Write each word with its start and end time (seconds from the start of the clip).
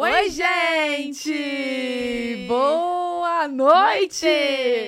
Oi, 0.00 0.30
gente! 0.30 1.34
Boa 2.46 3.48
noite! 3.48 4.28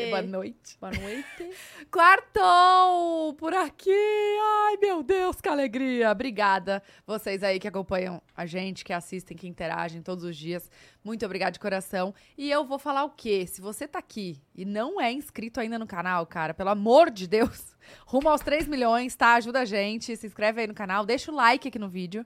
Boa 0.08 0.22
noite. 0.22 0.78
Boa 0.80 0.92
noite. 0.92 1.50
Quartou 1.90 3.34
por 3.34 3.52
aqui! 3.52 3.90
Ai, 3.90 4.76
meu 4.76 5.02
Deus, 5.02 5.40
que 5.40 5.48
alegria! 5.48 6.12
Obrigada 6.12 6.80
vocês 7.04 7.42
aí 7.42 7.58
que 7.58 7.66
acompanham 7.66 8.22
a 8.36 8.46
gente, 8.46 8.84
que 8.84 8.92
assistem, 8.92 9.36
que 9.36 9.48
interagem 9.48 10.00
todos 10.00 10.22
os 10.22 10.36
dias. 10.36 10.70
Muito 11.02 11.26
obrigada 11.26 11.50
de 11.50 11.58
coração. 11.58 12.14
E 12.38 12.48
eu 12.48 12.64
vou 12.64 12.78
falar 12.78 13.02
o 13.02 13.10
quê? 13.10 13.48
Se 13.48 13.60
você 13.60 13.88
tá 13.88 13.98
aqui 13.98 14.40
e 14.54 14.64
não 14.64 15.00
é 15.00 15.10
inscrito 15.10 15.58
ainda 15.58 15.76
no 15.76 15.88
canal, 15.88 16.24
cara, 16.24 16.54
pelo 16.54 16.70
amor 16.70 17.10
de 17.10 17.26
Deus, 17.26 17.74
rumo 18.06 18.28
aos 18.28 18.42
3 18.42 18.68
milhões, 18.68 19.16
tá? 19.16 19.34
Ajuda 19.34 19.62
a 19.62 19.64
gente, 19.64 20.16
se 20.16 20.28
inscreve 20.28 20.60
aí 20.60 20.68
no 20.68 20.74
canal, 20.74 21.04
deixa 21.04 21.32
o 21.32 21.34
like 21.34 21.66
aqui 21.66 21.80
no 21.80 21.88
vídeo. 21.88 22.24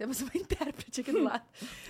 Temos 0.00 0.22
uma 0.22 0.30
intérprete 0.34 1.02
aqui 1.02 1.12
do 1.12 1.22
lado. 1.22 1.42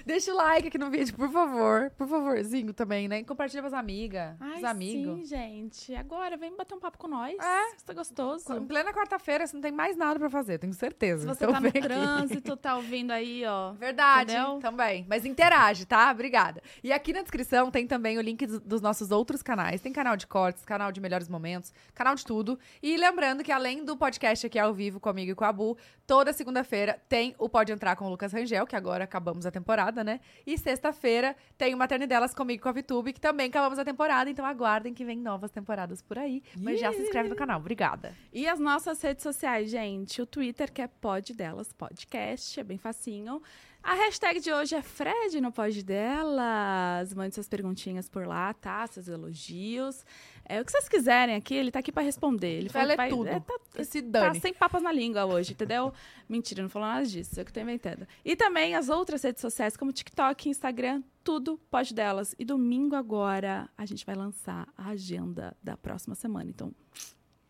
Deixa 0.04 0.32
o 0.32 0.36
like 0.36 0.66
aqui 0.66 0.76
no 0.76 0.90
vídeo, 0.90 1.14
por 1.14 1.30
favor. 1.30 1.90
Por 1.96 2.08
favorzinho 2.08 2.74
também, 2.74 3.06
né? 3.06 3.20
E 3.20 3.24
compartilha 3.24 3.62
com 3.62 3.68
as 3.68 3.72
amigas, 3.72 4.34
os 4.58 4.64
amigos. 4.64 5.20
sim, 5.20 5.24
gente. 5.24 5.94
Agora, 5.94 6.36
vem 6.36 6.56
bater 6.56 6.74
um 6.74 6.80
papo 6.80 6.98
com 6.98 7.06
nós. 7.06 7.36
É. 7.38 7.76
Isso 7.76 7.84
tá 7.84 7.92
gostoso. 7.94 8.52
Em 8.52 8.66
plena 8.66 8.92
quarta-feira, 8.92 9.46
você 9.46 9.54
não 9.54 9.60
tem 9.62 9.70
mais 9.70 9.96
nada 9.96 10.18
pra 10.18 10.28
fazer, 10.28 10.58
tenho 10.58 10.72
certeza. 10.74 11.20
Se 11.22 11.26
você 11.28 11.44
Então 11.44 11.54
tá 11.54 11.60
no 11.60 11.68
aqui. 11.68 11.80
trânsito, 11.80 12.56
tá 12.56 12.74
ouvindo 12.74 13.12
aí, 13.12 13.44
ó. 13.46 13.74
Verdade, 13.74 14.32
Entendeu? 14.32 14.58
também. 14.58 15.06
Mas 15.08 15.24
interage, 15.24 15.86
tá? 15.86 16.10
Obrigada. 16.10 16.60
E 16.82 16.92
aqui 16.92 17.12
na 17.12 17.22
descrição 17.22 17.70
tem 17.70 17.86
também 17.86 18.18
o 18.18 18.20
link 18.20 18.44
dos- 18.44 18.58
dos 18.58 18.80
nossos 18.80 19.12
outros 19.12 19.40
canais. 19.40 19.80
Tem 19.80 19.92
canal 19.92 20.16
de 20.16 20.26
cortes, 20.26 20.64
canal 20.64 20.90
de 20.90 21.00
melhores 21.00 21.28
momentos, 21.28 21.72
canal 21.94 22.16
de 22.16 22.26
tudo. 22.26 22.58
E 22.82 22.96
lembrando 22.96 23.44
que 23.44 23.52
além 23.52 23.84
do 23.84 23.96
podcast 23.96 24.44
aqui 24.48 24.58
ao 24.58 24.74
vivo 24.74 24.98
comigo 24.98 25.30
e 25.30 25.34
com 25.36 25.44
a 25.44 25.52
Bu, 25.52 25.78
toda 26.08 26.32
segunda-feira 26.32 27.00
tem 27.08 27.36
o 27.38 27.48
Pode 27.48 27.70
Entrar 27.70 27.94
com 28.00 28.06
o 28.06 28.08
Lucas 28.08 28.32
Rangel, 28.32 28.66
que 28.66 28.74
agora 28.74 29.04
acabamos 29.04 29.44
a 29.44 29.50
temporada, 29.50 30.02
né? 30.02 30.20
E 30.46 30.56
sexta-feira 30.56 31.36
tem 31.58 31.74
o 31.74 31.76
Maternidelas 31.76 32.32
comigo 32.32 32.58
e 32.58 32.62
com 32.62 32.70
a 32.70 32.72
Vitube, 32.72 33.12
que 33.12 33.20
também 33.20 33.48
acabamos 33.48 33.78
a 33.78 33.84
temporada. 33.84 34.30
Então 34.30 34.46
aguardem 34.46 34.94
que 34.94 35.04
vem 35.04 35.18
novas 35.18 35.50
temporadas 35.50 36.00
por 36.00 36.18
aí. 36.18 36.42
Mas 36.56 36.80
já 36.80 36.90
se 36.94 37.02
inscreve 37.02 37.28
no 37.28 37.36
canal. 37.36 37.60
Obrigada. 37.60 38.16
E 38.32 38.48
as 38.48 38.58
nossas 38.58 39.02
redes 39.02 39.22
sociais, 39.22 39.68
gente. 39.68 40.22
O 40.22 40.24
Twitter, 40.24 40.72
que 40.72 40.80
é 40.80 40.86
Pod 40.86 41.34
Delas 41.34 41.74
Podcast, 41.74 42.58
é 42.58 42.64
bem 42.64 42.78
facinho. 42.78 43.42
A 43.82 43.94
hashtag 43.94 44.40
de 44.40 44.50
hoje 44.50 44.74
é 44.74 44.80
Fred 44.80 45.38
no 45.38 45.52
Pod 45.52 45.82
Delas. 45.82 47.12
Mande 47.12 47.34
suas 47.34 47.48
perguntinhas 47.48 48.08
por 48.08 48.26
lá, 48.26 48.54
tá? 48.54 48.86
Seus 48.86 49.08
elogios. 49.08 50.06
É 50.50 50.60
o 50.60 50.64
que 50.64 50.72
vocês 50.72 50.88
quiserem 50.88 51.36
aqui, 51.36 51.54
ele 51.54 51.70
tá 51.70 51.78
aqui 51.78 51.92
pra 51.92 52.02
responder. 52.02 52.58
Ele 52.58 52.68
falou 52.68 52.96
que 52.96 53.08
tudo. 53.08 53.28
é, 53.28 53.38
tá, 53.38 53.84
se 53.84 54.02
tá 54.02 54.34
sem 54.34 54.52
papas 54.52 54.82
na 54.82 54.90
língua 54.90 55.24
hoje, 55.24 55.52
entendeu? 55.52 55.94
Mentira, 56.28 56.60
não 56.60 56.68
falou 56.68 56.88
nada 56.88 57.06
disso, 57.06 57.38
eu 57.38 57.44
que 57.44 57.52
tô 57.52 57.60
inventando. 57.60 58.04
E 58.24 58.34
também 58.34 58.74
as 58.74 58.88
outras 58.88 59.22
redes 59.22 59.40
sociais, 59.40 59.76
como 59.76 59.92
TikTok, 59.92 60.48
Instagram, 60.48 61.04
tudo 61.22 61.56
pode 61.70 61.94
delas. 61.94 62.34
E 62.36 62.44
domingo 62.44 62.96
agora 62.96 63.70
a 63.78 63.86
gente 63.86 64.04
vai 64.04 64.16
lançar 64.16 64.66
a 64.76 64.88
agenda 64.88 65.56
da 65.62 65.76
próxima 65.76 66.16
semana. 66.16 66.50
Então, 66.50 66.74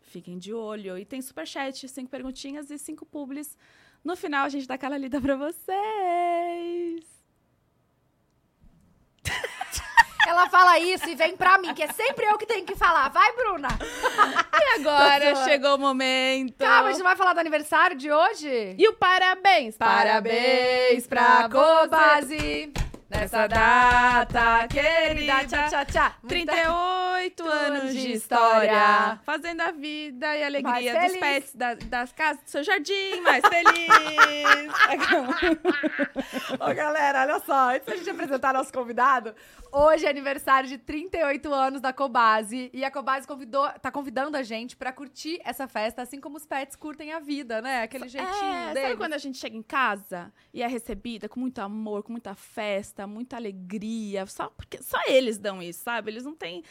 fiquem 0.01 0.37
de 0.37 0.53
olho. 0.53 0.95
E 0.95 1.03
tem 1.03 1.23
superchat, 1.23 1.87
cinco 1.87 2.11
perguntinhas 2.11 2.69
e 2.69 2.77
cinco 2.77 3.03
publis. 3.03 3.57
No 4.03 4.15
final 4.15 4.45
a 4.45 4.49
gente 4.49 4.67
dá 4.67 4.75
aquela 4.75 4.97
lida 4.99 5.19
pra 5.19 5.35
vocês. 5.35 5.65
Ela 10.27 10.49
fala 10.49 10.79
isso 10.79 11.09
e 11.09 11.15
vem 11.15 11.35
pra 11.35 11.57
mim, 11.57 11.73
que 11.73 11.83
é 11.83 11.87
sempre 11.87 12.25
eu 12.25 12.37
que 12.37 12.45
tenho 12.45 12.65
que 12.65 12.75
falar. 12.75 13.09
Vai, 13.09 13.33
Bruna! 13.33 13.69
E 14.53 14.79
agora 14.79 15.43
chegou 15.43 15.75
o 15.75 15.79
momento. 15.79 16.57
Calma, 16.57 16.89
a 16.89 16.91
gente 16.91 16.99
não 16.99 17.07
vai 17.07 17.15
falar 17.15 17.33
do 17.33 17.39
aniversário 17.39 17.97
de 17.97 18.11
hoje? 18.11 18.75
E 18.77 18.87
o 18.87 18.93
parabéns! 18.93 19.75
Parabéns 19.77 21.07
pra 21.07 21.49
Cobase 21.49 22.71
nessa 23.11 23.47
data 23.47 24.67
querida. 24.67 25.45
Tchau, 25.45 25.69
tchau, 25.69 25.85
tchau. 25.85 26.11
Muita- 26.23 26.53
38 26.53 27.43
anos 27.45 27.81
anos 27.81 27.93
de 27.93 28.11
história, 28.13 29.19
fazendo 29.25 29.61
a 29.61 29.71
vida 29.71 30.35
e 30.35 30.43
a 30.43 30.47
alegria 30.47 30.71
Mais 30.71 30.85
dos 30.85 31.01
feliz. 31.03 31.19
pets, 31.19 31.55
da- 31.55 31.73
das 31.75 32.11
casas 32.13 32.41
do 32.43 32.49
seu 32.49 32.63
jardim 32.63 33.21
mais 33.21 33.43
feliz. 33.45 33.91
Ô, 36.59 36.73
galera, 36.73 37.21
olha 37.21 37.39
só. 37.39 37.69
Antes 37.75 37.85
da 37.85 37.95
gente 37.95 38.09
apresentar 38.09 38.53
nosso 38.53 38.71
convidado, 38.73 39.33
hoje 39.71 40.05
é 40.05 40.09
aniversário 40.09 40.67
de 40.69 40.77
38 40.77 41.53
anos 41.53 41.81
da 41.81 41.93
Cobase. 41.93 42.69
E 42.73 42.83
a 42.83 42.91
Cobase 42.91 43.27
convidou, 43.27 43.67
tá 43.81 43.91
convidando 43.91 44.37
a 44.37 44.43
gente 44.43 44.75
pra 44.75 44.91
curtir 44.91 45.39
essa 45.43 45.67
festa, 45.67 46.01
assim 46.01 46.19
como 46.19 46.37
os 46.37 46.45
pets 46.45 46.75
curtem 46.75 47.13
a 47.13 47.19
vida, 47.19 47.61
né? 47.61 47.83
Aquele 47.83 48.07
jeitinho 48.07 48.53
é, 48.53 48.73
deles. 48.73 48.81
sabe 48.89 48.97
quando 48.97 49.13
a 49.13 49.17
gente 49.17 49.37
chega 49.37 49.55
em 49.55 49.63
casa 49.63 50.31
e 50.53 50.61
é 50.63 50.67
recebida 50.67 51.27
com 51.29 51.39
muito 51.39 51.59
amor, 51.59 52.03
com 52.03 52.11
muita 52.11 52.35
festa, 52.35 53.00
muita 53.07 53.35
alegria, 53.35 54.25
só 54.25 54.49
porque 54.49 54.81
só 54.81 54.97
eles 55.07 55.37
dão 55.37 55.61
isso, 55.61 55.83
sabe? 55.83 56.11
Eles 56.11 56.23
não 56.23 56.35
têm 56.35 56.63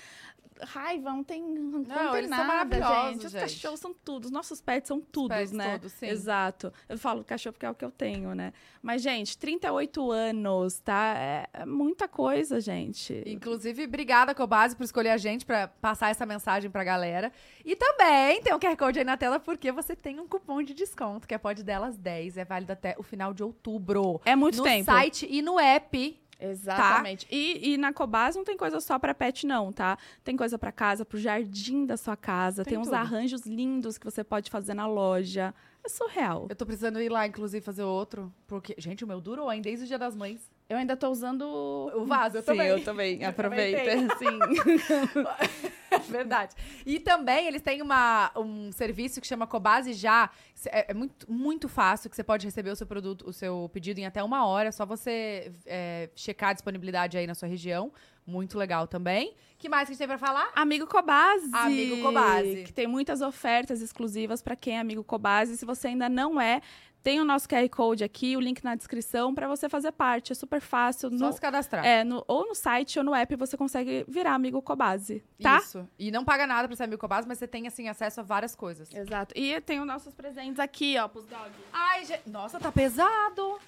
raiva, 0.65 1.11
não 1.11 1.25
tem, 1.25 1.43
não, 1.43 1.83
tem 1.83 2.19
eles 2.19 2.29
são 2.29 2.39
nada, 2.39 2.45
maravilhosos, 2.45 3.13
gente. 3.13 3.27
Os 3.27 3.33
gente. 3.33 3.41
cachorros 3.41 3.81
são 3.81 3.95
tudo, 3.95 4.25
os 4.27 4.31
nossos 4.31 4.61
pets 4.61 4.89
são 4.89 5.01
tudo, 5.01 5.35
né? 5.53 5.79
todos, 5.79 5.93
sim. 5.93 6.07
Exato. 6.07 6.73
Eu 6.89 6.99
falo 6.99 7.25
cachorro 7.25 7.53
porque 7.55 7.67
é 7.67 7.71
o 7.71 7.75
que 7.75 7.85
eu 7.85 7.91
tenho, 7.91 8.35
né? 8.35 8.53
Mas 8.83 9.03
gente, 9.03 9.37
38 9.37 10.11
anos, 10.11 10.79
tá? 10.81 11.15
É, 11.17 11.47
é 11.53 11.67
muita 11.67 12.09
coisa, 12.09 12.61
gente. 12.61 13.23
Inclusive, 13.27 13.85
obrigada, 13.85 14.35
Cobase, 14.35 14.77
por 14.77 14.85
escolher 14.85 15.11
a 15.11 15.17
gente 15.17 15.45
pra 15.45 15.69
passar 15.69 16.11
essa 16.11 16.25
mensagem 16.25 16.71
pra 16.71 16.85
galera. 16.85 17.33
E 17.65 17.77
também 17.77 18.43
tem 18.43 18.55
um 18.55 18.59
QR 18.59 18.77
Code 18.77 18.99
aí 18.99 19.05
na 19.05 19.17
tela, 19.17 19.39
porque 19.39 19.71
você 19.71 19.95
tem 19.95 20.19
um 20.19 20.27
cupom 20.27 20.63
de 20.63 20.75
desconto, 20.75 21.27
que 21.27 21.35
é 21.35 21.39
Pode 21.39 21.63
Delas 21.63 21.97
10. 21.97 22.37
É 22.37 22.45
válido 22.45 22.73
até 22.73 22.95
o 22.99 23.03
final 23.03 23.35
de 23.35 23.43
outubro. 23.43 24.21
É 24.25 24.35
muito 24.35 24.59
no 24.59 24.65
tempo. 24.65 24.85
site 24.85 25.27
e 25.31 25.43
no 25.43 25.59
app. 25.59 26.21
Exatamente. 26.41 27.27
E, 27.31 27.73
e 27.75 27.77
na 27.77 27.93
Cobase 27.93 28.37
não 28.37 28.45
tem 28.45 28.57
coisa 28.57 28.81
só 28.81 28.99
pra 28.99 29.15
pet, 29.15 29.47
não, 29.47 29.73
tá? 29.73 29.99
Tem 30.25 30.37
coisa 30.37 30.59
pra 30.59 30.73
casa, 30.73 31.05
pro 31.05 31.19
jardim 31.19 31.85
da 31.85 31.97
sua 31.97 32.17
casa. 32.17 32.65
Tem 32.65 32.73
Tem, 32.73 32.79
uns 32.79 32.87
tudo. 32.87 32.95
arranjos 32.95 33.45
lindos 33.45 33.99
que 33.99 34.05
você 34.05 34.25
pode 34.25 34.51
fazer 34.51 34.75
na 34.75 34.87
loja. 34.87 35.55
É 35.85 35.89
surreal. 35.89 36.47
Eu 36.49 36.57
tô 36.57 36.67
precisando 36.67 37.01
ir 37.01 37.09
lá, 37.09 37.27
inclusive, 37.27 37.65
fazer 37.65 37.83
outro. 37.85 38.33
Porque, 38.47 38.75
gente, 38.79 39.05
o 39.05 39.07
meu 39.07 39.21
durou, 39.21 39.51
hein? 39.53 39.63
Desde 39.63 39.85
o 39.85 39.89
Dia 39.89 39.99
das 39.99 40.15
Mães. 40.15 40.51
Eu 40.71 40.77
ainda 40.77 40.97
tô 40.97 41.11
usando 41.11 41.43
O 41.43 42.05
vaso, 42.07 42.37
eu 42.37 42.43
Sim, 42.43 42.47
também. 42.47 42.69
eu 42.69 42.85
também. 42.85 43.25
Aproveita, 43.27 44.17
sim. 44.19 44.39
É 45.91 45.99
verdade. 45.99 46.55
E 46.87 47.01
também 47.01 47.49
eles 47.49 47.61
têm 47.61 47.83
uma, 47.83 48.31
um 48.37 48.71
serviço 48.71 49.21
que 49.21 49.27
chama 49.27 49.45
Cobase 49.45 49.93
Já. 49.93 50.31
É, 50.67 50.93
é 50.93 50.95
muito, 50.95 51.29
muito 51.29 51.69
fácil, 51.69 52.09
que 52.09 52.15
você 52.15 52.23
pode 52.23 52.47
receber 52.47 52.71
o 52.71 52.77
seu 52.77 52.87
produto, 52.87 53.29
o 53.29 53.33
seu 53.33 53.69
pedido 53.73 53.99
em 53.99 54.07
até 54.07 54.23
uma 54.23 54.47
hora. 54.47 54.69
É 54.69 54.73
só 54.73 54.87
você 54.87 55.51
é, 55.67 56.09
checar 56.15 56.51
a 56.51 56.53
disponibilidade 56.53 57.19
aí 57.19 57.27
na 57.27 57.35
sua 57.35 57.49
região. 57.49 57.93
Muito 58.25 58.57
legal 58.57 58.87
também. 58.87 59.35
que 59.59 59.69
mais 59.69 59.89
que 59.89 59.91
a 59.91 59.95
gente 59.95 59.99
tem 59.99 60.07
pra 60.07 60.19
falar? 60.19 60.53
Amigo 60.55 60.87
Cobase. 60.87 61.51
Amigo 61.53 62.01
Cobase. 62.01 62.63
Que 62.63 62.73
tem 62.73 62.87
muitas 62.87 63.21
ofertas 63.21 63.81
exclusivas 63.81 64.41
pra 64.41 64.55
quem 64.55 64.77
é 64.77 64.79
amigo 64.79 65.03
Cobase. 65.03 65.57
Se 65.57 65.65
você 65.65 65.89
ainda 65.89 66.09
não 66.09 66.41
é, 66.41 66.61
tem 67.03 67.21
o 67.21 67.25
nosso 67.25 67.49
QR 67.49 67.69
Code 67.71 68.05
aqui, 68.05 68.37
o 68.37 68.41
link 68.41 68.63
na 68.63 68.75
descrição 68.75 69.35
pra 69.35 69.49
você 69.49 69.69
fazer 69.69 69.93
parte. 69.93 70.33
É 70.33 70.35
super 70.35 70.61
fácil. 70.61 71.11
Só 71.19 71.27
No- 71.27 71.33
se 71.33 71.41
cadastrar. 71.41 71.85
é, 71.85 72.05
no- 72.05 72.25
ou 72.29 72.47
no 72.49 72.55
site 72.55 72.99
ou 72.99 73.05
no 73.05 73.15
app 73.15 73.35
você 73.37 73.57
consegue 73.57 74.05
virar 74.07 74.35
amigo 74.35 74.61
Cobase, 74.61 75.25
tá? 75.43 75.59
Isso. 75.59 75.89
E 75.99 76.11
não 76.11 76.25
paga 76.25 76.47
nada 76.47 76.69
pra 76.69 76.77
ser 76.77 76.85
amigo 76.85 77.01
Cobase, 77.01 77.27
mas 77.27 77.39
você 77.39 77.47
tem, 77.49 77.67
assim, 77.67 77.89
acesso 77.89 78.21
a 78.21 78.23
várias 78.23 78.55
coisas. 78.55 78.93
Exato. 78.95 79.33
E 79.37 79.61
tem 79.63 79.81
os 79.81 79.87
nossos 79.87 80.13
presentes 80.15 80.59
aqui, 80.59 80.97
ó, 80.99 81.09
pros 81.09 81.25
dogs. 81.27 81.53
Ai, 81.73 82.05
gente. 82.05 82.29
Nossa, 82.29 82.61
tá 82.61 82.71
pesado. 82.71 83.59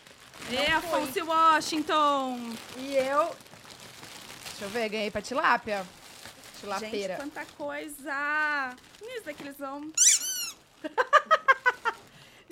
E 0.50 0.56
Afonso 0.72 1.24
Washington. 1.24 2.38
E 2.78 2.94
eu. 2.96 3.30
Deixa 4.50 4.64
eu 4.64 4.68
ver, 4.68 4.88
ganhei 4.88 5.10
pra 5.10 5.22
tilápia. 5.22 5.86
Tilapeira. 6.60 7.14
Gente, 7.16 7.22
quanta 7.22 7.44
coisa. 7.56 8.74
Isso 9.02 9.24
daqui 9.24 9.42
eles 9.42 9.58
vão 9.58 9.90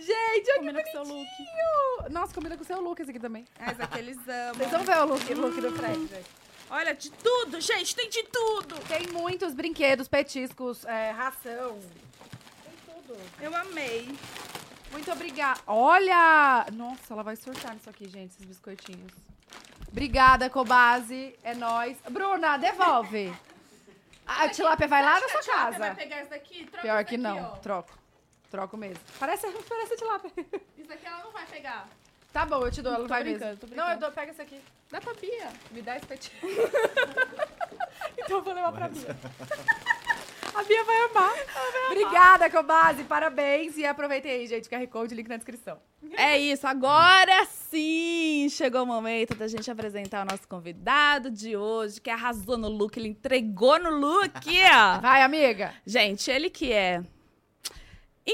Gente, 0.01 0.51
olha 0.51 0.59
combina 0.59 0.83
que 0.83 0.85
com 0.85 0.91
seu 0.93 1.01
look. 1.03 1.09
bonitinho. 1.29 2.11
Nossa, 2.11 2.35
combina 2.35 2.57
com 2.57 2.63
o 2.63 2.67
seu 2.67 2.81
look 2.81 3.01
esse 3.01 3.11
aqui 3.11 3.21
também. 3.21 3.45
Ah, 3.59 3.73
esse 3.73 3.83
aqui 3.83 3.99
eles 3.99 4.19
amam. 4.29 4.55
Vocês 4.55 4.71
vão 4.71 4.83
ver 4.85 4.97
o 4.99 5.05
look, 5.07 5.35
look 5.35 5.61
do 5.61 5.73
Fred. 5.73 6.25
Olha, 6.71 6.95
de 6.95 7.11
tudo, 7.11 7.61
gente, 7.61 7.95
tem 7.97 8.09
de 8.09 8.23
tudo. 8.25 8.77
Tem 8.87 9.07
muitos 9.09 9.53
brinquedos, 9.55 10.07
petiscos, 10.09 10.85
é, 10.85 11.11
ração. 11.11 11.79
Tem 12.65 12.95
tudo. 12.95 13.17
Eu 13.41 13.55
amei. 13.57 14.09
Muito 14.93 15.11
obrigada. 15.13 15.61
Olha! 15.67 16.67
Nossa, 16.73 17.13
ela 17.13 17.23
vai 17.23 17.37
surtar 17.37 17.75
nisso 17.75 17.91
aqui, 17.91 18.09
gente, 18.09 18.33
esses 18.35 18.45
biscoitinhos. 18.45 19.13
Obrigada, 19.89 20.49
Cobase. 20.49 21.37
É 21.43 21.55
nóis. 21.55 21.97
Bruna, 22.09 22.57
devolve. 22.57 23.33
A 24.27 24.49
tilápia 24.49 24.87
vai 24.87 25.03
lá 25.03 25.19
na 25.21 25.29
sua 25.29 25.43
Vai 25.43 25.73
casa. 25.73 25.95
pegar 25.97 26.21
esse 26.21 26.31
daqui? 26.31 26.65
Troca 26.67 26.83
Pior 26.83 27.05
que 27.05 27.17
daqui, 27.19 27.41
não. 27.41 27.53
ó. 27.53 27.57
Troco. 27.57 27.99
Troco 28.51 28.77
mesmo. 28.77 29.01
Parece, 29.19 29.47
parece 29.69 29.95
a 29.95 29.97
tilápia. 29.97 30.33
Isso 30.77 30.89
daqui 30.89 31.07
ela 31.07 31.23
não 31.23 31.31
vai 31.31 31.47
pegar. 31.47 31.89
Tá 32.33 32.45
bom, 32.47 32.65
eu 32.65 32.71
te 32.71 32.83
dou, 32.83 32.93
ela 32.93 33.03
Tô 33.03 33.09
vai 33.09 33.25
mesmo. 33.25 33.47
Não, 33.75 33.91
eu 33.91 33.99
dou, 33.99 34.13
pega 34.13 34.33
esse 34.33 34.43
aqui. 34.43 34.61
Dá 34.91 35.01
pra 35.01 35.15
Bia. 35.15 35.49
Me 35.71 35.83
dá 35.83 35.97
esse 35.97 36.07
petinho. 36.07 36.41
então 38.19 38.39
eu 38.39 38.43
vou 38.43 38.53
levar 38.53 38.73
pra 38.73 38.89
Bia. 38.89 39.17
A 40.53 40.65
Bia 40.65 40.83
vai 40.83 40.97
amar. 41.05 41.33
Obrigada, 41.87 42.51
Cobase. 42.51 43.05
Parabéns. 43.05 43.77
E 43.77 43.87
aproveitem 43.87 44.33
aí, 44.33 44.47
gente. 44.49 44.69
QR 44.69 44.85
Code, 44.89 45.15
link 45.15 45.29
na 45.29 45.37
descrição. 45.37 45.79
É 46.17 46.37
isso, 46.37 46.67
agora 46.67 47.47
sim! 47.47 48.49
chegou 48.51 48.83
o 48.83 48.87
momento 48.87 49.35
da 49.35 49.47
gente 49.47 49.71
apresentar 49.71 50.23
o 50.23 50.29
nosso 50.29 50.49
convidado 50.49 51.31
de 51.31 51.57
hoje, 51.57 52.01
que 52.01 52.11
arrasou 52.11 52.59
no 52.59 52.69
look, 52.69 52.97
ele 52.97 53.09
entregou 53.09 53.79
no 53.79 53.91
look. 53.91 54.31
Vai, 55.01 55.23
amiga. 55.23 55.73
gente, 55.87 56.31
ele 56.31 56.51
que 56.51 56.73
é 56.73 57.03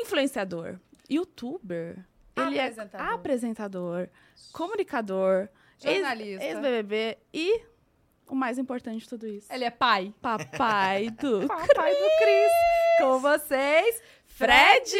influenciador, 0.02 0.78
youtuber, 1.08 2.04
ele 2.36 2.58
é 2.58 2.66
Apresentador. 2.66 3.06
apresentador, 3.14 4.08
comunicador, 4.52 5.48
ex- 5.82 5.94
Jornalista. 5.96 6.44
ex-BBB 6.44 7.18
e 7.32 7.62
o 8.28 8.34
mais 8.34 8.58
importante 8.58 9.00
de 9.02 9.08
tudo 9.08 9.26
isso, 9.26 9.52
Ele 9.52 9.64
é 9.64 9.70
pai. 9.70 10.12
papai 10.20 11.10
do 11.20 11.46
Papai 11.46 11.92
do 11.94 12.08
Cris. 12.18 12.52
Com 13.00 13.18
vocês, 13.20 14.02
Fred! 14.26 14.96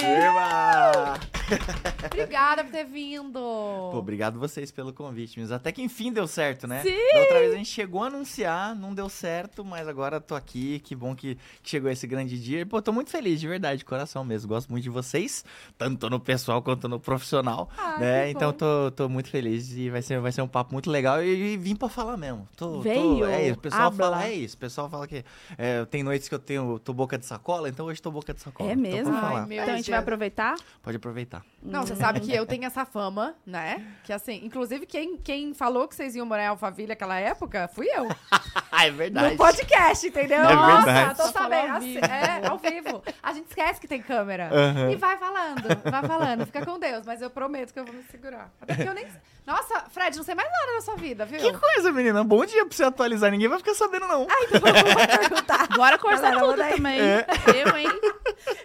Eba! 0.00 1.37
Obrigada 2.12 2.64
por 2.64 2.70
ter 2.72 2.84
vindo. 2.84 3.32
Pô, 3.40 3.98
obrigado 3.98 4.38
vocês 4.38 4.70
pelo 4.70 4.92
convite, 4.92 5.40
mas 5.40 5.50
até 5.52 5.72
que 5.72 5.82
enfim 5.82 6.12
deu 6.12 6.26
certo, 6.26 6.66
né? 6.66 6.82
Sim! 6.82 7.12
Da 7.14 7.20
outra 7.20 7.38
vez 7.40 7.52
a 7.54 7.56
gente 7.56 7.70
chegou 7.70 8.02
a 8.02 8.06
anunciar, 8.06 8.74
não 8.74 8.94
deu 8.94 9.08
certo, 9.08 9.64
mas 9.64 9.88
agora 9.88 10.20
tô 10.20 10.34
aqui, 10.34 10.78
que 10.80 10.94
bom 10.94 11.14
que, 11.14 11.36
que 11.62 11.70
chegou 11.70 11.90
esse 11.90 12.06
grande 12.06 12.38
dia. 12.40 12.60
E, 12.60 12.64
Pô, 12.64 12.80
tô 12.82 12.92
muito 12.92 13.10
feliz, 13.10 13.40
de 13.40 13.48
verdade, 13.48 13.78
de 13.78 13.84
coração 13.84 14.24
mesmo. 14.24 14.48
Gosto 14.48 14.68
muito 14.70 14.82
de 14.84 14.90
vocês, 14.90 15.44
tanto 15.76 16.08
no 16.10 16.20
pessoal 16.20 16.62
quanto 16.62 16.88
no 16.88 17.00
profissional, 17.00 17.68
Ai, 17.76 17.98
né? 18.00 18.24
que 18.26 18.30
Então 18.32 18.50
bom. 18.52 18.56
tô, 18.58 18.90
tô 18.92 19.08
muito 19.08 19.28
feliz 19.30 19.70
e 19.72 19.90
vai 19.90 20.02
ser, 20.02 20.20
vai 20.20 20.32
ser 20.32 20.42
um 20.42 20.48
papo 20.48 20.72
muito 20.72 20.90
legal 20.90 21.22
e, 21.22 21.54
e 21.54 21.56
vim 21.56 21.74
pra 21.76 21.88
falar 21.88 22.16
mesmo. 22.16 22.46
Tô, 22.56 22.72
tô- 22.74 22.80
Veio, 22.80 23.24
é 23.26 23.46
isso, 23.48 23.58
o 23.58 23.60
pessoal 23.62 23.82
habla. 23.86 24.04
fala, 24.10 24.24
é 24.26 24.34
isso, 24.34 24.54
o 24.56 24.58
pessoal 24.58 24.88
fala 24.90 25.06
que 25.06 25.24
é, 25.56 25.84
tem 25.86 26.02
noites 26.02 26.28
que 26.28 26.34
eu 26.34 26.38
tenho, 26.38 26.78
tô 26.78 26.92
boca 26.92 27.16
de 27.18 27.24
sacola, 27.26 27.68
então 27.68 27.86
hoje 27.86 28.00
tô 28.02 28.10
boca 28.10 28.32
de 28.34 28.40
sacola. 28.40 28.70
É 28.70 28.74
Tô 28.74 28.80
mesmo? 28.80 29.12
Ai, 29.14 29.44
Então 29.58 29.74
a 29.74 29.76
gente 29.76 29.90
vai 29.90 29.98
aproveitar? 29.98 30.54
Pode 30.82 30.96
aproveitar. 30.96 31.37
감사합니다. 31.38 31.57
Não, 31.60 31.84
você 31.84 31.96
sabe 31.96 32.20
que 32.20 32.32
eu 32.32 32.46
tenho 32.46 32.64
essa 32.64 32.84
fama, 32.84 33.34
né? 33.44 33.84
Que 34.04 34.12
assim, 34.12 34.40
inclusive 34.44 34.86
quem, 34.86 35.16
quem 35.16 35.52
falou 35.52 35.88
que 35.88 35.94
vocês 35.94 36.14
iam 36.14 36.24
morar 36.24 36.44
em 36.44 36.46
Alphaville 36.46 36.88
naquela 36.88 37.18
época, 37.18 37.68
fui 37.74 37.86
eu. 37.88 38.08
Ah, 38.70 38.86
é 38.86 38.90
verdade. 38.90 39.32
No 39.32 39.36
podcast, 39.36 40.06
entendeu? 40.06 40.38
É 40.38 40.54
Nossa, 40.54 40.84
verdade. 40.86 41.16
tô 41.16 41.28
sabendo. 41.28 41.70
ao 41.70 41.76
assim, 41.78 41.94
vivo. 41.94 42.06
é, 42.06 42.46
ao 42.46 42.58
vivo. 42.58 43.02
A 43.22 43.32
gente 43.32 43.48
esquece 43.48 43.80
que 43.80 43.88
tem 43.88 44.00
câmera. 44.00 44.50
Aham. 44.52 44.90
E 44.92 44.96
vai 44.96 45.18
falando, 45.18 45.62
vai 45.90 46.02
falando. 46.02 46.46
Fica 46.46 46.64
com 46.64 46.78
Deus, 46.78 47.04
mas 47.04 47.20
eu 47.20 47.28
prometo 47.28 47.72
que 47.72 47.80
eu 47.80 47.84
vou 47.84 47.94
me 47.94 48.04
segurar. 48.04 48.52
Até 48.60 48.74
porque 48.74 48.88
eu 48.88 48.94
nem... 48.94 49.06
Nossa, 49.44 49.86
Fred, 49.88 50.14
não 50.16 50.24
sei 50.24 50.34
mais 50.34 50.48
nada 50.50 50.74
da 50.74 50.80
sua 50.82 50.94
vida, 50.96 51.24
viu? 51.24 51.40
Que 51.40 51.58
coisa, 51.58 51.90
menina. 51.90 52.22
Bom 52.22 52.44
dia 52.44 52.66
pra 52.66 52.76
você 52.76 52.84
atualizar. 52.84 53.30
Ninguém 53.30 53.48
vai 53.48 53.58
ficar 53.58 53.74
sabendo, 53.74 54.06
não. 54.06 54.26
Bora 55.74 55.98
conversar 55.98 56.34
Galera, 56.34 56.46
tudo 56.46 56.76
também. 56.76 57.00
É. 57.00 57.26
Eu, 57.56 57.76
hein? 57.76 57.88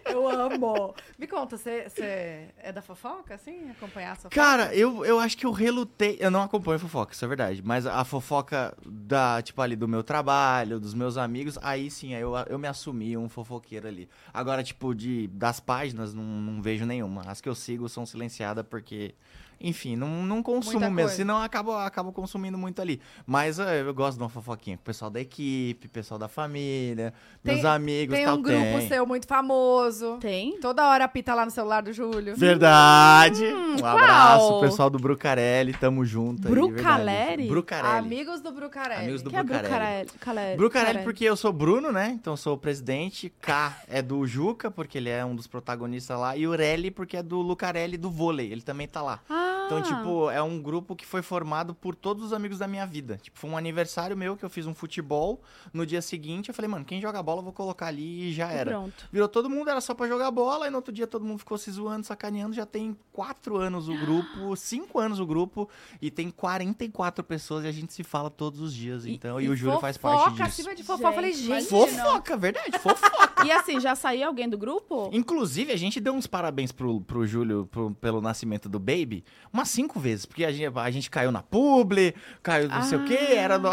Eu 0.05 0.27
amo. 0.27 0.93
Me 1.17 1.25
conta, 1.25 1.57
você 1.57 1.89
você 1.89 2.49
é 2.57 2.71
da 2.73 2.81
fofoca, 2.83 3.33
assim? 3.33 3.69
Acompanhar 3.71 4.11
a 4.11 4.15
fofoca? 4.15 4.35
Cara, 4.35 4.75
eu, 4.75 5.03
eu 5.03 5.19
acho 5.19 5.35
que 5.35 5.45
eu 5.45 5.51
relutei. 5.51 6.17
Eu 6.19 6.29
não 6.29 6.41
acompanho 6.43 6.77
fofoca, 6.77 7.13
isso 7.13 7.25
é 7.25 7.27
verdade. 7.27 7.61
Mas 7.63 7.85
a 7.85 8.03
fofoca 8.05 8.77
da, 8.85 9.41
tipo, 9.41 9.61
ali 9.61 9.75
do 9.75 9.87
meu 9.87 10.03
trabalho, 10.03 10.79
dos 10.79 10.93
meus 10.93 11.17
amigos, 11.17 11.57
aí 11.61 11.89
sim, 11.89 12.13
aí 12.13 12.21
eu, 12.21 12.33
eu 12.47 12.59
me 12.59 12.67
assumi 12.67 13.17
um 13.17 13.27
fofoqueiro 13.27 13.87
ali. 13.87 14.07
Agora, 14.33 14.63
tipo, 14.63 14.93
de, 14.93 15.27
das 15.29 15.59
páginas, 15.59 16.13
não, 16.13 16.23
não 16.23 16.61
vejo 16.61 16.85
nenhuma. 16.85 17.23
As 17.25 17.41
que 17.41 17.49
eu 17.49 17.55
sigo 17.55 17.89
são 17.89 18.05
silenciadas 18.05 18.65
porque. 18.69 19.15
Enfim, 19.63 19.95
não, 19.95 20.07
não 20.23 20.43
consumo 20.43 20.73
Muita 20.73 20.89
mesmo, 20.89 21.07
coisa. 21.07 21.15
senão 21.15 21.37
eu 21.37 21.43
acabo, 21.43 21.71
acabo 21.71 22.11
consumindo 22.11 22.57
muito 22.57 22.81
ali. 22.81 22.99
Mas 23.25 23.57
eh, 23.59 23.81
eu 23.81 23.93
gosto 23.93 24.17
de 24.17 24.23
uma 24.23 24.29
fofoquinha 24.29 24.75
com 24.75 24.81
o 24.81 24.85
pessoal 24.85 25.09
da 25.09 25.21
equipe, 25.21 25.87
pessoal 25.87 26.19
da 26.19 26.27
família, 26.27 27.13
Tem- 27.41 27.53
meus 27.55 27.65
amigos 27.65 28.13
Tem 28.15 28.25
tal. 28.25 28.37
um 28.37 28.41
grupo 28.41 28.59
tem. 28.59 28.87
seu 28.89 29.05
muito 29.07 29.25
famoso. 29.25 30.17
Tem? 30.19 30.59
Toda 30.59 30.87
hora 30.89 31.05
apita 31.05 31.33
lá 31.33 31.45
no 31.45 31.51
celular 31.51 31.81
do 31.81 31.93
Júlio. 31.93 32.35
Verdade! 32.35 33.45
um 33.45 33.85
abraço, 33.85 34.47
qual? 34.49 34.61
pessoal 34.61 34.89
do 34.89 34.99
Brucarelli, 34.99 35.73
tamo 35.73 36.03
junto 36.03 36.49
verdade. 36.49 37.47
Brucarelli. 37.47 37.97
Amigos 37.97 38.41
do 38.41 38.51
Brucarelli. 38.51 39.03
Amigos 39.03 39.21
do 39.21 39.29
Que 39.29 39.35
é 39.37 39.43
Brucarelli. 39.43 39.69
Brucarelli? 39.69 40.09
Carelli? 40.19 40.57
Brucarelli 40.57 41.03
porque 41.03 41.23
eu 41.23 41.35
sou 41.37 41.53
Bruno, 41.53 41.91
né? 41.91 42.11
Então 42.19 42.35
sou 42.35 42.55
o 42.55 42.57
presidente. 42.57 43.31
K 43.41 43.77
é 43.87 44.01
do 44.01 44.25
Juca, 44.27 44.69
porque 44.69 44.97
ele 44.97 45.09
é 45.09 45.23
um 45.23 45.35
dos 45.35 45.47
protagonistas 45.47 46.19
lá. 46.19 46.35
E 46.35 46.45
o 46.47 46.51
Relli, 46.55 46.91
porque 46.91 47.17
é 47.17 47.23
do 47.23 47.39
Lucarelli 47.41 47.97
do 47.97 48.09
vôlei. 48.09 48.51
Ele 48.51 48.61
também 48.61 48.87
tá 48.87 49.01
lá. 49.01 49.19
Ah, 49.29 49.52
Então, 49.79 49.97
tipo, 49.97 50.29
é 50.29 50.41
um 50.41 50.61
grupo 50.61 50.95
que 50.95 51.05
foi 51.05 51.21
formado 51.21 51.73
por 51.73 51.95
todos 51.95 52.23
os 52.23 52.33
amigos 52.33 52.59
da 52.59 52.67
minha 52.67 52.85
vida. 52.85 53.17
Tipo, 53.21 53.37
foi 53.39 53.49
um 53.49 53.57
aniversário 53.57 54.15
meu 54.15 54.35
que 54.37 54.43
eu 54.43 54.49
fiz 54.49 54.65
um 54.65 54.73
futebol. 54.73 55.41
No 55.73 55.85
dia 55.85 56.01
seguinte, 56.01 56.49
eu 56.49 56.53
falei, 56.55 56.69
mano, 56.69 56.85
quem 56.85 57.01
joga 57.01 57.21
bola 57.21 57.39
eu 57.39 57.43
vou 57.43 57.53
colocar 57.53 57.87
ali 57.87 58.29
e 58.29 58.33
já 58.33 58.49
era. 58.51 58.71
Pronto. 58.71 59.09
Virou 59.11 59.27
todo 59.27 59.49
mundo, 59.49 59.69
era 59.69 59.81
só 59.81 59.93
pra 59.93 60.07
jogar 60.07 60.31
bola, 60.31 60.67
e 60.67 60.69
no 60.69 60.77
outro 60.77 60.93
dia 60.93 61.07
todo 61.07 61.25
mundo 61.25 61.39
ficou 61.39 61.57
se 61.57 61.71
zoando, 61.71 62.05
sacaneando. 62.05 62.53
Já 62.55 62.65
tem 62.65 62.95
quatro 63.11 63.57
anos 63.57 63.87
o 63.89 63.97
grupo, 63.97 64.55
cinco 64.57 64.99
anos 64.99 65.19
o 65.19 65.25
grupo, 65.25 65.69
e 66.01 66.09
tem 66.11 66.29
44 66.29 67.23
pessoas 67.23 67.65
e 67.65 67.67
a 67.67 67.71
gente 67.71 67.93
se 67.93 68.03
fala 68.03 68.29
todos 68.29 68.59
os 68.59 68.73
dias. 68.73 69.05
Então, 69.05 69.39
e, 69.39 69.49
o 69.49 69.55
Júlio 69.55 69.79
faz 69.79 69.97
parte 69.97 70.17
Fofoca 70.19 70.31
disso. 70.31 70.43
acima 70.61 70.75
de 70.75 70.83
fofoca. 70.83 71.09
Eu 71.09 71.13
falei, 71.13 71.33
Gente. 71.33 71.65
Fofoca, 71.67 72.37
verdade, 72.37 72.77
fofoca. 72.79 73.33
E 73.43 73.51
assim, 73.51 73.77
já 73.77 73.93
saiu 73.93 74.27
alguém 74.27 74.47
do 74.47 74.57
grupo? 74.57 75.09
Inclusive, 75.11 75.73
a 75.73 75.75
gente 75.75 75.99
deu 75.99 76.13
uns 76.13 76.25
parabéns 76.25 76.71
pro, 76.71 77.01
pro 77.01 77.27
Júlio 77.27 77.67
pro- 77.69 77.91
pelo 77.95 78.21
nascimento 78.21 78.69
do 78.69 78.79
Baby 78.79 79.25
umas 79.63 79.69
cinco 79.69 79.99
vezes, 79.99 80.25
porque 80.25 80.43
a 80.43 80.51
gente, 80.51 80.77
a 80.77 80.91
gente 80.91 81.09
caiu 81.09 81.31
na 81.31 81.41
publi, 81.41 82.13
caiu 82.43 82.67
não 82.67 82.83
sei 82.83 82.97
o 82.97 83.05
quê, 83.05 83.17
Ah. 83.31 83.33
era 83.35 83.57
no... 83.57 83.69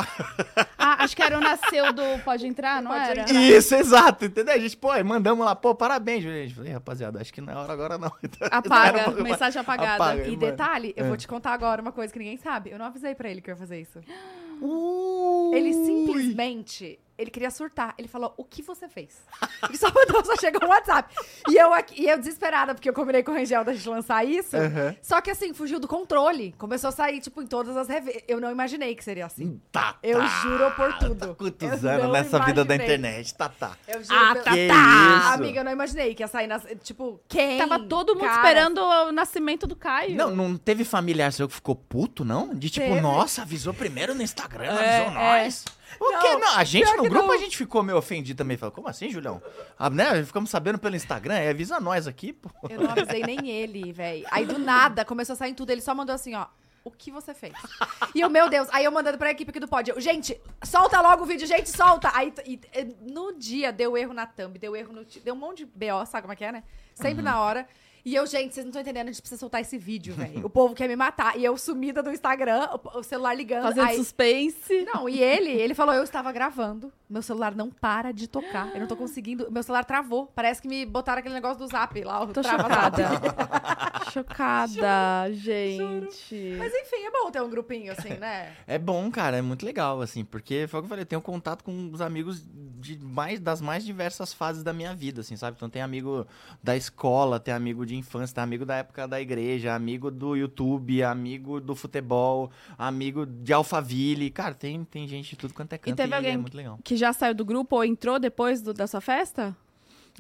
Ah, 0.79 1.05
acho 1.05 1.15
que 1.17 1.23
era 1.23 1.37
o 1.37 1.41
nasceu 1.41 1.93
do 1.93 2.03
Pode 2.25 2.47
Entrar, 2.47 2.81
não 2.81 2.91
Pode 2.93 3.11
era? 3.11 3.21
Entrar. 3.23 3.41
Isso, 3.43 3.75
exato, 3.75 4.25
entendeu? 4.25 4.55
A 4.55 4.59
gente, 4.59 4.77
pô, 4.77 4.89
mandamos 5.05 5.45
lá, 5.45 5.55
pô, 5.55 5.75
parabéns, 5.75 6.23
gente 6.23 6.55
falou, 6.55 6.69
"Ih, 6.71 6.73
rapaziada, 6.73 7.21
acho 7.21 7.33
que 7.33 7.41
não 7.41 7.53
é 7.53 7.57
hora 7.57 7.73
agora 7.73 7.99
não. 7.99 8.11
Apaga, 8.51 9.01
Era- 9.01 9.23
mensagem 9.23 9.61
apagada. 9.61 9.95
Apaga. 10.05 10.23
E 10.23 10.27
Mano. 10.29 10.39
detalhe, 10.39 10.95
eu 10.97 11.05
É. 11.05 11.09
vou 11.09 11.17
te 11.17 11.27
contar 11.29 11.53
agora 11.53 11.83
uma 11.83 11.93
coisa 11.93 12.13
que 12.13 12.19
ninguém 12.19 12.37
sabe. 12.37 12.71
Eu 12.71 12.79
não 12.79 12.87
avisei 12.87 13.15
pra 13.15 13.29
ele 13.29 13.41
que 13.41 13.51
eu 13.51 13.55
ia 13.55 13.59
fazer 13.59 13.81
isso. 13.81 14.01
Ui. 14.61 15.57
Ele 15.57 15.73
simplesmente. 15.73 16.99
Ele 17.21 17.31
queria 17.31 17.51
surtar. 17.51 17.95
Ele 17.99 18.09
falou: 18.09 18.35
O 18.37 18.45
que 18.45 18.63
você 18.63 18.89
fez? 18.89 19.17
Ele 19.69 19.77
só 19.79 19.89
mandou, 19.93 20.25
só 20.25 20.37
chegou 20.37 20.65
um 20.67 20.71
WhatsApp. 20.71 21.15
E 21.49 21.57
eu, 21.57 21.73
aqui, 21.75 22.03
e 22.03 22.09
eu 22.09 22.19
desesperada, 22.19 22.75
porque 22.75 22.89
eu 22.89 22.93
combinei 22.95 23.23
com 23.23 23.33
o 23.33 23.35
Rangel 23.35 23.65
da 23.65 23.73
gente 23.73 23.89
lançar 23.89 24.25
isso. 24.25 24.57
Aham. 24.57 24.95
Só 25.03 25.21
que 25.21 25.31
assim, 25.31 25.53
fugiu 25.55 25.79
do 25.79 25.87
controle. 25.89 26.55
Começou 26.59 26.89
a 26.89 26.93
sair, 26.93 27.21
tipo, 27.21 27.43
em 27.43 27.47
todas 27.47 27.77
as 27.77 27.89
revistas. 27.89 28.23
Eu 28.27 28.41
não 28.41 28.51
imaginei 28.51 28.95
que 28.95 29.05
seria 29.05 29.27
assim. 29.27 29.61
Tá, 29.71 29.97
Eu 30.03 30.19
tá. 30.19 30.27
juro 30.43 30.71
por 30.73 30.93
tudo. 30.99 31.15
Tá 31.29 31.35
quantos 31.35 31.85
anos 31.85 32.13
nessa 32.13 32.39
vida 32.41 32.65
da 32.65 32.75
imaginei. 32.75 32.97
internet, 32.97 33.35
tá, 33.35 33.49
tá. 33.49 33.73
Eu 33.87 34.03
juro. 34.03 34.17
Ah, 34.19 34.33
pelo- 34.33 34.45
tá, 34.45 34.53
Que 34.53 34.69
tá. 34.69 35.33
Amiga, 35.35 35.61
eu 35.61 35.65
não 35.65 35.73
imaginei 35.73 36.15
que 36.15 36.23
ia 36.23 36.29
sair 36.29 36.47
nas. 36.47 36.65
Tipo, 36.83 37.21
quem? 37.29 37.59
Tava 37.59 37.79
todo 37.81 38.15
mundo 38.15 38.25
Cara, 38.25 38.37
esperando 38.49 38.79
o 38.81 39.13
nascimento 39.13 39.67
do 39.67 39.77
Caio. 39.77 40.17
Não, 40.17 40.31
não 40.35 40.57
teve 40.57 40.85
familiar 40.85 41.33
seu 41.33 41.49
que 41.49 41.55
ficou 41.55 41.75
puto, 41.77 42.25
não? 42.25 42.55
De 42.55 42.71
tipo, 42.71 42.87
Teve. 42.87 43.01
nossa, 43.01 43.43
avisou 43.43 43.75
primeiro 43.75 44.15
no 44.15 44.23
Instagram, 44.23 44.65
É, 44.65 44.99
avisou 44.99 45.21
é. 45.23 45.43
nós. 45.43 45.65
O 45.99 46.09
quê? 46.21 46.29
Não, 46.33 46.39
Não, 46.41 46.57
a 46.57 46.65
gente 46.65 46.91
no 46.97 47.03
grupo 47.05 47.27
não. 47.27 47.33
a 47.33 47.37
gente 47.39 47.57
ficou 47.57 47.83
meio 47.83 47.99
ofendido 47.99 48.39
também. 48.39 48.57
Falou, 48.57 48.73
como 48.73 48.89
assim, 48.89 49.11
Julião? 49.11 49.43
Ah, 49.79 49.91
né? 49.91 50.23
Ficamos 50.25 50.51
sabendo 50.51 50.79
pelo 50.79 50.95
Instagram, 50.95 51.35
é, 51.35 51.51
avisa 51.51 51.81
nós 51.81 52.07
aqui, 52.07 52.33
pô. 52.33 52.49
Eu 52.69 52.81
não 52.83 52.91
avisei 52.91 53.23
nem 53.23 53.49
ele, 53.51 53.93
velho. 53.93 54.27
Aí 54.31 54.45
do 54.47 54.59
nada 54.59 55.05
começou 55.05 55.33
a 55.33 55.37
sair 55.37 55.55
tudo. 55.55 55.71
Ele 55.71 55.81
só 55.81 55.95
mandou 55.95 56.15
assim, 56.15 56.35
ó. 56.35 56.47
O 56.83 56.91
que 56.91 57.11
você 57.11 57.35
fez? 57.35 57.53
E 58.15 58.23
eu, 58.23 58.31
meu 58.31 58.49
Deus, 58.49 58.67
aí 58.73 58.87
eu 58.87 58.91
mandando 58.91 59.19
pra 59.19 59.31
equipe 59.31 59.51
aqui 59.51 59.61
do 59.61 59.69
pod. 59.69 59.91
eu, 59.91 60.01
gente, 60.01 60.41
solta 60.65 60.99
logo 61.03 61.25
o 61.25 61.27
vídeo, 61.27 61.47
gente, 61.47 61.69
solta! 61.69 62.11
Aí 62.15 62.33
e- 62.47 62.59
e 62.75 62.85
no 63.13 63.35
dia 63.39 63.71
deu 63.71 63.99
erro 63.99 64.15
na 64.15 64.25
thumb, 64.25 64.59
deu 64.59 64.75
erro 64.75 64.91
no. 64.95 65.05
Deu 65.05 65.35
um 65.35 65.37
monte 65.37 65.59
de 65.59 65.67
BO, 65.67 66.07
sabe 66.07 66.23
como 66.23 66.33
é 66.33 66.37
que 66.37 66.45
é, 66.45 66.51
né? 66.53 66.63
Sempre 66.95 67.23
na 67.23 67.39
hora. 67.39 67.69
E 68.05 68.15
eu, 68.15 68.27
gente, 68.27 68.55
vocês 68.55 68.65
não 68.65 68.71
estão 68.71 68.83
entendendo, 68.83 69.09
a 69.09 69.13
gente 69.13 69.21
precisa 69.21 69.39
soltar 69.39 69.61
esse 69.61 69.77
vídeo, 69.77 70.15
velho. 70.15 70.45
O 70.47 70.51
povo 70.51 70.75
quer 70.75 70.89
me 70.89 70.97
matar. 70.97 71.39
E 71.39 71.45
eu 71.45 71.57
sumida 71.57 72.03
do 72.03 72.11
Instagram, 72.11 72.69
o, 72.73 72.99
o 72.99 73.03
celular 73.03 73.35
ligando. 73.35 73.63
Fazendo 73.65 73.87
aí, 73.87 73.97
suspense. 73.97 74.85
não, 74.93 75.09
e 75.09 75.23
ele, 75.23 75.51
ele 75.51 75.75
falou, 75.75 75.95
eu 75.95 76.03
estava 76.03 76.33
gravando, 76.33 76.93
meu 77.11 77.23
celular 77.23 77.55
não 77.55 77.71
para 77.71 78.13
de 78.13 78.29
tocar, 78.29 78.73
eu 78.75 78.81
não 78.81 78.87
tô 78.87 78.97
conseguindo, 78.97 79.51
meu 79.51 79.63
celular 79.63 79.85
travou, 79.85 80.27
parece 80.35 80.63
que 80.63 80.69
me 80.69 80.87
botaram 80.87 81.19
aquele 81.19 81.35
negócio 81.35 81.59
do 81.59 81.67
zap 81.67 82.03
lá, 82.05 82.25
Tô 82.27 82.41
trava-zap. 82.41 82.97
chocada. 82.97 84.11
chocada, 84.11 85.33
gente. 85.33 86.57
Mas 86.59 86.73
enfim, 86.75 87.05
é 87.07 87.11
bom 87.11 87.31
ter 87.31 87.43
um 87.43 87.51
grupinho 87.51 87.93
assim, 87.93 88.15
né? 88.15 88.53
É 88.67 88.79
bom, 88.79 89.11
cara, 89.11 89.37
é 89.37 89.43
muito 89.43 89.65
legal, 89.65 90.01
assim, 90.01 90.25
porque 90.25 90.67
foi 90.69 90.81
o 90.81 90.83
que 90.83 90.87
eu 90.87 90.89
falei, 90.89 91.03
eu 91.03 91.07
tenho 91.07 91.21
contato 91.23 91.65
com 91.65 91.91
os 91.93 92.01
amigos 92.01 92.45
de 92.81 92.99
mais, 92.99 93.41
das 93.41 93.61
mais 93.61 93.85
diversas 93.85 94.33
fases 94.33 94.63
da 94.63 94.73
minha 94.73 94.95
vida, 94.95 95.21
assim, 95.21 95.37
sabe? 95.37 95.57
Então 95.57 95.69
tem 95.69 95.83
amigo 95.83 96.27
da 96.63 96.77
escola, 96.77 97.39
tem 97.39 97.53
amigo 97.53 97.85
de 97.85 97.97
infância, 97.97 98.35
tem 98.35 98.45
amigo 98.45 98.65
da 98.65 98.77
época 98.77 99.07
da 99.07 99.21
igreja, 99.21 99.75
amigo 99.75 100.11
do 100.11 100.35
YouTube, 100.37 101.03
amigo 101.03 101.61
do 101.61 101.75
futebol, 101.75 102.51
amigo 102.79 103.27
de 103.27 103.53
Alphaville. 103.53 104.31
Cara, 104.31 104.55
tem, 104.55 104.85
tem 104.85 105.07
gente 105.07 105.31
de 105.31 105.37
tudo 105.37 105.55
quanto 105.55 105.73
é 105.73 105.79
canto 105.79 105.97
teve 105.97 106.11
e 106.11 106.15
alguém 106.15 106.33
é 106.33 106.37
muito 106.37 106.57
legal. 106.57 106.79
Que 106.83 106.97
já 107.01 107.13
saiu 107.13 107.35
do 107.35 107.45
grupo 107.45 107.77
ou 107.77 107.85
entrou 107.85 108.19
depois 108.19 108.63
do- 108.63 108.73
da 108.75 108.87
sua 108.87 109.01
festa? 109.01 109.57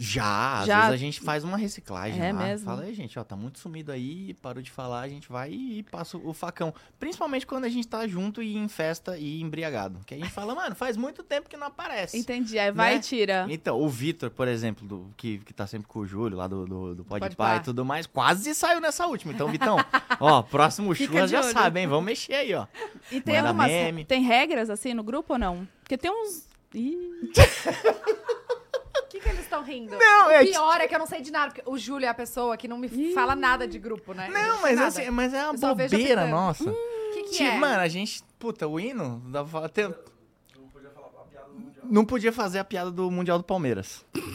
Já, 0.02 0.60
às 0.60 0.66
Já? 0.66 0.76
vezes 0.82 0.92
a 0.94 0.96
gente 0.96 1.20
faz 1.20 1.44
uma 1.44 1.58
reciclagem 1.58 2.18
É 2.24 2.32
lá. 2.32 2.38
mesmo? 2.44 2.64
Fala 2.64 2.82
aí, 2.84 2.94
gente, 2.94 3.18
ó, 3.18 3.24
tá 3.24 3.36
muito 3.36 3.58
sumido 3.58 3.92
aí, 3.92 4.32
parou 4.34 4.62
de 4.62 4.70
falar, 4.70 5.00
a 5.00 5.08
gente 5.08 5.28
vai 5.28 5.50
e 5.50 5.82
passa 5.82 6.16
o 6.16 6.32
facão. 6.32 6.72
Principalmente 6.98 7.46
quando 7.46 7.64
a 7.66 7.68
gente 7.68 7.86
tá 7.86 8.06
junto 8.06 8.42
e 8.42 8.56
em 8.56 8.66
festa 8.66 9.18
e 9.18 9.42
embriagado. 9.42 9.98
Que 10.06 10.14
a 10.14 10.16
gente 10.16 10.30
fala, 10.30 10.54
mano, 10.54 10.74
faz 10.74 10.96
muito 10.96 11.22
tempo 11.22 11.50
que 11.50 11.56
não 11.56 11.66
aparece. 11.66 12.16
Entendi. 12.16 12.58
Aí 12.58 12.70
vai 12.70 12.92
Né? 12.92 12.96
e 12.96 13.00
tira. 13.00 13.46
Então, 13.50 13.78
o 13.78 13.88
Vitor, 13.90 14.30
por 14.30 14.48
exemplo, 14.48 14.86
do, 14.88 15.10
que, 15.18 15.38
que 15.40 15.52
tá 15.52 15.66
sempre 15.66 15.86
com 15.88 15.98
o 15.98 16.06
Júlio, 16.06 16.38
lá 16.38 16.46
do, 16.46 16.64
do, 16.64 16.94
do 16.94 17.04
Pode 17.04 17.36
Pai 17.36 17.58
e 17.58 17.60
tudo 17.60 17.84
mais, 17.84 18.06
quase 18.06 18.54
saiu 18.54 18.80
nessa 18.80 19.06
última. 19.06 19.34
Então, 19.34 19.48
Vitão, 19.48 19.76
ó, 20.18 20.40
próximo 20.40 20.94
churras 20.94 21.28
de 21.28 21.36
já 21.36 21.42
sabe, 21.42 21.80
hein? 21.80 21.86
Vamos 21.86 22.06
mexer 22.06 22.34
aí, 22.36 22.54
ó. 22.54 22.66
E 23.12 23.20
tem 23.20 23.34
Manda 23.36 23.48
algumas. 23.48 23.70
meme. 23.70 24.04
Tem 24.06 24.22
regras 24.22 24.70
assim 24.70 24.94
no 24.94 25.02
grupo 25.02 25.34
ou 25.34 25.38
não? 25.38 25.68
Porque 25.82 25.98
tem 25.98 26.10
uns. 26.10 26.48
Ih, 26.74 26.96
O 28.96 29.06
que, 29.10 29.20
que 29.20 29.28
eles 29.28 29.40
estão 29.40 29.62
rindo? 29.62 29.96
Não, 29.98 30.28
o 30.28 30.30
é 30.30 30.44
pior 30.44 30.80
é 30.80 30.86
que 30.86 30.94
eu 30.94 30.98
não 30.98 31.06
sei 31.06 31.20
de 31.20 31.30
nada. 31.32 31.52
porque 31.52 31.68
O 31.68 31.76
Júlio 31.76 32.06
é 32.06 32.08
a 32.08 32.14
pessoa 32.14 32.56
que 32.56 32.68
não 32.68 32.78
me 32.78 32.86
Ih. 32.88 33.12
fala 33.12 33.34
nada 33.34 33.66
de 33.66 33.78
grupo, 33.78 34.12
né? 34.14 34.28
Não, 34.28 34.60
mas, 34.62 34.76
Nada. 34.76 34.86
assim, 34.88 35.10
mas 35.10 35.34
é 35.34 35.44
uma 35.50 35.54
Eu 35.54 35.58
bobeira 35.74 36.26
nossa. 36.28 36.70
O 36.70 37.12
que, 37.12 37.22
que 37.24 37.30
Tipo, 37.30 37.42
é? 37.50 37.56
Mano, 37.58 37.80
a 37.80 37.88
gente, 37.88 38.22
puta, 38.38 38.68
o 38.68 38.78
hino, 38.78 39.20
dá 39.26 39.40
pra 39.42 39.48
falar, 39.50 39.68
tem- 39.68 39.92
não 41.84 42.04
podia 42.04 42.32
fazer 42.32 42.60
a 42.60 42.64
piada 42.64 42.90
do 42.90 43.10
Mundial 43.10 43.36
do 43.38 43.44
Palmeiras. 43.44 44.04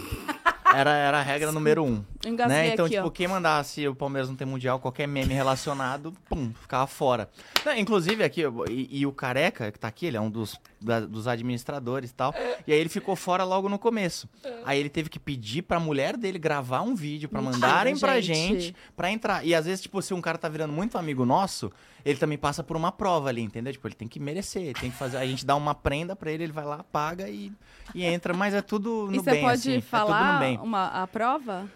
Era, 0.75 0.91
era 0.93 1.19
a 1.19 1.21
regra 1.21 1.53
número 1.53 1.85
um. 1.85 2.03
Engasguei 2.25 2.58
Né? 2.58 2.74
Então, 2.74 2.86
aqui, 2.86 2.96
tipo, 2.96 3.08
ó. 3.08 3.10
quem 3.10 3.27
mandasse 3.27 3.88
o 3.88 3.96
Palmeiras 3.96 4.29
não 4.29 4.36
ter 4.36 4.46
mundial, 4.46 4.79
qualquer 4.79 5.08
meme 5.08 5.34
relacionado, 5.34 6.13
pum, 6.29 6.51
ficava 6.62 6.88
fora. 6.88 7.29
Não, 7.65 7.75
inclusive 7.77 8.24
aqui, 8.24 8.41
e, 8.70 9.00
e 9.01 9.05
o 9.05 9.12
Careca, 9.12 9.72
que 9.72 9.79
tá 9.79 9.88
aqui, 9.88 10.05
ele 10.05 10.17
é 10.17 10.22
um 10.22 10.29
dos, 10.29 10.60
da- 10.82 11.00
dos 11.01 11.27
administradores 11.27 12.10
e 12.10 12.13
tal. 12.13 12.34
E 12.67 12.74
aí 12.74 12.79
ele 12.79 12.89
ficou 12.89 13.15
fora 13.15 13.44
logo 13.44 13.70
no 13.70 13.77
começo. 13.79 14.27
Aí 14.65 14.79
ele 14.79 14.89
teve 14.89 15.10
que 15.10 15.20
pedir 15.20 15.62
pra 15.62 15.79
mulher 15.79 16.17
dele 16.17 16.39
gravar 16.39 16.82
um 16.82 16.96
vídeo 16.96 17.29
pra 17.29 17.41
Mentira, 17.41 17.60
mandarem 17.67 17.98
pra 17.98 18.20
gente. 18.22 18.62
gente 18.62 18.75
pra 18.96 19.12
entrar. 19.12 19.46
E 19.46 19.53
às 19.55 19.65
vezes, 19.65 19.82
tipo, 19.82 20.01
se 20.01 20.13
um 20.13 20.22
cara 20.22 20.38
tá 20.38 20.50
virando 20.50 20.74
muito 20.74 20.98
amigo 20.98 21.25
nosso, 21.25 21.72
ele 22.03 22.17
também 22.20 22.38
passa 22.38 22.63
por 22.63 22.75
uma 22.77 22.91
prova 22.91 23.29
ali, 23.29 23.41
entendeu? 23.41 23.74
Tipo, 23.74 23.88
ele 23.88 23.96
tem 23.96 24.08
que 24.08 24.20
merecer, 24.20 24.74
tem 24.79 24.91
que 24.91 24.98
fazer. 24.98 25.17
A 25.17 25.25
gente 25.25 25.46
dá 25.46 25.55
uma 25.55 25.74
prenda 25.74 26.15
pra 26.15 26.32
ele, 26.32 26.44
ele 26.44 26.53
vai 26.53 26.65
lá, 26.65 26.84
paga 26.84 27.27
e, 27.29 27.51
e 27.94 28.03
entra. 28.03 28.34
Mas 28.34 28.53
é 28.53 28.62
tudo 28.62 29.08
no 29.10 29.15
E 29.15 29.17
você 29.20 29.32
bem, 29.32 29.41
pode 29.41 29.60
assim. 29.60 29.77
É 29.77 29.82
falar 29.82 30.39
bem. 30.39 30.60
uma, 30.60 30.88
a 30.88 31.08
prova? 31.08 31.67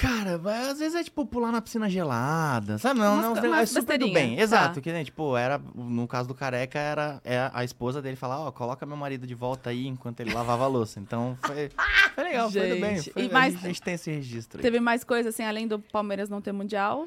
Cara, 0.00 0.40
às 0.70 0.78
vezes 0.78 0.94
é 0.94 1.02
tipo 1.04 1.26
pular 1.26 1.50
na 1.50 1.60
piscina 1.60 1.88
gelada, 1.90 2.78
sabe? 2.78 3.00
Não, 3.00 3.14
Umas 3.32 3.42
não, 3.42 3.54
é 3.54 3.66
super 3.66 3.98
do 3.98 4.12
bem. 4.12 4.36
tá. 4.36 4.42
Exato, 4.42 4.80
que 4.80 4.92
nem, 4.92 5.04
tipo, 5.04 5.36
era, 5.36 5.60
no 5.74 6.06
caso 6.06 6.28
do 6.28 6.34
careca, 6.34 6.78
era 6.78 7.20
é 7.24 7.50
a 7.52 7.64
esposa 7.64 8.00
dele 8.00 8.14
falar, 8.16 8.40
ó, 8.40 8.50
coloca 8.52 8.86
meu 8.86 8.96
marido 8.96 9.26
de 9.26 9.34
volta 9.34 9.70
aí 9.70 9.86
enquanto 9.86 10.20
ele 10.20 10.32
lavava 10.32 10.64
a 10.64 10.68
louça. 10.68 11.00
Então 11.00 11.36
foi, 11.42 11.70
foi 12.14 12.24
legal, 12.24 12.50
foi 12.50 12.68
do 12.68 12.80
bem. 12.80 12.96
Gente, 12.96 13.10
Foi, 13.12 13.22
e 13.24 13.26
a 13.26 13.32
mais- 13.32 13.54
gente- 13.54 13.64
a 13.64 13.68
gente 13.68 13.82
tem 13.82 13.94
esse 13.94 14.10
registro 14.10 14.58
aí. 14.58 14.62
Teve 14.62 14.78
mais 14.80 15.02
coisa 15.02 15.30
assim, 15.30 15.42
além 15.42 15.66
do 15.66 15.78
Palmeiras 15.78 16.28
não 16.28 16.40
ter 16.40 16.52
mundial? 16.52 17.06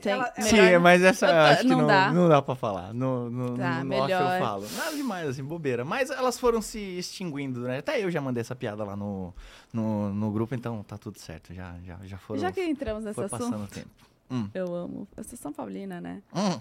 Tem. 0.00 0.12
Ela- 0.12 0.32
Sim, 0.40 0.56
melhor- 0.60 0.80
mas 0.80 1.02
essa 1.02 1.26
eu 1.26 1.32
Não 1.34 1.40
acho 1.40 1.60
que 1.62 1.66
não 1.68 1.78
não, 1.78 1.86
dá. 1.86 2.12
não 2.12 2.28
dá 2.28 2.42
pra 2.42 2.54
falar. 2.54 2.92
No, 2.94 3.30
no, 3.30 3.56
Tá, 3.58 3.70
no 3.84 3.94
off 3.94 4.06
melhor. 4.06 4.34
eu 4.34 4.40
falo. 4.44 4.66
Nada 4.76 4.96
demais, 4.96 5.28
assim, 5.28 5.42
bobeira. 5.44 5.84
Mas 5.84 6.10
elas 6.10 6.38
foram 6.38 6.60
se 6.62 6.78
extinguindo, 6.78 7.60
né? 7.60 7.78
Até 7.78 8.02
eu 8.02 8.10
já 8.10 8.20
mandei 8.20 8.40
essa 8.40 8.54
piada 8.54 8.84
lá 8.84 8.94
no, 8.96 9.32
no, 9.72 10.12
no 10.12 10.30
grupo, 10.30 10.54
então 10.54 10.82
tá 10.82 10.96
tudo 10.98 11.18
certo. 11.18 11.52
Já, 11.54 11.74
já, 11.84 11.98
já 12.04 12.18
foram. 12.18 12.40
Já 12.40 12.52
que 12.52 12.62
entramos 12.62 13.04
nesse 13.04 13.14
foi 13.14 13.24
assunto, 13.24 13.40
passando 13.40 13.64
o 13.64 13.68
tempo. 13.68 13.88
Hum. 14.30 14.48
eu 14.54 14.74
amo. 14.74 15.06
Eu 15.16 15.22
sou 15.24 15.38
São 15.38 15.52
Paulina, 15.52 16.00
né? 16.00 16.20
Hum. 16.34 16.60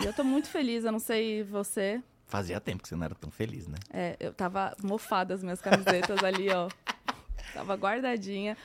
E 0.00 0.04
eu 0.06 0.12
tô 0.12 0.22
muito 0.24 0.48
feliz, 0.48 0.84
eu 0.84 0.92
não 0.92 1.00
sei 1.00 1.42
você. 1.42 2.00
Fazia 2.26 2.58
tempo 2.60 2.82
que 2.82 2.88
você 2.88 2.96
não 2.96 3.04
era 3.04 3.14
tão 3.14 3.30
feliz, 3.30 3.66
né? 3.68 3.76
É, 3.92 4.16
eu 4.18 4.32
tava 4.32 4.74
mofada 4.82 5.34
as 5.34 5.42
minhas 5.42 5.60
camisetas 5.60 6.22
ali, 6.24 6.48
ó. 6.50 6.68
Tava 7.54 7.74
guardadinha. 7.74 8.56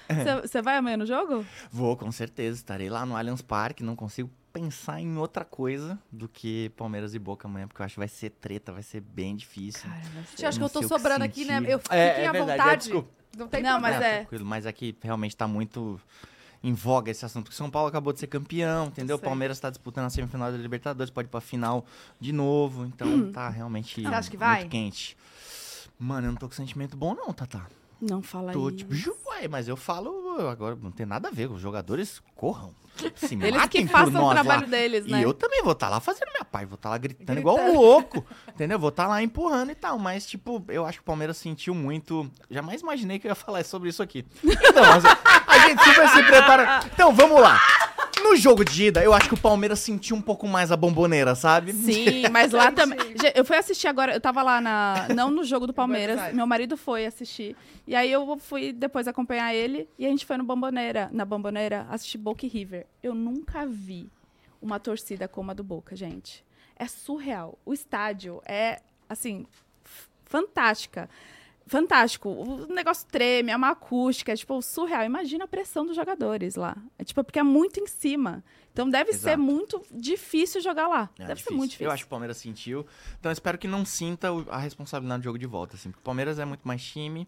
Você 0.41 0.61
vai 0.61 0.77
amanhã 0.77 0.97
no 0.97 1.05
jogo? 1.05 1.45
Vou, 1.71 1.95
com 1.97 2.11
certeza. 2.11 2.57
Estarei 2.57 2.89
lá 2.89 3.05
no 3.05 3.15
Allianz 3.15 3.41
Parque. 3.41 3.83
Não 3.83 3.95
consigo 3.95 4.29
pensar 4.53 4.99
em 4.99 5.17
outra 5.17 5.45
coisa 5.45 5.99
do 6.11 6.27
que 6.27 6.69
Palmeiras 6.75 7.13
e 7.13 7.19
Boca 7.19 7.47
amanhã, 7.47 7.67
porque 7.67 7.79
eu 7.81 7.85
acho 7.85 7.93
que 7.95 7.99
vai 7.99 8.07
ser 8.07 8.31
treta, 8.31 8.71
vai 8.71 8.81
ser 8.81 9.01
bem 9.01 9.35
difícil. 9.35 9.87
Gente, 10.31 10.45
acho 10.47 10.57
que 10.57 10.63
eu 10.65 10.69
tô 10.69 10.79
o 10.79 10.87
sobrando 10.87 11.23
aqui, 11.23 11.45
né? 11.45 11.61
Eu 11.67 11.77
fiquem 11.79 11.97
É, 11.97 12.23
é 12.23 12.27
à 12.27 12.31
verdade, 12.31 12.51
é, 12.53 12.63
vontade. 12.63 12.81
desculpa. 12.83 13.09
não 13.37 13.47
tem 13.47 13.61
Não, 13.61 13.79
mas 13.79 13.91
problema. 13.91 14.05
é. 14.13 14.17
tranquilo, 14.21 14.45
mas 14.45 14.65
aqui 14.65 14.97
realmente 15.03 15.37
tá 15.37 15.47
muito 15.47 16.01
em 16.63 16.73
voga 16.73 17.11
esse 17.11 17.23
assunto. 17.23 17.43
Porque 17.45 17.55
São 17.57 17.69
Paulo 17.69 17.87
acabou 17.87 18.11
de 18.11 18.19
ser 18.19 18.25
campeão, 18.27 18.87
entendeu? 18.87 19.17
sei. 19.19 19.25
Palmeiras 19.25 19.59
tá 19.59 19.69
disputando 19.69 20.05
a 20.05 20.09
semifinal 20.09 20.51
da 20.51 20.57
Libertadores, 20.57 21.11
pode 21.11 21.27
ir 21.27 21.29
pra 21.29 21.39
final 21.39 21.85
de 22.19 22.33
novo. 22.33 22.83
Então 22.85 23.31
tá 23.31 23.49
realmente 23.49 24.01
Você 24.01 24.07
acha 24.07 24.31
que 24.31 24.37
vai? 24.37 24.61
muito 24.61 24.71
quente. 24.71 25.15
Mano, 25.99 26.27
eu 26.27 26.31
não 26.31 26.37
tô 26.37 26.47
com 26.47 26.55
sentimento 26.55 26.97
bom 26.97 27.13
não, 27.13 27.31
Tata. 27.31 27.61
Não 27.99 28.21
fala 28.21 28.51
Tô 28.53 28.67
isso. 28.69 28.77
tipo, 28.77 28.93
"Ju, 28.93 29.13
ué, 29.27 29.47
mas 29.47 29.67
eu 29.67 29.75
falo, 29.75 30.39
agora 30.49 30.77
não 30.81 30.91
tem 30.91 31.05
nada 31.05 31.29
a 31.29 31.31
ver, 31.31 31.49
os 31.51 31.59
jogadores 31.59 32.21
corram. 32.35 32.73
Se 33.15 33.35
Eles 33.35 33.55
matem 33.55 33.85
que 33.85 33.91
por 33.91 33.99
façam 33.99 34.25
o 34.25 34.29
trabalho 34.31 34.61
lá. 34.61 34.67
deles, 34.67 35.05
né? 35.05 35.19
E 35.19 35.23
eu 35.23 35.31
também 35.33 35.61
vou 35.63 35.73
estar 35.73 35.87
lá 35.89 35.99
fazendo 35.99 36.29
minha 36.31 36.43
parte, 36.45 36.65
vou 36.67 36.75
estar 36.75 36.89
lá 36.89 36.97
gritando, 36.97 37.25
Gritando. 37.25 37.39
igual 37.39 37.57
um 37.57 37.73
louco, 37.79 38.25
entendeu? 38.49 38.79
Vou 38.79 38.89
estar 38.89 39.05
lá 39.07 39.21
empurrando 39.21 39.71
e 39.71 39.75
tal, 39.75 39.99
mas 39.99 40.25
tipo, 40.25 40.63
eu 40.67 40.83
acho 40.85 40.97
que 40.99 41.03
o 41.03 41.05
Palmeiras 41.05 41.37
sentiu 41.37 41.75
muito, 41.75 42.29
jamais 42.49 42.81
imaginei 42.81 43.19
que 43.19 43.27
eu 43.27 43.29
ia 43.31 43.35
falar 43.35 43.63
sobre 43.65 43.89
isso 43.89 44.01
aqui. 44.01 44.25
Então, 44.43 44.83
a 45.47 45.59
gente 45.67 45.83
super 45.83 46.09
se 46.09 46.23
prepara. 46.23 46.79
Então, 46.91 47.13
vamos 47.13 47.39
lá. 47.39 47.59
No 48.23 48.35
jogo 48.35 48.63
de 48.63 48.85
ida, 48.85 49.03
eu 49.03 49.13
acho 49.13 49.27
que 49.27 49.33
o 49.33 49.39
Palmeiras 49.39 49.79
sentiu 49.79 50.15
um 50.15 50.21
pouco 50.21 50.47
mais 50.47 50.71
a 50.71 50.77
bomboneira, 50.77 51.35
sabe? 51.35 51.73
Sim, 51.73 52.23
mas 52.31 52.51
lá 52.51 52.71
também. 52.71 52.99
Eu 53.33 53.45
fui 53.45 53.57
assistir 53.57 53.87
agora, 53.87 54.13
eu 54.13 54.21
tava 54.21 54.41
lá 54.43 54.59
na. 54.59 55.07
Não 55.15 55.29
no 55.29 55.43
jogo 55.43 55.67
do 55.67 55.73
Palmeiras, 55.73 56.33
meu 56.33 56.45
marido 56.45 56.77
foi 56.77 57.05
assistir. 57.05 57.55
E 57.85 57.95
aí 57.95 58.11
eu 58.11 58.37
fui 58.37 58.73
depois 58.73 59.07
acompanhar 59.07 59.53
ele 59.53 59.87
e 59.97 60.05
a 60.05 60.09
gente 60.09 60.25
foi 60.25 60.37
no 60.37 60.43
Bomboneira, 60.43 61.09
na 61.11 61.25
Bomboneira, 61.25 61.87
assistir 61.89 62.17
Boca 62.17 62.45
e 62.45 62.49
River. 62.49 62.85
Eu 63.01 63.13
nunca 63.13 63.65
vi 63.65 64.09
uma 64.61 64.79
torcida 64.79 65.27
como 65.27 65.51
a 65.51 65.53
do 65.53 65.63
Boca, 65.63 65.95
gente. 65.95 66.43
É 66.75 66.87
surreal. 66.87 67.57
O 67.65 67.73
estádio 67.73 68.41
é, 68.45 68.81
assim, 69.09 69.45
fantástica. 70.25 71.09
Fantástico. 71.67 72.29
O 72.29 72.73
negócio 72.73 73.05
treme, 73.07 73.51
é 73.51 73.55
uma 73.55 73.71
acústica, 73.71 74.31
é 74.31 74.35
tipo 74.35 74.61
surreal. 74.61 75.03
Imagina 75.03 75.43
a 75.43 75.47
pressão 75.47 75.85
dos 75.85 75.95
jogadores 75.95 76.55
lá. 76.55 76.75
É 76.97 77.03
tipo, 77.03 77.23
porque 77.23 77.39
é 77.39 77.43
muito 77.43 77.79
em 77.79 77.87
cima. 77.87 78.43
Então 78.71 78.89
deve 78.89 79.11
ser 79.11 79.29
Exato. 79.29 79.41
muito 79.41 79.81
difícil 79.91 80.61
jogar 80.61 80.87
lá. 80.87 81.09
É 81.15 81.23
deve 81.23 81.33
difícil. 81.35 81.51
ser 81.51 81.57
muito 81.57 81.71
difícil. 81.71 81.87
Eu 81.87 81.91
acho 81.91 82.03
que 82.03 82.07
o 82.07 82.09
Palmeiras 82.09 82.37
sentiu. 82.37 82.85
Então 83.19 83.31
espero 83.31 83.57
que 83.57 83.67
não 83.67 83.83
sinta 83.85 84.29
a 84.49 84.57
responsabilidade 84.57 85.21
do 85.21 85.23
jogo 85.25 85.37
de 85.37 85.45
volta. 85.47 85.75
Assim, 85.75 85.89
porque 85.89 86.01
o 86.01 86.05
Palmeiras 86.05 86.39
é 86.39 86.45
muito 86.45 86.65
mais 86.67 86.83
time. 86.83 87.27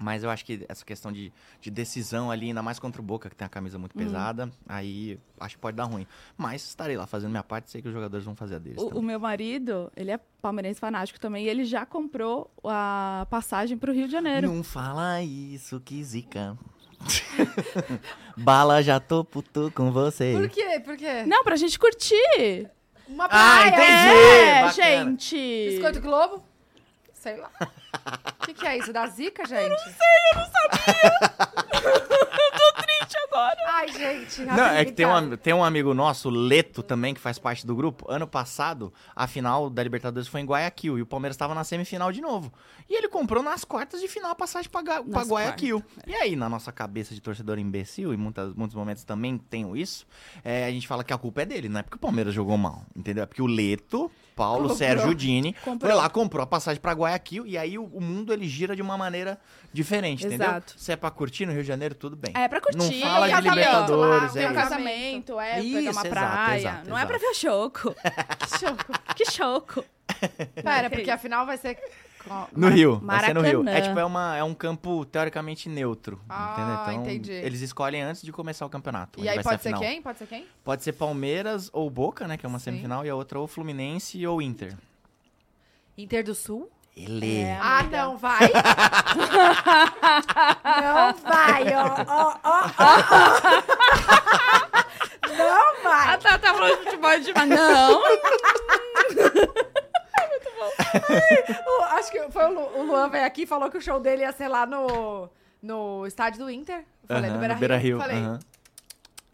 Mas 0.00 0.22
eu 0.22 0.30
acho 0.30 0.44
que 0.44 0.64
essa 0.68 0.84
questão 0.84 1.10
de, 1.10 1.32
de 1.60 1.70
decisão 1.70 2.30
ali, 2.30 2.46
ainda 2.48 2.62
mais 2.62 2.78
contra 2.78 3.00
o 3.00 3.04
Boca, 3.04 3.28
que 3.28 3.34
tem 3.36 3.44
a 3.46 3.48
camisa 3.48 3.78
muito 3.78 3.96
Uhum. 3.98 4.04
pesada, 4.04 4.50
aí 4.68 5.18
acho 5.40 5.56
que 5.56 5.60
pode 5.60 5.76
dar 5.76 5.84
ruim. 5.84 6.06
Mas 6.36 6.64
estarei 6.64 6.96
lá 6.96 7.06
fazendo 7.06 7.30
minha 7.30 7.42
parte, 7.42 7.70
sei 7.70 7.82
que 7.82 7.88
os 7.88 7.94
jogadores 7.94 8.24
vão 8.24 8.36
fazer 8.36 8.56
a 8.56 8.58
deles. 8.58 8.80
O, 8.80 8.98
o 8.98 9.02
meu 9.02 9.18
marido, 9.18 9.90
ele 9.96 10.10
é 10.10 10.20
palmeirense 10.40 10.78
fanático 10.78 11.18
também, 11.18 11.44
e 11.46 11.48
ele 11.48 11.64
já 11.64 11.84
comprou 11.84 12.50
a 12.64 13.26
passagem 13.28 13.76
pro 13.76 13.92
Rio 13.92 14.06
de 14.06 14.12
Janeiro. 14.12 14.46
Não 14.52 14.62
fala 14.62 15.20
isso, 15.22 15.80
que 15.80 16.02
zica. 16.04 16.56
Bala, 18.36 18.82
já 18.82 19.00
tô 19.00 19.24
puto 19.24 19.72
com 19.74 19.90
você. 19.90 20.32
Por 20.36 20.48
quê? 20.48 20.80
Por 20.84 20.96
quê? 20.96 21.24
Não, 21.26 21.42
pra 21.44 21.56
gente 21.56 21.78
curtir. 21.78 22.68
Uma 23.08 23.24
Ah, 23.24 23.28
praia. 23.28 23.68
entendi. 23.68 24.08
é, 24.18 24.62
bacana. 24.62 24.72
gente. 24.72 25.36
Biscoito 25.70 26.00
Globo? 26.00 26.42
Sei 27.14 27.36
lá. 27.36 27.50
O 28.42 28.46
que, 28.46 28.54
que 28.54 28.66
é 28.66 28.78
isso? 28.78 28.92
Da 28.92 29.06
zica, 29.06 29.44
gente? 29.46 29.82
Triste 32.82 33.16
agora. 33.30 33.56
Ai, 33.66 33.88
gente. 33.88 34.42
Não, 34.42 34.66
é 34.66 34.84
que 34.84 34.92
tem 34.92 35.06
um, 35.06 35.36
tem 35.36 35.52
um 35.54 35.64
amigo 35.64 35.92
nosso, 35.94 36.30
Leto, 36.30 36.82
também, 36.82 37.14
que 37.14 37.20
faz 37.20 37.38
parte 37.38 37.66
do 37.66 37.74
grupo. 37.74 38.04
Ano 38.10 38.26
passado, 38.26 38.92
a 39.14 39.26
final 39.26 39.68
da 39.70 39.82
Libertadores 39.82 40.28
foi 40.28 40.40
em 40.40 40.44
Guayaquil 40.44 40.98
e 40.98 41.02
o 41.02 41.06
Palmeiras 41.06 41.34
estava 41.34 41.54
na 41.54 41.64
semifinal 41.64 42.10
de 42.12 42.20
novo. 42.20 42.52
E 42.88 42.94
ele 42.96 43.08
comprou 43.08 43.42
nas 43.42 43.64
quartas 43.64 44.00
de 44.00 44.08
final 44.08 44.30
a 44.30 44.34
passagem 44.34 44.70
pra, 44.70 44.82
Ga- 44.82 45.02
pra 45.02 45.22
Guayaquil. 45.22 45.82
E 46.06 46.14
aí, 46.14 46.36
na 46.36 46.48
nossa 46.48 46.72
cabeça 46.72 47.14
de 47.14 47.20
torcedor 47.20 47.58
imbecil, 47.58 48.12
e 48.14 48.16
muitas, 48.16 48.54
muitos 48.54 48.74
momentos 48.76 49.04
também 49.04 49.36
tenho 49.38 49.76
isso, 49.76 50.06
é, 50.44 50.64
a 50.66 50.70
gente 50.70 50.86
fala 50.88 51.04
que 51.04 51.12
a 51.12 51.18
culpa 51.18 51.42
é 51.42 51.46
dele, 51.46 51.68
não 51.68 51.80
é 51.80 51.82
porque 51.82 51.96
o 51.96 52.00
Palmeiras 52.00 52.32
jogou 52.34 52.56
mal, 52.56 52.82
entendeu? 52.96 53.22
É 53.24 53.26
porque 53.26 53.42
o 53.42 53.46
Leto, 53.46 54.10
Paulo 54.38 54.68
Comprou. 54.68 54.76
Sérgio 54.76 55.14
Dini, 55.16 55.52
Comprou. 55.64 55.90
foi 55.90 56.00
lá, 56.00 56.08
comprou 56.08 56.44
a 56.44 56.46
passagem 56.46 56.80
pra 56.80 56.92
Guayaquil 56.92 57.44
e 57.44 57.58
aí 57.58 57.76
o, 57.76 57.84
o 57.84 58.00
mundo 58.00 58.32
ele 58.32 58.46
gira 58.46 58.76
de 58.76 58.80
uma 58.80 58.96
maneira 58.96 59.36
diferente, 59.72 60.24
entendeu? 60.24 60.46
Exato. 60.46 60.74
Se 60.76 60.92
é 60.92 60.96
pra 60.96 61.10
curtir 61.10 61.44
no 61.44 61.52
Rio 61.52 61.62
de 61.62 61.66
Janeiro, 61.68 61.94
tudo 61.96 62.14
bem. 62.14 62.32
É 62.36 62.46
pra 62.46 62.60
curtir. 62.60 62.78
Não 62.78 63.10
fala 63.10 63.26
de 63.26 63.32
casamento, 63.32 63.54
Libertadores, 63.56 64.32
tem 64.32 64.44
é 64.44 64.48
um 64.50 64.54
casamento, 64.54 65.40
é 65.40 65.54
pegar 65.54 65.60
Isso, 65.60 65.78
uma 65.80 65.88
exato, 65.90 66.08
praia. 66.08 66.58
exato, 66.60 66.88
não 66.88 66.98
é 66.98 67.04
pra 67.04 67.16
exato. 67.16 67.32
ver 67.32 67.34
choco. 67.34 67.94
que 68.38 68.58
choco. 68.58 68.92
Que 69.16 69.30
choco. 69.30 69.84
Pera, 70.62 70.88
porque 70.88 71.10
afinal 71.10 71.44
vai 71.44 71.58
ser... 71.58 71.76
No 72.52 72.68
Rio, 72.68 73.00
vai 73.02 73.20
ser 73.24 73.34
no 73.34 73.40
Rio. 73.40 73.66
É 73.68 73.80
tipo, 73.80 73.98
é, 73.98 74.04
uma, 74.04 74.36
é 74.36 74.44
um 74.44 74.52
campo 74.54 75.04
teoricamente 75.06 75.68
neutro, 75.68 76.20
Ah, 76.28 76.52
entendeu? 76.52 76.74
Então, 76.82 76.92
entendi. 77.14 77.32
eles 77.32 77.60
escolhem 77.62 78.02
antes 78.02 78.22
de 78.22 78.30
começar 78.32 78.66
o 78.66 78.68
campeonato. 78.70 79.18
E 79.22 79.28
aí 79.28 79.36
vai 79.36 79.44
pode 79.44 79.56
a 79.56 79.58
ser 79.58 79.68
final. 79.70 79.80
quem? 79.80 80.02
Pode 80.02 80.18
ser 80.18 80.26
quem? 80.26 80.46
Pode 80.64 80.82
ser 80.82 80.92
Palmeiras 80.92 81.70
ou 81.72 81.88
Boca, 81.88 82.26
né, 82.28 82.36
que 82.36 82.44
é 82.44 82.48
uma 82.48 82.58
Sim. 82.58 82.64
semifinal, 82.66 83.06
e 83.06 83.08
a 83.10 83.14
outra 83.14 83.38
ou 83.38 83.46
Fluminense 83.46 84.26
ou 84.26 84.42
Inter. 84.42 84.76
Inter 85.96 86.22
do 86.24 86.34
Sul? 86.34 86.70
Ele. 86.96 87.42
É. 87.42 87.56
Ah, 87.62 87.82
não 87.84 88.16
vai. 88.16 88.40
não 90.82 91.14
vai, 91.14 91.74
ó, 91.74 92.04
ó, 92.08 92.34
ó, 92.42 92.70
ó. 92.78 92.98
Não 95.36 95.82
vai. 95.84 96.08
Ah, 96.14 96.18
tá, 96.18 96.38
tá 96.38 96.52
falando 96.54 96.76
de 96.78 96.84
futebol 96.84 97.20
de 97.20 97.32
mas 97.32 97.48
não. 97.48 98.02
O- 100.58 101.77
acho 101.98 102.10
que 102.10 102.30
foi 102.30 102.44
o, 102.46 102.52
Lu, 102.52 102.78
o 102.80 102.82
Luan 102.86 103.08
veio 103.08 103.24
aqui 103.26 103.42
e 103.42 103.46
falou 103.46 103.70
que 103.70 103.76
o 103.78 103.80
show 103.82 104.00
dele 104.00 104.22
ia 104.22 104.32
ser 104.32 104.48
lá 104.48 104.64
no, 104.66 105.28
no 105.62 106.06
estádio 106.06 106.44
do 106.44 106.50
Inter. 106.50 106.78
Eu 107.08 107.16
Falei, 107.16 107.30
no 107.30 107.38
Beira 107.38 107.54
no 107.54 107.60
Beira-Rio. 107.60 107.96
Rio. 107.98 108.06
Falei, 108.06 108.22
aham. 108.22 108.38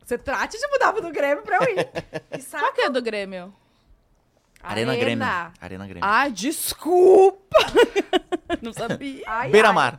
você 0.05 0.17
trate 0.19 0.59
de 0.59 0.67
mudar 0.69 0.93
pro 0.93 1.03
do 1.03 1.11
Grêmio 1.11 1.43
pra 1.43 1.57
eu 1.59 1.63
ir. 1.79 1.89
Qual 2.51 2.73
que 2.73 2.81
é 2.83 2.91
do 2.91 3.03
Grêmio? 3.03 3.53
Arena 4.63 4.97
Grêmio. 4.97 5.27
Arena 5.61 5.85
Grêmio. 5.87 6.03
Ah, 6.09 6.29
desculpa. 6.29 7.59
não 8.63 8.73
sabia. 8.73 9.23
Ai, 9.27 9.51
Beira-Mar. 9.51 9.99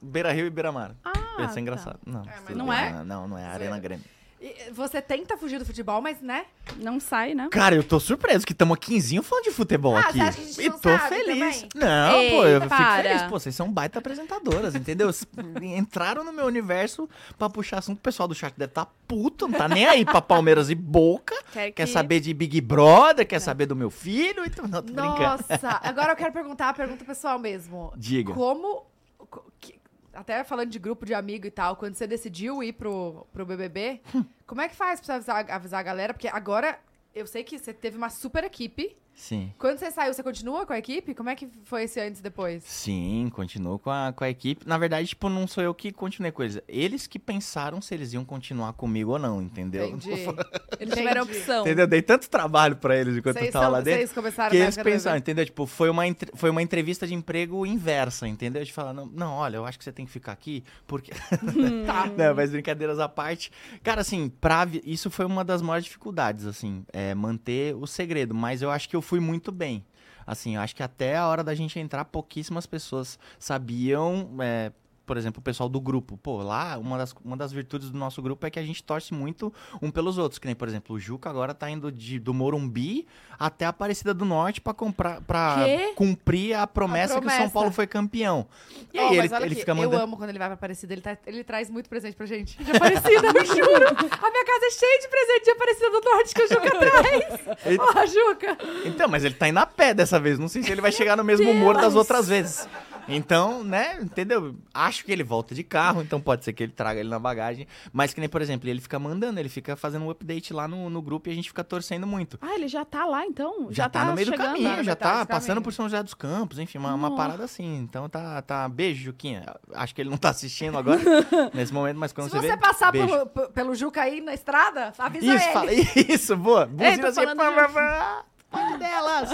Beira-Rio 0.00 0.46
e 0.46 0.50
Beira-Mar. 0.50 0.94
Ah, 1.04 1.12
Ia 1.40 1.48
ser 1.48 1.54
tá. 1.54 1.60
engraçado. 1.60 1.98
Não, 2.06 2.22
É, 2.22 2.54
não 2.54 2.66
bem. 2.68 2.78
é? 2.78 2.92
Não, 3.04 3.26
não 3.26 3.36
é. 3.38 3.44
Arena 3.44 3.78
Grêmio. 3.80 4.04
Ai. 4.44 4.54
E 4.68 4.70
Você 4.72 5.00
tenta 5.00 5.36
fugir 5.36 5.58
do 5.58 5.64
futebol, 5.64 6.00
mas, 6.00 6.20
né? 6.20 6.44
Não 6.76 6.98
sai, 7.00 7.34
né? 7.34 7.48
Cara, 7.50 7.74
eu 7.74 7.82
tô 7.84 7.98
surpreso 8.00 8.44
que 8.46 8.52
estamos 8.52 8.78
quinzinho 8.78 9.22
falando 9.22 9.44
de 9.44 9.50
futebol 9.50 9.96
Ah, 9.96 10.00
aqui. 10.00 10.12
você 10.18 10.20
acha 10.20 10.36
que 10.38 10.42
a 10.42 10.46
gente 10.46 10.60
e 10.62 10.68
não 10.68 10.78
tô 10.78 10.88
sabe 10.90 11.08
feliz. 11.16 11.60
também? 11.62 11.68
Não, 11.74 12.16
Ei, 12.20 12.30
pô, 12.30 12.44
eu 12.46 12.60
fico 12.62 12.68
para. 12.68 13.02
feliz. 13.02 13.22
Pô, 13.22 13.38
vocês 13.40 13.54
são 13.54 13.72
baita 13.72 13.98
apresentadoras, 13.98 14.74
entendeu? 14.74 15.10
Entraram 15.62 16.24
no 16.24 16.32
meu 16.32 16.46
universo 16.46 17.08
pra 17.38 17.48
puxar 17.50 17.78
assunto. 17.78 17.98
O 17.98 18.00
pessoal 18.00 18.28
do 18.28 18.34
chat 18.34 18.52
deve 18.56 18.70
estar 18.70 18.84
tá 18.86 18.90
puto, 19.06 19.46
não 19.48 19.56
tá 19.58 19.68
nem 19.68 19.86
aí 19.86 20.04
pra 20.04 20.20
Palmeiras 20.20 20.70
e 20.70 20.74
Boca. 20.74 21.34
Quer, 21.52 21.70
Quer 21.72 21.86
que- 21.86 21.92
saber 21.92 22.20
de 22.20 22.32
Big 22.34 22.60
Brother, 22.60 23.26
quer 23.26 23.38
saber 23.40 23.66
do 23.66 23.76
meu 23.76 23.90
filho. 23.90 24.44
Então, 24.44 24.66
não, 24.66 24.82
tô 24.82 24.92
brincando. 24.92 25.44
Nossa, 25.48 25.80
agora 25.82 26.12
eu 26.12 26.16
quero 26.16 26.32
perguntar 26.32 26.70
a 26.70 26.74
pergunta 26.74 27.04
pessoal 27.04 27.38
mesmo. 27.38 27.92
Diga. 27.96 28.32
Como. 28.32 28.84
co- 29.30 29.44
que- 29.60 29.73
até 30.14 30.44
falando 30.44 30.70
de 30.70 30.78
grupo 30.78 31.04
de 31.04 31.14
amigo 31.14 31.46
e 31.46 31.50
tal, 31.50 31.76
quando 31.76 31.94
você 31.94 32.06
decidiu 32.06 32.62
ir 32.62 32.72
pro, 32.72 33.26
pro 33.32 33.46
BBB, 33.46 34.00
como 34.46 34.60
é 34.60 34.68
que 34.68 34.76
faz 34.76 35.00
pra 35.00 35.20
você 35.20 35.30
avisar, 35.30 35.50
avisar 35.50 35.80
a 35.80 35.82
galera? 35.82 36.14
Porque 36.14 36.28
agora 36.28 36.78
eu 37.14 37.26
sei 37.26 37.44
que 37.44 37.58
você 37.58 37.72
teve 37.72 37.96
uma 37.96 38.10
super 38.10 38.44
equipe. 38.44 38.96
Sim. 39.14 39.52
Quando 39.58 39.78
você 39.78 39.90
saiu, 39.90 40.12
você 40.12 40.22
continua 40.22 40.66
com 40.66 40.72
a 40.72 40.78
equipe? 40.78 41.14
Como 41.14 41.30
é 41.30 41.36
que 41.36 41.48
foi 41.64 41.84
esse 41.84 42.00
antes 42.00 42.20
e 42.20 42.22
depois? 42.22 42.64
Sim, 42.64 43.30
continuo 43.32 43.78
com 43.78 43.90
a, 43.90 44.12
com 44.12 44.24
a 44.24 44.28
equipe. 44.28 44.66
Na 44.66 44.76
verdade, 44.76 45.08
tipo, 45.08 45.28
não 45.28 45.46
sou 45.46 45.62
eu 45.62 45.72
que 45.72 45.92
continuei 45.92 46.32
com 46.32 46.42
eles. 46.42 46.60
Eles 46.68 47.06
que 47.06 47.18
pensaram 47.18 47.80
se 47.80 47.94
eles 47.94 48.12
iam 48.12 48.24
continuar 48.24 48.72
comigo 48.72 49.12
ou 49.12 49.18
não, 49.18 49.40
entendeu? 49.40 49.86
Entendi. 49.88 50.24
Eles 50.80 50.92
tiveram 50.94 51.22
opção. 51.22 51.60
Entendeu? 51.62 51.86
Dei 51.86 52.02
tanto 52.02 52.28
trabalho 52.28 52.74
pra 52.76 52.96
eles 52.96 53.16
enquanto 53.16 53.36
eu 53.36 53.42
Vocês, 53.42 53.52
tava 53.52 53.64
são- 53.66 53.72
lá 53.72 53.80
dentro. 53.80 54.00
vocês 54.00 54.12
começaram 54.12 54.50
Que 54.50 54.56
eles 54.56 54.76
pensaram, 54.76 55.16
entendeu? 55.16 55.44
Tipo, 55.46 55.66
foi 55.66 55.88
uma, 55.88 56.02
foi 56.34 56.50
uma 56.50 56.60
entrevista 56.60 57.06
de 57.06 57.14
emprego 57.14 57.64
inversa, 57.64 58.26
entendeu? 58.26 58.64
De 58.64 58.72
falar, 58.72 58.92
não, 58.92 59.06
não, 59.06 59.32
olha, 59.34 59.56
eu 59.58 59.64
acho 59.64 59.78
que 59.78 59.84
você 59.84 59.92
tem 59.92 60.04
que 60.04 60.10
ficar 60.10 60.32
aqui, 60.32 60.64
porque... 60.86 61.12
Tá. 61.86 62.06
não, 62.16 62.34
mas 62.34 62.50
brincadeiras 62.50 62.98
à 62.98 63.08
parte. 63.08 63.52
Cara, 63.82 64.00
assim, 64.00 64.28
pra, 64.40 64.66
isso 64.84 65.10
foi 65.10 65.24
uma 65.24 65.44
das 65.44 65.62
maiores 65.62 65.84
dificuldades, 65.84 66.44
assim, 66.46 66.84
é 66.92 67.14
manter 67.14 67.74
o 67.76 67.86
segredo. 67.86 68.34
Mas 68.34 68.60
eu 68.62 68.70
acho 68.70 68.88
que 68.88 68.96
eu 68.96 69.02
fui 69.04 69.20
muito 69.20 69.52
bem. 69.52 69.84
Assim, 70.26 70.56
eu 70.56 70.60
acho 70.60 70.74
que 70.74 70.82
até 70.82 71.16
a 71.16 71.28
hora 71.28 71.44
da 71.44 71.54
gente 71.54 71.78
entrar, 71.78 72.04
pouquíssimas 72.06 72.66
pessoas 72.66 73.18
sabiam... 73.38 74.30
é, 74.40 74.72
por 75.06 75.16
exemplo, 75.16 75.40
o 75.40 75.42
pessoal 75.42 75.68
do 75.68 75.80
grupo. 75.80 76.16
Pô, 76.16 76.42
lá, 76.42 76.78
uma 76.78 76.96
das, 76.98 77.14
uma 77.24 77.36
das 77.36 77.52
virtudes 77.52 77.90
do 77.90 77.98
nosso 77.98 78.20
grupo 78.22 78.46
é 78.46 78.50
que 78.50 78.58
a 78.58 78.62
gente 78.62 78.82
torce 78.82 79.12
muito 79.14 79.52
um 79.82 79.90
pelos 79.90 80.18
outros. 80.18 80.38
Que 80.38 80.46
nem, 80.46 80.54
por 80.54 80.66
exemplo, 80.68 80.96
o 80.96 80.98
Juca 81.00 81.28
agora 81.30 81.52
tá 81.54 81.68
indo 81.70 81.90
de, 81.92 82.18
do 82.18 82.32
Morumbi 82.32 83.06
até 83.38 83.64
a 83.66 83.68
Aparecida 83.70 84.14
do 84.14 84.24
Norte 84.24 84.60
pra, 84.60 84.72
comprar, 84.72 85.20
pra 85.22 85.62
Quê? 85.64 85.92
cumprir 85.96 86.54
a 86.54 86.66
promessa, 86.66 87.14
que 87.14 87.18
o 87.18 87.22
São 87.22 87.28
promessa. 87.36 87.52
Paulo 87.52 87.70
foi 87.72 87.86
campeão. 87.86 88.46
E 88.92 88.98
aí 88.98 89.16
mas 89.16 89.32
ele, 89.32 89.42
ele 89.44 89.44
aqui, 89.46 89.54
fica 89.56 89.74
mandando... 89.74 89.96
Eu 89.96 90.00
amo 90.02 90.16
quando 90.16 90.30
ele 90.30 90.38
vai 90.38 90.48
pra 90.48 90.54
Aparecida. 90.54 90.92
Ele, 90.94 91.02
tá- 91.02 91.18
ele 91.26 91.42
traz 91.44 91.68
muito 91.68 91.88
presente 91.88 92.14
pra 92.16 92.26
gente. 92.26 92.62
De 92.62 92.70
Aparecida, 92.70 93.26
eu 93.34 93.44
juro. 93.46 93.88
A 93.88 94.30
minha 94.30 94.44
casa 94.44 94.66
é 94.66 94.70
cheia 94.70 95.00
de 95.00 95.08
presente 95.08 95.44
de 95.44 95.50
Aparecida 95.50 95.90
do 95.90 96.00
Norte 96.00 96.34
que 96.34 96.42
o 96.42 96.48
Juca 96.48 96.70
traz. 96.78 97.66
Ele- 97.66 97.78
Ó, 97.80 98.06
Juca. 98.06 98.58
Então, 98.86 99.08
mas 99.08 99.24
ele 99.24 99.34
tá 99.34 99.48
indo 99.48 99.58
a 99.58 99.66
pé 99.66 99.92
dessa 99.92 100.18
vez. 100.20 100.38
Não 100.38 100.48
sei 100.48 100.62
se 100.62 100.70
ele 100.70 100.80
vai 100.80 100.92
chegar 100.92 101.16
no 101.16 101.24
mesmo 101.24 101.50
humor 101.50 101.74
das 101.74 101.94
outras 101.94 102.28
vezes. 102.28 102.68
Então, 103.08 103.62
né, 103.64 103.98
entendeu? 104.00 104.54
Acho 104.72 105.04
que 105.04 105.12
ele 105.12 105.22
volta 105.22 105.54
de 105.54 105.62
carro, 105.62 106.02
então 106.02 106.20
pode 106.20 106.44
ser 106.44 106.52
que 106.52 106.62
ele 106.62 106.72
traga 106.72 107.00
ele 107.00 107.08
na 107.08 107.18
bagagem. 107.18 107.66
Mas 107.92 108.14
que 108.14 108.20
nem, 108.20 108.28
por 108.28 108.40
exemplo, 108.42 108.68
ele 108.68 108.80
fica 108.80 108.98
mandando, 108.98 109.38
ele 109.38 109.48
fica 109.48 109.76
fazendo 109.76 110.04
um 110.04 110.10
update 110.10 110.52
lá 110.52 110.66
no, 110.66 110.88
no 110.88 111.02
grupo 111.02 111.28
e 111.28 111.32
a 111.32 111.34
gente 111.34 111.48
fica 111.48 111.62
torcendo 111.64 112.06
muito. 112.06 112.38
Ah, 112.40 112.54
ele 112.54 112.68
já 112.68 112.84
tá 112.84 113.04
lá, 113.04 113.24
então? 113.26 113.68
Já, 113.70 113.88
tá, 113.88 114.04
no 114.04 114.14
meio 114.14 114.30
do 114.30 114.36
caminho, 114.36 114.82
já 114.84 114.96
tá 114.96 115.24
do 115.24 115.28
passando 115.28 115.60
por 115.62 115.72
São 115.72 115.86
José 115.86 116.02
dos 116.02 116.14
Campos, 116.14 116.58
enfim, 116.58 116.78
uma, 116.78 116.94
uma 116.94 117.14
parada 117.14 117.44
assim. 117.44 117.78
Então 117.78 118.08
tá, 118.08 118.40
tá. 118.42 118.68
Beijo, 118.68 119.02
Juquinha. 119.04 119.44
Acho 119.74 119.94
que 119.94 120.00
ele 120.00 120.10
não 120.10 120.16
tá 120.16 120.30
assistindo 120.30 120.76
agora, 120.78 121.00
nesse 121.54 121.72
momento, 121.72 121.98
mas 121.98 122.12
quando 122.12 122.28
Se 122.30 122.36
você 122.36 122.46
você 122.48 122.52
vê. 122.54 122.56
passar 122.56 122.90
beijo. 122.92 123.08
pelo, 123.08 123.26
p- 123.26 123.48
pelo 123.52 123.74
Juca 123.74 124.02
aí 124.02 124.20
na 124.20 124.34
estrada, 124.34 124.92
avisa 124.98 125.26
Isso, 125.34 125.44
ele. 125.44 125.52
fala, 125.52 125.72
isso, 126.14 126.36
boa. 126.36 126.66
Buzina 126.66 126.98
tô 126.98 127.06
assim, 127.08 127.24
pá, 127.26 127.52
pá, 127.52 127.68
pá, 127.68 128.24
delas. 128.78 129.30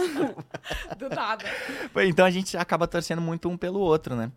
Do 0.98 1.08
nada. 1.08 1.44
Então 2.04 2.24
a 2.24 2.30
gente 2.30 2.56
acaba 2.56 2.86
torcendo 2.86 3.20
muito 3.20 3.48
um 3.48 3.56
pelo 3.56 3.80
outro, 3.80 4.14
né? 4.14 4.30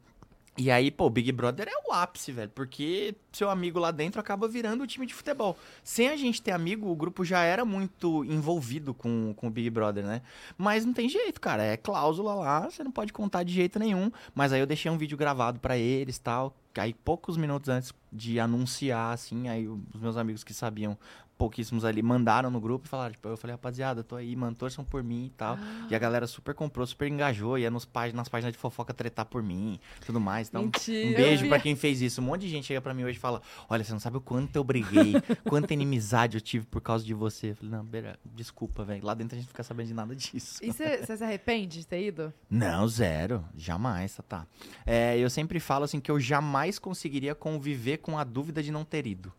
E 0.56 0.70
aí, 0.70 0.92
pô, 0.92 1.08
o 1.08 1.10
Big 1.10 1.32
Brother 1.32 1.68
é 1.68 1.90
o 1.90 1.92
ápice, 1.92 2.32
velho. 2.32 2.52
Porque 2.54 3.16
seu 3.32 3.50
amigo 3.50 3.80
lá 3.80 3.90
dentro 3.90 4.22
acaba 4.22 4.48
virando 4.48 4.84
o 4.84 4.88
time 4.88 5.08
de 5.08 5.14
futebol. 5.14 5.58
Sem 5.84 6.10
a 6.10 6.16
gente 6.16 6.42
ter 6.44 6.52
amigo, 6.52 6.92
o 6.92 6.96
grupo 6.96 7.26
já 7.26 7.42
era 7.42 7.66
muito 7.66 8.24
envolvido 8.26 8.94
com, 8.94 9.34
com 9.36 9.48
o 9.48 9.50
Big 9.50 9.72
Brother, 9.72 10.06
né? 10.06 10.22
Mas 10.56 10.86
não 10.86 10.94
tem 10.94 11.10
jeito, 11.10 11.42
cara. 11.42 11.64
É 11.64 11.76
cláusula 11.76 12.36
lá, 12.36 12.70
você 12.70 12.84
não 12.84 12.92
pode 12.92 13.12
contar 13.12 13.42
de 13.42 13.52
jeito 13.52 13.80
nenhum. 13.80 14.12
Mas 14.36 14.54
aí 14.54 14.60
eu 14.60 14.68
deixei 14.68 14.92
um 14.92 14.98
vídeo 14.98 15.18
gravado 15.18 15.60
pra 15.60 15.76
eles 15.76 16.20
tal. 16.20 16.56
Aí 16.78 16.94
poucos 16.94 17.36
minutos 17.36 17.70
antes 17.70 17.92
de 18.12 18.40
anunciar, 18.40 19.14
assim, 19.14 19.48
aí 19.48 19.68
os 19.68 20.00
meus 20.00 20.18
amigos 20.18 20.44
que 20.44 20.54
sabiam, 20.54 20.98
pouquíssimos 21.38 21.84
ali, 21.86 22.02
mandaram 22.02 22.50
no 22.50 22.60
grupo 22.60 22.86
e 22.86 22.90
falaram, 22.90 23.12
tipo, 23.12 23.28
eu 23.28 23.38
falei, 23.38 23.54
rapaziada, 23.54 24.04
tô 24.04 24.16
aí, 24.16 24.36
mano, 24.36 24.56
torçam 24.56 24.84
por 24.84 25.04
mim 25.04 25.26
e 25.26 25.30
tal. 25.32 25.58
E 25.90 25.96
a 25.96 26.00
galera 26.00 26.28
super 26.28 26.54
comprou, 26.54 26.86
super 26.86 27.08
engajou, 27.08 27.58
ia 27.58 27.70
nos 27.70 27.86
págin 27.86 28.16
nas 28.16 28.30
páginas 28.30 28.54
de 28.54 28.60
fofoca 28.60 28.94
tretar 28.94 29.26
por 29.26 29.42
mim, 29.44 29.80
tudo 30.06 30.20
mais. 30.20 30.50
Então, 30.50 30.64
Mentira. 30.64 31.10
um 31.10 31.14
beijo 31.14 31.50
vi. 31.50 31.60
quem 31.62 31.76
fez 31.76 32.02
isso. 32.02 32.22
Um 32.22 32.26
monte 32.26 32.42
de 32.42 32.50
gente 32.50 32.66
chega 32.66 32.82
pra 32.82 32.94
mim 32.94 33.04
hoje 33.04 33.18
e 33.18 33.22
fala: 33.22 33.42
Olha, 33.70 33.84
você 33.84 33.92
não 33.92 34.00
sabe 34.00 34.18
o 34.18 34.22
quanto 34.22 34.56
eu 34.56 34.64
briguei, 34.64 35.14
quanta 35.50 35.74
inimizade 35.74 36.38
eu 36.38 36.42
tive 36.42 36.66
por 36.66 36.82
causa 36.82 37.04
de 37.04 37.14
você. 37.14 37.52
Eu 37.52 37.56
falei: 37.56 37.72
Não, 37.72 37.84
beira, 37.84 38.20
desculpa, 38.26 38.84
velho. 38.84 39.06
Lá 39.06 39.14
dentro 39.14 39.36
a 39.36 39.38
gente 39.38 39.46
não 39.48 39.52
fica 39.52 39.64
sabendo 39.64 39.88
de 39.88 39.94
nada 39.94 40.16
disso. 40.16 40.60
E 40.62 40.72
você 40.72 40.98
você 40.98 41.18
se 41.18 41.24
arrepende 41.24 41.80
de 41.80 41.88
ter 41.88 42.06
ido? 42.06 42.34
Não, 42.50 42.88
zero. 42.88 43.44
Jamais, 43.56 44.20
tá. 44.28 44.46
É, 44.86 45.18
eu 45.18 45.30
sempre 45.30 45.60
falo 45.60 45.86
assim 45.86 46.00
que 46.00 46.12
eu 46.12 46.20
jamais 46.20 46.80
conseguiria 46.80 47.36
conviver 47.36 47.98
com 47.98 48.18
a 48.18 48.24
dúvida 48.24 48.62
de 48.62 48.72
não 48.72 48.84
ter 48.86 49.08
ido. 49.08 49.32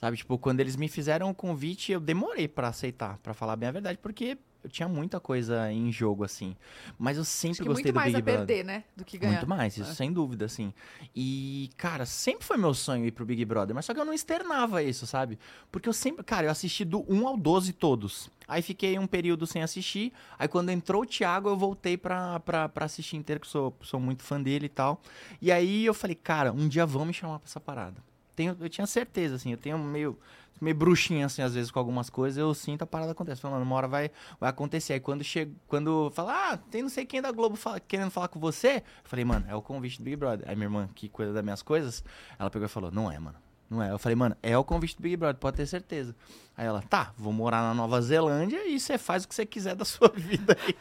Sabe, 0.00 0.16
tipo, 0.16 0.38
quando 0.38 0.60
eles 0.60 0.76
me 0.76 0.88
fizeram 0.88 1.28
o 1.30 1.34
convite, 1.34 1.92
eu 1.92 2.00
demorei 2.00 2.48
pra 2.48 2.68
aceitar, 2.68 3.18
pra 3.18 3.34
falar 3.34 3.54
bem 3.56 3.68
a 3.68 3.72
verdade, 3.72 3.98
porque 3.98 4.38
eu 4.64 4.70
tinha 4.70 4.88
muita 4.88 5.20
coisa 5.20 5.70
em 5.70 5.92
jogo, 5.92 6.24
assim. 6.24 6.56
Mas 6.98 7.18
eu 7.18 7.24
sempre 7.24 7.58
que 7.58 7.64
gostei 7.64 7.84
muito 7.84 7.92
do 7.92 7.96
mais 7.96 8.12
Big 8.14 8.18
a 8.18 8.22
Brother. 8.24 8.46
perder, 8.46 8.64
né? 8.64 8.84
Do 8.96 9.04
que 9.04 9.18
ganhar. 9.18 9.32
Muito 9.32 9.48
mais, 9.48 9.76
isso 9.76 9.90
É. 9.90 9.94
sem 9.94 10.10
dúvida, 10.10 10.46
assim. 10.46 10.72
E, 11.14 11.68
cara, 11.76 12.06
sempre 12.06 12.46
foi 12.46 12.56
meu 12.56 12.72
sonho 12.72 13.04
ir 13.04 13.10
pro 13.10 13.26
Big 13.26 13.44
Brother, 13.44 13.74
mas 13.74 13.84
só 13.84 13.92
que 13.92 14.00
eu 14.00 14.04
não 14.06 14.14
externava 14.14 14.82
isso, 14.82 15.06
sabe? 15.06 15.38
Porque 15.70 15.86
eu 15.88 15.92
sempre, 15.92 16.24
cara, 16.24 16.46
eu 16.46 16.50
assisti 16.50 16.82
do 16.82 17.04
1 17.06 17.28
ao 17.28 17.36
12 17.36 17.72
todos. 17.74 18.30
Aí 18.48 18.62
fiquei 18.62 18.98
um 18.98 19.06
período 19.06 19.46
sem 19.46 19.62
assistir. 19.62 20.12
Aí 20.38 20.48
quando 20.48 20.70
entrou 20.70 21.02
o 21.02 21.06
Thiago, 21.06 21.48
eu 21.50 21.56
voltei 21.58 21.98
pra, 21.98 22.40
pra, 22.40 22.68
pra 22.70 22.86
assistir 22.86 23.16
inteiro, 23.16 23.40
que 23.40 23.46
sou, 23.46 23.76
sou 23.82 24.00
muito 24.00 24.22
fã 24.22 24.40
dele 24.40 24.64
e 24.66 24.70
tal. 24.70 25.00
E 25.42 25.52
aí 25.52 25.84
eu 25.84 25.92
falei, 25.94 26.14
cara, 26.16 26.52
um 26.52 26.66
dia 26.68 26.86
vão 26.86 27.04
me 27.04 27.12
chamar 27.12 27.38
pra 27.38 27.46
essa 27.46 27.60
parada. 27.60 28.02
Tenho, 28.40 28.56
eu 28.58 28.70
tinha 28.70 28.86
certeza, 28.86 29.34
assim, 29.34 29.52
eu 29.52 29.58
tenho 29.58 29.78
meio. 29.78 30.18
Meio 30.58 30.76
bruxinha, 30.76 31.24
assim, 31.24 31.40
às 31.40 31.54
vezes, 31.54 31.70
com 31.70 31.78
algumas 31.78 32.10
coisas, 32.10 32.36
eu 32.36 32.52
sinto 32.52 32.82
a 32.82 32.86
parada 32.86 33.12
acontecer. 33.12 33.40
Falando, 33.40 33.62
uma 33.62 33.74
hora 33.76 33.88
vai, 33.88 34.10
vai 34.38 34.50
acontecer. 34.50 34.92
Aí 34.92 35.00
quando 35.00 35.24
chega, 35.24 35.50
quando 35.66 36.10
fala, 36.14 36.52
ah, 36.52 36.56
tem 36.58 36.82
não 36.82 36.90
sei 36.90 37.06
quem 37.06 37.22
da 37.22 37.32
Globo 37.32 37.56
fala- 37.56 37.80
querendo 37.80 38.10
falar 38.10 38.28
com 38.28 38.38
você, 38.38 38.76
eu 38.76 38.82
falei, 39.04 39.24
mano, 39.24 39.46
é 39.48 39.54
o 39.54 39.62
convite 39.62 39.96
do 39.96 40.04
Big 40.04 40.16
Brother. 40.16 40.46
Aí 40.46 40.54
minha 40.54 40.66
irmã, 40.66 40.88
que 40.94 41.08
cuida 41.08 41.32
das 41.32 41.42
minhas 41.42 41.62
coisas, 41.62 42.04
ela 42.38 42.50
pegou 42.50 42.66
e 42.66 42.68
falou, 42.68 42.90
não 42.90 43.10
é, 43.10 43.18
mano. 43.18 43.36
Não 43.70 43.82
é. 43.82 43.90
Eu 43.90 43.98
falei, 43.98 44.16
mano, 44.16 44.36
é 44.42 44.58
o 44.58 44.62
convite 44.62 44.96
do 44.96 45.02
Big 45.02 45.16
Brother, 45.16 45.40
pode 45.40 45.56
ter 45.56 45.64
certeza. 45.64 46.14
Aí 46.54 46.66
ela, 46.66 46.82
tá, 46.82 47.14
vou 47.16 47.32
morar 47.32 47.62
na 47.62 47.72
Nova 47.72 47.98
Zelândia 48.02 48.66
e 48.68 48.78
você 48.78 48.98
faz 48.98 49.24
o 49.24 49.28
que 49.28 49.34
você 49.34 49.46
quiser 49.46 49.74
da 49.74 49.84
sua 49.86 50.08
vida 50.14 50.58
aí. 50.66 50.76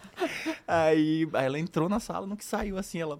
aí, 0.67 1.29
aí 1.33 1.45
ela 1.45 1.57
entrou 1.59 1.87
na 1.87 2.01
sala, 2.01 2.27
no 2.27 2.35
que 2.35 2.43
saiu 2.43 2.77
assim, 2.77 2.99
ela. 2.99 3.17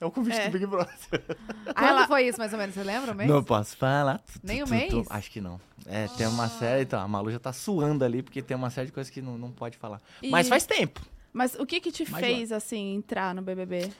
É 0.00 0.06
o 0.06 0.10
convite 0.10 0.38
É. 0.38 0.48
do 0.48 0.52
Big 0.52 0.66
Brother. 0.66 0.96
Quando 1.74 1.76
ela- 1.86 2.06
foi 2.06 2.26
isso, 2.26 2.38
mais 2.38 2.52
ou 2.52 2.58
menos? 2.58 2.74
Você 2.74 2.82
lembra 2.82 3.12
o 3.12 3.14
mês? 3.14 3.28
Não 3.28 3.44
posso 3.44 3.76
falar. 3.76 4.18
Tu, 4.20 4.40
Nem 4.42 4.62
o 4.62 4.68
mês? 4.68 4.90
tu. 4.90 5.04
Acho 5.10 5.30
que 5.30 5.40
não. 5.40 5.60
É, 5.86 6.08
tem 6.08 6.26
uma 6.26 6.48
série, 6.48 6.82
então, 6.84 7.00
a 7.00 7.06
Malu 7.06 7.30
já 7.30 7.38
tá 7.38 7.52
suando 7.52 8.04
ali, 8.04 8.22
porque 8.22 8.40
tem 8.40 8.56
uma 8.56 8.70
série 8.70 8.86
de 8.86 8.92
coisas 8.92 9.10
que 9.12 9.20
não, 9.20 9.36
não 9.36 9.50
pode 9.52 9.76
falar. 9.76 10.00
E- 10.22 10.30
Mas 10.30 10.48
faz 10.48 10.64
tempo. 10.64 11.00
Mas 11.32 11.54
o 11.54 11.66
que 11.66 11.80
que 11.80 11.92
te 11.92 12.10
Mais 12.10 12.24
fez, 12.24 12.50
assim, 12.52 12.94
entrar 12.94 13.34
no 13.34 13.42
BBB? 13.42 13.90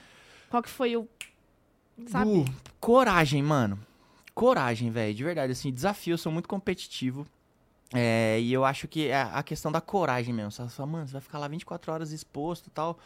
Qual 0.48 0.62
que 0.62 0.70
foi 0.70 0.96
o... 0.96 1.06
Sabe? 2.06 2.24
Bu, 2.24 2.44
coragem, 2.80 3.42
mano. 3.42 3.78
Coragem, 4.34 4.90
velho. 4.90 5.14
De 5.14 5.22
verdade, 5.22 5.52
assim, 5.52 5.70
desafio, 5.70 6.14
eu 6.14 6.18
sou 6.18 6.32
muito 6.32 6.48
competitivo. 6.48 7.26
É, 7.92 8.38
e 8.40 8.52
eu 8.52 8.64
acho 8.64 8.86
que 8.88 9.08
é 9.08 9.20
a 9.20 9.42
questão 9.42 9.70
da 9.70 9.80
coragem 9.80 10.32
mesmo. 10.32 10.50
Você 10.50 10.66
fala, 10.68 10.88
mano, 10.88 11.06
você 11.06 11.12
vai 11.12 11.20
ficar 11.20 11.38
lá 11.38 11.46
24 11.48 11.92
horas 11.92 12.10
exposto 12.12 12.68
e 12.68 12.70
tal. 12.70 12.98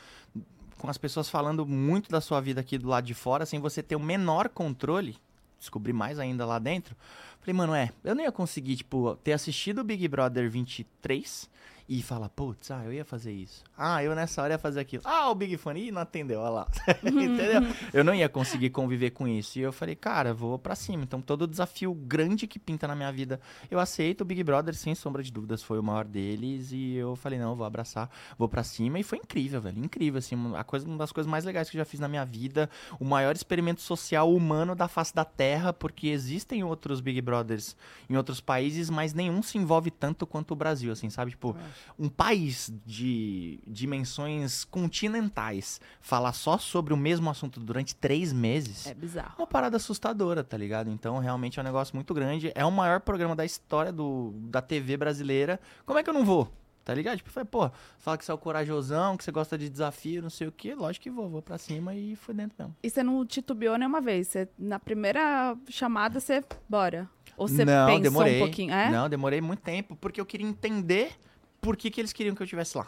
Com 0.79 0.89
as 0.89 0.99
pessoas 0.99 1.29
falando 1.29 1.67
muito 1.67 2.11
da 2.11 2.21
sua 2.21 2.41
vida 2.41 2.61
aqui 2.61 2.79
do 2.79 2.89
lado 2.89 3.07
de 3.07 3.15
fora, 3.15 3.47
sem 3.47 3.61
você 3.61 3.83
ter 3.83 3.97
o 3.97 4.01
menor 4.01 4.49
controle, 4.49 5.17
descobri 5.59 5.93
mais 5.93 6.19
ainda 6.19 6.45
lá 6.45 6.59
dentro. 6.59 6.97
Falei, 7.41 7.55
mano, 7.55 7.75
é, 7.75 7.91
eu 8.03 8.15
não 8.15 8.23
ia 8.23 8.33
conseguir, 8.33 8.77
tipo, 8.77 9.17
ter 9.23 9.33
assistido 9.33 9.81
o 9.81 9.85
Big 9.85 10.07
Brother 10.09 10.51
23 10.51 11.49
e 11.87 12.03
falar, 12.03 12.31
putz, 12.31 12.71
ah, 12.71 12.83
eu 12.85 12.93
ia 12.93 13.05
fazer 13.05 13.33
isso. 13.33 13.63
Ah, 13.77 14.03
eu 14.03 14.15
nessa 14.15 14.43
hora 14.43 14.55
ia 14.55 14.59
fazer 14.59 14.81
aquilo. 14.81 15.03
Ah, 15.05 15.31
o 15.31 15.35
Big 15.35 15.57
Fone, 15.59 15.89
ih, 15.89 15.93
não 15.93 16.01
atendeu, 16.01 16.41
olha 16.41 16.51
lá. 16.51 16.69
Entendeu? 17.05 17.63
Eu 17.93 18.03
não 18.03 18.15
ia 18.15 18.29
conseguir 18.29 18.71
conviver 18.71 19.11
com 19.11 19.29
isso. 19.29 19.59
E 19.59 19.63
eu 19.63 19.73
falei, 19.73 19.95
cara, 19.95 20.33
vou 20.33 20.59
pra 20.59 20.75
cima. 20.75 21.03
Então, 21.03 21.21
todo 21.21 21.47
desafio 21.47 21.93
grande 21.93 22.47
que 22.47 22.59
pinta 22.59 22.89
na 22.89 22.97
minha 22.97 23.13
vida, 23.13 23.39
eu 23.71 23.79
aceito. 23.79 24.23
O 24.23 24.25
Big 24.25 24.43
Brother, 24.43 24.75
sem 24.75 24.95
sombra 24.95 25.23
de 25.23 25.31
dúvidas, 25.31 25.63
foi 25.63 25.79
o 25.79 25.83
maior 25.83 26.07
deles. 26.07 26.73
E 26.73 26.95
eu 26.95 27.17
falei, 27.17 27.39
não, 27.39 27.55
vou 27.55 27.67
abraçar, 27.67 28.09
vou 28.39 28.49
pra 28.49 28.63
cima. 28.63 28.99
E 28.99 29.03
foi 29.03 29.19
incrível, 29.19 29.61
velho, 29.61 29.79
incrível, 29.79 30.19
assim, 30.19 30.37
a 30.57 30.65
coisa, 30.65 30.87
uma 30.87 30.97
das 30.97 31.13
coisas 31.13 31.31
mais 31.31 31.45
legais 31.45 31.69
que 31.69 31.77
eu 31.77 31.81
já 31.81 31.85
fiz 31.85 32.01
na 32.01 32.09
minha 32.09 32.25
vida. 32.25 32.71
O 32.99 33.05
maior 33.05 33.35
experimento 33.35 33.83
social 33.83 34.33
humano 34.33 34.75
da 34.75 34.89
face 34.89 35.15
da 35.15 35.25
Terra, 35.25 35.73
porque 35.73 36.09
existem 36.09 36.65
outros 36.65 37.01
Big 37.01 37.21
Brothers 37.21 37.77
em 38.09 38.17
outros 38.17 38.41
países, 38.41 38.89
mas 38.89 39.13
nenhum 39.13 39.43
se 39.43 39.59
envolve 39.59 39.91
tanto 39.91 40.27
quanto 40.27 40.53
o 40.53 40.57
Brasil, 40.57 40.91
assim, 40.91 41.11
sabe? 41.11 41.33
Tipo, 41.33 41.55
um 41.99 42.09
país 42.09 42.73
de 42.87 43.61
dimensões 43.67 44.65
continentais 44.65 45.81
falar 46.01 46.33
só 46.33 46.59
sobre 46.59 46.93
o 46.93 46.97
mesmo 46.97 47.29
assunto 47.31 47.61
durante 47.61 47.95
três 47.95 48.33
meses 48.33 48.87
É 48.87 48.95
bizarro. 48.95 49.35
uma 49.39 49.47
parada 49.47 49.77
assustadora, 49.77 50.43
tá 50.43 50.57
ligado? 50.57 50.91
Então, 50.91 51.19
realmente 51.19 51.59
é 51.59 51.63
um 51.63 51.65
negócio 51.65 51.95
muito 51.95 52.13
grande. 52.15 52.53
É 52.55 52.65
o 52.65 52.71
maior 52.73 53.01
programa 53.01 53.35
da 53.37 53.45
história 53.45 53.93
do, 53.93 54.33
da 54.49 54.61
TV 54.63 54.97
brasileira. 54.97 55.61
Como 55.85 55.99
é 55.99 56.03
que 56.03 56.11
eu 56.11 56.15
não 56.15 56.25
vou? 56.25 56.51
Tá 56.85 56.93
ligado? 56.93 57.17
Tipo, 57.17 57.31
falei, 57.31 57.49
pô, 57.51 57.71
fala 57.99 58.19
que 58.19 58.25
você 58.27 58.31
é 58.31 58.35
o 58.35 58.39
corajosão, 58.39 59.17
que 59.17 59.25
você 59.25 59.33
gosta 59.33 59.57
de 59.57 59.71
desafio, 59.71 60.21
não 60.21 60.29
sei 60.29 60.47
o 60.49 60.53
quê. 60.53 60.75
Lógico 60.75 61.05
que 61.05 61.11
vou, 61.11 61.31
vou 61.31 61.41
pra 61.41 61.57
cima 61.57 61.95
e 61.95 62.15
fui 62.15 62.35
dentro 62.35 62.55
mesmo. 62.59 62.77
E 62.83 62.91
você 62.91 63.03
não 63.03 63.25
titubeou 63.25 63.79
nenhuma 63.79 64.03
vez? 64.03 64.29
Você, 64.29 64.47
na 64.59 64.79
primeira 64.79 65.57
chamada, 65.71 66.21
você... 66.21 66.45
Bora. 66.69 67.09
Ou 67.39 67.49
você 67.49 67.65
não, 67.65 67.87
pensou 67.87 68.03
demorei. 68.03 68.37
um 68.37 68.45
pouquinho? 68.45 68.75
É? 68.75 68.91
Não, 68.91 69.09
demorei 69.09 69.41
muito 69.41 69.61
tempo, 69.61 69.97
porque 69.97 70.21
eu 70.21 70.27
queria 70.27 70.47
entender 70.47 71.17
por 71.65 71.77
que, 71.77 71.91
que 71.91 72.01
eles 72.01 72.13
queriam 72.13 72.35
que 72.35 72.43
eu 72.43 72.45
estivesse 72.45 72.77
lá. 72.77 72.87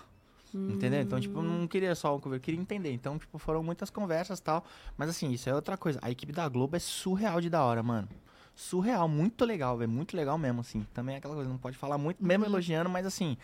Entendeu? 0.54 1.00
Então, 1.00 1.20
tipo, 1.20 1.38
eu 1.38 1.42
não 1.42 1.66
queria 1.66 1.94
só 1.94 2.16
um 2.16 2.20
conversa, 2.20 2.40
eu 2.40 2.44
queria 2.44 2.60
entender. 2.60 2.92
Então, 2.92 3.18
tipo, 3.18 3.38
foram 3.38 3.62
muitas 3.62 3.90
conversas 3.90 4.38
e 4.38 4.42
tal. 4.42 4.64
Mas 4.96 5.10
assim, 5.10 5.30
isso 5.30 5.48
é 5.50 5.54
outra 5.54 5.76
coisa. 5.76 5.98
A 6.00 6.10
equipe 6.10 6.32
da 6.32 6.48
Globo 6.48 6.76
é 6.76 6.78
surreal 6.78 7.40
de 7.40 7.50
da 7.50 7.62
hora, 7.62 7.82
mano. 7.82 8.08
Surreal, 8.54 9.06
muito 9.06 9.44
legal, 9.44 9.76
velho. 9.76 9.90
Muito 9.90 10.16
legal 10.16 10.38
mesmo, 10.38 10.60
assim. 10.60 10.86
Também 10.94 11.14
é 11.14 11.18
aquela 11.18 11.34
coisa, 11.34 11.50
não 11.50 11.58
pode 11.58 11.76
falar 11.76 11.98
muito, 11.98 12.24
mesmo 12.24 12.44
elogiando, 12.46 12.88
mas 12.88 13.04
assim. 13.04 13.36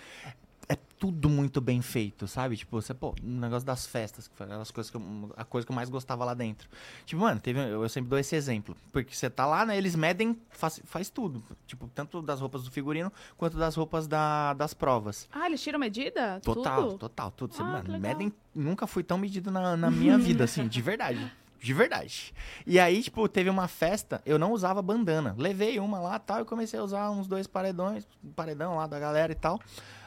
É 0.73 0.77
tudo 0.99 1.29
muito 1.29 1.61
bem 1.61 1.83
feito, 1.83 2.27
sabe? 2.27 2.57
Tipo, 2.57 2.81
você, 2.81 2.95
pô, 2.95 3.11
o 3.23 3.27
negócio 3.27 3.67
das 3.67 3.85
festas, 3.85 4.27
que 4.27 4.35
foi 4.35 4.51
as 4.51 4.71
coisas 4.71 4.91
que 4.91 4.97
eu, 4.97 5.31
a 5.37 5.45
coisa 5.45 5.67
que 5.67 5.71
eu 5.71 5.77
mais 5.77 5.91
gostava 5.91 6.25
lá 6.25 6.33
dentro. 6.33 6.67
Tipo, 7.05 7.21
mano, 7.21 7.39
teve, 7.39 7.61
eu 7.61 7.87
sempre 7.91 8.09
dou 8.09 8.19
esse 8.19 8.35
exemplo. 8.35 8.75
Porque 8.91 9.15
você 9.15 9.29
tá 9.29 9.45
lá, 9.45 9.67
né? 9.67 9.77
Eles 9.77 9.95
medem, 9.95 10.35
faz, 10.49 10.81
faz 10.85 11.11
tudo. 11.11 11.43
Tipo, 11.67 11.91
tanto 11.95 12.23
das 12.23 12.41
roupas 12.41 12.63
do 12.63 12.71
figurino 12.71 13.13
quanto 13.37 13.59
das 13.59 13.75
roupas 13.75 14.07
da, 14.07 14.55
das 14.55 14.73
provas. 14.73 15.29
Ah, 15.31 15.45
eles 15.45 15.61
tiram 15.63 15.79
medida? 15.79 16.41
Total, 16.41 16.85
Tudo? 16.85 16.99
total, 16.99 17.31
tudo. 17.33 17.53
Você, 17.55 17.61
Ah, 17.63 17.67
mano, 17.67 18.01
medem, 18.01 18.33
nunca 18.55 18.87
fui 18.87 19.03
tão 19.03 19.19
medido 19.19 19.51
na, 19.51 19.77
na 19.77 19.91
minha 19.91 20.17
vida, 20.17 20.45
assim, 20.45 20.67
de 20.67 20.81
verdade. 20.81 21.31
De 21.61 21.75
verdade. 21.75 22.33
E 22.67 22.81
aí, 22.81 23.03
tipo, 23.03 23.29
teve 23.29 23.51
uma 23.51 23.69
festa, 23.69 24.23
eu 24.25 24.39
não 24.39 24.53
usava 24.53 24.81
bandana. 24.81 25.35
Levei 25.37 25.79
uma 25.79 26.01
lá 26.01 26.19
tal, 26.19 26.41
e 26.41 26.45
comecei 26.47 26.81
a 26.81 26.83
usar 26.83 27.11
uns 27.11 27.29
dois 27.29 27.47
paredões, 27.47 28.07
um 28.25 28.33
paredão 28.33 28.77
lá 28.77 28.87
da 28.87 28.99
galera 28.99 29.31
e 29.31 29.37
tal. 29.37 29.61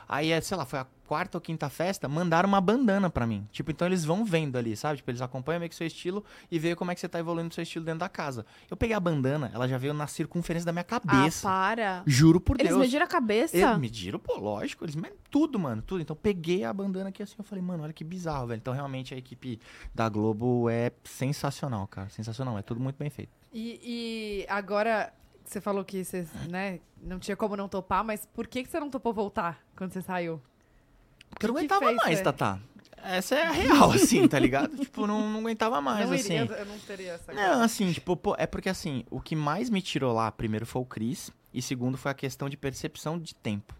Aí, 0.08 0.32
é, 0.32 0.40
sei 0.42 0.56
lá, 0.58 0.66
foi 0.66 0.80
a 0.80 0.88
quarta 1.08 1.38
ou 1.38 1.42
quinta 1.42 1.70
festa, 1.70 2.08
mandaram 2.10 2.48
uma 2.50 2.60
bandana 2.60 3.12
pra 3.12 3.28
mim. 3.28 3.48
Tipo, 3.52 3.70
então 3.70 3.88
eles 3.88 4.04
vão 4.04 4.26
vendo 4.26 4.58
ali, 4.58 4.76
sabe? 4.76 4.98
Tipo, 4.98 5.12
eles 5.12 5.22
acompanham 5.22 5.60
meio 5.60 5.70
que 5.70 5.76
seu 5.76 5.86
estilo 5.86 6.24
e 6.50 6.58
veem 6.58 6.74
como 6.74 6.90
é 6.90 6.96
que 6.96 7.02
você 7.02 7.08
tá 7.08 7.20
evoluindo 7.20 7.52
o 7.52 7.54
seu 7.54 7.62
estilo 7.62 7.86
dentro 7.86 8.00
da 8.00 8.10
casa. 8.10 8.44
Eu 8.72 8.76
peguei 8.76 8.96
a 8.96 9.00
bandana, 9.00 9.52
ela 9.54 9.68
já 9.68 9.78
veio 9.78 9.94
na 9.94 10.08
circunferência 10.08 10.66
da 10.66 10.72
minha 10.72 10.82
Ah, 10.82 11.00
cabeça. 11.00 11.48
para. 11.48 12.02
Juro 12.08 12.42
por 12.42 12.60
Eles 12.60 12.70
Deus. 12.70 12.82
mediram 12.82 13.06
a 13.06 13.08
cabeça? 13.08 13.56
Eles 13.56 13.78
mediram, 13.78 14.18
pô, 14.18 14.36
lógico, 14.38 14.84
eles 14.84 14.96
medem 14.96 15.18
tudo, 15.30 15.60
mano, 15.60 15.82
tudo. 15.84 16.02
Então 16.02 16.16
peguei 16.16 16.64
a 16.64 16.74
bandana 16.74 17.10
aqui 17.10 17.22
assim, 17.22 17.36
eu 17.38 17.44
falei, 17.46 17.64
mano, 17.64 17.84
olha 17.84 17.94
que 17.94 18.04
bizarro, 18.04 18.48
velho. 18.48 18.58
Então 18.58 18.74
realmente 18.74 19.14
a 19.14 19.18
equipe 19.18 19.60
da 19.94 20.10
Globo 20.10 20.70
é 20.72 20.92
sensacional, 21.04 21.88
cara, 21.88 22.10
sensacional, 22.10 22.58
é 22.58 22.62
tudo 22.64 22.80
muito 22.82 22.96
bem 22.98 23.10
feito. 23.12 23.30
E, 23.54 23.80
e 24.44 24.46
agora, 24.50 25.14
você 25.52 25.62
falou 25.62 25.84
que 25.84 26.04
você, 26.04 26.28
né, 26.50 26.80
não 27.02 27.20
tinha 27.20 27.36
como 27.36 27.56
não 27.56 27.68
topar, 27.68 28.04
mas 28.04 28.28
por 28.34 28.48
que, 28.48 28.64
que 28.64 28.70
você 28.70 28.80
não 28.80 28.90
topou 28.90 29.14
voltar 29.14 29.64
quando 29.76 29.92
você 29.92 30.02
saiu? 30.02 30.42
Porque 31.30 31.46
eu 31.46 31.50
não 31.50 31.58
aguentava 31.58 31.92
mais, 31.92 32.20
velho? 32.20 32.24
Tatá. 32.24 32.60
Essa 33.04 33.36
é 33.36 33.44
a 33.44 33.52
real, 33.52 33.92
assim, 33.92 34.28
tá 34.28 34.40
ligado? 34.40 34.76
tipo, 34.82 35.06
não, 35.06 35.30
não 35.30 35.40
aguentava 35.42 35.80
mais, 35.80 36.10
não 36.10 36.16
assim. 36.16 36.34
iria, 36.34 36.56
eu 36.56 36.66
não 36.66 36.80
teria 36.80 37.12
essa 37.14 37.32
Não, 37.34 37.62
assim, 37.62 37.92
tipo, 37.92 38.16
pô, 38.18 38.36
é 38.38 38.48
porque 38.48 38.68
assim, 38.68 39.04
o 39.12 39.22
que 39.22 39.36
mais 39.36 39.70
me 39.70 39.82
tirou 39.82 40.12
lá, 40.14 40.32
primeiro 40.32 40.66
foi 40.66 40.82
o 40.82 40.86
Chris, 40.86 41.32
e 41.54 41.62
segundo 41.62 41.98
foi 41.98 42.12
a 42.12 42.16
questão 42.16 42.50
de 42.50 42.58
percepção 42.58 43.20
de 43.20 43.36
tempo. 43.36 43.76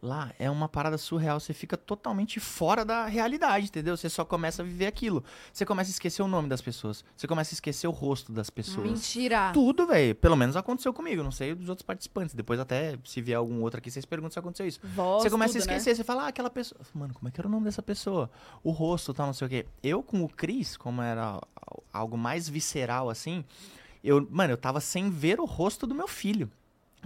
Lá 0.00 0.32
é 0.38 0.48
uma 0.48 0.68
parada 0.68 0.96
surreal, 0.96 1.40
você 1.40 1.52
fica 1.52 1.76
totalmente 1.76 2.38
fora 2.38 2.84
da 2.84 3.06
realidade, 3.06 3.66
entendeu? 3.66 3.96
Você 3.96 4.08
só 4.08 4.24
começa 4.24 4.62
a 4.62 4.64
viver 4.64 4.86
aquilo. 4.86 5.24
Você 5.52 5.66
começa 5.66 5.90
a 5.90 5.92
esquecer 5.92 6.22
o 6.22 6.28
nome 6.28 6.48
das 6.48 6.60
pessoas, 6.60 7.04
você 7.16 7.26
começa 7.26 7.52
a 7.52 7.56
esquecer 7.56 7.88
o 7.88 7.90
rosto 7.90 8.30
das 8.30 8.48
pessoas. 8.48 8.86
Mentira! 8.88 9.50
Tudo, 9.52 9.88
velho. 9.88 10.14
Pelo 10.14 10.36
menos 10.36 10.54
aconteceu 10.54 10.92
comigo, 10.94 11.22
não 11.24 11.32
sei 11.32 11.52
dos 11.52 11.68
outros 11.68 11.84
participantes. 11.84 12.32
Depois 12.34 12.60
até, 12.60 12.96
se 13.04 13.20
vier 13.20 13.36
algum 13.36 13.60
outro 13.62 13.78
aqui, 13.78 13.90
vocês 13.90 14.04
perguntam 14.04 14.32
se 14.32 14.38
aconteceu 14.38 14.66
isso. 14.68 14.78
Voz, 14.84 15.24
Você 15.24 15.30
começa 15.30 15.54
tudo, 15.54 15.62
a 15.64 15.66
né? 15.66 15.76
esquecer, 15.78 15.96
você 15.96 16.04
fala, 16.04 16.24
ah, 16.24 16.28
aquela 16.28 16.50
pessoa. 16.50 16.80
Mano, 16.94 17.12
como 17.14 17.28
é 17.28 17.32
que 17.32 17.40
era 17.40 17.48
o 17.48 17.50
nome 17.50 17.64
dessa 17.64 17.82
pessoa? 17.82 18.30
O 18.62 18.70
rosto, 18.70 19.12
tal, 19.12 19.26
não 19.26 19.32
sei 19.34 19.46
o 19.46 19.50
quê. 19.50 19.66
Eu 19.82 20.00
com 20.02 20.22
o 20.22 20.28
Cris, 20.28 20.76
como 20.76 21.02
era 21.02 21.40
algo 21.92 22.16
mais 22.16 22.48
visceral 22.48 23.10
assim, 23.10 23.44
eu, 24.04 24.26
mano, 24.30 24.52
eu 24.52 24.56
tava 24.56 24.80
sem 24.80 25.10
ver 25.10 25.40
o 25.40 25.44
rosto 25.44 25.86
do 25.88 25.94
meu 25.94 26.06
filho. 26.06 26.48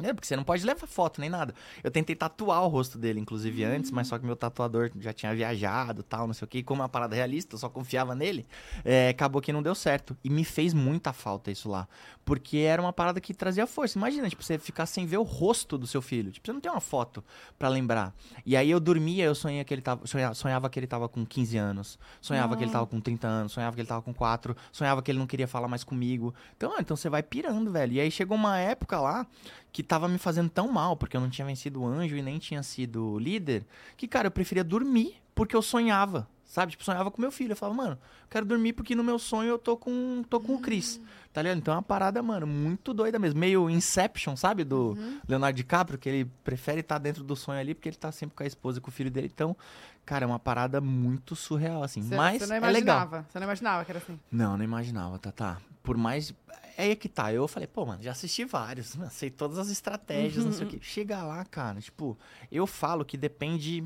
É, 0.01 0.13
porque 0.15 0.27
você 0.27 0.37
não 0.37 0.45
pode 0.45 0.65
levar 0.65 0.87
foto 0.87 1.21
nem 1.21 1.29
nada. 1.29 1.55
Eu 1.83 1.91
tentei 1.91 2.17
tatuar 2.17 2.63
o 2.65 2.69
rosto 2.69 2.97
dele, 2.97 3.21
inclusive, 3.21 3.63
antes, 3.63 3.91
mas 3.91 4.09
só 4.09 4.19
que 4.19 4.25
meu 4.25 4.35
tatuador 4.35 4.91
já 4.99 5.13
tinha 5.13 5.35
viajado 5.35 6.03
tal, 6.03 6.27
não 6.27 6.33
sei 6.33 6.47
o 6.47 6.49
quê. 6.49 6.59
E 6.59 6.63
como 6.63 6.81
é 6.81 6.85
uma 6.85 6.89
parada 6.89 7.15
realista, 7.15 7.55
eu 7.55 7.59
só 7.59 7.69
confiava 7.69 8.15
nele, 8.15 8.47
é, 8.85 9.11
acabou 9.11 9.43
que 9.43 9.53
não 9.53 9.63
deu 9.63 9.75
certo. 9.75 10.17
E 10.25 10.31
me 10.31 10.45
fez 10.45 10.73
muita 10.73 11.13
falta 11.13 11.51
isso 11.51 11.69
lá. 11.69 11.87
Porque 12.25 12.59
era 12.59 12.81
uma 12.81 12.93
parada 12.93 13.21
que 13.21 13.35
trazia 13.35 13.67
força. 13.67 13.99
Imagina, 13.99 14.29
tipo, 14.31 14.43
você 14.43 14.59
ficar 14.59 14.87
sem 14.87 15.05
ver 15.05 15.19
o 15.19 15.23
rosto 15.23 15.77
do 15.77 15.87
seu 15.87 16.01
filho. 16.01 16.31
Tipo, 16.33 16.47
você 16.47 16.53
não 16.53 16.61
tem 16.61 16.71
uma 16.71 16.81
foto 16.81 17.23
pra 17.59 17.69
lembrar. 17.69 18.15
E 18.47 18.57
aí 18.57 18.71
eu 18.71 18.81
dormia, 18.81 19.25
eu 19.25 19.35
sonhei 19.35 19.63
que 19.65 19.75
ele 19.75 19.83
tava, 19.83 20.07
sonhava, 20.07 20.35
sonhava 20.35 20.71
que 20.71 20.79
ele 20.79 20.87
tava 20.87 21.09
com 21.09 21.27
15 21.27 21.57
anos, 21.59 21.99
sonhava 22.21 22.57
que 22.57 22.65
ele 22.65 22.71
tava 22.71 22.87
com 22.87 23.01
30 23.01 23.27
anos, 23.27 23.53
sonhava 23.53 23.75
que 23.75 23.81
ele 23.81 23.89
tava 23.89 24.03
com 24.03 24.15
4, 24.15 24.57
sonhava 24.71 25.03
que 25.03 25.11
ele 25.11 25.19
não 25.19 25.27
queria 25.27 25.47
falar 25.47 25.69
mais 25.69 25.85
comigo. 25.85 26.35
Então, 26.57 26.73
ah, 26.75 26.81
então 26.81 26.97
você 26.97 27.11
vai 27.11 27.23
pirando, 27.23 27.71
velho. 27.71 27.93
E 27.93 28.01
aí 28.01 28.11
chegou 28.11 28.37
uma 28.37 28.59
época 28.59 28.99
lá 29.01 29.27
que 29.73 29.83
tava 29.83 30.07
me 30.07 30.19
fazendo 30.19 30.51
tão 30.51 30.71
mal, 30.71 30.97
porque 30.97 31.17
eu 31.17 31.21
não 31.21 31.31
tinha 31.31 31.47
vencido 31.47 31.81
o 31.81 31.87
anjo 31.87 32.15
e 32.17 32.23
nem 32.23 32.39
tinha 32.39 32.63
sido 32.63 33.19
líder, 33.19 33.65
que, 33.97 34.07
cara, 34.07 34.27
eu 34.27 34.31
preferia 34.31 34.63
dormir 34.63 35.17
porque 35.35 35.57
eu 35.57 35.63
sonhava. 35.63 36.29
Sabe? 36.45 36.73
Tipo, 36.73 36.85
sonhava 36.85 37.11
com 37.11 37.19
meu 37.19 37.33
filho. 37.33 37.53
Eu 37.53 37.57
falava, 37.57 37.75
mano, 37.83 37.93
eu 37.93 38.29
quero 38.29 38.45
dormir 38.45 38.75
porque 38.75 38.95
no 38.95 39.03
meu 39.03 39.19
sonho 39.19 39.49
eu 39.49 39.59
tô 39.59 39.75
com, 39.75 40.23
tô 40.29 40.39
com 40.39 40.55
o 40.55 40.61
Chris. 40.61 41.01
Tá 41.33 41.41
ligado? 41.41 41.57
Então 41.57 41.73
é 41.73 41.77
uma 41.79 41.83
parada, 41.83 42.23
mano, 42.23 42.47
muito 42.47 42.93
doida 42.93 43.19
mesmo. 43.19 43.41
Meio 43.41 43.71
Inception, 43.71 44.37
sabe? 44.37 44.63
Do 44.63 44.95
Leonardo 45.27 45.57
DiCaprio, 45.57 45.99
que 45.99 46.07
ele 46.11 46.31
prefere 46.45 46.81
estar 46.81 46.99
dentro 46.99 47.25
do 47.25 47.35
sonho 47.35 47.59
ali 47.59 47.75
porque 47.75 47.89
ele 47.89 47.97
tá 47.97 48.13
sempre 48.13 48.37
com 48.37 48.43
a 48.43 48.47
esposa 48.47 48.77
e 48.77 48.81
com 48.83 48.91
o 48.91 48.93
filho 48.93 49.11
dele. 49.11 49.31
Então, 49.33 49.57
cara, 50.05 50.27
é 50.27 50.29
uma 50.29 50.39
parada 50.39 50.79
muito 50.79 51.35
surreal, 51.35 51.83
assim. 51.83 52.03
Você, 52.03 52.15
Mas 52.15 52.43
você 52.43 52.47
não 52.47 52.57
é 52.57 52.61
legal. 52.61 52.97
imaginava, 52.97 53.27
você 53.31 53.39
não 53.39 53.45
imaginava 53.47 53.85
que 53.87 53.93
era 53.93 53.99
assim. 53.99 54.21
Não, 54.31 54.55
não 54.59 54.65
imaginava, 54.65 55.19
Tatá. 55.19 55.57
Por 55.83 55.97
mais. 55.97 56.35
É 56.83 56.87
aí 56.87 56.97
que 56.97 57.09
tá. 57.09 57.33
Eu 57.33 57.47
falei, 57.47 57.69
pô, 57.69 57.87
mano, 57.87 58.03
já 58.03 58.11
assisti 58.11 58.45
vários, 58.45 58.97
né? 58.97 59.09
sei 59.13 59.31
todas 59.31 59.57
as 59.57 59.71
estratégias, 59.71 60.45
não 60.45 60.51
sei 60.51 60.67
o 60.67 60.69
quê. 60.69 60.79
Chega 60.83 61.23
lá, 61.23 61.45
cara, 61.45 61.81
tipo, 61.81 62.19
eu 62.51 62.67
falo 62.67 63.05
que 63.05 63.17
depende. 63.17 63.85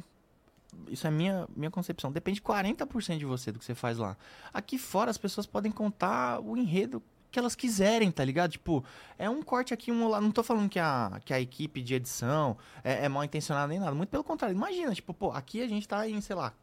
Isso 0.88 1.06
é 1.06 1.10
minha, 1.10 1.46
minha 1.54 1.70
concepção. 1.70 2.10
Depende 2.10 2.40
40% 2.40 3.18
de 3.18 3.26
você 3.26 3.52
do 3.52 3.58
que 3.58 3.66
você 3.66 3.74
faz 3.74 3.98
lá. 3.98 4.16
Aqui 4.52 4.78
fora 4.78 5.10
as 5.10 5.18
pessoas 5.18 5.46
podem 5.46 5.70
contar 5.70 6.40
o 6.40 6.56
enredo 6.56 7.02
que 7.30 7.38
elas 7.38 7.54
quiserem, 7.54 8.10
tá 8.10 8.24
ligado? 8.24 8.52
Tipo, 8.52 8.82
é 9.18 9.28
um 9.28 9.42
corte 9.42 9.74
aqui, 9.74 9.92
um 9.92 10.08
lá. 10.08 10.18
Não 10.18 10.30
tô 10.30 10.42
falando 10.42 10.70
que 10.70 10.78
a, 10.78 11.20
que 11.22 11.34
a 11.34 11.40
equipe 11.40 11.82
de 11.82 11.94
edição 11.94 12.56
é, 12.82 13.04
é 13.04 13.08
mal 13.10 13.24
intencionada 13.24 13.68
nem 13.68 13.78
nada. 13.78 13.94
Muito 13.94 14.08
pelo 14.08 14.24
contrário. 14.24 14.56
Imagina, 14.56 14.94
tipo, 14.94 15.12
pô, 15.12 15.32
aqui 15.32 15.60
a 15.60 15.68
gente 15.68 15.86
tá 15.86 16.08
em, 16.08 16.18
sei 16.22 16.34
lá, 16.34 16.54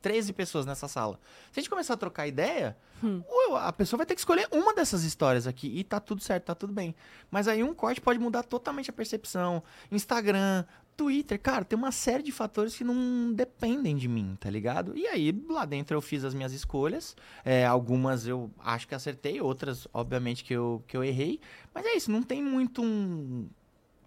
13 0.00 0.32
pessoas 0.32 0.66
nessa 0.66 0.88
sala. 0.88 1.18
Se 1.52 1.60
a 1.60 1.62
gente 1.62 1.70
começar 1.70 1.94
a 1.94 1.96
trocar 1.96 2.26
ideia, 2.26 2.76
ou 3.02 3.56
a 3.56 3.72
pessoa 3.72 3.98
vai 3.98 4.06
ter 4.06 4.14
que 4.14 4.20
escolher 4.20 4.46
uma 4.50 4.74
dessas 4.74 5.04
histórias 5.04 5.46
aqui 5.46 5.78
e 5.78 5.84
tá 5.84 5.98
tudo 5.98 6.22
certo, 6.22 6.44
tá 6.44 6.54
tudo 6.54 6.72
bem. 6.72 6.94
Mas 7.30 7.48
aí 7.48 7.62
um 7.62 7.74
corte 7.74 8.00
pode 8.00 8.18
mudar 8.18 8.42
totalmente 8.42 8.90
a 8.90 8.92
percepção. 8.92 9.62
Instagram, 9.90 10.64
Twitter, 10.96 11.40
cara, 11.40 11.64
tem 11.64 11.78
uma 11.78 11.92
série 11.92 12.22
de 12.22 12.30
fatores 12.30 12.76
que 12.76 12.84
não 12.84 13.32
dependem 13.32 13.96
de 13.96 14.06
mim, 14.06 14.36
tá 14.38 14.50
ligado? 14.50 14.96
E 14.96 15.06
aí, 15.06 15.34
lá 15.48 15.64
dentro 15.64 15.96
eu 15.96 16.00
fiz 16.02 16.24
as 16.24 16.34
minhas 16.34 16.52
escolhas. 16.52 17.16
É, 17.42 17.64
algumas 17.64 18.26
eu 18.26 18.50
acho 18.58 18.86
que 18.86 18.94
acertei, 18.94 19.40
outras, 19.40 19.88
obviamente, 19.94 20.44
que 20.44 20.52
eu, 20.52 20.84
que 20.86 20.94
eu 20.94 21.02
errei. 21.02 21.40
Mas 21.72 21.86
é 21.86 21.96
isso, 21.96 22.10
não 22.10 22.22
tem 22.22 22.42
muito 22.42 22.82
um 22.82 23.48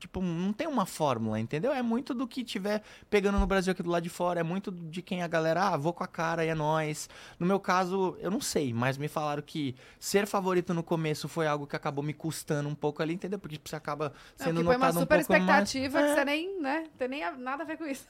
Tipo, 0.04 0.22
não 0.22 0.52
tem 0.52 0.68
uma 0.68 0.86
fórmula, 0.86 1.40
entendeu? 1.40 1.72
É 1.72 1.82
muito 1.82 2.14
do 2.14 2.28
que 2.28 2.44
tiver 2.44 2.84
pegando 3.10 3.40
no 3.40 3.48
Brasil 3.48 3.72
aqui 3.72 3.82
do 3.82 3.90
lado 3.90 4.04
de 4.04 4.10
fora. 4.10 4.42
É 4.42 4.44
muito 4.44 4.70
de 4.70 5.02
quem 5.02 5.24
a 5.24 5.28
galera, 5.30 5.70
ah, 5.70 5.78
vou 5.78 5.94
com 5.94 6.04
a 6.04 6.08
cara 6.08 6.44
e 6.44 6.50
é 6.50 6.54
nóis. 6.54 7.08
No 7.40 7.48
meu 7.48 7.58
caso, 7.58 8.18
eu 8.20 8.30
não 8.30 8.42
sei, 8.42 8.74
mas 8.74 8.98
me 8.98 9.08
falaram 9.08 9.42
que 9.42 9.78
ser 9.98 10.28
favorito 10.28 10.74
no 10.74 10.84
começo 10.84 11.30
foi 11.30 11.48
algo 11.48 11.66
que 11.66 11.78
acabou 11.78 12.04
me 12.04 12.14
custando 12.14 12.68
um 12.68 12.76
pouco 12.76 13.02
ali, 13.02 13.14
entendeu? 13.14 13.40
Porque 13.40 13.58
você 13.64 13.78
acaba 13.78 14.12
sendo 14.36 14.56
Não, 14.56 14.62
que 14.64 14.66
foi 14.66 14.76
uma 14.76 14.88
notado 14.88 14.98
um 14.98 15.00
super 15.00 15.26
pouco 15.26 15.42
mais. 15.42 15.70
expectativa 15.70 16.04
que 16.04 16.14
você 16.16 16.26
nem, 16.26 16.62
né? 16.62 16.84
Tem 16.98 17.08
nem 17.08 17.38
nada 17.38 17.64
a 17.64 17.66
ver 17.66 17.78
com 17.78 17.86
isso. 17.86 18.06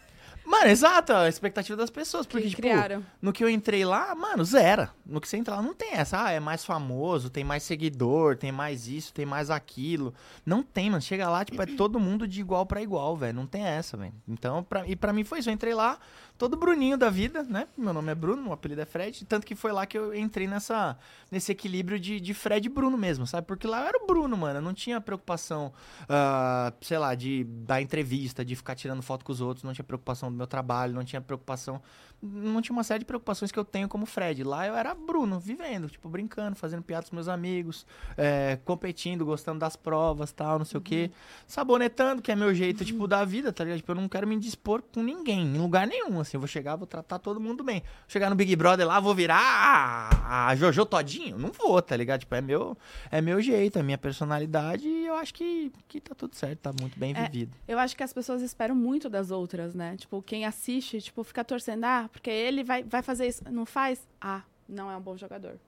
Mano, 0.46 0.68
exato, 0.70 1.14
a 1.14 1.28
expectativa 1.30 1.76
das 1.78 1.90
pessoas. 1.90 2.26
Porque, 2.26 2.44
Que 2.44 2.50
tipo, 2.50 2.62
criaram. 2.62 3.04
no 3.22 3.32
que 3.32 3.44
eu 3.44 3.50
entrei 3.50 3.86
lá, 3.86 4.14
mano, 4.14 4.44
zero. 4.44 4.90
No 5.06 5.22
que 5.22 5.28
você 5.28 5.38
entra 5.38 5.56
lá, 5.56 5.62
não 5.62 5.74
tem 5.74 5.94
essa. 5.94 6.26
Ah, 6.26 6.32
é 6.32 6.40
mais 6.40 6.66
famoso, 6.66 7.30
tem 7.30 7.44
mais 7.44 7.64
seguidor, 7.64 8.36
tem 8.38 8.52
mais 8.52 8.88
isso, 8.88 9.14
tem 9.14 9.26
mais 9.26 9.50
aquilo. 9.50 10.14
Não 10.46 10.62
tem, 10.62 10.90
mano. 10.90 11.02
Chega 11.02 11.30
lá, 11.30 11.46
tipo, 11.46 11.62
é 11.62 11.66
todo 11.66 12.00
mundo 12.00 12.28
de 12.28 12.42
igual 12.42 12.66
pra 12.66 12.82
igual, 12.82 13.16
velho. 13.16 13.34
Não 13.36 13.48
tem 13.48 13.64
essa, 13.64 13.96
velho. 13.98 14.14
Então, 14.28 14.64
pra, 14.64 14.86
e 14.88 14.96
pra 14.96 15.14
mim 15.14 15.24
foi 15.24 15.40
isso. 15.40 15.50
Eu 15.50 15.54
entrei 15.54 15.74
lá, 15.74 15.98
todo 16.38 16.58
Bruninho 16.58 16.98
da 16.98 17.10
vida, 17.10 17.43
né? 17.43 17.67
Meu 17.78 17.93
nome 17.93 18.12
é 18.12 18.15
Bruno, 18.15 18.41
meu 18.41 18.54
apelido 18.54 18.82
é 18.82 18.86
Fred. 18.86 19.24
Tanto 19.26 19.46
que 19.46 19.56
foi 19.56 19.72
lá 19.72 19.86
que 19.86 19.98
eu 19.98 20.13
entrei 20.13 20.48
nessa, 20.48 20.98
nesse 21.32 21.52
equilíbrio 21.52 22.00
de, 22.00 22.19
de 22.19 22.34
Fred 22.34 22.65
e 22.65 22.69
Bruno 22.69 22.98
mesmo, 22.98 23.26
sabe? 23.28 23.46
Porque 23.46 23.67
lá 23.67 23.82
eu 23.82 23.88
era 23.88 24.04
o 24.04 24.08
Bruno, 24.08 24.36
mano. 24.36 24.58
Eu 24.58 24.62
não 24.62 24.74
tinha 24.74 25.00
preocupação, 25.00 25.72
ah, 26.10 26.74
sei 26.82 26.98
lá, 26.98 27.15
de 27.15 27.43
dar 27.43 27.82
entrevista, 27.82 28.43
de 28.43 28.56
ficar 28.56 28.76
tirando 28.76 29.02
foto 29.02 29.24
com 29.24 29.32
os 29.32 29.41
outros. 29.41 29.63
Não 29.63 29.74
tinha 29.74 29.86
preocupação 29.86 30.32
do 30.32 30.38
meu 30.38 30.48
trabalho, 30.48 30.93
não 30.93 31.04
tinha 31.04 31.22
preocupação. 31.22 31.82
Não 32.22 32.62
tinha 32.62 32.74
uma 32.74 32.86
série 32.86 33.00
de 33.00 33.06
preocupações 33.06 33.52
que 33.52 33.60
eu 33.60 33.65
tenho 33.65 33.88
como 33.88 34.06
Fred. 34.06 34.43
Lá 34.43 34.65
eu 34.65 34.76
era 34.76 34.96
Bruno, 34.96 35.39
vivendo, 35.39 35.89
tipo, 35.89 36.08
brincando, 36.08 36.56
fazendo 36.56 36.82
piadas 36.82 37.10
com 37.10 37.17
meus 37.17 37.28
amigos, 37.28 37.86
é, 38.15 38.58
competindo, 38.63 39.26
gostando 39.26 39.60
das 39.60 39.76
provas 39.76 40.32
tal, 40.32 40.58
não 40.58 40.65
sei 40.65 40.78
o 40.78 40.82
quê. 40.82 41.12
Sabonetando, 41.46 42.22
que 42.22 42.32
é 42.32 42.36
meu 42.36 42.54
jeito, 42.56 42.86
tipo, 42.86 43.08
da 43.08 43.26
vida, 43.26 43.52
tá 43.52 43.65
ligado? 43.65 43.80
Tipo, 43.80 43.91
eu 43.91 43.96
não 43.96 44.08
quero 44.08 44.26
me 44.26 44.39
dispor 44.39 44.82
com 44.82 45.04
ninguém, 45.04 45.41
em 45.41 45.58
lugar 45.58 45.86
nenhum, 45.86 46.23
assim. 46.24 46.36
Eu 46.38 46.42
vou 46.42 46.48
chegar, 46.48 46.76
vou 46.76 46.88
tratar 46.88 47.20
todo 47.20 47.40
mundo 47.40 47.64
bem. 47.64 47.84
Chegar 48.08 48.30
no 48.30 48.36
Big 48.36 48.56
Brother 48.56 48.88
lá, 48.88 49.00
vou 49.00 49.14
virar 49.16 49.40
a, 49.40 50.48
a 50.48 50.56
Jojo 50.56 50.86
Todinho? 50.86 51.38
Não 51.38 51.52
vou, 51.52 51.82
tá 51.82 51.96
ligado? 51.96 52.22
Tipo, 52.22 52.36
é 52.36 52.42
meu, 52.42 52.78
é 53.12 53.22
meu 53.22 53.42
jeito, 53.42 53.78
é 53.80 53.84
minha 53.84 53.98
personalidade 53.98 54.88
e 54.88 55.06
eu 55.06 55.16
acho 55.16 55.34
que, 55.34 55.72
que 55.88 56.02
tá 56.02 56.16
tudo 56.16 56.36
certo, 56.36 56.60
tá 56.60 56.72
muito 56.80 56.98
bem 57.00 57.14
É, 57.16 57.24
vivido. 57.30 57.56
Eu 57.68 57.78
acho 57.80 57.96
que 57.96 58.04
as 58.04 58.12
pessoas 58.12 58.42
esperam 58.42 58.76
muito 58.76 59.10
das 59.10 59.32
outras, 59.32 59.74
né? 59.74 59.96
Tipo, 59.98 60.22
quem 60.22 60.46
assiste, 60.46 61.02
tipo, 61.02 61.24
fica 61.24 61.44
torcendo, 61.44 61.84
ah, 61.86 62.10
porque 62.12 62.30
ele 62.30 62.64
vai, 62.64 62.84
vai 62.84 63.02
fazer 63.02 63.28
isso. 63.28 63.44
Não 63.52 63.66
faz? 63.66 64.08
Ah, 64.20 64.42
não 64.68 64.90
é 64.90 64.98
um 64.98 65.02
bom 65.02 65.16
jogador. 65.18 65.60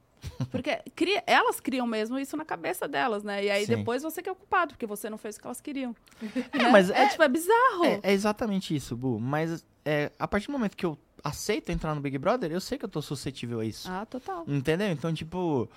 Porque 0.51 0.81
cria- 0.95 1.23
elas 1.27 1.59
criam 1.59 1.85
mesmo 1.85 2.17
isso 2.17 2.35
na 2.35 2.43
cabeça 2.45 2.87
delas, 2.87 3.23
né? 3.23 3.43
E 3.45 3.49
aí 3.51 3.65
Sim. 3.65 3.77
depois 3.77 4.01
você 4.03 4.21
que 4.21 4.29
é 4.29 4.31
o 4.31 4.35
culpado, 4.35 4.73
porque 4.73 4.85
você 4.85 5.09
não 5.09 5.17
fez 5.17 5.35
o 5.35 5.39
que 5.41 5.47
elas 5.47 5.61
queriam. 5.61 5.95
É, 6.51 6.57
né? 6.57 6.69
mas 6.71 6.89
é, 6.89 7.03
é- 7.03 7.07
tipo, 7.09 7.23
é 7.23 7.27
bizarro. 7.29 7.85
É, 7.85 7.99
é 8.03 8.11
exatamente 8.13 8.75
isso, 8.75 8.95
Bu. 8.95 9.19
Mas 9.19 9.65
é, 9.85 10.11
a 10.17 10.27
partir 10.27 10.47
do 10.47 10.53
momento 10.53 10.75
que 10.75 10.85
eu 10.85 10.97
aceito 11.23 11.71
entrar 11.71 11.93
no 11.95 12.01
Big 12.01 12.17
Brother, 12.17 12.51
eu 12.51 12.59
sei 12.61 12.77
que 12.77 12.85
eu 12.85 12.89
tô 12.89 13.01
suscetível 13.01 13.59
a 13.59 13.65
isso. 13.65 13.89
Ah, 13.89 14.05
total. 14.05 14.43
Entendeu? 14.47 14.89
Então, 14.91 15.13
tipo, 15.13 15.69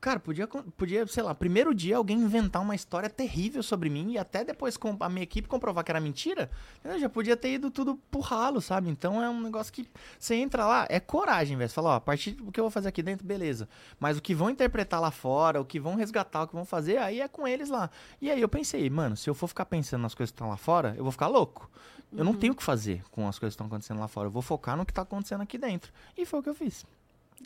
cara, 0.00 0.20
podia, 0.20 0.46
podia, 0.46 1.06
sei 1.06 1.22
lá, 1.22 1.34
primeiro 1.34 1.74
dia 1.74 1.96
alguém 1.96 2.18
inventar 2.18 2.62
uma 2.62 2.74
história 2.74 3.08
terrível 3.08 3.62
sobre 3.62 3.88
mim 3.88 4.12
e 4.12 4.18
até 4.18 4.44
depois 4.44 4.76
com 4.76 4.96
a 5.00 5.08
minha 5.08 5.22
equipe 5.22 5.48
comprovar 5.48 5.82
que 5.84 5.90
era 5.90 6.00
mentira, 6.00 6.50
eu 6.84 6.98
já 6.98 7.08
podia 7.08 7.36
ter 7.36 7.54
ido 7.54 7.70
tudo 7.70 7.96
pro 8.10 8.20
ralo, 8.20 8.60
sabe? 8.60 8.90
Então 8.90 9.22
é 9.22 9.28
um 9.30 9.40
negócio 9.40 9.72
que 9.72 9.88
você 10.18 10.34
entra 10.34 10.66
lá, 10.66 10.86
é 10.88 11.00
coragem, 11.00 11.56
velho. 11.56 11.68
Você 11.68 11.74
fala, 11.74 11.90
ó, 11.90 11.94
a 11.94 12.00
partir 12.00 12.32
do 12.32 12.52
que 12.52 12.60
eu 12.60 12.64
vou 12.64 12.70
fazer 12.70 12.88
aqui 12.88 13.02
dentro, 13.02 13.26
beleza. 13.26 13.68
Mas 13.98 14.18
o 14.18 14.22
que 14.22 14.34
vão 14.34 14.50
interpretar 14.50 15.00
lá 15.00 15.10
fora, 15.10 15.60
o 15.60 15.64
que 15.64 15.80
vão 15.80 15.94
resgatar, 15.94 16.42
o 16.42 16.48
que 16.48 16.54
vão 16.54 16.64
fazer, 16.64 16.98
aí 16.98 17.20
é 17.20 17.28
com 17.28 17.48
eles 17.48 17.70
lá. 17.70 17.90
E 18.20 18.30
aí 18.30 18.40
eu 18.40 18.48
pensei, 18.48 18.88
mano, 18.90 19.16
se 19.16 19.28
eu 19.28 19.34
for 19.34 19.48
ficar 19.48 19.64
pensando 19.66 20.02
nas 20.02 20.14
coisas 20.14 20.30
que 20.30 20.36
estão 20.36 20.48
lá 20.48 20.56
fora, 20.56 20.94
eu 20.96 21.02
vou 21.02 21.12
ficar 21.12 21.28
louco. 21.28 21.70
Eu 22.16 22.24
não 22.24 22.34
tenho 22.34 22.52
o 22.52 22.56
que 22.56 22.62
fazer 22.62 23.02
com 23.10 23.26
as 23.26 23.38
coisas 23.38 23.54
que 23.54 23.56
estão 23.56 23.66
acontecendo 23.66 23.98
lá 23.98 24.06
fora. 24.06 24.28
Eu 24.28 24.30
vou 24.30 24.42
focar 24.42 24.76
no 24.76 24.86
que 24.86 24.92
tá 24.92 25.02
acontecendo 25.02 25.40
aqui 25.40 25.58
dentro. 25.58 25.92
E 26.16 26.24
foi 26.24 26.40
o 26.40 26.42
que 26.42 26.48
eu 26.48 26.54
fiz. 26.54 26.86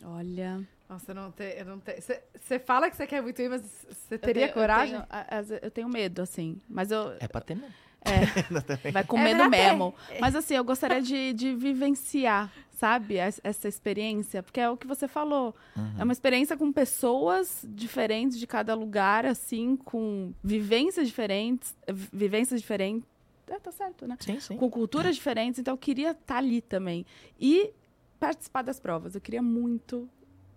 Olha. 0.03 0.63
Nossa, 0.89 1.11
eu 1.11 1.15
não 1.15 1.31
tenho. 1.31 1.51
Eu 1.51 1.65
não 1.65 1.79
tenho. 1.79 2.01
Você 2.01 2.21
você 2.39 2.57
fala 2.59 2.89
que 2.89 2.97
você 2.97 3.05
quer 3.05 3.21
muito 3.21 3.39
ir, 3.41 3.47
mas 3.49 3.61
você 3.61 4.15
eu 4.15 4.19
teria 4.19 4.43
tenho- 4.43 4.53
coragem? 4.53 4.95
Eu 4.95 5.45
tenho, 5.45 5.59
eu 5.63 5.71
tenho 5.71 5.89
medo, 5.89 6.21
assim. 6.21 6.59
Mas 6.67 6.89
eu. 6.89 7.13
É 7.19 7.27
pra 7.27 7.41
ter 7.41 7.55
medo. 7.55 7.71
É. 8.01 8.89
Vai 8.91 9.03
com 9.03 9.19
É 9.19 9.23
medo 9.25 9.43
ter. 9.43 9.49
mesmo. 9.49 9.93
Mas 10.19 10.33
assim, 10.35 10.55
eu 10.55 10.63
gostaria 10.63 11.01
de, 11.01 11.33
de 11.33 11.53
vivenciar, 11.53 12.51
sabe? 12.71 13.15
es- 13.17 13.39
Essa 13.43 13.67
experiência. 13.67 14.41
Porque 14.41 14.59
é 14.59 14.69
o 14.69 14.75
que 14.77 14.87
você 14.87 15.07
falou. 15.07 15.53
É 15.97 16.03
uma 16.03 16.13
experiência 16.13 16.57
com 16.57 16.71
pessoas 16.71 17.63
diferentes 17.69 18.39
de 18.39 18.47
cada 18.47 18.73
lugar, 18.73 19.25
assim, 19.27 19.75
com 19.75 20.33
vivências 20.43 21.07
diferentes. 21.07 21.75
vi- 21.87 22.09
Vivências 22.11 22.61
diferentes. 22.61 23.07
É, 23.47 23.59
tá 23.59 23.71
certo, 23.71 24.07
né? 24.07 24.15
Sim, 24.21 24.39
sim. 24.39 24.57
Com 24.57 24.69
culturas 24.71 25.15
diferentes. 25.15 25.59
Então 25.59 25.73
eu 25.73 25.77
queria 25.77 26.11
estar 26.11 26.37
ali 26.37 26.61
também. 26.61 27.05
E 27.39 27.71
participar 28.19 28.61
das 28.63 28.79
provas. 28.79 29.13
Eu 29.13 29.21
queria 29.21 29.41
muito 29.41 30.09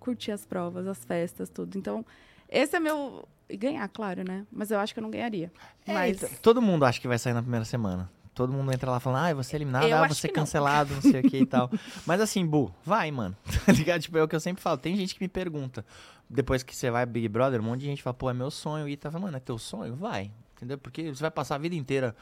curtir 0.02 0.32
as 0.32 0.44
provas, 0.44 0.86
as 0.86 1.04
festas, 1.04 1.48
tudo. 1.48 1.78
Então, 1.78 2.04
esse 2.48 2.76
é 2.76 2.80
meu. 2.80 3.26
E 3.48 3.56
ganhar, 3.56 3.86
claro, 3.88 4.24
né? 4.24 4.46
Mas 4.50 4.70
eu 4.70 4.78
acho 4.78 4.92
que 4.92 4.98
eu 5.00 5.02
não 5.02 5.10
ganharia. 5.10 5.52
É, 5.86 5.92
Mas. 5.92 6.22
então, 6.22 6.30
todo 6.40 6.60
mundo 6.60 6.84
acha 6.84 7.00
que 7.00 7.06
vai 7.06 7.18
sair 7.18 7.32
na 7.32 7.42
primeira 7.42 7.64
semana. 7.64 8.10
Todo 8.34 8.50
mundo 8.50 8.72
entra 8.72 8.90
lá 8.90 8.98
falando, 8.98 9.26
ah, 9.26 9.34
você 9.34 9.54
é 9.54 9.58
eliminado, 9.58 9.86
Eu 9.86 9.96
ah, 9.98 10.08
você 10.08 10.26
é 10.26 10.30
que 10.30 10.36
não. 10.36 10.42
cancelado, 10.42 10.94
não 10.94 11.02
sei 11.02 11.20
o 11.20 11.22
que 11.22 11.36
e 11.36 11.46
tal. 11.46 11.70
Mas 12.06 12.18
assim, 12.18 12.46
Bu, 12.46 12.72
vai, 12.82 13.10
mano. 13.10 13.36
Tá 13.66 13.72
ligado? 13.72 14.00
Tipo, 14.00 14.16
é 14.16 14.22
o 14.22 14.28
que 14.28 14.34
eu 14.34 14.40
sempre 14.40 14.62
falo. 14.62 14.78
Tem 14.78 14.96
gente 14.96 15.14
que 15.14 15.20
me 15.20 15.28
pergunta, 15.28 15.84
depois 16.30 16.62
que 16.62 16.74
você 16.74 16.90
vai 16.90 17.04
Big 17.04 17.28
Brother, 17.28 17.60
um 17.60 17.64
monte 17.64 17.80
de 17.80 17.86
gente 17.86 18.02
fala, 18.02 18.14
pô, 18.14 18.30
é 18.30 18.32
meu 18.32 18.50
sonho. 18.50 18.88
E 18.88 18.96
tava, 18.96 19.18
mano, 19.18 19.36
é 19.36 19.40
teu 19.40 19.58
sonho? 19.58 19.94
Vai. 19.94 20.32
Entendeu? 20.56 20.78
Porque 20.78 21.14
você 21.14 21.20
vai 21.20 21.30
passar 21.30 21.56
a 21.56 21.58
vida 21.58 21.74
inteira 21.74 22.16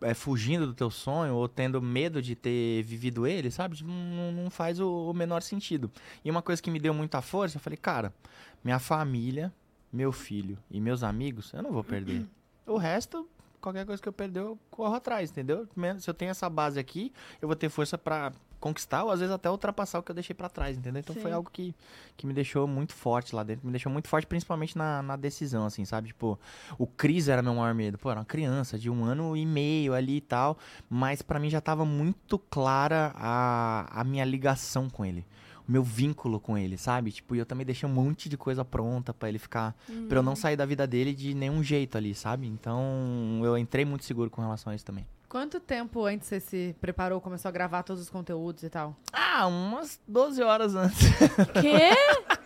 é, 0.00 0.14
fugindo 0.14 0.66
do 0.66 0.74
teu 0.74 0.90
sonho 0.90 1.34
ou 1.34 1.48
tendo 1.48 1.80
medo 1.82 2.22
de 2.22 2.34
ter 2.34 2.82
vivido 2.82 3.26
ele, 3.26 3.50
sabe? 3.50 3.76
Tipo, 3.76 3.90
Não, 3.90 4.32
não 4.32 4.50
faz 4.50 4.80
o, 4.80 5.10
o 5.10 5.14
menor 5.14 5.42
sentido. 5.42 5.90
E 6.24 6.30
uma 6.30 6.42
coisa 6.42 6.62
que 6.62 6.70
me 6.70 6.78
deu 6.78 6.94
muita 6.94 7.20
força, 7.20 7.56
eu 7.56 7.60
falei, 7.60 7.76
cara, 7.76 8.12
minha 8.62 8.78
família, 8.78 9.52
meu 9.92 10.12
filho 10.12 10.58
e 10.70 10.80
meus 10.80 11.02
amigos, 11.02 11.52
eu 11.52 11.62
não 11.62 11.72
vou 11.72 11.84
perder. 11.84 12.26
O 12.66 12.76
resto, 12.76 13.28
qualquer 13.60 13.86
coisa 13.86 14.02
que 14.02 14.08
eu 14.08 14.12
perder, 14.12 14.40
eu 14.40 14.58
corro 14.70 14.94
atrás, 14.94 15.30
entendeu? 15.30 15.66
Se 15.98 16.08
eu 16.08 16.14
tenho 16.14 16.30
essa 16.30 16.48
base 16.48 16.78
aqui, 16.78 17.12
eu 17.40 17.48
vou 17.48 17.56
ter 17.56 17.68
força 17.68 17.96
pra 17.96 18.32
conquistar 18.58 19.04
ou 19.04 19.10
às 19.10 19.20
vezes 19.20 19.34
até 19.34 19.50
ultrapassar 19.50 19.98
o 19.98 20.02
que 20.02 20.10
eu 20.10 20.14
deixei 20.14 20.34
pra 20.34 20.48
trás, 20.48 20.76
entendeu? 20.76 21.00
Então 21.00 21.14
foi 21.14 21.30
Sim. 21.30 21.36
algo 21.36 21.50
que, 21.50 21.74
que 22.16 22.26
me 22.26 22.32
deixou 22.32 22.66
muito 22.66 22.94
forte 22.94 23.34
lá 23.34 23.42
dentro, 23.42 23.66
me 23.66 23.72
deixou 23.72 23.90
muito 23.90 24.08
forte 24.08 24.26
principalmente 24.26 24.76
na, 24.76 25.02
na 25.02 25.16
decisão, 25.16 25.64
assim, 25.64 25.84
sabe? 25.84 26.08
Tipo, 26.08 26.38
o 26.78 26.86
Cris 26.86 27.28
era 27.28 27.42
meu 27.42 27.54
maior 27.54 27.74
medo. 27.74 27.98
Pô, 27.98 28.10
era 28.10 28.20
uma 28.20 28.26
criança 28.26 28.78
de 28.78 28.90
um 28.90 29.04
ano 29.04 29.36
e 29.36 29.46
meio 29.46 29.94
ali 29.94 30.16
e 30.16 30.20
tal, 30.20 30.58
mas 30.88 31.22
pra 31.22 31.38
mim 31.38 31.50
já 31.50 31.60
tava 31.60 31.84
muito 31.84 32.38
clara 32.38 33.12
a, 33.14 34.00
a 34.00 34.04
minha 34.04 34.24
ligação 34.24 34.88
com 34.88 35.04
ele. 35.04 35.24
O 35.68 35.70
meu 35.70 35.82
vínculo 35.82 36.40
com 36.40 36.56
ele, 36.56 36.78
sabe? 36.78 37.12
Tipo, 37.12 37.36
e 37.36 37.38
eu 37.38 37.44
também 37.44 37.66
deixei 37.66 37.86
um 37.86 37.92
monte 37.92 38.28
de 38.28 38.38
coisa 38.38 38.64
pronta 38.64 39.12
pra 39.12 39.28
ele 39.28 39.38
ficar 39.38 39.76
Pra 40.08 40.18
eu 40.18 40.22
não 40.22 40.34
sair 40.34 40.56
da 40.56 40.64
vida 40.64 40.86
dele 40.86 41.14
de 41.14 41.34
nenhum 41.34 41.62
jeito 41.62 41.98
ali, 41.98 42.14
sabe? 42.14 42.46
Então 42.46 43.40
eu 43.44 43.56
entrei 43.58 43.84
muito 43.84 44.04
seguro 44.04 44.30
com 44.30 44.40
relação 44.40 44.72
a 44.72 44.76
isso 44.76 44.84
também. 44.84 45.06
Quanto 45.28 45.60
tempo 45.60 46.06
antes 46.06 46.26
você 46.26 46.40
se 46.40 46.74
preparou, 46.80 47.20
começou 47.20 47.50
a 47.50 47.52
gravar 47.52 47.82
todos 47.82 48.02
os 48.02 48.08
conteúdos 48.08 48.62
e 48.62 48.70
tal? 48.70 48.96
Ah, 49.12 49.46
umas 49.46 50.00
12 50.08 50.42
horas 50.42 50.74
antes. 50.74 50.98
Quê? 51.60 51.90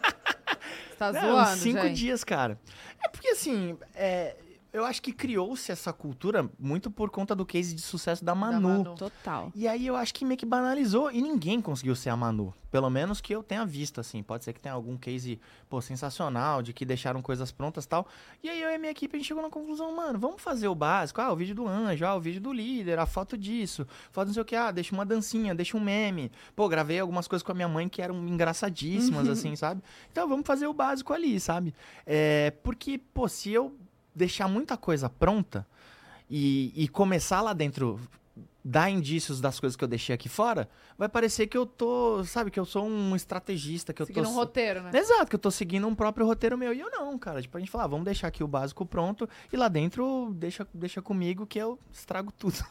Você 0.90 0.96
tá 0.98 1.12
Não, 1.12 1.20
zoando, 1.20 1.58
5 1.60 1.80
gente? 1.82 1.96
dias, 1.96 2.24
cara. 2.24 2.58
É 3.04 3.08
porque 3.08 3.28
assim, 3.28 3.76
é, 3.94 4.36
eu 4.72 4.84
acho 4.84 5.02
que 5.02 5.12
criou-se 5.12 5.70
essa 5.70 5.92
cultura 5.92 6.48
muito 6.58 6.90
por 6.90 7.10
conta 7.10 7.34
do 7.34 7.44
case 7.44 7.74
de 7.74 7.82
sucesso 7.82 8.24
da 8.24 8.34
Manu. 8.34 8.68
Manu. 8.68 8.94
Total. 8.94 9.52
E 9.54 9.68
aí 9.68 9.86
eu 9.86 9.94
acho 9.94 10.14
que 10.14 10.24
meio 10.24 10.38
que 10.38 10.46
banalizou 10.46 11.10
e 11.10 11.20
ninguém 11.20 11.60
conseguiu 11.60 11.94
ser 11.94 12.08
a 12.08 12.16
Manu. 12.16 12.54
Pelo 12.70 12.88
menos 12.88 13.20
que 13.20 13.34
eu 13.34 13.42
tenha 13.42 13.66
visto, 13.66 14.00
assim. 14.00 14.22
Pode 14.22 14.44
ser 14.44 14.54
que 14.54 14.60
tenha 14.60 14.74
algum 14.74 14.96
case, 14.96 15.38
pô, 15.68 15.82
sensacional, 15.82 16.62
de 16.62 16.72
que 16.72 16.86
deixaram 16.86 17.20
coisas 17.20 17.52
prontas 17.52 17.84
e 17.84 17.88
tal. 17.88 18.08
E 18.42 18.48
aí 18.48 18.62
eu 18.62 18.70
e 18.70 18.74
a 18.74 18.78
minha 18.78 18.90
equipe, 18.90 19.14
a 19.14 19.18
gente 19.18 19.28
chegou 19.28 19.42
na 19.42 19.50
conclusão, 19.50 19.94
mano, 19.94 20.18
vamos 20.18 20.40
fazer 20.40 20.68
o 20.68 20.74
básico. 20.74 21.20
Ah, 21.20 21.30
o 21.30 21.36
vídeo 21.36 21.54
do 21.54 21.68
anjo, 21.68 22.06
ah, 22.06 22.14
o 22.16 22.20
vídeo 22.20 22.40
do 22.40 22.50
líder, 22.50 22.98
a 22.98 23.04
foto 23.04 23.36
disso. 23.36 23.86
Foto 24.10 24.28
não 24.28 24.32
sei 24.32 24.40
o 24.40 24.46
que, 24.46 24.56
ah, 24.56 24.70
deixa 24.70 24.94
uma 24.94 25.04
dancinha, 25.04 25.54
deixa 25.54 25.76
um 25.76 25.80
meme. 25.80 26.32
Pô, 26.56 26.66
gravei 26.66 26.98
algumas 26.98 27.28
coisas 27.28 27.42
com 27.42 27.52
a 27.52 27.54
minha 27.54 27.68
mãe 27.68 27.90
que 27.90 28.00
eram 28.00 28.26
engraçadíssimas, 28.26 29.28
assim, 29.28 29.54
sabe? 29.54 29.82
Então 30.10 30.26
vamos 30.26 30.46
fazer 30.46 30.66
o 30.66 30.72
básico 30.72 31.12
ali, 31.12 31.38
sabe? 31.38 31.74
É, 32.06 32.54
porque, 32.62 32.96
pô, 32.96 33.28
se 33.28 33.52
eu 33.52 33.76
deixar 34.14 34.48
muita 34.48 34.76
coisa 34.76 35.08
pronta 35.08 35.66
e, 36.28 36.72
e 36.74 36.88
começar 36.88 37.40
lá 37.40 37.52
dentro 37.52 37.98
dar 38.64 38.88
indícios 38.88 39.40
das 39.40 39.58
coisas 39.58 39.76
que 39.76 39.82
eu 39.82 39.88
deixei 39.88 40.14
aqui 40.14 40.28
fora, 40.28 40.68
vai 40.96 41.08
parecer 41.08 41.48
que 41.48 41.58
eu 41.58 41.66
tô, 41.66 42.22
sabe, 42.24 42.48
que 42.48 42.60
eu 42.60 42.64
sou 42.64 42.86
um 42.86 43.16
estrategista, 43.16 43.92
que 43.92 44.00
eu 44.00 44.06
Seguindo 44.06 44.24
tô 44.24 44.30
um 44.30 44.34
roteiro, 44.34 44.80
né? 44.82 44.90
Exato, 44.94 45.26
que 45.26 45.34
eu 45.34 45.38
tô 45.40 45.50
seguindo 45.50 45.86
um 45.88 45.94
próprio 45.96 46.24
roteiro 46.24 46.56
meu. 46.56 46.72
E 46.72 46.78
eu 46.78 46.88
não, 46.88 47.18
cara. 47.18 47.42
Tipo, 47.42 47.56
a 47.56 47.60
gente 47.60 47.70
fala, 47.72 47.84
ah, 47.84 47.88
vamos 47.88 48.04
deixar 48.04 48.28
aqui 48.28 48.44
o 48.44 48.46
básico 48.46 48.86
pronto 48.86 49.28
e 49.52 49.56
lá 49.56 49.66
dentro 49.66 50.32
deixa, 50.36 50.66
deixa 50.72 51.02
comigo 51.02 51.44
que 51.44 51.58
eu 51.58 51.76
estrago 51.92 52.30
tudo. 52.32 52.54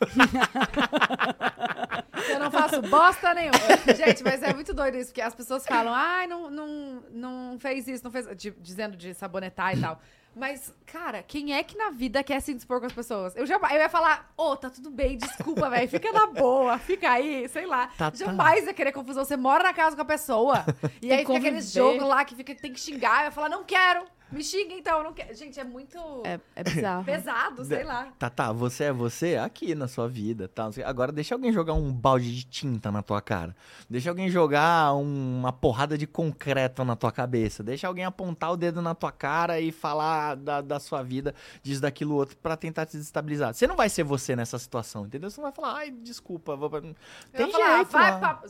Eu 2.30 2.40
não 2.40 2.52
faço 2.52 2.82
bosta 2.84 3.34
nenhuma. 3.34 3.58
Gente, 3.96 4.24
mas 4.24 4.42
é 4.44 4.54
muito 4.54 4.74
doido 4.74 4.96
isso, 4.98 5.08
porque 5.08 5.22
as 5.22 5.34
pessoas 5.36 5.66
falam, 5.66 5.94
ai, 5.94 6.28
não, 6.28 6.50
não, 6.50 7.04
não 7.12 7.60
fez 7.60 7.88
isso, 7.88 8.04
não 8.04 8.12
fez. 8.12 8.28
de- 8.38 8.52
dizendo 8.62 8.96
de 8.96 9.14
sabonetar 9.14 9.76
e 9.78 9.82
tal. 9.82 10.00
Mas, 10.36 10.74
cara, 10.86 11.22
quem 11.24 11.54
é 11.54 11.62
que 11.62 11.78
na 11.78 11.90
vida 11.90 12.24
quer 12.24 12.40
se 12.40 12.54
dispor 12.54 12.80
com 12.80 12.86
as 12.86 12.94
pessoas? 12.94 13.36
Eu, 13.36 13.46
jamais, 13.46 13.74
eu 13.76 13.82
ia 13.82 13.90
falar, 13.90 14.32
ô, 14.38 14.56
tá 14.56 14.70
tudo 14.70 14.90
bem, 14.90 15.18
desculpa, 15.18 15.70
velho, 15.70 15.90
fica 15.90 16.12
na 16.12 16.28
boa, 16.28 16.78
fica 16.78 17.10
aí, 17.10 17.48
sei 17.50 17.66
lá. 17.66 17.88
Tá, 17.98 18.12
tá. 18.12 18.18
jamais 18.18 18.66
ia 18.66 18.74
querer 18.74 18.94
confusão. 18.94 19.26
Você 19.26 19.36
mora 19.36 19.64
na 19.64 19.74
casa 19.74 19.96
com 19.96 20.02
a 20.02 20.06
pessoa. 20.06 20.66
e 21.02 21.12
aí 21.12 21.20
fica 21.20 21.38
aquele 21.38 21.62
jogo 21.62 22.06
lá 22.06 22.24
que 22.24 22.36
fica, 22.36 22.56
tem 22.56 22.72
que 22.72 22.80
xingar. 22.80 23.22
Eu 23.22 23.26
ia 23.26 23.32
falar, 23.32 23.50
não 23.50 23.64
quero. 23.64 24.06
Me 24.32 24.44
xinga 24.44 24.74
então, 24.74 25.04
não 25.04 25.14
quero. 25.14 25.34
Gente, 25.36 25.60
é 25.60 25.64
muito 25.64 25.98
É, 26.24 26.40
é 26.56 26.64
bizarro. 26.64 27.04
pesado, 27.04 27.66
sei 27.66 27.84
lá. 27.84 28.08
Tá, 28.18 28.30
tá, 28.30 28.52
você 28.54 28.86
é 28.86 28.94
você 28.94 29.36
aqui 29.36 29.76
na 29.76 29.88
sua 29.88 30.08
vida, 30.08 30.48
tá? 30.48 30.70
Agora 30.86 31.12
deixa 31.12 31.36
alguém 31.36 31.52
jogar 31.52 31.74
um 31.74 31.92
balde 31.92 32.34
de 32.34 32.44
tinta 32.46 32.92
na 32.92 33.02
tua 33.02 33.22
cara. 33.22 33.56
Deixa 33.90 34.10
alguém 34.10 34.30
jogar 34.30 34.94
um- 34.96 35.40
uma 35.40 35.52
porrada 35.52 35.98
de 35.98 36.08
concreto 36.08 36.84
na 36.86 36.96
tua 36.96 37.12
cabeça. 37.12 37.62
Deixa 37.64 37.88
alguém 37.88 38.06
apontar 38.06 38.52
o 38.54 38.58
dedo 38.58 38.82
na 38.82 38.96
tua 38.96 39.12
cara 39.12 39.60
e 39.60 39.72
falar 39.72 40.36
da, 40.36 40.62
da 40.62 40.80
sua 40.80 41.04
vida, 41.04 41.36
disso, 41.62 41.82
daquilo, 41.82 42.16
outro, 42.16 42.38
pra 42.38 42.56
tentar 42.56 42.86
te 42.86 42.94
desestabilizar. 42.94 43.54
Você 43.54 43.68
não 43.68 43.76
vai 43.76 43.90
ser 43.90 44.04
você 44.04 44.36
nessa 44.36 44.58
situação, 44.58 45.06
entendeu? 45.06 45.30
Você 45.30 45.42
não 45.42 45.52
vai 45.52 45.56
falar, 45.56 45.76
ai, 45.78 45.92
desculpa, 45.92 46.56
vou 46.56 46.70
pra... 46.70 46.80
Eu 46.80 46.96
Tem 47.34 47.48
ia 47.48 47.52
falar, 47.52 47.76
jeito, 47.78 47.92
vai 47.92 48.20
pra... 48.20 48.42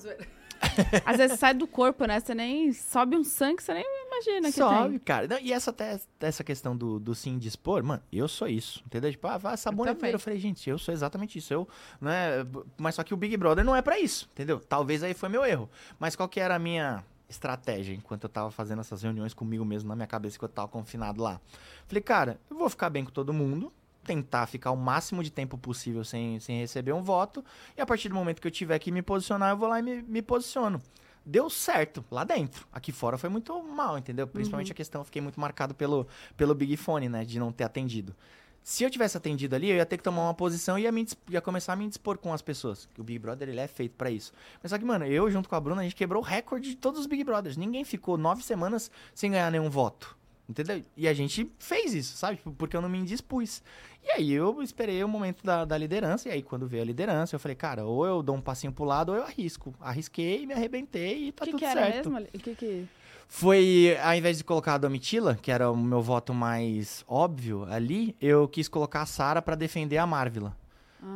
Às 1.05 1.17
vezes 1.17 1.39
sai 1.39 1.53
do 1.53 1.67
corpo, 1.67 2.05
né? 2.05 2.19
Você 2.19 2.33
nem 2.33 2.71
sobe 2.73 3.15
um 3.15 3.23
sangue, 3.23 3.61
você 3.61 3.73
nem 3.73 3.85
imagina 4.07 4.47
que 4.47 4.57
Sobe, 4.57 4.89
tem. 4.91 4.99
cara. 4.99 5.27
Não, 5.27 5.39
e 5.39 5.51
essa, 5.51 5.71
até, 5.71 5.99
essa 6.19 6.43
questão 6.43 6.75
do, 6.75 6.99
do 6.99 7.15
sim 7.15 7.37
dispor, 7.37 7.83
mano, 7.83 8.01
eu 8.11 8.27
sou 8.27 8.47
isso. 8.47 8.83
Entendeu? 8.85 9.11
Tipo, 9.11 9.27
ah, 9.27 9.37
vai 9.37 9.57
saboneteiro. 9.57 9.99
também. 9.99 10.11
Eu, 10.13 10.19
falei, 10.19 10.39
gente, 10.39 10.69
eu 10.69 10.77
sou 10.77 10.93
exatamente 10.93 11.37
isso. 11.39 11.53
Eu, 11.53 11.67
né? 11.99 12.45
Mas 12.77 12.95
só 12.95 13.03
que 13.03 13.13
o 13.13 13.17
Big 13.17 13.35
Brother 13.37 13.65
não 13.65 13.75
é 13.75 13.81
pra 13.81 13.99
isso, 13.99 14.29
entendeu? 14.31 14.59
Talvez 14.59 15.03
aí 15.03 15.13
foi 15.13 15.29
meu 15.29 15.43
erro. 15.43 15.69
Mas 15.99 16.15
qual 16.15 16.29
que 16.29 16.39
era 16.39 16.55
a 16.55 16.59
minha 16.59 17.03
estratégia 17.29 17.93
enquanto 17.93 18.23
eu 18.25 18.29
tava 18.29 18.51
fazendo 18.51 18.81
essas 18.81 19.01
reuniões 19.03 19.33
comigo 19.33 19.63
mesmo 19.63 19.87
na 19.89 19.95
minha 19.95 20.07
cabeça 20.07 20.37
que 20.37 20.43
eu 20.45 20.49
tava 20.49 20.67
confinado 20.67 21.21
lá? 21.21 21.39
Falei, 21.87 22.01
cara, 22.01 22.39
eu 22.49 22.57
vou 22.57 22.69
ficar 22.69 22.89
bem 22.89 23.03
com 23.05 23.11
todo 23.11 23.33
mundo. 23.33 23.71
Tentar 24.03 24.47
ficar 24.47 24.71
o 24.71 24.77
máximo 24.77 25.23
de 25.23 25.31
tempo 25.31 25.57
possível 25.57 26.03
sem, 26.03 26.39
sem 26.39 26.59
receber 26.59 26.93
um 26.93 27.01
voto. 27.01 27.43
E 27.77 27.81
a 27.81 27.85
partir 27.85 28.09
do 28.09 28.15
momento 28.15 28.41
que 28.41 28.47
eu 28.47 28.51
tiver 28.51 28.77
que 28.79 28.91
me 28.91 29.01
posicionar, 29.01 29.51
eu 29.51 29.57
vou 29.57 29.67
lá 29.67 29.79
e 29.79 29.83
me, 29.83 30.01
me 30.01 30.21
posiciono 30.21 30.81
deu 31.25 31.49
certo 31.49 32.03
lá 32.09 32.23
dentro. 32.23 32.67
Aqui 32.73 32.91
fora 32.91 33.17
foi 33.17 33.29
muito 33.29 33.61
mal, 33.63 33.97
entendeu? 33.97 34.27
Principalmente 34.27 34.71
a 34.71 34.75
questão, 34.75 35.01
eu 35.01 35.05
fiquei 35.05 35.21
muito 35.21 35.39
marcado 35.39 35.73
pelo, 35.73 36.07
pelo 36.35 36.55
Big 36.55 36.75
Fone, 36.77 37.07
né? 37.09 37.23
De 37.23 37.39
não 37.39 37.51
ter 37.51 37.63
atendido. 37.63 38.15
Se 38.63 38.83
eu 38.83 38.91
tivesse 38.91 39.17
atendido 39.17 39.55
ali, 39.55 39.69
eu 39.71 39.75
ia 39.75 39.85
ter 39.85 39.97
que 39.97 40.03
tomar 40.03 40.23
uma 40.23 40.33
posição 40.33 40.77
e 40.77 40.83
ia, 40.83 40.91
me, 40.91 41.07
ia 41.29 41.41
começar 41.41 41.73
a 41.73 41.75
me 41.75 41.87
dispor 41.87 42.17
com 42.19 42.31
as 42.31 42.43
pessoas. 42.43 42.87
Que 42.93 43.01
o 43.01 43.03
Big 43.03 43.17
Brother, 43.17 43.49
ele 43.49 43.59
é 43.59 43.67
feito 43.67 43.95
pra 43.95 44.11
isso. 44.11 44.31
Mas 44.61 44.69
só 44.69 44.77
que, 44.77 44.85
mano, 44.85 45.05
eu 45.05 45.29
junto 45.31 45.49
com 45.49 45.55
a 45.55 45.59
Bruna, 45.59 45.81
a 45.81 45.83
gente 45.83 45.95
quebrou 45.95 46.21
o 46.21 46.25
recorde 46.25 46.69
de 46.69 46.75
todos 46.75 46.99
os 46.99 47.07
Big 47.07 47.23
Brothers. 47.23 47.57
Ninguém 47.57 47.83
ficou 47.83 48.17
nove 48.17 48.43
semanas 48.43 48.91
sem 49.15 49.31
ganhar 49.31 49.49
nenhum 49.51 49.69
voto. 49.69 50.15
Entendeu? 50.51 50.83
E 50.95 51.07
a 51.07 51.13
gente 51.13 51.51
fez 51.57 51.93
isso, 51.93 52.15
sabe? 52.17 52.37
Tipo, 52.37 52.51
Porque 52.51 52.75
eu 52.77 52.81
não 52.81 52.89
me 52.89 52.99
indispus. 52.99 53.63
E 54.03 54.11
aí 54.11 54.31
eu 54.31 54.61
esperei 54.61 55.03
o 55.03 55.07
momento 55.07 55.43
da, 55.43 55.65
da 55.65 55.77
liderança. 55.77 56.27
E 56.29 56.31
aí, 56.31 56.43
quando 56.43 56.67
veio 56.67 56.83
a 56.83 56.85
liderança, 56.85 57.35
eu 57.35 57.39
falei, 57.39 57.55
cara, 57.55 57.85
ou 57.85 58.05
eu 58.05 58.21
dou 58.21 58.35
um 58.35 58.41
passinho 58.41 58.73
pro 58.73 58.83
lado 58.83 59.11
ou 59.11 59.17
eu 59.17 59.23
arrisco. 59.23 59.73
Arrisquei, 59.79 60.45
me 60.45 60.53
arrebentei 60.53 61.27
e 61.27 61.31
tá 61.31 61.45
que, 61.45 61.51
tudo 61.51 61.59
que 61.59 61.65
era 61.65 61.81
certo. 61.81 62.11
mesmo? 62.11 62.27
O 62.33 62.39
que 62.39 62.55
que... 62.55 62.87
Foi, 63.27 63.97
ao 64.03 64.13
invés 64.13 64.37
de 64.37 64.43
colocar 64.43 64.73
a 64.73 64.77
Domitila, 64.77 65.35
que 65.41 65.51
era 65.51 65.71
o 65.71 65.77
meu 65.77 66.01
voto 66.01 66.33
mais 66.33 67.05
óbvio 67.07 67.65
ali, 67.71 68.13
eu 68.19 68.45
quis 68.45 68.67
colocar 68.67 69.03
a 69.03 69.05
Sara 69.05 69.41
pra 69.41 69.55
defender 69.55 69.97
a 69.97 70.05
Marvila. 70.05 70.55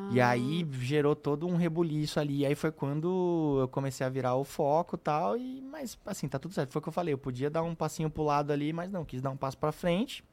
E 0.07 0.21
aí 0.21 0.67
gerou 0.73 1.15
todo 1.15 1.47
um 1.47 1.55
rebuliço 1.55 2.19
ali. 2.19 2.39
E 2.39 2.45
aí 2.45 2.55
foi 2.55 2.71
quando 2.71 3.57
eu 3.61 3.67
comecei 3.67 4.05
a 4.05 4.09
virar 4.09 4.35
o 4.35 4.43
foco 4.43 4.95
e 4.95 4.99
tal. 4.99 5.37
E, 5.37 5.61
mas 5.61 5.97
assim, 6.05 6.27
tá 6.27 6.37
tudo 6.37 6.53
certo. 6.53 6.71
Foi 6.71 6.79
o 6.79 6.83
que 6.83 6.89
eu 6.89 6.93
falei. 6.93 7.13
Eu 7.13 7.17
podia 7.17 7.49
dar 7.49 7.63
um 7.63 7.73
passinho 7.75 8.09
pro 8.09 8.23
lado 8.23 8.51
ali, 8.51 8.71
mas 8.71 8.91
não, 8.91 9.03
quis 9.03 9.21
dar 9.21 9.31
um 9.31 9.37
passo 9.37 9.57
pra 9.57 9.71
frente. 9.71 10.23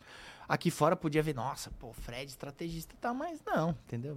Aqui 0.53 0.71
fora 0.71 0.95
podia 0.95 1.23
ver, 1.23 1.35
nossa, 1.35 1.71
pô, 1.79 1.95
Fred 1.95 2.27
estrategista 2.31 2.95
e 2.95 2.99
tal, 2.99 3.15
mas 3.15 3.41
não, 3.47 3.71
entendeu? 3.87 4.15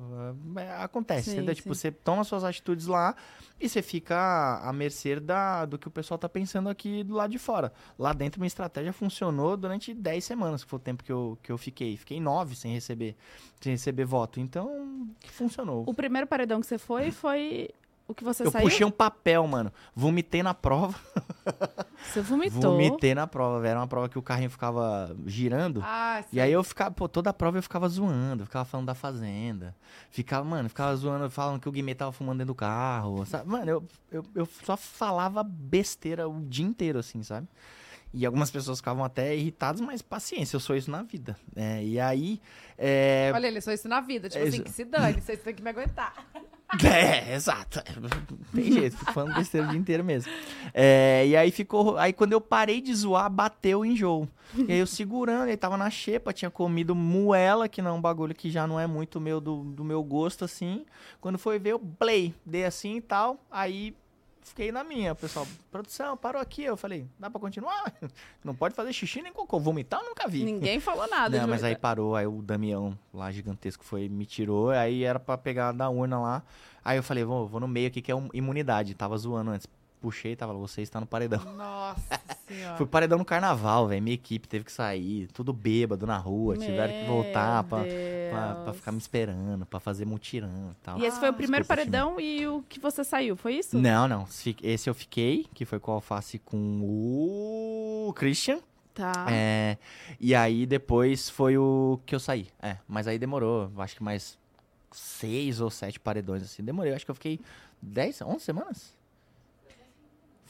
É, 0.57 0.83
Acontece, 0.83 1.29
Sim, 1.29 1.37
entendeu? 1.37 1.55
sim. 1.55 1.61
Tipo, 1.61 1.73
você 1.73 1.89
toma 1.93 2.25
suas 2.25 2.43
atitudes 2.43 2.87
lá 2.87 3.15
e 3.57 3.69
você 3.69 3.81
fica 3.81 4.59
à 4.61 4.73
mercê 4.73 5.17
da, 5.17 5.63
do 5.63 5.79
que 5.79 5.87
o 5.87 5.91
pessoal 5.91 6.17
tá 6.17 6.27
pensando 6.27 6.67
aqui 6.67 7.05
do 7.05 7.13
lado 7.13 7.31
de 7.31 7.39
fora. 7.39 7.71
Lá 7.97 8.11
dentro, 8.11 8.41
minha 8.41 8.47
estratégia 8.47 8.91
funcionou 8.91 9.55
durante 9.55 9.93
10 9.93 10.25
semanas, 10.25 10.61
que 10.61 10.69
foi 10.69 10.75
o 10.75 10.81
tempo 10.81 11.05
que 11.05 11.11
eu, 11.13 11.37
que 11.41 11.53
eu 11.53 11.57
fiquei. 11.57 11.95
Fiquei 11.95 12.19
9 12.19 12.53
sem 12.53 12.73
receber, 12.73 13.15
sem 13.61 13.71
receber 13.71 14.03
voto. 14.03 14.37
Então, 14.37 15.07
funcionou. 15.27 15.85
O 15.87 15.93
primeiro 15.93 16.27
paredão 16.27 16.59
que 16.59 16.67
você 16.67 16.77
foi 16.77 17.11
foi 17.11 17.69
o 18.07 18.13
que 18.13 18.23
você 18.23 18.43
Eu 18.43 18.51
saiu? 18.51 18.63
puxei 18.63 18.85
um 18.85 18.91
papel, 18.91 19.45
mano. 19.47 19.71
Vomitei 19.95 20.43
na 20.43 20.53
prova. 20.53 20.95
Você 22.05 22.21
vomitou. 22.21 22.61
Vomitei 22.61 23.15
na 23.15 23.25
prova, 23.25 23.59
velho. 23.59 23.71
Era 23.71 23.79
uma 23.79 23.87
prova 23.87 24.07
que 24.07 24.17
o 24.17 24.21
carrinho 24.21 24.49
ficava 24.49 25.15
girando. 25.25 25.81
Ah, 25.83 26.23
E 26.31 26.39
aí 26.39 26.51
eu 26.51 26.63
ficava, 26.63 26.91
pô, 26.91 27.09
toda 27.09 27.31
a 27.31 27.33
prova 27.33 27.57
eu 27.57 27.63
ficava 27.63 27.89
zoando, 27.89 28.43
eu 28.43 28.45
ficava 28.45 28.63
falando 28.63 28.85
da 28.87 28.93
fazenda. 28.93 29.75
Ficava, 30.11 30.45
mano, 30.45 30.69
ficava 30.69 30.95
zoando, 30.95 31.29
falando 31.31 31.59
que 31.59 31.67
o 31.67 31.71
Guimê 31.71 31.95
tava 31.95 32.11
fumando 32.11 32.37
dentro 32.37 32.53
do 32.53 32.55
carro. 32.55 33.25
Sabe? 33.25 33.49
Mano, 33.49 33.69
eu, 33.71 33.83
eu, 34.11 34.25
eu 34.35 34.47
só 34.63 34.77
falava 34.77 35.43
besteira 35.43 36.29
o 36.29 36.41
dia 36.41 36.65
inteiro, 36.65 36.99
assim, 36.99 37.23
sabe? 37.23 37.47
E 38.13 38.25
algumas 38.25 38.49
pessoas 38.51 38.77
ficavam 38.77 39.03
até 39.03 39.35
irritadas, 39.35 39.81
mas 39.81 40.01
paciência, 40.01 40.55
eu 40.55 40.59
sou 40.61 40.75
isso 40.75 40.89
na 40.91 41.01
vida. 41.01 41.35
É, 41.55 41.83
e 41.83 41.99
aí. 41.99 42.39
É, 42.77 43.31
Olha, 43.33 43.47
ele 43.47 43.59
só 43.61 43.71
isso 43.73 43.89
na 43.89 43.99
vida. 43.99 44.29
Tipo 44.29 44.45
É 44.45 44.47
assim, 44.47 44.57
isso. 44.57 44.63
que 44.65 44.71
se 44.71 44.85
dane, 44.85 45.19
vocês 45.21 45.41
têm 45.41 45.53
que 45.55 45.61
me 45.63 45.69
aguentar. 45.71 46.13
É, 46.85 47.33
exato. 47.33 47.81
Tem 48.53 48.71
jeito, 48.71 48.97
fico 48.97 49.11
falando 49.13 49.35
besteira 49.35 49.67
o 49.67 49.69
dia 49.69 49.79
inteiro 49.79 50.03
mesmo. 50.03 50.31
É, 50.73 51.25
e 51.27 51.35
aí 51.35 51.51
ficou. 51.51 51.97
Aí 51.97 52.13
quando 52.13 52.33
eu 52.33 52.41
parei 52.41 52.81
de 52.81 52.93
zoar, 52.93 53.29
bateu 53.29 53.79
o 53.79 53.85
enjoo. 53.85 54.27
E 54.55 54.71
aí 54.71 54.79
eu 54.79 54.87
segurando, 54.87 55.47
ele 55.47 55.57
tava 55.57 55.77
na 55.77 55.89
xepa, 55.89 56.31
tinha 56.31 56.51
comido 56.51 56.95
moela, 56.95 57.67
que 57.67 57.81
não 57.81 57.91
é 57.91 57.93
um 57.93 58.01
bagulho 58.01 58.33
que 58.33 58.49
já 58.49 58.65
não 58.67 58.79
é 58.79 58.87
muito 58.87 59.19
meu 59.19 59.41
do, 59.41 59.63
do 59.63 59.83
meu 59.83 60.03
gosto, 60.03 60.45
assim. 60.45 60.85
Quando 61.19 61.37
foi 61.37 61.59
ver, 61.59 61.71
eu 61.71 61.79
play, 61.79 62.33
dei 62.45 62.65
assim 62.65 62.97
e 62.97 63.01
tal. 63.01 63.39
Aí 63.49 63.95
fiquei 64.45 64.71
na 64.71 64.83
minha, 64.83 65.11
o 65.11 65.15
pessoal. 65.15 65.45
Produção, 65.71 66.15
parou 66.15 66.41
aqui. 66.41 66.63
Eu 66.63 66.77
falei, 66.77 67.05
dá 67.19 67.29
pra 67.29 67.39
continuar? 67.39 67.91
Não 68.43 68.55
pode 68.55 68.73
fazer 68.75 68.93
xixi 68.93 69.21
nem 69.21 69.33
cocô. 69.33 69.59
Vomitar 69.59 69.99
eu 70.01 70.07
nunca 70.09 70.27
vi. 70.27 70.43
Ninguém 70.43 70.79
falou 70.79 71.07
nada. 71.07 71.37
Não, 71.41 71.47
mas 71.47 71.63
aí 71.63 71.75
parou, 71.75 72.15
aí 72.15 72.25
o 72.27 72.41
Damião 72.41 72.97
lá 73.13 73.31
gigantesco 73.31 73.83
foi, 73.83 74.07
me 74.07 74.25
tirou, 74.25 74.69
aí 74.69 75.03
era 75.03 75.19
pra 75.19 75.37
pegar 75.37 75.71
da 75.71 75.89
urna 75.89 76.19
lá. 76.19 76.43
Aí 76.83 76.97
eu 76.97 77.03
falei, 77.03 77.23
vou, 77.23 77.47
vou 77.47 77.59
no 77.59 77.67
meio 77.67 77.87
aqui 77.87 77.99
que 78.01 78.11
é 78.11 78.15
um- 78.15 78.29
imunidade. 78.33 78.93
Tava 78.93 79.17
zoando 79.17 79.49
antes. 79.51 79.67
Puxei, 80.05 80.35
tava 80.35 80.53
lá, 80.53 80.59
você 80.59 80.83
está 80.83 80.99
no 80.99 81.07
paredão. 81.07 81.41
Nossa 81.57 82.19
senhora. 82.47 82.77
Fui 82.77 82.85
paredão 82.85 83.17
no 83.17 83.25
carnaval, 83.25 83.87
velho. 83.87 84.03
Minha 84.03 84.13
equipe 84.13 84.47
teve 84.47 84.63
que 84.63 84.71
sair, 84.71 85.25
tudo 85.33 85.51
bêbado 85.51 86.05
na 86.05 86.15
rua, 86.15 86.55
tiveram 86.55 86.93
que 86.93 87.05
voltar 87.07 87.63
Meu 87.63 87.69
pra, 87.69 87.83
pra, 88.29 88.63
pra 88.65 88.73
ficar 88.73 88.91
me 88.91 88.99
esperando, 88.99 89.65
pra 89.65 89.79
fazer 89.79 90.05
mutirão 90.05 90.75
e 90.79 90.83
tal. 90.83 90.99
E 90.99 91.05
esse 91.05 91.19
foi 91.19 91.27
o 91.27 91.33
primeiro 91.33 91.63
Desculpa, 91.63 91.81
paredão 91.81 92.19
e 92.19 92.45
o 92.45 92.61
que 92.69 92.79
você 92.79 93.03
saiu, 93.03 93.35
foi 93.35 93.55
isso? 93.55 93.79
Não, 93.79 94.07
não. 94.07 94.27
Esse 94.61 94.87
eu 94.87 94.93
fiquei, 94.93 95.47
que 95.55 95.65
foi 95.65 95.79
com 95.79 95.89
o 95.89 95.95
alface 95.95 96.37
com 96.37 96.81
o 96.83 98.13
Christian. 98.13 98.59
Tá. 98.93 99.25
É, 99.31 99.79
e 100.19 100.35
aí 100.35 100.67
depois 100.67 101.31
foi 101.31 101.57
o 101.57 101.99
que 102.05 102.13
eu 102.13 102.19
saí. 102.19 102.45
É, 102.61 102.77
mas 102.87 103.07
aí 103.07 103.17
demorou, 103.17 103.71
acho 103.79 103.95
que 103.95 104.03
mais 104.03 104.37
seis 104.91 105.59
ou 105.59 105.71
sete 105.71 105.99
paredões, 105.99 106.43
assim. 106.43 106.63
Demorei, 106.63 106.93
acho 106.93 107.03
que 107.03 107.09
eu 107.09 107.15
fiquei 107.15 107.39
dez, 107.81 108.21
onze 108.21 108.45
semanas? 108.45 108.93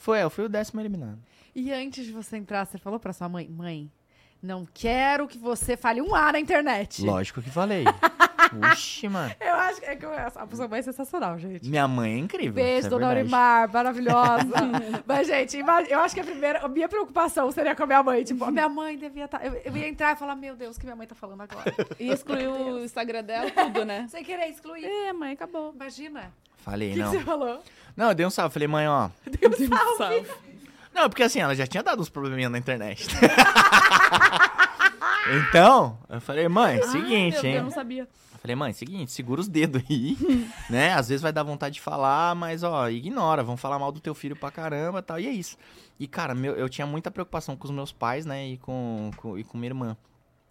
Foi, 0.05 0.21
eu 0.21 0.29
fui 0.29 0.45
o 0.45 0.49
décimo 0.49 0.79
eliminado. 0.79 1.17
E 1.55 1.73
antes 1.73 2.05
de 2.05 2.11
você 2.11 2.37
entrar, 2.37 2.63
você 2.63 2.77
falou 2.77 2.99
pra 2.99 3.11
sua 3.11 3.27
mãe, 3.27 3.49
mãe, 3.49 3.91
não 4.39 4.67
quero 4.71 5.27
que 5.27 5.35
você 5.35 5.75
fale 5.75 5.99
um 5.99 6.13
A 6.13 6.31
na 6.31 6.39
internet. 6.39 7.03
Lógico 7.03 7.41
que 7.41 7.49
falei. 7.49 7.85
Uxi, 8.71 9.09
mano. 9.09 9.33
Eu 9.41 9.55
acho 9.55 9.79
que, 9.81 9.87
é 9.87 9.95
que 9.95 10.05
a 10.05 10.29
sua 10.53 10.67
mãe 10.67 10.77
é 10.77 10.83
sensacional, 10.83 11.39
gente. 11.39 11.67
Minha 11.67 11.87
mãe 11.87 12.13
é 12.13 12.17
incrível. 12.19 12.53
Beijo, 12.53 12.85
é 12.85 12.89
dona. 12.91 13.07
Aurimar, 13.07 13.73
maravilhosa. 13.73 14.53
Mas, 15.07 15.25
gente, 15.25 15.57
eu 15.57 15.99
acho 16.01 16.13
que 16.13 16.21
a 16.21 16.23
primeira, 16.23 16.59
a 16.59 16.67
minha 16.67 16.87
preocupação 16.87 17.51
seria 17.51 17.75
com 17.75 17.81
a 17.81 17.87
minha 17.87 18.03
mãe. 18.03 18.23
Tipo, 18.23 18.45
a 18.45 18.51
minha 18.51 18.69
mãe 18.69 18.95
devia 18.99 19.25
estar. 19.25 19.43
eu, 19.43 19.53
eu 19.55 19.75
ia 19.75 19.87
entrar 19.87 20.15
e 20.15 20.19
falar, 20.19 20.35
meu 20.35 20.55
Deus, 20.55 20.77
o 20.77 20.79
que 20.79 20.85
minha 20.85 20.95
mãe 20.95 21.07
tá 21.07 21.15
falando 21.15 21.41
agora? 21.41 21.65
E 21.99 22.09
excluiu 22.09 22.51
o 22.51 22.83
Instagram 22.85 23.23
dela, 23.23 23.49
tudo, 23.49 23.83
né? 23.83 24.05
Sem 24.07 24.23
querer 24.23 24.49
excluir. 24.49 24.85
É, 24.85 25.11
mãe, 25.13 25.33
acabou. 25.33 25.73
Imagina. 25.73 26.31
O 26.59 26.63
Falei, 26.65 26.89
que, 26.89 26.93
que 26.95 26.99
não. 27.01 27.11
você 27.11 27.19
falou? 27.21 27.63
Não, 27.95 28.09
eu 28.09 28.15
dei 28.15 28.25
um 28.25 28.29
salve. 28.29 28.53
Falei, 28.53 28.67
mãe, 28.67 28.87
ó. 28.87 29.09
Deu 29.39 29.49
um 29.49 29.97
salve. 29.97 30.27
Não, 30.93 31.09
porque 31.09 31.23
assim, 31.23 31.39
ela 31.39 31.55
já 31.55 31.67
tinha 31.67 31.83
dado 31.83 32.01
uns 32.01 32.09
probleminha 32.09 32.49
na 32.49 32.57
internet. 32.57 33.05
então, 35.49 35.97
eu 36.09 36.21
falei, 36.21 36.47
mãe, 36.47 36.81
seguinte, 36.83 37.33
Meu 37.33 37.41
Deus, 37.41 37.43
hein? 37.43 37.53
eu 37.55 37.63
não 37.63 37.71
sabia. 37.71 38.03
Eu 38.33 38.39
Falei, 38.39 38.55
mãe, 38.55 38.73
seguinte, 38.73 39.11
segura 39.11 39.41
os 39.41 39.47
dedos 39.47 39.81
aí, 39.89 40.15
né? 40.69 40.93
Às 40.93 41.09
vezes 41.09 41.21
vai 41.21 41.33
dar 41.33 41.41
vontade 41.43 41.75
de 41.75 41.81
falar, 41.81 42.35
mas, 42.35 42.61
ó, 42.63 42.87
ignora, 42.89 43.43
vão 43.43 43.57
falar 43.57 43.79
mal 43.79 43.91
do 43.91 43.99
teu 43.99 44.13
filho 44.13 44.35
pra 44.35 44.51
caramba 44.51 44.99
e 44.99 45.01
tal, 45.01 45.19
e 45.19 45.25
é 45.27 45.31
isso. 45.31 45.57
E, 45.99 46.07
cara, 46.07 46.35
meu, 46.35 46.53
eu 46.53 46.69
tinha 46.69 46.85
muita 46.85 47.09
preocupação 47.09 47.55
com 47.55 47.65
os 47.65 47.71
meus 47.71 47.91
pais, 47.91 48.23
né, 48.25 48.45
e 48.49 48.57
com, 48.57 49.09
com- 49.17 49.37
e 49.37 49.43
com 49.43 49.57
minha 49.57 49.69
irmã. 49.69 49.97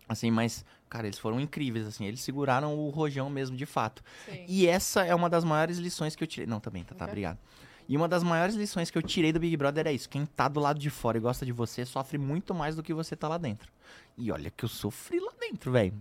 Assim, 0.09 0.31
mas, 0.31 0.65
cara, 0.95 1.09
eles 1.09 1.19
foram 1.19 1.41
incríveis, 1.41 1.89
assim. 1.89 2.05
Eles 2.07 2.21
seguraram 2.21 2.79
o 2.79 2.89
rojão 2.89 3.29
mesmo, 3.29 3.57
de 3.57 3.67
fato. 3.67 4.01
Sim. 4.31 4.45
E 4.47 4.69
essa 4.69 5.05
é 5.05 5.13
uma 5.13 5.29
das 5.29 5.43
maiores 5.43 5.77
lições 5.79 6.15
que 6.15 6.23
eu 6.23 6.29
tirei. 6.29 6.47
Não, 6.47 6.61
também, 6.61 6.85
tá, 6.85 6.95
tá, 6.95 7.05
Ok. 7.05 7.09
obrigado. 7.13 7.39
E 7.89 7.97
uma 7.97 8.07
das 8.07 8.23
maiores 8.23 8.55
lições 8.55 8.93
que 8.93 8.97
eu 8.97 9.03
tirei 9.03 9.33
do 9.33 9.41
Big 9.41 9.57
Brother 9.57 9.89
é 9.89 9.93
isso. 9.93 10.09
Quem 10.09 10.25
tá 10.25 10.47
do 10.47 10.61
lado 10.61 10.79
de 10.79 10.89
fora 10.91 11.19
e 11.19 11.21
gosta 11.21 11.45
de 11.45 11.51
você 11.51 11.85
sofre 11.85 12.17
muito 12.17 12.55
mais 12.55 12.77
do 12.77 12.83
que 12.83 12.95
você 12.95 13.17
tá 13.17 13.27
lá 13.27 13.37
dentro. 13.39 13.73
E 14.17 14.31
olha 14.31 14.53
que 14.53 14.65
eu 14.65 14.69
sofri 14.69 15.19
lá 15.19 15.33
dentro, 15.41 15.73
velho. 15.73 15.93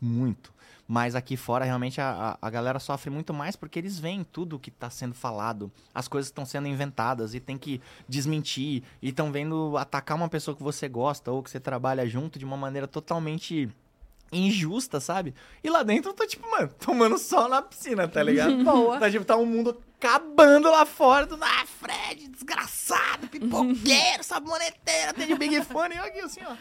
Muito. 0.00 0.54
Mas 0.86 1.16
aqui 1.16 1.36
fora, 1.36 1.64
realmente, 1.64 2.00
a, 2.00 2.38
a 2.40 2.46
a 2.46 2.50
galera 2.50 2.78
sofre 2.78 3.10
muito 3.10 3.34
mais 3.34 3.56
porque 3.56 3.80
eles 3.80 3.98
veem 3.98 4.22
tudo 4.22 4.60
que 4.60 4.70
tá 4.70 4.88
sendo 4.88 5.14
falado. 5.14 5.72
As 5.92 6.06
coisas 6.06 6.28
estão 6.28 6.46
sendo 6.46 6.68
inventadas 6.68 7.34
e 7.34 7.40
tem 7.40 7.58
que 7.58 7.80
desmentir. 8.08 8.84
E 9.02 9.08
estão 9.08 9.32
vendo 9.32 9.76
atacar 9.76 10.16
uma 10.16 10.28
pessoa 10.28 10.56
que 10.56 10.62
você 10.62 10.88
gosta 10.88 11.32
ou 11.32 11.42
que 11.42 11.50
você 11.50 11.58
trabalha 11.58 12.06
junto 12.08 12.38
de 12.38 12.44
uma 12.44 12.56
maneira 12.56 12.86
totalmente 12.86 13.68
injusta, 14.32 15.00
sabe? 15.00 15.34
E 15.62 15.70
lá 15.70 15.82
dentro 15.82 16.10
eu 16.10 16.14
tô, 16.14 16.26
tipo, 16.26 16.50
mano, 16.50 16.70
tomando 16.78 17.18
sol 17.18 17.48
na 17.48 17.62
piscina, 17.62 18.08
tá 18.08 18.22
ligado? 18.22 18.56
Boa. 18.64 18.98
Tá, 18.98 19.10
tipo, 19.10 19.24
tá 19.24 19.36
um 19.36 19.46
mundo 19.46 19.76
acabando 19.98 20.70
lá 20.70 20.84
fora. 20.84 21.26
Do, 21.26 21.38
ah, 21.40 21.66
Fred, 21.66 22.28
desgraçado, 22.28 23.28
pipoqueiro, 23.28 24.22
saboneteiro, 24.22 25.14
tem 25.14 25.26
de 25.26 25.34
Big 25.34 25.62
Fone. 25.64 25.94
E 25.94 25.98
eu 25.98 26.04
aqui, 26.04 26.20
assim, 26.20 26.40
ó, 26.44 26.54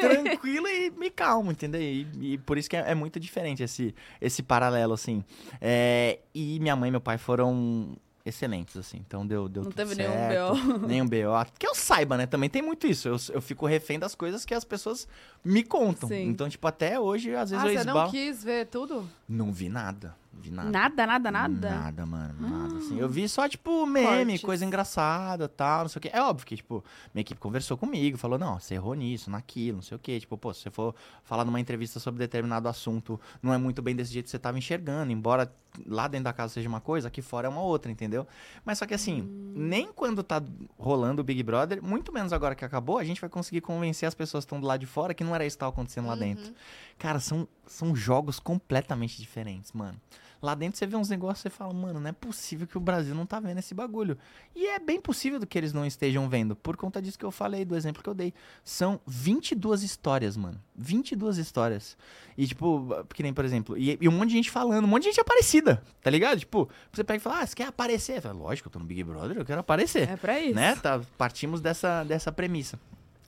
tranquilo 0.00 0.68
e 0.68 0.90
me 0.90 1.10
calmo, 1.10 1.50
entendeu? 1.50 1.80
E, 1.80 2.06
e 2.20 2.38
por 2.38 2.58
isso 2.58 2.68
que 2.68 2.76
é, 2.76 2.90
é 2.90 2.94
muito 2.94 3.18
diferente 3.18 3.62
esse, 3.62 3.94
esse 4.20 4.42
paralelo, 4.42 4.94
assim. 4.94 5.24
É, 5.60 6.20
e 6.34 6.58
minha 6.60 6.76
mãe 6.76 6.88
e 6.88 6.90
meu 6.90 7.00
pai 7.00 7.18
foram 7.18 7.96
excelentes, 8.26 8.76
assim. 8.76 8.98
Então 9.06 9.26
deu, 9.26 9.48
deu 9.48 9.62
Não 9.62 9.70
tudo 9.70 9.76
teve 9.76 9.94
nenhum 9.94 10.12
certo. 10.12 10.54
BO. 10.78 10.78
Nenhum 10.86 11.06
BO. 11.06 11.46
Que 11.58 11.66
eu 11.66 11.74
saiba, 11.74 12.16
né? 12.16 12.26
Também 12.26 12.50
tem 12.50 12.60
muito 12.60 12.86
isso. 12.86 13.08
Eu, 13.08 13.16
eu 13.32 13.40
fico 13.40 13.64
refém 13.66 13.98
das 13.98 14.14
coisas 14.14 14.44
que 14.44 14.52
as 14.52 14.64
pessoas 14.64 15.06
me 15.44 15.62
contam. 15.62 16.08
Sim. 16.08 16.28
Então, 16.28 16.48
tipo, 16.48 16.66
até 16.66 16.98
hoje, 16.98 17.34
às 17.34 17.50
vezes 17.50 17.64
Ah, 17.64 17.68
eu 17.68 17.78
você 17.78 17.84
não 17.84 17.92
esbarro. 17.94 18.10
quis 18.10 18.42
ver 18.44 18.66
tudo? 18.66 19.08
Não 19.28 19.52
vi 19.52 19.68
nada. 19.68 20.14
Vi 20.40 20.50
nada. 20.50 20.70
Nada, 20.70 21.06
nada, 21.06 21.30
nada? 21.30 21.70
Nada, 21.70 22.06
mano, 22.06 22.34
nada, 22.40 22.76
assim. 22.78 22.98
Eu 22.98 23.08
vi 23.08 23.28
só, 23.28 23.48
tipo, 23.48 23.86
meme, 23.86 24.32
Cortes. 24.32 24.42
coisa 24.42 24.64
engraçada, 24.64 25.48
tal, 25.48 25.82
não 25.82 25.88
sei 25.88 25.98
o 25.98 26.02
quê. 26.02 26.10
É 26.12 26.20
óbvio 26.22 26.46
que, 26.46 26.56
tipo, 26.56 26.84
minha 27.14 27.22
equipe 27.22 27.40
conversou 27.40 27.76
comigo, 27.76 28.16
falou, 28.16 28.38
não, 28.38 28.58
você 28.58 28.74
errou 28.74 28.94
nisso, 28.94 29.30
naquilo, 29.30 29.76
não 29.76 29.82
sei 29.82 29.96
o 29.96 30.00
quê. 30.00 30.20
Tipo, 30.20 30.36
pô, 30.36 30.52
se 30.52 30.62
você 30.62 30.70
for 30.70 30.94
falar 31.24 31.44
numa 31.44 31.60
entrevista 31.60 31.98
sobre 31.98 32.18
determinado 32.18 32.68
assunto, 32.68 33.20
não 33.42 33.52
é 33.52 33.58
muito 33.58 33.82
bem 33.82 33.94
desse 33.96 34.12
jeito 34.12 34.26
que 34.26 34.30
você 34.30 34.38
tava 34.38 34.58
enxergando, 34.58 35.12
embora 35.12 35.52
lá 35.86 36.08
dentro 36.08 36.24
da 36.24 36.32
casa 36.32 36.54
seja 36.54 36.68
uma 36.68 36.80
coisa, 36.80 37.08
aqui 37.08 37.20
fora 37.20 37.46
é 37.46 37.50
uma 37.50 37.60
outra, 37.60 37.92
entendeu? 37.92 38.26
Mas 38.64 38.78
só 38.78 38.86
que, 38.86 38.94
assim, 38.94 39.22
nem 39.54 39.92
quando 39.92 40.22
tá 40.22 40.42
rolando 40.78 41.20
o 41.20 41.24
Big 41.24 41.42
Brother, 41.42 41.82
muito 41.82 42.12
menos 42.12 42.32
agora 42.32 42.54
que 42.54 42.64
acabou, 42.64 42.98
a 42.98 43.04
gente 43.04 43.20
vai 43.20 43.28
conseguir 43.28 43.60
convencer 43.60 44.06
as 44.06 44.14
pessoas 44.14 44.44
que 44.44 44.46
estão 44.46 44.60
do 44.60 44.66
lado 44.66 44.80
de 44.80 44.86
fora 44.86 45.12
que 45.12 45.22
não 45.22 45.34
era 45.34 45.44
isso 45.44 45.56
que 45.56 45.60
tava 45.60 45.72
acontecendo 45.72 46.06
lá 46.08 46.14
dentro. 46.14 46.52
Cara, 46.98 47.20
são, 47.20 47.46
são 47.66 47.94
jogos 47.94 48.40
completamente 48.40 49.20
diferentes, 49.20 49.72
mano. 49.72 50.00
Lá 50.42 50.54
dentro 50.54 50.78
você 50.78 50.86
vê 50.86 50.96
uns 50.96 51.08
negócios 51.08 51.44
e 51.44 51.50
fala, 51.50 51.72
mano, 51.72 51.98
não 51.98 52.08
é 52.10 52.12
possível 52.12 52.66
que 52.66 52.76
o 52.76 52.80
Brasil 52.80 53.14
não 53.14 53.24
tá 53.26 53.40
vendo 53.40 53.58
esse 53.58 53.74
bagulho. 53.74 54.18
E 54.54 54.66
é 54.66 54.78
bem 54.78 55.00
possível 55.00 55.40
que 55.46 55.56
eles 55.58 55.72
não 55.72 55.84
estejam 55.86 56.28
vendo, 56.28 56.54
por 56.54 56.76
conta 56.76 57.00
disso 57.00 57.18
que 57.18 57.24
eu 57.24 57.30
falei, 57.30 57.64
do 57.64 57.74
exemplo 57.76 58.02
que 58.02 58.08
eu 58.08 58.14
dei. 58.14 58.32
São 58.62 59.00
22 59.06 59.82
histórias, 59.82 60.36
mano. 60.36 60.60
22 60.76 61.38
histórias. 61.38 61.96
E, 62.36 62.46
tipo, 62.46 62.86
que 63.14 63.22
nem, 63.22 63.32
por 63.32 63.44
exemplo, 63.44 63.76
e, 63.78 63.98
e 64.00 64.08
um 64.08 64.12
monte 64.12 64.28
de 64.28 64.34
gente 64.34 64.50
falando, 64.50 64.84
um 64.84 64.88
monte 64.88 65.04
de 65.04 65.08
gente 65.10 65.20
aparecida, 65.20 65.82
tá 66.02 66.10
ligado? 66.10 66.38
Tipo, 66.38 66.68
você 66.92 67.02
pega 67.02 67.16
e 67.16 67.20
fala, 67.20 67.40
ah, 67.40 67.46
você 67.46 67.54
quer 67.56 67.68
aparecer? 67.68 68.18
Eu 68.18 68.22
falo, 68.22 68.38
Lógico, 68.42 68.68
eu 68.68 68.72
tô 68.72 68.78
no 68.78 68.84
Big 68.84 69.02
Brother, 69.02 69.38
eu 69.38 69.44
quero 69.44 69.60
aparecer 69.60 70.08
É 70.08 70.16
pra 70.16 70.38
isso. 70.38 70.54
né? 70.54 70.76
Tá, 70.76 71.00
partimos 71.16 71.60
dessa, 71.60 72.04
dessa 72.04 72.30
premissa. 72.30 72.78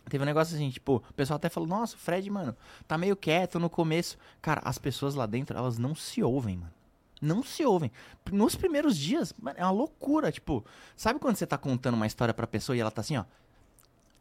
Teve 0.08 0.22
um 0.22 0.26
negócio 0.26 0.54
assim, 0.54 0.70
tipo, 0.70 1.02
o 1.08 1.12
pessoal 1.14 1.36
até 1.36 1.48
falou, 1.48 1.68
nossa, 1.68 1.94
o 1.94 1.98
Fred, 1.98 2.28
mano, 2.30 2.56
tá 2.86 2.96
meio 2.96 3.14
quieto 3.16 3.58
no 3.58 3.68
começo. 3.68 4.16
Cara, 4.40 4.60
as 4.64 4.78
pessoas 4.78 5.14
lá 5.14 5.26
dentro, 5.26 5.56
elas 5.56 5.76
não 5.78 5.94
se 5.94 6.22
ouvem, 6.22 6.56
mano. 6.56 6.72
Não 7.20 7.42
se 7.42 7.64
ouvem. 7.64 7.90
Nos 8.30 8.54
primeiros 8.54 8.96
dias, 8.96 9.34
mano, 9.40 9.56
é 9.58 9.62
uma 9.64 9.70
loucura. 9.72 10.30
Tipo, 10.30 10.64
sabe 10.96 11.18
quando 11.18 11.36
você 11.36 11.46
tá 11.46 11.58
contando 11.58 11.94
uma 11.94 12.06
história 12.06 12.32
pra 12.34 12.46
pessoa 12.46 12.76
e 12.76 12.80
ela 12.80 12.90
tá 12.90 13.00
assim, 13.00 13.16
ó, 13.16 13.24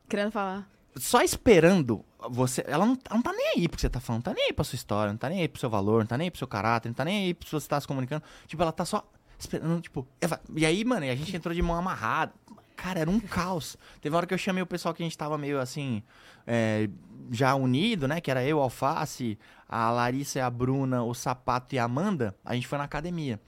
Querendo 0.09 0.31
falar. 0.31 0.67
só 0.95 1.21
esperando 1.21 2.03
você. 2.29 2.63
Ela 2.67 2.85
não, 2.85 2.97
ela 3.05 3.15
não 3.15 3.21
tá 3.21 3.33
nem 3.33 3.53
aí 3.55 3.67
pro 3.67 3.75
que 3.75 3.81
você 3.81 3.89
tá 3.89 3.99
falando, 3.99 4.19
não 4.25 4.33
tá 4.33 4.33
nem 4.33 4.45
aí 4.47 4.53
pra 4.53 4.63
sua 4.63 4.75
história, 4.75 5.11
não 5.11 5.17
tá 5.17 5.29
nem 5.29 5.41
aí 5.41 5.47
pro 5.47 5.59
seu 5.59 5.69
valor, 5.69 5.99
não 5.99 6.07
tá 6.07 6.17
nem 6.17 6.25
aí 6.25 6.31
pro 6.31 6.37
seu 6.39 6.47
caráter, 6.47 6.87
não 6.89 6.93
tá 6.95 7.03
nem 7.05 7.25
aí 7.25 7.33
pro 7.33 7.45
que 7.45 7.51
você 7.51 7.67
tá 7.67 7.79
se 7.79 7.87
comunicando. 7.87 8.23
Tipo, 8.47 8.61
ela 8.63 8.71
tá 8.71 8.85
só 8.85 9.05
esperando, 9.37 9.81
tipo. 9.81 10.07
E 10.55 10.65
aí, 10.65 10.83
mano, 10.85 11.05
a 11.05 11.15
gente 11.15 11.35
entrou 11.35 11.53
de 11.53 11.61
mão 11.61 11.75
amarrada. 11.75 12.33
Cara, 12.77 12.99
era 12.99 13.09
um 13.09 13.19
caos. 13.19 13.75
Teve 13.99 14.13
uma 14.13 14.17
hora 14.19 14.27
que 14.27 14.33
eu 14.33 14.37
chamei 14.37 14.61
o 14.61 14.67
pessoal 14.67 14.93
que 14.93 15.01
a 15.01 15.05
gente 15.05 15.17
tava 15.17 15.37
meio 15.37 15.59
assim. 15.59 16.01
é, 16.45 16.87
já 17.31 17.55
unido, 17.55 18.07
né? 18.07 18.21
Que 18.21 18.31
era 18.31 18.45
eu, 18.45 18.61
Alface, 18.61 19.37
a 19.67 19.89
Larissa 19.89 20.39
e 20.39 20.41
a 20.41 20.49
Bruna, 20.49 21.03
o 21.03 21.13
Sapato 21.13 21.75
e 21.75 21.79
a 21.79 21.83
Amanda. 21.83 22.33
A 22.45 22.53
gente 22.53 22.67
foi 22.67 22.77
na 22.77 22.83
academia. 22.85 23.41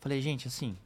Falei, 0.00 0.20
gente, 0.20 0.48
assim. 0.48 0.76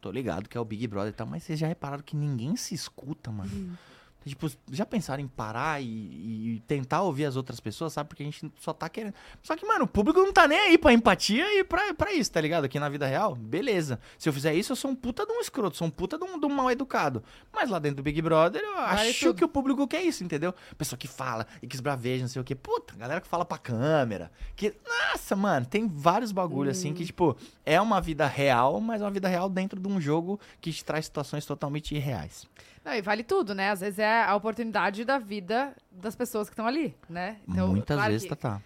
Tô 0.00 0.10
ligado 0.10 0.48
que 0.48 0.56
é 0.56 0.60
o 0.60 0.64
Big 0.64 0.86
Brother 0.86 1.10
e 1.10 1.14
tal, 1.14 1.26
mas 1.26 1.42
vocês 1.42 1.58
já 1.58 1.66
repararam 1.66 2.02
que 2.02 2.16
ninguém 2.16 2.56
se 2.56 2.74
escuta, 2.74 3.30
mano. 3.30 3.76
Tipo, 4.24 4.50
já 4.70 4.84
pensaram 4.84 5.22
em 5.22 5.28
parar 5.28 5.82
e, 5.82 5.86
e 5.86 6.62
tentar 6.66 7.02
ouvir 7.02 7.24
as 7.24 7.36
outras 7.36 7.58
pessoas, 7.58 7.92
sabe? 7.92 8.08
Porque 8.08 8.22
a 8.22 8.26
gente 8.26 8.52
só 8.60 8.72
tá 8.72 8.88
querendo. 8.88 9.14
Só 9.42 9.56
que, 9.56 9.64
mano, 9.66 9.84
o 9.84 9.88
público 9.88 10.20
não 10.20 10.32
tá 10.32 10.46
nem 10.46 10.58
aí 10.58 10.78
pra 10.78 10.92
empatia 10.92 11.58
e 11.58 11.64
pra, 11.64 11.94
pra 11.94 12.12
isso, 12.12 12.30
tá 12.30 12.40
ligado? 12.40 12.64
Aqui 12.64 12.78
na 12.78 12.88
vida 12.88 13.06
real, 13.06 13.34
beleza. 13.34 13.98
Se 14.18 14.28
eu 14.28 14.32
fizer 14.32 14.54
isso, 14.54 14.72
eu 14.72 14.76
sou 14.76 14.90
um 14.90 14.94
puta 14.94 15.24
de 15.24 15.32
um 15.32 15.40
escroto, 15.40 15.76
sou 15.76 15.86
um 15.86 15.90
puta 15.90 16.18
de 16.18 16.24
um, 16.24 16.38
de 16.38 16.44
um 16.44 16.50
mal 16.50 16.70
educado. 16.70 17.22
Mas 17.50 17.70
lá 17.70 17.78
dentro 17.78 17.96
do 17.96 18.02
Big 18.02 18.20
Brother, 18.20 18.62
eu 18.62 18.78
acho 18.78 19.32
que 19.32 19.44
o 19.44 19.48
público 19.48 19.88
quer 19.88 20.02
isso, 20.02 20.22
entendeu? 20.22 20.54
Pessoa 20.76 20.98
que 20.98 21.08
fala 21.08 21.46
e 21.62 21.66
que 21.66 21.74
esbraveja, 21.74 22.22
não 22.22 22.28
sei 22.28 22.42
o 22.42 22.44
quê. 22.44 22.54
Puta, 22.54 22.94
galera 22.96 23.20
que 23.20 23.28
fala 23.28 23.44
pra 23.44 23.56
câmera. 23.56 24.30
Que, 24.54 24.74
nossa, 24.86 25.34
mano, 25.34 25.64
tem 25.64 25.88
vários 25.88 26.30
bagulhos 26.30 26.76
assim 26.76 26.92
que, 26.92 27.06
tipo, 27.06 27.36
é 27.64 27.80
uma 27.80 28.00
vida 28.00 28.26
real, 28.26 28.80
mas 28.80 29.00
é 29.00 29.04
uma 29.04 29.10
vida 29.10 29.28
real 29.28 29.48
dentro 29.48 29.80
de 29.80 29.88
um 29.88 30.00
jogo 30.00 30.38
que 30.60 30.72
te 30.72 30.84
traz 30.84 31.06
situações 31.06 31.46
totalmente 31.46 31.94
irreais. 31.94 32.46
Não, 32.84 32.94
e 32.94 33.02
vale 33.02 33.22
tudo, 33.22 33.54
né? 33.54 33.70
Às 33.70 33.80
vezes 33.80 33.98
é 33.98 34.22
a 34.22 34.34
oportunidade 34.34 35.04
da 35.04 35.18
vida 35.18 35.76
das 35.90 36.16
pessoas 36.16 36.48
que 36.48 36.54
estão 36.54 36.66
ali, 36.66 36.96
né? 37.08 37.38
Muitas 37.46 37.96
claro 37.96 38.12
vezes, 38.12 38.28
que 38.28 38.34
tá, 38.36 38.58
tá. 38.58 38.62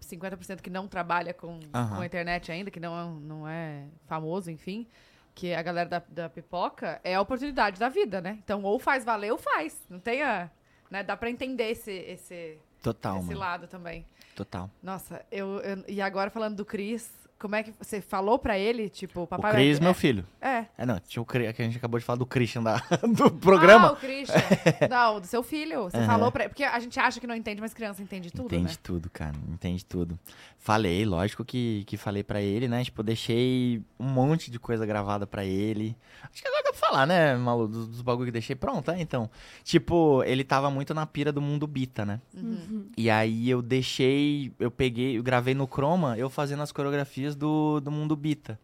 50% 0.00 0.60
que 0.60 0.70
não 0.70 0.86
trabalha 0.86 1.32
com, 1.32 1.58
com 1.72 2.00
a 2.00 2.04
internet 2.06 2.52
ainda, 2.52 2.70
que 2.70 2.78
não 2.80 2.94
é, 2.98 3.20
não 3.20 3.48
é 3.48 3.84
famoso, 4.06 4.50
enfim, 4.50 4.86
que 5.34 5.48
é 5.48 5.56
a 5.56 5.62
galera 5.62 5.88
da, 5.88 6.02
da 6.08 6.28
pipoca, 6.28 7.00
é 7.02 7.14
a 7.14 7.20
oportunidade 7.20 7.78
da 7.80 7.88
vida, 7.88 8.20
né? 8.20 8.38
Então, 8.44 8.62
ou 8.62 8.78
faz 8.78 9.04
valer 9.04 9.32
ou 9.32 9.38
faz. 9.38 9.80
Não 9.88 9.98
tem 9.98 10.22
a... 10.22 10.50
Né? 10.90 11.02
Dá 11.02 11.16
pra 11.16 11.30
entender 11.30 11.70
esse, 11.70 11.90
esse, 11.90 12.58
Total, 12.82 13.16
esse 13.18 13.26
mano. 13.28 13.38
lado 13.40 13.66
também. 13.66 14.06
Total. 14.36 14.70
Nossa, 14.82 15.24
eu, 15.30 15.58
eu- 15.60 15.84
E 15.88 16.00
agora 16.02 16.30
falando 16.30 16.56
do 16.56 16.64
Cris, 16.64 17.10
como 17.44 17.56
é 17.56 17.62
que 17.62 17.74
você 17.78 18.00
falou 18.00 18.38
pra 18.38 18.58
ele? 18.58 18.88
Tipo, 18.88 19.20
o 19.20 19.22
O 19.24 19.26
papai... 19.26 19.52
Cris, 19.52 19.78
vai- 19.78 19.82
meu 19.84 19.90
é, 19.90 19.94
filho. 19.94 20.26
É. 20.40 20.64
É, 20.78 20.86
não, 20.86 20.98
tinha 20.98 21.20
o 21.22 21.26
Cri- 21.26 21.52
que 21.52 21.60
a 21.60 21.64
gente 21.66 21.76
acabou 21.76 22.00
de 22.00 22.06
falar 22.06 22.16
do 22.16 22.24
Christian 22.24 22.62
da, 22.62 22.76
do 23.14 23.30
programa. 23.32 23.88
Ah, 23.88 23.92
o 23.92 23.96
Christian. 23.96 24.34
não, 24.88 25.20
do 25.20 25.26
seu 25.26 25.42
filho. 25.42 25.82
Você 25.84 25.98
Aham. 25.98 26.06
falou 26.06 26.32
pra 26.32 26.44
ele. 26.44 26.48
Porque 26.48 26.64
a 26.64 26.78
gente 26.80 26.98
acha 26.98 27.20
que 27.20 27.26
não 27.26 27.34
entende, 27.34 27.60
mas 27.60 27.74
criança 27.74 28.02
entende 28.02 28.30
tudo, 28.30 28.46
entende 28.46 28.72
né? 28.72 28.78
tudo, 28.82 29.10
cara, 29.10 29.34
entende 29.48 29.84
tudo. 29.84 30.18
Falei, 30.58 31.04
lógico 31.04 31.44
que, 31.44 31.84
que 31.86 31.98
falei 31.98 32.22
pra 32.24 32.40
ele, 32.40 32.66
né? 32.66 32.82
Tipo, 32.82 33.02
deixei 33.02 33.82
um 34.00 34.06
monte 34.08 34.50
de 34.50 34.58
coisa 34.58 34.86
gravada 34.86 35.26
pra 35.26 35.44
ele. 35.44 35.94
Acho 36.32 36.40
que 36.40 36.48
agora 36.48 36.62
dá 36.64 36.70
pra 36.72 36.80
falar, 36.80 37.06
né, 37.06 37.36
Malu, 37.36 37.68
dos, 37.68 37.86
dos 37.88 38.00
bagulho 38.00 38.26
que 38.26 38.32
deixei. 38.32 38.56
Pronto, 38.56 38.90
é, 38.90 38.98
então. 38.98 39.28
Tipo, 39.62 40.22
ele 40.24 40.42
tava 40.42 40.70
muito 40.70 40.94
na 40.94 41.04
pira 41.04 41.30
do 41.30 41.42
mundo 41.42 41.66
bita, 41.66 42.06
né? 42.06 42.18
Uhum. 42.34 42.86
E 42.96 43.10
aí 43.10 43.50
eu 43.50 43.60
deixei, 43.60 44.52
eu 44.58 44.70
peguei, 44.70 45.18
eu 45.18 45.22
gravei 45.22 45.54
no 45.54 45.66
Chroma, 45.66 46.16
eu 46.16 46.30
fazendo 46.30 46.62
as 46.62 46.72
coreografias 46.72 47.33
do, 47.34 47.80
do 47.80 47.90
Mundo 47.90 48.16
Bita. 48.16 48.58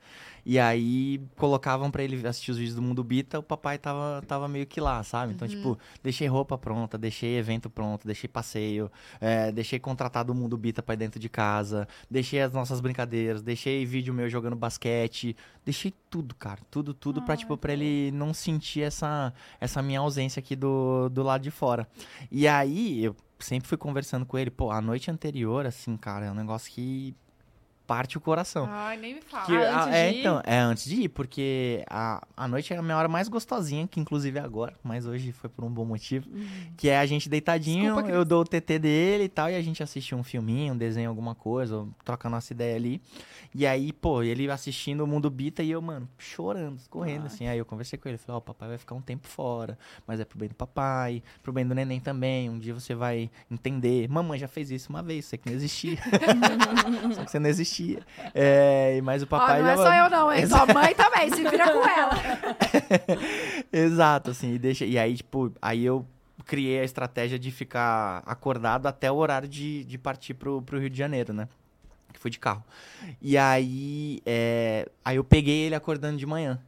E 0.44 0.58
aí 0.58 1.20
colocavam 1.36 1.90
pra 1.90 2.02
ele 2.02 2.26
assistir 2.26 2.50
os 2.50 2.58
vídeos 2.58 2.76
do 2.76 2.82
Mundo 2.82 3.04
Bita, 3.04 3.38
o 3.38 3.42
papai 3.42 3.78
tava, 3.78 4.22
tava 4.26 4.48
meio 4.48 4.66
que 4.66 4.80
lá, 4.80 5.02
sabe? 5.02 5.32
Então, 5.34 5.46
tipo, 5.46 5.78
deixei 6.02 6.26
roupa 6.26 6.56
pronta, 6.56 6.96
deixei 6.96 7.36
evento 7.36 7.68
pronto, 7.68 8.06
deixei 8.06 8.28
passeio, 8.28 8.90
é, 9.20 9.52
deixei 9.52 9.78
contratado 9.78 10.32
o 10.32 10.34
Mundo 10.34 10.56
Bita 10.56 10.82
pra 10.82 10.94
ir 10.94 10.98
dentro 10.98 11.20
de 11.20 11.28
casa, 11.28 11.86
deixei 12.10 12.40
as 12.40 12.52
nossas 12.52 12.80
brincadeiras, 12.80 13.42
deixei 13.42 13.84
vídeo 13.84 14.14
meu 14.14 14.28
jogando 14.28 14.56
basquete, 14.56 15.36
deixei 15.64 15.92
tudo, 16.08 16.34
cara, 16.34 16.60
tudo, 16.70 16.94
tudo 16.94 17.22
pra, 17.22 17.34
Ai, 17.34 17.38
tipo, 17.38 17.56
pra 17.56 17.72
ele 17.72 18.10
não 18.12 18.32
sentir 18.32 18.82
essa, 18.82 19.32
essa 19.60 19.82
minha 19.82 20.00
ausência 20.00 20.40
aqui 20.40 20.56
do, 20.56 21.08
do 21.10 21.22
lado 21.22 21.42
de 21.42 21.50
fora. 21.50 21.86
E 22.30 22.48
aí, 22.48 23.04
eu 23.04 23.14
sempre 23.38 23.68
fui 23.68 23.78
conversando 23.78 24.26
com 24.26 24.38
ele, 24.38 24.50
pô, 24.50 24.70
a 24.70 24.80
noite 24.80 25.10
anterior, 25.10 25.66
assim, 25.66 25.96
cara, 25.96 26.26
é 26.26 26.30
um 26.30 26.34
negócio 26.34 26.72
que 26.72 27.14
parte 27.90 28.16
o 28.16 28.20
coração. 28.20 28.68
Ai, 28.70 28.96
nem 28.96 29.16
me 29.16 29.20
fala. 29.20 29.46
Que- 29.46 29.56
Ah, 29.56 29.82
antes 29.82 29.94
é, 29.94 30.10
de 30.10 30.14
ir? 30.16 30.20
então, 30.20 30.42
é 30.46 30.58
antes 30.58 30.84
de 30.84 30.94
ir, 31.02 31.08
porque 31.08 31.84
a, 31.90 32.24
a 32.36 32.46
noite 32.46 32.72
é 32.72 32.76
a 32.76 32.82
minha 32.82 32.96
hora 32.96 33.08
mais 33.08 33.26
gostosinha, 33.28 33.84
que 33.88 33.98
inclusive 33.98 34.38
é 34.38 34.42
agora, 34.42 34.76
mas 34.80 35.06
hoje 35.06 35.32
foi 35.32 35.50
por 35.50 35.64
um 35.64 35.70
bom 35.70 35.84
motivo. 35.84 36.28
Que 36.76 36.88
é 36.88 37.00
a 37.00 37.04
gente 37.04 37.28
deitadinho, 37.28 37.92
Desculpa, 37.92 38.08
eu 38.10 38.24
dou 38.24 38.42
o 38.42 38.44
TT 38.44 38.78
dele 38.78 39.24
e 39.24 39.28
tal, 39.28 39.50
e 39.50 39.56
a 39.56 39.60
gente 39.60 39.82
assiste 39.82 40.14
um 40.14 40.22
filminho, 40.22 40.72
um 40.74 40.76
desenho, 40.76 41.08
alguma 41.08 41.34
coisa, 41.34 41.78
ou 41.78 41.88
troca 42.04 42.28
a 42.28 42.30
nossa 42.30 42.52
ideia 42.52 42.76
ali. 42.76 43.02
E 43.52 43.66
aí, 43.66 43.92
pô, 43.92 44.22
ele 44.22 44.48
assistindo 44.48 45.00
o 45.02 45.06
Mundo 45.08 45.28
Bita 45.28 45.60
e 45.60 45.72
eu, 45.72 45.82
mano, 45.82 46.08
chorando, 46.16 46.80
correndo, 46.88 47.22
Ai. 47.22 47.26
assim. 47.26 47.48
Aí 47.48 47.58
eu 47.58 47.64
conversei 47.64 47.98
com 47.98 48.08
ele, 48.08 48.18
falei, 48.18 48.36
ó, 48.36 48.38
o 48.38 48.40
papai 48.40 48.68
vai 48.68 48.78
ficar 48.78 48.94
um 48.94 49.02
tempo 49.02 49.26
fora, 49.26 49.76
mas 50.06 50.20
é 50.20 50.24
pro 50.24 50.38
bem 50.38 50.48
do 50.48 50.54
papai, 50.54 51.24
pro 51.42 51.52
bem 51.52 51.66
do 51.66 51.74
neném 51.74 51.98
também, 51.98 52.48
um 52.48 52.56
dia 52.60 52.72
você 52.72 52.94
vai 52.94 53.28
entender. 53.50 54.08
Mamãe 54.08 54.38
já 54.38 54.46
fez 54.46 54.70
isso 54.70 54.90
uma 54.90 55.02
vez, 55.02 55.24
você 55.24 55.36
que 55.36 55.48
não 55.50 55.56
existia. 55.56 55.98
só 57.16 57.24
que 57.24 57.30
você 57.32 57.40
não 57.40 57.50
existia. 57.50 57.79
É, 58.34 59.00
mas 59.02 59.22
o 59.22 59.26
Ó, 59.26 59.28
papai 59.28 59.60
não 59.60 59.66
já... 59.66 59.72
é 59.72 59.76
só 59.76 59.94
eu 59.94 60.10
não, 60.10 60.32
hein? 60.32 60.46
Sua 60.46 60.66
mãe 60.66 60.94
também, 60.94 61.30
se 61.30 61.48
vira 61.48 61.72
com 61.72 61.86
ela. 61.86 62.12
Exato, 63.72 64.30
assim, 64.30 64.54
e 64.54 64.58
deixa. 64.58 64.84
E 64.84 64.98
aí, 64.98 65.16
tipo, 65.16 65.52
aí 65.60 65.84
eu 65.84 66.06
criei 66.44 66.80
a 66.80 66.84
estratégia 66.84 67.38
de 67.38 67.50
ficar 67.50 68.22
acordado 68.26 68.86
até 68.86 69.10
o 69.10 69.16
horário 69.16 69.48
de, 69.48 69.84
de 69.84 69.98
partir 69.98 70.34
pro, 70.34 70.60
pro 70.62 70.78
Rio 70.78 70.90
de 70.90 70.98
Janeiro, 70.98 71.32
né? 71.32 71.48
Que 72.12 72.18
foi 72.18 72.30
de 72.30 72.38
carro. 72.38 72.64
E 73.22 73.38
aí, 73.38 74.20
é, 74.26 74.88
aí 75.04 75.16
eu 75.16 75.24
peguei 75.24 75.66
ele 75.66 75.74
acordando 75.74 76.18
de 76.18 76.26
manhã. 76.26 76.60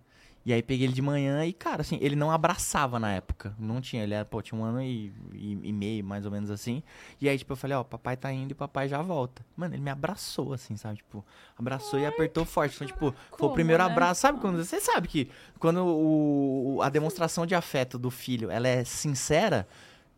E 0.45 0.53
aí 0.53 0.61
peguei 0.61 0.87
ele 0.87 0.93
de 0.93 1.01
manhã 1.03 1.45
e, 1.47 1.53
cara, 1.53 1.83
assim, 1.83 1.99
ele 2.01 2.17
não 2.17 2.31
abraçava 2.31 2.99
na 2.99 3.13
época. 3.13 3.55
Não 3.59 3.81
tinha, 3.81 4.03
ele 4.03 4.13
era, 4.13 4.25
pô, 4.25 4.43
tinha 4.43 4.61
um 4.61 4.65
ano 4.65 4.83
e, 4.83 5.13
e, 5.33 5.53
e 5.63 5.73
meio, 5.73 6.05
mais 6.05 6.25
ou 6.27 6.33
menos 6.33 6.51
assim. 6.51 6.83
E 7.21 7.29
aí, 7.29 7.39
tipo, 7.39 7.53
eu 7.53 7.57
falei, 7.57 7.77
ó, 7.77 7.85
papai 7.85 8.17
tá 8.17 8.33
indo 8.33 8.51
e 8.51 8.55
papai 8.55 8.89
já 8.89 9.01
volta. 9.01 9.45
Mano, 9.57 9.75
ele 9.75 9.83
me 9.83 9.91
abraçou, 9.91 10.53
assim, 10.53 10.77
sabe? 10.77 10.97
Tipo, 10.97 11.25
abraçou 11.57 11.99
e 12.01 12.05
apertou 12.07 12.45
forte. 12.45 12.77
Foi, 12.77 12.87
tipo, 12.89 13.13
foi 13.13 13.13
o 13.31 13.37
como, 13.39 13.55
primeiro 13.55 13.85
né? 13.85 13.91
abraço. 13.91 14.21
Sabe 14.21 14.41
quando, 14.41 14.57
você 14.65 14.81
sabe 14.81 15.07
que 15.07 15.31
quando 15.61 15.79
o- 15.87 16.81
a 16.83 16.89
demonstração 16.89 17.47
de 17.47 17.55
afeto 17.55 17.97
do 17.97 18.11
filho, 18.11 18.51
ela 18.51 18.67
é 18.67 18.83
sincera, 18.85 19.69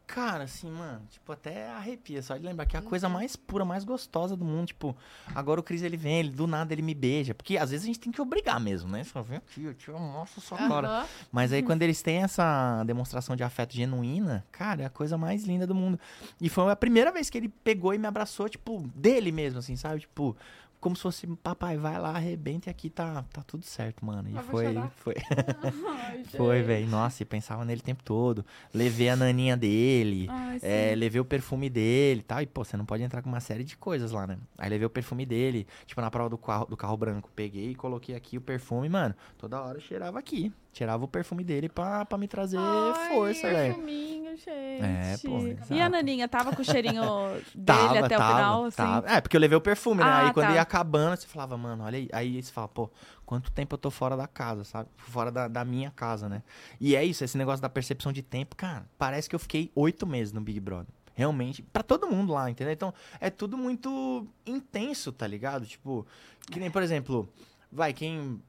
cara, 0.06 0.44
assim, 0.44 0.70
mano, 0.70 1.02
tipo, 1.10 1.32
até 1.32 1.70
arrepia. 1.70 2.22
Só 2.22 2.36
de 2.36 2.44
lembrar 2.44 2.66
que 2.66 2.76
é 2.76 2.78
a 2.78 2.82
coisa 2.82 3.08
mais 3.08 3.36
pura, 3.36 3.64
mais 3.64 3.84
gostosa 3.84 4.36
do 4.36 4.44
mundo. 4.44 4.66
Tipo, 4.66 4.96
agora 5.34 5.60
o 5.60 5.62
Cris, 5.62 5.82
ele 5.82 5.96
vem, 5.96 6.20
ele, 6.20 6.30
do 6.30 6.46
nada 6.46 6.72
ele 6.72 6.82
me 6.82 6.94
beija. 6.94 7.34
Porque 7.34 7.56
às 7.56 7.70
vezes 7.70 7.84
a 7.84 7.86
gente 7.86 8.00
tem 8.00 8.12
que 8.12 8.20
obrigar 8.20 8.60
mesmo, 8.60 8.88
né? 8.90 9.04
Fala, 9.04 9.24
vem 9.24 9.38
aqui, 9.38 9.64
eu 9.64 9.74
te 9.74 9.90
mostro 9.90 10.40
sua 10.40 10.58
cara. 10.58 10.88
Aham. 10.88 11.06
Mas 11.32 11.52
aí 11.52 11.62
quando 11.62 11.82
eles 11.82 12.02
têm 12.02 12.22
essa 12.22 12.82
demonstração 12.84 13.34
de 13.34 13.42
afeto 13.42 13.74
genuína, 13.74 14.44
cara, 14.52 14.82
é 14.82 14.86
a 14.86 14.90
coisa 14.90 15.16
mais 15.16 15.44
linda 15.44 15.66
do 15.66 15.74
mundo. 15.74 15.98
E 16.40 16.48
foi 16.48 16.70
a 16.70 16.76
primeira 16.76 17.10
vez 17.10 17.30
que 17.30 17.38
ele 17.38 17.48
pegou 17.48 17.94
e 17.94 17.98
me 17.98 18.06
abraçou, 18.06 18.48
tipo, 18.48 18.80
dele 18.94 19.32
mesmo, 19.32 19.58
assim, 19.58 19.76
sabe? 19.76 20.00
Tipo, 20.00 20.36
como 20.84 20.94
se 20.94 21.00
fosse, 21.00 21.26
papai, 21.26 21.78
vai 21.78 21.98
lá, 21.98 22.10
arrebenta 22.10 22.68
e 22.68 22.70
aqui 22.70 22.90
tá, 22.90 23.24
tá 23.32 23.42
tudo 23.42 23.64
certo, 23.64 24.04
mano. 24.04 24.28
E 24.28 24.36
Ah, 24.36 24.42
foi, 24.42 24.74
foi, 24.96 25.14
Ai, 25.98 26.24
foi, 26.24 26.62
velho. 26.62 26.86
Nossa, 26.86 27.22
e 27.22 27.26
pensava 27.26 27.64
nele 27.64 27.80
o 27.80 27.82
tempo 27.82 28.02
todo. 28.04 28.44
Levei 28.72 29.08
a 29.08 29.16
naninha 29.16 29.56
dele. 29.56 30.26
Ai. 30.28 30.58
É, 30.60 30.94
levei 30.94 31.18
o 31.18 31.24
perfume 31.24 31.70
dele 31.70 32.20
e 32.20 32.22
tal. 32.22 32.42
E, 32.42 32.46
pô, 32.46 32.62
você 32.62 32.76
não 32.76 32.84
pode 32.84 33.02
entrar 33.02 33.22
com 33.22 33.30
uma 33.30 33.40
série 33.40 33.64
de 33.64 33.78
coisas 33.78 34.12
lá, 34.12 34.26
né? 34.26 34.36
Aí 34.58 34.68
levei 34.68 34.84
o 34.84 34.90
perfume 34.90 35.24
dele, 35.24 35.66
tipo, 35.86 36.02
na 36.02 36.10
prova 36.10 36.28
do 36.28 36.36
carro, 36.36 36.66
do 36.66 36.76
carro 36.76 36.98
branco. 36.98 37.30
Peguei 37.34 37.70
e 37.70 37.74
coloquei 37.74 38.14
aqui 38.14 38.36
o 38.36 38.42
perfume, 38.42 38.90
mano. 38.90 39.14
Toda 39.38 39.62
hora 39.62 39.78
eu 39.78 39.82
cheirava 39.82 40.18
aqui. 40.18 40.52
Cheirava 40.74 41.04
o 41.04 41.08
perfume 41.08 41.44
dele 41.44 41.68
pra, 41.68 42.04
pra 42.04 42.18
me 42.18 42.26
trazer 42.26 42.58
Ai, 42.58 43.14
força, 43.14 43.42
velho. 43.42 43.74
Perfuminho, 43.74 44.36
gente. 44.36 44.50
É, 44.50 45.16
pô, 45.22 45.74
E 45.74 45.80
a. 45.80 45.88
Naninha, 45.88 46.28
tava 46.28 46.54
com 46.54 46.62
o 46.62 46.64
cheirinho 46.64 47.02
dele 47.54 47.64
Tava, 47.64 47.98
até 48.00 48.16
tava, 48.16 48.32
o 48.32 48.36
final, 48.36 48.64
assim? 48.64 48.76
tava. 48.76 49.08
É, 49.08 49.20
porque 49.20 49.36
eu 49.36 49.40
levei 49.40 49.56
o 49.56 49.60
perfume, 49.60 50.02
né? 50.02 50.10
Ah, 50.10 50.26
aí 50.26 50.32
quando 50.32 50.48
tá. 50.48 50.54
ia 50.54 50.60
acabando, 50.60 51.16
você 51.16 51.28
falava, 51.28 51.56
mano, 51.56 51.84
olha 51.84 51.96
aí. 51.98 52.08
Aí 52.12 52.42
você 52.42 52.50
fala, 52.50 52.66
pô, 52.66 52.90
quanto 53.24 53.52
tempo 53.52 53.74
eu 53.74 53.78
tô 53.78 53.88
fora 53.88 54.16
da 54.16 54.26
casa, 54.26 54.64
sabe? 54.64 54.88
Fora 54.96 55.30
da, 55.30 55.46
da 55.46 55.64
minha 55.64 55.92
casa, 55.92 56.28
né? 56.28 56.42
E 56.80 56.96
é 56.96 57.04
isso, 57.04 57.22
esse 57.22 57.38
negócio 57.38 57.62
da 57.62 57.68
percepção 57.68 58.12
de 58.12 58.22
tempo, 58.22 58.56
cara, 58.56 58.84
parece 58.98 59.28
que 59.28 59.36
eu 59.36 59.40
fiquei 59.40 59.70
oito 59.76 60.06
meses 60.06 60.32
no 60.32 60.40
Big 60.40 60.58
Brother. 60.58 60.92
Realmente, 61.14 61.62
pra 61.62 61.84
todo 61.84 62.08
mundo 62.08 62.32
lá, 62.32 62.50
entendeu? 62.50 62.72
Então, 62.72 62.92
é 63.20 63.30
tudo 63.30 63.56
muito 63.56 64.26
intenso, 64.44 65.12
tá 65.12 65.24
ligado? 65.28 65.64
Tipo, 65.64 66.04
que 66.50 66.58
nem, 66.58 66.68
por 66.68 66.82
exemplo, 66.82 67.28
vai, 67.70 67.92
quem. 67.92 68.42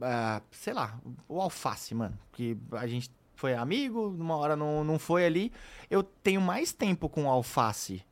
Ah, 0.00 0.42
sei 0.50 0.72
lá, 0.72 0.98
o 1.28 1.40
alface, 1.40 1.94
mano. 1.94 2.18
Que 2.32 2.56
a 2.72 2.86
gente 2.86 3.10
foi 3.34 3.54
amigo, 3.54 4.10
numa 4.10 4.36
hora 4.36 4.56
não, 4.56 4.82
não 4.84 4.98
foi 4.98 5.24
ali. 5.24 5.52
Eu 5.90 6.02
tenho 6.02 6.40
mais 6.40 6.72
tempo 6.72 7.08
com 7.08 7.24
o 7.24 7.28
alface 7.28 8.02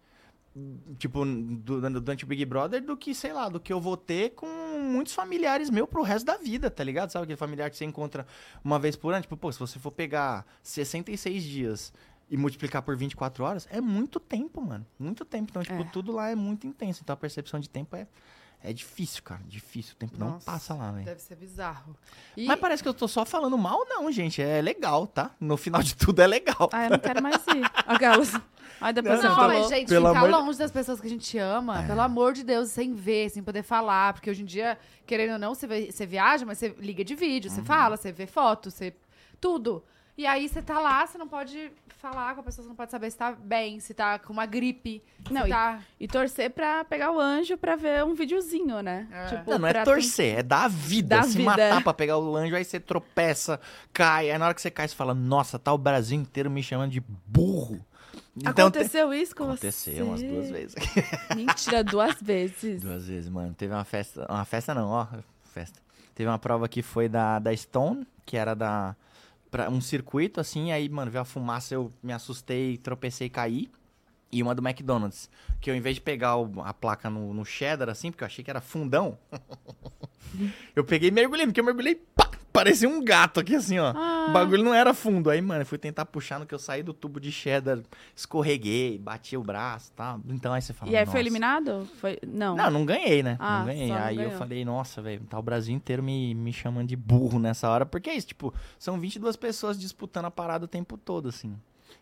tipo, 0.99 1.23
du- 1.25 1.81
durante 2.01 2.25
o 2.25 2.27
Big 2.27 2.43
Brother 2.47 2.83
do 2.83 2.97
que, 2.97 3.15
sei 3.15 3.31
lá, 3.33 3.49
do 3.49 3.61
que 3.61 3.71
eu 3.73 3.79
vou 3.81 3.95
ter 3.97 4.31
com 4.31 4.47
muitos 4.81 5.13
familiares 5.13 5.69
meus 5.69 5.87
pro 5.89 6.03
resto 6.03 6.25
da 6.25 6.39
vida, 6.39 6.71
tá 6.71 6.83
ligado? 6.83 7.11
Sabe 7.11 7.25
aquele 7.25 7.37
familiar 7.37 7.71
que 7.71 7.77
você 7.77 7.85
encontra 7.85 8.27
uma 8.65 8.79
vez 8.79 8.97
por 8.97 9.13
ano? 9.13 9.21
Tipo, 9.23 9.37
pô, 9.37 9.53
se 9.53 9.59
você 9.59 9.79
for 9.79 9.91
pegar 9.91 10.47
66 10.63 11.43
dias 11.43 11.93
e 12.31 12.37
multiplicar 12.39 12.81
por 12.83 12.97
24 12.97 13.45
horas, 13.45 13.69
é 13.71 13.81
muito 13.83 14.19
tempo, 14.19 14.63
mano. 14.63 14.87
Muito 14.99 15.25
tempo. 15.27 15.49
Então, 15.51 15.63
tipo, 15.63 15.83
É. 15.83 15.85
tudo 15.93 16.11
lá 16.13 16.31
é 16.31 16.35
muito 16.35 16.67
intenso. 16.67 17.01
Então, 17.03 17.13
a 17.13 17.17
percepção 17.19 17.61
de 17.61 17.69
tempo 17.69 17.95
é, 17.95 18.07
é 18.71 18.73
difícil, 18.73 19.23
cara. 19.23 19.41
Difícil. 19.47 19.95
O 19.95 19.97
tempo 19.97 20.15
não 20.19 20.31
Nossa, 20.33 20.45
passa 20.47 20.75
lá, 20.75 20.91
velho. 20.93 21.05
Deve 21.05 21.21
ser 21.23 21.37
bizarro. 21.37 21.97
E 22.37 22.47
Mas 22.47 22.59
parece 22.61 22.83
que 22.83 22.89
eu 22.89 22.95
tô 22.95 23.07
só 23.09 23.25
falando 23.25 23.57
mal, 23.57 23.85
não, 23.89 24.11
gente. 24.13 24.43
É 24.43 24.61
legal, 24.61 25.07
tá? 25.07 25.31
No 25.41 25.57
final 25.57 25.83
de 25.83 25.95
tudo 25.97 26.21
é 26.21 26.27
legal. 26.27 26.69
Ah, 26.73 26.85
eu 26.85 26.91
não 26.91 26.99
quero 26.99 27.23
mais 27.23 27.37
ir. 27.49 27.65
Aquelas. 27.87 28.33
Ai, 28.81 28.93
depois 28.93 29.15
Não, 29.15 29.23
você 29.23 29.29
não, 29.29 29.35
falou. 29.37 29.59
mas, 29.61 29.69
gente, 29.69 29.89
Pelo 29.89 30.09
ficar 30.09 30.19
amor 30.19 30.29
de- 30.31 30.37
longe 30.45 30.59
das 30.59 30.71
pessoas 30.71 31.01
que 31.01 31.07
a 31.07 31.11
gente 31.11 31.39
ama, 31.39 31.83
pelo 31.87 32.01
amor 32.03 32.35
de 32.35 32.45
Deus, 32.45 32.69
sem 32.71 32.93
ver, 32.95 33.31
sem 33.31 33.43
poder 33.43 33.63
falar. 33.63 34.13
Porque 34.13 34.29
hoje 34.31 34.43
em 34.43 34.45
dia, 34.45 34.79
querendo 35.07 35.33
ou 35.33 35.39
não, 35.39 35.55
você, 35.55 35.67
vai- 35.67 35.91
você 35.91 36.05
viaja, 36.05 36.45
mas 36.45 36.59
você 36.59 36.69
liga 36.79 37.03
de 37.03 37.15
vídeo, 37.15 37.51
você 37.51 37.63
fala, 37.63 37.97
você 37.97 38.13
vê 38.13 38.27
foto, 38.27 38.71
você. 38.71 38.95
Tudo. 39.41 39.83
E 40.19 40.27
aí 40.27 40.49
você 40.49 40.63
tá 40.63 40.79
lá, 40.81 41.07
você 41.07 41.19
não 41.19 41.29
pode 41.29 41.71
falar 41.99 42.35
com 42.35 42.41
a 42.41 42.45
pessoa, 42.45 42.63
você 42.63 42.69
não 42.69 42.77
pode 42.77 42.91
saber 42.91 43.11
se 43.11 43.17
tá 43.19 43.33
bem, 43.33 43.81
se 43.81 43.93
tá 43.93 44.19
com 44.19 44.33
uma 44.33 44.47
gripe. 44.47 45.03
Não, 45.31 45.43
se 45.43 45.49
e- 45.49 45.51
tá. 45.51 45.81
E 46.01 46.09
torcer 46.09 46.51
pra 46.51 46.85
pegar 46.85 47.11
o 47.13 47.21
anjo 47.21 47.57
pra 47.59 47.77
ver 47.77 48.03
um 48.05 48.15
videozinho, 48.15 48.81
né? 48.83 49.07
É. 49.13 49.27
Tipo, 49.27 49.51
Não, 49.51 49.59
não 49.59 49.69
é 49.69 49.85
torcer, 49.85 50.39
é 50.39 50.43
dar 50.43 50.65
a 50.65 50.69
vida. 50.69 51.17
Dar 51.17 51.25
se 51.25 51.33
vida. 51.39 51.45
matar 51.51 51.83
pra 51.83 51.93
pegar 51.93 52.19
o 52.19 52.35
anjo, 52.37 52.57
aí 52.57 52.65
você 52.65 52.81
tropeça, 52.81 53.61
cai. 53.93 54.31
Aí 54.31 54.39
na 54.39 54.47
hora 54.47 54.55
que 54.55 54.61
você 54.63 54.71
cai, 54.71 54.89
você 54.89 54.95
fala, 54.95 55.15
nossa, 55.15 55.59
tá 55.59 55.73
o 55.73 55.79
Brasil 55.79 56.19
inteiro 56.19 56.51
me 56.51 56.63
chamando 56.63 56.93
de 56.93 57.01
burro. 57.27 57.85
Então, 58.35 58.53
te- 58.71 58.79
Aconteceu 58.79 59.13
isso 59.15 59.35
com 59.35 59.45
Aconteceu 59.45 59.95
você? 59.95 60.03
umas 60.03 60.23
duas 60.23 60.51
vezes. 60.51 60.75
Mentira, 61.37 61.83
duas 61.85 62.21
vezes. 62.23 62.83
duas 62.83 63.07
vezes, 63.07 63.29
mano. 63.31 63.53
Teve 63.55 63.73
uma 63.75 63.85
festa. 63.85 64.27
Uma 64.31 64.45
festa 64.45 64.75
não, 64.75 64.89
ó. 64.89 65.07
Festa. 65.53 65.79
Teve 66.15 66.29
uma 66.29 66.39
prova 66.39 66.69
que 66.69 66.83
foi 66.83 67.09
da, 67.09 67.39
da 67.39 67.55
Stone, 67.57 68.07
que 68.25 68.37
era 68.37 68.55
da. 68.55 68.95
Pra 69.51 69.71
um 69.71 69.81
circuito, 69.81 70.41
assim, 70.41 70.73
aí, 70.73 70.89
mano, 70.89 71.11
veio 71.11 71.23
a 71.23 71.25
fumaça, 71.25 71.75
eu 71.75 71.93
me 72.03 72.13
assustei, 72.13 72.77
tropecei 72.77 73.29
e 73.29 73.31
caí. 73.31 73.71
E 74.33 74.43
uma 74.43 74.55
do 74.55 74.67
McDonald's. 74.67 75.31
Que 75.61 75.71
eu, 75.71 75.75
em 75.75 75.81
vez 75.81 75.95
de 75.97 76.01
pegar 76.03 76.37
o- 76.37 76.61
a 76.63 76.75
placa 76.75 77.09
no, 77.09 77.33
no 77.33 77.45
cheddar, 77.45 77.89
assim, 77.89 78.11
porque 78.11 78.25
eu 78.25 78.27
achei 78.27 78.45
que 78.45 78.51
era 78.51 78.61
fundão, 78.61 79.17
eu 80.75 80.85
peguei 80.85 81.09
e 81.09 81.13
mergulhei, 81.13 81.47
porque 81.47 81.61
eu 81.61 81.65
mergulhei, 81.65 81.95
pá, 81.95 82.31
parecia 82.57 82.89
um 82.89 83.03
gato 83.03 83.41
aqui, 83.41 83.55
assim, 83.55 83.79
ó. 83.79 83.93
Ah. 83.95 84.27
O 84.29 84.33
bagulho 84.33 84.65
não 84.65 84.75
era 84.75 84.93
fundo. 84.95 85.31
Aí, 85.31 85.41
mano, 85.41 85.63
eu 85.63 85.67
fui 85.67 85.79
tentar 85.79 86.07
puxar 86.07 86.39
no 86.41 86.47
que 86.47 86.55
eu 86.55 86.59
saí 86.59 86.83
do 86.83 86.93
tubo 86.93 87.21
de 87.21 87.31
cheddar, 87.31 87.79
escorreguei, 88.15 88.99
bati 88.99 89.37
o 89.37 89.43
braço 89.43 89.91
e 89.93 89.97
tal. 89.97 90.21
Então 90.29 90.53
aí 90.53 90.63
você 90.63 90.73
fala. 90.73 90.91
E 90.91 90.97
aí 90.97 91.03
"Nossa." 91.03 91.13
foi 91.13 91.21
eliminado? 91.21 91.89
Foi... 92.01 92.19
Não. 92.27 92.57
Não, 92.57 92.71
não 92.71 92.87
ganhei, 92.87 93.23
né? 93.23 93.37
Ah, 93.39 93.59
não 93.61 93.67
ganhei. 93.67 93.89
não 93.89 93.97
aí 93.97 94.17
eu 94.17 94.25
ganhou. 94.25 94.39
falei, 94.39 94.65
nossa, 94.65 95.03
velho, 95.03 95.23
tá 95.29 95.39
o 95.39 95.43
Brasil 95.43 95.75
inteiro 95.75 96.03
me, 96.03 96.35
me 96.35 96.53
chamando 96.53 96.89
de 96.89 96.97
burro 96.97 97.39
nessa 97.39 97.69
hora. 97.69 97.87
Porque 97.87 98.11
é 98.11 98.15
isso, 98.15 98.29
tipo, 98.29 98.53
são 98.79 98.99
22 98.99 99.37
pessoas 99.37 99.79
disputando 99.79 100.27
a 100.27 100.31
parada 100.31 100.65
o 100.65 100.69
tempo 100.69 100.97
todo, 100.97 101.29
assim. 101.29 101.55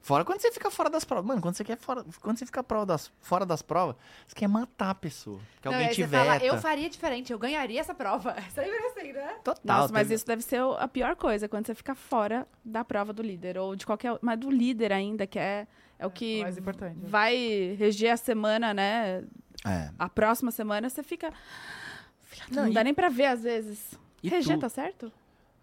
Fora 0.05 0.23
quando 0.23 0.39
você 0.39 0.53
fica 0.53 0.71
fora 0.71 0.91
das 0.91 1.03
provas. 1.03 1.25
Mano, 1.25 1.41
quando 1.41 1.55
você 1.55 1.65
quer 1.65 1.79
fora, 1.79 2.05
quando 2.21 2.37
você 2.39 2.45
fica 2.45 2.63
prova 2.63 2.85
das, 2.85 3.11
fora 3.21 3.47
das 3.47 3.63
provas, 3.63 3.97
você 4.27 4.35
quer 4.35 4.47
matar 4.49 4.91
a 4.91 4.95
pessoa. 4.95 5.41
Que 5.63 5.67
Não, 5.69 5.75
alguém 5.75 5.89
te 5.95 6.07
fala, 6.07 6.33
veta. 6.35 6.45
eu 6.45 6.59
faria 6.59 6.91
diferente, 6.91 7.33
eu 7.33 7.39
ganharia 7.39 7.81
essa 7.81 7.95
prova. 7.95 8.37
Sempre 8.55 8.77
assim, 8.87 9.13
né? 9.15 9.37
Total. 9.43 9.79
Nossa, 9.81 9.95
mas 9.95 10.03
teve- 10.03 10.15
isso 10.17 10.27
deve 10.27 10.43
ser 10.43 10.61
a 10.79 10.87
pior 10.87 11.17
coisa, 11.17 11.49
quando 11.49 11.67
você 11.67 11.75
fica 11.75 11.95
fora 11.95 12.47
da 12.63 12.85
prova 12.85 13.15
do 13.15 13.23
líder, 13.23 13.57
ou 13.57 13.75
de 13.75 13.87
qualquer... 13.87 14.19
Mas 14.21 14.39
do 14.39 14.51
líder 14.51 14.93
ainda, 14.93 15.27
que 15.27 15.39
é, 15.39 15.67
é 15.99 16.07
o 16.07 16.11
que 16.11 16.43
mais 16.43 16.59
importante. 16.59 16.99
vai 17.03 17.75
reger 17.79 18.13
a 18.13 18.19
semana, 18.19 18.75
né? 18.75 19.25
É. 19.65 19.91
A 19.99 20.09
próxima 20.11 20.51
semana, 20.51 20.91
você 20.91 21.03
fica... 21.03 21.33
Filha, 22.25 22.45
Não, 22.51 22.65
Não, 22.65 22.73
dá 22.75 22.83
e- 22.83 22.85
nem 22.85 22.93
pra 22.93 23.09
ver, 23.09 23.25
às 23.25 23.43
vezes. 23.43 23.99
E 24.23 24.29
Reger, 24.29 24.59
tu- 24.59 24.61
tá 24.61 24.69
certo? 24.69 25.11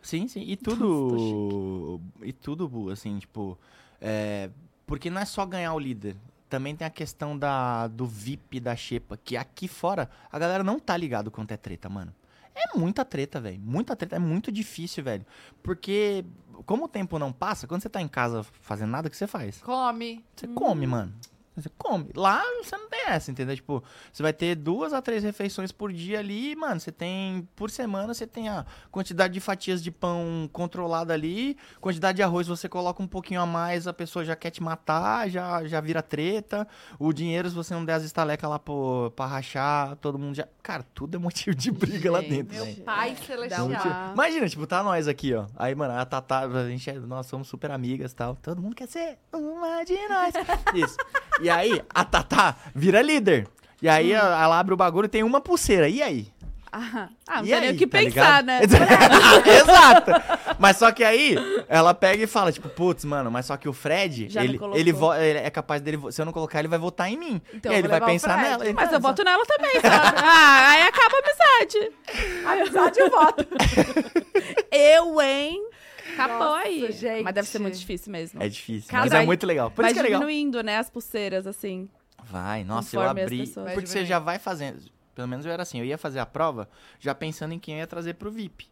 Sim, 0.02 0.28
sim. 0.28 0.42
E 0.42 0.58
Nossa, 0.66 0.80
tudo. 0.80 2.02
E 2.24 2.34
tudo, 2.34 2.90
assim, 2.90 3.20
tipo. 3.20 3.56
É, 4.02 4.50
porque 4.86 5.10
não 5.10 5.22
é 5.22 5.26
só 5.26 5.46
ganhar 5.46 5.74
o 5.74 5.80
líder. 5.80 6.18
Também 6.50 6.76
tem 6.76 6.86
a 6.86 6.90
questão 6.90 7.38
da, 7.38 7.88
do 7.88 8.06
VIP 8.06 8.60
da 8.60 8.76
Xepa, 8.76 9.18
que 9.24 9.38
aqui 9.38 9.68
fora 9.68 10.10
a 10.30 10.38
galera 10.38 10.64
não 10.64 10.80
tá 10.80 10.98
ligado 10.98 11.32
quanto 11.32 11.52
é 11.52 11.58
treta, 11.58 11.88
mano. 11.88 12.14
É 12.54 12.78
muita 12.78 13.06
treta, 13.06 13.40
velho. 13.40 13.60
Muita 13.62 13.96
treta. 13.96 14.18
É 14.18 14.20
muito 14.20 14.52
difícil, 14.52 15.04
velho. 15.04 15.26
Porque, 15.64 16.26
como 16.66 16.86
o 16.86 16.88
tempo 16.88 17.18
não 17.18 17.32
passa, 17.32 17.66
quando 17.66 17.82
você 17.82 17.90
tá 17.90 18.02
em 18.02 18.08
casa 18.08 18.44
fazendo 18.44 18.90
nada, 18.90 19.08
o 19.08 19.12
que 19.12 19.16
você 19.16 19.28
faz? 19.28 19.62
Come. 19.62 20.26
Você 20.36 20.48
come, 20.48 20.86
mano. 20.86 21.14
Você 21.62 21.70
come. 21.78 22.10
Lá 22.16 22.42
você 22.64 22.76
não 22.78 22.90
tem 22.90 23.02
essa, 23.08 23.32
entendeu? 23.32 23.56
Tipo, 23.56 23.84
você 24.12 24.22
vai 24.24 24.34
ter 24.34 24.56
duas 24.56 24.94
a 24.94 25.02
três 25.02 25.24
refeições 25.24 25.72
por 25.72 25.92
dia 25.92 26.20
ali, 26.20 26.56
mano. 26.56 26.80
Você 26.80 26.92
tem, 26.92 27.48
por 27.56 27.70
semana, 27.70 28.14
você 28.14 28.26
tem 28.28 28.50
a 28.50 28.66
quantidade 28.92 29.34
de 29.34 29.40
fatias 29.40 29.82
de 29.84 29.92
pão 29.92 30.50
controlada 30.52 31.14
ali, 31.14 31.58
quantidade 31.80 32.18
de 32.18 32.24
arroz 32.24 32.48
você 32.48 32.68
coloca 32.70 33.02
um 33.02 33.08
pouquinho 33.08 33.42
a 33.42 33.46
mais, 33.46 33.88
a 33.88 33.94
pessoa 33.94 34.24
já 34.26 34.36
quer 34.36 34.50
te 34.52 34.62
matar, 34.62 35.30
já, 35.30 35.66
já 35.66 35.80
vira 35.82 36.02
treta. 36.02 36.68
O 37.00 37.12
dinheiro, 37.14 37.50
se 37.50 37.56
você 37.56 37.74
não 37.74 37.84
der 37.86 37.94
as 37.94 38.04
estalecas 38.04 38.50
lá 38.50 38.60
pro, 38.60 39.12
pra 39.16 39.26
rachar, 39.26 39.96
todo 39.98 40.18
mundo 40.20 40.36
já. 40.36 40.48
Cara, 40.64 40.84
tudo 40.94 41.16
é 41.16 41.20
motivo 41.20 41.56
de 41.56 41.72
briga 41.72 42.12
lá 42.12 42.22
Gente, 42.22 42.30
dentro, 42.30 42.56
Meu 42.56 42.66
velho. 42.66 42.84
pai 42.84 43.12
Dá 43.16 43.22
um 43.22 43.26
celestial. 43.26 43.70
tiro. 43.70 43.96
Imagina, 44.14 44.50
tipo, 44.50 44.68
tá 44.68 44.84
nós 44.84 45.08
aqui, 45.08 45.34
ó. 45.34 45.48
Aí, 45.56 45.74
mano, 45.76 45.94
a 45.94 46.06
Tatá, 46.06 46.42
a 46.42 46.70
gente 46.70 46.90
é, 46.90 46.94
nós 46.94 47.26
somos 47.26 47.48
super 47.48 47.72
amigas 47.72 48.12
e 48.12 48.16
tal. 48.16 48.36
Todo 48.36 48.62
mundo 48.62 48.76
quer 48.76 48.88
ser 48.88 49.18
uma 49.34 49.84
de 49.84 49.96
nós. 50.08 50.34
Isso. 50.76 50.98
E 51.42 51.50
aí, 51.52 51.82
a 51.94 52.04
Tatá 52.04 52.56
vira 52.74 53.02
líder. 53.02 53.48
E 53.82 53.90
aí, 53.90 54.12
ela 54.14 54.60
abre 54.60 54.74
o 54.74 54.78
bagulho 54.78 55.06
e 55.06 55.10
tem 55.10 55.24
uma 55.24 55.42
pulseira. 55.42 55.88
E 55.90 56.02
aí? 56.04 56.28
Ah, 56.74 57.10
ah, 57.28 57.38
não 57.40 57.44
E 57.44 57.48
tem 57.48 57.54
aí, 57.56 57.62
nem 57.62 57.72
o 57.72 57.78
que 57.78 57.86
tá 57.86 57.98
pensar, 57.98 58.44
ligado? 58.44 58.46
né? 58.46 58.62
Exato. 59.60 60.12
Mas 60.58 60.78
só 60.78 60.90
que 60.92 61.04
aí, 61.04 61.36
ela 61.68 61.94
pega 61.94 62.24
e 62.24 62.28
fala, 62.28 62.50
tipo, 62.50 62.70
putz, 62.70 63.04
mano, 63.04 63.30
mas 63.30 63.46
só 63.48 63.58
que 63.58 63.68
o 63.68 63.74
Fred, 63.74 64.30
Já 64.30 64.42
ele, 64.42 64.58
ele, 64.76 64.94
vo- 64.94 65.14
ele 65.14 65.40
é 65.40 65.50
capaz 65.50 65.82
dele, 65.82 65.98
vo- 65.98 66.12
se 66.14 66.22
eu 66.22 66.26
não 66.26 66.32
colocar, 66.32 66.60
ele 66.60 66.70
vai 66.70 66.80
votar 66.80 67.10
em 67.12 67.18
mim. 67.18 67.42
Então 67.54 67.72
e 67.74 67.76
aí 67.76 67.82
eu 67.82 67.86
ele 67.86 67.88
vou 67.90 67.90
vai 67.90 68.00
levar 68.00 68.06
o 68.06 68.10
pensar 68.14 68.34
Fred. 68.40 68.50
nela. 68.50 68.64
Mas 68.74 68.86
Então, 68.86 68.94
eu 68.94 69.02
voto 69.02 69.24
nela 69.24 69.46
também, 69.46 69.82
sabe? 69.82 70.18
ah, 70.24 70.70
aí 70.70 70.82
acaba 70.84 71.16
a 71.18 71.20
amizade. 71.20 71.92
Amizade 72.46 73.00
eu 73.02 73.10
voto. 73.10 73.48
Eu, 74.72 75.22
hein? 75.22 75.62
Acabou 76.14 76.40
Nossa, 76.40 76.64
aí. 76.68 76.92
gente. 76.92 77.24
Mas 77.24 77.34
deve 77.34 77.48
ser 77.48 77.60
muito 77.60 77.78
difícil 77.78 78.12
mesmo. 78.12 78.42
É 78.42 78.48
difícil, 78.50 78.90
Cada- 78.90 79.04
mas 79.04 79.14
é 79.14 79.26
muito 79.26 79.46
legal. 79.46 79.70
Por 79.72 79.82
Vai 79.84 79.92
isso 79.92 79.96
que 79.96 80.00
é 80.00 80.04
legal. 80.04 80.20
diminuindo, 80.22 80.62
né, 80.64 80.78
as 80.78 80.90
pulseiras, 80.90 81.46
assim. 81.48 81.90
Vai, 82.24 82.64
nossa, 82.64 82.96
eu 82.96 83.02
abri. 83.02 83.48
Porque 83.74 83.88
você 83.88 84.06
já 84.06 84.20
vai 84.20 84.38
fazendo. 84.40 84.82
Pelo 85.16 85.28
menos 85.28 85.46
eu 85.46 85.52
era 85.52 85.64
assim, 85.64 85.80
eu 85.80 85.86
ia 85.86 85.98
fazer 85.98 86.20
a 86.20 86.26
prova 86.26 86.70
já 87.00 87.14
pensando 87.14 87.54
em 87.54 87.60
quem 87.60 87.76
eu 87.76 87.80
ia 87.80 87.88
trazer 87.88 88.14
pro 88.16 88.32
VIP. 88.32 88.70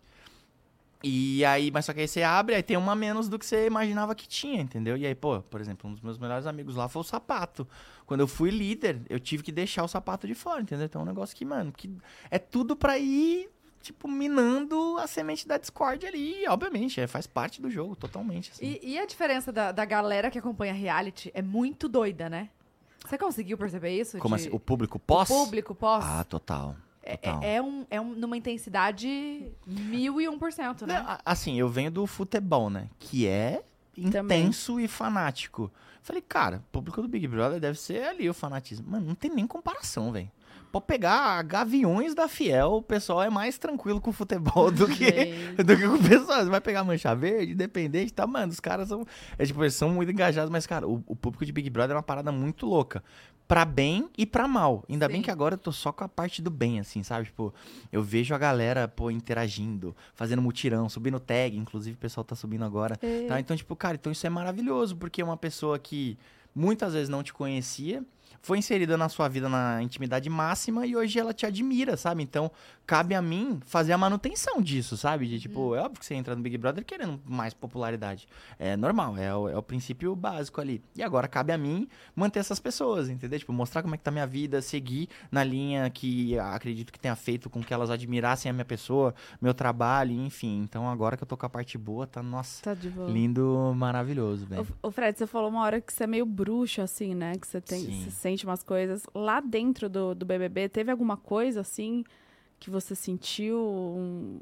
E 1.01 1.45
aí, 1.45 1.71
mas 1.71 1.85
só 1.85 1.93
que 1.93 2.01
aí 2.01 2.07
você 2.07 2.23
abre, 2.23 2.55
aí 2.55 2.61
tem 2.63 2.75
uma 2.75 2.93
menos 2.93 3.29
do 3.29 3.39
que 3.39 3.45
você 3.45 3.65
imaginava 3.67 4.13
que 4.13 4.27
tinha, 4.27 4.61
entendeu? 4.61 4.97
E 4.97 5.05
aí, 5.05 5.15
pô, 5.15 5.41
por 5.41 5.61
exemplo, 5.61 5.89
um 5.89 5.93
dos 5.93 6.01
meus 6.01 6.17
melhores 6.17 6.45
amigos 6.45 6.75
lá 6.75 6.89
foi 6.89 6.99
o 7.01 7.05
sapato. 7.05 7.65
Quando 8.05 8.19
eu 8.19 8.27
fui 8.27 8.49
líder, 8.49 8.99
eu 9.09 9.17
tive 9.17 9.41
que 9.41 9.51
deixar 9.51 9.83
o 9.83 9.87
sapato 9.87 10.27
de 10.27 10.35
fora, 10.35 10.61
entendeu? 10.61 10.85
Então 10.85 10.99
é 11.01 11.03
um 11.05 11.07
negócio 11.07 11.33
que, 11.35 11.45
mano, 11.45 11.71
que 11.71 11.89
é 12.29 12.37
tudo 12.37 12.75
pra 12.75 12.97
ir, 12.97 13.49
tipo, 13.81 14.07
minando 14.07 14.97
a 14.97 15.07
semente 15.07 15.47
da 15.47 15.57
Discord 15.57 16.05
ali. 16.05 16.47
Obviamente, 16.47 16.99
é, 16.99 17.07
faz 17.07 17.25
parte 17.27 17.61
do 17.61 17.69
jogo, 17.69 17.95
totalmente. 17.95 18.51
Assim. 18.51 18.77
E, 18.81 18.93
e 18.93 18.99
a 18.99 19.05
diferença 19.05 19.51
da, 19.51 19.71
da 19.71 19.85
galera 19.85 20.29
que 20.29 20.37
acompanha 20.39 20.73
reality 20.73 21.31
é 21.33 21.41
muito 21.41 21.87
doida, 21.87 22.29
né? 22.29 22.49
Você 23.05 23.17
conseguiu 23.17 23.57
perceber 23.57 23.97
isso? 23.99 24.17
Como 24.19 24.35
de- 24.35 24.43
assim? 24.43 24.55
O 24.55 24.59
público 24.59 24.99
pós? 24.99 25.29
O 25.29 25.33
público 25.45 25.73
pós? 25.73 26.03
Ah, 26.05 26.23
total. 26.23 26.75
É- 27.01 27.15
total. 27.17 27.41
é, 27.41 27.55
é 27.55 27.61
um, 27.61 27.85
é 27.89 27.99
um, 28.01 28.13
numa 28.13 28.37
intensidade 28.37 29.51
mil 29.65 30.19
e 30.21 30.27
um 30.29 30.37
por 30.37 30.51
cento, 30.51 30.85
né? 30.85 31.01
Não, 31.01 31.17
assim, 31.25 31.57
eu 31.59 31.69
venho 31.69 31.89
do 31.89 32.05
futebol, 32.05 32.69
né? 32.69 32.89
Que 32.99 33.25
é 33.25 33.63
Também. 34.11 34.41
intenso 34.43 34.79
e 34.79 34.87
fanático. 34.87 35.71
Falei, 36.03 36.21
cara, 36.21 36.57
o 36.57 36.71
público 36.71 37.01
do 37.01 37.07
Big 37.07 37.27
Brother 37.27 37.59
deve 37.59 37.79
ser 37.79 38.03
ali 38.03 38.29
o 38.29 38.33
fanatismo. 38.33 38.89
Mano, 38.91 39.07
não 39.07 39.15
tem 39.15 39.31
nem 39.31 39.47
comparação, 39.47 40.11
velho. 40.11 40.29
Pode 40.71 40.85
pegar 40.85 41.41
Gaviões 41.43 42.13
da 42.13 42.27
Fiel, 42.27 42.73
o 42.73 42.81
pessoal 42.81 43.23
é 43.23 43.29
mais 43.29 43.57
tranquilo 43.57 43.99
com 43.99 44.11
o 44.11 44.13
futebol 44.13 44.69
do 44.69 44.87
que, 44.87 45.05
Gente. 45.05 45.63
do 45.63 45.75
que 45.75 45.87
com 45.87 45.95
o 45.95 46.03
pessoal. 46.03 46.43
Você 46.43 46.49
vai 46.49 46.61
pegar 46.61 46.83
Mancha 46.83 47.15
Verde, 47.15 47.53
Independente, 47.53 48.13
tá? 48.13 48.27
Mano, 48.27 48.51
os 48.51 48.59
caras 48.59 48.89
são. 48.89 49.03
É 49.37 49.45
tipo, 49.45 49.63
eles 49.63 49.73
são 49.73 49.89
muito 49.89 50.11
engajados, 50.11 50.51
mas, 50.51 50.67
cara, 50.67 50.87
o, 50.87 51.03
o 51.07 51.15
público 51.15 51.43
de 51.43 51.51
Big 51.51 51.69
Brother 51.71 51.95
é 51.95 51.97
uma 51.97 52.03
parada 52.03 52.31
muito 52.31 52.67
louca. 52.67 53.03
Pra 53.47 53.65
bem 53.65 54.07
e 54.15 54.27
pra 54.27 54.47
mal. 54.47 54.85
Ainda 54.87 55.07
bem 55.07 55.17
Sim. 55.17 55.23
que 55.23 55.31
agora 55.31 55.55
eu 55.55 55.57
tô 55.57 55.71
só 55.71 55.91
com 55.91 56.03
a 56.03 56.07
parte 56.07 56.39
do 56.39 56.51
bem, 56.51 56.79
assim, 56.79 57.01
sabe? 57.01 57.25
Tipo, 57.25 57.51
eu 57.91 58.03
vejo 58.03 58.35
a 58.35 58.37
galera, 58.37 58.87
pô, 58.87 59.09
interagindo, 59.09 59.95
fazendo 60.13 60.39
mutirão, 60.39 60.87
subindo 60.87 61.19
tag, 61.19 61.57
inclusive 61.57 61.95
o 61.95 61.99
pessoal 61.99 62.23
tá 62.23 62.35
subindo 62.35 62.63
agora. 62.63 62.95
É. 63.01 63.25
Tá? 63.25 63.39
Então, 63.39 63.57
tipo, 63.57 63.75
cara, 63.75 63.95
então 63.95 64.11
isso 64.11 64.27
é 64.27 64.29
maravilhoso, 64.29 64.95
porque 64.95 65.23
uma 65.23 65.35
pessoa 65.35 65.79
que 65.79 66.15
muitas 66.53 66.93
vezes 66.93 67.09
não 67.09 67.23
te 67.23 67.33
conhecia, 67.33 68.03
foi 68.41 68.57
inserida 68.57 68.97
na 68.97 69.09
sua 69.09 69.27
vida 69.27 69.47
na 69.49 69.81
intimidade 69.81 70.29
máxima 70.29 70.85
e 70.85 70.95
hoje 70.95 71.19
ela 71.19 71.33
te 71.33 71.45
admira, 71.45 71.97
sabe? 71.97 72.23
Então, 72.23 72.51
cabe 72.85 73.13
a 73.13 73.21
mim 73.21 73.59
fazer 73.65 73.93
a 73.93 73.97
manutenção 73.97 74.61
disso, 74.61 74.97
sabe? 74.97 75.27
De 75.27 75.39
tipo, 75.39 75.75
é 75.75 75.79
óbvio 75.81 75.99
que 75.99 76.05
você 76.05 76.15
entra 76.15 76.35
no 76.35 76.41
Big 76.41 76.57
Brother 76.57 76.83
querendo 76.83 77.19
mais 77.25 77.53
popularidade. 77.53 78.27
É 78.57 78.75
normal, 78.75 79.17
é 79.17 79.33
o, 79.35 79.49
é 79.49 79.57
o 79.57 79.61
princípio 79.61 80.15
básico 80.15 80.59
ali. 80.61 80.81
E 80.95 81.03
agora 81.03 81.27
cabe 81.27 81.51
a 81.53 81.57
mim 81.57 81.87
manter 82.15 82.39
essas 82.39 82.59
pessoas, 82.59 83.09
entendeu? 83.09 83.37
Tipo, 83.39 83.53
mostrar 83.53 83.81
como 83.81 83.93
é 83.93 83.97
que 83.97 84.03
tá 84.03 84.11
minha 84.11 84.25
vida, 84.27 84.61
seguir 84.61 85.09
na 85.31 85.43
linha 85.43 85.89
que 85.89 86.37
acredito 86.39 86.91
que 86.91 86.99
tenha 86.99 87.15
feito 87.15 87.49
com 87.49 87.61
que 87.63 87.73
elas 87.73 87.89
admirassem 87.89 88.49
a 88.49 88.53
minha 88.53 88.65
pessoa, 88.65 89.13
meu 89.41 89.53
trabalho, 89.53 90.11
enfim. 90.11 90.61
Então, 90.63 90.89
agora 90.89 91.15
que 91.17 91.23
eu 91.23 91.27
tô 91.27 91.37
com 91.37 91.45
a 91.45 91.49
parte 91.49 91.77
boa, 91.77 92.07
tá, 92.07 92.23
nossa, 92.23 92.63
Tá 92.63 92.73
de 92.73 92.89
boa. 92.89 93.09
lindo, 93.09 93.73
maravilhoso, 93.75 94.45
velho. 94.45 94.67
Ô, 94.81 94.87
ô, 94.87 94.91
Fred, 94.91 95.17
você 95.17 95.27
falou 95.27 95.49
uma 95.49 95.61
hora 95.61 95.79
que 95.81 95.93
você 95.93 96.03
é 96.05 96.07
meio 96.07 96.25
bruxo, 96.25 96.81
assim, 96.81 97.13
né? 97.13 97.33
Que 97.37 97.47
você 97.47 97.61
tem, 97.61 97.79
Sim. 97.85 98.03
Sente 98.19 98.45
umas 98.45 98.61
coisas. 98.61 99.03
Lá 99.15 99.39
dentro 99.39 99.89
do, 99.89 100.13
do 100.13 100.25
BBB, 100.25 100.69
teve 100.69 100.91
alguma 100.91 101.17
coisa, 101.17 101.61
assim, 101.61 102.03
que 102.59 102.69
você 102.69 102.93
sentiu? 102.93 103.57
Um 103.57 104.39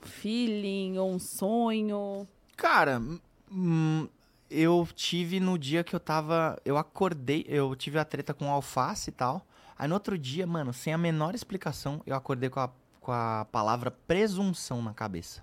feeling 0.00 0.98
ou 0.98 1.10
um 1.10 1.18
sonho? 1.18 2.26
Cara, 2.56 3.02
hum, 3.50 4.08
eu 4.50 4.88
tive 4.94 5.40
no 5.40 5.58
dia 5.58 5.84
que 5.84 5.94
eu 5.94 6.00
tava. 6.00 6.60
Eu 6.64 6.76
acordei, 6.76 7.44
eu 7.48 7.74
tive 7.76 7.98
a 7.98 8.04
treta 8.04 8.34
com 8.34 8.46
o 8.46 8.50
alface 8.50 9.10
e 9.10 9.12
tal. 9.12 9.46
Aí 9.78 9.88
no 9.88 9.94
outro 9.94 10.18
dia, 10.18 10.46
mano, 10.46 10.72
sem 10.72 10.92
a 10.92 10.98
menor 10.98 11.34
explicação, 11.34 12.02
eu 12.04 12.14
acordei 12.14 12.50
com 12.50 12.60
a, 12.60 12.70
com 13.00 13.12
a 13.12 13.46
palavra 13.50 13.90
presunção 13.90 14.82
na 14.82 14.92
cabeça. 14.92 15.42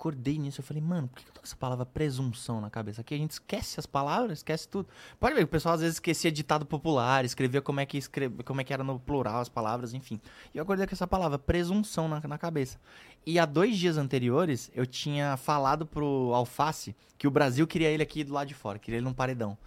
Acordei 0.00 0.38
nisso, 0.38 0.62
eu 0.62 0.64
falei, 0.64 0.82
mano, 0.82 1.08
por 1.08 1.20
que 1.20 1.28
eu 1.28 1.34
tô 1.34 1.40
com 1.42 1.46
essa 1.46 1.54
palavra 1.54 1.84
presunção 1.84 2.58
na 2.58 2.70
cabeça? 2.70 3.02
Aqui 3.02 3.12
a 3.12 3.18
gente 3.18 3.32
esquece 3.32 3.78
as 3.78 3.84
palavras, 3.84 4.38
esquece 4.38 4.66
tudo. 4.66 4.88
Pode 5.20 5.34
ver 5.34 5.44
o 5.44 5.46
pessoal 5.46 5.74
às 5.74 5.82
vezes 5.82 5.96
esquecia 5.96 6.32
ditado 6.32 6.64
popular, 6.64 7.22
escrevia 7.22 7.60
como 7.60 7.80
é 7.80 7.84
que, 7.84 7.98
escreve, 7.98 8.42
como 8.42 8.62
é 8.62 8.64
que 8.64 8.72
era 8.72 8.82
no 8.82 8.98
plural 8.98 9.42
as 9.42 9.50
palavras, 9.50 9.92
enfim. 9.92 10.18
E 10.54 10.56
eu 10.56 10.62
acordei 10.62 10.86
com 10.86 10.94
essa 10.94 11.06
palavra, 11.06 11.38
presunção 11.38 12.08
na, 12.08 12.18
na 12.18 12.38
cabeça. 12.38 12.80
E 13.26 13.38
há 13.38 13.44
dois 13.44 13.76
dias 13.76 13.98
anteriores, 13.98 14.70
eu 14.74 14.86
tinha 14.86 15.36
falado 15.36 15.84
pro 15.84 16.32
Alface 16.32 16.96
que 17.18 17.28
o 17.28 17.30
Brasil 17.30 17.66
queria 17.66 17.90
ele 17.90 18.02
aqui 18.02 18.24
do 18.24 18.32
lado 18.32 18.48
de 18.48 18.54
fora, 18.54 18.78
queria 18.78 18.96
ele 18.96 19.04
num 19.04 19.12
paredão. 19.12 19.58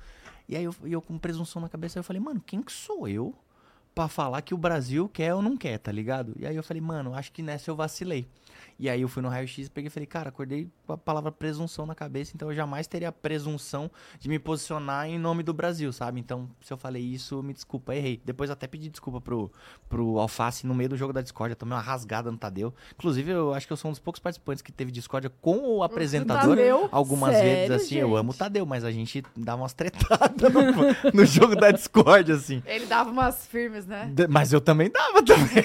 E 0.50 0.58
aí 0.58 0.64
eu, 0.64 0.76
eu 0.84 1.00
com 1.00 1.16
presunção 1.16 1.62
na 1.62 1.70
cabeça, 1.70 2.00
eu 2.00 2.04
falei, 2.04 2.20
mano, 2.20 2.42
quem 2.44 2.64
que 2.64 2.72
sou 2.72 3.08
eu 3.08 3.36
pra 3.94 4.08
falar 4.08 4.42
que 4.42 4.56
o 4.56 4.58
Brasil 4.58 5.08
quer 5.08 5.36
ou 5.36 5.44
não 5.44 5.56
quer, 5.56 5.78
tá 5.78 5.92
ligado? 5.92 6.34
E 6.40 6.48
aí 6.48 6.56
eu 6.56 6.64
falei, 6.64 6.82
mano, 6.82 7.14
acho 7.14 7.32
que 7.32 7.44
nessa 7.44 7.70
eu 7.70 7.76
vacilei. 7.76 8.28
E 8.80 8.90
aí 8.90 9.02
eu 9.02 9.08
fui 9.08 9.22
no 9.22 9.30
raio-x 9.30 9.68
e 9.68 9.70
peguei 9.70 9.88
e 9.88 9.92
falei, 9.92 10.08
cara, 10.08 10.30
acordei 10.30 10.70
com 10.86 10.94
a 10.94 10.98
palavra 10.98 11.32
presunção 11.32 11.86
na 11.86 11.96
cabeça, 11.96 12.32
então 12.36 12.50
eu 12.50 12.56
jamais 12.56 12.88
teria 12.88 13.10
a 13.10 13.12
presunção 13.12 13.90
de 14.20 14.28
me 14.28 14.38
posicionar 14.40 15.08
em 15.08 15.18
nome 15.18 15.44
do 15.44 15.54
Brasil, 15.54 15.92
sabe? 15.94 16.20
Então, 16.20 16.50
se 16.62 16.72
eu 16.74 16.78
falei 16.78 17.02
isso, 17.02 17.42
me 17.44 17.54
desculpa, 17.54 17.96
errei. 17.96 18.22
Depois 18.26 18.50
até 18.50 18.68
pedi 18.68 18.90
desculpa 18.90 19.22
pro, 19.22 19.52
pro 19.88 20.20
Alface 20.20 20.66
no 20.68 20.74
meio 20.74 20.90
do 20.90 20.98
jogo 20.98 21.14
da 21.14 21.22
discórdia, 21.22 21.56
tomei 21.56 21.76
uma 21.76 21.82
rasgada 21.82 22.32
no 22.32 22.38
Tadeu. 22.38 22.74
Inclusive, 22.96 23.32
eu 23.32 23.54
acho 23.54 23.66
que 23.68 23.74
eu 23.74 23.78
sou 23.78 23.90
um 23.90 23.92
dos 23.94 24.00
poucos 24.00 24.20
participantes 24.20 24.62
que 24.62 24.72
teve 24.72 24.92
discórdia 24.92 25.30
com 25.42 25.58
o 25.78 25.84
apresentador. 25.84 26.56
Tadeu? 26.58 26.90
Algumas 26.92 27.36
Sério, 27.36 27.50
vezes, 27.50 27.72
assim, 27.86 27.96
eu 27.96 28.08
gente? 28.10 28.18
amo 28.20 28.32
o 28.32 28.36
Tadeu, 28.36 28.66
mas 28.66 28.84
a 28.84 28.92
gente 28.92 29.24
dá 29.36 29.56
umas 29.56 29.74
tretadas 29.74 30.52
no, 30.54 30.62
no 31.14 31.26
jogo 31.26 31.56
da 31.56 31.72
discórdia, 31.72 32.36
assim. 32.36 32.62
Ele 32.66 32.86
dava 32.86 33.10
umas 33.12 33.46
firmes, 33.48 33.86
né? 33.86 34.10
D- 34.14 34.28
Mas 34.28 34.52
eu 34.52 34.60
também 34.62 34.90
dava 34.90 35.22
também. 35.24 35.64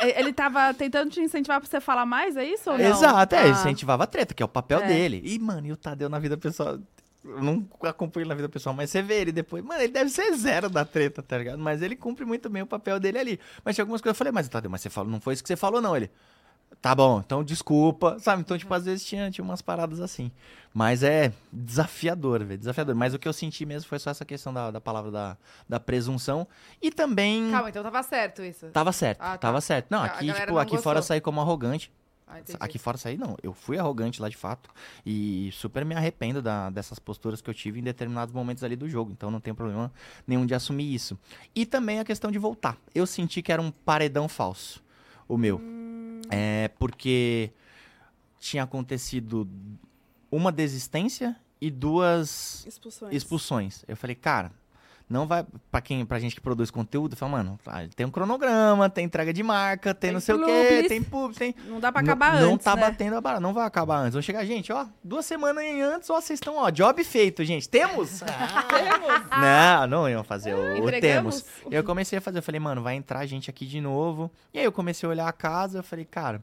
Ele 0.16 0.32
tava 0.32 0.72
tentando 0.74 1.10
te 1.10 1.20
incentivar 1.20 1.60
pra 1.60 1.68
você 1.68 1.80
falar 1.80 2.04
mais, 2.06 2.29
é 2.36 2.44
isso 2.44 2.70
ou 2.70 2.78
não? 2.78 2.84
Exato, 2.84 3.34
é, 3.34 3.42
Ah. 3.42 3.48
incentivava 3.48 4.04
a 4.04 4.06
treta, 4.06 4.34
que 4.34 4.42
é 4.42 4.46
o 4.46 4.48
papel 4.48 4.80
É. 4.80 4.86
dele. 4.86 5.20
E, 5.24 5.38
mano, 5.38 5.66
e 5.66 5.72
o 5.72 5.76
Tadeu 5.76 6.08
na 6.08 6.18
vida 6.18 6.36
pessoal. 6.36 6.78
Eu 7.22 7.42
não 7.42 7.68
acompanho 7.82 8.22
ele 8.22 8.28
na 8.30 8.34
vida 8.34 8.48
pessoal, 8.48 8.74
mas 8.74 8.88
você 8.90 9.02
vê 9.02 9.20
ele 9.20 9.30
depois. 9.32 9.62
Mano, 9.62 9.82
ele 9.82 9.92
deve 9.92 10.08
ser 10.08 10.34
zero 10.36 10.70
da 10.70 10.84
treta, 10.86 11.22
tá 11.22 11.36
ligado? 11.36 11.58
Mas 11.58 11.82
ele 11.82 11.94
cumpre 11.94 12.24
muito 12.24 12.48
bem 12.48 12.62
o 12.62 12.66
papel 12.66 12.98
dele 12.98 13.18
ali. 13.18 13.40
Mas 13.62 13.74
tinha 13.74 13.82
algumas 13.82 14.00
coisas 14.00 14.16
que 14.16 14.16
eu 14.16 14.18
falei, 14.18 14.32
mas 14.32 14.48
Tadeu, 14.48 14.70
mas 14.70 14.80
você 14.80 14.88
falou, 14.88 15.10
não 15.10 15.20
foi 15.20 15.34
isso 15.34 15.42
que 15.42 15.48
você 15.48 15.56
falou, 15.56 15.82
não. 15.82 15.94
Ele. 15.94 16.10
Tá 16.80 16.94
bom, 16.94 17.18
então 17.22 17.42
desculpa, 17.44 18.16
sabe? 18.20 18.40
Então, 18.42 18.56
tipo, 18.56 18.72
às 18.72 18.84
vezes 18.86 19.04
tinha, 19.04 19.28
tinha 19.30 19.44
umas 19.44 19.60
paradas 19.60 20.00
assim. 20.00 20.30
Mas 20.72 21.02
é 21.02 21.30
desafiador, 21.52 22.42
velho, 22.44 22.58
desafiador. 22.58 22.94
Mas 22.94 23.12
o 23.12 23.18
que 23.18 23.28
eu 23.28 23.32
senti 23.32 23.66
mesmo 23.66 23.88
foi 23.88 23.98
só 23.98 24.10
essa 24.10 24.24
questão 24.24 24.54
da, 24.54 24.70
da 24.70 24.80
palavra 24.80 25.10
da, 25.10 25.36
da 25.68 25.80
presunção. 25.80 26.46
E 26.80 26.90
também. 26.90 27.50
Calma, 27.50 27.68
então 27.68 27.82
tava 27.82 28.02
certo 28.02 28.42
isso. 28.42 28.66
Tava 28.68 28.92
certo, 28.92 29.18
Ah, 29.20 29.32
tá. 29.32 29.38
tava 29.38 29.60
certo. 29.60 29.88
Não, 29.90 30.02
aqui, 30.02 30.32
tipo, 30.32 30.52
não 30.52 30.58
aqui 30.58 30.78
fora 30.78 30.98
eu 30.98 31.00
gostou. 31.00 31.02
saí 31.02 31.20
como 31.20 31.40
arrogante. 31.40 31.92
Ah. 32.30 32.56
Aqui 32.60 32.78
fora 32.78 32.96
saí, 32.96 33.16
não. 33.16 33.36
Eu 33.42 33.52
fui 33.52 33.78
arrogante 33.78 34.20
lá 34.22 34.28
de 34.28 34.36
fato. 34.36 34.70
E 35.04 35.50
super 35.52 35.84
me 35.84 35.94
arrependo 35.94 36.40
da- 36.40 36.70
dessas 36.70 36.98
posturas 36.98 37.40
que 37.40 37.50
eu 37.50 37.54
tive 37.54 37.80
em 37.80 37.82
determinados 37.82 38.32
momentos 38.34 38.62
ali 38.64 38.76
do 38.76 38.88
jogo. 38.88 39.10
Então 39.12 39.30
não 39.30 39.40
tem 39.40 39.52
problema 39.54 39.92
nenhum 40.26 40.46
de 40.46 40.54
assumir 40.54 40.92
isso. 40.94 41.18
E 41.54 41.66
também 41.66 41.98
a 41.98 42.04
questão 42.04 42.30
de 42.30 42.38
voltar. 42.38 42.76
Eu 42.94 43.06
senti 43.06 43.42
que 43.42 43.50
era 43.52 43.60
um 43.60 43.70
paredão 43.70 44.28
falso. 44.28 44.82
O 45.28 45.36
meu. 45.36 45.60
É 46.30 46.68
porque 46.78 47.50
tinha 48.38 48.62
acontecido 48.62 49.48
uma 50.30 50.52
desistência 50.52 51.36
e 51.60 51.70
duas 51.70 52.64
Expulsões. 52.66 53.14
expulsões. 53.14 53.84
Eu 53.88 53.96
falei, 53.96 54.14
cara, 54.16 54.52
Não 55.10 55.26
vai. 55.26 55.44
Pra, 55.72 55.80
quem, 55.80 56.06
pra 56.06 56.20
gente 56.20 56.36
que 56.36 56.40
produz 56.40 56.70
conteúdo, 56.70 57.16
fala, 57.16 57.32
mano, 57.32 57.58
ah, 57.66 57.84
tem 57.96 58.06
um 58.06 58.10
cronograma, 58.12 58.88
tem 58.88 59.04
entrega 59.04 59.32
de 59.32 59.42
marca, 59.42 59.92
tem, 59.92 60.08
Tem 60.08 60.12
não 60.14 60.20
sei 60.20 60.36
o 60.36 60.46
quê, 60.46 60.84
tem 60.88 61.02
pub, 61.02 61.34
tem. 61.34 61.52
Não 61.66 61.80
dá 61.80 61.90
pra 61.90 62.00
Não- 62.00 62.08
acabar 62.08 62.40
não, 62.40 62.54
antes, 62.54 62.64
tá 62.64 62.76
né? 62.76 62.82
batendo 62.82 63.16
a 63.16 63.20
barra, 63.20 63.40
não 63.40 63.52
vai 63.52 63.66
acabar 63.66 63.96
antes. 63.98 64.12
Vão 64.12 64.22
chegar, 64.22 64.44
gente, 64.44 64.72
ó, 64.72 64.86
duas 65.02 65.26
semanas 65.26 65.64
em 65.64 65.82
antes, 65.82 66.08
ó, 66.10 66.20
vocês 66.20 66.36
estão, 66.36 66.56
ó, 66.58 66.70
job 66.70 67.02
feito, 67.02 67.44
gente. 67.44 67.68
Temos? 67.68 68.22
não, 69.36 69.86
não 69.88 70.08
iam 70.08 70.22
fazer 70.22 70.54
o, 70.54 70.84
o 70.86 70.90
temos. 71.00 71.44
E 71.68 71.74
eu 71.74 71.82
comecei 71.82 72.18
a 72.18 72.22
fazer, 72.22 72.38
eu 72.38 72.42
falei, 72.42 72.60
mano, 72.60 72.80
vai 72.80 72.94
entrar 72.94 73.26
gente 73.26 73.50
aqui 73.50 73.66
de 73.66 73.80
novo. 73.80 74.30
E 74.54 74.60
aí 74.60 74.64
eu 74.64 74.70
comecei 74.70 75.08
a 75.08 75.10
olhar 75.10 75.28
a 75.28 75.32
casa, 75.32 75.80
eu 75.80 75.82
falei, 75.82 76.04
cara, 76.04 76.40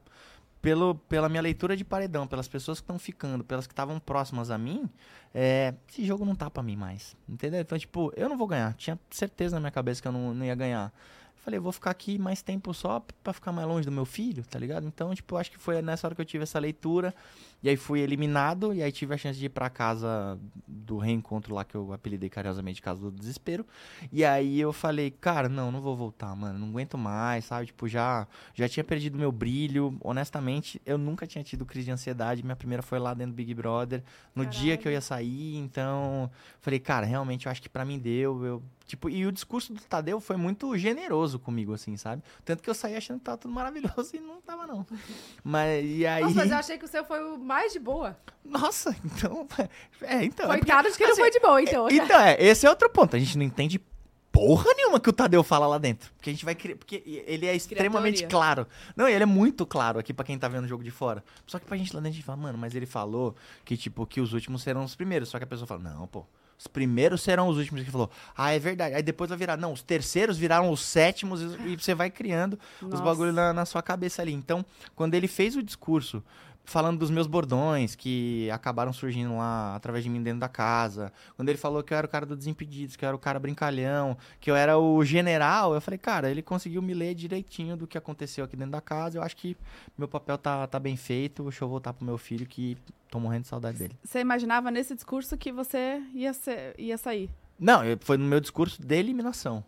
pelo, 0.60 0.94
pela 1.08 1.28
minha 1.28 1.40
leitura 1.42 1.76
de 1.76 1.84
paredão, 1.84 2.26
pelas 2.26 2.48
pessoas 2.48 2.80
que 2.80 2.84
estão 2.84 2.98
ficando, 2.98 3.42
pelas 3.44 3.66
que 3.66 3.72
estavam 3.72 3.98
próximas 3.98 4.50
a 4.50 4.58
mim, 4.58 4.88
é, 5.34 5.74
esse 5.88 6.04
jogo 6.04 6.24
não 6.24 6.34
tá 6.34 6.50
pra 6.50 6.62
mim 6.62 6.76
mais. 6.76 7.16
Entendeu? 7.28 7.60
Então, 7.60 7.78
tipo, 7.78 8.12
eu 8.16 8.28
não 8.28 8.36
vou 8.36 8.46
ganhar. 8.46 8.74
Tinha 8.74 8.98
certeza 9.10 9.56
na 9.56 9.60
minha 9.60 9.70
cabeça 9.70 10.00
que 10.00 10.08
eu 10.08 10.12
não, 10.12 10.34
não 10.34 10.44
ia 10.44 10.54
ganhar. 10.54 10.92
Falei, 11.36 11.58
eu 11.58 11.62
vou 11.62 11.72
ficar 11.72 11.90
aqui 11.90 12.18
mais 12.18 12.42
tempo 12.42 12.74
só 12.74 13.02
pra 13.22 13.32
ficar 13.32 13.52
mais 13.52 13.66
longe 13.66 13.86
do 13.86 13.92
meu 13.92 14.04
filho, 14.04 14.44
tá 14.44 14.58
ligado? 14.58 14.86
Então, 14.86 15.14
tipo, 15.14 15.36
acho 15.36 15.50
que 15.50 15.58
foi 15.58 15.80
nessa 15.80 16.06
hora 16.06 16.14
que 16.14 16.20
eu 16.20 16.24
tive 16.24 16.42
essa 16.42 16.58
leitura. 16.58 17.14
E 17.62 17.68
aí 17.68 17.76
fui 17.76 18.00
eliminado, 18.00 18.72
e 18.72 18.82
aí 18.82 18.92
tive 18.92 19.14
a 19.14 19.16
chance 19.16 19.38
de 19.38 19.46
ir 19.46 19.48
pra 19.48 19.68
casa 19.68 20.38
do 20.66 20.96
reencontro 20.96 21.54
lá, 21.54 21.64
que 21.64 21.74
eu 21.74 21.92
apelidei 21.92 22.28
carinhosamente 22.28 22.76
de 22.76 22.82
Casa 22.82 23.00
do 23.00 23.10
Desespero. 23.10 23.66
E 24.12 24.24
aí 24.24 24.60
eu 24.60 24.72
falei, 24.72 25.10
cara, 25.10 25.48
não, 25.48 25.72
não 25.72 25.80
vou 25.80 25.96
voltar, 25.96 26.34
mano, 26.36 26.58
não 26.58 26.68
aguento 26.68 26.96
mais, 26.96 27.46
sabe? 27.46 27.66
Tipo, 27.66 27.88
já, 27.88 28.26
já 28.54 28.68
tinha 28.68 28.84
perdido 28.84 29.18
meu 29.18 29.32
brilho. 29.32 29.96
Honestamente, 30.00 30.80
eu 30.86 30.96
nunca 30.96 31.26
tinha 31.26 31.42
tido 31.42 31.66
crise 31.66 31.86
de 31.86 31.90
ansiedade. 31.90 32.44
Minha 32.44 32.56
primeira 32.56 32.82
foi 32.82 32.98
lá 32.98 33.12
dentro 33.12 33.32
do 33.32 33.36
Big 33.36 33.52
Brother, 33.54 34.04
no 34.34 34.46
dia 34.46 34.76
que 34.76 34.86
eu 34.86 34.92
ia 34.92 35.00
sair. 35.00 35.56
Então, 35.56 36.30
falei, 36.60 36.78
cara, 36.78 37.04
realmente 37.04 37.46
eu 37.46 37.52
acho 37.52 37.60
que 37.60 37.68
pra 37.68 37.84
mim 37.84 37.98
deu. 37.98 38.44
Eu, 38.44 38.62
tipo, 38.86 39.10
e 39.10 39.26
o 39.26 39.32
discurso 39.32 39.74
do 39.74 39.80
Tadeu 39.80 40.20
foi 40.20 40.36
muito 40.36 40.76
generoso 40.78 41.38
comigo, 41.38 41.74
assim, 41.74 41.96
sabe? 41.96 42.22
Tanto 42.44 42.62
que 42.62 42.70
eu 42.70 42.74
saí 42.74 42.96
achando 42.96 43.18
que 43.18 43.24
tava 43.24 43.38
tudo 43.38 43.52
maravilhoso 43.52 44.14
e 44.14 44.20
não 44.20 44.40
tava, 44.40 44.66
não. 44.66 44.86
Mas, 45.42 45.84
e 45.84 46.06
aí. 46.06 46.22
Nossa, 46.22 46.34
mas 46.36 46.50
eu 46.50 46.56
achei 46.56 46.78
que 46.78 46.84
o 46.84 46.88
seu 46.88 47.04
foi 47.04 47.22
o 47.22 47.38
mais 47.48 47.72
de 47.72 47.78
boa. 47.78 48.16
Nossa, 48.44 48.94
então. 49.04 49.46
É, 50.02 50.24
então. 50.24 50.46
é 50.52 50.56
porque- 50.58 50.70
Coitado 50.70 50.90
de 50.90 50.96
que 50.96 51.04
não 51.04 51.12
assim, 51.12 51.20
foi 51.22 51.30
de 51.30 51.40
boa, 51.40 51.62
então. 51.62 51.88
então, 51.90 52.20
é, 52.20 52.36
esse 52.42 52.66
é 52.66 52.70
outro 52.70 52.88
ponto. 52.90 53.16
A 53.16 53.18
gente 53.18 53.36
não 53.36 53.44
entende 53.44 53.80
porra 54.30 54.72
nenhuma 54.76 55.00
que 55.00 55.08
o 55.08 55.12
Tadeu 55.12 55.42
fala 55.42 55.66
lá 55.66 55.78
dentro. 55.78 56.12
Porque 56.16 56.30
a 56.30 56.32
gente 56.32 56.44
vai 56.44 56.54
criar. 56.54 56.76
Porque 56.76 57.02
ele 57.26 57.46
é 57.46 57.56
extremamente 57.56 58.18
teoria. 58.18 58.28
claro. 58.28 58.66
Não, 58.94 59.08
ele 59.08 59.22
é 59.22 59.26
muito 59.26 59.66
claro 59.66 59.98
aqui 59.98 60.12
pra 60.14 60.24
quem 60.24 60.38
tá 60.38 60.46
vendo 60.46 60.64
o 60.64 60.68
jogo 60.68 60.84
de 60.84 60.90
fora. 60.90 61.24
Só 61.46 61.58
que 61.58 61.64
pra 61.66 61.76
gente 61.76 61.92
lá 61.94 62.00
dentro 62.00 62.12
a 62.12 62.16
gente 62.16 62.24
fala, 62.24 62.36
mano, 62.38 62.56
mas 62.58 62.74
ele 62.74 62.86
falou 62.86 63.34
que, 63.64 63.76
tipo, 63.76 64.06
que 64.06 64.20
os 64.20 64.32
últimos 64.32 64.62
serão 64.62 64.84
os 64.84 64.94
primeiros. 64.94 65.28
Só 65.30 65.38
que 65.38 65.44
a 65.44 65.46
pessoa 65.46 65.66
fala, 65.66 65.80
não, 65.82 66.06
pô. 66.06 66.24
Os 66.58 66.66
primeiros 66.66 67.22
serão 67.22 67.48
os 67.48 67.56
últimos. 67.56 67.82
Ele 67.82 67.90
falou, 67.90 68.10
ah, 68.36 68.50
é 68.52 68.58
verdade. 68.58 68.94
Aí 68.94 69.02
depois 69.02 69.28
vai 69.30 69.38
virar, 69.38 69.56
não, 69.56 69.72
os 69.72 69.82
terceiros 69.82 70.36
viraram 70.36 70.70
os 70.70 70.80
sétimos. 70.82 71.40
E 71.64 71.76
você 71.76 71.94
vai 71.94 72.10
criando 72.10 72.58
os 72.82 72.88
Nossa. 72.90 73.02
bagulhos 73.02 73.34
na, 73.34 73.52
na 73.52 73.64
sua 73.64 73.82
cabeça 73.82 74.22
ali. 74.22 74.32
Então, 74.32 74.64
quando 74.94 75.14
ele 75.14 75.26
fez 75.28 75.56
o 75.56 75.62
discurso 75.62 76.22
falando 76.68 76.98
dos 76.98 77.10
meus 77.10 77.26
bordões 77.26 77.94
que 77.94 78.50
acabaram 78.50 78.92
surgindo 78.92 79.36
lá 79.36 79.74
através 79.74 80.04
de 80.04 80.10
mim 80.10 80.22
dentro 80.22 80.40
da 80.40 80.48
casa, 80.48 81.10
quando 81.34 81.48
ele 81.48 81.56
falou 81.56 81.82
que 81.82 81.94
eu 81.94 81.98
era 81.98 82.06
o 82.06 82.10
cara 82.10 82.26
do 82.26 82.36
Desimpedidos, 82.36 82.94
que 82.94 83.04
eu 83.04 83.08
era 83.08 83.16
o 83.16 83.18
cara 83.18 83.38
brincalhão, 83.38 84.16
que 84.38 84.50
eu 84.50 84.54
era 84.54 84.78
o 84.78 85.02
general, 85.02 85.74
eu 85.74 85.80
falei, 85.80 85.98
cara, 85.98 86.30
ele 86.30 86.42
conseguiu 86.42 86.82
me 86.82 86.92
ler 86.92 87.14
direitinho 87.14 87.74
do 87.74 87.86
que 87.86 87.96
aconteceu 87.96 88.44
aqui 88.44 88.54
dentro 88.54 88.72
da 88.72 88.82
casa. 88.82 89.16
Eu 89.16 89.22
acho 89.22 89.34
que 89.34 89.56
meu 89.96 90.06
papel 90.06 90.36
tá, 90.36 90.66
tá 90.66 90.78
bem 90.78 90.96
feito. 90.96 91.42
Deixa 91.44 91.64
eu 91.64 91.68
voltar 91.68 91.94
pro 91.94 92.04
meu 92.04 92.18
filho 92.18 92.46
que 92.46 92.76
tô 93.10 93.18
morrendo 93.18 93.42
de 93.42 93.48
saudade 93.48 93.78
dele. 93.78 93.96
Você 94.04 94.20
imaginava 94.20 94.70
nesse 94.70 94.94
discurso 94.94 95.38
que 95.38 95.50
você 95.50 96.02
ia, 96.12 96.34
ser, 96.34 96.74
ia 96.78 96.98
sair? 96.98 97.30
Não, 97.58 97.80
foi 98.00 98.18
no 98.18 98.26
meu 98.26 98.40
discurso 98.40 98.80
de 98.82 98.94
eliminação. 98.94 99.64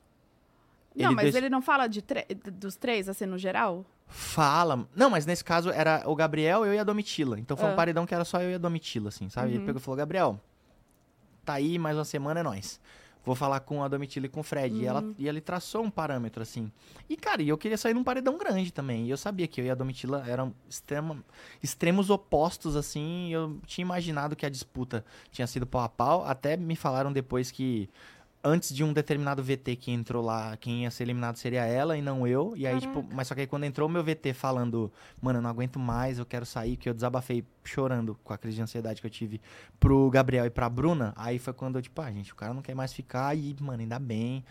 Não, 0.94 1.06
Ele 1.06 1.14
mas 1.14 1.22
deixa- 1.24 1.38
ele 1.38 1.48
não 1.50 1.62
fala 1.62 1.86
de 1.86 2.02
dos 2.52 2.76
três, 2.76 3.08
assim, 3.08 3.26
no 3.26 3.38
geral? 3.38 3.84
Fala. 4.06 4.88
Não, 4.96 5.08
mas 5.08 5.24
nesse 5.24 5.44
caso 5.44 5.70
era 5.70 6.02
o 6.06 6.16
Gabriel, 6.16 6.64
eu 6.66 6.74
e 6.74 6.78
a 6.78 6.84
Domitila. 6.84 7.38
Então 7.38 7.56
foi 7.56 7.68
um 7.68 7.72
Ah. 7.72 7.76
paredão 7.76 8.04
que 8.06 8.14
era 8.14 8.24
só 8.24 8.40
eu 8.42 8.50
e 8.50 8.54
a 8.54 8.58
Domitila, 8.58 9.08
assim, 9.08 9.28
sabe? 9.28 9.50
Ele 9.50 9.58
Uhum. 9.60 9.66
pegou 9.66 9.80
e 9.80 9.82
falou: 9.84 9.96
Gabriel, 9.96 10.40
tá 11.44 11.54
aí 11.54 11.78
mais 11.78 11.96
uma 11.96 12.04
semana, 12.04 12.40
é 12.40 12.42
nóis. 12.42 12.80
Vou 13.22 13.34
falar 13.34 13.60
com 13.60 13.84
a 13.84 13.88
Domitila 13.88 14.24
e 14.26 14.28
com 14.30 14.40
o 14.40 14.42
Fred. 14.42 14.74
E, 14.74 14.86
ela, 14.86 15.02
Uhum. 15.02 15.14
e 15.18 15.28
ele 15.28 15.42
traçou 15.42 15.82
um 15.84 15.90
parâmetro, 15.90 16.42
assim. 16.42 16.72
E, 17.08 17.16
cara, 17.18 17.42
eu 17.42 17.58
queria 17.58 17.76
sair 17.76 17.92
num 17.92 18.02
paredão 18.02 18.38
grande 18.38 18.72
também. 18.72 19.04
E 19.06 19.10
eu 19.10 19.16
sabia 19.18 19.46
que 19.46 19.60
eu 19.60 19.66
e 19.66 19.70
a 19.70 19.74
Domitila 19.74 20.24
eram 20.26 20.54
extrema, 20.68 21.22
extremos 21.62 22.08
opostos, 22.08 22.74
assim. 22.76 23.30
Eu 23.30 23.60
tinha 23.66 23.82
imaginado 23.82 24.34
que 24.34 24.46
a 24.46 24.48
disputa 24.48 25.04
tinha 25.30 25.46
sido 25.46 25.66
pau 25.66 25.82
a 25.82 25.88
pau. 25.88 26.24
Até 26.24 26.56
me 26.56 26.74
falaram 26.74 27.12
depois 27.12 27.50
que 27.50 27.90
antes 28.42 28.74
de 28.74 28.82
um 28.82 28.92
determinado 28.92 29.42
VT 29.42 29.76
que 29.76 29.90
entrou 29.90 30.24
lá, 30.24 30.56
quem 30.56 30.82
ia 30.84 30.90
ser 30.90 31.04
eliminado 31.04 31.36
seria 31.36 31.64
ela 31.64 31.96
e 31.96 32.02
não 32.02 32.26
eu. 32.26 32.54
E 32.56 32.66
aí, 32.66 32.80
tipo, 32.80 33.06
mas 33.12 33.28
só 33.28 33.34
que 33.34 33.42
aí 33.42 33.46
quando 33.46 33.64
entrou 33.64 33.88
o 33.88 33.92
meu 33.92 34.02
VT 34.02 34.32
falando, 34.32 34.90
mano, 35.20 35.38
eu 35.38 35.42
não 35.42 35.50
aguento 35.50 35.78
mais, 35.78 36.18
eu 36.18 36.26
quero 36.26 36.46
sair, 36.46 36.76
que 36.76 36.88
eu 36.88 36.94
desabafei 36.94 37.44
chorando 37.64 38.16
com 38.24 38.32
a 38.32 38.38
crise 38.38 38.56
de 38.56 38.62
ansiedade 38.62 39.00
que 39.00 39.06
eu 39.06 39.10
tive 39.10 39.40
pro 39.78 40.08
Gabriel 40.10 40.46
e 40.46 40.50
pra 40.50 40.68
Bruna, 40.68 41.12
aí 41.16 41.38
foi 41.38 41.52
quando 41.52 41.76
eu, 41.76 41.82
tipo, 41.82 42.00
ah, 42.00 42.10
gente, 42.10 42.32
o 42.32 42.36
cara 42.36 42.54
não 42.54 42.62
quer 42.62 42.74
mais 42.74 42.92
ficar 42.92 43.36
e, 43.36 43.54
mano, 43.60 43.82
ainda 43.82 43.98
bem. 43.98 44.44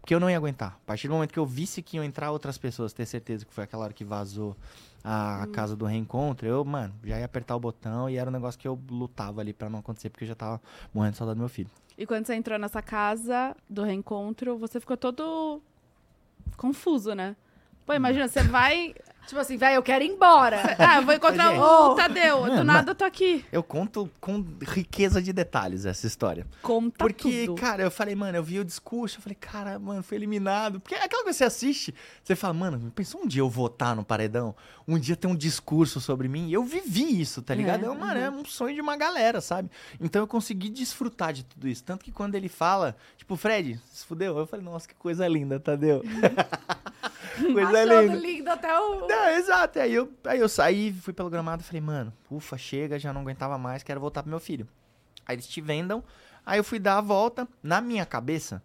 Porque 0.00 0.14
eu 0.14 0.20
não 0.20 0.30
ia 0.30 0.36
aguentar. 0.36 0.78
A 0.84 0.86
partir 0.86 1.08
do 1.08 1.14
momento 1.14 1.32
que 1.32 1.38
eu 1.38 1.44
visse 1.44 1.82
que 1.82 1.96
iam 1.96 2.04
entrar 2.04 2.30
outras 2.30 2.56
pessoas, 2.56 2.92
ter 2.92 3.04
certeza 3.06 3.44
que 3.44 3.52
foi 3.52 3.64
aquela 3.64 3.82
hora 3.82 3.92
que 3.92 4.04
vazou 4.04 4.56
a 5.02 5.44
Hum. 5.48 5.52
casa 5.52 5.74
do 5.74 5.84
reencontro, 5.84 6.46
eu, 6.46 6.64
mano, 6.64 6.94
já 7.04 7.18
ia 7.18 7.24
apertar 7.24 7.56
o 7.56 7.60
botão 7.60 8.08
e 8.08 8.16
era 8.16 8.30
um 8.30 8.32
negócio 8.32 8.58
que 8.58 8.68
eu 8.68 8.78
lutava 8.88 9.40
ali 9.40 9.52
pra 9.52 9.68
não 9.68 9.80
acontecer, 9.80 10.08
porque 10.10 10.22
eu 10.22 10.28
já 10.28 10.34
tava 10.36 10.60
morrendo 10.94 11.12
de 11.12 11.18
saudade 11.18 11.36
do 11.36 11.40
meu 11.40 11.48
filho. 11.48 11.70
E 11.98 12.06
quando 12.06 12.26
você 12.26 12.34
entrou 12.34 12.58
nessa 12.58 12.82
casa 12.82 13.56
do 13.68 13.82
reencontro, 13.82 14.58
você 14.58 14.78
ficou 14.78 14.96
todo 14.96 15.62
confuso, 16.56 17.14
né? 17.14 17.34
Pô, 17.86 17.94
imagina, 17.94 18.28
você 18.28 18.42
vai. 18.42 18.94
Tipo 19.26 19.40
assim, 19.40 19.56
velho, 19.56 19.74
eu 19.76 19.82
quero 19.82 20.04
ir 20.04 20.08
embora. 20.08 20.76
Ah, 20.78 20.98
eu 20.98 21.02
vou 21.04 21.14
encontrar 21.14 21.50
Gente. 21.50 21.60
o 21.60 21.94
Tadeu. 21.94 22.42
Do 22.44 22.48
Mano, 22.48 22.64
nada 22.64 22.90
eu 22.92 22.94
tô 22.94 23.04
aqui. 23.04 23.44
Eu 23.50 23.62
conto 23.62 24.08
com 24.20 24.44
riqueza 24.62 25.20
de 25.20 25.32
detalhes 25.32 25.84
essa 25.84 26.06
história. 26.06 26.46
Conta 26.62 26.98
Porque, 26.98 27.46
tudo. 27.46 27.60
cara, 27.60 27.82
eu 27.82 27.90
falei, 27.90 28.14
mano, 28.14 28.36
eu 28.38 28.42
vi 28.42 28.60
o 28.60 28.64
discurso, 28.64 29.18
eu 29.18 29.22
falei, 29.22 29.36
cara, 29.40 29.78
mano, 29.78 30.02
foi 30.02 30.16
eliminado. 30.16 30.78
Porque 30.78 30.94
é 30.94 31.02
aquela 31.02 31.22
coisa 31.24 31.34
que 31.34 31.38
você 31.38 31.44
assiste, 31.44 31.94
você 32.22 32.36
fala, 32.36 32.54
mano, 32.54 32.92
pensou 32.94 33.22
um 33.22 33.26
dia 33.26 33.40
eu 33.40 33.48
votar 33.50 33.96
no 33.96 34.04
paredão? 34.04 34.54
Um 34.86 34.98
dia 34.98 35.16
ter 35.16 35.26
um 35.26 35.34
discurso 35.34 36.00
sobre 36.00 36.28
mim? 36.28 36.50
Eu 36.52 36.62
vivi 36.62 37.20
isso, 37.20 37.42
tá 37.42 37.54
ligado? 37.54 37.84
É, 37.84 37.88
É, 37.88 37.94
mano, 37.94 38.20
é 38.20 38.30
um 38.30 38.44
sonho 38.44 38.74
de 38.74 38.80
uma 38.80 38.96
galera, 38.96 39.40
sabe? 39.40 39.68
Então 40.00 40.22
eu 40.22 40.26
consegui 40.28 40.68
desfrutar 40.68 41.32
de 41.32 41.42
tudo 41.44 41.66
isso. 41.66 41.82
Tanto 41.82 42.04
que 42.04 42.12
quando 42.12 42.34
ele 42.36 42.48
fala, 42.48 42.96
tipo, 43.16 43.34
Fred, 43.36 43.80
se 43.92 44.04
fudeu? 44.06 44.38
Eu 44.38 44.46
falei, 44.46 44.64
nossa, 44.64 44.86
que 44.86 44.94
coisa 44.94 45.26
linda, 45.26 45.58
Tadeu. 45.58 46.02
coisa 47.52 47.70
Achando 47.70 48.00
linda. 48.02 48.14
lindo 48.16 48.50
até 48.50 48.78
o... 48.78 49.06
Não, 49.06 49.28
exato. 49.30 49.78
Aí 49.78 49.94
eu, 49.94 50.12
aí 50.24 50.40
eu 50.40 50.48
saí, 50.48 50.92
fui 50.92 51.12
pelo 51.12 51.30
gramado 51.30 51.62
e 51.62 51.64
falei, 51.64 51.80
mano, 51.80 52.12
ufa, 52.30 52.56
chega, 52.56 52.98
já 52.98 53.12
não 53.12 53.20
aguentava 53.20 53.58
mais, 53.58 53.82
quero 53.82 54.00
voltar 54.00 54.22
pro 54.22 54.30
meu 54.30 54.40
filho. 54.40 54.66
Aí 55.26 55.34
eles 55.34 55.46
te 55.46 55.60
vendam. 55.60 56.02
Aí 56.44 56.58
eu 56.58 56.64
fui 56.64 56.78
dar 56.78 56.98
a 56.98 57.00
volta. 57.00 57.48
Na 57.62 57.80
minha 57.80 58.06
cabeça, 58.06 58.62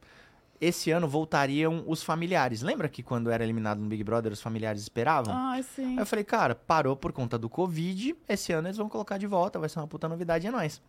esse 0.59 0.91
ano 0.91 1.07
voltariam 1.07 1.83
os 1.87 2.03
familiares. 2.03 2.61
Lembra 2.61 2.87
que 2.87 3.01
quando 3.01 3.31
era 3.31 3.43
eliminado 3.43 3.79
no 3.79 3.87
Big 3.87 4.03
Brother, 4.03 4.31
os 4.31 4.41
familiares 4.41 4.83
esperavam? 4.83 5.33
Ai, 5.35 5.63
sim. 5.63 5.95
Aí 5.95 5.97
eu 5.97 6.05
falei, 6.05 6.23
cara, 6.23 6.53
parou 6.53 6.95
por 6.95 7.11
conta 7.11 7.37
do 7.37 7.49
Covid. 7.49 8.15
Esse 8.29 8.53
ano 8.53 8.67
eles 8.67 8.77
vão 8.77 8.87
colocar 8.87 9.17
de 9.17 9.25
volta, 9.25 9.57
vai 9.57 9.67
ser 9.67 9.79
uma 9.79 9.87
puta 9.87 10.07
novidade, 10.07 10.45
é 10.45 10.51
nóis. 10.51 10.79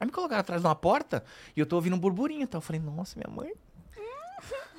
Aí 0.00 0.06
me 0.06 0.12
colocaram 0.12 0.40
atrás 0.40 0.60
de 0.60 0.66
uma 0.66 0.74
porta 0.74 1.22
e 1.56 1.60
eu 1.60 1.66
tô 1.66 1.76
ouvindo 1.76 1.94
um 1.94 1.98
burburinho. 1.98 2.42
Então 2.42 2.58
eu 2.58 2.62
falei, 2.62 2.82
nossa, 2.82 3.16
minha 3.16 3.32
mãe. 3.32 3.52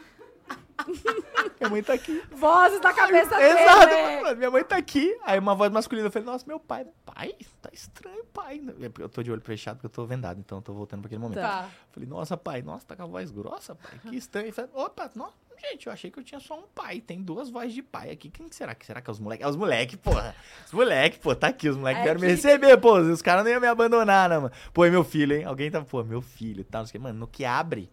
minha 1.60 1.70
mãe 1.70 1.84
tá 1.84 1.94
aqui. 1.94 2.22
Vozes 2.32 2.80
da 2.82 2.94
cabeça 2.94 3.42
Exato, 3.42 3.88
dele. 3.88 4.22
mano, 4.22 4.38
minha 4.38 4.52
mãe 4.52 4.64
tá 4.64 4.76
aqui. 4.78 5.18
Aí 5.24 5.40
uma 5.40 5.56
voz 5.56 5.72
masculina, 5.72 6.08
eu 6.08 6.12
falei, 6.12 6.26
nossa, 6.26 6.46
meu 6.48 6.60
pai. 6.60 6.86
Pai? 7.06 7.36
Tá 7.62 7.70
estranho, 7.72 8.24
pai. 8.34 8.62
Eu 9.00 9.10
tô 9.10 9.24
de 9.24 9.32
olho 9.32 9.42
fechado 9.42 9.76
porque 9.78 9.88
eu 9.88 9.92
tô 9.92 10.06
vendado, 10.06 10.40
então 10.40 10.58
eu 10.58 10.62
tô 10.62 10.74
voltando 10.74 11.02
pra 11.02 11.08
aquele 11.08 11.22
momento. 11.22 11.40
Tá. 11.40 11.70
Falei, 11.92 12.08
nossa, 12.10 12.36
pai, 12.38 12.62
nossa, 12.62 12.86
tá 12.86 12.96
com 12.96 13.04
a 13.04 13.08
voz 13.08 13.32
grossa, 13.32 13.76
pai. 13.76 13.92
Que 14.10 14.16
estranho. 14.16 14.48
Eu 14.48 14.54
falei, 14.54 14.72
opa, 14.74 15.10
nossa, 15.16 15.34
gente, 15.62 15.88
eu 15.88 15.94
achei 15.94 16.12
que 16.12 16.20
eu 16.20 16.24
tinha 16.24 16.40
só 16.40 16.58
um 16.60 16.64
pai. 16.76 17.00
Tem 17.00 17.22
duas 17.22 17.50
vozes 17.50 17.74
de 17.74 17.82
pai 17.82 18.12
aqui. 18.12 18.30
Quem 18.30 18.50
que 18.50 18.56
será? 18.56 18.76
Que 18.76 18.86
será 18.86 19.02
que 19.02 19.10
é 19.10 19.12
os 19.14 19.20
moleques? 19.20 19.46
É 19.46 19.50
os 19.50 19.56
moleques, 19.56 19.96
porra. 19.98 20.36
Os 20.66 20.72
moleques, 20.74 21.20
pô, 21.20 21.36
tá 21.36 21.48
aqui. 21.48 21.70
Os 21.70 21.78
moleques 21.78 22.02
É 22.02 22.04
vieram 22.04 22.20
me 22.20 22.28
receber, 22.28 22.78
pô. 22.78 22.98
Os 22.98 23.22
caras 23.22 23.44
não 23.44 23.52
iam 23.52 23.62
me 23.62 23.68
abandonar, 23.68 24.30
não, 24.30 24.42
mano. 24.42 24.54
Pô, 24.74 24.84
é 24.86 24.90
meu 24.90 25.04
filho, 25.04 25.36
hein? 25.36 25.46
Alguém 25.46 25.72
tá, 25.72 25.82
pô, 25.82 26.04
meu 26.04 26.22
filho 26.22 26.62
e 26.62 26.64
tal. 26.66 26.82
Não 26.82 26.88
sei 26.88 26.98
o 26.98 27.02
que. 27.02 27.08
Mano, 27.08 27.20
no 27.20 27.28
que 27.28 27.46
abre, 27.46 27.90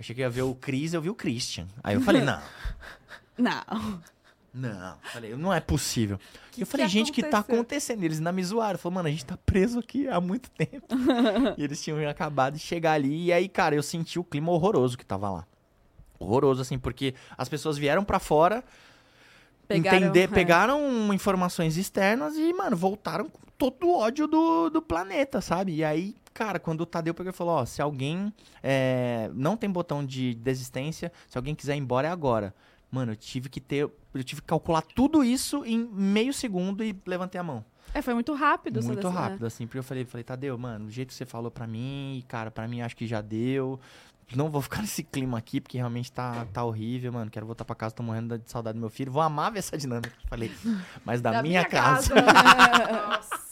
achei 0.00 0.14
que 0.14 0.20
ia 0.22 0.30
ver 0.30 0.42
o 0.42 0.54
Cris, 0.54 0.94
eu 0.94 1.02
vi 1.02 1.10
o 1.10 1.14
Christian. 1.14 1.66
Aí 1.84 1.94
eu 1.94 2.00
falei, 2.00 2.22
não. 2.24 2.40
Não. 3.38 4.00
Não, 4.52 4.98
falei, 5.12 5.36
não 5.36 5.52
é 5.52 5.60
possível. 5.60 6.18
Que 6.50 6.62
eu 6.62 6.66
falei, 6.66 6.86
que 6.86 6.92
gente, 6.92 7.12
o 7.12 7.14
que 7.14 7.22
tá 7.22 7.38
acontecendo? 7.38 8.02
Eles 8.02 8.18
ainda 8.18 8.32
me 8.32 8.42
zoaram. 8.42 8.76
Falaram, 8.76 8.94
mano, 8.96 9.08
a 9.08 9.10
gente 9.12 9.24
tá 9.24 9.36
preso 9.36 9.78
aqui 9.78 10.08
há 10.08 10.20
muito 10.20 10.50
tempo. 10.58 10.86
e 11.56 11.62
eles 11.62 11.80
tinham 11.80 12.08
acabado 12.08 12.54
de 12.54 12.58
chegar 12.58 12.94
ali. 12.94 13.26
E 13.26 13.32
aí, 13.32 13.48
cara, 13.48 13.76
eu 13.76 13.82
senti 13.82 14.18
o 14.18 14.24
clima 14.24 14.50
horroroso 14.50 14.98
que 14.98 15.06
tava 15.06 15.30
lá. 15.30 15.46
Horroroso, 16.18 16.60
assim, 16.62 16.78
porque 16.78 17.14
as 17.38 17.48
pessoas 17.48 17.78
vieram 17.78 18.04
pra 18.04 18.18
fora, 18.18 18.64
Pegaram, 19.68 19.98
entender, 19.98 20.22
é. 20.22 20.26
pegaram 20.26 21.14
informações 21.14 21.76
externas 21.76 22.34
e, 22.36 22.52
mano, 22.52 22.76
voltaram 22.76 23.28
com 23.28 23.40
todo 23.56 23.86
o 23.86 23.96
ódio 23.96 24.26
do, 24.26 24.68
do 24.68 24.82
planeta, 24.82 25.40
sabe? 25.40 25.76
E 25.76 25.84
aí, 25.84 26.16
cara, 26.32 26.58
quando 26.58 26.82
o 26.82 26.86
Tadeu 26.86 27.14
pegou 27.14 27.30
e 27.30 27.34
falou, 27.34 27.54
ó, 27.54 27.64
se 27.64 27.82
alguém 27.82 28.32
é, 28.62 29.30
não 29.34 29.56
tem 29.56 29.70
botão 29.70 30.04
de 30.04 30.34
desistência, 30.34 31.12
se 31.28 31.36
alguém 31.36 31.54
quiser 31.54 31.76
ir 31.76 31.78
embora 31.78 32.08
é 32.08 32.10
agora. 32.10 32.54
Mano, 32.90 33.12
eu 33.12 33.16
tive 33.16 33.48
que 33.48 33.60
ter, 33.60 33.88
eu 34.14 34.24
tive 34.24 34.40
que 34.40 34.46
calcular 34.46 34.82
tudo 34.82 35.22
isso 35.22 35.64
em 35.64 35.78
meio 35.78 36.32
segundo 36.32 36.82
e 36.82 36.96
levantei 37.06 37.40
a 37.40 37.44
mão. 37.44 37.64
É, 37.94 38.02
foi 38.02 38.14
muito 38.14 38.34
rápido. 38.34 38.82
Muito 38.82 39.08
né? 39.08 39.14
rápido, 39.14 39.46
assim, 39.46 39.66
porque 39.66 39.78
eu 39.78 39.82
falei, 39.82 40.04
falei, 40.04 40.24
Tadeu, 40.24 40.56
mano, 40.58 40.86
do 40.86 40.90
jeito 40.90 41.08
que 41.08 41.14
você 41.14 41.26
falou 41.26 41.50
pra 41.50 41.66
mim, 41.66 42.24
cara, 42.28 42.50
pra 42.50 42.66
mim 42.66 42.80
acho 42.80 42.96
que 42.96 43.06
já 43.06 43.20
deu. 43.20 43.78
Não 44.34 44.48
vou 44.48 44.62
ficar 44.62 44.80
nesse 44.82 45.02
clima 45.02 45.38
aqui, 45.38 45.60
porque 45.60 45.76
realmente 45.76 46.10
tá, 46.10 46.46
tá 46.52 46.64
horrível, 46.64 47.12
mano. 47.12 47.30
Quero 47.30 47.46
voltar 47.46 47.64
pra 47.64 47.74
casa, 47.74 47.94
tô 47.94 48.02
morrendo 48.02 48.38
de 48.38 48.50
saudade 48.50 48.76
do 48.76 48.80
meu 48.80 48.90
filho. 48.90 49.10
Vou 49.10 49.22
amar 49.22 49.52
ver 49.52 49.58
essa 49.60 49.76
dinâmica. 49.76 50.12
Falei, 50.28 50.52
mas 51.04 51.20
da, 51.20 51.42
minha, 51.42 51.64
casa. 51.64 52.14
Nossa. 52.14 53.49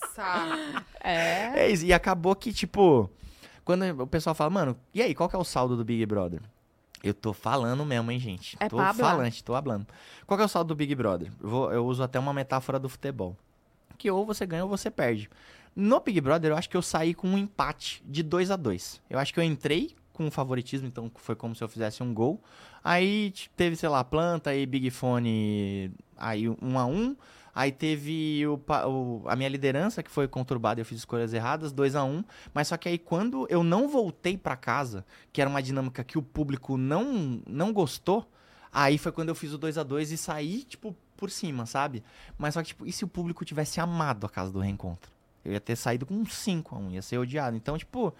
É. 1.00 1.60
É 1.64 1.70
isso. 1.70 1.84
E 1.84 1.92
acabou 1.92 2.34
que, 2.34 2.52
tipo, 2.52 3.10
quando 3.64 3.84
o 4.02 4.06
pessoal 4.06 4.34
fala, 4.34 4.50
mano, 4.50 4.76
e 4.94 5.02
aí, 5.02 5.14
qual 5.14 5.28
que 5.28 5.36
é 5.36 5.38
o 5.38 5.44
saldo 5.44 5.76
do 5.76 5.84
Big 5.84 6.04
Brother? 6.06 6.40
Eu 7.02 7.14
tô 7.14 7.32
falando 7.32 7.84
mesmo, 7.84 8.10
hein, 8.10 8.18
gente? 8.18 8.56
É 8.58 8.68
tô 8.68 8.76
falante, 9.12 9.44
tô 9.44 9.54
hablando. 9.54 9.86
Qual 10.26 10.36
que 10.36 10.42
é 10.42 10.46
o 10.46 10.48
saldo 10.48 10.68
do 10.68 10.74
Big 10.76 10.94
Brother? 10.94 11.30
Eu, 11.40 11.48
vou- 11.48 11.72
eu 11.72 11.86
uso 11.86 12.02
até 12.02 12.18
uma 12.18 12.32
metáfora 12.32 12.78
do 12.78 12.88
futebol. 12.88 13.36
Que 13.96 14.10
ou 14.10 14.26
você 14.26 14.44
ganha 14.44 14.64
ou 14.64 14.68
você 14.68 14.90
perde. 14.90 15.30
No 15.76 16.00
Big 16.00 16.20
Brother, 16.20 16.50
eu 16.50 16.56
acho 16.56 16.68
que 16.68 16.76
eu 16.76 16.82
saí 16.82 17.14
com 17.14 17.28
um 17.28 17.38
empate 17.38 18.02
de 18.04 18.22
2 18.22 18.50
a 18.50 18.56
2 18.56 19.00
Eu 19.08 19.18
acho 19.18 19.32
que 19.32 19.38
eu 19.38 19.44
entrei 19.44 19.94
com 20.12 20.24
um 20.26 20.30
favoritismo, 20.30 20.88
então 20.88 21.08
foi 21.14 21.36
como 21.36 21.54
se 21.54 21.62
eu 21.62 21.68
fizesse 21.68 22.02
um 22.02 22.12
gol. 22.12 22.42
Aí 22.82 23.32
teve, 23.56 23.76
sei 23.76 23.88
lá, 23.88 24.02
planta 24.02 24.52
e 24.54 24.66
Big 24.66 24.90
Fone, 24.90 25.92
aí 26.16 26.48
um 26.48 26.76
a 26.78 26.84
um. 26.86 27.16
Aí 27.58 27.72
teve 27.72 28.46
o, 28.46 28.54
o- 28.86 29.22
a 29.26 29.34
minha 29.34 29.48
liderança, 29.48 30.00
que 30.00 30.08
foi 30.08 30.28
conturbada, 30.28 30.80
eu 30.80 30.84
fiz 30.84 30.98
escolhas 30.98 31.34
erradas, 31.34 31.72
2 31.72 31.96
a 31.96 32.04
1 32.04 32.08
um. 32.18 32.24
Mas 32.54 32.68
só 32.68 32.76
que 32.76 32.88
aí 32.88 32.96
quando 32.96 33.48
eu 33.50 33.64
não 33.64 33.88
voltei 33.88 34.38
pra 34.38 34.54
casa, 34.54 35.04
que 35.32 35.40
era 35.40 35.50
uma 35.50 35.60
dinâmica 35.60 36.04
que 36.04 36.16
o 36.16 36.22
público 36.22 36.76
não, 36.76 37.42
não 37.48 37.72
gostou, 37.72 38.30
aí 38.72 38.96
foi 38.96 39.10
quando 39.10 39.30
eu 39.30 39.34
fiz 39.34 39.52
o 39.52 39.58
2 39.58 39.76
a 39.76 39.82
2 39.82 40.12
e 40.12 40.16
saí, 40.16 40.62
tipo, 40.62 40.94
por 41.16 41.32
cima, 41.32 41.66
sabe? 41.66 42.04
Mas 42.38 42.54
só 42.54 42.62
que, 42.62 42.68
tipo, 42.68 42.86
e 42.86 42.92
se 42.92 43.04
o 43.04 43.08
público 43.08 43.44
tivesse 43.44 43.80
amado 43.80 44.24
a 44.24 44.28
casa 44.30 44.52
do 44.52 44.60
reencontro? 44.60 45.10
Eu 45.44 45.52
ia 45.52 45.60
ter 45.60 45.74
saído 45.74 46.06
com 46.06 46.14
um 46.14 46.24
5 46.24 46.76
a 46.76 46.78
1, 46.78 46.92
ia 46.92 47.02
ser 47.02 47.18
odiado. 47.18 47.56
Então, 47.56 47.76
tipo, 47.76 48.14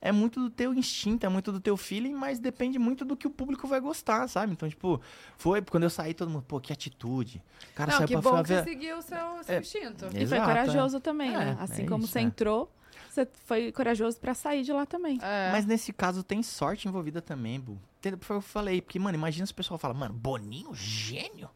é 0.00 0.12
muito 0.12 0.40
do 0.40 0.50
teu 0.50 0.72
instinto, 0.74 1.24
é 1.24 1.28
muito 1.28 1.50
do 1.50 1.60
teu 1.60 1.76
feeling, 1.76 2.14
mas 2.14 2.38
depende 2.38 2.78
muito 2.78 3.04
do 3.04 3.16
que 3.16 3.26
o 3.26 3.30
público 3.30 3.66
vai 3.66 3.80
gostar, 3.80 4.28
sabe? 4.28 4.52
Então, 4.52 4.68
tipo, 4.68 5.00
foi 5.36 5.62
quando 5.62 5.84
eu 5.84 5.90
saí, 5.90 6.14
todo 6.14 6.30
mundo, 6.30 6.44
pô, 6.46 6.60
que 6.60 6.72
atitude. 6.72 7.42
O 7.72 7.74
cara 7.74 7.90
Não, 7.92 7.98
saiu 7.98 8.08
que 8.08 8.14
pra 8.14 8.22
bom 8.22 8.30
fora 8.30 8.42
que 8.42 8.48
você 8.48 8.54
ver. 8.62 8.64
seguiu 8.64 8.98
o 8.98 9.02
seu, 9.02 9.44
seu 9.44 9.54
É. 9.54 9.58
instinto. 9.60 10.06
E 10.06 10.10
foi 10.10 10.20
Exato, 10.20 10.44
corajoso 10.46 11.00
também, 11.00 11.30
né? 11.30 11.56
É, 11.58 11.62
Assim 11.62 11.82
é 11.84 11.86
como 11.86 12.04
isso, 12.04 12.12
você 12.12 12.18
é. 12.18 12.22
entrou, 12.22 12.70
você 13.08 13.26
foi 13.46 13.72
corajoso 13.72 14.18
pra 14.18 14.34
sair 14.34 14.62
de 14.62 14.72
lá 14.72 14.84
também. 14.86 15.18
É. 15.22 15.50
Mas 15.50 15.64
nesse 15.64 15.92
caso 15.92 16.22
tem 16.22 16.42
sorte 16.42 16.86
envolvida 16.86 17.22
também, 17.22 17.58
Bu. 17.58 17.78
Entendeu? 17.98 18.18
Foi 18.20 18.36
o 18.36 18.40
que 18.40 18.46
eu 18.46 18.50
falei. 18.50 18.80
Porque, 18.82 18.98
mano, 18.98 19.16
imagina 19.16 19.46
se 19.46 19.52
o 19.52 19.56
pessoal 19.56 19.78
fala, 19.78 19.94
mano, 19.94 20.14
Boninho, 20.14 20.74
gênio. 20.74 21.48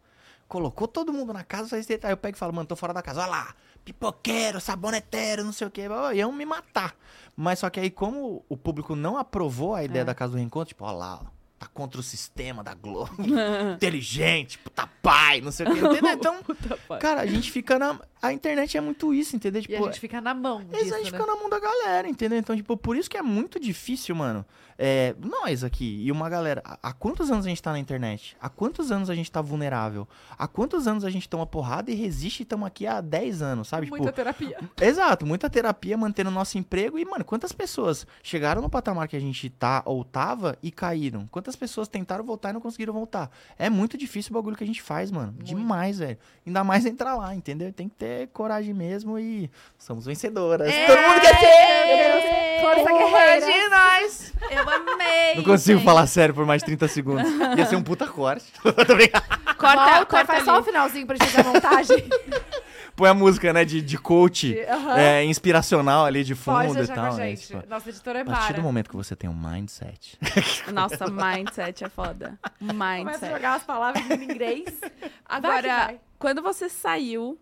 Colocou 0.48 0.88
todo 0.88 1.12
mundo 1.12 1.32
na 1.32 1.44
casa, 1.44 1.76
aí 1.76 1.84
eu 2.10 2.16
pego 2.16 2.36
e 2.36 2.38
falo, 2.38 2.52
mano, 2.52 2.66
tô 2.66 2.74
fora 2.74 2.92
da 2.92 3.00
casa. 3.02 3.20
Olha 3.20 3.30
lá, 3.30 3.54
pipoqueiro, 3.84 4.60
saboneteiro, 4.60 5.44
não 5.44 5.52
sei 5.52 5.66
o 5.66 5.70
quê. 5.70 5.86
Iam 6.14 6.32
me 6.32 6.44
matar. 6.44 6.94
Mas 7.36 7.58
só 7.60 7.70
que 7.70 7.80
aí, 7.80 7.90
como 7.90 8.44
o 8.48 8.56
público 8.56 8.94
não 8.94 9.16
aprovou 9.16 9.74
a 9.74 9.82
ideia 9.84 10.02
É. 10.02 10.04
da 10.04 10.14
casa 10.14 10.32
do 10.32 10.38
reencontro, 10.38 10.68
tipo, 10.68 10.84
olha 10.84 10.96
lá, 10.96 11.20
ó, 11.22 11.26
tá 11.58 11.66
contra 11.72 11.98
o 12.00 12.02
sistema 12.02 12.62
da 12.62 12.74
Globo. 12.74 13.10
Inteligente, 13.74 14.58
puta 14.58 14.86
pai, 15.02 15.40
não 15.40 15.50
sei 15.52 15.66
o 15.66 15.72
quê. 15.72 15.78
Entendeu? 15.80 16.12
Então, 16.12 16.36
cara, 17.00 17.20
a 17.22 17.26
gente 17.26 17.50
fica 17.50 17.78
na. 17.78 17.98
A 18.22 18.32
internet 18.32 18.76
é 18.76 18.80
muito 18.80 19.14
isso, 19.14 19.34
entendeu? 19.36 19.60
E 19.60 19.66
Tipo, 19.66 19.82
a 19.84 19.86
gente 19.86 20.00
fica 20.00 20.20
na 20.20 20.34
mão 20.34 20.60
Eles 20.70 20.84
disso, 20.84 20.94
a 20.94 20.98
gente 20.98 21.12
né? 21.12 21.18
fica 21.18 21.26
na 21.30 21.36
mão 21.38 21.48
da 21.48 21.58
galera, 21.58 22.08
entendeu? 22.08 22.38
Então, 22.38 22.54
tipo, 22.56 22.76
por 22.76 22.96
isso 22.96 23.08
que 23.08 23.16
é 23.16 23.22
muito 23.22 23.58
difícil, 23.58 24.14
mano. 24.14 24.44
É, 24.82 25.14
nós 25.20 25.62
aqui 25.62 26.00
e 26.02 26.10
uma 26.10 26.26
galera. 26.30 26.62
Há, 26.64 26.90
quantos 26.94 27.30
anos 27.30 27.44
a 27.44 27.48
gente 27.50 27.62
tá 27.62 27.70
na 27.70 27.78
internet? 27.78 28.34
Há 28.40 28.48
quantos 28.48 28.90
anos 28.90 29.10
a 29.10 29.14
gente 29.14 29.30
tá 29.30 29.42
vulnerável? 29.42 30.08
Há 30.38 30.48
quantos 30.48 30.86
anos 30.88 31.04
a 31.04 31.10
gente 31.10 31.28
toma 31.28 31.44
porrada 31.44 31.90
e 31.90 31.94
resiste 31.94 32.42
e 32.42 32.44
estamos 32.44 32.66
aqui 32.66 32.86
há 32.86 33.02
10 33.02 33.42
anos, 33.42 33.68
sabe? 33.68 33.90
Muita 33.90 34.06
Tipo, 34.06 34.16
terapia. 34.16 34.58
exato, 34.80 35.26
muita 35.26 35.50
terapia 35.50 35.98
mantendo 35.98 36.30
o 36.30 36.32
nosso 36.32 36.56
emprego. 36.56 36.98
E, 36.98 37.04
mano, 37.04 37.26
quantas 37.26 37.52
pessoas 37.52 38.06
chegaram 38.22 38.62
no 38.62 38.70
patamar 38.70 39.06
que 39.06 39.16
a 39.16 39.20
gente 39.20 39.50
tá 39.50 39.82
ou 39.84 40.02
tava 40.02 40.56
e 40.62 40.70
caíram? 40.70 41.28
Quantas 41.30 41.54
pessoas 41.54 41.86
tentaram 41.86 42.24
voltar 42.24 42.48
e 42.48 42.52
não 42.54 42.60
conseguiram 42.62 42.94
voltar? 42.94 43.30
É 43.58 43.68
muito 43.68 43.98
difícil 43.98 44.30
o 44.30 44.34
bagulho 44.34 44.56
que 44.56 44.64
a 44.64 44.66
gente 44.66 44.80
faz, 44.80 45.10
mano. 45.10 45.34
Demais, 45.42 45.98
velho. 45.98 46.16
Ainda 46.46 46.64
mais 46.64 46.86
entrar 46.86 47.14
lá, 47.16 47.34
entendeu? 47.34 47.70
Tem 47.70 47.86
que 47.86 47.96
ter 47.96 48.28
coragem 48.28 48.72
mesmo 48.72 49.18
e 49.18 49.50
somos 49.78 50.06
vencedoras. 50.06 50.72
Todo 50.86 50.98
mundo 51.02 51.20
quer 51.20 51.38
ser! 51.38 52.60
Força 52.62 52.92
guerreira. 52.92 53.46
de 53.46 53.68
nós! 53.68 54.32
Eu 54.50 54.64
amei! 54.70 55.34
Não 55.36 55.44
consigo 55.44 55.78
gente. 55.78 55.84
falar 55.84 56.06
sério 56.06 56.34
por 56.34 56.46
mais 56.46 56.62
30 56.62 56.88
segundos. 56.88 57.30
Ia 57.56 57.66
ser 57.66 57.76
um 57.76 57.82
puta 57.82 58.06
corte. 58.06 58.46
Tô 58.62 58.94
brincando. 58.94 59.24
Corta, 59.58 59.76
Volta, 59.76 60.06
corta 60.06 60.26
faz 60.26 60.38
ali. 60.38 60.44
só 60.44 60.60
o 60.60 60.62
finalzinho 60.62 61.06
pra 61.06 61.16
gente 61.16 61.30
fazer 61.30 61.46
a 61.48 61.52
montagem. 61.52 62.08
Põe 62.96 63.08
a 63.08 63.14
música, 63.14 63.50
né, 63.52 63.64
de, 63.64 63.80
de 63.80 63.96
coach 63.96 64.58
Aham. 64.68 64.98
é, 64.98 65.24
inspiracional 65.24 66.04
ali 66.04 66.22
de 66.22 66.34
Pode 66.34 66.68
fundo 66.68 66.74
e 66.74 66.78
deixar 66.78 66.94
tal. 66.94 67.08
com 67.08 67.14
a 67.14 67.16
né, 67.16 67.30
gente. 67.30 67.46
tipo, 67.46 67.66
Nossa 67.68 67.88
editora 67.88 68.18
é 68.18 68.22
a 68.22 68.24
partir 68.26 68.52
do 68.54 68.62
momento 68.62 68.90
que 68.90 68.96
você 68.96 69.16
tem 69.16 69.30
um 69.30 69.34
mindset. 69.34 70.18
Nossa, 70.72 71.06
mindset 71.08 71.84
é 71.84 71.88
foda. 71.88 72.38
Começa 72.58 72.72
a 72.72 73.04
Mindset. 73.04 73.32
jogar 73.32 73.54
as 73.54 73.62
palavras 73.62 74.10
em 74.10 74.24
inglês. 74.24 74.80
Agora, 75.24 75.52
Vai 75.54 75.62
que 75.62 75.68
vai. 75.68 76.00
quando 76.18 76.42
você 76.42 76.68
saiu, 76.68 77.38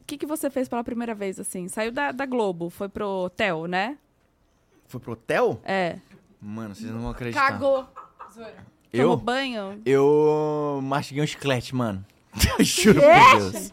o 0.00 0.04
que, 0.06 0.16
que 0.16 0.26
você 0.26 0.48
fez 0.48 0.68
pela 0.68 0.84
primeira 0.84 1.14
vez, 1.14 1.40
assim? 1.40 1.66
Saiu 1.66 1.90
da, 1.90 2.12
da 2.12 2.26
Globo, 2.26 2.70
foi 2.70 2.88
pro 2.88 3.06
hotel, 3.24 3.66
né? 3.66 3.96
Foi 4.88 5.00
pro 5.00 5.12
hotel? 5.12 5.60
É. 5.64 5.98
Mano, 6.40 6.74
vocês 6.74 6.90
não 6.90 7.00
vão 7.00 7.10
acreditar. 7.10 7.50
Cagou. 7.52 7.86
Zoeira. 8.32 8.66
Tomou 8.92 9.10
Eu? 9.12 9.16
banho? 9.16 9.82
Eu 9.84 10.80
mastiguei 10.82 11.22
um 11.22 11.26
chiclete, 11.26 11.74
mano. 11.74 12.04
Eu 12.58 12.64
juro 12.64 13.00
por 13.00 13.38
Deus. 13.40 13.72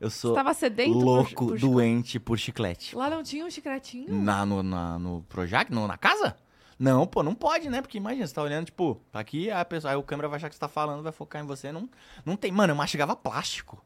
Eu 0.00 0.10
Você 0.10 0.18
sou 0.18 0.34
tava 0.34 0.52
sedento? 0.54 0.92
por- 0.92 1.04
louco, 1.04 1.46
por- 1.48 1.58
doente 1.58 2.18
por 2.20 2.38
chiclete. 2.38 2.94
Lá 2.96 3.08
não 3.08 3.22
tinha 3.22 3.44
um 3.44 3.50
chicletinho? 3.50 4.12
Na, 4.12 4.44
no, 4.44 4.62
na, 4.62 4.98
no 4.98 5.22
Projac? 5.28 5.72
No, 5.72 5.86
na 5.86 5.96
casa? 5.96 6.36
Não, 6.78 7.06
pô, 7.06 7.22
não 7.22 7.34
pode, 7.34 7.70
né? 7.70 7.80
Porque 7.80 7.96
imagina, 7.98 8.26
você 8.26 8.34
tá 8.34 8.42
olhando, 8.42 8.66
tipo, 8.66 9.00
tá 9.12 9.20
aqui, 9.20 9.50
aí 9.50 9.60
a 9.60 9.64
pessoa, 9.64 9.92
aí 9.92 9.96
o 9.96 10.02
câmera 10.02 10.28
vai 10.28 10.36
achar 10.36 10.48
que 10.48 10.54
você 10.56 10.60
tá 10.60 10.68
falando, 10.68 11.02
vai 11.02 11.12
focar 11.12 11.42
em 11.42 11.46
você. 11.46 11.70
Não, 11.70 11.88
não 12.24 12.36
tem. 12.36 12.50
Mano, 12.50 12.72
eu 12.72 12.76
mastigava 12.76 13.14
plástico. 13.14 13.82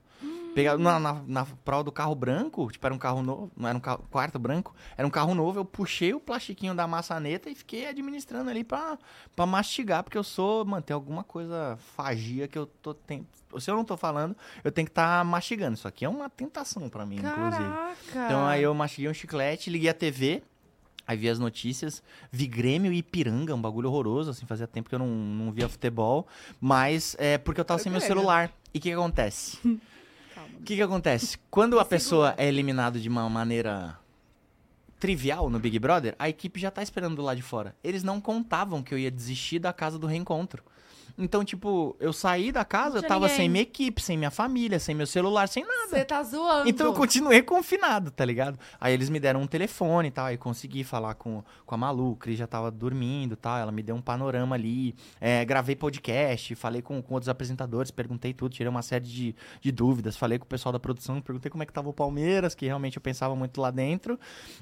Pegava 0.59 0.77
na, 0.77 0.99
na, 0.99 1.23
na 1.25 1.47
prova 1.65 1.85
do 1.85 1.93
carro 1.93 2.17
branco, 2.17 2.69
tipo, 2.73 2.85
era 2.85 2.93
um 2.93 2.99
carro 2.99 3.23
novo, 3.23 3.49
não 3.57 3.69
era 3.69 3.79
um 3.79 3.81
carro, 3.81 4.05
quarto 4.11 4.41
branco, 4.41 4.75
era 4.97 5.07
um 5.07 5.11
carro 5.11 5.33
novo, 5.33 5.61
eu 5.61 5.65
puxei 5.65 6.13
o 6.13 6.19
plastiquinho 6.19 6.75
da 6.75 6.85
maçaneta 6.85 7.49
e 7.49 7.55
fiquei 7.55 7.87
administrando 7.87 8.51
ali 8.51 8.65
pra, 8.65 8.99
pra 9.37 9.47
mastigar, 9.47 10.03
porque 10.03 10.19
eu 10.19 10.25
sou, 10.25 10.65
mano, 10.65 10.83
tem 10.83 10.93
alguma 10.93 11.23
coisa 11.23 11.79
fagia 11.95 12.49
que 12.49 12.59
eu 12.59 12.67
tô, 12.67 12.93
tem, 12.93 13.25
se 13.57 13.71
eu 13.71 13.77
não 13.77 13.85
tô 13.85 13.97
falando, 13.97 14.37
eu 14.65 14.73
tenho 14.73 14.85
que 14.85 14.91
estar 14.91 15.25
mastigando. 15.25 15.75
Isso 15.75 15.87
aqui 15.87 16.05
é 16.05 16.09
uma 16.09 16.29
tentação 16.29 16.89
pra 16.89 17.07
mim, 17.07 17.19
inclusive. 17.19 17.63
Caraca. 18.13 18.25
Então 18.25 18.45
aí 18.45 18.65
eu 18.65 18.75
mastiguei 18.75 19.09
um 19.09 19.15
chiclete, 19.15 19.71
liguei 19.71 19.91
a 19.91 19.95
TV, 19.95 20.43
aí 21.07 21.17
vi 21.17 21.29
as 21.29 21.39
notícias, 21.39 22.03
vi 22.33 22.49
Grêmio 22.49 22.93
e 22.93 22.99
Ipiranga, 22.99 23.55
um 23.55 23.63
bagulho 23.63 23.89
horroroso, 23.89 24.33
assim, 24.33 24.45
fazia 24.45 24.67
tempo 24.67 24.89
que 24.89 24.95
eu 24.97 24.99
não, 24.99 25.07
não 25.07 25.53
via 25.53 25.69
futebol, 25.69 26.27
mas 26.61 27.15
é 27.17 27.39
porque 27.39 27.61
eu 27.61 27.65
tava 27.65 27.79
sem 27.79 27.93
meu 27.93 28.01
celular. 28.01 28.53
E 28.75 28.79
o 28.79 28.81
que 28.81 28.89
que 28.89 28.93
acontece? 28.93 29.57
O 30.61 30.63
que 30.63 30.77
que 30.77 30.83
acontece? 30.83 31.39
Quando 31.51 31.79
a 31.79 31.85
pessoa 31.85 32.35
é 32.37 32.47
eliminada 32.47 32.99
de 32.99 33.09
uma 33.09 33.29
maneira 33.29 33.99
trivial 34.99 35.49
no 35.49 35.59
Big 35.59 35.79
Brother, 35.79 36.15
a 36.19 36.29
equipe 36.29 36.61
já 36.61 36.71
tá 36.71 36.83
esperando 36.83 37.17
do 37.17 37.23
lado 37.23 37.37
de 37.37 37.43
fora. 37.43 37.75
Eles 37.83 38.03
não 38.03 38.21
contavam 38.21 38.83
que 38.83 38.93
eu 38.93 38.99
ia 38.99 39.11
desistir 39.11 39.59
da 39.59 39.73
casa 39.73 39.99
do 39.99 40.07
reencontro. 40.07 40.63
Então, 41.19 41.45
tipo, 41.45 41.97
eu 41.99 42.13
saí 42.13 42.53
da 42.53 42.65
casa, 42.65 43.03
tava 43.03 43.23
ninguém. 43.23 43.37
sem 43.37 43.49
minha 43.49 43.63
equipe, 43.63 44.01
sem 44.01 44.17
minha 44.17 44.31
família, 44.31 44.79
sem 44.79 44.95
meu 44.95 45.07
celular, 45.07 45.49
sem 45.49 45.65
nada. 45.67 45.89
Você 45.89 46.05
tá 46.05 46.23
zoando. 46.23 46.69
Então 46.69 46.87
eu 46.87 46.93
continuei 46.93 47.43
confinado, 47.43 48.11
tá 48.13 48.25
ligado? 48.25 48.59
Aí 48.81 48.95
eles 48.95 49.11
me 49.11 49.19
deram 49.19 49.43
um 49.43 49.47
telefone 49.47 50.09
e 50.09 50.11
tal, 50.13 50.27
aí 50.27 50.37
consegui 50.37 50.85
falar 50.85 51.15
com, 51.15 51.43
com 51.67 51.75
a 51.75 51.79
Malu, 51.79 52.13
o 52.13 52.17
Cris 52.17 52.39
já 52.39 52.47
tava 52.47 52.71
dormindo 52.71 53.33
e 53.33 53.37
tal, 53.37 53.59
ela 53.59 53.73
me 53.73 53.83
deu 53.83 53.97
um 53.97 54.01
panorama 54.01 54.55
ali, 54.55 54.95
é, 55.21 55.45
gravei 55.45 55.75
podcast, 55.75 56.55
falei 56.55 56.83
com, 56.83 57.03
com 57.03 57.15
outros 57.15 57.29
apresentadores, 57.29 57.91
perguntei 57.91 58.33
tudo, 58.33 58.53
tirei 58.53 58.69
uma 58.69 58.83
série 58.83 59.05
de, 59.05 59.35
de 59.61 59.73
dúvidas, 59.73 60.17
falei 60.17 60.39
com 60.39 60.45
o 60.45 60.49
pessoal 60.49 60.73
da 60.73 60.79
produção, 60.79 61.21
perguntei 61.21 61.51
como 61.51 61.65
é 61.65 61.67
que 61.67 61.73
tava 61.73 61.89
o 61.89 61.93
Palmeiras, 61.93 62.55
que 62.55 62.67
realmente 62.67 62.97
eu 62.97 63.03
pensava 63.03 63.35
muito 63.35 63.61
lá 63.61 63.71
dentro, 63.73 64.19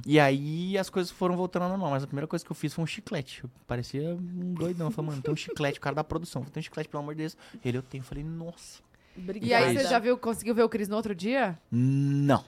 e 0.07 0.18
aí 0.18 0.78
as 0.78 0.88
coisas 0.88 1.11
foram 1.11 1.36
voltando 1.36 1.64
ao 1.64 1.68
normal, 1.68 1.90
mas 1.90 2.02
a 2.02 2.07
primeira 2.07 2.26
coisa 2.26 2.44
que 2.44 2.50
eu 2.50 2.57
fiz 2.57 2.72
foi 2.72 2.82
um 2.82 2.86
chiclete, 2.86 3.44
eu 3.44 3.50
parecia 3.66 4.14
um 4.14 4.54
doidão, 4.54 4.86
eu 4.86 4.90
falei, 4.90 5.11
mano, 5.11 5.22
tem 5.22 5.32
um 5.32 5.36
chiclete, 5.36 5.78
o 5.78 5.82
cara 5.82 5.96
da 5.96 6.04
produção, 6.04 6.45
tem 6.51 6.61
um 6.61 6.64
chiclete, 6.64 6.88
pelo 6.88 7.03
amor 7.03 7.14
de 7.14 7.22
Deus, 7.22 7.36
ele 7.64 7.78
eu 7.78 7.82
tenho, 7.82 8.01
eu 8.03 8.07
falei, 8.07 8.24
nossa. 8.24 8.80
E 9.16 9.20
aí 9.20 9.24
Obrigada. 9.24 9.72
você 9.72 9.86
já 9.88 9.99
viu, 9.99 10.18
conseguiu 10.18 10.55
ver 10.55 10.62
o 10.62 10.68
Cris 10.68 10.88
no 10.88 10.97
outro 10.97 11.14
dia? 11.14 11.59
Não. 11.70 12.44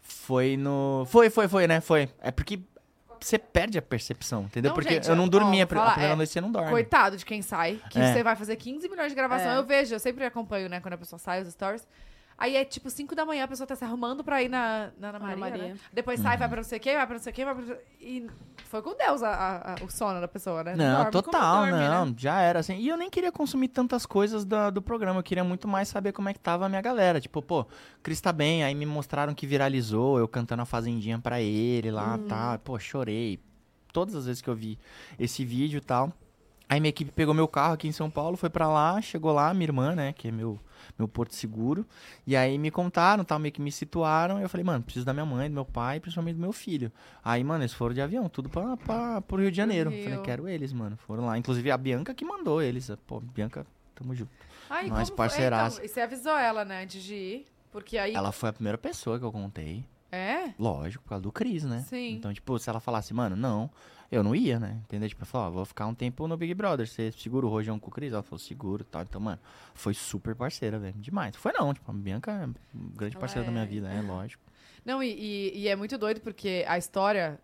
Foi 0.00 0.56
no. 0.56 1.04
Foi, 1.08 1.30
foi, 1.30 1.48
foi, 1.48 1.66
né? 1.66 1.80
Foi. 1.80 2.08
É 2.20 2.30
porque 2.30 2.60
você 3.20 3.38
perde 3.38 3.78
a 3.78 3.82
percepção, 3.82 4.42
entendeu? 4.44 4.68
Não, 4.68 4.74
porque 4.74 4.94
gente, 4.94 5.08
eu 5.08 5.16
não 5.16 5.24
ó, 5.24 5.28
dormia. 5.28 5.64
vou 5.64 5.78
a 5.78 5.80
falar, 5.80 5.92
primeira 5.92 6.12
é, 6.12 6.16
noite 6.16 6.30
você 6.32 6.40
não 6.40 6.52
dorme. 6.52 6.70
Coitado 6.70 7.16
de 7.16 7.24
quem 7.24 7.40
sai, 7.40 7.80
que 7.90 7.98
É. 7.98 8.12
você 8.12 8.22
vai 8.22 8.36
fazer 8.36 8.56
15 8.56 8.88
milhões 8.88 9.08
de 9.08 9.14
gravação. 9.14 9.50
É. 9.52 9.56
Eu 9.56 9.64
vejo, 9.64 9.94
eu 9.94 9.98
sempre 9.98 10.24
acompanho, 10.24 10.68
né, 10.68 10.78
quando 10.80 10.94
a 10.94 10.98
pessoa 10.98 11.18
sai, 11.18 11.40
os 11.40 11.48
stories. 11.48 11.86
Aí 12.36 12.56
é 12.56 12.64
tipo 12.64 12.90
5 12.90 13.14
da 13.14 13.24
manhã, 13.24 13.44
a 13.44 13.48
pessoa 13.48 13.66
tá 13.66 13.76
se 13.76 13.84
arrumando 13.84 14.24
pra 14.24 14.42
ir 14.42 14.48
na, 14.48 14.90
na 14.98 15.08
Ana 15.10 15.18
Ana 15.18 15.36
Maria. 15.36 15.36
Maria. 15.58 15.74
né? 15.74 15.80
Depois 15.92 16.18
sai, 16.20 16.36
vai 16.36 16.48
pra 16.48 16.56
não 16.56 16.64
sei 16.64 16.78
o 16.78 16.80
quê, 16.80 16.94
vai 16.96 17.06
pra 17.06 17.14
não 17.16 17.22
sei 17.22 17.32
o 17.32 17.34
quê, 17.34 17.44
vai 17.44 17.54
pra... 17.54 17.76
E 18.00 18.26
foi 18.64 18.82
com 18.82 18.94
Deus 18.96 19.22
a- 19.22 19.28
a- 19.30 19.72
a- 19.74 19.84
o 19.84 19.90
sono 19.90 20.20
da 20.20 20.26
pessoa, 20.26 20.64
né? 20.64 20.74
Não, 20.74 20.96
dorme 20.96 21.10
total, 21.12 21.56
dorme, 21.66 21.72
né? 21.78 21.88
não. 21.88 22.14
Já 22.18 22.40
era 22.40 22.58
assim. 22.58 22.76
E 22.76 22.88
eu 22.88 22.96
nem 22.96 23.08
queria 23.08 23.30
consumir 23.30 23.68
tantas 23.68 24.04
coisas 24.04 24.44
da- 24.44 24.68
do 24.70 24.82
programa. 24.82 25.20
Eu 25.20 25.22
queria 25.22 25.44
muito 25.44 25.68
mais 25.68 25.86
saber 25.88 26.12
como 26.12 26.28
é 26.28 26.32
que 26.34 26.40
tava 26.40 26.66
a 26.66 26.68
minha 26.68 26.82
galera. 26.82 27.20
Tipo, 27.20 27.40
pô, 27.40 27.66
Cris 28.02 28.20
tá 28.20 28.32
bem. 28.32 28.64
Aí 28.64 28.74
me 28.74 28.84
mostraram 28.84 29.32
que 29.32 29.46
viralizou. 29.46 30.18
Eu 30.18 30.26
cantando 30.26 30.62
a 30.62 30.66
Fazendinha 30.66 31.18
pra 31.20 31.40
ele 31.40 31.90
lá, 31.92 32.16
Uhum. 32.16 32.26
tá. 32.26 32.58
Pô, 32.58 32.78
chorei. 32.80 33.38
Todas 33.92 34.16
as 34.16 34.26
vezes 34.26 34.42
que 34.42 34.50
eu 34.50 34.56
vi 34.56 34.76
esse 35.20 35.44
vídeo 35.44 35.78
e 35.78 35.80
tal. 35.80 36.12
Aí 36.74 36.80
minha 36.80 36.88
equipe 36.88 37.12
pegou 37.12 37.32
meu 37.32 37.46
carro 37.46 37.74
aqui 37.74 37.86
em 37.86 37.92
São 37.92 38.10
Paulo, 38.10 38.36
foi 38.36 38.50
pra 38.50 38.66
lá, 38.66 39.00
chegou 39.00 39.32
lá, 39.32 39.54
minha 39.54 39.66
irmã, 39.66 39.94
né, 39.94 40.12
que 40.12 40.26
é 40.26 40.32
meu, 40.32 40.58
meu 40.98 41.06
porto 41.06 41.32
seguro. 41.32 41.86
E 42.26 42.34
aí 42.34 42.58
me 42.58 42.68
contaram, 42.68 43.22
tal, 43.22 43.38
meio 43.38 43.52
que 43.52 43.62
me 43.62 43.70
situaram. 43.70 44.40
E 44.40 44.42
eu 44.42 44.48
falei, 44.48 44.64
mano, 44.64 44.82
preciso 44.82 45.06
da 45.06 45.12
minha 45.12 45.24
mãe, 45.24 45.48
do 45.48 45.54
meu 45.54 45.64
pai, 45.64 46.00
principalmente 46.00 46.34
do 46.34 46.40
meu 46.40 46.52
filho. 46.52 46.90
Aí, 47.24 47.44
mano, 47.44 47.62
eles 47.62 47.72
foram 47.72 47.94
de 47.94 48.00
avião, 48.00 48.28
tudo 48.28 48.48
pra, 48.48 48.76
pra, 48.76 49.20
pro 49.20 49.40
Rio 49.40 49.52
de 49.52 49.56
Janeiro. 49.56 49.88
Rio. 49.88 50.02
Falei, 50.02 50.18
quero 50.22 50.48
eles, 50.48 50.72
mano. 50.72 50.96
Foram 50.96 51.26
lá. 51.26 51.38
Inclusive 51.38 51.70
a 51.70 51.78
Bianca 51.78 52.12
que 52.12 52.24
mandou 52.24 52.60
eles. 52.60 52.90
Pô, 53.06 53.20
Bianca, 53.20 53.64
tamo 53.94 54.12
junto. 54.12 54.32
Ai, 54.68 54.88
Nós 54.88 54.90
como 54.90 55.06
foi? 55.06 55.16
parceiraço. 55.16 55.76
Então, 55.76 55.86
e 55.86 55.88
você 55.88 56.00
avisou 56.00 56.36
ela, 56.36 56.64
né, 56.64 56.82
antes 56.82 57.04
de 57.04 57.14
ir? 57.14 57.46
Porque 57.70 57.96
aí... 57.98 58.14
Ela 58.14 58.32
foi 58.32 58.48
a 58.48 58.52
primeira 58.52 58.76
pessoa 58.78 59.16
que 59.16 59.24
eu 59.24 59.30
contei. 59.30 59.84
É? 60.10 60.52
Lógico, 60.58 61.04
por 61.04 61.10
causa 61.10 61.22
do 61.22 61.30
Cris, 61.30 61.62
né? 61.64 61.84
Sim. 61.88 62.14
Então, 62.14 62.34
tipo, 62.34 62.58
se 62.58 62.68
ela 62.68 62.80
falasse, 62.80 63.14
mano, 63.14 63.36
não, 63.36 63.70
eu 64.10 64.22
não 64.22 64.34
ia, 64.34 64.58
né? 64.60 64.80
Entendeu? 64.84 65.08
Tipo, 65.08 65.22
eu 65.22 65.26
falei, 65.26 65.46
ó, 65.48 65.50
vou 65.50 65.64
ficar 65.64 65.86
um 65.86 65.94
tempo 65.94 66.26
no 66.28 66.36
Big 66.36 66.54
Brother. 66.54 66.86
Você 66.86 67.10
segura 67.12 67.46
o 67.46 67.48
rojão 67.48 67.78
com 67.78 67.88
o 67.88 67.90
Cris? 67.90 68.12
Ela 68.12 68.22
falou, 68.22 68.38
seguro 68.38 68.82
e 68.82 68.84
tal. 68.84 69.02
Então, 69.02 69.20
mano, 69.20 69.38
foi 69.74 69.94
super 69.94 70.34
parceira, 70.34 70.78
velho. 70.78 70.94
Demais. 70.98 71.36
Foi 71.36 71.52
não, 71.52 71.72
tipo, 71.74 71.90
a 71.90 71.94
Bianca 71.94 72.30
é 72.32 72.46
um 72.46 72.88
grande 72.94 73.16
Ela 73.16 73.20
parceira 73.20 73.44
da 73.46 73.50
minha 73.52 73.64
é- 73.64 73.66
vida, 73.66 73.88
é 73.92 74.00
lógico. 74.00 74.42
Não, 74.84 75.02
e, 75.02 75.08
e- 75.10 75.58
e 75.60 75.68
é 75.68 75.74
muito 75.76 75.96
doido 75.98 76.20
porque 76.20 76.64
a 76.68 76.76
história, 76.78 77.40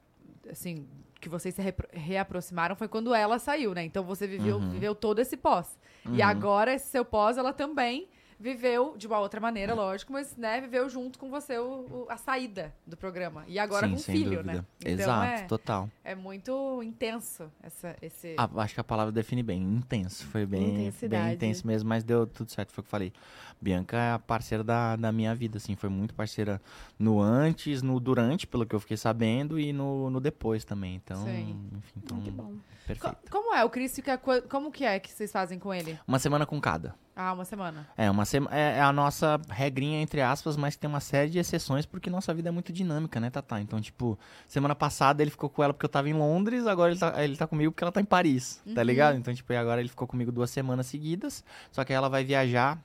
assim, 0.50 0.86
que 1.20 1.28
vocês 1.28 1.54
se 1.54 1.60
repro- 1.62 1.88
reaproximaram 1.92 2.74
foi 2.76 2.88
quando 2.88 3.14
ela 3.14 3.38
saiu, 3.38 3.74
né? 3.74 3.84
Então 3.84 4.02
você 4.04 4.26
viveu, 4.26 4.56
Uhum. 4.56 4.70
viveu 4.70 4.94
todo 4.94 5.18
esse 5.18 5.36
pós. 5.36 5.78
E 6.06 6.08
Uhum. 6.08 6.24
agora, 6.24 6.72
esse 6.74 6.88
seu 6.88 7.04
pós, 7.04 7.36
ela 7.36 7.52
também 7.52 8.08
viveu 8.40 8.96
de 8.96 9.06
uma 9.06 9.18
outra 9.18 9.38
maneira, 9.38 9.74
lógico, 9.74 10.12
mas, 10.14 10.34
né, 10.34 10.60
viveu 10.62 10.88
junto 10.88 11.18
com 11.18 11.28
você 11.28 11.58
o- 11.58 11.62
o- 11.64 12.06
a 12.08 12.16
saída 12.16 12.74
do 12.86 12.96
programa. 12.96 13.44
E 13.46 13.58
agora 13.58 13.86
Sim, 13.86 13.92
com 13.92 13.98
o 14.00 14.02
sem 14.02 14.16
filho, 14.16 14.30
dúvida. 14.38 14.52
né? 14.54 14.64
Então 14.80 14.92
Exato, 14.92 15.42
é, 15.42 15.46
total. 15.46 15.90
é 16.02 16.14
muito 16.14 16.82
intenso 16.82 17.52
essa, 17.62 17.94
esse... 18.00 18.34
Ah, 18.38 18.48
acho 18.56 18.72
que 18.74 18.80
a 18.80 18.84
palavra 18.84 19.12
define 19.12 19.42
bem, 19.42 19.62
intenso. 19.62 20.24
Foi 20.28 20.46
bem, 20.46 20.90
bem 21.02 21.32
intenso 21.34 21.66
mesmo, 21.66 21.86
mas 21.88 22.02
deu 22.02 22.26
tudo 22.26 22.50
certo, 22.50 22.72
foi 22.72 22.80
o 22.80 22.84
que 22.84 22.88
eu 22.88 22.90
falei. 22.90 23.12
Bianca 23.60 23.98
é 23.98 24.12
a 24.12 24.18
parceira 24.18 24.64
da, 24.64 24.96
da 24.96 25.12
minha 25.12 25.34
vida, 25.34 25.58
assim, 25.58 25.76
foi 25.76 25.90
muito 25.90 26.14
parceira 26.14 26.58
no 26.98 27.20
antes, 27.20 27.82
no 27.82 28.00
durante, 28.00 28.46
pelo 28.46 28.64
que 28.64 28.74
eu 28.74 28.80
fiquei 28.80 28.96
sabendo, 28.96 29.58
e 29.60 29.70
no, 29.70 30.08
no 30.08 30.18
depois 30.18 30.64
também. 30.64 30.94
Então, 30.94 31.22
Sim. 31.24 31.58
enfim, 31.76 31.92
então, 32.02 32.20
que 32.22 32.30
bom. 32.30 32.54
perfeito. 32.86 33.16
Co- 33.16 33.30
como 33.30 33.54
é? 33.54 33.62
O 33.64 33.68
Cris 33.68 34.00
Como 34.48 34.72
que 34.72 34.82
é 34.84 34.98
que 34.98 35.10
vocês 35.12 35.30
fazem 35.30 35.58
com 35.58 35.74
ele? 35.74 35.98
Uma 36.08 36.18
semana 36.18 36.46
com 36.46 36.58
cada. 36.58 36.94
Ah, 37.14 37.32
uma 37.32 37.44
semana. 37.44 37.86
É, 37.98 38.10
uma 38.10 38.24
sema 38.24 38.48
é, 38.52 38.78
é 38.78 38.80
a 38.80 38.92
nossa 38.92 39.38
regrinha, 39.50 40.00
entre 40.00 40.22
aspas, 40.22 40.56
mas 40.56 40.76
tem 40.76 40.88
uma 40.88 41.00
série 41.00 41.28
de 41.30 41.38
exceções 41.38 41.84
porque 41.84 42.08
nossa 42.08 42.32
vida 42.32 42.48
é 42.48 42.52
muito 42.52 42.72
dinâmica, 42.72 43.20
né, 43.20 43.28
Tatá? 43.28 43.60
Então, 43.60 43.80
tipo, 43.80 44.18
semana 44.48 44.74
passada 44.74 45.22
ele 45.22 45.30
ficou 45.30 45.50
com 45.50 45.62
ela 45.62 45.74
porque 45.74 45.84
eu 45.84 45.90
tava 45.90 46.08
em 46.08 46.14
Londres, 46.14 46.66
agora 46.66 46.92
ele 46.92 47.00
tá, 47.00 47.22
ele 47.24 47.36
tá 47.36 47.46
comigo 47.46 47.72
porque 47.72 47.84
ela 47.84 47.92
tá 47.92 48.00
em 48.00 48.04
Paris, 48.04 48.62
tá 48.74 48.80
Uhum. 48.80 48.86
ligado? 48.86 49.16
Então, 49.18 49.34
tipo, 49.34 49.52
e 49.52 49.56
agora 49.56 49.80
ele 49.80 49.88
ficou 49.90 50.06
comigo 50.08 50.32
duas 50.32 50.50
semanas 50.50 50.86
seguidas, 50.86 51.44
só 51.70 51.84
que 51.84 51.92
aí 51.92 51.96
ela 51.96 52.08
vai 52.08 52.24
viajar. 52.24 52.78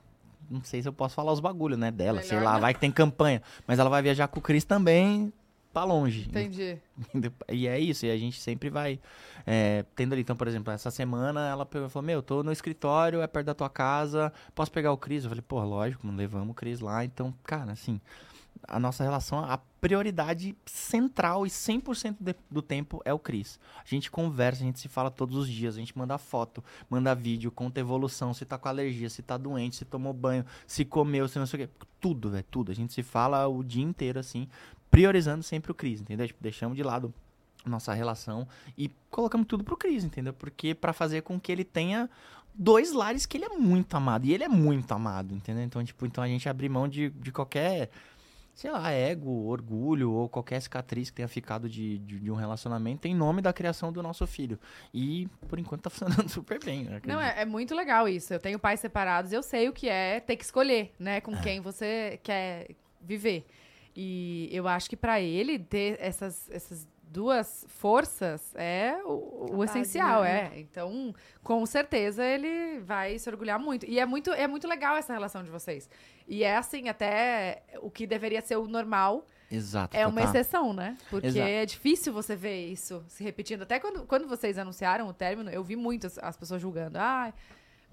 Não 0.50 0.62
sei 0.62 0.82
se 0.82 0.88
eu 0.88 0.92
posso 0.92 1.14
falar 1.14 1.32
os 1.32 1.40
bagulhos, 1.40 1.78
né, 1.78 1.90
dela, 1.90 2.20
sei 2.20 2.32
Melhor 2.36 2.44
lá, 2.44 2.52
não. 2.54 2.60
vai 2.60 2.74
que 2.74 2.80
tem 2.80 2.90
campanha. 2.92 3.40
Mas 3.66 3.78
ela 3.78 3.88
vai 3.90 4.02
viajar 4.02 4.28
com 4.28 4.38
o 4.38 4.42
Cris 4.42 4.64
também 4.64 5.32
pra 5.76 5.84
longe. 5.84 6.26
Entendi. 6.26 6.78
E 7.52 7.68
é 7.68 7.78
isso, 7.78 8.06
e 8.06 8.10
a 8.10 8.16
gente 8.16 8.40
sempre 8.40 8.70
vai 8.70 8.98
é, 9.46 9.84
tendo 9.94 10.14
ali. 10.14 10.22
Então, 10.22 10.34
por 10.34 10.48
exemplo, 10.48 10.72
essa 10.72 10.90
semana 10.90 11.46
ela 11.46 11.66
pegou 11.66 11.90
falou: 11.90 12.06
Meu, 12.06 12.22
tô 12.22 12.42
no 12.42 12.50
escritório, 12.50 13.20
é 13.20 13.26
perto 13.26 13.46
da 13.46 13.54
tua 13.54 13.68
casa, 13.68 14.32
posso 14.54 14.72
pegar 14.72 14.90
o 14.90 14.96
Cris? 14.96 15.24
Eu 15.24 15.28
falei: 15.28 15.44
Pô, 15.46 15.62
lógico, 15.62 16.06
levamos 16.08 16.50
o 16.50 16.54
Cris 16.54 16.80
lá. 16.80 17.04
Então, 17.04 17.34
cara, 17.44 17.72
assim, 17.72 18.00
a 18.66 18.80
nossa 18.80 19.04
relação, 19.04 19.38
a 19.40 19.58
prioridade 19.78 20.56
central 20.64 21.46
e 21.46 21.50
100% 21.50 22.16
de- 22.18 22.34
do 22.50 22.62
tempo 22.62 23.00
é 23.04 23.12
o 23.12 23.18
Cris. 23.18 23.60
A 23.76 23.86
gente 23.86 24.10
conversa, 24.10 24.62
a 24.62 24.66
gente 24.66 24.80
se 24.80 24.88
fala 24.88 25.10
todos 25.10 25.36
os 25.36 25.48
dias, 25.48 25.76
a 25.76 25.78
gente 25.78 25.96
manda 25.96 26.16
foto, 26.16 26.64
manda 26.88 27.14
vídeo, 27.14 27.52
conta 27.52 27.78
evolução, 27.80 28.32
se 28.32 28.44
tá 28.46 28.56
com 28.58 28.66
alergia, 28.68 29.10
se 29.10 29.22
tá 29.22 29.36
doente, 29.36 29.76
se 29.76 29.84
tomou 29.84 30.12
banho, 30.14 30.44
se 30.66 30.84
comeu, 30.86 31.28
se 31.28 31.38
não 31.38 31.46
sei 31.46 31.64
o 31.64 31.68
quê. 31.68 31.74
Tudo, 32.00 32.30
velho, 32.30 32.44
tudo. 32.50 32.72
A 32.72 32.74
gente 32.74 32.92
se 32.92 33.02
fala 33.02 33.46
o 33.46 33.62
dia 33.62 33.82
inteiro, 33.84 34.18
assim, 34.18 34.48
priorizando 34.90 35.42
sempre 35.42 35.70
o 35.70 35.74
Cris, 35.74 36.00
entendeu? 36.00 36.26
Tipo, 36.26 36.42
deixamos 36.42 36.76
de 36.76 36.82
lado 36.82 37.12
nossa 37.64 37.92
relação 37.92 38.46
e 38.78 38.90
colocamos 39.10 39.46
tudo 39.46 39.64
pro 39.64 39.76
Cris, 39.76 40.04
entendeu? 40.04 40.32
Porque 40.32 40.74
pra 40.74 40.92
fazer 40.92 41.22
com 41.22 41.38
que 41.38 41.50
ele 41.50 41.64
tenha 41.64 42.08
dois 42.54 42.92
lares 42.92 43.26
que 43.26 43.36
ele 43.36 43.44
é 43.44 43.48
muito 43.50 43.96
amado. 43.96 44.24
E 44.24 44.32
ele 44.32 44.44
é 44.44 44.48
muito 44.48 44.92
amado, 44.92 45.34
entendeu? 45.34 45.62
Então, 45.64 45.84
tipo, 45.84 46.06
então 46.06 46.22
a 46.22 46.28
gente 46.28 46.48
abre 46.48 46.68
mão 46.68 46.88
de, 46.88 47.10
de 47.10 47.30
qualquer, 47.32 47.90
sei 48.54 48.70
lá, 48.70 48.90
ego, 48.90 49.30
orgulho 49.46 50.12
ou 50.12 50.28
qualquer 50.28 50.60
cicatriz 50.60 51.10
que 51.10 51.16
tenha 51.16 51.28
ficado 51.28 51.68
de, 51.68 51.98
de, 51.98 52.20
de 52.20 52.30
um 52.30 52.34
relacionamento 52.34 53.06
em 53.06 53.14
nome 53.14 53.42
da 53.42 53.52
criação 53.52 53.92
do 53.92 54.02
nosso 54.02 54.26
filho. 54.26 54.58
E, 54.94 55.28
por 55.48 55.58
enquanto, 55.58 55.82
tá 55.82 55.90
funcionando 55.90 56.28
super 56.28 56.62
bem. 56.64 56.86
eu 56.86 57.00
Não, 57.04 57.20
é, 57.20 57.42
é 57.42 57.44
muito 57.44 57.74
legal 57.74 58.08
isso. 58.08 58.32
Eu 58.32 58.40
tenho 58.40 58.58
pais 58.58 58.80
separados, 58.80 59.32
eu 59.32 59.42
sei 59.42 59.68
o 59.68 59.72
que 59.72 59.88
é 59.88 60.20
ter 60.20 60.36
que 60.36 60.44
escolher, 60.44 60.94
né, 60.98 61.16
É. 61.16 61.20
com 61.20 61.36
quem 61.38 61.60
você 61.60 62.18
quer 62.22 62.68
viver. 63.02 63.44
E 63.96 64.48
eu 64.52 64.68
acho 64.68 64.90
que 64.90 64.96
pra 64.96 65.20
ele 65.20 65.58
ter 65.58 65.96
essas, 66.00 66.50
essas 66.50 66.86
duas 67.02 67.64
forças 67.68 68.54
é 68.54 69.00
o, 69.04 69.56
o 69.56 69.64
essencial, 69.64 70.22
né? 70.22 70.50
é. 70.54 70.60
Então, 70.60 71.14
com 71.42 71.64
certeza 71.64 72.22
ele 72.22 72.78
vai 72.80 73.18
se 73.18 73.28
orgulhar 73.30 73.58
muito. 73.58 73.86
E 73.86 73.98
é 73.98 74.04
muito, 74.04 74.30
é 74.32 74.46
muito 74.46 74.68
legal 74.68 74.96
essa 74.96 75.14
relação 75.14 75.42
de 75.42 75.48
vocês. 75.48 75.88
E 76.28 76.44
é 76.44 76.56
assim, 76.56 76.90
até 76.90 77.62
o 77.80 77.90
que 77.90 78.06
deveria 78.06 78.42
ser 78.42 78.56
o 78.56 78.66
normal 78.66 79.24
Exato. 79.50 79.96
é 79.96 80.06
uma 80.06 80.20
Tatá. 80.20 80.40
exceção, 80.40 80.74
né? 80.74 80.98
Porque 81.08 81.28
Exato. 81.28 81.48
é 81.48 81.64
difícil 81.64 82.12
você 82.12 82.36
ver 82.36 82.66
isso 82.66 83.02
se 83.08 83.24
repetindo. 83.24 83.62
Até 83.62 83.78
quando, 83.78 84.04
quando 84.04 84.28
vocês 84.28 84.58
anunciaram 84.58 85.08
o 85.08 85.14
término, 85.14 85.48
eu 85.50 85.64
vi 85.64 85.74
muitas 85.74 86.18
as 86.18 86.36
pessoas 86.36 86.60
julgando. 86.60 86.98
Ah, 86.98 87.32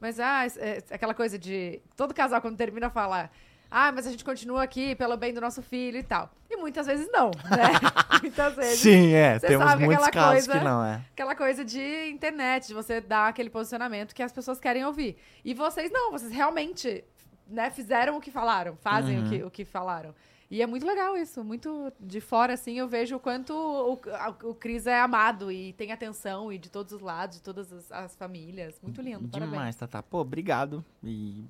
mas 0.01 0.20
ah, 0.20 0.45
é, 0.58 0.84
é 0.89 0.95
aquela 0.95 1.14
coisa 1.14 1.39
de. 1.39 1.82
Todo 1.95 2.14
casal, 2.14 2.41
quando 2.41 2.58
termina, 2.58 2.89
fala. 2.89 3.30
Ah, 3.76 3.91
mas 3.91 4.05
a 4.05 4.11
gente 4.11 4.24
continua 4.24 4.61
aqui 4.61 4.93
pelo 4.93 5.17
bem 5.17 5.34
do 5.34 5.41
nosso 5.41 5.63
filho 5.63 5.97
e 5.97 6.03
tal. 6.03 6.30
E 6.47 6.55
muitas 6.57 6.86
vezes 6.86 7.09
não, 7.11 7.32
né? 7.32 7.71
muitas 8.21 8.55
vezes. 8.55 8.80
Sim, 8.80 9.13
é. 9.13 9.39
Você 9.39 9.47
Temos 9.47 9.65
sabe 9.67 9.86
muitos 9.86 10.07
casos 10.09 10.45
coisa- 10.45 10.59
que 10.59 10.63
não, 10.63 10.86
é. 10.86 11.01
Aquela 11.11 11.34
coisa 11.36 11.65
de 11.65 12.09
internet, 12.11 12.67
de 12.67 12.74
você 12.76 13.01
dar 13.01 13.30
aquele 13.30 13.49
posicionamento 13.49 14.13
que 14.13 14.21
as 14.21 14.32
pessoas 14.32 14.59
querem 14.59 14.86
ouvir. 14.86 15.17
E 15.43 15.55
vocês 15.55 15.89
não, 15.91 16.11
vocês 16.11 16.32
realmente 16.32 17.03
né, 17.47 17.71
fizeram 17.71 18.15
o 18.17 18.21
que 18.21 18.30
falaram, 18.30 18.76
fazem 18.78 19.17
Uhum. 19.17 19.26
o, 19.26 19.30
que, 19.30 19.43
o 19.45 19.49
que 19.51 19.65
falaram. 19.65 20.13
E 20.54 20.62
é 20.62 20.68
muito 20.68 20.86
legal 20.86 21.18
isso, 21.18 21.43
muito 21.43 21.91
de 21.99 22.22
fora, 22.22 22.54
assim, 22.54 22.78
eu 22.78 22.88
vejo 22.88 23.16
o 23.16 23.20
quanto 23.20 23.51
o, 23.54 23.99
a- 24.14 24.36
o 24.43 24.54
Cris 24.54 24.86
é 24.86 24.99
amado 25.01 25.51
e 25.51 25.74
tem 25.74 25.91
atenção 25.91 26.54
e 26.54 26.60
de 26.60 26.70
todos 26.70 26.93
os 26.93 27.01
lados, 27.01 27.38
de 27.38 27.43
todas 27.43 27.74
as, 27.74 27.91
as 27.91 28.16
famílias. 28.16 28.80
Muito 28.80 29.01
lindo, 29.01 29.28
parabéns. 29.28 29.51
Demais, 29.51 29.76
Tatá. 29.76 30.04
Pô, 30.04 30.20
obrigado. 30.20 30.86
E 31.04 31.43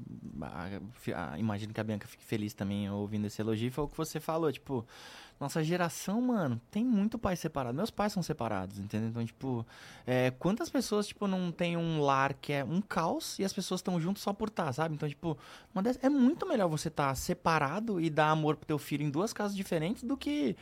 fi- 0.93 1.14
ah, 1.14 1.36
imagino 1.38 1.74
que 1.74 1.82
a 1.82 1.84
Bianca 1.84 2.08
fique 2.08 2.24
feliz 2.24 2.54
também 2.54 2.89
ouvindo 2.89 3.28
esse 3.28 3.41
elogio. 3.41 3.70
Foi 3.74 3.84
o 3.84 3.88
que 3.89 3.97
você 3.97 4.22
falou, 4.22 4.49
tipo, 4.54 4.86
nossa 5.44 5.64
geração, 5.64 6.22
mano, 6.22 6.60
tem 6.72 6.84
muito 6.84 7.20
pai 7.20 7.36
separado. 7.36 7.76
Meus 7.76 7.91
pais 7.91 8.12
são 8.14 8.24
separados, 8.24 8.80
entendeu? 8.80 9.10
Então, 9.10 9.26
tipo, 9.26 9.66
é, 10.08 10.32
quantas 10.32 10.70
pessoas, 10.70 11.06
tipo, 11.08 11.28
não 11.28 11.52
tem 11.52 11.78
um 11.78 12.02
lar 12.02 12.34
que 12.34 12.52
é 12.54 12.64
um 12.64 12.82
caos 12.82 13.38
e 13.39 13.44
as 13.44 13.54
pessoas 13.54 13.80
estão 13.80 14.00
juntas 14.00 14.24
só 14.24 14.34
por 14.34 14.48
estar, 14.48 14.72
sabe? 14.74 14.96
Então, 14.96 15.08
tipo, 15.08 15.38
dessas- 15.84 16.04
é 16.04 16.10
muito 16.10 16.48
melhor 16.48 16.68
você 16.68 16.88
estar 16.88 17.14
separado 17.16 18.00
e 18.02 18.10
dar 18.10 18.30
amor 18.30 18.56
pro 18.56 18.66
teu 18.66 18.80
filho 18.80 19.04
em 19.06 19.10
duas 19.10 19.34
casas 19.34 19.56
diferentes 19.56 20.04
do 20.04 20.18
que 20.18 20.56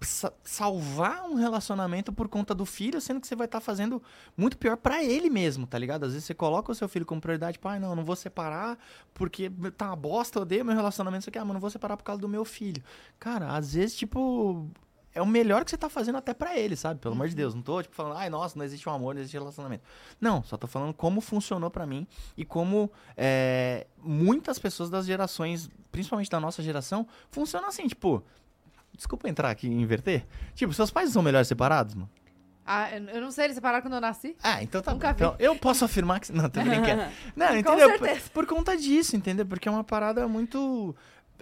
salvar 0.00 1.24
um 1.24 1.34
relacionamento 1.34 2.12
por 2.12 2.28
conta 2.28 2.54
do 2.54 2.66
filho, 2.66 3.00
sendo 3.00 3.20
que 3.20 3.26
você 3.26 3.34
vai 3.34 3.46
estar 3.46 3.60
fazendo 3.60 4.02
muito 4.36 4.58
pior 4.58 4.76
pra 4.76 5.02
ele 5.02 5.30
mesmo, 5.30 5.66
tá 5.66 5.78
ligado? 5.78 6.04
Às 6.04 6.12
vezes 6.12 6.26
você 6.26 6.34
coloca 6.34 6.70
o 6.70 6.74
seu 6.74 6.88
filho 6.88 7.06
como 7.06 7.20
prioridade, 7.20 7.58
pai, 7.58 7.78
não, 7.78 7.90
eu 7.90 7.96
não 7.96 8.04
vou 8.04 8.16
separar 8.16 8.78
porque 9.14 9.50
tá 9.76 9.86
uma 9.86 9.96
bosta, 9.96 10.38
eu 10.38 10.42
odeio 10.42 10.64
meu 10.64 10.74
relacionamento, 10.74 11.22
isso 11.22 11.30
aqui, 11.30 11.38
ah, 11.38 11.44
mas 11.44 11.54
não 11.54 11.60
vou 11.60 11.70
separar 11.70 11.96
por 11.96 12.04
causa 12.04 12.20
do 12.20 12.28
meu 12.28 12.44
filho. 12.44 12.82
Cara, 13.18 13.56
às 13.56 13.72
vezes, 13.72 13.96
tipo, 13.96 14.68
é 15.14 15.22
o 15.22 15.26
melhor 15.26 15.64
que 15.64 15.70
você 15.70 15.78
tá 15.78 15.88
fazendo 15.88 16.18
até 16.18 16.34
pra 16.34 16.58
ele, 16.58 16.76
sabe? 16.76 17.00
Pelo 17.00 17.14
amor 17.14 17.28
de 17.28 17.34
Deus, 17.34 17.54
não 17.54 17.62
tô, 17.62 17.82
tipo, 17.82 17.94
falando, 17.94 18.18
ai, 18.18 18.28
nossa, 18.28 18.58
não 18.58 18.64
existe 18.66 18.86
um 18.86 18.92
amor, 18.92 19.14
não 19.14 19.22
existe 19.22 19.38
relacionamento. 19.38 19.82
Não, 20.20 20.44
só 20.44 20.58
tô 20.58 20.66
falando 20.66 20.92
como 20.92 21.22
funcionou 21.22 21.70
pra 21.70 21.86
mim 21.86 22.06
e 22.36 22.44
como 22.44 22.92
é, 23.16 23.86
muitas 23.96 24.58
pessoas 24.58 24.90
das 24.90 25.06
gerações, 25.06 25.70
principalmente 25.90 26.28
da 26.28 26.38
nossa 26.38 26.62
geração, 26.62 27.06
funcionam 27.30 27.68
assim, 27.68 27.86
tipo, 27.88 28.22
desculpa 28.96 29.28
entrar 29.28 29.50
aqui 29.50 29.68
e 29.68 29.72
inverter, 29.72 30.26
tipo, 30.54 30.72
seus 30.72 30.90
pais 30.90 31.10
são 31.10 31.22
melhores 31.22 31.46
separados, 31.48 31.94
mano? 31.94 32.10
Ah, 32.68 32.90
eu 32.98 33.20
não 33.20 33.30
sei, 33.30 33.44
eles 33.44 33.54
separaram 33.54 33.80
quando 33.82 33.94
eu 33.94 34.00
nasci. 34.00 34.36
Ah, 34.42 34.60
então 34.60 34.82
tá 34.82 34.92
Nunca 34.92 35.12
bom. 35.12 35.14
Então, 35.14 35.36
eu 35.38 35.54
posso 35.54 35.84
afirmar 35.84 36.18
que. 36.18 36.32
Não, 36.32 36.50
tô 36.50 36.60
brincando. 36.60 37.04
Não, 37.36 37.46
Com 37.48 37.54
entendeu? 37.54 37.90
Por, 37.96 38.06
certeza. 38.08 38.30
por 38.34 38.46
conta 38.46 38.76
disso, 38.76 39.14
entendeu? 39.14 39.46
Porque 39.46 39.68
é 39.68 39.70
uma 39.70 39.84
parada 39.84 40.26
muito. 40.26 40.96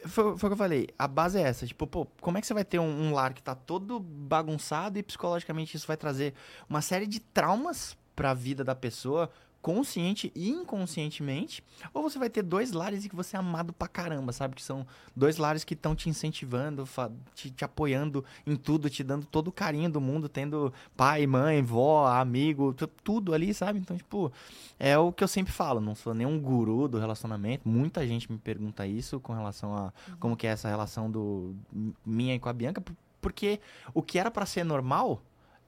Foi, 0.05 0.37
foi 0.37 0.49
o 0.49 0.51
que 0.51 0.53
eu 0.53 0.57
falei. 0.57 0.89
A 0.99 1.09
base 1.09 1.39
é 1.39 1.43
essa. 1.43 1.67
Tipo, 1.67 1.87
pô, 1.87 2.07
como 2.21 2.37
é 2.37 2.43
que 2.43 2.47
você 2.47 2.53
vai 2.53 2.65
ter 2.65 2.79
um, 2.79 3.07
um 3.09 3.15
lar 3.15 3.33
que 3.33 3.43
tá 3.43 3.55
todo 3.55 3.99
bagunçado 3.99 4.99
e 4.99 5.03
psicologicamente 5.03 5.75
isso 5.75 5.87
vai 5.87 5.97
trazer 5.97 6.35
uma 6.69 6.83
série 6.83 7.07
de 7.07 7.21
traumas 7.21 7.97
pra 8.15 8.35
vida 8.35 8.63
da 8.63 8.75
pessoa, 8.75 9.31
consciente 9.65 10.31
e 10.35 10.51
inconscientemente? 10.51 11.65
Ou 11.95 12.03
você 12.03 12.19
vai 12.19 12.29
ter 12.29 12.43
dois 12.43 12.73
lares 12.73 13.03
e 13.05 13.09
que 13.09 13.17
você 13.17 13.35
é 13.35 13.39
amado 13.39 13.73
pra 13.73 13.89
caramba, 13.89 14.31
sabe? 14.31 14.55
Que 14.55 14.63
são 14.63 14.87
dois 15.17 15.39
lares 15.39 15.65
que 15.65 15.73
estão 15.73 15.95
te 15.97 16.07
incentivando, 16.11 16.87
te, 17.35 17.51
te 17.51 17.65
apoiando 17.65 18.23
em 18.47 18.57
tudo, 18.57 18.91
te 18.91 19.03
dando 19.03 19.25
todo 19.25 19.49
o 19.49 19.53
carinho 19.53 19.89
do 19.91 20.03
mundo, 20.03 20.29
tendo 20.29 20.71
pai, 20.95 21.27
mãe, 21.27 21.63
vó, 21.63 22.07
amigo, 22.07 22.75
tu- 22.75 22.87
tudo 22.87 23.33
ali, 23.33 23.55
sabe? 23.55 23.79
Então, 23.79 23.97
tipo, 23.97 24.31
é 24.79 24.99
o 24.99 25.11
que 25.11 25.25
eu 25.25 25.29
sempre 25.29 25.51
falo, 25.51 25.81
não 25.81 25.95
sou 25.95 26.13
nenhum 26.13 26.39
guru 26.39 26.87
do 26.87 26.99
relacionamento. 26.99 27.67
Muita 27.67 28.07
gente 28.07 28.31
me 28.31 28.37
pergunta 28.37 28.87
isso 28.87 29.19
com 29.19 29.33
relação 29.33 29.75
a 29.75 29.93
como 30.21 30.37
que 30.37 30.47
é 30.47 30.51
essa 30.51 30.69
relação 30.69 31.11
do 31.11 31.57
minha 32.05 32.35
e 32.35 32.39
com 32.39 32.51
a 32.51 32.53
Bianca, 32.53 32.83
por- 32.83 32.95
porque 33.19 33.59
o 33.95 34.03
que 34.03 34.19
era 34.19 34.31
pra 34.31 34.45
ser 34.45 34.63
normal 34.65 35.23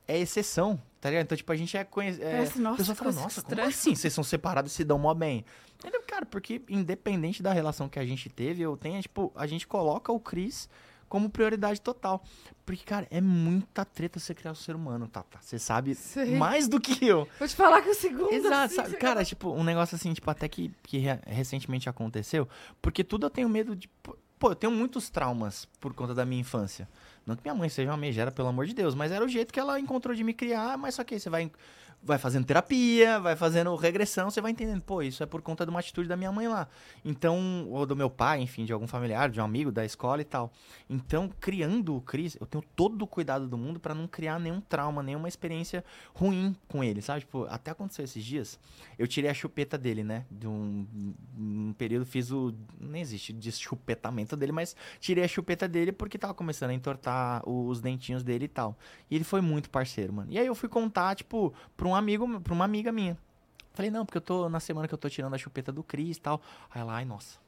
é 0.09 0.19
exceção, 0.19 0.81
tá 1.01 1.09
ligado? 1.11 1.25
Então, 1.25 1.37
tipo, 1.37 1.51
a 1.53 1.57
gente 1.57 1.77
é 1.77 1.85
conhecido. 1.85 2.25
A 2.27 2.61
nossa, 2.61 2.77
pessoa 2.77 2.95
fala, 2.97 3.13
nossa, 3.13 3.43
como 3.43 3.53
estranha." 3.55 3.69
assim? 3.69 3.95
Vocês 3.95 4.13
são 4.13 4.25
separados 4.25 4.73
e 4.73 4.75
se 4.75 4.85
dão 4.85 4.99
mó 4.99 5.13
bem. 5.15 5.45
Entendeu? 5.79 6.03
Cara, 6.07 6.25
porque 6.25 6.63
independente 6.69 7.43
da 7.43 7.53
relação 7.53 7.89
que 7.89 7.99
a 7.99 8.07
gente 8.07 8.29
teve, 8.29 8.63
eu 8.63 8.77
tenho, 8.77 9.01
tipo, 9.03 9.33
a 9.35 9.47
gente 9.47 9.67
coloca 9.67 10.11
o 10.13 10.19
Cris 10.21 10.69
como 11.09 11.31
prioridade 11.31 11.81
total. 11.81 12.25
Porque, 12.65 12.83
cara, 12.85 13.07
é 13.11 13.21
muita 13.21 13.85
treta 13.85 14.19
você 14.19 14.35
criar 14.35 14.53
um 14.53 14.55
ser 14.57 14.75
humano, 14.75 15.07
tá? 15.07 15.25
Você 15.41 15.59
sabe 15.59 15.95
Sei. 15.95 16.35
mais 16.37 16.67
do 16.67 16.81
que 16.81 17.07
eu. 17.07 17.29
Vou 17.39 17.47
te 17.47 17.55
falar 17.55 17.83
que 17.83 17.91
o 17.91 17.95
segundo. 17.95 18.33
Exato, 18.33 18.65
assim, 18.65 18.75
sabe? 18.77 18.97
Cara, 18.97 19.25
tipo, 19.25 19.51
um 19.53 19.63
negócio 19.63 19.95
assim, 19.95 20.13
tipo, 20.15 20.29
até 20.31 20.49
que, 20.49 20.73
que 20.83 20.99
re- 20.99 21.21
recentemente 21.27 21.89
aconteceu, 21.89 22.49
porque 22.83 23.05
tudo 23.05 23.27
eu 23.27 23.31
tenho 23.31 23.49
medo 23.49 23.77
de. 23.77 23.89
Pô, 24.39 24.51
eu 24.51 24.55
tenho 24.57 24.73
muitos 24.73 25.09
traumas 25.09 25.67
por 25.79 25.95
conta 25.95 26.15
da 26.15 26.25
minha 26.27 26.41
infância. 26.41 26.89
Não 27.27 27.35
que 27.35 27.43
minha 27.43 27.55
mãe 27.55 27.69
seja 27.69 27.91
uma 27.91 27.97
megera, 27.97 28.31
pelo 28.31 28.47
amor 28.49 28.67
de 28.67 28.73
Deus, 28.73 28.95
mas 28.95 29.11
era 29.11 29.25
o 29.25 29.29
jeito 29.29 29.53
que 29.53 29.59
ela 29.59 29.81
encontrou 29.81 30.15
de 30.15 30.23
me 30.23 30.33
criar, 30.33 30.79
mas 30.79 30.95
só 30.95 31.03
que 31.03 31.15
aí 31.15 31.21
você 31.21 31.29
vai, 31.29 31.51
vai 32.03 32.19
fazendo 32.19 32.45
terapia, 32.45 33.19
vai 33.19 33.35
fazendo 33.35 33.75
regressão, 33.75 34.31
você 34.31 34.41
vai 34.41 34.53
entendendo, 34.53 34.81
pô, 34.81 35.03
isso 35.03 35.23
é 35.23 35.27
por 35.27 35.43
conta 35.43 35.65
de 35.65 35.71
uma 35.71 35.81
atitude 35.81 36.09
da 36.09 36.17
minha 36.17 36.31
mãe 36.31 36.47
lá. 36.47 36.69
Então, 37.05 37.67
ou 37.69 37.85
do 37.85 37.97
meu 37.97 38.09
pai, 38.09 38.41
enfim, 38.41 38.65
de 38.65 38.73
algum 38.73 38.87
familiar, 38.87 39.29
de 39.29 39.41
um 39.41 39.45
amigo 39.45 39.73
da 39.73 39.85
escola 39.85 40.23
e 40.23 40.25
tal. 40.25 40.53
Então, 40.89 41.31
criando 41.41 41.97
o 41.97 42.01
Cris, 42.01 42.37
eu 42.41 42.47
tenho 42.47 42.63
todo 42.77 43.03
o 43.03 43.07
cuidado 43.07 43.49
do 43.49 43.59
mundo 43.59 43.81
pra 43.81 43.95
não 43.95 44.07
criar 44.07 44.39
nenhum 44.39 44.61
trauma, 44.61 45.03
nenhuma 45.03 45.29
experiência 45.29 45.85
ruim 46.15 46.55
com 46.69 46.85
ele, 46.85 47.03
sabe? 47.03 47.21
Tipo, 47.21 47.45
até 47.51 47.73
aconteceu 47.73 48.05
esses 48.05 48.25
dias, 48.25 48.59
eu 48.99 49.07
tirei 49.07 49.29
a 49.29 49.35
chupeta 49.35 49.77
dele, 49.77 50.05
né? 50.05 50.25
De 50.31 50.47
um, 50.47 50.87
um 51.37 51.75
período, 51.77 52.07
fiz 52.07 52.31
o. 52.31 52.55
Nem 52.81 53.03
existe 53.03 53.33
de 53.33 53.51
chupetamento 53.51 54.37
dele, 54.37 54.53
mas 54.53 54.77
tirei 55.01 55.25
a 55.25 55.29
chupeta 55.29 55.67
dele 55.67 55.91
porque 55.91 56.17
tava 56.19 56.35
começando 56.35 56.71
a 56.71 56.75
entortar 56.75 57.43
os 57.49 57.81
dentinhos 57.81 58.23
dele 58.23 58.45
e 58.45 58.49
tal. 58.49 58.79
E 59.11 59.17
ele 59.17 59.25
foi 59.25 59.41
muito 59.41 59.69
parceiro, 59.71 60.13
mano. 60.13 60.31
E 60.31 60.39
aí 60.39 60.47
eu 60.47 60.55
fui 60.55 60.69
contar, 60.69 61.15
tipo, 61.17 61.53
pra 61.87 61.91
um 61.91 61.95
amigo, 61.95 62.41
pra 62.41 62.53
uma 62.53 62.65
amiga 62.65 62.91
minha. 62.91 63.17
Falei, 63.73 63.91
não, 63.91 64.05
porque 64.05 64.19
eu 64.19 64.23
tô 64.23 64.49
na 64.49 64.59
semana 64.59 64.89
que 64.89 64.95
eu 64.95 64.99
tô 64.99 65.09
tirando 65.09 65.35
a 65.35 65.39
chupeta 65.39 65.71
do 65.71 65.83
Cris 65.83 66.17
e 66.17 66.21
tal. 66.21 66.41
Aí 66.75 66.81
ela, 66.81 66.95
ai, 66.95 67.05
nossa. 67.05 67.39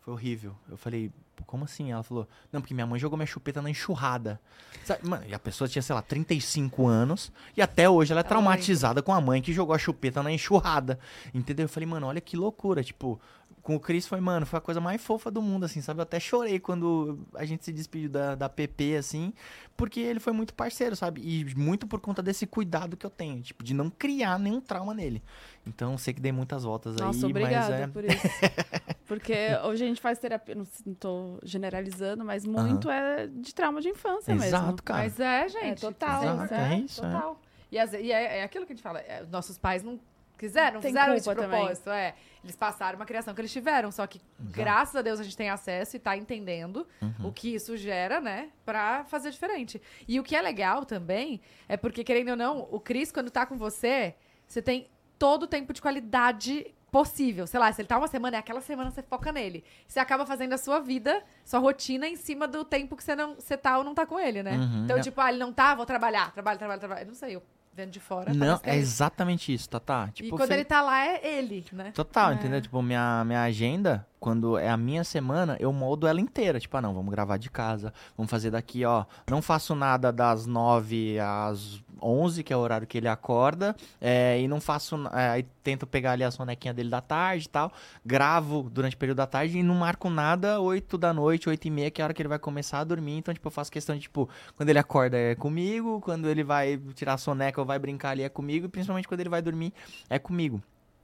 Foi 0.00 0.12
horrível. 0.12 0.54
Eu 0.68 0.76
falei, 0.76 1.10
"Pô, 1.36 1.44
como 1.44 1.64
assim? 1.64 1.92
Ela 1.92 2.02
falou, 2.02 2.28
não, 2.52 2.60
porque 2.60 2.74
minha 2.74 2.86
mãe 2.86 2.98
jogou 2.98 3.16
minha 3.16 3.26
chupeta 3.26 3.62
na 3.62 3.70
enxurrada. 3.70 4.40
Sabe, 4.84 5.06
mano, 5.08 5.24
e 5.26 5.32
a 5.34 5.38
pessoa 5.38 5.68
tinha, 5.68 5.80
sei 5.82 5.94
lá, 5.94 6.02
35 6.02 6.86
anos 6.86 7.32
e 7.56 7.62
até 7.62 7.88
hoje 7.88 8.12
ela 8.12 8.20
é 8.20 8.24
traumatizada 8.24 9.02
com 9.02 9.14
a 9.14 9.20
mãe 9.20 9.40
que 9.40 9.52
jogou 9.52 9.74
a 9.74 9.78
chupeta 9.78 10.22
na 10.22 10.30
enxurrada. 10.32 10.98
Entendeu? 11.32 11.64
Eu 11.64 11.68
falei, 11.68 11.86
mano, 11.88 12.06
olha 12.06 12.20
que 12.20 12.36
loucura. 12.36 12.82
Tipo, 12.82 13.20
com 13.64 13.74
o 13.74 13.80
Cris 13.80 14.06
foi, 14.06 14.20
mano, 14.20 14.44
foi 14.44 14.58
a 14.58 14.60
coisa 14.60 14.78
mais 14.78 15.02
fofa 15.02 15.30
do 15.30 15.40
mundo, 15.40 15.64
assim, 15.64 15.80
sabe? 15.80 15.98
Eu 15.98 16.02
até 16.02 16.20
chorei 16.20 16.60
quando 16.60 17.26
a 17.34 17.46
gente 17.46 17.64
se 17.64 17.72
despediu 17.72 18.10
da, 18.10 18.34
da 18.34 18.46
PP, 18.46 18.96
assim, 18.96 19.32
porque 19.74 19.98
ele 20.00 20.20
foi 20.20 20.34
muito 20.34 20.52
parceiro, 20.52 20.94
sabe? 20.94 21.22
E 21.24 21.46
muito 21.56 21.86
por 21.86 21.98
conta 21.98 22.22
desse 22.22 22.46
cuidado 22.46 22.94
que 22.94 23.06
eu 23.06 23.10
tenho, 23.10 23.40
tipo, 23.40 23.64
de 23.64 23.72
não 23.72 23.88
criar 23.88 24.38
nenhum 24.38 24.60
trauma 24.60 24.92
nele. 24.92 25.22
Então, 25.66 25.96
sei 25.96 26.12
que 26.12 26.20
dei 26.20 26.30
muitas 26.30 26.62
voltas 26.62 26.96
Nossa, 26.96 27.24
aí, 27.26 27.30
obrigada 27.32 27.70
mas 27.70 27.80
é. 27.80 27.86
por 27.86 28.04
isso. 28.04 28.28
Porque 29.08 29.34
hoje 29.64 29.84
a 29.84 29.86
gente 29.88 30.00
faz 30.00 30.18
terapia, 30.18 30.54
não, 30.54 30.66
não 30.84 30.94
tô 30.94 31.38
generalizando, 31.42 32.22
mas 32.22 32.44
muito 32.44 32.90
é 32.90 33.26
de 33.28 33.54
trauma 33.54 33.80
de 33.80 33.88
infância 33.88 34.34
mesmo. 34.34 34.48
Exato, 34.48 34.82
cara. 34.82 35.02
Mas 35.04 35.18
é, 35.18 35.48
gente. 35.48 35.80
total, 35.80 36.22
Exato, 36.22 36.54
é 36.54 36.78
isso, 36.80 37.04
é. 37.04 37.10
Total. 37.10 37.40
E, 37.72 37.78
as- 37.78 37.92
e 37.94 38.12
é, 38.12 38.38
é 38.40 38.44
aquilo 38.44 38.66
que 38.66 38.72
a 38.72 38.76
gente 38.76 38.82
fala, 38.82 39.00
é, 39.00 39.22
os 39.22 39.30
nossos 39.30 39.56
pais 39.58 39.82
não 39.82 39.98
quiseram, 40.38 40.80
Tem 40.80 40.90
fizeram 40.90 41.14
de 41.14 41.22
culpa 41.22 41.40
também. 41.42 41.58
propósito, 41.60 41.90
é. 41.90 42.14
Eles 42.42 42.56
passaram 42.56 42.98
uma 42.98 43.06
criação 43.06 43.34
que 43.34 43.40
eles 43.40 43.52
tiveram, 43.52 43.90
só 43.90 44.06
que 44.06 44.20
graças 44.38 44.94
a 44.96 45.02
Deus 45.02 45.18
a 45.18 45.22
gente 45.22 45.36
tem 45.36 45.48
acesso 45.48 45.96
e 45.96 45.98
tá 45.98 46.16
entendendo 46.16 46.86
Uhum. 47.00 47.28
o 47.28 47.32
que 47.32 47.54
isso 47.54 47.76
gera, 47.76 48.20
né, 48.20 48.50
pra 48.66 49.04
fazer 49.04 49.30
diferente. 49.30 49.80
E 50.06 50.20
o 50.20 50.22
que 50.22 50.36
é 50.36 50.42
legal 50.42 50.84
também 50.84 51.40
é 51.68 51.76
porque, 51.76 52.04
querendo 52.04 52.30
ou 52.30 52.36
não, 52.36 52.68
o 52.70 52.78
Cris, 52.78 53.10
quando 53.10 53.30
tá 53.30 53.46
com 53.46 53.56
você, 53.56 54.14
você 54.46 54.60
tem 54.60 54.88
todo 55.18 55.44
o 55.44 55.46
tempo 55.46 55.72
de 55.72 55.80
qualidade 55.80 56.66
possível. 56.90 57.44
Sei 57.46 57.58
lá, 57.58 57.72
se 57.72 57.80
ele 57.80 57.88
tá 57.88 57.98
uma 57.98 58.06
semana, 58.06 58.36
é 58.36 58.40
aquela 58.40 58.60
semana 58.60 58.88
você 58.90 59.02
foca 59.02 59.32
nele. 59.32 59.64
Você 59.88 59.98
acaba 59.98 60.24
fazendo 60.24 60.52
a 60.52 60.58
sua 60.58 60.78
vida, 60.78 61.24
sua 61.44 61.58
rotina 61.58 62.06
em 62.06 62.14
cima 62.14 62.46
do 62.46 62.64
tempo 62.64 62.94
que 62.96 63.02
você 63.02 63.16
não 63.16 63.34
você 63.34 63.56
tá 63.56 63.78
ou 63.78 63.82
não 63.82 63.94
tá 63.94 64.06
com 64.06 64.20
ele, 64.20 64.42
né? 64.44 64.52
Uhum. 64.56 64.84
Então, 64.84 64.98
É. 64.98 65.00
tipo, 65.00 65.20
ah, 65.20 65.28
ele 65.30 65.38
não 65.38 65.52
tá, 65.52 65.74
vou 65.74 65.84
trabalhar, 65.86 66.30
trabalho, 66.32 66.58
trabalho, 66.58 66.78
trabalho. 66.78 67.02
Eu 67.02 67.06
não 67.06 67.14
sei, 67.14 67.34
eu 67.34 67.42
vendo 67.74 67.90
de 67.90 68.00
fora. 68.00 68.32
Não, 68.32 68.60
é 68.62 68.76
isso. 68.76 68.94
exatamente 68.94 69.52
isso, 69.52 69.68
Tatá. 69.68 70.06
E 70.08 70.12
Tipo, 70.12 70.36
quando 70.36 70.48
fe- 70.48 70.54
ele 70.54 70.64
tá 70.64 70.80
lá, 70.80 71.04
é 71.04 71.20
ele, 71.38 71.64
né? 71.72 71.90
Total, 71.92 72.30
É. 72.30 72.34
entendeu? 72.34 72.60
Tipo, 72.60 72.80
minha, 72.82 73.24
minha 73.24 73.42
agenda, 73.42 74.06
quando 74.20 74.56
é 74.56 74.68
a 74.70 74.76
minha 74.76 75.04
semana, 75.04 75.56
eu 75.60 75.72
moldo 75.72 76.06
ela 76.06 76.20
inteira. 76.20 76.58
Tipo, 76.60 76.76
ah, 76.76 76.80
não, 76.82 76.94
vamos 76.94 77.10
gravar 77.10 77.36
de 77.36 77.50
casa, 77.50 77.92
vamos 78.16 78.30
fazer 78.30 78.50
daqui, 78.50 78.84
ó. 78.84 79.04
Não 79.30 79.42
faço 79.42 79.74
nada 79.74 80.12
das 80.12 80.46
nove 80.46 81.18
às 81.20 81.82
onze, 82.02 82.42
que 82.42 82.52
é 82.52 82.56
o 82.56 82.60
horário 82.60 82.86
que 82.86 82.98
ele 82.98 83.08
acorda. 83.08 83.74
é, 84.00 84.40
e 84.40 84.48
não 84.48 84.60
faço. 84.60 84.96
é, 85.12 85.28
aí 85.30 85.46
tento 85.62 85.86
pegar 85.86 86.12
ali 86.12 86.24
a 86.24 86.30
sonequinha 86.30 86.74
dele 86.74 86.90
da 86.90 87.00
tarde 87.00 87.46
e 87.46 87.48
tal. 87.48 87.72
Gravo 88.04 88.68
durante 88.70 88.94
o 88.96 88.98
período 88.98 89.18
da 89.18 89.26
tarde 89.26 89.58
e 89.58 89.62
não 89.62 89.74
marco 89.74 90.10
nada 90.10 90.60
oito 90.60 90.98
da 90.98 91.12
noite, 91.12 91.48
oito 91.48 91.66
e 91.66 91.70
meia, 91.70 91.90
que 91.90 92.00
é 92.00 92.04
a 92.04 92.06
hora 92.06 92.14
que 92.14 92.20
ele 92.22 92.28
vai 92.28 92.38
começar 92.38 92.80
a 92.80 92.84
dormir. 92.84 93.16
Então, 93.16 93.32
tipo, 93.32 93.46
eu 93.46 93.50
faço 93.50 93.70
questão 93.72 93.94
de, 93.94 94.02
tipo, 94.02 94.28
quando 94.56 94.68
ele 94.68 94.78
acorda 94.78 95.16
é 95.16 95.34
comigo, 95.34 96.00
quando 96.00 96.28
ele 96.28 96.44
vai 96.44 96.78
tirar 96.94 97.14
a 97.14 97.18
soneca 97.18 97.60
ou 97.60 97.66
vai 97.66 97.78
brincar 97.78 98.10
ali 98.10 98.22
é 98.22 98.28
comigo, 98.28 98.66
e 98.66 98.68
principalmente 98.68 99.08
quando 99.08 99.20
ele 99.20 99.28
vai 99.30 99.42
dormir 99.42 99.72
é 100.08 100.18
comigo. 100.18 100.62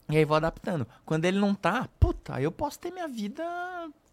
E 0.08 0.16
aí 0.16 0.24
vou 0.24 0.36
adaptando. 0.36 0.86
Quando 1.04 1.24
ele 1.24 1.38
não 1.38 1.54
tá, 1.54 1.88
puta, 1.98 2.34
aí 2.34 2.44
eu 2.44 2.50
posso 2.50 2.78
ter 2.78 2.90
minha 2.90 3.06
vida, 3.06 3.42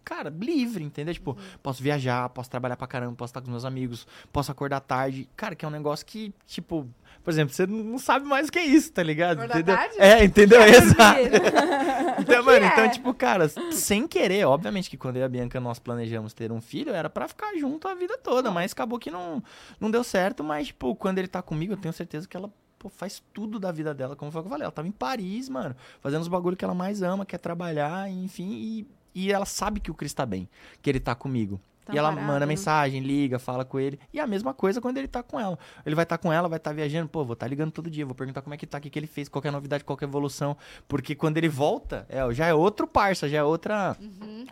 cara, 0.07 0.33
livre, 0.39 0.85
entendeu? 0.85 1.13
Tipo, 1.13 1.37
posso 1.61 1.83
viajar, 1.83 2.29
posso 2.29 2.49
trabalhar 2.49 2.77
pra 2.77 2.87
caramba, 2.87 3.13
posso 3.17 3.31
estar 3.31 3.41
com 3.41 3.51
meus 3.51 3.65
amigos, 3.65 4.07
posso 4.31 4.49
acordar 4.49 4.79
tarde. 4.79 5.27
Cara, 5.35 5.53
que 5.53 5.65
é 5.65 5.67
um 5.67 5.71
negócio 5.71 6.05
que, 6.05 6.33
tipo, 6.45 6.87
por 7.21 7.31
exemplo, 7.31 7.53
você 7.53 7.67
não 7.67 7.99
sabe 7.99 8.25
mais 8.25 8.47
o 8.47 8.51
que 8.51 8.57
é 8.57 8.63
isso, 8.65 8.89
tá 8.93 9.03
ligado? 9.03 9.39
Acordar 9.39 9.59
Entendeu? 9.59 9.75
tarde? 9.75 9.95
É, 9.99 10.23
entendeu? 10.23 10.61
Exato. 10.63 11.19
Então, 12.19 12.43
mano, 12.43 12.65
é? 12.65 12.67
então, 12.67 12.89
tipo, 12.89 13.13
cara, 13.13 13.47
sem 13.71 14.07
querer, 14.07 14.43
obviamente 14.45 14.89
que 14.89 14.97
quando 14.97 15.17
eu 15.17 15.21
e 15.21 15.25
a 15.25 15.29
Bianca 15.29 15.59
nós 15.59 15.77
planejamos 15.77 16.33
ter 16.33 16.51
um 16.51 16.59
filho, 16.59 16.91
era 16.91 17.09
pra 17.09 17.27
ficar 17.27 17.55
junto 17.55 17.87
a 17.87 17.93
vida 17.93 18.17
toda, 18.17 18.49
mas 18.49 18.71
acabou 18.71 18.97
que 18.97 19.11
não, 19.11 19.41
não 19.79 19.91
deu 19.91 20.03
certo, 20.03 20.43
mas, 20.43 20.67
tipo, 20.67 20.95
quando 20.95 21.19
ele 21.19 21.27
tá 21.27 21.43
comigo, 21.43 21.73
eu 21.73 21.77
tenho 21.77 21.93
certeza 21.93 22.27
que 22.27 22.35
ela 22.35 22.51
pô, 22.79 22.89
faz 22.89 23.21
tudo 23.33 23.59
da 23.59 23.71
vida 23.71 23.93
dela, 23.93 24.15
como 24.15 24.31
foi 24.31 24.41
o 24.41 24.43
que 24.43 24.47
eu 24.47 24.51
falei. 24.51 24.65
Ela 24.65 24.71
tava 24.71 24.87
em 24.87 24.91
Paris, 24.91 25.47
mano, 25.47 25.75
fazendo 26.01 26.21
os 26.21 26.27
bagulho 26.27 26.57
que 26.57 26.65
ela 26.65 26.73
mais 26.73 27.03
ama, 27.03 27.25
quer 27.25 27.37
trabalhar, 27.37 28.09
enfim, 28.09 28.49
e, 28.51 28.87
e 29.17 29.31
ela 29.31 29.45
sabe 29.45 29.79
que 29.79 29.89
o 29.89 29.95
Cris 29.95 30.13
tá 30.13 30.27
bem, 30.27 30.47
que 30.79 30.87
ele 30.87 30.99
tá 30.99 31.15
comigo. 31.15 31.59
Tá 31.83 31.93
e 31.93 31.97
ela 31.97 32.09
parado, 32.09 32.27
manda 32.27 32.39
né? 32.41 32.45
mensagem, 32.45 33.01
liga, 33.01 33.39
fala 33.39 33.65
com 33.65 33.79
ele. 33.79 33.99
E 34.13 34.19
a 34.19 34.27
mesma 34.27 34.53
coisa 34.53 34.79
quando 34.79 34.97
ele 34.97 35.07
tá 35.07 35.23
com 35.23 35.39
ela. 35.39 35.57
Ele 35.83 35.95
vai 35.95 36.03
estar 36.03 36.19
com 36.19 36.31
ela, 36.31 36.47
vai 36.47 36.57
estar 36.57 36.71
viajando, 36.71 37.09
pô, 37.09 37.25
vou 37.25 37.33
estar 37.33 37.47
ligando 37.47 37.71
todo 37.71 37.89
dia, 37.89 38.05
vou 38.05 38.13
perguntar 38.13 38.43
como 38.43 38.53
é 38.53 38.57
que 38.57 38.67
tá, 38.67 38.77
o 38.77 38.81
que, 38.81 38.91
que 38.91 38.99
ele 38.99 39.07
fez, 39.07 39.27
qual 39.27 39.41
é 39.43 39.47
a 39.47 39.51
novidade, 39.51 39.83
qual 39.83 39.97
é 39.99 40.05
a 40.05 40.07
evolução. 40.07 40.55
Porque 40.87 41.15
quando 41.15 41.37
ele 41.37 41.49
volta, 41.49 42.05
é, 42.09 42.31
já 42.31 42.45
é 42.45 42.53
outro 42.53 42.85
parça, 42.85 43.27
já 43.27 43.39
é 43.39 43.43
outra. 43.43 43.97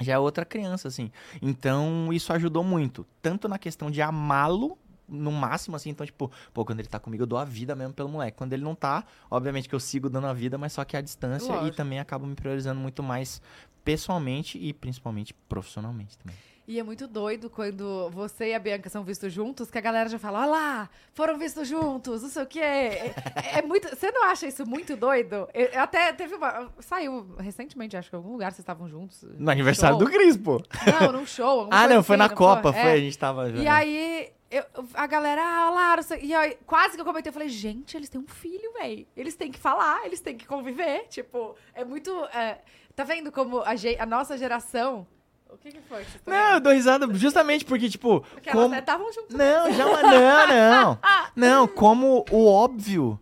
Já 0.02 0.14
é 0.14 0.18
outra 0.18 0.44
criança, 0.44 0.88
assim. 0.88 1.12
Então, 1.42 2.12
isso 2.12 2.34
ajudou 2.34 2.64
muito. 2.64 3.06
Tanto 3.22 3.48
na 3.48 3.60
questão 3.60 3.92
de 3.92 4.02
amá-lo 4.02 4.80
no 5.08 5.32
máximo, 5.32 5.76
assim. 5.76 5.90
Então, 5.90 6.06
tipo, 6.06 6.32
pô, 6.54 6.64
quando 6.66 6.80
ele 6.80 6.88
tá 6.88 7.00
comigo, 7.00 7.24
eu 7.24 7.28
dou 7.28 7.38
a 7.40 7.46
vida 7.46 7.76
mesmo 7.76 7.94
pelo 7.94 8.10
moleque. 8.10 8.38
Quando 8.38 8.54
ele 8.54 8.64
não 8.64 8.76
tá, 8.76 9.04
obviamente 9.30 9.68
que 9.70 9.76
eu 9.76 9.80
sigo 9.80 10.10
dando 10.10 10.28
a 10.28 10.34
vida, 10.34 10.58
mas 10.58 10.74
só 10.74 10.84
que 10.84 10.96
a 10.98 11.02
distância 11.02 11.52
e 11.52 11.56
Lógico. 11.56 11.78
também 11.78 12.00
acabo 12.00 12.26
me 12.26 12.36
priorizando 12.36 12.80
muito 12.80 13.02
mais 13.04 13.42
pessoalmente 13.84 14.58
e 14.58 14.74
principalmente 14.74 15.34
profissionalmente 15.48 16.18
também. 16.18 16.36
E 16.68 16.80
é 16.80 16.84
muito 16.84 17.06
doido 17.08 17.48
quando 17.48 18.10
você 18.10 18.50
e 18.50 18.56
a 18.56 18.60
Bianca 18.60 18.90
são 18.90 19.04
vistos 19.04 19.32
juntos, 19.32 19.70
que 19.70 19.78
a 19.78 19.82
galera 19.82 20.10
já 20.10 20.18
fala, 20.18 20.40
olha 20.40 20.50
lá, 20.50 20.90
foram 21.14 21.38
vistos 21.38 21.68
juntos, 21.68 22.24
não 22.24 22.30
sei 22.30 22.42
o 22.42 22.48
quê. 22.48 22.60
É, 22.60 23.14
é 23.60 23.62
muito. 23.62 23.88
Você 23.88 24.10
não 24.12 24.24
acha 24.32 24.48
isso 24.48 24.66
muito 24.68 24.96
doido? 24.98 25.48
Eu, 25.54 25.68
eu 25.68 25.80
até 25.80 26.12
teve 26.12 26.34
uma. 26.34 26.72
Saiu 26.80 27.36
recentemente, 27.38 27.96
acho 27.96 28.10
que 28.10 28.16
em 28.16 28.18
algum 28.18 28.32
lugar 28.32 28.52
vocês 28.52 28.62
estavam 28.62 28.90
juntos. 28.90 29.24
No 29.38 29.52
aniversário 29.52 29.96
Show. 30.00 30.06
do 30.08 30.12
Cris, 30.12 30.36
pô. 30.38 30.60
Não, 31.00 31.12
num 31.12 31.26
show. 31.28 31.68
Ah, 31.70 31.88
não, 31.88 32.02
foi 32.02 32.16
assim, 32.16 32.24
na 32.24 32.30
Copa, 32.30 32.70
É. 32.70 32.82
foi, 32.82 32.92
a 32.94 32.98
gente 32.98 33.18
tava. 33.20 33.48
E 33.52 33.68
aí, 33.68 34.32
eu- 34.58 34.86
a 34.94 35.08
galera, 35.08 35.42
ah, 35.42 35.70
Lara, 35.70 36.02
e 36.22 36.34
aí, 36.34 36.58
quase 36.66 36.96
que 36.96 37.02
eu 37.02 37.06
comentei, 37.06 37.30
eu 37.30 37.34
falei, 37.34 37.50
gente, 37.50 37.96
eles 37.96 38.10
têm 38.10 38.22
um 38.22 38.28
filho, 38.28 38.72
velho. 38.74 39.06
Eles 39.16 39.36
têm 39.36 39.52
que 39.52 39.60
falar, 39.60 40.06
eles 40.06 40.20
têm 40.22 40.38
que 40.38 40.46
conviver. 40.46 41.08
Tipo, 41.10 41.56
é 41.74 41.84
muito. 41.84 42.12
é, 42.34 42.60
tá 42.96 43.04
vendo 43.04 43.32
como 43.32 43.60
a, 43.60 43.72
a 44.00 44.06
nossa 44.06 44.38
geração. 44.38 45.08
O 45.50 45.58
que, 45.58 45.72
que 45.72 45.82
foi 45.82 46.04
que 46.04 46.18
estão 46.18 46.34
Não, 46.34 46.54
eu 46.56 46.60
dou 46.60 46.74
risada 46.74 47.08
justamente 47.14 47.64
porque, 47.64 47.88
tipo, 47.90 48.22
Porque 48.34 48.50
elas 48.50 48.62
como... 48.62 48.74
até 48.74 48.80
estavam 48.82 49.14
juntas. 49.14 49.38
Não, 49.38 49.72
já, 49.72 49.86
não, 49.86 50.48
não. 50.48 51.00
Não, 51.36 51.68
como 51.68 52.26
o 52.32 52.46
óbvio 52.46 53.20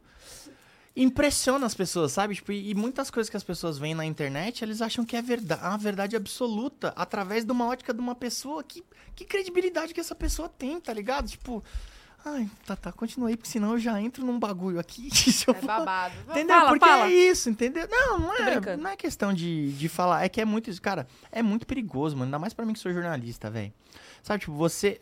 impressiona 0.95 1.65
as 1.65 1.73
pessoas, 1.73 2.11
sabe? 2.11 2.35
Tipo, 2.35 2.51
e 2.51 2.71
e 2.71 2.75
muitas 2.75 3.09
coisas 3.09 3.29
que 3.29 3.37
as 3.37 3.43
pessoas 3.43 3.77
veem 3.77 3.95
na 3.95 4.05
internet, 4.05 4.63
eles 4.63 4.81
acham 4.81 5.03
que 5.05 5.15
é 5.15 5.21
verdade, 5.21 5.61
a 5.63 5.75
verdade 5.77 6.15
absoluta, 6.15 6.93
através 6.95 7.43
de 7.45 7.51
uma 7.51 7.67
ótica 7.67 7.93
de 7.93 7.99
uma 7.99 8.15
pessoa. 8.15 8.63
Que, 8.63 8.83
que 9.15 9.25
credibilidade 9.25 9.93
que 9.93 9.99
essa 9.99 10.15
pessoa 10.15 10.47
tem, 10.49 10.79
tá 10.79 10.93
ligado? 10.93 11.27
Tipo, 11.27 11.63
ai, 12.25 12.49
tá, 12.65 12.75
tá, 12.75 12.91
continua 12.91 13.29
aí, 13.29 13.35
porque 13.37 13.49
senão 13.49 13.71
eu 13.73 13.79
já 13.79 13.99
entro 14.01 14.23
num 14.25 14.39
bagulho 14.39 14.79
aqui. 14.79 15.09
se 15.15 15.47
eu 15.47 15.53
É 15.55 15.57
for- 15.59 15.65
babado. 15.67 16.13
Entendeu? 16.29 16.55
Fala, 16.57 16.69
Porque 16.69 16.85
fala. 16.85 17.07
é 17.07 17.11
isso, 17.11 17.49
entendeu? 17.49 17.87
Não, 17.89 18.19
não 18.19 18.33
é, 18.35 18.77
não 18.77 18.89
é 18.91 18.95
questão 18.95 19.33
de, 19.33 19.71
de 19.73 19.89
falar. 19.89 20.23
É 20.23 20.29
que 20.29 20.39
é 20.41 20.45
muito. 20.45 20.71
Cara, 20.81 21.07
é 21.31 21.41
muito 21.41 21.65
perigoso, 21.65 22.15
mano. 22.15 22.25
Ainda 22.25 22.39
mais 22.39 22.53
pra 22.53 22.65
mim 22.65 22.73
que 22.73 22.79
sou 22.79 22.93
jornalista, 22.93 23.49
velho. 23.49 23.73
Sabe, 24.21 24.41
tipo, 24.41 24.53
você. 24.53 25.01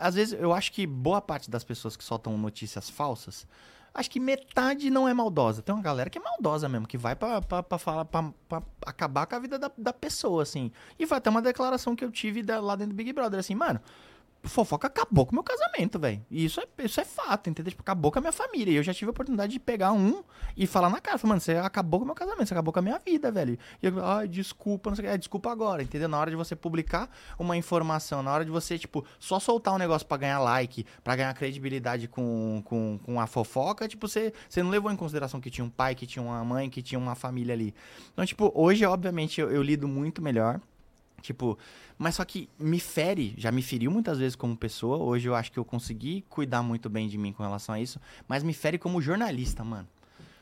Às 0.00 0.14
vezes 0.16 0.38
eu 0.38 0.52
acho 0.52 0.72
que 0.72 0.86
boa 0.86 1.20
parte 1.22 1.48
das 1.50 1.62
pessoas 1.64 1.96
que 1.96 2.02
soltam 2.04 2.36
notícias 2.36 2.90
falsas. 2.90 3.46
Acho 3.94 4.10
que 4.10 4.20
metade 4.20 4.90
não 4.90 5.08
é 5.08 5.14
maldosa. 5.14 5.60
Tem 5.62 5.74
uma 5.74 5.82
galera 5.82 6.08
que 6.08 6.18
é 6.18 6.22
maldosa 6.22 6.68
mesmo, 6.68 6.86
que 6.86 6.96
vai 6.96 7.16
pra, 7.16 7.40
falar, 7.78 8.04
pra 8.04 8.32
acabar 8.86 9.26
com 9.26 9.34
a 9.34 9.38
vida 9.38 9.58
da, 9.58 9.70
da 9.76 9.92
pessoa, 9.92 10.42
assim. 10.42 10.70
E 10.98 11.06
foi 11.06 11.18
até 11.18 11.28
uma 11.30 11.42
declaração 11.42 11.96
que 11.96 12.04
eu 12.04 12.10
tive 12.10 12.42
da- 12.42 12.60
lá 12.60 12.76
dentro 12.76 12.92
do 12.94 12.96
Big 12.96 13.12
Brother, 13.12 13.40
assim, 13.40 13.54
mano 13.54 13.80
fofoca 14.42 14.86
acabou 14.86 15.26
com 15.26 15.32
o 15.32 15.34
meu 15.34 15.42
casamento, 15.42 15.98
velho. 15.98 16.24
E 16.30 16.44
isso 16.44 16.60
é, 16.60 16.66
isso 16.84 17.00
é 17.00 17.04
fato, 17.04 17.50
entendeu? 17.50 17.70
Tipo, 17.70 17.82
acabou 17.82 18.10
com 18.10 18.18
a 18.18 18.22
minha 18.22 18.32
família. 18.32 18.72
E 18.72 18.76
eu 18.76 18.82
já 18.82 18.94
tive 18.94 19.08
a 19.08 19.10
oportunidade 19.10 19.52
de 19.52 19.60
pegar 19.60 19.92
um 19.92 20.22
e 20.56 20.66
falar 20.66 20.88
na 20.90 21.00
cara, 21.00 21.18
mano, 21.24 21.40
você 21.40 21.52
acabou 21.56 22.00
com 22.00 22.04
o 22.04 22.06
meu 22.06 22.14
casamento, 22.14 22.46
você 22.46 22.54
acabou 22.54 22.72
com 22.72 22.78
a 22.78 22.82
minha 22.82 22.98
vida, 22.98 23.30
velho. 23.30 23.58
E 23.82 23.86
eu, 23.86 24.04
ai, 24.04 24.28
desculpa, 24.28 24.90
não 24.90 24.96
sei 24.96 25.04
o 25.04 25.08
que. 25.08 25.14
É, 25.14 25.18
desculpa 25.18 25.50
agora, 25.50 25.82
entendeu? 25.82 26.08
Na 26.08 26.18
hora 26.18 26.30
de 26.30 26.36
você 26.36 26.54
publicar 26.54 27.10
uma 27.38 27.56
informação, 27.56 28.22
na 28.22 28.32
hora 28.32 28.44
de 28.44 28.50
você, 28.50 28.78
tipo, 28.78 29.04
só 29.18 29.38
soltar 29.40 29.74
um 29.74 29.78
negócio 29.78 30.06
pra 30.06 30.16
ganhar 30.16 30.38
like, 30.38 30.86
pra 31.02 31.16
ganhar 31.16 31.34
credibilidade 31.34 32.08
com, 32.08 32.62
com, 32.64 32.98
com 33.04 33.20
a 33.20 33.26
fofoca, 33.26 33.88
tipo, 33.88 34.08
você, 34.08 34.32
você 34.48 34.62
não 34.62 34.70
levou 34.70 34.90
em 34.90 34.96
consideração 34.96 35.40
que 35.40 35.50
tinha 35.50 35.64
um 35.64 35.70
pai, 35.70 35.94
que 35.94 36.06
tinha 36.06 36.22
uma 36.22 36.42
mãe, 36.44 36.70
que 36.70 36.82
tinha 36.82 36.98
uma 36.98 37.14
família 37.14 37.54
ali. 37.54 37.74
Então, 38.12 38.24
tipo, 38.24 38.50
hoje, 38.54 38.84
obviamente, 38.84 39.40
eu, 39.40 39.50
eu 39.50 39.62
lido 39.62 39.86
muito 39.88 40.22
melhor. 40.22 40.60
Tipo, 41.20 41.58
mas 41.96 42.14
só 42.14 42.24
que 42.24 42.48
me 42.58 42.78
fere, 42.78 43.34
já 43.36 43.50
me 43.50 43.62
feriu 43.62 43.90
muitas 43.90 44.18
vezes 44.18 44.36
como 44.36 44.56
pessoa. 44.56 44.98
Hoje 44.98 45.28
eu 45.28 45.34
acho 45.34 45.50
que 45.50 45.58
eu 45.58 45.64
consegui 45.64 46.24
cuidar 46.28 46.62
muito 46.62 46.88
bem 46.88 47.08
de 47.08 47.18
mim 47.18 47.32
com 47.32 47.42
relação 47.42 47.74
a 47.74 47.80
isso. 47.80 48.00
Mas 48.26 48.42
me 48.42 48.54
fere 48.54 48.78
como 48.78 49.00
jornalista, 49.00 49.64
mano. 49.64 49.88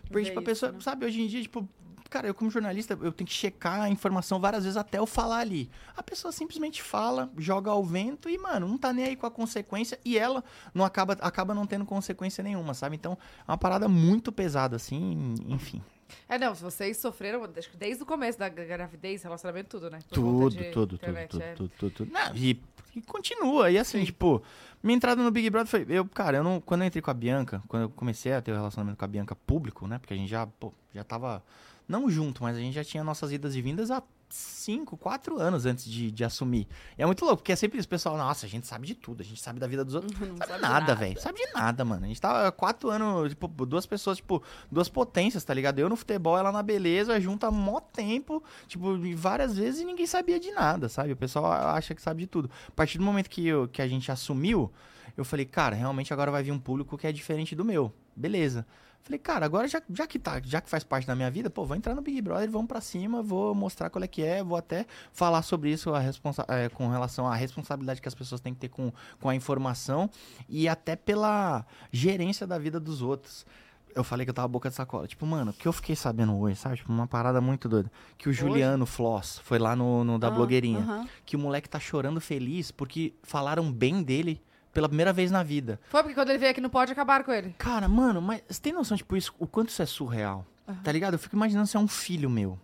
Porque, 0.03 0.19
Ver 0.19 0.25
tipo, 0.27 0.41
a 0.41 0.43
pessoa, 0.43 0.73
né? 0.73 0.79
sabe, 0.81 1.07
hoje 1.07 1.21
em 1.21 1.27
dia, 1.27 1.43
tipo, 1.43 1.69
cara, 2.09 2.29
eu 2.29 2.35
como 2.35 2.51
jornalista, 2.51 2.97
eu 3.03 3.13
tenho 3.13 3.27
que 3.27 3.35
checar 3.35 3.81
a 3.81 3.91
informação 3.91 4.39
várias 4.39 4.65
vezes 4.65 4.77
até 4.77 4.99
eu 4.99 5.07
falar 5.07 5.39
ali. 5.39 5.69
A 5.97 6.03
pessoa 6.03 6.31
simplesmente 6.31 6.83
fala, 6.83 7.31
joga 7.37 7.71
ao 7.71 7.85
vento 7.85 8.29
e, 8.29 8.39
mano, 8.39 8.69
não 8.69 8.79
tá 8.79 8.93
nem 8.93 9.07
aí 9.07 9.17
com 9.17 9.27
a 9.27 9.31
consequência 9.31 9.99
e 10.05 10.19
ela 10.19 10.45
não 10.75 10.85
acaba, 10.85 11.15
acaba 11.15 11.55
não 11.55 11.67
tendo 11.67 11.85
consequência 11.85 12.45
nenhuma, 12.45 12.75
sabe? 12.75 12.97
Então, 12.97 13.19
é 13.47 13.51
uma 13.51 13.59
parada 13.59 13.89
muito 13.89 14.31
pesada, 14.31 14.77
assim, 14.77 15.35
enfim. 15.49 15.83
É, 16.29 16.39
não, 16.39 16.55
se 16.55 16.63
vocês 16.63 16.97
sofreram, 16.97 17.43
acho 17.57 17.71
que 17.71 17.77
desde 17.77 18.03
o 18.03 18.07
começo 18.07 18.39
da 18.39 18.49
gravidez, 18.49 19.23
relacionamento, 19.23 19.69
tudo, 19.71 19.91
né? 19.91 19.99
Por 20.09 20.15
Tudo, 20.15 20.51
tudo, 20.51 20.71
tudo, 20.73 20.95
internet, 20.97 21.31
tudo, 21.31 21.43
é. 21.43 21.55
tudo, 21.55 21.73
tudo, 21.79 21.91
tudo. 21.93 22.13
Não, 22.13 22.35
e, 22.35 22.61
e 22.95 23.03
continua. 23.03 23.71
E 23.71 23.79
assim, 23.79 24.01
Sim. 24.01 24.05
tipo, 24.07 24.43
minha 24.83 24.97
entrada 24.97 25.23
no 25.23 25.31
Big 25.31 25.49
Brother 25.51 25.71
foi. 25.71 25.87
Eu, 25.89 26.05
cara, 26.07 26.39
eu 26.39 26.45
não. 26.45 26.61
Quando 26.61 26.83
eu 26.83 26.87
entrei 26.87 27.03
com 27.03 27.11
a 27.11 27.15
Bianca, 27.15 27.63
quando 27.69 27.85
eu 27.85 27.91
comecei 27.91 28.33
a 28.33 28.41
ter 28.41 28.53
o 28.53 28.55
relacionamento 28.55 28.99
com 28.99 29.05
a 29.05 29.09
Bianca 29.09 29.35
público, 29.35 29.87
né? 29.87 29.99
Porque 29.99 30.15
a 30.15 30.17
gente 30.17 30.29
já, 30.29 30.47
pô, 30.47 30.73
já 30.95 31.05
tava. 31.05 31.43
Não 31.89 32.11
junto, 32.11 32.43
mas 32.43 32.57
a 32.57 32.61
gente 32.61 32.75
já 32.75 32.83
tinha 32.83 33.05
nossas 33.05 33.31
idas 33.31 33.55
e 33.55 33.63
vindas 33.63 33.91
há 33.91 34.03
cinco, 34.29 34.97
quatro 34.97 35.41
anos 35.41 35.67
antes 35.67 35.85
de, 35.85 36.11
de 36.11 36.25
assumir. 36.25 36.67
E 36.99 37.03
é 37.03 37.07
muito 37.07 37.25
louco, 37.25 37.39
porque 37.39 37.53
é 37.53 37.57
sempre 37.57 37.79
isso, 37.79 37.89
pessoal, 37.89 38.17
nossa, 38.17 38.47
a 38.47 38.49
gente 38.49 38.67
sabe 38.67 38.87
de 38.87 38.95
tudo, 38.95 39.21
a 39.21 39.25
gente 39.25 39.41
sabe 39.41 39.61
da 39.61 39.67
vida 39.67 39.85
dos 39.85 39.95
outros. 39.95 40.19
Não 40.19 40.37
Sabe 40.37 40.49
sabe 40.49 40.63
nada, 40.63 40.95
velho. 40.95 41.21
Sabe 41.21 41.39
de 41.39 41.53
nada, 41.53 41.85
mano. 41.85 42.05
A 42.05 42.09
gente 42.09 42.21
tava 42.21 42.49
há 42.49 42.53
quatro 42.53 42.91
anos, 42.91 43.31
tipo, 43.31 43.49
duas 43.67 43.87
pessoas, 43.87 44.19
tipo, 44.19 44.43
duas 44.71 44.89
potências, 44.89 45.45
tá 45.45 45.55
ligado? 45.55 45.79
Eu 45.79 45.89
no 45.89 45.97
futebol, 45.97 46.37
ela 46.37 46.51
na 46.51 46.63
beleza, 46.63 47.21
junto 47.21 47.47
há 47.47 47.51
mó 47.51 47.81
tempo, 47.81 48.43
tipo, 48.67 48.97
várias 49.15 49.57
vezes 49.57 49.81
e 49.81 49.85
ninguém 49.85 50.07
sabia 50.07 50.41
de 50.41 50.51
nada, 50.51 50.89
sabe? 50.89 51.13
O 51.13 51.17
pessoal 51.17 51.47
acha 51.51 51.95
que 51.95 52.03
sabe 52.03 52.23
de 52.23 52.27
tudo. 52.27 52.51
A 52.69 52.73
partir 52.73 52.99
do 52.99 53.05
momento 53.05 53.31
que, 53.31 53.47
eu, 53.47 53.69
que 53.69 53.81
a 53.81 53.89
gente 53.89 54.11
assumiu, 54.11 54.73
eu 55.17 55.25
falei, 55.25 55.47
cara, 55.47 55.75
realmente 55.75 56.13
agora 56.13 56.31
vai 56.31 56.43
vir 56.43 56.53
um 56.53 56.59
público 56.59 56.99
que 56.99 57.07
é 57.07 57.13
diferente 57.13 57.55
do 57.55 57.65
meu. 57.65 57.93
Beleza. 58.15 58.67
Falei, 59.07 59.21
cara, 59.21 59.47
agora 59.47 59.69
já, 59.69 59.81
já 59.89 60.05
que 60.05 60.19
tá, 60.19 60.41
já 60.45 60.61
que 60.61 60.69
faz 60.69 60.83
parte 60.83 61.07
da 61.07 61.15
minha 61.15 61.31
vida, 61.31 61.49
pô, 61.49 61.65
vou 61.65 61.77
entrar 61.77 61.95
no 61.95 62.03
Big 62.03 62.21
Brother, 62.21 62.51
vamos 62.51 62.67
pra 62.67 62.81
cima, 62.81 63.23
vou 63.23 63.55
mostrar 63.55 63.89
qual 63.89 64.03
é 64.03 64.09
que 64.09 64.21
é, 64.21 64.43
vou 64.43 64.59
até 64.59 64.85
falar 65.13 65.43
sobre 65.43 65.71
isso 65.71 65.95
a 65.95 66.01
responsa 66.01 66.45
é, 66.49 66.69
com 66.69 66.89
relação 66.89 67.25
à 67.25 67.37
responsabilidade 67.37 68.01
que 68.03 68.09
as 68.09 68.17
pessoas 68.17 68.41
têm 68.41 68.53
que 68.53 68.59
ter 68.59 68.69
com, 68.69 68.93
com 69.21 69.29
a 69.29 69.35
informação 69.37 70.11
e 70.49 70.67
até 70.69 70.97
pela 70.97 71.65
gerência 71.93 72.49
da 72.49 72.59
vida 72.59 72.81
dos 72.81 73.01
outros. 73.01 73.47
Eu 73.95 74.03
falei 74.03 74.27
que 74.27 74.31
eu 74.31 74.35
tava 74.35 74.49
boca 74.49 74.69
de 74.69 74.75
sacola. 74.75 75.07
Tipo, 75.07 75.25
mano, 75.25 75.53
o 75.53 75.55
que 75.55 75.69
eu 75.69 75.73
fiquei 75.73 75.95
sabendo 75.95 76.37
hoje, 76.37 76.57
sabe? 76.57 76.77
Tipo, 76.77 76.93
uma 76.93 77.07
parada 77.07 77.41
muito 77.41 77.69
doida. 77.69 77.89
Que 78.19 78.29
o 78.29 78.33
Juliano 78.33 78.87
Floss 78.87 79.39
foi 79.39 79.59
lá 79.61 79.77
no, 79.77 80.03
no 80.03 80.19
da 80.19 80.27
Ah, 80.27 80.31
blogueirinha. 80.33 80.81
aham. 80.81 81.09
Que 81.25 81.37
o 81.37 81.39
moleque 81.39 81.69
tá 81.69 81.79
chorando 81.79 82.21
feliz 82.21 82.73
porque 82.73 83.15
falaram 83.23 83.73
bem 83.73 84.03
dele 84.03 84.43
pela 84.77 84.91
primeira 84.91 85.11
vez 85.11 85.31
na 85.31 85.43
vida. 85.43 85.81
Foi 85.89 86.03
porque 86.03 86.15
quando 86.15 86.29
ele 86.29 86.39
veio 86.39 86.51
aqui 86.51 86.61
não 86.61 86.69
pode 86.69 86.93
acabar 86.93 87.25
com 87.25 87.33
ele. 87.33 87.55
Cara, 87.57 87.89
mano, 87.89 88.21
mas 88.21 88.43
você 88.47 88.61
tem 88.61 88.75
noção, 88.75 88.95
tipo, 88.95 89.17
isso, 89.17 89.33
o 89.39 89.47
quanto 89.47 89.71
isso 89.71 89.81
é 89.81 89.87
surreal? 89.87 90.45
Tá 90.85 90.93
ligado? 90.93 91.15
Eu 91.15 91.19
fico 91.19 91.35
imaginando 91.35 91.67
se 91.67 91.79
é 91.79 91.81
um 91.81 91.89
filho 91.89 92.29
meu. 92.29 92.59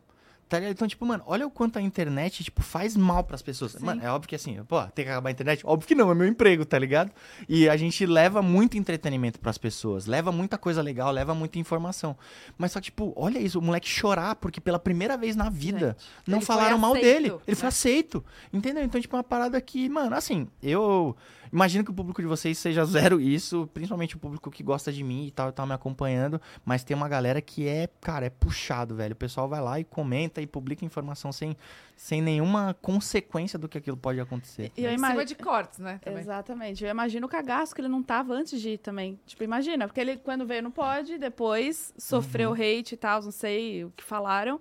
Tá 0.52 0.58
ligado? 0.58 0.72
Então, 0.72 0.86
tipo, 0.86 1.06
mano, 1.06 1.24
olha 1.26 1.46
o 1.46 1.50
quanto 1.50 1.78
a 1.78 1.80
internet, 1.80 2.44
tipo, 2.44 2.60
faz 2.60 2.94
mal 2.94 3.24
pras 3.24 3.40
pessoas. 3.40 3.72
Sim. 3.72 3.86
Mano, 3.86 4.02
é 4.04 4.10
óbvio 4.10 4.28
que 4.28 4.34
assim, 4.34 4.62
pô, 4.64 4.82
tem 4.88 5.02
que 5.02 5.10
acabar 5.10 5.30
a 5.30 5.32
internet? 5.32 5.62
Óbvio 5.64 5.88
que 5.88 5.94
não, 5.94 6.10
é 6.10 6.14
meu 6.14 6.26
emprego, 6.26 6.62
tá 6.66 6.78
ligado? 6.78 7.10
E 7.48 7.70
a 7.70 7.76
gente 7.78 8.04
leva 8.04 8.42
muito 8.42 8.76
entretenimento 8.76 9.40
pras 9.40 9.56
pessoas, 9.56 10.04
leva 10.04 10.30
muita 10.30 10.58
coisa 10.58 10.82
legal, 10.82 11.10
leva 11.10 11.34
muita 11.34 11.58
informação. 11.58 12.14
Mas 12.58 12.72
só, 12.72 12.82
tipo, 12.82 13.14
olha 13.16 13.38
isso, 13.38 13.58
o 13.58 13.62
moleque 13.62 13.88
chorar 13.88 14.34
porque 14.34 14.60
pela 14.60 14.78
primeira 14.78 15.16
vez 15.16 15.34
na 15.34 15.48
vida 15.48 15.96
não 16.26 16.36
ele 16.36 16.44
foi 16.44 16.54
falaram 16.54 16.76
mal 16.76 16.92
aceito, 16.92 17.04
dele. 17.06 17.34
Ele 17.46 17.56
foi 17.56 17.64
né? 17.64 17.68
aceito. 17.68 18.24
Entendeu? 18.52 18.84
Então, 18.84 19.00
tipo, 19.00 19.16
é 19.16 19.20
uma 19.20 19.24
parada 19.24 19.58
que, 19.58 19.88
mano, 19.88 20.14
assim, 20.14 20.46
eu 20.62 21.16
imagino 21.50 21.82
que 21.82 21.90
o 21.90 21.94
público 21.94 22.20
de 22.20 22.28
vocês 22.28 22.58
seja 22.58 22.84
zero 22.86 23.18
isso, 23.18 23.66
principalmente 23.72 24.16
o 24.16 24.18
público 24.18 24.50
que 24.50 24.62
gosta 24.62 24.92
de 24.92 25.02
mim 25.02 25.28
e 25.28 25.30
tal, 25.30 25.48
e 25.48 25.52
tá 25.52 25.64
me 25.64 25.72
acompanhando, 25.72 26.38
mas 26.62 26.84
tem 26.84 26.94
uma 26.94 27.08
galera 27.08 27.40
que 27.40 27.66
é, 27.66 27.88
cara, 28.02 28.26
é 28.26 28.30
puxado, 28.30 28.94
velho. 28.94 29.14
O 29.14 29.16
pessoal 29.16 29.48
vai 29.48 29.62
lá 29.62 29.80
e 29.80 29.84
comenta 29.84 30.41
e 30.42 30.46
publica 30.46 30.84
informação 30.84 31.32
sem, 31.32 31.56
sem 31.96 32.20
nenhuma 32.20 32.74
consequência 32.82 33.58
do 33.58 33.68
que 33.68 33.78
aquilo 33.78 33.96
pode 33.96 34.20
acontecer. 34.20 34.70
E 34.76 34.84
eu 34.84 34.90
em 34.90 34.94
imagino. 34.94 35.20
cima 35.20 35.24
de 35.24 35.34
cortes, 35.36 35.78
né? 35.78 35.98
Também. 36.02 36.20
Exatamente. 36.20 36.84
Eu 36.84 36.90
imagino 36.90 37.26
o 37.26 37.30
cagaço 37.30 37.74
que 37.74 37.80
ele 37.80 37.88
não 37.88 38.02
tava 38.02 38.34
antes 38.34 38.60
de 38.60 38.70
ir 38.70 38.78
também. 38.78 39.18
Tipo, 39.26 39.42
imagina, 39.44 39.86
porque 39.86 40.00
ele, 40.00 40.16
quando 40.16 40.44
veio, 40.46 40.62
não 40.62 40.70
pode, 40.70 41.16
depois 41.18 41.94
sofreu 41.96 42.50
Uhum. 42.50 42.56
hate 42.56 42.92
e 42.94 42.96
tal, 42.96 43.22
não 43.22 43.30
sei 43.30 43.84
o 43.84 43.90
que 43.96 44.02
falaram. 44.04 44.60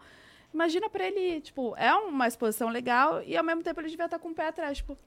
Imagina 0.53 0.89
pra 0.89 1.05
ele, 1.07 1.39
tipo, 1.41 1.73
é 1.77 1.93
uma 1.95 2.27
exposição 2.27 2.69
legal 2.69 3.23
e 3.23 3.37
ao 3.37 3.43
mesmo 3.43 3.63
tempo 3.63 3.79
ele 3.79 3.89
devia 3.89 4.05
estar 4.05 4.19
com 4.19 4.29
o 4.29 4.33
pé 4.35 4.47
atrás, 4.49 4.77
tipo, 4.79 4.97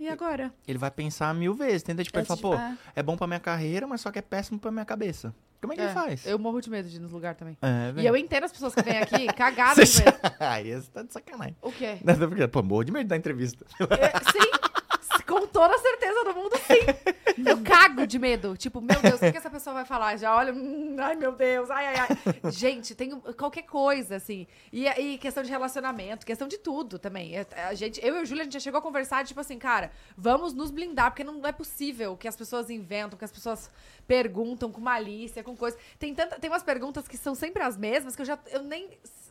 e 0.00 0.08
agora? 0.08 0.52
Ele 0.66 0.78
vai 0.78 0.90
pensar 0.90 1.34
mil 1.34 1.54
vezes, 1.54 1.82
entendeu? 1.82 2.04
Tipo, 2.04 2.18
ele 2.18 2.26
Antes 2.28 2.40
fala, 2.40 2.56
pô, 2.56 2.60
é. 2.60 2.76
é 2.96 3.02
bom 3.02 3.16
pra 3.16 3.26
minha 3.26 3.38
carreira, 3.40 3.86
mas 3.86 4.00
só 4.00 4.10
que 4.10 4.18
é 4.18 4.22
péssimo 4.22 4.58
pra 4.58 4.70
minha 4.70 4.84
cabeça. 4.84 5.34
Como 5.60 5.74
é 5.74 5.76
que 5.76 5.82
É, 5.82 5.84
ele 5.84 5.92
faz? 5.94 6.24
Eu 6.26 6.38
morro 6.38 6.58
de 6.60 6.70
medo 6.70 6.88
de 6.88 6.96
ir 6.96 7.00
nos 7.00 7.12
lugares 7.12 7.38
também. 7.38 7.56
É, 7.60 8.00
E 8.00 8.06
eu 8.06 8.16
entendo 8.16 8.44
as 8.44 8.52
pessoas 8.52 8.74
que 8.74 8.82
vêm 8.82 8.96
aqui 8.98 9.26
cagadas 9.34 9.88
de 9.90 9.94
Você... 9.96 10.04
medo. 10.04 10.18
Aí 10.40 10.72
você 10.74 10.90
tá 10.90 11.02
de 11.02 11.12
sacanagem. 11.12 11.54
O 11.60 11.70
quê? 11.70 11.98
Não, 12.02 12.16
porque, 12.16 12.48
pô, 12.48 12.62
morro 12.62 12.84
de 12.84 12.92
medo 12.92 13.08
da 13.08 13.16
entrevista. 13.16 13.66
É, 13.78 14.32
sim, 14.32 14.50
com 15.30 15.46
toda 15.46 15.76
a 15.76 15.78
certeza 15.78 16.24
do 16.24 16.34
mundo, 16.34 16.56
sim. 16.58 17.46
Eu 17.48 17.62
cago 17.62 18.04
de 18.06 18.18
medo. 18.18 18.56
Tipo, 18.56 18.80
meu 18.80 19.00
Deus, 19.00 19.22
o 19.22 19.30
que, 19.30 19.38
essa 19.38 19.48
pessoa 19.48 19.74
vai 19.74 19.84
falar? 19.84 20.16
Já 20.16 20.34
olha, 20.34 20.52
hum, 20.52 20.96
ai 20.98 21.14
meu 21.14 21.30
Deus, 21.32 21.70
ai, 21.70 21.86
ai, 21.86 21.94
ai. 22.00 22.50
Gente, 22.50 22.94
tem 22.94 23.18
qualquer 23.38 23.62
coisa, 23.62 24.16
assim. 24.16 24.46
E, 24.72 24.86
e 24.88 25.18
questão 25.18 25.42
de 25.42 25.48
relacionamento, 25.50 26.26
questão 26.26 26.48
de 26.48 26.58
tudo 26.58 26.98
também. 26.98 27.36
É, 27.36 27.46
A 27.68 27.74
gente, 27.74 28.04
eu 28.04 28.16
e 28.16 28.22
o 28.22 28.26
Júlio, 28.26 28.42
a 28.42 28.44
gente 28.44 28.54
já 28.54 28.60
chegou 28.60 28.78
a 28.78 28.82
conversar, 28.82 29.24
tipo 29.24 29.38
assim, 29.40 29.58
cara, 29.58 29.92
vamos 30.16 30.52
nos 30.52 30.70
blindar, 30.70 31.10
porque 31.12 31.22
não 31.22 31.46
é 31.46 31.52
possível 31.52 32.16
que 32.16 32.26
as 32.26 32.36
pessoas 32.36 32.68
inventam, 32.68 33.16
que 33.16 33.24
as 33.24 33.32
pessoas 33.32 33.70
perguntam 34.10 34.72
com 34.72 34.80
malícia, 34.80 35.40
com 35.44 35.56
coisa. 35.56 35.78
Tem, 35.96 36.12
tanta, 36.12 36.36
tem 36.40 36.50
umas 36.50 36.64
perguntas 36.64 37.06
que 37.06 37.16
são 37.16 37.32
sempre 37.32 37.62
as 37.62 37.76
mesmas, 37.76 38.16
que 38.16 38.22
eu 38.22 38.26
já 38.26 38.36
eu 38.50 38.60
nem. 38.64 38.88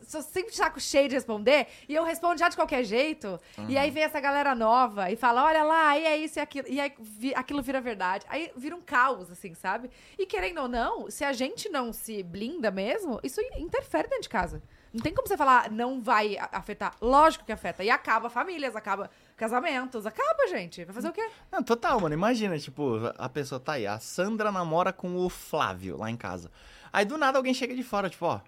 Sou 0.08 0.22
sempre 0.22 0.52
saco 0.56 0.80
cheio 0.80 1.08
de 1.08 1.14
responder, 1.14 1.68
e 1.88 1.94
eu 1.94 2.02
respondo 2.02 2.36
já 2.38 2.48
de 2.48 2.56
qualquer 2.56 2.82
jeito. 2.82 3.38
E 3.68 3.76
aí 3.78 3.90
vem 3.90 4.02
essa 4.02 4.18
galera 4.18 4.54
nova 4.54 5.10
e 5.10 5.16
fala: 5.16 5.44
olha 5.44 5.62
lá, 5.62 5.96
e 5.98 6.04
é 6.06 6.16
isso 6.16 6.38
e 6.38 6.40
aquilo. 6.40 6.66
E 6.66 6.80
aí 6.80 6.92
vi- 6.98 7.34
aquilo 7.34 7.62
vira 7.62 7.80
verdade. 7.80 8.24
Aí 8.28 8.50
vira 8.56 8.74
um 8.74 8.80
caos, 8.80 9.30
assim, 9.30 9.52
sabe? 9.54 9.90
E 10.18 10.24
querendo 10.24 10.62
ou 10.62 10.68
não, 10.68 11.10
se 11.10 11.22
a 11.22 11.32
gente 11.34 11.68
não 11.68 11.92
se 11.92 12.22
blinda 12.22 12.70
mesmo, 12.70 13.20
isso 13.22 13.40
interfere 13.56 14.08
dentro 14.08 14.22
de 14.22 14.28
casa. 14.30 14.62
Não 14.92 15.00
tem 15.00 15.14
como 15.14 15.28
você 15.28 15.36
falar 15.36 15.70
não 15.70 16.00
vai 16.00 16.36
afetar. 16.50 16.96
Lógico 17.00 17.44
que 17.44 17.52
afeta. 17.52 17.84
E 17.84 17.90
acaba 17.90 18.28
famílias, 18.28 18.74
acaba 18.74 19.08
casamentos, 19.40 20.04
acaba, 20.04 20.46
gente. 20.48 20.84
Vai 20.84 20.94
fazer 20.94 21.08
o 21.08 21.12
quê? 21.12 21.30
Não, 21.50 21.62
total, 21.62 21.98
mano. 21.98 22.14
Imagina, 22.14 22.58
tipo, 22.58 22.98
a 23.16 23.26
pessoa 23.26 23.58
tá 23.58 23.72
aí. 23.72 23.86
A 23.86 23.98
Sandra 23.98 24.52
namora 24.52 24.92
com 24.92 25.16
o 25.16 25.30
Flávio 25.30 25.96
lá 25.96 26.10
em 26.10 26.16
casa. 26.16 26.50
Aí 26.92 27.06
do 27.06 27.16
nada 27.16 27.38
alguém 27.38 27.54
chega 27.54 27.74
de 27.74 27.82
fora, 27.82 28.10
tipo, 28.10 28.26
ó. 28.26 28.40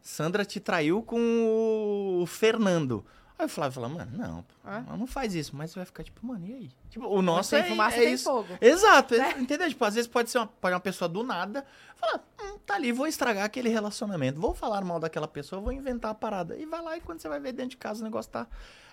Sandra 0.00 0.44
te 0.44 0.60
traiu 0.60 1.02
com 1.02 2.20
o 2.22 2.24
Fernando. 2.26 3.04
Aí 3.38 3.44
o 3.44 3.48
Flávio 3.48 3.74
fala, 3.74 3.88
mano, 3.88 4.10
não, 4.16 4.42
pô, 4.42 4.70
É? 4.70 4.96
não 4.96 5.06
faz 5.06 5.34
isso. 5.34 5.54
Mas 5.54 5.70
você 5.70 5.78
vai 5.78 5.86
ficar 5.86 6.02
tipo, 6.02 6.24
mano, 6.26 6.46
e 6.46 6.54
aí? 6.54 6.70
Tipo, 6.88 7.06
o 7.06 7.20
nosso 7.20 7.50
tem 7.50 7.60
é, 7.60 7.64
fumaça, 7.64 7.96
é 7.96 8.00
tem 8.00 8.12
isso. 8.14 8.24
fogo. 8.24 8.48
Exato, 8.60 9.16
Né? 9.16 9.34
entendeu? 9.40 9.68
Tipo, 9.68 9.84
às 9.84 9.94
vezes 9.94 10.08
pode 10.08 10.30
ser 10.30 10.38
uma, 10.38 10.46
pode 10.46 10.74
uma 10.74 10.80
pessoa 10.80 11.08
do 11.08 11.22
nada 11.22 11.66
falar, 11.96 12.24
hum, 12.42 12.58
tá 12.64 12.74
ali, 12.74 12.92
vou 12.92 13.06
estragar 13.06 13.44
aquele 13.44 13.68
relacionamento, 13.68 14.40
vou 14.40 14.54
falar 14.54 14.82
mal 14.84 14.98
daquela 14.98 15.28
pessoa, 15.28 15.60
vou 15.60 15.72
inventar 15.72 16.12
a 16.12 16.14
parada. 16.14 16.56
E 16.56 16.64
vai 16.64 16.80
lá 16.80 16.96
e 16.96 17.00
quando 17.00 17.20
você 17.20 17.28
vai 17.28 17.38
ver 17.40 17.52
dentro 17.52 17.70
de 17.70 17.76
casa 17.76 18.00
o 18.00 18.04
negócio 18.04 18.30
tá. 18.32 18.46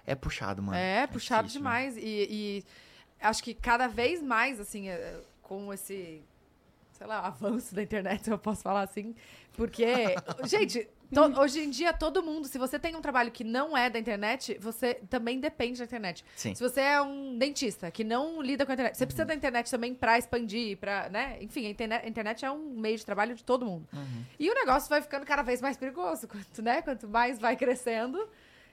É 0.05 0.13
puxado, 0.15 0.61
mano. 0.61 0.77
É, 0.77 1.07
puxado 1.07 1.47
difícil, 1.47 1.63
mano. 1.63 1.77
demais. 1.77 1.97
E, 1.97 2.27
e 2.29 2.65
acho 3.21 3.41
que 3.41 3.53
cada 3.53 3.87
vez 3.87 4.21
mais, 4.21 4.59
assim, 4.59 4.89
é, 4.89 5.21
com 5.41 5.73
esse, 5.73 6.21
sei 6.91 7.07
lá, 7.07 7.19
avanço 7.19 7.73
da 7.73 7.81
internet, 7.81 8.23
se 8.25 8.31
eu 8.31 8.37
posso 8.37 8.61
falar 8.61 8.81
assim. 8.81 9.15
Porque, 9.53 9.85
gente, 10.43 10.87
to- 11.13 11.39
hoje 11.39 11.59
em 11.61 11.69
dia 11.69 11.93
todo 11.93 12.21
mundo, 12.23 12.47
se 12.47 12.57
você 12.57 12.77
tem 12.79 12.95
um 12.95 13.01
trabalho 13.01 13.31
que 13.31 13.43
não 13.43 13.75
é 13.77 13.89
da 13.89 13.97
internet, 13.99 14.57
você 14.59 14.95
também 15.09 15.39
depende 15.39 15.79
da 15.79 15.85
internet. 15.85 16.25
Sim. 16.35 16.53
Se 16.55 16.61
você 16.61 16.81
é 16.81 17.01
um 17.01 17.37
dentista 17.37 17.89
que 17.91 18.03
não 18.03 18.41
lida 18.41 18.65
com 18.65 18.71
a 18.71 18.73
internet, 18.73 18.97
você 18.97 19.05
precisa 19.05 19.25
da 19.25 19.33
internet 19.35 19.69
também 19.71 19.93
pra 19.93 20.17
expandir, 20.17 20.77
pra, 20.77 21.09
né? 21.09 21.37
Enfim, 21.41 21.65
a 21.65 21.69
internet, 21.69 22.05
a 22.05 22.09
internet 22.09 22.45
é 22.45 22.51
um 22.51 22.73
meio 22.79 22.97
de 22.97 23.05
trabalho 23.05 23.35
de 23.35 23.43
todo 23.43 23.65
mundo. 23.65 23.87
Uhum. 23.93 24.23
E 24.39 24.49
o 24.49 24.53
negócio 24.53 24.89
vai 24.89 25.01
ficando 25.01 25.25
cada 25.25 25.41
vez 25.43 25.61
mais 25.61 25.77
perigoso, 25.77 26.27
quanto, 26.29 26.61
né? 26.61 26.81
Quanto 26.81 27.07
mais 27.07 27.39
vai 27.39 27.55
crescendo. 27.55 28.27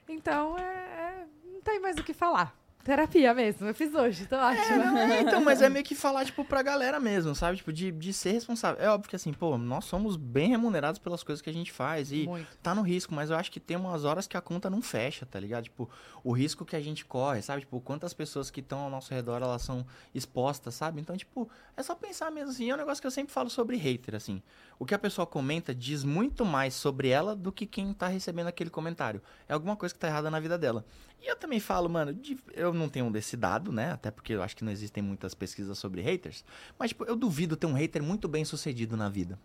Então, 0.09 0.59
é, 0.59 0.63
é- 0.63 1.27
não 1.53 1.61
tem 1.61 1.79
mais 1.79 1.97
o 1.97 2.03
que 2.03 2.13
falar. 2.15 2.59
Terapia 2.83 3.35
mesmo, 3.35 3.67
eu 3.69 3.75
fiz 3.75 3.95
hoje, 3.95 4.27
tô 4.27 4.37
É, 4.37 4.39
ótima. 4.53 4.85
não, 4.85 4.97
é, 4.99 5.21
então, 5.21 5.45
mas 5.45 5.61
é 5.61 5.69
meio 5.69 5.85
que 5.85 5.95
falar, 5.95 6.25
tipo, 6.25 6.43
pra 6.45 6.63
galera 6.63 6.99
mesmo, 6.99 7.35
sabe? 7.35 7.59
Tipo, 7.59 7.71
de, 7.73 7.93
de 7.93 8.11
ser 8.13 8.33
responsável. 8.33 8.83
É 8.83 8.89
óbvio 8.89 9.09
que, 9.11 9.15
assim, 9.17 9.35
pô, 9.35 9.59
nós 9.59 9.85
somos 9.85 10.17
bem 10.17 10.49
remunerados 10.49 10.99
pelas 10.99 11.23
coisas 11.23 11.43
que 11.43 11.51
a 11.51 11.53
gente 11.53 11.71
faz 11.71 12.11
e 12.11 12.27
Muito. 12.27 12.57
tá 12.63 12.75
no 12.75 12.81
risco, 12.81 13.15
mas 13.15 13.29
eu 13.29 13.37
acho 13.37 13.53
que 13.53 13.61
tem 13.61 13.77
umas 13.77 14.05
horas 14.07 14.27
que 14.27 14.35
a 14.35 14.41
conta 14.41 14.71
não 14.71 14.81
fecha, 14.81 15.27
tá 15.27 15.39
ligado? 15.39 15.65
Tipo, 15.65 15.91
o 16.25 16.33
risco 16.33 16.65
que 16.65 16.75
a 16.75 16.81
gente 16.81 17.05
corre, 17.05 17.43
sabe? 17.43 17.61
Tipo, 17.61 17.81
quantas 17.83 18.15
pessoas 18.15 18.51
que 18.51 18.61
estão 18.61 18.79
ao 18.79 18.91
nosso 18.91 19.13
redor, 19.13 19.43
elas 19.43 19.61
são 19.61 19.87
expostas, 20.15 20.75
sabe? 20.75 21.03
Então, 21.03 21.15
tipo, 21.19 21.51
é 21.77 21.83
só 21.83 21.95
pensar 21.95 22.31
mesmo, 22.31 22.51
assim, 22.51 22.71
é 22.71 22.75
um 22.75 22.79
negócio 22.79 23.03
que 23.03 23.07
eu 23.07 23.11
sempre 23.11 23.33
falo 23.33 23.51
sobre 23.51 23.77
hater, 23.77 24.15
assim. 24.15 24.43
O 24.79 24.87
que 24.87 24.95
a 24.95 24.99
pessoa 24.99 25.27
comenta 25.27 25.75
diz 25.75 26.03
muito 26.03 26.47
mais 26.47 26.73
sobre 26.73 27.09
ela 27.11 27.37
do 27.37 27.53
que 27.53 27.67
quem 27.67 27.93
tá 27.93 28.09
recebendo 28.09 28.47
aquele 28.47 28.71
comentário. 28.71 29.21
É 29.47 29.53
alguma 29.53 29.77
coisa 29.77 29.95
que 29.95 30.01
tá 30.01 30.09
errada 30.09 30.31
na 30.31 30.41
vida 30.41 30.57
dela. 30.57 30.87
E 31.23 31.31
eu 31.31 31.37
também 31.37 31.61
falo, 31.61 31.87
mano, 31.87 32.15
de- 32.15 32.39
eu 32.55 32.70
não 32.75 32.89
tenho 32.89 33.11
desse 33.11 33.37
dado, 33.37 33.73
né? 33.73 33.93
Até 33.93 34.11
porque 34.11 34.33
eu 34.33 34.43
acho 34.43 34.57
que 34.57 34.65
não 34.65 34.73
existem 34.73 35.03
muitas 35.03 35.35
pesquisas 35.35 35.79
sobre 35.79 36.01
haters. 36.01 36.45
Mas, 36.79 36.91
tipo, 36.91 37.05
eu 37.05 37.17
duvido 37.17 37.57
ter 37.57 37.67
um 37.67 37.75
hater 37.75 38.03
muito 38.03 38.29
bem 38.29 38.45
sucedido 38.45 38.97
na 38.97 39.09
vida. 39.09 39.39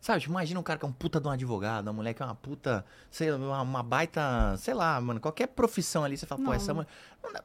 Sabe, 0.00 0.20
tipo, 0.20 0.32
imagina 0.32 0.58
um 0.58 0.62
cara 0.62 0.78
que 0.78 0.84
é 0.86 0.88
um 0.88 0.92
puta 0.92 1.20
de 1.20 1.28
um 1.28 1.30
advogado, 1.30 1.86
uma 1.88 1.92
mulher 1.92 2.14
que 2.14 2.22
é 2.22 2.24
uma 2.24 2.34
puta, 2.34 2.82
sei 3.10 3.30
lá, 3.30 3.36
uma, 3.36 3.60
uma 3.60 3.82
baita, 3.82 4.56
sei 4.56 4.72
lá, 4.72 4.98
mano, 4.98 5.20
qualquer 5.20 5.48
profissão 5.48 6.02
ali, 6.04 6.16
você 6.16 6.24
fala, 6.24 6.40
pô, 6.40 6.46
Não. 6.48 6.54
essa 6.54 6.72
mulher. 6.72 6.88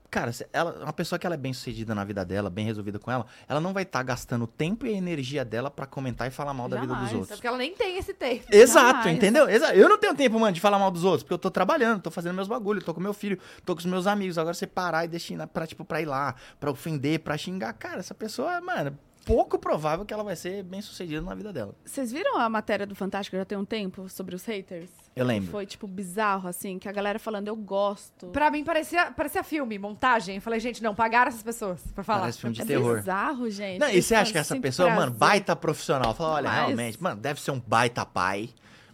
Cara, 0.09 0.31
ela, 0.53 0.71
uma 0.83 0.93
pessoa 0.93 1.19
que 1.19 1.25
ela 1.27 1.35
é 1.35 1.37
bem 1.37 1.51
sucedida 1.51 1.93
na 1.93 2.05
vida 2.05 2.23
dela, 2.23 2.49
bem 2.49 2.65
resolvida 2.65 2.97
com 2.97 3.11
ela, 3.11 3.25
ela 3.45 3.59
não 3.59 3.73
vai 3.73 3.83
estar 3.83 4.01
gastando 4.03 4.43
o 4.43 4.47
tempo 4.47 4.85
e 4.85 4.91
energia 4.93 5.43
dela 5.43 5.69
pra 5.69 5.85
comentar 5.85 6.29
e 6.29 6.31
falar 6.31 6.53
mal 6.53 6.69
da 6.69 6.77
vida 6.79 6.93
dos 6.93 6.95
Jamais. 6.95 7.13
É 7.13 7.17
outros. 7.17 7.35
porque 7.37 7.47
ela 7.47 7.57
nem 7.57 7.75
tem 7.75 7.97
esse 7.97 8.13
tempo. 8.13 8.45
Exato, 8.49 8.99
Jamais. 8.99 9.17
entendeu? 9.17 9.49
Exa- 9.49 9.75
Eu 9.75 9.89
não 9.89 9.97
tenho 9.97 10.15
tempo, 10.15 10.39
mano, 10.39 10.53
de 10.53 10.61
falar 10.61 10.79
mal 10.79 10.89
dos 10.91 11.03
outros, 11.03 11.23
porque 11.23 11.33
eu 11.33 11.37
tô 11.39 11.51
trabalhando, 11.51 12.01
tô 12.03 12.09
fazendo 12.09 12.33
meus 12.35 12.47
bagulhos, 12.47 12.85
tô 12.85 12.93
com 12.93 13.01
meu 13.01 13.13
filho, 13.13 13.37
tô 13.65 13.73
com 13.75 13.79
os 13.79 13.85
meus 13.85 14.07
amigos. 14.07 14.37
Agora 14.37 14.53
você 14.53 14.65
parar 14.65 15.03
e 15.03 15.09
destinar 15.09 15.49
pra, 15.49 15.67
tipo, 15.67 15.83
pra 15.83 16.01
ir 16.01 16.05
lá, 16.05 16.33
pra 16.57 16.71
ofender, 16.71 17.19
pra 17.19 17.37
xingar, 17.37 17.73
cara, 17.73 17.99
essa 17.99 18.15
pessoa, 18.15 18.61
mano, 18.61 18.97
pouco 19.25 19.57
provável 19.57 20.05
que 20.05 20.13
ela 20.13 20.23
vai 20.23 20.35
ser 20.35 20.63
bem 20.63 20.81
sucedida 20.81 21.21
na 21.21 21.33
vida 21.33 21.51
dela. 21.51 21.73
Vocês 21.83 22.11
viram 22.11 22.37
a 22.37 22.47
matéria 22.47 22.85
do 22.85 22.95
Fantástico 22.95 23.35
já 23.35 23.43
tem 23.43 23.57
um 23.57 23.65
tempo 23.65 24.07
sobre 24.07 24.35
os 24.35 24.45
haters? 24.45 24.89
Eu 25.15 25.25
lembro. 25.25 25.49
Foi, 25.51 25.65
tipo, 25.65 25.87
bizarro, 25.87 26.47
assim, 26.47 26.77
que 26.77 26.87
a 26.87 26.91
galera 26.91 27.17
falando, 27.17 27.47
eu 27.47 27.55
gosto. 27.55 28.27
Pra 28.27 28.51
mim 28.51 28.63
parecia, 28.63 29.11
parecia 29.11 29.43
filme, 29.43 29.79
montagem. 29.79 30.35
Eu 30.35 30.41
falei, 30.41 30.59
gente, 30.59 30.83
não, 30.83 30.93
pagaram 30.93 31.29
essas 31.29 31.41
pessoas 31.43 31.81
pra 31.93 32.03
falar. 32.03 32.21
Parece 32.21 32.39
filme 32.39 32.55
de 32.55 32.61
é 32.61 32.65
terror. 32.65 32.97
bizarro, 32.97 33.49
gente. 33.49 33.79
Não, 33.79 33.89
e 33.89 34.01
você 34.01 34.13
acha 34.13 34.31
que 34.31 34.37
essa 34.37 34.59
pessoa, 34.59 34.89
mano, 34.89 35.11
prazer. 35.13 35.17
baita 35.17 35.55
profissional? 35.55 36.13
Fala, 36.13 36.33
olha, 36.35 36.49
Mas- 36.49 36.65
realmente, 36.65 37.01
mano, 37.01 37.19
deve 37.19 37.41
ser 37.41 37.51
um 37.51 37.59
baita 37.59 38.05
pai. 38.05 38.49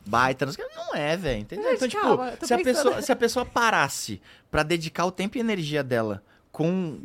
Baita, 0.06 0.48
não 0.76 0.96
é, 0.96 1.16
velho, 1.16 1.42
entendeu? 1.42 1.66
Gente, 1.72 1.76
então, 1.76 1.88
tipo, 1.88 2.02
calma, 2.02 2.34
se 2.42 2.54
a, 2.54 2.58
pessoa, 2.58 3.02
se 3.04 3.12
a 3.12 3.16
pessoa 3.16 3.46
parasse 3.46 4.20
pra 4.50 4.64
dedicar 4.64 5.06
o 5.06 5.12
tempo 5.12 5.38
e 5.38 5.40
energia 5.40 5.84
dela 5.84 6.24
com 6.52 7.00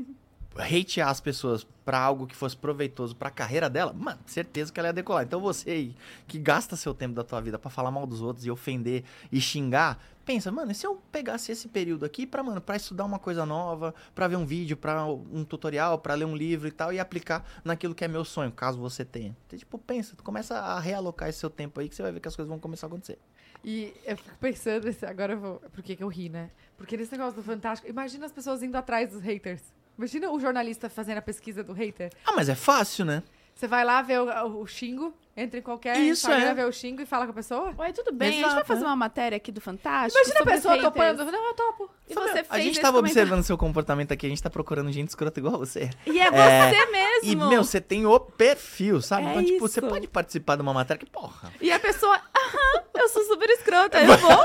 hatear 0.59 1.09
as 1.09 1.21
pessoas 1.21 1.67
pra 1.85 1.99
algo 1.99 2.27
que 2.27 2.35
fosse 2.35 2.57
proveitoso 2.57 3.15
pra 3.15 3.31
carreira 3.31 3.71
dela, 3.71 3.93
mano, 3.93 4.19
certeza 4.27 4.73
que 4.73 4.81
ela 4.81 4.89
ia 4.89 4.93
decolar. 4.93 5.25
Então 5.25 5.41
você 5.41 5.95
que 6.27 6.39
gasta 6.39 6.75
seu 6.77 6.93
tempo 6.93 7.15
da 7.15 7.23
tua 7.23 7.41
vida 7.41 7.59
pra 7.59 7.71
falar 7.71 7.91
mal 7.91 8.07
dos 8.07 8.21
outros 8.21 8.45
e 8.45 8.51
ofender 8.51 9.05
e 9.31 9.41
xingar, 9.41 10.03
pensa, 10.25 10.51
mano, 10.51 10.73
e 10.73 10.75
se 10.75 10.85
eu 10.85 11.01
pegasse 11.13 11.53
esse 11.53 11.69
período 11.69 12.05
aqui 12.05 12.27
pra, 12.27 12.43
mano, 12.43 12.61
pra 12.61 12.75
estudar 12.75 13.05
uma 13.05 13.19
coisa 13.19 13.47
nova, 13.47 13.95
pra 14.15 14.27
ver 14.27 14.37
um 14.37 14.45
vídeo, 14.45 14.77
pra 14.77 15.07
um 15.07 15.45
tutorial, 15.45 15.99
pra 15.99 16.15
ler 16.15 16.25
um 16.25 16.35
livro 16.35 16.67
e 16.67 16.73
tal, 16.73 16.93
e 16.93 16.99
aplicar 16.99 17.47
naquilo 17.65 17.95
que 17.95 18.05
é 18.05 18.09
meu 18.09 18.25
sonho, 18.25 18.51
caso 18.51 18.79
você 18.79 19.05
tenha. 19.05 19.37
Então, 19.47 19.57
tipo, 19.57 19.79
pensa, 19.79 20.17
começa 20.25 20.59
a 20.59 20.81
realocar 20.81 21.29
esse 21.29 21.39
seu 21.39 21.49
tempo 21.49 21.79
aí 21.79 21.89
que 21.89 21.95
você 21.95 22.03
vai 22.03 22.11
ver 22.11 22.21
que 22.21 22.27
as 22.27 22.35
coisas 22.35 22.49
vão 22.49 22.59
começar 22.59 22.87
a 22.87 22.89
acontecer. 22.89 23.19
E 23.65 23.95
eu 24.05 24.17
fico 24.17 24.37
pensando, 24.39 24.89
agora 25.07 25.33
eu 25.33 25.41
vou. 25.41 25.61
Por 25.73 25.83
que, 25.83 25.97
que 25.97 26.03
eu 26.03 26.09
ri, 26.09 26.29
né? 26.29 26.51
Porque 26.77 26.97
nesse 26.97 27.13
negócio 27.13 27.35
do 27.35 27.43
Fantástico, 27.43 27.89
imagina 27.89 28.27
as 28.27 28.33
pessoas 28.33 28.63
indo 28.63 28.77
atrás 28.77 29.11
dos 29.11 29.23
haters. 29.23 29.76
Imagina 29.99 30.31
o 30.31 30.39
jornalista 30.39 30.89
fazendo 30.91 31.19
a 31.19 31.23
pesquisa 31.23 31.65
do 31.65 31.73
hater. 31.73 32.13
Ah, 32.25 32.33
mas 32.35 32.49
é 32.49 32.55
fácil, 32.55 33.05
né? 33.05 33.23
Você 33.55 33.67
vai 33.67 33.85
lá 33.85 34.03
ver 34.03 34.21
o, 34.21 34.61
o 34.61 34.67
xingo, 34.67 35.15
entra 35.37 35.59
em 35.59 35.63
qualquer 35.63 35.99
Isso, 35.99 36.27
Instagram, 36.29 36.51
é. 36.51 36.55
vê 36.55 36.65
o 36.65 36.73
xingo 36.73 37.03
e 37.03 37.07
fala 37.07 37.27
com 37.27 37.33
a 37.33 37.35
pessoa. 37.35 37.75
Oi, 37.77 37.93
tudo 37.93 38.13
bem? 38.13 38.29
a 38.29 38.33
gente 38.33 38.41
vai 38.43 38.51
Exato, 38.53 38.67
fazer 38.67 38.85
uma 38.85 38.97
matéria 38.97 39.37
aqui 39.37 39.53
do 39.53 39.61
Fantástico. 39.61 40.19
Imagina 40.19 40.41
a 40.41 40.55
pessoa 40.55 40.75
haters. 40.75 40.93
topando. 40.95 41.31
Não, 41.31 41.47
eu 41.49 41.55
topo. 41.55 41.91
E 42.09 42.15
Fala, 42.15 42.29
você 42.29 42.35
fez 42.35 42.47
a 42.51 42.59
gente 42.61 42.81
tava 42.81 42.99
observando 42.99 43.43
seu 43.43 43.59
comportamento 43.59 44.13
aqui, 44.13 44.27
a 44.27 44.29
gente 44.29 44.43
tá 44.43 44.49
procurando 44.49 44.91
gente 44.93 45.09
escrota 45.09 45.39
igual 45.39 45.59
você. 45.59 45.91
E 46.07 46.19
é 46.19 46.27
É, 46.27 46.71
você 46.71 46.87
mesmo. 46.87 47.33
E, 47.33 47.37
meu, 47.37 47.65
você 47.65 47.81
tem 47.81 48.07
o 48.07 48.19
perfil, 48.19 49.03
sabe? 49.03 49.27
É 49.27 49.31
então, 49.31 49.45
tipo, 49.45 49.61
você 49.61 49.81
pode 49.83 50.07
participar 50.09 50.57
de 50.57 50.63
uma 50.63 50.73
matéria 50.73 51.05
que, 51.05 51.11
porra. 51.11 51.53
E 51.61 51.71
a 51.71 51.79
pessoa, 51.79 52.15
aham, 52.15 52.83
eu 52.95 53.09
sou 53.09 53.23
super 53.25 53.51
escrota, 53.51 54.01
eu 54.01 54.07
vou, 54.19 54.45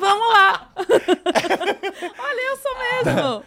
vamos 0.00 0.28
lá. 0.32 0.70
Olha, 2.18 2.40
eu 2.48 2.56
sou 2.56 2.74
mesmo. 2.78 3.44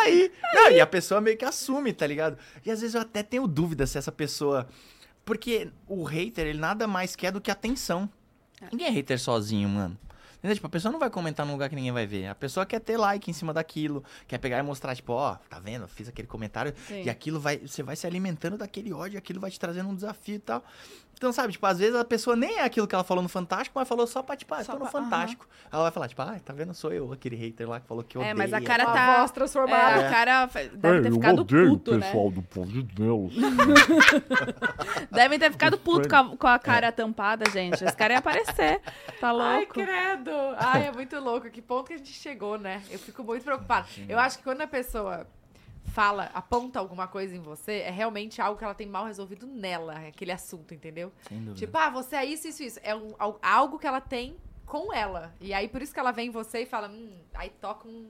Aí. 0.00 0.32
Não, 0.54 0.70
e 0.70 0.80
a 0.80 0.86
pessoa 0.86 1.20
meio 1.20 1.36
que 1.36 1.44
assume, 1.44 1.92
tá 1.92 2.06
ligado? 2.06 2.38
E 2.64 2.70
às 2.70 2.80
vezes 2.80 2.94
eu 2.94 3.00
até 3.00 3.22
tenho 3.22 3.46
dúvida 3.46 3.86
se 3.86 3.98
essa 3.98 4.12
pessoa. 4.12 4.66
Porque 5.24 5.70
o 5.86 6.02
hater, 6.02 6.46
ele 6.46 6.58
nada 6.58 6.86
mais 6.86 7.14
quer 7.14 7.30
do 7.32 7.40
que 7.40 7.50
atenção. 7.50 8.08
Ninguém 8.70 8.88
é 8.88 8.90
hater 8.90 9.18
sozinho, 9.18 9.68
mano. 9.68 9.98
Entendeu? 10.40 10.54
Tipo, 10.54 10.66
a 10.66 10.70
pessoa 10.70 10.90
não 10.90 10.98
vai 10.98 11.10
comentar 11.10 11.44
num 11.44 11.52
lugar 11.52 11.68
que 11.68 11.76
ninguém 11.76 11.92
vai 11.92 12.06
ver. 12.06 12.26
A 12.26 12.34
pessoa 12.34 12.64
quer 12.64 12.80
ter 12.80 12.96
like 12.96 13.30
em 13.30 13.34
cima 13.34 13.52
daquilo, 13.52 14.02
quer 14.26 14.38
pegar 14.38 14.58
e 14.58 14.62
mostrar, 14.62 14.96
tipo, 14.96 15.12
ó, 15.12 15.36
tá 15.50 15.60
vendo? 15.60 15.82
Eu 15.82 15.88
fiz 15.88 16.08
aquele 16.08 16.26
comentário 16.26 16.72
Sim. 16.88 17.02
e 17.02 17.10
aquilo 17.10 17.38
vai. 17.38 17.58
Você 17.58 17.82
vai 17.82 17.94
se 17.94 18.06
alimentando 18.06 18.56
daquele 18.56 18.90
ódio, 18.90 19.18
aquilo 19.18 19.38
vai 19.38 19.50
te 19.50 19.60
trazendo 19.60 19.90
um 19.90 19.94
desafio 19.94 20.36
e 20.36 20.38
tal. 20.38 20.64
Então, 21.20 21.34
sabe, 21.34 21.52
tipo, 21.52 21.66
às 21.66 21.78
vezes 21.78 21.94
a 21.94 22.02
pessoa 22.02 22.34
nem 22.34 22.60
é 22.60 22.64
aquilo 22.64 22.86
que 22.88 22.94
ela 22.94 23.04
falou 23.04 23.22
no 23.22 23.28
Fantástico, 23.28 23.78
mas 23.78 23.86
falou 23.86 24.06
só 24.06 24.22
pra, 24.22 24.34
tipo, 24.34 24.54
ah, 24.54 24.64
Só 24.64 24.72
tô 24.72 24.78
no 24.78 24.90
pra-. 24.90 25.02
Fantástico. 25.02 25.46
Ela 25.70 25.82
vai 25.82 25.92
falar, 25.92 26.08
tipo, 26.08 26.22
ah, 26.22 26.34
tá 26.42 26.54
vendo? 26.54 26.72
Sou 26.72 26.90
eu, 26.90 27.12
aquele 27.12 27.36
hater 27.36 27.68
lá 27.68 27.78
que 27.78 27.86
falou 27.86 28.02
que 28.02 28.16
odeia. 28.16 28.30
É, 28.30 28.34
mas 28.34 28.54
a 28.54 28.60
cara 28.62 28.84
A 28.84 28.86
tá... 28.86 29.18
voz 29.18 29.30
transformada. 29.30 30.00
É, 30.00 30.06
a 30.06 30.10
cara 30.10 30.46
deve 30.46 30.96
Ei, 30.96 31.02
ter 31.02 31.08
eu 31.08 31.12
ficado 31.12 31.40
odeio 31.42 31.68
puto, 31.68 31.90
o 31.90 31.98
né? 31.98 32.06
pessoal 32.06 32.30
do 32.30 32.40
Pão 32.40 32.64
de 32.64 32.82
Deus. 32.82 33.34
Deve 35.12 35.38
ter 35.38 35.50
ficado 35.50 35.76
puto 35.76 36.08
com 36.08 36.16
a, 36.16 36.36
com 36.36 36.46
a 36.46 36.58
cara 36.58 36.90
tampada, 36.90 37.50
gente. 37.50 37.84
Esse 37.84 37.96
cara 37.96 38.14
ia 38.14 38.18
aparecer. 38.18 38.80
Tá 39.20 39.30
Ai, 39.30 39.58
louco? 39.58 39.74
Credo. 40.30 40.56
Ai, 40.58 40.86
é 40.86 40.92
muito 40.92 41.18
louco. 41.18 41.50
Que 41.50 41.60
ponto 41.62 41.86
que 41.88 41.94
a 41.94 41.98
gente 41.98 42.12
chegou, 42.12 42.58
né? 42.58 42.82
Eu 42.90 42.98
fico 42.98 43.22
muito 43.24 43.42
preocupada. 43.44 43.86
Eu 44.08 44.18
acho 44.18 44.38
que 44.38 44.44
quando 44.44 44.60
a 44.62 44.66
pessoa 44.66 45.26
fala, 45.92 46.30
aponta 46.34 46.78
alguma 46.78 47.08
coisa 47.08 47.34
em 47.34 47.40
você, 47.40 47.78
é 47.80 47.90
realmente 47.90 48.40
algo 48.40 48.56
que 48.58 48.64
ela 48.64 48.74
tem 48.74 48.86
mal 48.86 49.04
resolvido 49.06 49.46
nela, 49.46 49.94
aquele 50.08 50.30
assunto, 50.30 50.72
entendeu? 50.72 51.12
Sem 51.28 51.38
dúvida. 51.38 51.56
Tipo, 51.58 51.76
ah, 51.78 51.90
você 51.90 52.16
é 52.16 52.24
isso, 52.24 52.46
isso, 52.46 52.62
isso. 52.62 52.80
É 52.82 52.94
um- 52.94 53.14
al- 53.18 53.38
algo 53.42 53.78
que 53.78 53.86
ela 53.86 54.00
tem 54.00 54.36
com 54.66 54.92
ela. 54.92 55.34
E 55.40 55.52
aí, 55.52 55.66
por 55.66 55.82
isso 55.82 55.92
que 55.92 55.98
ela 55.98 56.12
vem 56.12 56.28
em 56.28 56.30
você 56.30 56.60
e 56.62 56.66
fala, 56.66 56.88
hum, 56.88 57.18
aí 57.34 57.50
toca 57.60 57.88
um, 57.88 58.08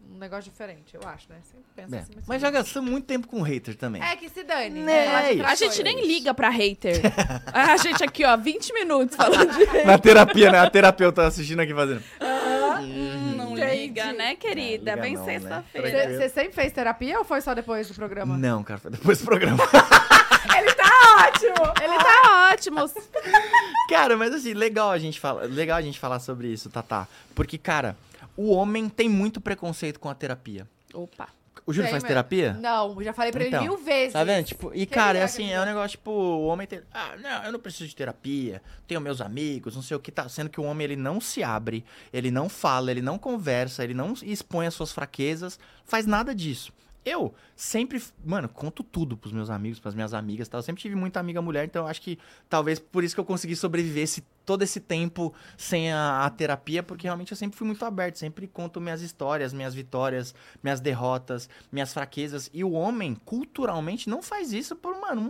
um 0.00 0.18
negócio 0.18 0.50
diferente, 0.50 0.94
eu 0.94 1.00
acho, 1.08 1.28
né? 1.28 1.36
Sempre 1.44 1.66
pensa 1.76 1.96
É, 1.96 1.98
assim. 2.00 2.12
mas 2.26 2.40
já 2.40 2.50
gastamos 2.50 2.90
muito 2.90 3.04
tempo 3.04 3.28
com 3.28 3.42
hater 3.42 3.76
também. 3.76 4.02
É 4.02 4.16
que 4.16 4.28
se 4.28 4.42
dane. 4.42 4.80
Né, 4.80 5.32
de 5.34 5.40
é 5.40 5.44
A 5.44 5.54
gente 5.54 5.82
nem 5.82 6.06
liga 6.06 6.32
pra 6.34 6.48
hater. 6.48 7.00
A 7.52 7.76
gente 7.76 8.02
aqui, 8.02 8.24
ó, 8.24 8.36
20 8.36 8.72
minutos 8.72 9.16
falando 9.16 9.52
de 9.52 9.84
Na 9.84 9.98
terapia, 9.98 10.50
né? 10.50 10.58
A 10.58 10.70
terapeuta 10.70 11.26
assistindo 11.26 11.60
aqui 11.60 11.74
fazendo. 11.74 12.02
Hum, 12.80 13.34
não 13.36 13.54
liga, 13.54 14.12
né, 14.12 14.34
querida? 14.34 14.96
Vem 14.96 15.14
não, 15.14 15.24
né? 15.24 15.32
sexta-feira. 15.32 16.08
Você 16.08 16.18
você 16.18 16.28
sempre 16.28 16.52
fez 16.52 16.72
terapia 16.72 17.18
ou 17.18 17.24
foi 17.24 17.40
só 17.40 17.54
depois 17.54 17.88
do 17.88 17.94
programa? 17.94 18.36
Não, 18.36 18.62
cara, 18.62 18.80
foi 18.80 18.90
depois 18.90 19.18
do 19.18 19.24
programa. 19.24 19.62
Ele 20.56 20.72
tá 20.74 20.90
ótimo! 21.26 21.72
Ele 21.82 21.98
tá 21.98 22.52
ótimo. 22.52 22.90
Cara, 23.88 24.16
mas 24.16 24.32
assim, 24.34 24.54
legal 24.54 24.90
a 24.90 24.98
gente 24.98 25.20
falar, 25.20 25.42
legal 25.42 25.76
a 25.76 25.82
gente 25.82 25.98
falar 25.98 26.20
sobre 26.20 26.48
isso, 26.48 26.70
Tatá. 26.70 27.06
Porque, 27.34 27.58
cara, 27.58 27.96
o 28.38 28.50
homem 28.50 28.88
tem 28.88 29.08
muito 29.08 29.40
preconceito 29.40 29.98
com 29.98 30.08
a 30.08 30.14
terapia. 30.14 30.64
Opa. 30.94 31.28
O 31.66 31.72
Júlio 31.72 31.90
faz 31.90 32.04
terapia? 32.04 32.54
Não, 32.54 33.02
já 33.02 33.12
falei 33.12 33.32
pra 33.32 33.44
Então, 33.44 33.60
ele 33.60 33.68
mil 33.68 33.76
vezes. 33.76 34.12
Tá 34.12 34.22
vendo? 34.22 34.46
Tipo, 34.46 34.70
e 34.72 34.86
Que 34.86 34.94
cara, 34.94 35.18
é 35.18 35.24
assim, 35.24 35.50
é 35.50 35.60
um 35.60 35.64
negócio, 35.64 35.98
tipo, 35.98 36.12
o 36.12 36.46
homem 36.46 36.64
tem. 36.64 36.80
Ah, 36.94 37.16
não, 37.20 37.44
eu 37.44 37.52
não 37.52 37.58
preciso 37.58 37.88
de 37.88 37.96
terapia, 37.96 38.62
tenho 38.86 39.00
meus 39.00 39.20
amigos, 39.20 39.74
não 39.74 39.82
sei 39.82 39.96
o 39.96 40.00
que 40.00 40.12
tá. 40.12 40.28
Sendo 40.28 40.48
que 40.48 40.60
o 40.60 40.64
homem 40.64 40.84
ele 40.84 40.96
não 40.96 41.20
se 41.20 41.42
abre, 41.42 41.84
ele 42.12 42.30
não 42.30 42.48
fala, 42.48 42.92
ele 42.92 43.02
não 43.02 43.18
conversa, 43.18 43.82
ele 43.82 43.92
não 43.92 44.14
expõe 44.22 44.68
as 44.68 44.74
suas 44.74 44.92
fraquezas, 44.92 45.58
faz 45.84 46.06
nada 46.06 46.32
disso. 46.32 46.72
Eu 47.04 47.34
sempre, 47.56 48.00
mano, 48.24 48.48
conto 48.48 48.84
tudo 48.84 49.16
pros 49.16 49.32
meus 49.32 49.50
amigos, 49.50 49.80
pras 49.80 49.94
minhas 49.94 50.14
amigas 50.14 50.46
e 50.46 50.50
tal. 50.50 50.60
Eu 50.60 50.62
sempre 50.62 50.80
tive 50.80 50.94
muita 50.94 51.18
amiga 51.18 51.42
mulher, 51.42 51.64
então 51.64 51.82
eu 51.82 51.88
acho 51.88 52.00
que 52.00 52.18
talvez 52.48 52.78
por 52.78 53.02
isso 53.02 53.16
que 53.16 53.20
eu 53.20 53.24
consegui 53.24 53.56
sobreviver 53.56 54.04
esse, 54.04 54.24
todo 54.48 54.62
esse 54.62 54.80
tempo 54.80 55.34
sem 55.58 55.92
a, 55.92 56.24
a 56.24 56.30
terapia, 56.30 56.82
porque 56.82 57.06
realmente 57.06 57.32
eu 57.32 57.36
sempre 57.36 57.58
fui 57.58 57.66
muito 57.66 57.84
aberto, 57.84 58.16
sempre 58.16 58.48
conto 58.48 58.80
minhas 58.80 59.02
histórias, 59.02 59.52
minhas 59.52 59.74
vitórias, 59.74 60.34
minhas 60.62 60.80
derrotas, 60.80 61.50
minhas 61.70 61.92
fraquezas. 61.92 62.48
E 62.54 62.64
o 62.64 62.72
homem, 62.72 63.14
culturalmente, 63.26 64.08
não 64.08 64.22
faz 64.22 64.50
isso 64.50 64.74
por, 64.74 64.98
mano, 64.98 65.20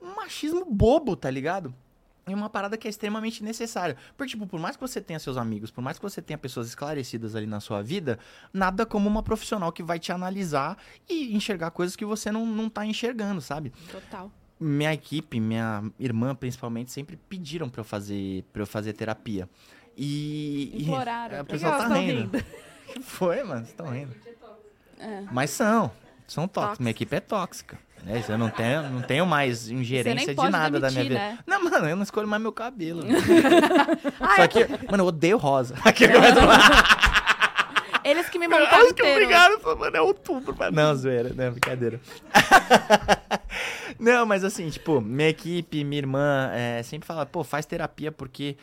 um, 0.00 0.06
um 0.06 0.14
machismo 0.14 0.64
bobo, 0.64 1.16
tá 1.16 1.28
ligado? 1.28 1.74
E 2.28 2.32
uma 2.32 2.48
parada 2.48 2.76
que 2.76 2.86
é 2.86 2.90
extremamente 2.90 3.42
necessária. 3.42 3.96
Porque, 4.16 4.30
tipo, 4.30 4.46
por 4.46 4.60
mais 4.60 4.76
que 4.76 4.82
você 4.82 5.00
tenha 5.00 5.18
seus 5.18 5.36
amigos, 5.36 5.72
por 5.72 5.82
mais 5.82 5.98
que 5.98 6.02
você 6.04 6.22
tenha 6.22 6.38
pessoas 6.38 6.68
esclarecidas 6.68 7.34
ali 7.34 7.46
na 7.46 7.58
sua 7.58 7.82
vida, 7.82 8.20
nada 8.52 8.86
como 8.86 9.08
uma 9.08 9.22
profissional 9.24 9.72
que 9.72 9.82
vai 9.82 9.98
te 9.98 10.12
analisar 10.12 10.78
e 11.08 11.34
enxergar 11.34 11.72
coisas 11.72 11.96
que 11.96 12.04
você 12.04 12.30
não, 12.30 12.46
não 12.46 12.70
tá 12.70 12.86
enxergando, 12.86 13.40
sabe? 13.40 13.72
Total. 13.90 14.30
Minha 14.60 14.92
equipe, 14.92 15.38
minha 15.40 15.82
irmã 15.98 16.34
principalmente, 16.34 16.90
sempre 16.92 17.16
pediram 17.28 17.68
pra 17.68 17.80
eu 17.80 17.84
fazer, 17.84 18.44
pra 18.52 18.62
eu 18.62 18.66
fazer 18.66 18.92
terapia. 18.92 19.48
E. 19.96 20.70
e- 20.74 20.82
Imploraram. 20.82 21.36
É, 21.38 21.44
que 21.44 21.50
pessoal 21.52 21.72
elas 21.74 21.88
tá 21.88 21.94
tão 21.94 22.02
rindo. 22.02 22.44
Foi, 23.02 23.42
mano, 23.42 23.60
vocês 23.60 23.68
estão 23.70 23.86
rindo. 23.88 24.14
É. 24.98 25.22
Mas 25.32 25.50
são. 25.50 25.90
São 26.26 26.46
tóxicos. 26.46 26.62
Tóxico. 26.64 26.82
Minha 26.82 26.90
equipe 26.90 27.16
é 27.16 27.20
tóxica. 27.20 27.78
É, 28.06 28.18
isso, 28.18 28.30
eu 28.30 28.38
não 28.38 28.48
tenho, 28.48 28.88
não 28.90 29.02
tenho 29.02 29.26
mais 29.26 29.68
ingerência 29.68 30.32
de 30.34 30.48
nada 30.50 30.78
da 30.78 30.88
minha 30.90 31.02
demitir, 31.02 31.18
vida. 31.18 31.18
né? 31.18 31.38
Não, 31.46 31.64
mano, 31.64 31.88
eu 31.88 31.96
não 31.96 32.02
escolho 32.04 32.28
mais 32.28 32.40
meu 32.40 32.52
cabelo. 32.52 33.02
Ah, 34.20 34.36
Só 34.36 34.46
que, 34.46 34.60
mano, 34.90 35.02
eu 35.02 35.06
odeio 35.06 35.36
rosa. 35.36 35.74
Aqui 35.84 36.04
eu 36.04 36.12
começo 36.12 36.38
a 36.38 36.42
falar. 36.42 37.07
Eles 38.10 38.28
que 38.28 38.38
me 38.38 38.48
montaram 38.48 38.86
que 38.86 38.92
inteiro. 38.92 39.12
obrigado, 39.24 39.78
mano, 39.78 39.96
é 39.96 40.00
outubro. 40.00 40.54
mas- 40.58 40.72
Não, 40.72 40.94
zoeira, 40.96 41.30
não, 41.34 41.50
brincadeira. 41.52 42.00
não, 43.98 44.24
mas 44.26 44.44
assim, 44.44 44.68
tipo, 44.70 45.00
minha 45.00 45.28
equipe, 45.28 45.84
minha 45.84 45.98
irmã, 46.00 46.50
é, 46.52 46.82
sempre 46.82 47.06
fala, 47.06 47.26
pô, 47.26 47.42
faz 47.44 47.66
terapia 47.66 48.10
porque 48.12 48.56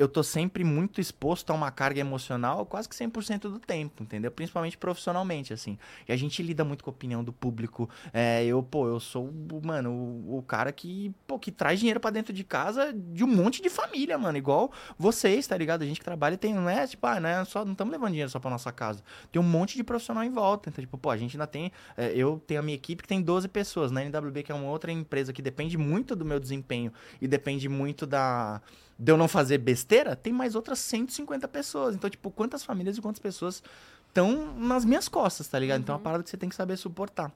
eu 0.00 0.08
tô 0.08 0.22
sempre 0.22 0.64
muito 0.64 0.98
exposto 0.98 1.50
a 1.50 1.54
uma 1.54 1.70
carga 1.70 2.00
emocional 2.00 2.64
quase 2.64 2.88
que 2.88 2.94
100% 2.94 3.40
do 3.40 3.58
tempo, 3.58 4.02
entendeu? 4.02 4.30
Principalmente 4.30 4.78
profissionalmente, 4.78 5.52
assim. 5.52 5.78
E 6.08 6.12
a 6.12 6.16
gente 6.16 6.42
lida 6.42 6.64
muito 6.64 6.82
com 6.82 6.88
a 6.88 6.92
opinião 6.92 7.22
do 7.22 7.34
público. 7.34 7.86
É, 8.10 8.42
eu, 8.42 8.62
pô, 8.62 8.88
eu 8.88 8.98
sou, 8.98 9.30
mano, 9.62 9.90
o, 9.92 10.38
o 10.38 10.42
cara 10.42 10.72
que, 10.72 11.14
pô, 11.26 11.38
que 11.38 11.52
traz 11.52 11.78
dinheiro 11.78 12.00
pra 12.00 12.10
dentro 12.10 12.32
de 12.32 12.42
casa 12.42 12.94
de 12.94 13.22
um 13.22 13.26
monte 13.26 13.60
de 13.60 13.68
família, 13.68 14.16
mano. 14.16 14.38
Igual 14.38 14.72
vocês, 14.98 15.46
tá 15.46 15.54
ligado? 15.54 15.82
A 15.82 15.86
gente 15.86 15.98
que 15.98 16.04
trabalha 16.06 16.38
tem, 16.38 16.54
não 16.54 16.66
é, 16.66 16.86
tipo, 16.86 17.06
ah, 17.06 17.20
né, 17.20 17.44
só, 17.44 17.62
não 17.62 17.72
estamos 17.72 17.92
levando 17.92 18.12
dinheiro 18.12 18.30
só 18.30 18.40
pra 18.40 18.50
nossa 18.50 18.72
casa. 18.72 19.04
Tem 19.30 19.38
um 19.38 19.44
monte 19.44 19.76
de 19.76 19.84
profissional 19.84 20.24
em 20.24 20.30
volta. 20.30 20.70
Então, 20.70 20.82
tipo, 20.82 20.96
pô, 20.96 21.10
a 21.10 21.16
gente 21.18 21.36
ainda 21.36 21.46
tem, 21.46 21.70
é, 21.94 22.10
eu 22.16 22.42
tenho 22.46 22.60
a 22.60 22.62
minha 22.62 22.74
equipe 22.74 23.02
que 23.02 23.08
tem 23.08 23.20
12 23.20 23.48
pessoas. 23.48 23.92
Na 23.92 24.02
NWB, 24.02 24.44
que 24.44 24.50
é 24.50 24.54
uma 24.54 24.70
outra 24.70 24.90
empresa 24.90 25.30
que 25.30 25.42
depende 25.42 25.76
muito 25.76 26.16
do 26.16 26.24
meu 26.24 26.40
desempenho 26.40 26.90
e 27.20 27.28
depende 27.28 27.68
muito 27.68 28.06
da 28.06 28.62
de 29.00 29.10
eu 29.10 29.16
não 29.16 29.26
fazer 29.26 29.56
besteira, 29.56 30.14
tem 30.14 30.30
mais 30.30 30.54
outras 30.54 30.78
150 30.80 31.48
pessoas. 31.48 31.94
Então, 31.94 32.10
tipo, 32.10 32.30
quantas 32.30 32.62
famílias 32.62 32.98
e 32.98 33.00
quantas 33.00 33.18
pessoas 33.18 33.62
estão 34.06 34.54
nas 34.58 34.84
minhas 34.84 35.08
costas, 35.08 35.48
tá 35.48 35.58
ligado? 35.58 35.80
Então 35.80 35.94
é 35.94 35.96
uma 35.96 36.04
parada 36.04 36.22
que 36.22 36.28
você 36.28 36.36
tem 36.36 36.50
que 36.50 36.54
saber 36.54 36.76
suportar. 36.76 37.32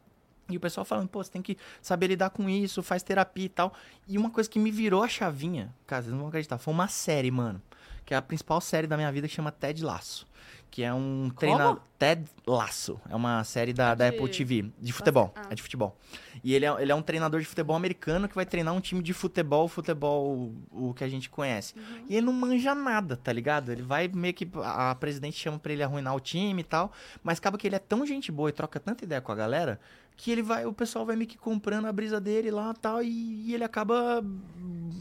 E 0.47 0.59
o 0.59 0.61
pessoal 0.61 0.85
falando, 0.85 1.09
pô, 1.09 1.25
você 1.25 1.31
tem 1.31 1.41
que 1.41 1.57
saber 1.81 2.09
lidar 2.09 2.29
com 2.29 2.51
isso, 2.51 2.83
faz 2.83 3.03
terapia 3.03 3.47
e 3.47 3.49
tal. 3.49 3.73
E 4.07 4.19
uma 4.19 4.29
coisa 4.29 4.49
que 4.49 4.59
me 4.59 4.71
virou 4.71 5.03
a 5.03 5.09
chavinha, 5.09 5.75
cara, 5.87 6.03
vocês 6.03 6.13
não 6.13 6.19
vão 6.19 6.29
acreditar, 6.29 6.59
foi 6.59 6.75
uma 6.75 6.87
série, 6.87 7.31
mano. 7.31 7.63
Que 8.05 8.13
é 8.13 8.17
a 8.19 8.23
principal 8.23 8.61
série 8.61 8.87
da 8.87 8.99
minha 8.99 9.11
vida 9.11 9.27
que 9.27 9.33
chama 9.33 9.51
Ted 9.51 9.83
Laço. 9.83 10.27
Que 10.75 10.83
é 10.83 10.93
um 10.93 11.31
treinador. 11.39 11.79
Ted 11.97 12.25
Laço. 12.45 13.01
É 13.09 13.15
uma 13.15 13.45
série 13.45 13.73
da, 13.73 13.95
da 13.95 14.11
de- 14.11 14.17
Apple 14.17 14.29
TV. 14.29 14.73
De 14.81 14.93
futebol. 14.93 15.33
Ah. 15.37 15.47
É 15.51 15.55
de 15.55 15.63
futebol. 15.63 15.97
E 16.43 16.53
ele 16.53 16.67
é, 16.67 16.83
ele 16.83 16.91
é 16.91 16.95
um 16.97 17.01
treinador 17.01 17.39
de 17.39 17.47
futebol 17.47 17.77
americano 17.77 18.29
que 18.29 18.35
vai 18.35 18.45
treinar 18.45 18.75
um 18.75 18.81
time 18.81 19.01
de 19.01 19.13
futebol, 19.13 19.69
futebol 19.69 20.53
o 20.73 20.93
que 20.93 21.05
a 21.05 21.09
gente 21.09 21.31
conhece. 21.31 21.77
E 22.09 22.17
ele 22.17 22.27
não 22.27 22.33
manja 22.33 22.75
nada, 22.75 23.17
tá 23.17 23.33
ligado? 23.33 23.71
Ele 23.71 23.83
vai 23.83 24.09
meio 24.09 24.35
que. 24.35 24.51
A 24.65 24.93
presidente 24.97 25.39
chama 25.39 25.61
pra 25.61 25.73
ele 25.73 25.85
arruinar 25.85 26.13
o 26.17 26.19
time 26.19 26.63
e 26.63 26.65
tal. 26.65 26.91
Mas 27.23 27.39
acaba 27.39 27.57
que 27.57 27.69
ele 27.69 27.77
é 27.77 27.79
tão 27.79 28.05
gente 28.05 28.33
boa 28.33 28.49
e 28.49 28.53
troca 28.53 28.81
tanta 28.81 29.05
ideia 29.05 29.21
com 29.21 29.31
a 29.31 29.37
galera 29.37 29.79
que 30.17 30.33
ele 30.33 30.43
vai. 30.43 30.67
O 30.67 30.73
pessoal 30.73 31.07
vai 31.07 31.15
meio 31.15 31.31
que 31.31 31.39
comprando 31.39 31.87
a 31.87 31.93
brisa 31.93 32.21
dele 32.21 32.51
lá 32.51 32.73
e 32.77 32.81
tal. 32.81 33.01
E, 33.01 33.49
e 33.49 33.55
ele 33.55 33.63
acaba. 33.63 34.25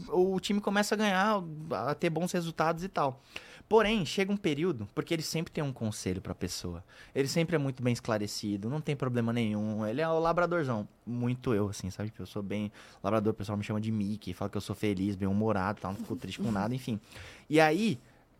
O 0.08 0.38
time 0.38 0.60
começa 0.60 0.94
a 0.94 0.98
ganhar, 0.98 1.42
a 1.72 1.96
ter 1.96 2.10
bons 2.10 2.30
resultados 2.30 2.84
e 2.84 2.88
tal. 2.88 3.20
Porém, 3.68 4.04
chega 4.04 4.30
um 4.30 4.36
período, 4.36 4.88
porque 4.94 5.14
ele 5.14 5.22
sempre 5.22 5.52
tem 5.52 5.64
um 5.64 5.72
conselho 5.72 6.20
pra 6.20 6.34
pessoa. 6.34 6.84
Ele 7.14 7.26
sempre 7.26 7.56
é 7.56 7.58
muito 7.58 7.82
bem 7.82 7.92
esclarecido, 7.92 8.68
não 8.68 8.80
tem 8.80 8.94
problema 8.94 9.32
nenhum. 9.32 9.86
Ele 9.86 10.00
é 10.00 10.08
o 10.08 10.18
labradorzão. 10.18 10.86
Muito 11.06 11.54
eu, 11.54 11.68
assim, 11.68 11.90
sabe? 11.90 12.12
Eu 12.18 12.26
sou 12.26 12.42
bem 12.42 12.70
labrador, 13.02 13.32
o 13.32 13.36
pessoal 13.36 13.56
me 13.56 13.64
chama 13.64 13.80
de 13.80 13.90
Mickey, 13.90 14.34
fala 14.34 14.50
que 14.50 14.56
eu 14.56 14.60
sou 14.60 14.76
feliz, 14.76 15.16
bem 15.16 15.28
humorado, 15.28 15.80
tal, 15.80 15.92
não 15.92 15.98
fico 15.98 16.14
triste 16.16 16.40
com 16.40 16.52
nada, 16.52 16.74
enfim. 16.74 17.00
E 17.48 17.58
aí, 17.58 17.98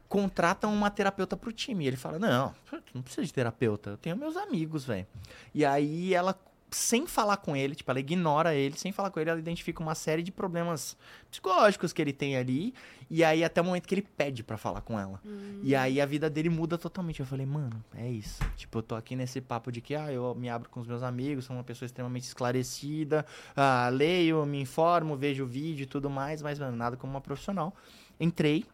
contratam 0.09 0.73
uma 0.73 0.91
terapeuta 0.91 1.37
pro 1.37 1.53
time. 1.53 1.85
E 1.85 1.89
ele 1.89 1.97
fala: 1.97 2.19
Não, 2.19 2.55
não 2.95 3.03
precisa 3.03 3.27
de 3.27 3.33
terapeuta, 3.33 3.91
eu 3.91 3.97
tenho 3.97 4.17
meus 4.17 4.37
amigos, 4.37 4.85
velho. 4.85 5.07
E 5.55 5.65
aí 5.65 6.15
ela, 6.15 6.39
sem 6.75 7.07
falar 7.07 7.37
com 7.39 7.57
ele, 7.57 7.75
tipo, 7.75 7.91
ela 7.91 8.01
ignora 8.01 8.55
ele, 8.55 8.77
sem 8.77 8.93
falar 8.93 9.11
com 9.11 9.21
ele, 9.21 9.31
ela 9.31 9.39
identifica 9.39 9.83
uma 9.83 9.95
série 9.95 10.23
de 10.23 10.33
problemas 10.33 10.97
psicológicos 11.31 11.93
que 11.93 12.03
ele 12.03 12.13
tem 12.13 12.37
ali. 12.37 12.75
E 13.11 13.23
aí, 13.23 13.45
até 13.45 13.61
o 13.61 13.65
momento 13.65 13.87
que 13.87 13.95
ele 13.95 14.03
pede 14.03 14.43
pra 14.43 14.57
falar 14.57 14.81
com 14.81 14.99
ela. 14.99 15.21
E 15.63 15.75
aí 15.75 16.01
a 16.01 16.07
vida 16.07 16.29
dele 16.29 16.49
muda 16.49 16.77
totalmente. 16.77 17.21
Eu 17.21 17.27
falei, 17.27 17.47
mano, 17.47 17.85
é 17.95 18.11
isso. 18.11 18.43
Tipo, 18.57 18.79
eu 18.79 18.83
tô 18.83 18.95
aqui 18.95 19.15
nesse 19.15 19.41
papo 19.41 19.71
de 19.71 19.81
que 19.81 19.95
ah, 19.95 20.13
eu 20.13 20.35
me 20.35 20.49
abro 20.49 20.69
com 20.69 20.81
os 20.81 20.87
meus 20.87 21.03
amigos, 21.03 21.45
sou 21.45 21.55
uma 21.55 21.65
pessoa 21.65 21.87
extremamente 21.87 22.25
esclarecida, 22.25 23.25
ah, 23.55 23.89
leio, 23.93 24.45
me 24.47 24.61
informo, 24.61 25.17
vejo 25.17 25.47
vídeo 25.47 25.85
e 25.85 25.87
tudo 25.87 26.09
mais, 26.11 26.43
mas, 26.43 26.59
mano, 26.59 26.77
nada 26.77 26.97
como 26.97 27.13
uma 27.13 27.21
profissional. 27.21 27.75
Entrei. 28.19 28.65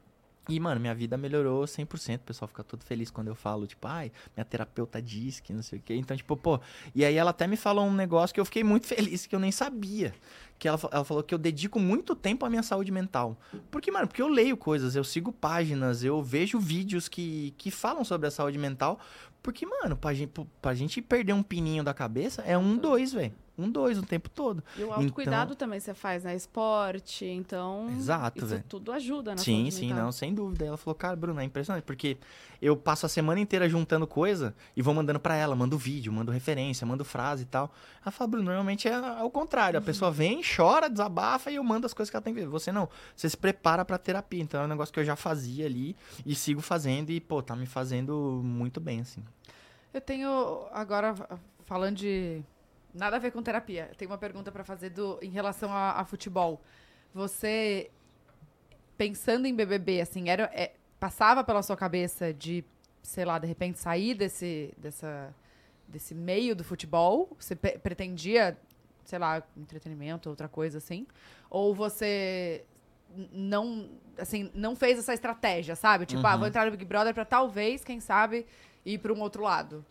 E, 0.49 0.59
mano, 0.59 0.81
minha 0.81 0.95
vida 0.95 1.17
melhorou 1.17 1.65
100%. 1.65 2.17
O 2.17 2.19
pessoal 2.21 2.49
fica 2.49 2.65
todo 2.65 2.83
feliz 2.83 3.11
quando 3.11 3.29
eu 3.29 3.35
falo, 3.35 3.67
tipo, 3.67 3.87
ai, 3.87 4.11
minha 4.37 4.45
terapeuta 4.45 5.01
diz 5.01 5.39
que 5.39 5.53
não 5.53 5.63
sei 5.63 5.79
o 5.79 5.83
quê. 5.83 5.95
Então, 5.95 6.17
tipo, 6.17 6.37
pô. 6.37 6.61
E 6.95 7.05
aí 7.05 7.15
ela 7.15 7.31
até 7.31 7.47
me 7.47 7.57
falou 7.57 7.85
um 7.85 7.95
negócio 7.95 8.35
que 8.35 8.41
eu 8.41 8.45
fiquei 8.45 8.65
muito 8.65 8.87
feliz, 8.89 9.27
que 9.27 9.35
eu 9.35 9.41
nem 9.41 9.53
sabia. 9.53 10.15
Que 10.61 10.69
ela, 10.69 10.79
ela 10.93 11.05
falou 11.05 11.23
que 11.23 11.35
eu 11.35 11.39
dedico 11.39 11.81
muito 11.81 12.15
tempo 12.15 12.45
à 12.45 12.51
minha 12.51 12.63
saúde 12.63 12.93
mental. 12.93 13.37
Porque, 13.71 13.91
mano, 13.91 14.07
porque 14.07 14.21
eu 14.21 14.29
leio 14.29 14.59
coisas, 14.59 14.95
eu 14.95 15.03
sigo 15.03 15.33
páginas, 15.33 16.05
eu 16.05 16.23
vejo 16.23 16.61
vídeos 16.61 17.09
que, 17.09 17.55
que 17.57 17.71
falam 17.71 18.05
sobre 18.05 18.29
a 18.29 18.31
saúde 18.31 18.59
mental. 18.59 19.01
Porque, 19.43 19.65
mano, 19.65 19.97
pra 19.97 20.13
gente, 20.13 20.31
pra 20.61 20.75
gente 20.75 21.01
perder 21.01 21.33
um 21.33 21.43
pininho 21.43 21.83
da 21.83 21.95
cabeça 21.95 22.43
é 22.43 22.59
um 22.59 22.77
dois, 22.77 23.13
velho. 23.13 23.33
Um 23.61 23.71
dois 23.71 23.99
o 23.99 24.03
tempo 24.03 24.29
todo. 24.31 24.63
E 24.77 24.83
o 24.83 24.93
autocuidado 24.93 25.55
também 25.55 25.79
você 25.79 25.93
faz, 25.93 26.25
né? 26.25 26.35
Esporte, 26.35 27.27
então. 27.27 27.89
Exato, 27.91 28.47
velho. 28.47 28.65
tudo 28.67 28.91
ajuda, 28.91 29.33
né? 29.33 29.37
Sim, 29.37 29.71
sim, 29.71 29.93
não, 29.93 30.11
sem 30.11 30.33
dúvida. 30.35 30.65
Ela 30.65 30.77
falou, 30.79 30.95
cara, 30.95 31.15
Bruno, 31.15 31.41
é 31.41 31.45
impressionante, 31.45 31.85
porque 31.85 32.17
eu 32.61 32.75
passo 32.75 33.05
a 33.05 33.09
semana 33.09 33.39
inteira 33.39 33.69
juntando 33.69 34.07
coisa 34.07 34.55
e 34.75 34.81
vou 34.81 34.95
mandando 34.95 35.21
pra 35.21 35.37
ela, 35.37 35.55
mando 35.55 35.77
vídeo, 35.77 36.11
mando 36.11 36.33
referência, 36.33 36.87
mando 36.87 37.05
frase 37.05 37.43
e 37.43 37.47
tal. 37.47 37.71
Ela 38.03 38.11
fala, 38.11 38.29
Bruno, 38.29 38.47
normalmente 38.47 38.89
é 38.89 38.95
ao 38.95 39.31
contrário. 39.31 39.79
A 39.79 39.83
pessoa 39.83 40.11
vem, 40.11 40.43
chora, 40.57 40.89
desabafa 40.89 41.51
e 41.51 41.57
eu 41.57 41.65
mando 41.65 41.87
as 41.87 41.95
coisas 41.95 42.11
que 42.11 42.17
ela 42.17 42.23
tem 42.23 42.35
que 42.35 42.41
ver. 42.41 42.47
Você 42.47 42.73
não, 42.73 42.89
você 43.15 43.29
se 43.29 43.37
prepara 43.37 43.85
pra 43.85 43.99
terapia. 43.99 44.43
Então 44.43 44.61
é 44.63 44.65
um 44.65 44.69
negócio 44.69 44.93
que 44.93 45.01
eu 45.01 45.05
já 45.05 45.17
fazia 45.17 45.67
ali 45.67 45.97
e 46.25 46.35
sigo 46.35 46.61
fazendo 46.61 47.11
e, 47.11 47.21
pô, 47.21 47.43
tá 47.43 47.55
me 47.55 47.67
fazendo 47.67 48.41
muito 48.43 48.81
bem, 48.81 49.01
assim. 49.01 49.23
Eu 49.93 50.01
tenho, 50.01 50.67
agora, 50.73 51.15
falando 51.65 51.97
de. 51.97 52.43
Nada 52.93 53.17
a 53.17 53.19
ver 53.19 53.31
com 53.31 53.43
terapia. 53.43 53.89
Eu 53.91 53.95
tenho 53.95 54.11
uma 54.11 54.19
pergunta 54.19 54.51
pra 54.51 54.65
fazer 54.65 54.91
do, 54.91 55.19
em 55.23 55.31
relação 55.31 55.73
a, 55.73 55.93
a 55.93 56.05
futebol. 56.05 56.61
Você, 57.15 57.91
pensando 58.97 59.47
em 59.47 59.55
BBB, 59.55 60.01
assim, 60.01 60.29
era, 60.29 60.51
é, 60.53 60.73
passava 60.99 61.43
pela 61.45 61.63
sua 61.63 61.77
cabeça 61.77 62.33
de, 62.35 62.65
sei 63.03 63.25
lá, 63.25 63.39
de 63.39 63.47
repente 63.47 63.79
sair 63.79 64.15
desse, 64.15 64.73
dessa, 64.77 65.35
desse 65.87 66.15
meio 66.15 66.55
do 66.55 66.65
futebol? 66.65 67.31
Você 67.39 67.55
pretendia, 67.55 68.57
sei 69.11 69.19
lá, 69.19 69.43
entretenimento, 69.57 70.29
outra 70.31 70.49
coisa 70.49 70.79
assim? 70.79 71.07
Ou 71.51 71.75
você 71.75 72.65
não, 73.33 73.91
assim, 74.17 74.51
não 74.55 74.77
fez 74.77 74.99
essa 74.99 75.13
estratégia, 75.13 75.75
sabe? 75.75 76.07
Tipo, 76.07 76.25
ah, 76.27 76.33
Uhum. 76.35 76.39
vou 76.39 76.49
entrar 76.49 76.65
no 76.65 76.71
Big 76.71 76.85
Brother 76.85 77.13
pra 77.13 77.25
talvez, 77.25 77.83
quem 77.85 77.99
sabe, 78.01 78.47
ir 78.87 78.99
pra 78.99 79.13
um 79.13 79.21
outro 79.21 79.43
lado. 79.43 79.85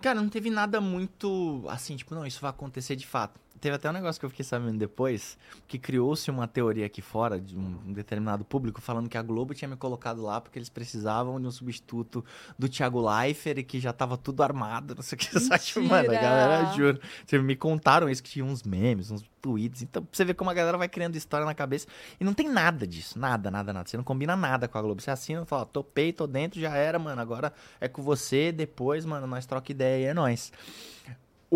Cara, 0.00 0.20
não 0.20 0.28
teve 0.28 0.50
nada 0.50 0.80
muito 0.80 1.64
assim, 1.68 1.94
tipo, 1.96 2.14
não, 2.14 2.26
isso 2.26 2.40
vai 2.40 2.50
acontecer 2.50 2.96
de 2.96 3.06
fato. 3.06 3.38
Teve 3.64 3.76
até 3.76 3.88
um 3.88 3.94
negócio 3.94 4.20
que 4.20 4.26
eu 4.26 4.28
fiquei 4.28 4.44
sabendo 4.44 4.76
depois, 4.76 5.38
que 5.66 5.78
criou-se 5.78 6.30
uma 6.30 6.46
teoria 6.46 6.84
aqui 6.84 7.00
fora, 7.00 7.40
de 7.40 7.56
um, 7.56 7.94
determinado 7.94 8.44
público, 8.44 8.78
falando 8.78 9.08
que 9.08 9.16
a 9.16 9.22
Globo 9.22 9.54
tinha 9.54 9.66
me 9.66 9.74
colocado 9.74 10.20
lá 10.20 10.38
porque 10.38 10.58
eles 10.58 10.68
precisavam 10.68 11.40
de 11.40 11.46
um 11.46 11.50
substituto 11.50 12.22
do 12.58 12.68
Thiago 12.68 13.00
Leifert 13.00 13.56
e 13.56 13.62
que 13.62 13.80
já 13.80 13.90
tava 13.90 14.18
tudo 14.18 14.42
armado, 14.42 14.94
não 14.94 15.02
sei 15.02 15.16
o 15.16 15.18
que. 15.18 15.28
Que, 15.64 15.80
mano, 15.80 16.10
a 16.10 16.14
galera, 16.14 16.74
juro. 16.74 17.00
Vocês 17.24 17.42
me 17.42 17.56
contaram 17.56 18.08
isso, 18.08 18.22
que 18.22 18.28
tinha 18.28 18.44
uns 18.44 18.62
memes, 18.62 19.10
uns 19.10 19.24
tweets. 19.40 19.82
Então, 19.82 20.06
você 20.12 20.24
ver 20.24 20.34
como 20.34 20.50
a 20.50 20.54
galera 20.54 20.76
vai 20.76 20.88
criando 20.88 21.16
história 21.16 21.46
na 21.46 21.54
cabeça. 21.54 21.86
E 22.20 22.24
não 22.24 22.34
tem 22.34 22.48
nada 22.48 22.86
disso, 22.86 23.18
nada, 23.18 23.50
nada, 23.50 23.72
nada. 23.72 23.88
Você 23.88 23.96
não 23.96 24.04
combina 24.04 24.36
nada 24.36 24.68
com 24.68 24.76
a 24.76 24.82
Globo. 24.82 25.00
Você 25.00 25.10
assina 25.10 25.42
e 25.42 25.46
fala, 25.46 25.62
ó, 25.62 25.64
topei, 25.64 26.12
tô 26.12 26.26
dentro, 26.26 26.60
já 26.60 26.76
era, 26.76 26.98
mano. 26.98 27.20
Agora 27.20 27.52
é 27.80 27.88
com 27.88 28.02
você, 28.02 28.52
depois, 28.52 29.06
mano, 29.06 29.26
nós 29.26 29.46
troca 29.46 29.72
ideia 29.72 30.04
e 30.04 30.10
é 30.10 30.14
nóis. 30.14 30.52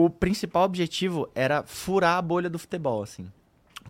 O 0.00 0.08
principal 0.08 0.62
objetivo 0.62 1.28
era 1.34 1.64
furar 1.64 2.18
a 2.18 2.22
bolha 2.22 2.48
do 2.48 2.56
futebol, 2.56 3.02
assim. 3.02 3.26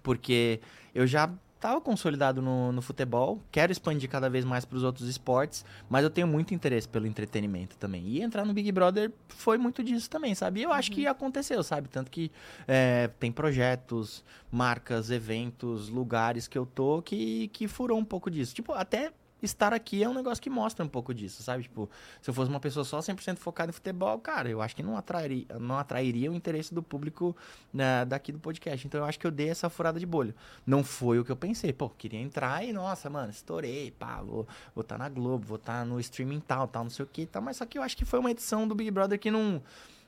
Porque 0.03 0.59
eu 0.95 1.07
já 1.07 1.31
tava 1.61 1.83
consolidado 1.83 2.41
no, 2.41 2.73
no 2.73 2.81
futebol, 2.81 3.43
quero 3.53 3.71
expandir 3.71 4.09
cada 4.09 4.31
vez 4.31 4.43
mais 4.43 4.65
para 4.65 4.79
os 4.79 4.83
outros 4.83 5.07
esportes, 5.07 5.67
mas 5.87 6.05
eu 6.05 6.09
tenho 6.09 6.27
muito 6.27 6.55
interesse 6.55 6.89
pelo 6.89 7.07
entretenimento 7.07 7.77
também. 7.77 8.09
E 8.09 8.23
entrar 8.23 8.47
no 8.47 8.55
Big 8.55 8.73
Brother 8.73 9.13
foi 9.29 9.59
muito 9.59 9.85
disso 9.85 10.09
também, 10.09 10.35
sabe? 10.35 10.61
E 10.61 10.63
eu 10.63 10.73
acho 10.73 10.91
que 10.91 11.07
aconteceu, 11.07 11.63
sabe? 11.63 11.91
Tanto 11.91 12.11
que 12.11 12.33
é, 12.67 13.11
tem 13.21 13.31
projetos, 13.31 14.25
marcas, 14.51 15.11
eventos, 15.11 15.91
lugares 15.91 16.49
que 16.49 16.57
eu 16.57 16.65
tô 16.65 17.03
que, 17.03 17.49
que 17.49 17.69
furou 17.69 17.99
um 17.99 18.05
pouco 18.05 18.31
disso. 18.31 18.55
Tipo, 18.55 18.73
até 18.73 19.13
estar 19.43 19.73
aqui 19.73 20.03
é 20.03 20.09
um 20.09 20.15
negócio 20.15 20.43
que 20.43 20.51
mostra 20.51 20.85
um 20.85 20.89
pouco 20.89 21.15
disso, 21.15 21.43
sabe? 21.43 21.63
Tipo, 21.63 21.89
se 22.21 22.31
eu 22.31 22.35
fosse 22.35 22.51
uma 22.51 22.61
pessoa 22.61 22.85
só 22.85 22.99
100% 22.99 23.37
focada 23.37 23.71
em 23.71 23.73
futebol, 23.73 24.19
cara, 24.19 24.49
eu 24.49 24.61
acho 24.61 24.75
que 24.75 24.83
não 24.83 24.97
atrairia, 24.97 25.47
não 25.59 25.79
atrairia 25.79 26.31
o 26.31 26.35
interesse 26.35 26.75
do 26.75 26.83
público 26.83 27.37
né, 27.73 28.05
daqui 28.05 28.33
do 28.33 28.39
podcast. 28.39 28.87
Então 28.87 29.01
eu 29.01 29.05
acho 29.05 29.19
que 29.19 29.27
eu 29.27 29.31
dei 29.31 29.49
essa 29.49 29.69
furada 29.71 30.01
de 30.01 30.07
bolha. 30.07 30.35
Não 30.67 30.83
foi 30.83 31.19
o 31.19 31.25
que 31.25 31.33
eu 31.33 31.37
pensei. 31.37 31.73
Pô, 31.73 31.89
queria 31.89 32.21
entrar 32.21 32.65
e, 32.65 32.73
nossa, 32.73 33.09
mano, 33.09 33.31
estourei, 33.31 33.91
pá, 33.93 34.23
vou 34.23 34.47
vou 34.75 34.85
tá 34.85 34.97
na 34.97 35.09
Globo, 35.09 35.47
vou 35.47 35.57
estar 35.57 35.85
no 35.85 36.01
streaming 36.01 36.41
tal, 36.41 36.67
tal, 36.69 36.85
não 36.85 36.91
sei 36.91 37.05
o 37.05 37.09
que, 37.09 37.27
tal. 37.27 37.43
Mas 37.43 37.57
só 37.59 37.67
que 37.67 37.79
eu 37.79 37.83
acho 37.83 37.97
que 37.97 38.05
foi 38.05 38.19
uma 38.19 38.31
edição 38.31 38.67
do 38.67 38.75
Big 38.75 38.91
Brother 38.91 39.19
que 39.19 39.31
não 39.31 39.63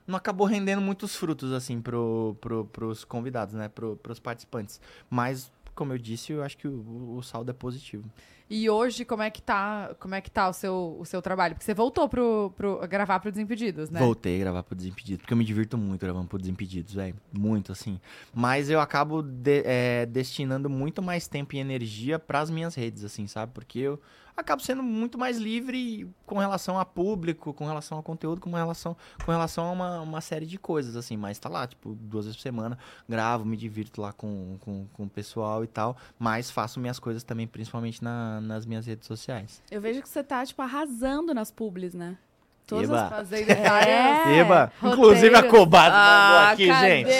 não 0.06 0.16
acabou 0.16 0.46
rendendo 0.46 0.82
muitos 0.82 1.14
frutos, 1.14 1.52
assim, 1.52 1.80
pro, 1.80 2.36
pro, 2.40 2.64
pros 2.66 3.04
convidados, 3.04 3.54
né? 3.54 3.68
Pro, 3.68 3.96
pros 3.96 4.18
participantes. 4.18 4.80
Mas, 5.08 5.52
como 5.80 5.94
eu 5.94 5.98
disse, 5.98 6.30
eu 6.32 6.42
acho 6.42 6.58
que 6.58 6.68
o, 6.68 7.14
o 7.16 7.22
saldo 7.22 7.50
é 7.50 7.54
positivo. 7.54 8.04
E 8.50 8.68
hoje, 8.68 9.04
como 9.04 9.22
é 9.22 9.30
que 9.30 9.40
tá, 9.40 9.94
como 9.98 10.14
é 10.14 10.20
que 10.20 10.30
tá 10.30 10.48
o 10.48 10.52
seu, 10.52 10.96
o 10.98 11.04
seu 11.06 11.22
trabalho? 11.22 11.54
Porque 11.54 11.64
você 11.64 11.72
voltou 11.72 12.06
pro, 12.06 12.52
pro, 12.54 12.78
gravar 12.86 13.18
pro 13.20 13.30
Desimpedidos, 13.30 13.88
né? 13.88 13.98
Voltei 13.98 14.36
a 14.36 14.38
gravar 14.40 14.62
pro 14.62 14.74
Desimpedidos, 14.74 15.22
porque 15.22 15.32
eu 15.32 15.38
me 15.38 15.44
divirto 15.44 15.78
muito 15.78 16.00
gravando 16.00 16.26
pro 16.26 16.36
Desimpedidos, 16.36 16.92
velho. 16.92 17.14
Muito, 17.32 17.72
assim. 17.72 17.98
Mas 18.34 18.68
eu 18.68 18.78
acabo 18.80 19.22
de- 19.22 19.62
é, 19.64 20.04
destinando 20.04 20.68
muito 20.68 21.00
mais 21.00 21.26
tempo 21.28 21.54
e 21.54 21.58
energia 21.60 22.18
pras 22.18 22.50
minhas 22.50 22.74
redes, 22.74 23.04
assim, 23.04 23.26
sabe? 23.26 23.52
Porque 23.54 23.78
eu 23.78 24.00
acabo 24.36 24.62
sendo 24.62 24.82
muito 24.82 25.18
mais 25.18 25.36
livre 25.38 26.08
com 26.26 26.38
relação 26.38 26.78
a 26.78 26.84
público, 26.84 27.52
com 27.54 27.66
relação 27.66 27.98
a 27.98 28.02
conteúdo, 28.02 28.40
com 28.40 28.50
relação, 28.50 28.96
com 29.24 29.30
relação 29.30 29.64
a 29.66 29.70
uma, 29.72 30.00
uma 30.00 30.20
série 30.20 30.46
de 30.46 30.58
coisas, 30.58 30.96
assim. 30.96 31.16
Mas 31.16 31.38
tá 31.38 31.48
lá, 31.48 31.66
tipo, 31.66 31.94
duas 31.94 32.24
vezes 32.24 32.36
por 32.36 32.42
semana, 32.42 32.78
gravo, 33.08 33.44
me 33.44 33.56
divirto 33.56 34.00
lá 34.00 34.12
com, 34.12 34.56
com, 34.60 34.86
com 34.92 35.04
o 35.04 35.08
pessoal 35.10 35.62
e 35.64 35.66
tal. 35.66 35.96
Mas 36.18 36.50
faço 36.50 36.78
minhas 36.80 36.98
coisas 36.98 37.22
também, 37.22 37.46
principalmente 37.46 38.02
na- 38.02 38.40
nas 38.40 38.64
minhas 38.66 38.86
redes 38.86 39.06
sociais. 39.06 39.62
Eu 39.70 39.80
vejo 39.80 40.02
que 40.02 40.08
você 40.08 40.22
tá, 40.22 40.44
tipo, 40.44 40.60
arrasando 40.62 41.34
nas 41.34 41.50
publis, 41.50 41.94
né? 41.94 42.16
Todas 42.66 42.84
Eba. 42.88 43.02
as... 43.02 43.08
Fazendo 43.10 43.50
É. 43.50 44.38
Eba! 44.38 44.72
roteiro. 44.80 44.94
Inclusive 44.94 45.36
a 45.36 45.42
Cobado 45.42 45.94
mandou 45.94 46.38
Ah, 46.38 46.50
aqui, 46.52 46.68
cadê? 46.68 46.88
gente. 46.88 47.10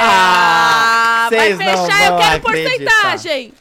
Ah, 0.00 1.28
vai 1.30 1.56
fechar, 1.56 2.06
eu 2.12 2.16
quero 2.18 2.36
acreditar. 2.36 3.02
porcentagem! 3.02 3.54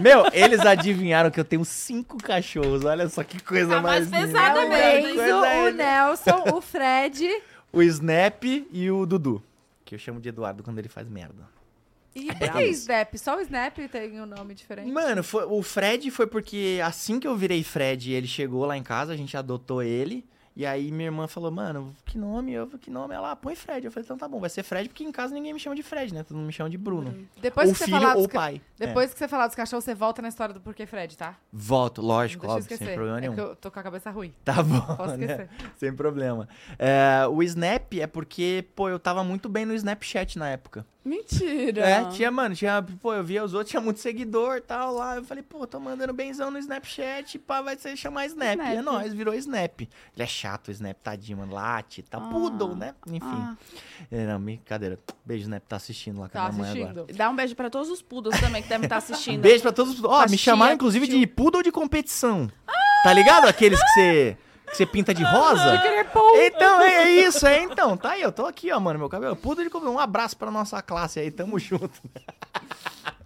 Meu, 0.00 0.24
eles 0.32 0.60
adivinharam 0.60 1.30
que 1.30 1.38
eu 1.40 1.44
tenho 1.44 1.64
cinco 1.64 2.16
cachorros. 2.18 2.84
Olha 2.84 3.08
só 3.08 3.22
que 3.22 3.42
coisa 3.42 3.76
Tá 3.76 3.80
mais 3.80 4.08
mais 4.10 4.26
linda. 4.26 4.38
pesada 4.40 4.60
É 4.60 4.64
o 4.64 4.68
mesmo. 4.68 5.08
Enzo, 5.22 5.36
o 5.36 5.66
linda. 5.68 5.84
Nelson, 5.84 6.44
o 6.56 6.60
Fred 6.60 7.42
O 7.72 7.82
Snap 7.82 8.44
e 8.44 8.90
o 8.90 9.04
Dudu. 9.04 9.42
Que 9.84 9.94
eu 9.96 9.98
chamo 9.98 10.20
de 10.20 10.28
Eduardo 10.28 10.62
quando 10.62 10.78
ele 10.78 10.88
faz 10.88 11.08
merda. 11.08 11.42
e 12.14 12.26
por 12.32 12.52
que 12.52 12.62
Snap? 12.68 13.14
Só 13.16 13.36
o 13.36 13.40
Snap 13.40 13.76
tem 13.90 14.20
um 14.20 14.26
nome 14.26 14.54
diferente. 14.54 14.90
Mano, 14.90 15.22
foi- 15.24 15.44
o 15.44 15.62
Fred 15.62 16.10
foi 16.10 16.26
porque 16.26 16.80
assim 16.84 17.18
que 17.20 17.26
eu 17.26 17.36
virei 17.36 17.62
Fred, 17.64 18.12
ele 18.12 18.26
chegou 18.28 18.64
lá 18.64 18.76
em 18.78 18.82
casa, 18.82 19.12
a 19.12 19.16
gente 19.16 19.36
adotou 19.36 19.82
ele. 19.82 20.24
E 20.56 20.64
aí 20.64 20.92
minha 20.92 21.06
irmã 21.08 21.26
falou, 21.26 21.50
mano, 21.50 21.92
que 22.04 22.16
nome? 22.16 22.52
Eu 22.52 22.68
que 22.68 22.88
nome? 22.88 23.12
Ela, 23.12 23.34
põe 23.34 23.56
Fred. 23.56 23.86
Eu 23.86 23.90
falei, 23.90 24.04
então 24.04 24.16
tá 24.16 24.28
bom, 24.28 24.38
vai 24.38 24.48
ser 24.48 24.62
Fred, 24.62 24.88
porque 24.88 25.02
em 25.02 25.10
casa 25.10 25.34
ninguém 25.34 25.52
me 25.52 25.58
chama 25.58 25.74
de 25.74 25.82
Fred, 25.82 26.14
né? 26.14 26.22
Todo 26.22 26.36
mundo 26.36 26.46
me 26.46 26.52
chama 26.52 26.70
de 26.70 26.78
Bruno. 26.78 27.26
Depois 27.42 27.66
ou 27.68 27.72
que 27.72 27.78
você 27.80 27.84
filho 27.86 27.98
falar 28.00 28.16
ou 28.16 28.28
ca- 28.28 28.38
pai. 28.38 28.60
É. 28.78 28.86
Depois 28.86 29.12
que 29.12 29.18
você 29.18 29.26
falar 29.26 29.48
dos 29.48 29.56
cachorros, 29.56 29.84
você 29.84 29.94
volta 29.96 30.22
na 30.22 30.28
história 30.28 30.54
do 30.54 30.60
porquê 30.60 30.86
Fred, 30.86 31.16
tá? 31.18 31.36
Volto, 31.52 32.00
lógico, 32.00 32.46
óbvio, 32.46 32.60
esquecer. 32.60 32.86
sem 32.86 32.94
problema 32.94 33.18
é 33.18 33.20
nenhum. 33.22 33.34
que 33.34 33.40
eu 33.40 33.56
tô 33.56 33.68
com 33.70 33.80
a 33.80 33.82
cabeça 33.82 34.10
ruim. 34.12 34.32
Tá 34.44 34.62
bom, 34.62 34.80
Posso 34.96 35.16
né? 35.16 35.24
esquecer. 35.26 35.48
Sem 35.76 35.92
problema. 35.92 36.48
É, 36.78 37.26
o 37.28 37.42
Snap 37.42 37.92
é 37.94 38.06
porque, 38.06 38.64
pô, 38.76 38.88
eu 38.88 39.00
tava 39.00 39.24
muito 39.24 39.48
bem 39.48 39.64
no 39.66 39.74
Snapchat 39.74 40.38
na 40.38 40.48
época. 40.50 40.86
Mentira! 41.04 41.82
É, 41.86 42.04
tinha, 42.10 42.30
mano, 42.30 42.54
tinha, 42.54 42.82
pô, 43.02 43.12
eu 43.12 43.22
via 43.22 43.44
os 43.44 43.52
outros, 43.52 43.70
tinha 43.70 43.80
muito 43.80 44.00
seguidor 44.00 44.56
e 44.56 44.60
tal 44.62 44.94
lá. 44.94 45.16
Eu 45.16 45.24
falei, 45.24 45.42
pô, 45.42 45.66
tô 45.66 45.78
mandando 45.78 46.12
benzão 46.14 46.50
no 46.50 46.58
Snapchat, 46.58 47.38
pá, 47.40 47.60
vai 47.60 47.76
ser 47.76 47.94
chamar 47.96 48.24
Snap. 48.26 48.52
Snap. 48.54 48.72
E 48.72 48.76
é 48.76 48.82
nóis, 48.82 49.12
virou 49.12 49.34
Snap. 49.34 49.80
Ele 49.82 49.90
é 50.16 50.26
chato, 50.26 50.68
o 50.68 50.70
Snap, 50.70 50.96
tadinho, 51.02 51.38
mano, 51.38 51.52
late, 51.52 52.02
tá 52.02 52.16
Ah. 52.18 52.20
poodle, 52.30 52.74
né? 52.74 52.94
Enfim. 53.06 53.20
Ah, 53.22 53.54
É, 54.10 54.26
não, 54.26 54.40
brincadeira. 54.40 54.98
Beijo, 55.24 55.42
Snap, 55.42 55.62
tá 55.68 55.76
assistindo 55.76 56.20
lá 56.20 56.28
com 56.28 56.32
Tá 56.32 56.46
a 56.46 56.48
minha 56.52 56.58
mãe 56.62 56.70
assistindo. 56.70 57.00
agora. 57.00 57.12
dá 57.14 57.28
um 57.30 57.36
beijo 57.36 57.54
pra 57.54 57.68
todos 57.68 57.90
os 57.90 58.00
poodles 58.00 58.40
também 58.40 58.62
que 58.62 58.68
devem 58.68 58.84
estar 58.84 58.96
assistindo. 58.96 59.42
Beijo 59.42 59.62
pra 59.62 59.72
todos. 59.72 60.02
Ó, 60.02 60.08
Pra 60.18 60.22
me 60.30 60.36
tia, 60.36 60.38
chamaram 60.38 60.74
inclusive 60.74 61.06
tio. 61.06 61.18
de 61.20 61.26
poodle 61.26 61.62
de 61.62 61.70
competição. 61.70 62.50
Tá 63.02 63.12
ligado? 63.12 63.46
Aqueles 63.46 63.78
que 63.82 63.88
você 63.90 64.36
que 64.66 64.76
você 64.76 64.86
pinta 64.86 65.14
de 65.14 65.22
rosa. 65.22 65.80
Então, 66.36 66.80
é, 66.80 67.04
é 67.04 67.10
isso, 67.26 67.46
é 67.46 67.62
então. 67.62 67.96
Tá 67.96 68.10
aí, 68.12 68.22
eu 68.22 68.32
tô 68.32 68.46
aqui, 68.46 68.72
ó, 68.72 68.80
mano, 68.80 68.98
meu 68.98 69.08
cabelo. 69.08 69.36
Poodle 69.36 69.64
de 69.64 69.70
competição. 69.70 69.96
Um 69.96 69.98
abraço 69.98 70.36
pra 70.36 70.50
nossa 70.50 70.80
classe 70.82 71.20
aí, 71.20 71.30
tamo 71.30 71.58
junto. 71.58 72.00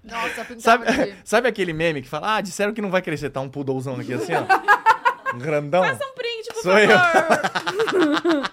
Nossa, 0.05 0.47
eu 0.51 0.61
Sabe, 0.61 0.87
de... 0.91 1.17
sabe 1.25 1.49
aquele 1.49 1.73
meme 1.73 2.03
que 2.03 2.09
fala, 2.09 2.37
ah, 2.37 2.41
disseram 2.41 2.73
que 2.73 2.81
não 2.81 2.91
vai 2.91 3.03
crescer, 3.03 3.31
tá 3.31 3.41
um 3.41 3.49
poodlezão 3.49 3.97
aqui 3.97 4.15
assim, 4.15 4.33
ó. 4.35 4.45
Um 5.35 5.39
grandão. 5.39 5.85
Faça 5.85 6.07
um 6.07 6.15
print, 6.15 6.49
por 6.55 6.63
Sou 6.63 6.73
favor! 6.73 8.51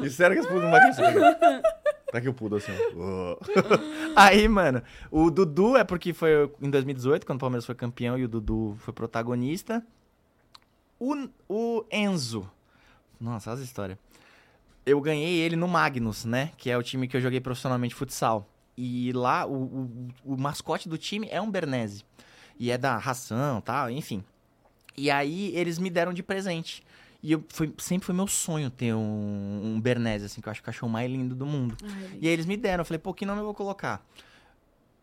Disseram 0.00 0.34
que 0.34 0.40
esse 0.40 0.48
poodle 0.48 0.64
não 0.64 0.70
vai 0.70 0.80
crescer. 0.80 1.12
Tá 2.10 2.18
aqui 2.18 2.28
o 2.30 2.32
poodle 2.32 2.56
assim, 2.56 2.72
ó. 2.96 3.36
Aí, 4.16 4.48
mano, 4.48 4.82
o 5.10 5.30
Dudu 5.30 5.76
é 5.76 5.84
porque 5.84 6.14
foi 6.14 6.50
em 6.62 6.70
2018, 6.70 7.26
quando 7.26 7.36
o 7.36 7.40
Palmeiras 7.40 7.66
foi 7.66 7.74
campeão 7.74 8.16
e 8.16 8.24
o 8.24 8.28
Dudu 8.28 8.74
foi 8.78 8.94
protagonista. 8.94 9.84
O, 10.98 11.28
o 11.48 11.84
Enzo. 11.90 12.50
Nossa, 13.20 13.52
essa 13.52 13.62
história. 13.62 13.98
Eu 14.84 15.00
ganhei 15.00 15.38
ele 15.38 15.56
no 15.56 15.66
Magnus, 15.66 16.24
né? 16.24 16.52
Que 16.56 16.70
é 16.70 16.76
o 16.78 16.82
time 16.82 17.08
que 17.08 17.16
eu 17.16 17.20
joguei 17.20 17.40
profissionalmente 17.40 17.94
futsal. 17.94 18.48
E 18.76 19.12
lá, 19.12 19.46
o, 19.46 19.54
o, 19.54 20.08
o 20.24 20.36
mascote 20.36 20.88
do 20.88 20.98
time 20.98 21.28
é 21.30 21.40
um 21.40 21.50
Bernese. 21.50 22.04
E 22.58 22.70
é 22.70 22.78
da 22.78 22.96
ração 22.96 23.60
tal, 23.60 23.90
enfim. 23.90 24.22
E 24.96 25.10
aí, 25.10 25.54
eles 25.54 25.78
me 25.78 25.90
deram 25.90 26.12
de 26.12 26.22
presente. 26.22 26.82
E 27.22 27.32
eu, 27.32 27.44
foi, 27.48 27.72
sempre 27.78 28.06
foi 28.06 28.14
meu 28.14 28.26
sonho 28.26 28.70
ter 28.70 28.94
um, 28.94 29.60
um 29.64 29.80
Bernese, 29.80 30.26
assim, 30.26 30.40
que 30.40 30.48
eu 30.48 30.50
acho 30.50 30.60
o 30.60 30.64
cachorro 30.64 30.92
mais 30.92 31.10
lindo 31.10 31.34
do 31.34 31.44
mundo. 31.44 31.76
Ai, 31.82 32.18
E 32.20 32.28
aí 32.28 32.32
eles 32.32 32.46
me 32.46 32.56
deram, 32.56 32.82
eu 32.82 32.84
falei, 32.84 32.98
pô, 32.98 33.12
que 33.12 33.26
nome 33.26 33.40
eu 33.40 33.44
vou 33.44 33.54
colocar? 33.54 34.06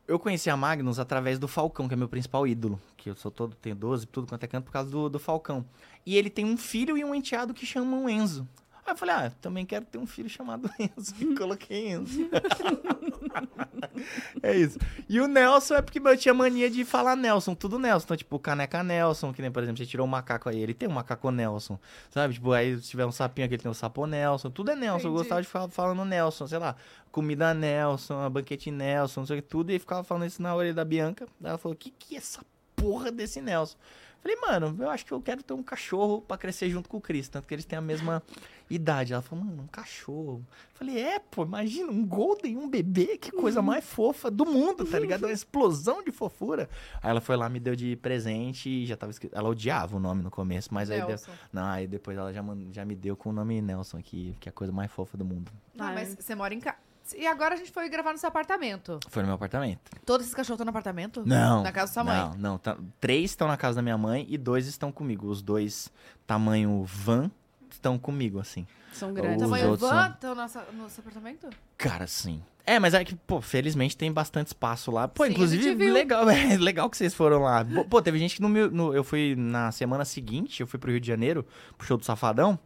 Eu 0.05 0.19
conheci 0.19 0.49
a 0.49 0.57
Magnus 0.57 0.99
através 0.99 1.39
do 1.39 1.47
Falcão, 1.47 1.87
que 1.87 1.93
é 1.93 1.97
meu 1.97 2.09
principal 2.09 2.45
ídolo. 2.45 2.79
Que 2.97 3.09
eu 3.09 3.15
sou 3.15 3.31
todo, 3.31 3.55
tenho 3.55 3.75
12, 3.75 4.05
tudo 4.07 4.27
quanto 4.27 4.43
é 4.43 4.47
canto, 4.47 4.65
por 4.65 4.71
causa 4.71 4.89
do, 4.89 5.09
do 5.09 5.17
Falcão. 5.17 5.65
E 6.05 6.17
ele 6.17 6.29
tem 6.29 6.43
um 6.43 6.57
filho 6.57 6.97
e 6.97 7.05
um 7.05 7.15
enteado 7.15 7.53
que 7.53 7.65
chamam 7.65 8.09
Enzo. 8.09 8.47
Aí 8.85 8.93
eu 8.93 8.97
falei, 8.97 9.15
ah, 9.15 9.31
também 9.41 9.65
quero 9.65 9.85
ter 9.85 9.97
um 9.97 10.05
filho 10.05 10.29
chamado 10.29 10.69
Enzo. 10.77 11.15
E 11.19 11.35
coloquei 11.35 11.89
Enzo. 11.89 12.29
é 14.43 14.55
isso. 14.55 14.77
E 15.07 15.21
o 15.21 15.27
Nelson 15.27 15.75
é 15.75 15.81
porque 15.81 15.99
eu 15.99 16.17
tinha 16.17 16.33
mania 16.33 16.69
de 16.69 16.83
falar 16.83 17.15
Nelson, 17.15 17.55
tudo 17.55 17.79
Nelson. 17.79 18.05
Então, 18.05 18.17
tipo, 18.17 18.37
caneca 18.37 18.83
Nelson, 18.83 19.31
que 19.31 19.41
nem, 19.41 19.49
por 19.49 19.63
exemplo, 19.63 19.77
você 19.77 19.85
tirou 19.85 20.05
um 20.05 20.09
macaco 20.09 20.49
aí, 20.49 20.59
ele 20.59 20.73
tem 20.73 20.89
um 20.89 20.93
macaco 20.93 21.31
Nelson. 21.31 21.79
Sabe? 22.09 22.33
Tipo, 22.33 22.51
aí 22.51 22.77
se 22.77 22.89
tiver 22.89 23.05
um 23.05 23.11
sapinho 23.11 23.45
aqui, 23.45 23.55
ele 23.55 23.63
tem 23.63 23.71
um 23.71 23.75
sapo 23.75 24.05
Nelson. 24.05 24.49
Tudo 24.49 24.71
é 24.71 24.75
Nelson. 24.75 25.07
Eu 25.07 25.11
Entendi. 25.11 25.17
gostava 25.17 25.41
de 25.41 25.47
ficar 25.47 25.67
falando 25.69 26.03
Nelson, 26.03 26.47
sei 26.47 26.59
lá. 26.59 26.75
Comida 27.11 27.53
Nelson, 27.53 28.29
banquete 28.29 28.69
Nelson, 28.69 29.21
não 29.21 29.27
sei 29.27 29.39
o 29.39 29.41
que, 29.41 29.47
tudo. 29.47 29.71
E 29.71 29.79
ficava 29.79 30.03
falando 30.03 30.25
isso 30.25 30.41
na 30.41 30.53
orelha 30.53 30.73
da 30.73 30.83
Bianca. 30.83 31.25
Ela 31.41 31.57
falou, 31.57 31.73
o 31.73 31.77
que 31.77 31.89
que 31.89 32.15
é 32.15 32.17
essa 32.17 32.41
porra 32.75 33.11
desse 33.11 33.41
Nelson? 33.41 33.77
Falei, 34.23 34.37
mano, 34.39 34.73
eu 34.79 34.89
acho 34.89 35.05
que 35.05 35.11
eu 35.11 35.21
quero 35.21 35.43
ter 35.43 35.53
um 35.53 35.61
cachorro 35.61 36.21
pra 36.21 36.37
crescer 36.37 36.69
junto 36.69 36.87
com 36.87 36.95
o 36.95 37.01
Chris, 37.01 37.27
tanto 37.27 37.45
que 37.45 37.53
eles 37.53 37.65
têm 37.65 37.77
a 37.77 37.81
mesma 37.81 38.23
idade. 38.69 39.11
Ela 39.11 39.21
falou, 39.21 39.43
mano, 39.43 39.63
um 39.63 39.67
cachorro. 39.67 40.41
Falei, 40.73 40.97
é, 40.97 41.19
pô, 41.19 41.43
imagina, 41.43 41.91
um 41.91 42.05
golden, 42.05 42.57
um 42.57 42.69
bebê, 42.69 43.17
que 43.17 43.31
coisa 43.31 43.61
mais 43.61 43.83
fofa 43.83 44.31
do 44.31 44.45
mundo, 44.45 44.85
tá 44.85 44.97
ligado? 44.97 45.25
Uma 45.25 45.31
explosão 45.33 46.01
de 46.01 46.09
fofura. 46.09 46.69
Aí 47.01 47.09
ela 47.09 47.19
foi 47.19 47.35
lá, 47.35 47.49
me 47.49 47.59
deu 47.59 47.75
de 47.75 47.97
presente 47.97 48.69
e 48.69 48.85
já 48.85 48.95
tava 48.95 49.11
escrito. 49.11 49.35
Ela 49.35 49.49
odiava 49.49 49.97
o 49.97 49.99
nome 49.99 50.23
no 50.23 50.31
começo, 50.31 50.73
mas 50.73 50.89
aí 50.89 50.99
deu. 50.99 51.09
Nelson. 51.09 51.31
Não, 51.51 51.65
aí 51.65 51.85
depois 51.85 52.17
ela 52.17 52.31
já, 52.31 52.41
já 52.71 52.85
me 52.85 52.95
deu 52.95 53.17
com 53.17 53.29
o 53.29 53.33
nome 53.33 53.61
Nelson 53.61 53.97
aqui, 53.97 54.37
que 54.39 54.47
é 54.47 54.51
a 54.51 54.53
coisa 54.53 54.71
mais 54.71 54.89
fofa 54.89 55.17
do 55.17 55.25
mundo. 55.25 55.51
Ah, 55.77 55.91
mas 55.91 56.15
você 56.15 56.33
mora 56.33 56.53
em 56.53 56.61
casa. 56.61 56.77
E 57.17 57.27
agora 57.27 57.55
a 57.55 57.57
gente 57.57 57.71
foi 57.71 57.89
gravar 57.89 58.11
no 58.13 58.17
seu 58.17 58.29
apartamento. 58.29 58.99
Foi 59.09 59.21
no 59.23 59.27
meu 59.27 59.35
apartamento. 59.35 59.79
Todos 60.05 60.25
esses 60.25 60.35
cachorros 60.35 60.55
estão 60.55 60.65
no 60.65 60.69
apartamento? 60.69 61.23
Não. 61.25 61.61
Na 61.63 61.71
casa 61.71 61.87
da 61.87 61.93
sua 61.93 62.03
mãe? 62.03 62.15
Não, 62.17 62.33
não. 62.51 62.57
tá- 62.57 62.77
três 62.99 63.31
estão 63.31 63.47
na 63.47 63.57
casa 63.57 63.75
da 63.77 63.81
minha 63.81 63.97
mãe 63.97 64.25
e 64.29 64.37
dois 64.37 64.67
estão 64.67 64.91
comigo. 64.91 65.27
Os 65.27 65.41
dois, 65.41 65.91
tamanho 66.25 66.83
van, 66.85 67.29
estão 67.69 67.97
comigo, 67.99 68.39
assim. 68.39 68.65
São 68.93 69.09
Os 69.09 69.15
grandes. 69.15 69.41
Tamanho 69.41 69.69
outros 69.71 69.89
van 69.89 70.03
são- 70.03 70.11
estão 70.13 70.35
no 70.35 70.47
seu- 70.49 70.73
no 70.73 70.89
seu 70.89 71.01
apartamento? 71.01 71.49
Cara, 71.77 72.07
sim. 72.07 72.41
É, 72.65 72.79
mas 72.79 72.93
é 72.93 73.03
que, 73.03 73.13
pô, 73.15 73.41
felizmente 73.41 73.97
tem 73.97 74.09
bastante 74.11 74.47
espaço 74.47 74.89
lá. 74.89 75.05
Pô, 75.07 75.25
Sim, 75.25 75.31
inclusive, 75.31 75.91
legal, 75.91 76.29
é 76.29 76.55
legal 76.57 76.89
que 76.89 76.95
vocês 76.95 77.13
foram 77.13 77.39
lá. 77.41 77.65
Pô, 77.65 77.83
Pô, 77.83 78.01
teve 78.01 78.17
gente 78.19 78.35
que 78.35 78.41
no 78.41 78.47
meu. 78.47 78.71
no- 78.71 78.93
eu 78.93 79.03
fui 79.03 79.35
na 79.37 79.69
semana 79.73 80.05
seguinte, 80.05 80.61
eu 80.61 80.67
fui 80.67 80.79
pro 80.79 80.89
Rio 80.91 81.01
de 81.01 81.07
Janeiro, 81.07 81.45
pro 81.77 81.85
show 81.85 81.97
do 81.97 82.05
Safadão. 82.05 82.57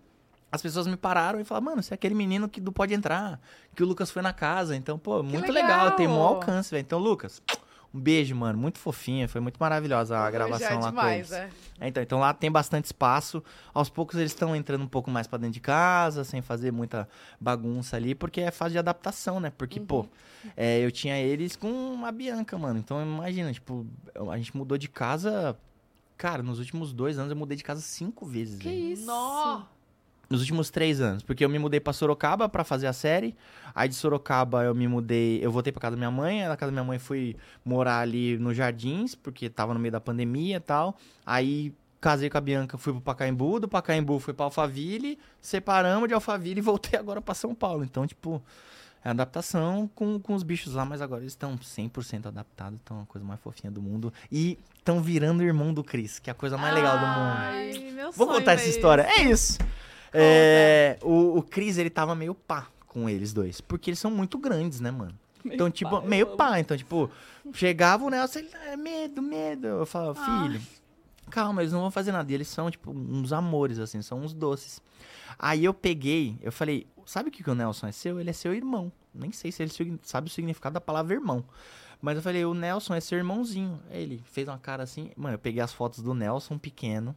As 0.57 0.61
pessoas 0.63 0.87
me 0.87 0.97
pararam 0.97 1.39
e 1.39 1.43
falaram, 1.43 1.65
mano, 1.65 1.83
você 1.83 1.93
é 1.93 1.95
aquele 1.95 2.15
menino 2.15 2.49
que 2.49 2.59
do 2.59 2.71
Pode 2.71 2.91
Entrar, 2.91 3.39
que 3.75 3.83
o 3.83 3.85
Lucas 3.85 4.09
foi 4.09 4.23
na 4.23 4.33
casa. 4.33 4.75
Então, 4.75 4.97
pô, 4.97 5.21
muito 5.21 5.51
legal, 5.51 5.83
legal. 5.83 5.95
tem 5.95 6.07
um 6.07 6.19
alcance, 6.19 6.71
velho. 6.71 6.81
Então, 6.81 6.97
Lucas, 6.97 7.39
um 7.93 7.99
beijo, 7.99 8.35
mano. 8.35 8.57
Muito 8.57 8.79
fofinha, 8.79 9.27
foi 9.27 9.39
muito 9.39 9.57
maravilhosa 9.59 10.17
a 10.17 10.31
gravação 10.31 10.67
Já 10.67 10.73
é 10.73 10.79
lá 10.79 10.89
demais, 10.89 11.29
com 11.29 11.35
eles. 11.35 11.43
é. 11.43 11.49
É, 11.79 11.87
então, 11.87 12.01
então 12.01 12.19
lá 12.19 12.33
tem 12.33 12.51
bastante 12.51 12.85
espaço. 12.85 13.43
Aos 13.71 13.87
poucos 13.87 14.17
eles 14.17 14.31
estão 14.31 14.55
entrando 14.55 14.83
um 14.83 14.87
pouco 14.87 15.11
mais 15.11 15.27
pra 15.27 15.37
dentro 15.37 15.53
de 15.53 15.59
casa, 15.59 16.23
sem 16.23 16.41
fazer 16.41 16.71
muita 16.71 17.07
bagunça 17.39 17.95
ali, 17.95 18.15
porque 18.15 18.41
é 18.41 18.49
fase 18.49 18.73
de 18.73 18.79
adaptação, 18.79 19.39
né? 19.39 19.51
Porque, 19.55 19.79
pô, 19.79 20.07
é, 20.55 20.79
eu 20.83 20.91
tinha 20.91 21.19
eles 21.19 21.55
com 21.55 22.03
a 22.03 22.11
Bianca, 22.11 22.57
mano. 22.57 22.79
Então 22.79 22.99
imagina, 22.99 23.53
tipo, 23.53 23.85
a 24.31 24.37
gente 24.37 24.57
mudou 24.57 24.75
de 24.75 24.87
casa. 24.89 25.55
Cara, 26.17 26.41
nos 26.41 26.57
últimos 26.57 26.91
dois 26.93 27.19
anos 27.19 27.29
eu 27.29 27.37
mudei 27.37 27.55
de 27.55 27.63
casa 27.63 27.79
cinco 27.79 28.25
vezes. 28.25 28.57
Que 28.57 28.69
velho. 28.69 28.93
isso? 28.93 29.05
Nó. 29.05 29.76
Nos 30.29 30.41
últimos 30.41 30.69
três 30.69 30.99
anos. 30.99 31.23
Porque 31.23 31.43
eu 31.43 31.49
me 31.49 31.57
mudei 31.57 31.79
pra 31.79 31.93
Sorocaba 31.93 32.49
pra 32.49 32.63
fazer 32.63 32.87
a 32.87 32.93
série. 32.93 33.35
Aí 33.73 33.87
de 33.87 33.95
Sorocaba 33.95 34.63
eu 34.63 34.75
me 34.75 34.87
mudei. 34.87 35.39
Eu 35.43 35.51
voltei 35.51 35.71
pra 35.71 35.81
casa 35.81 35.95
da 35.95 35.97
minha 35.97 36.11
mãe. 36.11 36.43
Aí 36.43 36.49
na 36.49 36.57
casa 36.57 36.69
da 36.71 36.73
minha 36.73 36.83
mãe 36.83 36.99
fui 36.99 37.35
morar 37.63 37.99
ali 37.99 38.37
nos 38.37 38.55
Jardins, 38.57 39.15
porque 39.15 39.49
tava 39.49 39.73
no 39.73 39.79
meio 39.79 39.91
da 39.91 40.01
pandemia 40.01 40.57
e 40.57 40.59
tal. 40.59 40.97
Aí 41.25 41.73
casei 42.01 42.29
com 42.29 42.37
a 42.37 42.41
Bianca, 42.41 42.77
fui 42.77 42.91
pro 42.93 43.01
Pacaembu. 43.01 43.59
Do 43.61 43.67
Pacaembu 43.67 44.19
fui 44.19 44.33
pra 44.33 44.45
Alphaville. 44.45 45.17
Separamos 45.41 46.07
de 46.07 46.13
Alphaville 46.13 46.59
e 46.59 46.61
voltei 46.61 46.97
agora 46.99 47.21
pra 47.21 47.33
São 47.33 47.55
Paulo. 47.55 47.83
Então, 47.83 48.05
tipo. 48.05 48.41
É 49.05 49.11
adaptação 49.11 49.89
com, 49.95 50.19
com 50.19 50.33
os 50.33 50.43
bichos 50.43 50.73
lá, 50.73 50.83
mas 50.83 51.01
agora 51.01 51.21
eles 51.21 51.31
estão 51.31 51.55
100% 51.57 52.25
adaptados, 52.25 52.77
estão 52.79 53.03
a 53.03 53.05
coisa 53.05 53.25
mais 53.25 53.39
fofinha 53.39 53.71
do 53.71 53.81
mundo. 53.81 54.11
E 54.29 54.57
estão 54.77 55.01
virando 55.01 55.43
irmão 55.43 55.73
do 55.73 55.81
Chris, 55.83 56.19
que 56.19 56.29
é 56.29 56.31
a 56.31 56.33
coisa 56.33 56.57
mais 56.57 56.73
legal 56.73 56.97
do 56.97 57.05
mundo. 57.05 57.37
Ai, 57.37 57.91
meu 57.93 58.11
Vou 58.11 58.27
contar 58.27 58.51
é 58.51 58.55
essa 58.55 58.63
isso. 58.67 58.75
história. 58.75 59.03
É 59.03 59.21
isso. 59.21 59.59
É, 60.13 60.97
o, 61.01 61.37
o 61.37 61.43
Chris, 61.43 61.77
ele 61.77 61.89
tava 61.89 62.15
meio 62.15 62.33
pá 62.33 62.67
com 62.87 63.09
eles 63.09 63.33
dois. 63.33 63.61
Porque 63.61 63.89
eles 63.89 63.99
são 63.99 64.09
muito 64.11 64.37
grandes, 64.37 64.79
né, 64.79 64.91
mano? 64.91 65.13
então, 65.45 65.69
tipo, 65.71 66.01
pá, 66.01 66.07
meio 66.07 66.27
amo. 66.27 66.37
pá. 66.37 66.59
Então, 66.59 66.75
tipo, 66.75 67.09
chegava 67.53 68.03
o 68.03 68.09
Nelson, 68.09 68.39
ele, 68.39 68.49
é 68.67 68.75
medo, 68.75 69.21
medo. 69.21 69.67
Eu 69.67 69.85
falava, 69.85 70.19
Ah. 70.21 70.43
filho, 70.43 70.61
calma, 71.29 71.61
eles 71.61 71.71
não 71.73 71.81
vão 71.81 71.91
fazer 71.91 72.11
nada. 72.11 72.29
E 72.31 72.35
eles 72.35 72.47
são, 72.47 72.69
tipo, 72.69 72.91
uns 72.91 73.31
amores, 73.31 73.79
assim, 73.79 74.01
são 74.01 74.19
uns 74.19 74.33
doces. 74.33 74.81
Aí 75.39 75.63
eu 75.63 75.73
peguei, 75.73 76.37
eu 76.41 76.51
falei, 76.51 76.87
sabe 77.05 77.29
o 77.29 77.31
que, 77.31 77.43
que 77.43 77.49
o 77.49 77.55
Nelson 77.55 77.87
é 77.87 77.91
seu? 77.91 78.19
Ele 78.19 78.29
é 78.29 78.33
seu 78.33 78.53
irmão. 78.53 78.91
Nem 79.13 79.31
sei 79.31 79.51
se 79.51 79.63
ele 79.63 79.99
sabe 80.03 80.27
o 80.27 80.31
significado 80.31 80.73
da 80.73 80.81
palavra 80.81 81.13
irmão. 81.13 81.43
Mas 82.01 82.15
eu 82.17 82.21
falei, 82.21 82.45
o 82.45 82.53
Nelson 82.53 82.93
é 82.93 82.99
seu 82.99 83.17
irmãozinho. 83.17 83.79
Aí 83.89 84.03
Ele 84.03 84.21
fez 84.25 84.47
uma 84.47 84.57
cara 84.57 84.83
assim. 84.83 85.11
Mano, 85.15 85.35
eu 85.35 85.39
peguei 85.39 85.61
as 85.61 85.73
fotos 85.73 86.01
do 86.03 86.13
Nelson 86.13 86.57
pequeno. 86.57 87.15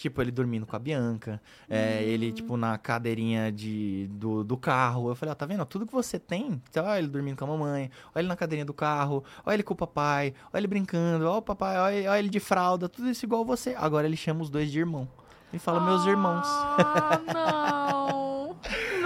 Tipo, 0.00 0.22
ele 0.22 0.30
dormindo 0.30 0.64
com 0.64 0.74
a 0.74 0.78
Bianca. 0.78 1.38
é, 1.68 2.02
ele, 2.02 2.32
tipo, 2.32 2.56
na 2.56 2.78
cadeirinha 2.78 3.52
de, 3.52 4.08
do, 4.12 4.42
do 4.42 4.56
carro. 4.56 5.10
Eu 5.10 5.14
falei, 5.14 5.32
ó, 5.32 5.34
tá 5.34 5.44
vendo? 5.44 5.62
Tudo 5.66 5.86
que 5.86 5.92
você 5.92 6.18
tem. 6.18 6.62
Então, 6.70 6.86
olha 6.86 7.00
ele 7.00 7.06
dormindo 7.08 7.36
com 7.36 7.44
a 7.44 7.48
mamãe. 7.48 7.90
Olha 8.14 8.22
ele 8.22 8.28
na 8.28 8.34
cadeirinha 8.34 8.64
do 8.64 8.72
carro. 8.72 9.22
Olha 9.44 9.56
ele 9.56 9.62
com 9.62 9.74
o 9.74 9.76
papai. 9.76 10.32
Olha 10.50 10.60
ele 10.60 10.66
brincando. 10.66 11.26
Olha 11.26 11.36
o 11.36 11.42
papai. 11.42 11.78
Olha, 11.78 12.18
ele 12.18 12.30
de 12.30 12.40
fralda. 12.40 12.88
Tudo 12.88 13.10
isso 13.10 13.26
igual 13.26 13.44
você. 13.44 13.74
Agora 13.76 14.06
ele 14.06 14.16
chama 14.16 14.40
os 14.40 14.48
dois 14.48 14.72
de 14.72 14.78
irmão. 14.78 15.06
Ele 15.52 15.58
fala, 15.58 15.80
meus 15.80 16.06
irmãos. 16.06 16.46
Ah, 16.46 17.20
não. 17.34 18.20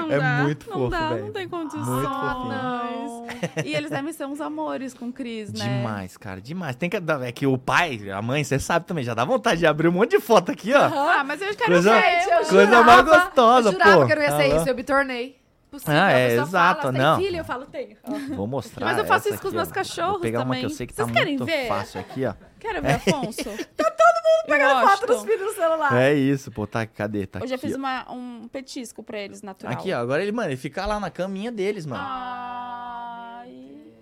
Não 0.07 0.15
É 0.15 0.19
dá, 0.21 0.43
muito 0.43 0.69
não 0.71 0.77
fofo, 0.79 0.91
dá, 0.91 1.09
velho. 1.11 1.25
Não 1.27 1.33
tem 1.33 1.49
condições. 1.49 1.87
Muito 1.87 2.09
Ah, 2.09 2.35
fofinho. 2.35 2.55
não. 2.63 3.65
E 3.65 3.75
eles 3.75 3.91
devem 3.91 4.13
ser 4.13 4.27
uns 4.27 4.41
amores 4.41 4.95
com 4.95 5.07
o 5.09 5.13
Cris, 5.13 5.53
né? 5.53 5.65
Demais, 5.65 6.17
cara, 6.17 6.41
demais. 6.41 6.77
Tem 6.77 6.89
que 6.91 6.99
dar. 7.01 7.23
É 7.23 7.33
que 7.33 7.47
o 7.47 7.57
pai, 7.59 8.11
a 8.11 8.21
mãe, 8.23 8.43
você 8.45 8.59
sabe 8.59 8.87
também, 8.87 9.05
já 9.05 9.15
dá 9.15 9.25
vontade 9.25 9.59
de 9.61 9.67
abrir 9.67 9.89
um 9.89 9.93
monte 9.93 10.11
de 10.13 10.21
foto 10.21 10.51
aqui, 10.53 10.73
ó. 10.75 10.85
Ah, 10.85 11.25
mas 11.25 11.41
eu 11.43 11.55
quero 11.55 11.73
Coisa- 11.73 11.93
ver. 11.95 12.23
Eu 12.25 12.31
Coisa 12.47 12.67
jurava- 12.67 12.85
mais 12.85 13.05
gostosa, 13.05 13.69
eu 13.69 13.73
jurava 13.73 14.01
pô. 14.01 14.07
que 14.07 14.13
eu 14.13 14.17
não 14.17 14.23
ia 14.23 14.31
ser 14.31 14.43
Ah, 14.43 14.57
isso, 14.57 14.69
eu 14.69 14.75
me 14.75 14.83
tornei. 14.85 15.45
Possível, 15.71 15.95
Ah, 16.01 16.13
é, 16.13 16.35
exato, 16.35 16.83
fala, 16.83 16.93
"Você 16.93 16.99
não. 16.99 17.17
Tem 17.17 17.27
filho? 17.27 17.39
Eu 17.39 17.45
falo, 17.45 17.67
tenho. 17.67 17.97
Vou 18.37 18.47
mostrar. 18.47 18.87
Mas 18.87 18.99
eu 18.99 19.05
faço 19.05 19.29
isso 19.29 19.43
com 19.43 19.49
os 19.49 19.55
meus 19.55 19.73
cachorros 19.73 20.13
Vou 20.13 20.21
pegar 20.21 20.39
uma 20.39 20.45
também. 20.45 20.61
que 20.61 20.67
eu 20.67 20.71
sei 20.71 20.87
que 20.87 20.95
Vocês 20.95 21.09
tá 21.09 21.13
querem 21.13 21.37
muito 21.37 21.47
ver? 21.51 21.67
fácil 21.67 22.01
aqui, 22.01 22.25
ó. 22.25 22.35
Quero 22.65 22.81
ver, 22.83 22.93
Afonso. 22.93 23.43
tá 23.77 23.91
todo 23.91 24.15
mundo 24.25 24.47
Pegando 24.47 24.89
foto 24.89 25.07
dos 25.07 25.23
filhos 25.23 25.41
no 25.43 25.53
celular. 25.53 26.01
É 26.01 26.15
isso, 26.15 26.51
pô, 26.51 26.67
tá, 26.67 26.87
cadê? 26.87 27.27
Tá 27.27 27.41
Eu 27.41 27.47
já 27.47 27.57
aqui, 27.57 27.67
fiz 27.67 27.77
uma- 27.77 28.11
um 28.11 28.49
petisco 28.49 29.03
pra 29.03 29.19
eles, 29.19 29.43
natural. 29.43 29.73
Aqui, 29.75 29.93
ó, 29.93 29.99
agora 29.99 30.23
ele, 30.23 30.33
mano, 30.33 30.49
ele 30.49 30.57
fica 30.57 30.87
lá 30.87 30.99
na 30.99 31.11
caminha 31.11 31.53
deles, 31.53 31.85
mano. 31.85 32.03
Ai. 32.03 33.93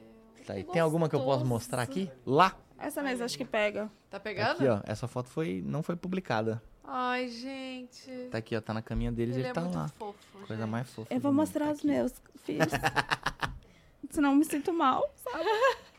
Tá 0.46 0.54
aí. 0.54 0.64
Tem 0.64 0.80
alguma 0.80 1.08
que 1.08 1.14
eu 1.16 1.24
posso 1.24 1.44
mostrar 1.44 1.82
aqui? 1.82 2.10
Lá. 2.24 2.56
Essa 2.78 3.02
mesa 3.02 3.24
acho 3.24 3.36
que 3.36 3.44
pega. 3.44 3.90
Tá 4.10 4.18
pegando? 4.20 4.52
Aqui, 4.52 4.66
ó. 4.68 4.80
Essa 4.84 5.06
foto 5.08 5.28
foi, 5.28 5.62
não 5.66 5.82
foi 5.82 5.96
publicada. 5.96 6.62
Ai, 6.84 7.28
gente. 7.28 8.10
Tá 8.30 8.38
aqui, 8.38 8.56
ó, 8.56 8.60
tá 8.60 8.74
na 8.74 8.82
caminha 8.82 9.10
deles, 9.12 9.34
Ele 9.36 9.44
ele, 9.44 9.50
é 9.50 9.52
tá 9.52 9.60
muito 9.60 9.76
lá. 9.76 9.88
fofo. 9.88 10.18
Coisa 10.46 10.62
gente. 10.62 10.70
mais 10.70 10.88
fofa. 10.90 11.12
Eu 11.14 11.20
vou 11.20 11.32
mundo. 11.32 11.40
mostrar 11.40 11.66
Tá 11.66 11.72
os 11.72 11.78
aqui. 11.78 11.86
meus 11.86 12.12
filhos. 12.44 12.66
Senão 14.10 14.30
eu 14.30 14.36
me 14.36 14.44
sinto 14.44 14.72
mal, 14.72 15.08
sabe? 15.16 15.44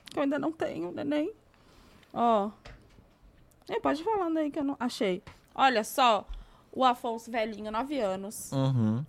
Que 0.10 0.20
eu 0.20 0.24
ainda 0.24 0.38
não 0.38 0.52
tenho 0.52 0.92
neném. 0.92 1.32
Ó. 2.14 2.52
É, 3.70 3.80
pode 3.80 4.02
ir 4.02 4.04
falando 4.04 4.38
aí 4.38 4.52
que 4.52 4.60
eu 4.60 4.64
não. 4.64 4.78
Achei. 4.80 5.24
Olha 5.56 5.84
só. 5.84 6.28
O 6.72 6.84
Afonso 6.84 7.30
velhinho, 7.30 7.72
9 7.72 8.00
anos. 8.00 8.52
Uhum. 8.52 9.06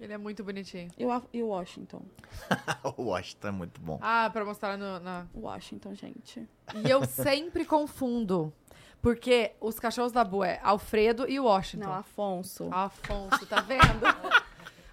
Ele 0.00 0.12
é 0.12 0.18
muito 0.18 0.42
bonitinho. 0.42 0.90
E 0.98 1.06
o, 1.06 1.12
A- 1.12 1.22
e 1.32 1.42
o 1.42 1.46
Washington. 1.48 2.02
o 2.98 3.02
Washington 3.04 3.48
é 3.48 3.50
muito 3.52 3.80
bom. 3.80 3.98
Ah, 4.02 4.28
pra 4.32 4.44
mostrar 4.44 4.76
no, 4.76 4.98
na... 5.00 5.26
O 5.32 5.42
Washington, 5.42 5.94
gente. 5.94 6.46
E 6.84 6.90
eu 6.90 7.04
sempre 7.06 7.64
confundo. 7.64 8.52
Porque 9.00 9.52
os 9.60 9.78
cachorros 9.80 10.12
da 10.12 10.22
Bu 10.24 10.44
é 10.44 10.60
Alfredo 10.62 11.28
e 11.28 11.38
Washington. 11.38 11.86
Não, 11.86 11.94
Afonso. 11.94 12.68
Afonso, 12.72 13.46
tá 13.46 13.60
vendo? 13.60 13.80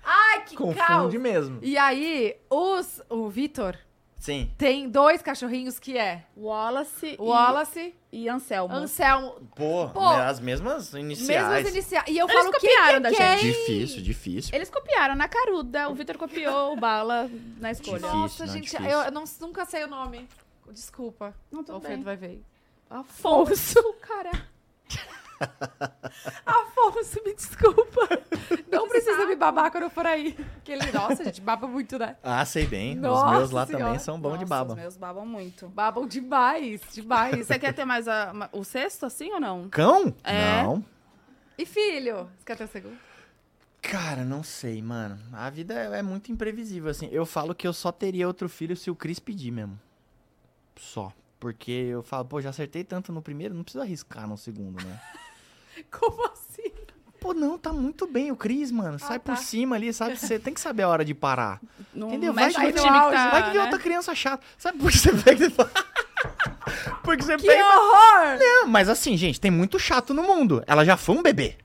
Ai, 0.03 0.45
que 0.45 0.55
Confunde 0.55 0.79
caos! 0.79 1.13
mesmo. 1.15 1.59
E 1.61 1.77
aí, 1.77 2.37
os, 2.49 3.01
o 3.09 3.29
Vitor 3.29 3.75
Sim. 4.19 4.51
tem 4.57 4.89
dois 4.89 5.21
cachorrinhos 5.21 5.79
que 5.79 5.97
é 5.97 6.25
Wallace 6.37 7.15
o 7.17 7.27
Wallace, 7.29 7.95
e, 8.11 8.23
e 8.23 8.29
Anselmo. 8.29 8.73
Anselmo, 8.73 9.31
Pô, 9.55 9.89
Pô, 9.89 10.11
né, 10.17 10.23
as 10.23 10.39
mesmas 10.39 10.93
iniciais. 10.93 11.49
mesmos 11.53 11.71
iniciais. 11.71 12.05
E 12.07 12.17
eu 12.17 12.27
Eles 12.27 12.37
falo, 12.37 12.51
que 12.53 12.59
copiaram 12.59 12.97
é 12.97 12.99
da 12.99 13.09
quem? 13.11 13.37
gente. 13.37 13.45
Difícil, 13.59 14.01
difícil. 14.01 14.55
Eles 14.55 14.69
copiaram 14.69 15.15
na 15.15 15.27
caruda. 15.27 15.89
O 15.89 15.95
Vitor 15.95 16.17
copiou 16.17 16.73
o 16.73 16.75
Bala 16.75 17.29
na 17.59 17.71
escolha. 17.71 17.97
Difícil. 17.99 18.17
Nossa, 18.19 18.45
não, 18.45 18.53
gente, 18.53 18.63
difícil. 18.71 18.85
eu, 18.89 18.99
eu 18.99 19.11
não, 19.11 19.23
nunca 19.41 19.65
sei 19.65 19.83
o 19.83 19.87
nome. 19.87 20.27
Desculpa. 20.71 21.33
Não, 21.51 21.61
O 21.61 21.63
tudo 21.63 21.75
Alfredo 21.75 21.95
bem. 21.97 22.03
vai 22.03 22.15
ver. 22.17 22.43
Afonso, 22.89 23.81
cara. 24.01 24.31
Afonso, 26.45 27.21
me 27.25 27.33
desculpa. 27.35 28.07
Não 28.71 28.87
precisa 28.87 29.25
me 29.25 29.35
babar 29.35 29.71
quando 29.71 29.83
eu 29.83 29.89
for 29.89 30.05
aí. 30.05 30.33
Porque 30.33 30.71
ele, 30.71 30.91
nossa, 30.91 31.23
gente, 31.23 31.41
baba 31.41 31.67
muito, 31.67 31.97
né? 31.97 32.17
Ah, 32.23 32.43
sei 32.45 32.65
bem. 32.65 32.95
Nossa 32.95 33.25
Os 33.25 33.31
meus 33.37 33.51
lá 33.51 33.65
Senhora. 33.65 33.85
também 33.85 33.99
são 33.99 34.19
bons 34.19 34.37
de 34.39 34.45
baba. 34.45 34.73
Os 34.73 34.79
meus 34.79 34.97
babam 34.97 35.25
muito. 35.25 35.67
Babam 35.69 36.07
demais, 36.07 36.81
demais. 36.91 37.47
Você 37.47 37.57
quer 37.59 37.73
ter 37.73 37.85
mais 37.85 38.07
a- 38.07 38.49
o 38.51 38.63
sexto, 38.63 39.05
assim, 39.05 39.31
ou 39.31 39.39
não? 39.39 39.69
Cão? 39.69 40.13
É. 40.23 40.63
Não. 40.63 40.83
E 41.57 41.65
filho? 41.65 42.29
Você 42.37 42.45
quer 42.45 42.57
ter 42.57 42.63
o 42.63 42.67
segundo? 42.67 42.97
Cara, 43.81 44.25
não 44.25 44.43
sei, 44.43 44.81
mano. 44.81 45.17
A 45.31 45.49
vida 45.49 45.73
é 45.73 45.99
é 45.99 46.01
muito 46.01 46.31
imprevisível, 46.31 46.89
assim. 46.91 47.07
Eu 47.11 47.25
falo 47.25 47.55
que 47.55 47.67
eu 47.67 47.73
só 47.73 47.91
teria 47.91 48.27
outro 48.27 48.49
filho 48.49 48.75
se 48.75 48.91
o 48.91 48.95
Cris 48.95 49.19
pedir 49.19 49.51
mesmo. 49.51 49.79
Só. 50.75 51.11
Porque 51.39 51.71
eu 51.71 52.03
falo, 52.03 52.25
pô, 52.25 52.41
já 52.41 52.49
acertei 52.49 52.83
tanto 52.83 53.13
no 53.13 53.21
primeiro, 53.21 53.53
não 53.53 53.63
preciso 53.63 53.81
arriscar 53.81 54.27
no 54.27 54.37
segundo, 54.37 54.83
né? 54.83 54.99
Como 55.91 56.25
assim? 56.27 56.71
Pô, 57.19 57.33
não, 57.33 57.57
tá 57.57 57.73
muito 57.73 58.07
bem 58.07 58.31
o 58.31 58.35
Cris, 58.35 58.71
mano. 58.71 58.97
Sai 58.97 59.19
tá. 59.19 59.33
por 59.33 59.37
cima 59.37 59.75
ali, 59.75 59.91
sabe? 59.91 60.15
Você 60.17 60.39
tem 60.39 60.53
que 60.53 60.61
saber 60.61 60.83
a 60.83 60.87
hora 60.87 61.03
de 61.03 61.13
parar. 61.13 61.59
Não 61.93 62.07
Entendeu? 62.07 62.33
Vai 62.33 62.45
mexe 62.45 62.59
que 62.59 62.71
tá, 62.71 63.29
Vai 63.29 63.51
que 63.51 63.57
né? 63.57 63.63
outra 63.63 63.77
criança 63.77 64.15
chata. 64.15 64.43
Sabe 64.57 64.77
por 64.77 64.89
que 64.89 64.97
você 64.97 65.11
pega 65.11 65.45
e 65.45 65.49
fala... 65.49 65.71
Porque 67.03 67.23
você 67.23 67.37
Que 67.37 67.47
pega... 67.47 67.63
horror! 67.65 68.37
Não, 68.39 68.67
mas 68.67 68.87
assim, 68.87 69.17
gente, 69.17 69.39
tem 69.39 69.51
muito 69.51 69.79
chato 69.79 70.13
no 70.13 70.23
mundo. 70.23 70.63
Ela 70.67 70.85
já 70.85 70.95
foi 70.95 71.15
um 71.15 71.21
bebê. 71.21 71.57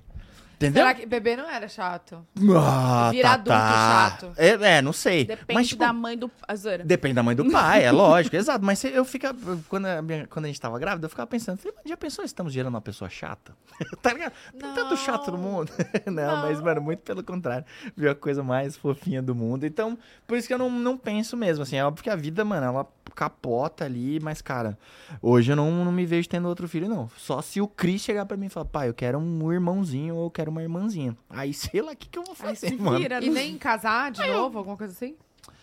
Entendeu? 0.56 0.82
Será 0.84 0.94
que 0.94 1.04
bebê 1.06 1.36
não 1.36 1.48
era 1.50 1.68
chato? 1.68 2.24
Ah, 2.56 3.08
Vira 3.10 3.30
adulto 3.30 3.50
chato. 3.50 4.32
É, 4.36 4.76
é, 4.76 4.82
não 4.82 4.92
sei. 4.92 5.24
Depende 5.24 5.54
Mas, 5.54 5.68
tipo, 5.68 5.80
da 5.80 5.92
mãe 5.92 6.16
do. 6.16 6.30
A 6.46 6.54
zoeira. 6.54 6.84
Depende 6.84 7.14
da 7.14 7.22
mãe 7.22 7.34
do 7.36 7.50
pai, 7.50 7.84
é 7.84 7.90
lógico, 7.92 8.36
exato. 8.36 8.64
Mas 8.64 8.82
eu 8.84 9.04
ficava. 9.04 9.58
Quando 9.68 9.86
a, 9.86 10.00
minha- 10.02 10.26
quando 10.26 10.44
a 10.44 10.48
gente 10.48 10.60
tava 10.60 10.78
grávida, 10.78 11.06
eu 11.06 11.10
ficava 11.10 11.26
pensando, 11.26 11.58
"Mas 11.64 11.74
já 11.86 11.96
pensou 11.96 12.22
se 12.22 12.26
estamos 12.26 12.52
gerando 12.52 12.74
uma 12.74 12.80
pessoa 12.80 13.08
chata? 13.10 13.52
tá 14.00 14.12
ligado? 14.12 14.32
Tem 14.58 14.72
tanto 14.74 14.96
chato 14.96 15.30
no 15.32 15.38
Não. 15.38 15.44
mundo. 15.44 15.72
não, 16.06 16.36
mas, 16.42 16.58
Não. 16.58 16.64
mano, 16.64 16.80
muito 16.80 17.00
pelo 17.00 17.22
contrário. 17.22 17.64
Viu 17.96 18.10
a 18.10 18.14
coisa 18.14 18.42
mais 18.42 18.76
fofinha 18.76 19.20
do 19.20 19.34
mundo. 19.34 19.66
Então, 19.66 19.98
por 20.26 20.38
isso 20.38 20.46
que 20.48 20.54
eu 20.54 20.58
não, 20.58 20.70
não 20.70 20.96
penso 20.96 21.36
mesmo. 21.36 21.62
Assim, 21.64 21.76
é 21.76 21.84
óbvio 21.84 22.02
que 22.04 22.10
a 22.10 22.16
vida, 22.16 22.44
mano, 22.44 22.66
ela 22.66 22.86
capota 23.14 23.84
ali, 23.84 24.18
mas, 24.20 24.40
cara, 24.42 24.76
hoje 25.22 25.52
eu 25.52 25.56
não, 25.56 25.84
não 25.84 25.92
me 25.92 26.04
vejo 26.06 26.28
tendo 26.28 26.48
outro 26.48 26.66
filho, 26.68 26.88
não. 26.88 27.08
Só 27.16 27.40
se 27.42 27.60
o 27.60 27.68
Cris 27.68 28.00
chegar 28.02 28.24
pra 28.26 28.36
mim 28.36 28.46
e 28.46 28.48
falar, 28.48 28.66
pai, 28.66 28.88
eu 28.88 28.94
quero 28.94 29.18
um 29.18 29.52
irmãozinho 29.52 30.16
ou 30.16 30.24
eu 30.26 30.30
quero 30.30 30.43
uma 30.50 30.62
irmãzinha. 30.62 31.16
Aí 31.30 31.52
sei 31.54 31.80
lá 31.82 31.92
o 31.92 31.96
que, 31.96 32.08
que 32.08 32.18
eu 32.18 32.22
vou 32.24 32.34
Aí 32.40 32.54
fazer, 32.56 32.76
mano. 32.80 32.98
vira. 32.98 33.22
E 33.24 33.30
nem 33.30 33.56
casar 33.58 34.10
de 34.10 34.26
novo, 34.26 34.58
alguma 34.58 34.76
coisa 34.76 34.92
assim? 34.92 35.16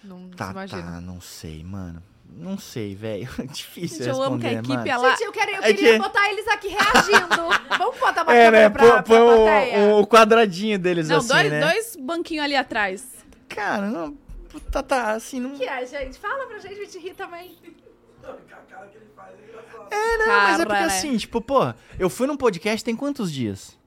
Não 0.04 0.30
Tá, 0.30 0.46
se 0.48 0.52
imagina. 0.52 0.82
tá, 0.84 1.02
não 1.02 1.20
sei, 1.22 1.64
mano. 1.64 2.02
Não 2.34 2.58
sei, 2.58 2.96
velho. 2.96 3.28
Difícil 3.52 3.98
Gente, 4.06 4.08
eu 4.10 4.24
amo 4.24 4.40
que 4.40 4.48
a 4.48 4.54
equipe, 4.54 4.70
mano. 4.70 4.88
ela. 4.88 5.10
Gente, 5.12 5.24
eu, 5.24 5.32
quero, 5.34 5.52
eu 5.52 5.64
É 5.64 5.74
queria 5.74 5.94
que- 5.94 6.00
botar 6.00 6.30
eles 6.32 6.48
aqui 6.48 6.68
reagindo. 6.70 7.28
Vamos 7.78 8.00
botar 8.00 8.24
uma 8.24 8.34
É, 8.34 8.46
câmera 8.46 8.52
né? 8.52 8.70
pra, 8.70 8.82
Põe 8.84 8.92
pra 8.92 9.04
põe 9.04 9.18
plateia. 9.44 9.80
o, 9.80 10.00
o 10.02 10.08
quadradinho 10.08 10.80
deles 10.80 11.10
Não, 11.10 11.18
assim, 11.18 11.28
dois, 11.28 11.52
né? 11.52 11.60
dois 11.60 11.96
banquinhos 11.98 12.46
ali 12.46 12.56
atrás. 12.56 13.06
Cara, 13.50 13.88
não... 13.90 14.18
Tá, 14.72 14.82
tá, 14.84 15.12
assim, 15.12 15.40
não... 15.40 15.54
O 15.54 15.58
que 15.58 15.66
é, 15.66 15.86
gente? 15.86 16.18
Fala 16.20 16.46
pra 16.48 16.58
gente, 16.60 16.74
a 16.74 16.84
gente 16.86 17.00
ri 17.00 17.14
também. 17.14 17.58
É, 19.90 20.18
não, 20.18 20.28
mas 20.28 20.60
é 20.60 20.64
porque 20.66 20.74
Cara, 20.80 20.88
né? 20.88 20.98
assim, 20.98 21.18
tipo, 21.18 21.42
pô, 21.42 21.74
eu 22.00 22.10
fui 22.10 22.28
num 22.28 22.38
podcast 22.38 22.84
tem 22.84 22.96
quantos 22.96 23.32
dias? 23.32 23.78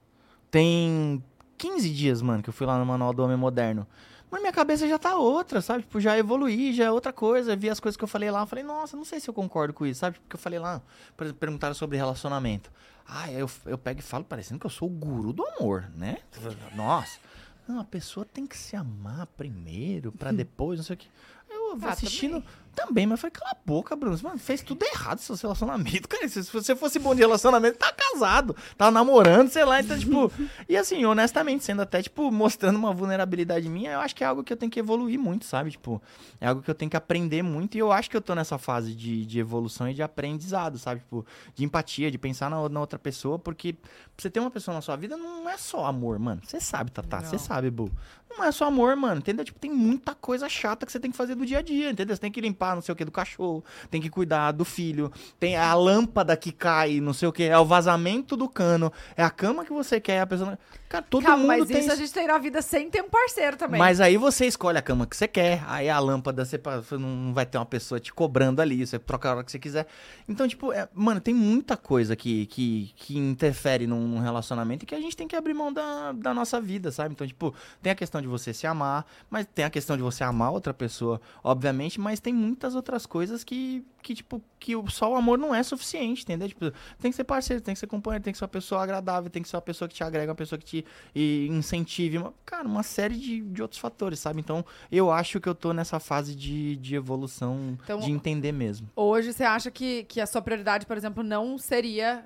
Tem 0.55 1.21
15 1.57 1.89
dias, 1.89 2.21
mano, 2.21 2.41
que 2.41 2.47
eu 2.47 2.53
fui 2.53 2.65
lá 2.65 2.79
no 2.79 2.85
Manual 2.85 3.11
do 3.13 3.21
Homem 3.21 3.35
Moderno. 3.35 3.85
Mas 4.31 4.39
minha 4.39 4.53
cabeça 4.53 4.87
já 4.87 4.97
tá 4.97 5.17
outra, 5.17 5.61
sabe? 5.61 5.83
Tipo, 5.83 5.99
já 5.99 6.17
evoluí, 6.17 6.73
já 6.73 6.85
é 6.85 6.91
outra 6.91 7.11
coisa. 7.11 7.57
Vi 7.57 7.69
as 7.69 7.79
coisas 7.81 7.97
que 7.97 8.03
eu 8.05 8.07
falei 8.07 8.31
lá, 8.31 8.41
eu 8.41 8.47
falei, 8.47 8.63
nossa, 8.63 8.95
não 8.95 9.03
sei 9.03 9.19
se 9.19 9.29
eu 9.29 9.33
concordo 9.33 9.73
com 9.73 9.85
isso, 9.85 9.99
sabe? 9.99 10.17
Porque 10.17 10.35
eu 10.35 10.39
falei 10.39 10.57
lá, 10.57 10.81
por 11.17 11.25
exemplo, 11.25 11.39
perguntaram 11.41 11.75
sobre 11.75 11.97
relacionamento. 11.97 12.71
Ah, 13.05 13.29
eu, 13.33 13.49
eu 13.65 13.77
pego 13.77 13.99
e 13.99 14.03
falo 14.03 14.23
parecendo 14.23 14.57
que 14.59 14.65
eu 14.65 14.69
sou 14.69 14.87
o 14.87 14.91
guru 14.91 15.33
do 15.33 15.45
amor, 15.45 15.91
né? 15.95 16.19
Nossa. 16.73 17.19
Não, 17.67 17.81
a 17.81 17.83
pessoa 17.83 18.25
tem 18.25 18.47
que 18.47 18.57
se 18.57 18.77
amar 18.77 19.27
primeiro, 19.35 20.11
pra 20.13 20.31
depois, 20.33 20.79
não 20.79 20.85
sei 20.85 20.95
o 20.95 20.97
que. 20.97 21.07
Eu 21.49 21.75
vou 21.77 21.89
Ah, 21.89 21.91
assistindo 21.91 22.35
também. 22.41 22.49
Mas 22.91 23.11
eu 23.11 23.17
falei, 23.17 23.31
cala 23.31 23.51
a 23.51 23.57
boca, 23.65 23.95
Bruno. 23.95 24.17
Mano, 24.21 24.37
fez 24.37 24.61
tudo 24.61 24.83
errado 24.83 25.19
seus 25.19 25.41
relacionamentos. 25.41 26.05
Cara, 26.07 26.27
se 26.27 26.43
você 26.43 26.75
fosse 26.75 26.99
bom 26.99 27.13
de 27.13 27.21
relacionamento, 27.21 27.77
tá 27.77 27.91
casado, 27.91 28.55
tá 28.77 28.91
namorando, 28.91 29.49
sei 29.49 29.63
lá. 29.65 29.79
Então, 29.79 29.97
tipo, 29.97 30.31
e 30.67 30.75
assim, 30.75 31.05
honestamente, 31.05 31.63
sendo 31.63 31.81
até, 31.81 32.01
tipo, 32.01 32.31
mostrando 32.31 32.77
uma 32.77 32.93
vulnerabilidade 32.93 33.67
minha, 33.69 33.93
eu 33.93 33.99
acho 33.99 34.15
que 34.15 34.23
é 34.23 34.27
algo 34.27 34.43
que 34.43 34.51
eu 34.51 34.57
tenho 34.57 34.71
que 34.71 34.79
evoluir 34.79 35.19
muito, 35.19 35.45
sabe? 35.45 35.71
Tipo, 35.71 36.01
é 36.39 36.47
algo 36.47 36.61
que 36.61 36.69
eu 36.69 36.75
tenho 36.75 36.89
que 36.89 36.97
aprender 36.97 37.41
muito. 37.41 37.75
E 37.75 37.79
eu 37.79 37.91
acho 37.91 38.09
que 38.09 38.17
eu 38.17 38.21
tô 38.21 38.35
nessa 38.35 38.57
fase 38.57 38.93
de, 38.93 39.25
de 39.25 39.39
evolução 39.39 39.89
e 39.89 39.93
de 39.93 40.03
aprendizado, 40.03 40.77
sabe? 40.77 41.01
Tipo, 41.01 41.25
de 41.53 41.63
empatia, 41.63 42.11
de 42.11 42.17
pensar 42.17 42.49
na, 42.49 42.67
na 42.69 42.79
outra 42.79 42.99
pessoa, 42.99 43.39
porque 43.39 43.75
você 44.17 44.29
ter 44.29 44.39
uma 44.39 44.51
pessoa 44.51 44.75
na 44.75 44.81
sua 44.81 44.95
vida 44.95 45.17
não 45.17 45.49
é 45.49 45.57
só 45.57 45.85
amor, 45.85 46.19
mano. 46.19 46.41
Você 46.43 46.59
sabe, 46.59 46.91
Tatá, 46.91 47.21
você 47.21 47.37
sabe, 47.37 47.69
Bu. 47.69 47.91
Não 48.37 48.43
é 48.43 48.51
só 48.51 48.65
amor, 48.65 48.95
mano, 48.95 49.19
entendeu? 49.19 49.45
Tipo, 49.45 49.59
tem 49.59 49.71
muita 49.71 50.13
coisa 50.13 50.49
chata 50.49 50.85
que 50.85 50.91
você 50.91 50.99
tem 50.99 51.09
que 51.09 51.17
fazer 51.17 51.35
do 51.35 51.45
dia 51.45 51.59
a 51.59 51.61
dia, 51.61 51.89
entendeu? 51.89 52.15
Você 52.15 52.21
tem 52.21 52.31
que 52.31 52.41
limpar 52.41 52.75
não 52.75 52.81
sei 52.81 52.91
o 52.91 52.95
que 52.95 53.05
do 53.05 53.11
cachorro, 53.11 53.63
tem 53.89 54.01
que 54.01 54.09
cuidar 54.09 54.51
do 54.51 54.65
filho, 54.65 55.11
tem 55.39 55.55
a 55.55 55.73
lâmpada 55.73 56.35
que 56.35 56.51
cai, 56.51 56.99
não 56.99 57.13
sei 57.13 57.27
o 57.27 57.31
que, 57.31 57.43
é 57.43 57.57
o 57.57 57.65
vazamento 57.65 58.35
do 58.35 58.49
cano, 58.49 58.91
é 59.15 59.23
a 59.23 59.29
cama 59.29 59.63
que 59.63 59.71
você 59.71 59.99
quer, 59.99 60.21
a 60.21 60.27
pessoa... 60.27 60.59
Cara, 60.87 61.03
todo 61.09 61.23
Calma, 61.23 61.37
mundo 61.37 61.47
mas 61.47 61.67
tem... 61.67 61.79
isso 61.79 61.91
a 61.91 61.95
gente 61.95 62.13
tem 62.13 62.27
na 62.27 62.37
vida 62.37 62.61
sem 62.61 62.89
ter 62.89 63.01
um 63.01 63.09
parceiro 63.09 63.57
também. 63.57 63.79
Mas 63.79 63.99
aí 63.99 64.17
você 64.17 64.45
escolhe 64.45 64.77
a 64.77 64.81
cama 64.81 65.07
que 65.07 65.17
você 65.17 65.27
quer, 65.27 65.63
aí 65.67 65.89
a 65.89 65.97
lâmpada 65.99 66.45
você 66.45 66.61
não 66.91 67.33
vai 67.33 67.45
ter 67.45 67.57
uma 67.57 67.65
pessoa 67.65 67.99
te 67.99 68.13
cobrando 68.13 68.61
ali, 68.61 68.85
você 68.85 68.99
troca 68.99 69.27
a 69.27 69.35
hora 69.35 69.43
que 69.43 69.51
você 69.51 69.57
quiser. 69.57 69.87
Então, 70.29 70.47
tipo, 70.47 70.71
é- 70.71 70.87
mano, 70.93 71.19
tem 71.19 71.33
muita 71.33 71.75
coisa 71.75 72.15
que, 72.15 72.45
que, 72.45 72.93
que 72.95 73.17
interfere 73.17 73.87
num, 73.87 74.07
num 74.07 74.19
relacionamento 74.19 74.83
e 74.83 74.85
que 74.85 74.93
a 74.95 75.01
gente 75.01 75.17
tem 75.17 75.27
que 75.27 75.35
abrir 75.35 75.55
mão 75.55 75.73
da, 75.73 76.11
da 76.11 76.33
nossa 76.35 76.61
vida, 76.61 76.91
sabe? 76.91 77.13
Então, 77.13 77.25
tipo, 77.25 77.53
tem 77.81 77.91
a 77.91 77.95
questão 77.95 78.21
de 78.21 78.27
você 78.27 78.53
se 78.53 78.67
amar, 78.67 79.05
mas 79.29 79.47
tem 79.53 79.65
a 79.65 79.69
questão 79.71 79.97
de 79.97 80.03
você 80.03 80.23
amar 80.23 80.51
outra 80.51 80.73
pessoa, 80.73 81.19
obviamente, 81.43 81.99
mas 81.99 82.19
tem 82.19 82.33
muitas 82.33 82.75
outras 82.75 83.05
coisas 83.07 83.43
que, 83.43 83.83
que 84.03 84.13
tipo, 84.13 84.39
que 84.59 84.75
o- 84.75 84.87
só 84.89 85.11
o 85.11 85.15
amor 85.15 85.37
não 85.39 85.53
é 85.53 85.63
suficiente, 85.63 86.21
entendeu? 86.23 86.47
Tipo, 86.47 86.71
tem 86.99 87.09
que 87.11 87.17
ser 87.17 87.23
parceiro, 87.23 87.61
tem 87.61 87.73
que 87.73 87.79
ser 87.79 87.87
companheiro, 87.87 88.23
tem 88.23 88.31
que 88.31 88.37
ser 88.37 88.45
uma 88.45 88.49
pessoa 88.49 88.83
agradável, 88.83 89.29
tem 89.31 89.41
que 89.41 89.49
ser 89.49 89.55
uma 89.55 89.61
pessoa 89.63 89.87
que 89.89 89.95
te 89.95 90.03
agrega, 90.03 90.31
uma 90.31 90.35
pessoa 90.35 90.59
que 90.59 90.65
te 90.65 90.74
e 91.15 91.47
incentive, 91.51 92.17
uma- 92.17 92.33
cara, 92.45 92.67
uma 92.67 92.81
série 92.83 93.15
de, 93.15 93.41
de 93.41 93.61
outros 93.61 93.79
fatores, 93.79 94.19
sabe? 94.19 94.39
Então, 94.39 94.65
eu 94.91 95.11
acho 95.11 95.39
que 95.39 95.47
eu 95.47 95.53
tô 95.53 95.71
nessa 95.71 95.99
fase 95.99 96.35
de, 96.35 96.75
de 96.77 96.95
evolução, 96.95 97.77
Então- 97.83 97.99
de 97.99 98.11
entender 98.11 98.51
mesmo. 98.51 98.89
Hoje 98.95 99.31
você 99.31 99.43
acha 99.43 99.69
que, 99.69 100.03
que 100.05 100.19
a 100.19 100.25
sua 100.25 100.41
prioridade, 100.41 100.85
por 100.85 100.97
exemplo, 100.97 101.21
não 101.23 101.57
seria 101.57 102.25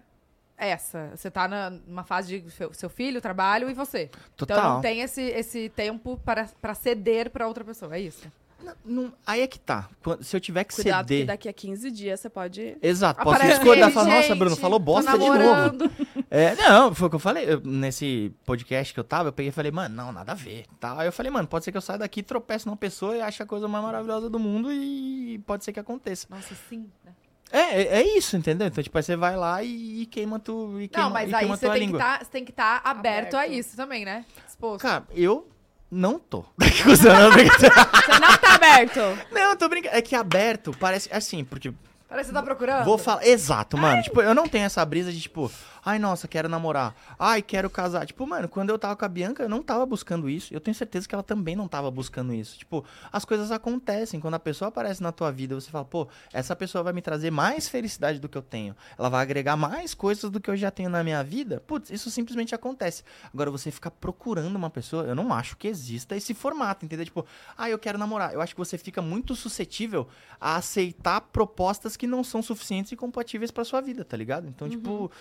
essa? 0.57 1.11
Você 1.15 1.29
tá 1.31 1.47
na- 1.47 1.69
numa 1.69 2.03
fase 2.03 2.39
de 2.41 2.49
seu, 2.51 2.73
seu 2.73 2.89
filho, 2.89 3.21
trabalho 3.21 3.69
e 3.69 3.73
você. 3.73 4.09
Total. 4.35 4.57
Então 4.57 4.73
não 4.75 4.81
tem 4.81 5.01
esse, 5.01 5.21
esse 5.21 5.69
tempo 5.69 6.17
para, 6.25 6.49
para 6.61 6.73
ceder 6.73 7.29
para 7.29 7.47
outra 7.47 7.63
pessoa, 7.63 7.95
é 7.95 8.01
isso? 8.01 8.29
Não- 8.63 8.75
não- 8.85 9.13
aí 9.25 9.41
é 9.41 9.47
que 9.47 9.57
tá. 9.59 9.89
Quando- 10.03 10.23
se 10.23 10.35
eu 10.35 10.39
tiver 10.41 10.63
que 10.63 10.75
Cuidado 10.75 11.07
que 11.07 11.13
ceder. 11.13 11.25
daqui 11.27 11.47
a 11.49 11.53
15 11.53 11.89
dias 11.89 12.19
você 12.19 12.29
pode. 12.29 12.77
Exato, 12.81 13.23
posso 13.23 13.41
discordar 13.45 13.89
e 13.89 13.93
falar, 13.93 14.09
nossa, 14.15 14.35
Bruno, 14.35 14.55
falou 14.55 14.79
bosta 14.79 15.11
de 15.17 15.19
novo. 15.19 15.91
É, 16.29 16.55
não, 16.55 16.93
foi 16.93 17.07
o 17.07 17.09
que 17.09 17.15
eu 17.15 17.19
falei. 17.19 17.45
eu- 17.53 17.61
nesse 17.61 18.31
podcast 18.45 18.93
que 18.93 18.99
eu 18.99 19.03
tava, 19.03 19.29
eu 19.29 19.33
peguei 19.33 19.49
e 19.49 19.53
falei, 19.53 19.71
mano, 19.71 19.95
não, 19.95 20.11
nada 20.11 20.33
a 20.33 20.35
ver. 20.35 20.65
Tá? 20.79 20.99
Aí 20.99 21.07
eu 21.07 21.11
falei, 21.11 21.31
mano, 21.31 21.47
pode 21.47 21.65
ser 21.65 21.71
que 21.71 21.77
eu 21.77 21.81
saia 21.81 21.99
daqui, 21.99 22.21
tropece 22.21 22.65
numa 22.67 22.77
pessoa 22.77 23.15
e 23.15 23.21
ache 23.21 23.41
a 23.41 23.45
coisa 23.45 23.67
mais 23.67 23.83
maravilhosa 23.83 24.29
do 24.29 24.37
mundo 24.39 24.71
e 24.71 25.41
pode 25.45 25.63
ser 25.63 25.71
que 25.73 25.79
aconteça. 25.79 26.27
Nossa, 26.29 26.53
sim. 26.69 26.89
né? 27.05 27.11
É, 27.51 27.81
é, 27.81 28.01
é 28.01 28.17
isso, 28.17 28.37
entendeu? 28.37 28.67
Então, 28.67 28.83
tipo, 28.83 28.95
aí 28.95 29.03
você 29.03 29.15
vai 29.15 29.35
lá 29.35 29.63
e, 29.63 30.01
e 30.01 30.05
queima 30.05 30.37
tu. 30.37 30.79
E 30.79 30.87
queima, 30.87 31.05
Não, 31.07 31.13
mas 31.13 31.31
e 31.31 31.33
aí 31.33 31.39
queima 31.39 31.57
você 31.57 31.65
tua 31.65 31.73
tem, 31.73 31.81
que 31.81 31.85
língua. 31.87 31.99
tá, 31.99 32.19
você 32.19 32.29
tem 32.29 32.45
que 32.45 32.51
estar 32.51 32.81
aberto, 32.83 33.33
a 33.33 33.39
Aberto. 33.39 33.53
isso 33.53 33.75
também, 33.75 34.05
né? 34.05 34.23
Exposto. 34.47 34.83
Cara, 34.83 35.03
eu 35.15 35.47
não 35.91 36.19
tô. 36.19 36.43
Não, 36.59 37.31
brincadeira. 37.31 37.75
Você 37.75 38.19
não 38.19 38.37
tá 38.37 38.55
aberto! 38.55 38.99
não, 39.31 39.41
eu 39.51 39.55
tô 39.55 39.67
brincando. 39.67 39.95
É 39.95 40.01
que 40.01 40.15
aberto 40.15 40.75
parece 40.79 41.09
assim, 41.11 41.43
porque 41.43 41.73
Parece 42.09 42.29
que 42.29 42.35
você 42.35 42.39
tá 42.39 42.43
procurando. 42.43 42.85
Vou 42.85 42.97
falar. 42.97 43.23
Exato, 43.25 43.77
mano. 43.77 44.01
Tipo, 44.01 44.19
eu 44.21 44.33
não 44.33 44.47
tenho 44.47 44.65
essa 44.65 44.83
brisa 44.83 45.11
de, 45.11 45.21
tipo, 45.21 45.51
ai, 45.83 45.99
nossa, 45.99 46.27
quero 46.27 46.47
namorar. 46.49 46.95
Ai, 47.17 47.41
quero 47.41 47.69
casar. 47.69 48.05
Tipo, 48.05 48.25
mano, 48.27 48.47
quando 48.47 48.69
eu 48.69 48.79
tava 48.79 48.95
com 48.95 49.05
a 49.05 49.07
Bianca, 49.07 49.43
eu 49.43 49.49
não 49.49 49.61
tava 49.63 49.85
buscando 49.85 50.29
isso. 50.29 50.53
Eu 50.53 50.59
tenho 50.59 50.75
certeza 50.75 51.07
que 51.07 51.13
ela 51.15 51.23
também 51.23 51.55
não 51.55 51.67
tava 51.67 51.89
buscando 51.91 52.33
isso. 52.33 52.57
Tipo, 52.57 52.83
as 53.11 53.25
coisas 53.25 53.51
acontecem. 53.51 54.19
Quando 54.19 54.33
a 54.35 54.39
pessoa 54.39 54.69
aparece 54.69 55.01
na 55.01 55.11
tua 55.11 55.31
vida, 55.31 55.55
você 55.55 55.69
fala, 55.71 55.85
pô, 55.85 56.07
essa 56.33 56.55
pessoa 56.55 56.83
vai 56.83 56.93
me 56.93 57.01
trazer 57.01 57.31
mais 57.31 57.67
felicidade 57.69 58.19
do 58.19 58.27
que 58.29 58.37
eu 58.37 58.41
tenho. 58.41 58.75
Ela 58.97 59.09
vai 59.09 59.21
agregar 59.21 59.55
mais 59.55 59.93
coisas 59.93 60.29
do 60.29 60.39
que 60.39 60.49
eu 60.49 60.57
já 60.57 60.71
tenho 60.71 60.89
na 60.89 61.03
minha 61.03 61.23
vida. 61.23 61.61
Putz, 61.65 61.89
isso 61.89 62.09
simplesmente 62.11 62.53
acontece. 62.55 63.03
Agora, 63.33 63.49
você 63.51 63.71
ficar 63.71 63.91
procurando 63.91 64.55
uma 64.55 64.69
pessoa, 64.69 65.03
eu 65.03 65.15
não 65.15 65.33
acho 65.33 65.55
que 65.57 65.67
exista 65.67 66.15
esse 66.15 66.33
formato, 66.33 66.85
entendeu? 66.85 67.05
Tipo, 67.05 67.25
ah, 67.57 67.69
eu 67.69 67.79
quero 67.79 67.97
namorar. 67.97 68.33
Eu 68.33 68.41
acho 68.41 68.53
que 68.53 68.59
você 68.59 68.77
fica 68.77 69.01
muito 69.01 69.35
suscetível 69.35 70.07
a 70.39 70.55
aceitar 70.55 71.21
propostas 71.21 71.95
que 71.97 72.07
não 72.07 72.23
são 72.23 72.41
suficientes 72.41 72.91
e 72.91 72.95
compatíveis 72.95 73.51
pra 73.51 73.63
sua 73.63 73.81
vida, 73.81 74.03
tá 74.05 74.15
ligado? 74.17 74.47
Então, 74.47 74.67
Uhum. 74.67 74.71
tipo, 74.71 75.11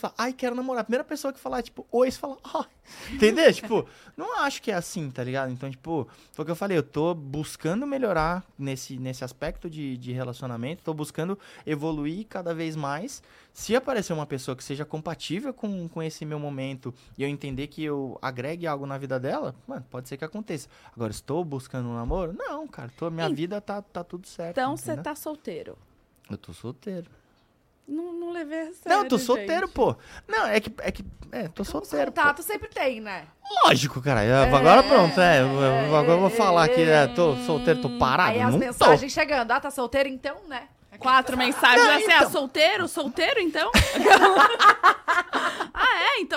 você 0.00 0.08
fala, 0.08 0.14
ai, 0.16 0.32
quero 0.32 0.54
namorar. 0.54 0.80
A 0.80 0.84
primeira 0.84 1.04
pessoa 1.04 1.32
que 1.32 1.38
falar, 1.38 1.62
tipo, 1.62 1.86
oi, 1.92 2.10
você 2.10 2.18
fala, 2.18 2.38
ai. 2.42 2.66
Entendeu? 3.12 3.52
tipo, 3.52 3.86
não 4.16 4.40
acho 4.40 4.62
que 4.62 4.70
é 4.70 4.74
assim, 4.74 5.10
tá 5.10 5.22
ligado? 5.22 5.52
Então, 5.52 5.70
tipo, 5.70 6.08
foi 6.32 6.42
o 6.42 6.46
que 6.46 6.50
eu 6.50 6.56
falei, 6.56 6.76
eu 6.76 6.82
tô 6.82 7.14
buscando 7.14 7.86
melhorar 7.86 8.44
nesse, 8.58 8.98
nesse 8.98 9.22
aspecto 9.24 9.68
de, 9.68 9.96
de 9.96 10.12
relacionamento, 10.12 10.82
tô 10.82 10.92
buscando 10.94 11.38
evoluir 11.66 12.26
cada 12.26 12.54
vez 12.54 12.74
mais. 12.74 13.22
Se 13.52 13.76
aparecer 13.76 14.12
uma 14.12 14.26
pessoa 14.26 14.56
que 14.56 14.64
seja 14.64 14.84
compatível 14.84 15.52
com, 15.52 15.88
com 15.88 16.02
esse 16.02 16.24
meu 16.24 16.38
momento 16.38 16.94
e 17.18 17.22
eu 17.22 17.28
entender 17.28 17.66
que 17.66 17.84
eu 17.84 18.18
agregue 18.22 18.66
algo 18.66 18.86
na 18.86 18.96
vida 18.96 19.20
dela, 19.20 19.54
mano, 19.66 19.84
pode 19.90 20.08
ser 20.08 20.16
que 20.16 20.24
aconteça. 20.24 20.68
Agora, 20.94 21.10
estou 21.10 21.44
buscando 21.44 21.88
um 21.88 21.94
namoro? 21.94 22.32
Não, 22.32 22.66
cara, 22.66 22.90
tô, 22.96 23.10
minha 23.10 23.28
Ih. 23.28 23.34
vida 23.34 23.60
tá, 23.60 23.82
tá 23.82 24.02
tudo 24.02 24.26
certo. 24.26 24.52
Então 24.52 24.76
você 24.76 24.96
tá 24.96 25.14
solteiro. 25.14 25.76
Eu 26.30 26.38
tô 26.38 26.52
solteiro. 26.52 27.10
Não, 27.90 28.12
não 28.12 28.30
levei 28.32 28.60
a 28.60 28.72
sério. 28.72 28.98
não, 28.98 29.04
tô 29.08 29.18
solteiro, 29.18 29.66
gente. 29.66 29.74
pô. 29.74 29.96
Não, 30.28 30.46
é 30.46 30.60
que. 30.60 30.72
É, 30.80 30.92
que, 30.92 31.04
é 31.32 31.48
tô 31.48 31.62
Os 31.62 31.68
solteiro. 31.68 32.12
pô. 32.12 32.20
contatos 32.20 32.44
sempre 32.46 32.68
tem, 32.68 33.00
né? 33.00 33.24
Lógico, 33.64 34.00
cara. 34.00 34.24
Eu- 34.24 34.54
Agora 34.56 34.82
pronto, 34.82 35.20
é. 35.20 35.40
eu- 35.42 35.96
Agora 35.96 36.12
eu 36.12 36.20
vou 36.20 36.30
falar 36.30 36.68
que 36.68 36.80
é, 36.82 37.06
tô 37.08 37.34
solteiro, 37.38 37.80
tô 37.82 37.90
parado. 37.98 38.30
Aí 38.30 38.40
as 38.40 38.52
não 38.52 38.58
mensagens 38.58 39.12
chegando. 39.12 39.50
Ah, 39.50 39.60
tá 39.60 39.70
solteiro 39.70 40.08
então, 40.08 40.36
né? 40.48 40.68
Quatro 40.98 41.36
mensagens 41.36 41.82
Não, 41.84 41.94
assim, 41.94 42.04
então. 42.04 42.26
ah, 42.26 42.30
solteiro? 42.30 42.88
Solteiro, 42.88 43.40
então? 43.40 43.70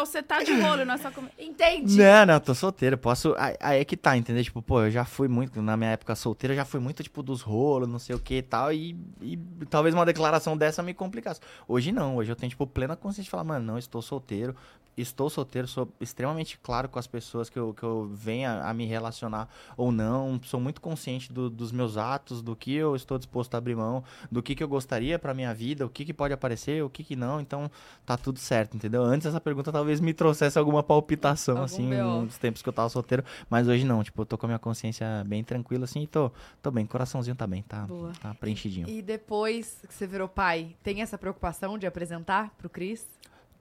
você 0.05 0.21
tá 0.23 0.41
de 0.43 0.51
molho 0.53 0.85
nessa... 0.85 1.11
com- 1.11 1.23
Entendi. 1.37 1.97
Não, 1.97 2.25
não, 2.25 2.39
tô 2.39 2.53
solteiro. 2.55 2.97
Posso. 2.97 3.35
Aí, 3.37 3.79
é 3.81 3.85
que 3.85 3.95
tá, 3.97 4.15
entendeu? 4.17 4.43
Tipo, 4.43 4.61
pô, 4.61 4.81
eu 4.83 4.91
já 4.91 5.05
fui 5.05 5.27
muito. 5.27 5.61
Na 5.61 5.75
minha 5.77 5.91
época 5.91 6.15
solteira, 6.15 6.53
eu 6.53 6.57
já 6.57 6.65
fui 6.65 6.79
muito, 6.79 7.01
tipo, 7.03 7.21
dos 7.23 7.41
rolos, 7.41 7.87
não 7.87 7.99
sei 7.99 8.15
o 8.15 8.19
que 8.19 8.35
e 8.35 8.41
tal. 8.41 8.71
E, 8.73 8.95
e 9.21 9.37
talvez 9.69 9.93
uma 9.95 10.05
declaração 10.05 10.57
dessa 10.57 10.81
me 10.83 10.93
complicasse. 10.93 11.39
Hoje 11.67 11.91
não. 11.91 12.15
Hoje 12.17 12.31
eu 12.31 12.35
tenho, 12.35 12.49
tipo, 12.49 12.65
plena 12.67 12.95
consciência 12.95 13.23
de 13.23 13.29
falar, 13.29 13.43
mano, 13.43 13.65
não, 13.65 13.77
estou 13.77 14.01
solteiro. 14.01 14.55
estou 14.95 15.27
solteiro, 15.27 15.67
sou 15.67 15.91
extremamente 15.99 16.59
claro 16.61 16.87
com 16.87 16.99
as 16.99 17.07
pessoas 17.07 17.49
que 17.49 17.57
eu, 17.57 17.73
que 17.73 17.81
eu 17.81 18.07
venha 18.13 18.61
a 18.61 18.71
me 18.75 18.85
relacionar 18.85 19.49
ou 19.75 19.91
não. 19.91 20.39
Sou 20.43 20.59
muito 20.59 20.79
consciente 20.79 21.33
do- 21.33 21.49
dos 21.49 21.71
meus 21.71 21.97
atos, 21.97 22.43
do 22.43 22.55
que 22.55 22.75
eu 22.75 22.95
estou 22.95 23.17
disposto 23.17 23.55
a 23.55 23.57
abrir 23.57 23.75
mão, 23.75 24.03
do 24.31 24.43
que, 24.43 24.53
que 24.53 24.63
eu 24.63 24.67
gostaria 24.67 25.17
pra 25.17 25.33
minha 25.33 25.51
vida, 25.51 25.83
o 25.83 25.89
que, 25.89 26.05
que 26.05 26.13
pode 26.13 26.31
aparecer, 26.31 26.83
o 26.83 26.89
que, 26.91 27.03
que 27.03 27.15
não. 27.15 27.41
Então, 27.41 27.71
tá 28.05 28.15
tudo 28.17 28.37
certo, 28.37 28.75
entendeu? 28.77 29.01
Antes 29.03 29.25
essa 29.25 29.41
pergunta 29.41 29.71
talvez 29.71 29.92
me 29.99 30.13
trouxesse 30.13 30.57
alguma 30.59 30.81
palpitação, 30.83 31.55
Algum 31.55 31.65
assim, 31.65 31.89
BO. 31.89 32.21
nos 32.23 32.37
tempos 32.37 32.61
que 32.61 32.69
eu 32.69 32.73
tava 32.73 32.89
solteiro. 32.89 33.23
Mas 33.49 33.67
hoje 33.67 33.85
não, 33.85 34.03
tipo, 34.03 34.21
eu 34.21 34.25
tô 34.25 34.37
com 34.37 34.45
a 34.45 34.49
minha 34.49 34.59
consciência 34.59 35.23
bem 35.25 35.43
tranquila, 35.43 35.85
assim, 35.85 36.03
e 36.03 36.07
tô, 36.07 36.31
tô 36.61 36.71
bem. 36.71 36.85
Coraçãozinho 36.85 37.35
tá 37.35 37.45
bem, 37.47 37.61
tá, 37.63 37.85
Boa. 37.87 38.11
tá 38.21 38.33
preenchidinho. 38.33 38.87
E 38.89 39.01
depois 39.01 39.79
que 39.87 39.93
você 39.93 40.05
virou 40.07 40.27
pai, 40.27 40.75
tem 40.83 41.01
essa 41.01 41.17
preocupação 41.17 41.77
de 41.77 41.85
apresentar 41.87 42.51
pro 42.57 42.69
Cris? 42.69 43.05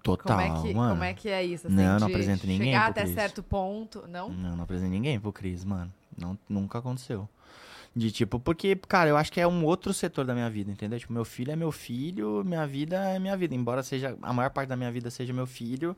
Total, 0.02 0.36
Como 0.36 0.40
é 0.40 0.60
que, 0.62 0.74
mano. 0.74 0.90
como 0.94 1.04
é, 1.04 1.14
que 1.14 1.28
é 1.28 1.44
isso? 1.44 1.68
assim, 1.68 1.76
Não, 1.76 1.98
não 2.00 2.08
apresento 2.08 2.44
ninguém 2.46 2.72
Chegar 2.72 2.90
até 2.90 3.02
Cris. 3.02 3.14
certo 3.14 3.40
ponto. 3.42 4.04
Não? 4.08 4.28
Não, 4.30 4.56
não 4.56 4.64
apresentei 4.64 4.90
ninguém 4.90 5.20
pro 5.20 5.32
Cris, 5.32 5.64
mano. 5.64 5.92
Não, 6.18 6.36
nunca 6.48 6.78
aconteceu. 6.78 7.28
De 7.94 8.10
tipo, 8.10 8.40
porque, 8.40 8.74
cara, 8.74 9.10
eu 9.10 9.16
acho 9.18 9.30
que 9.30 9.38
é 9.38 9.46
um 9.46 9.64
outro 9.66 9.92
setor 9.92 10.24
da 10.24 10.32
minha 10.32 10.48
vida, 10.48 10.70
entendeu? 10.70 10.98
Tipo, 10.98 11.12
meu 11.12 11.26
filho 11.26 11.52
é 11.52 11.56
meu 11.56 11.70
filho, 11.70 12.42
minha 12.42 12.66
vida 12.66 12.96
é 12.96 13.18
minha 13.18 13.36
vida. 13.36 13.54
Embora 13.54 13.82
seja, 13.82 14.16
a 14.22 14.32
maior 14.32 14.48
parte 14.48 14.70
da 14.70 14.76
minha 14.76 14.90
vida 14.90 15.10
seja 15.10 15.30
meu 15.32 15.46
filho, 15.46 15.94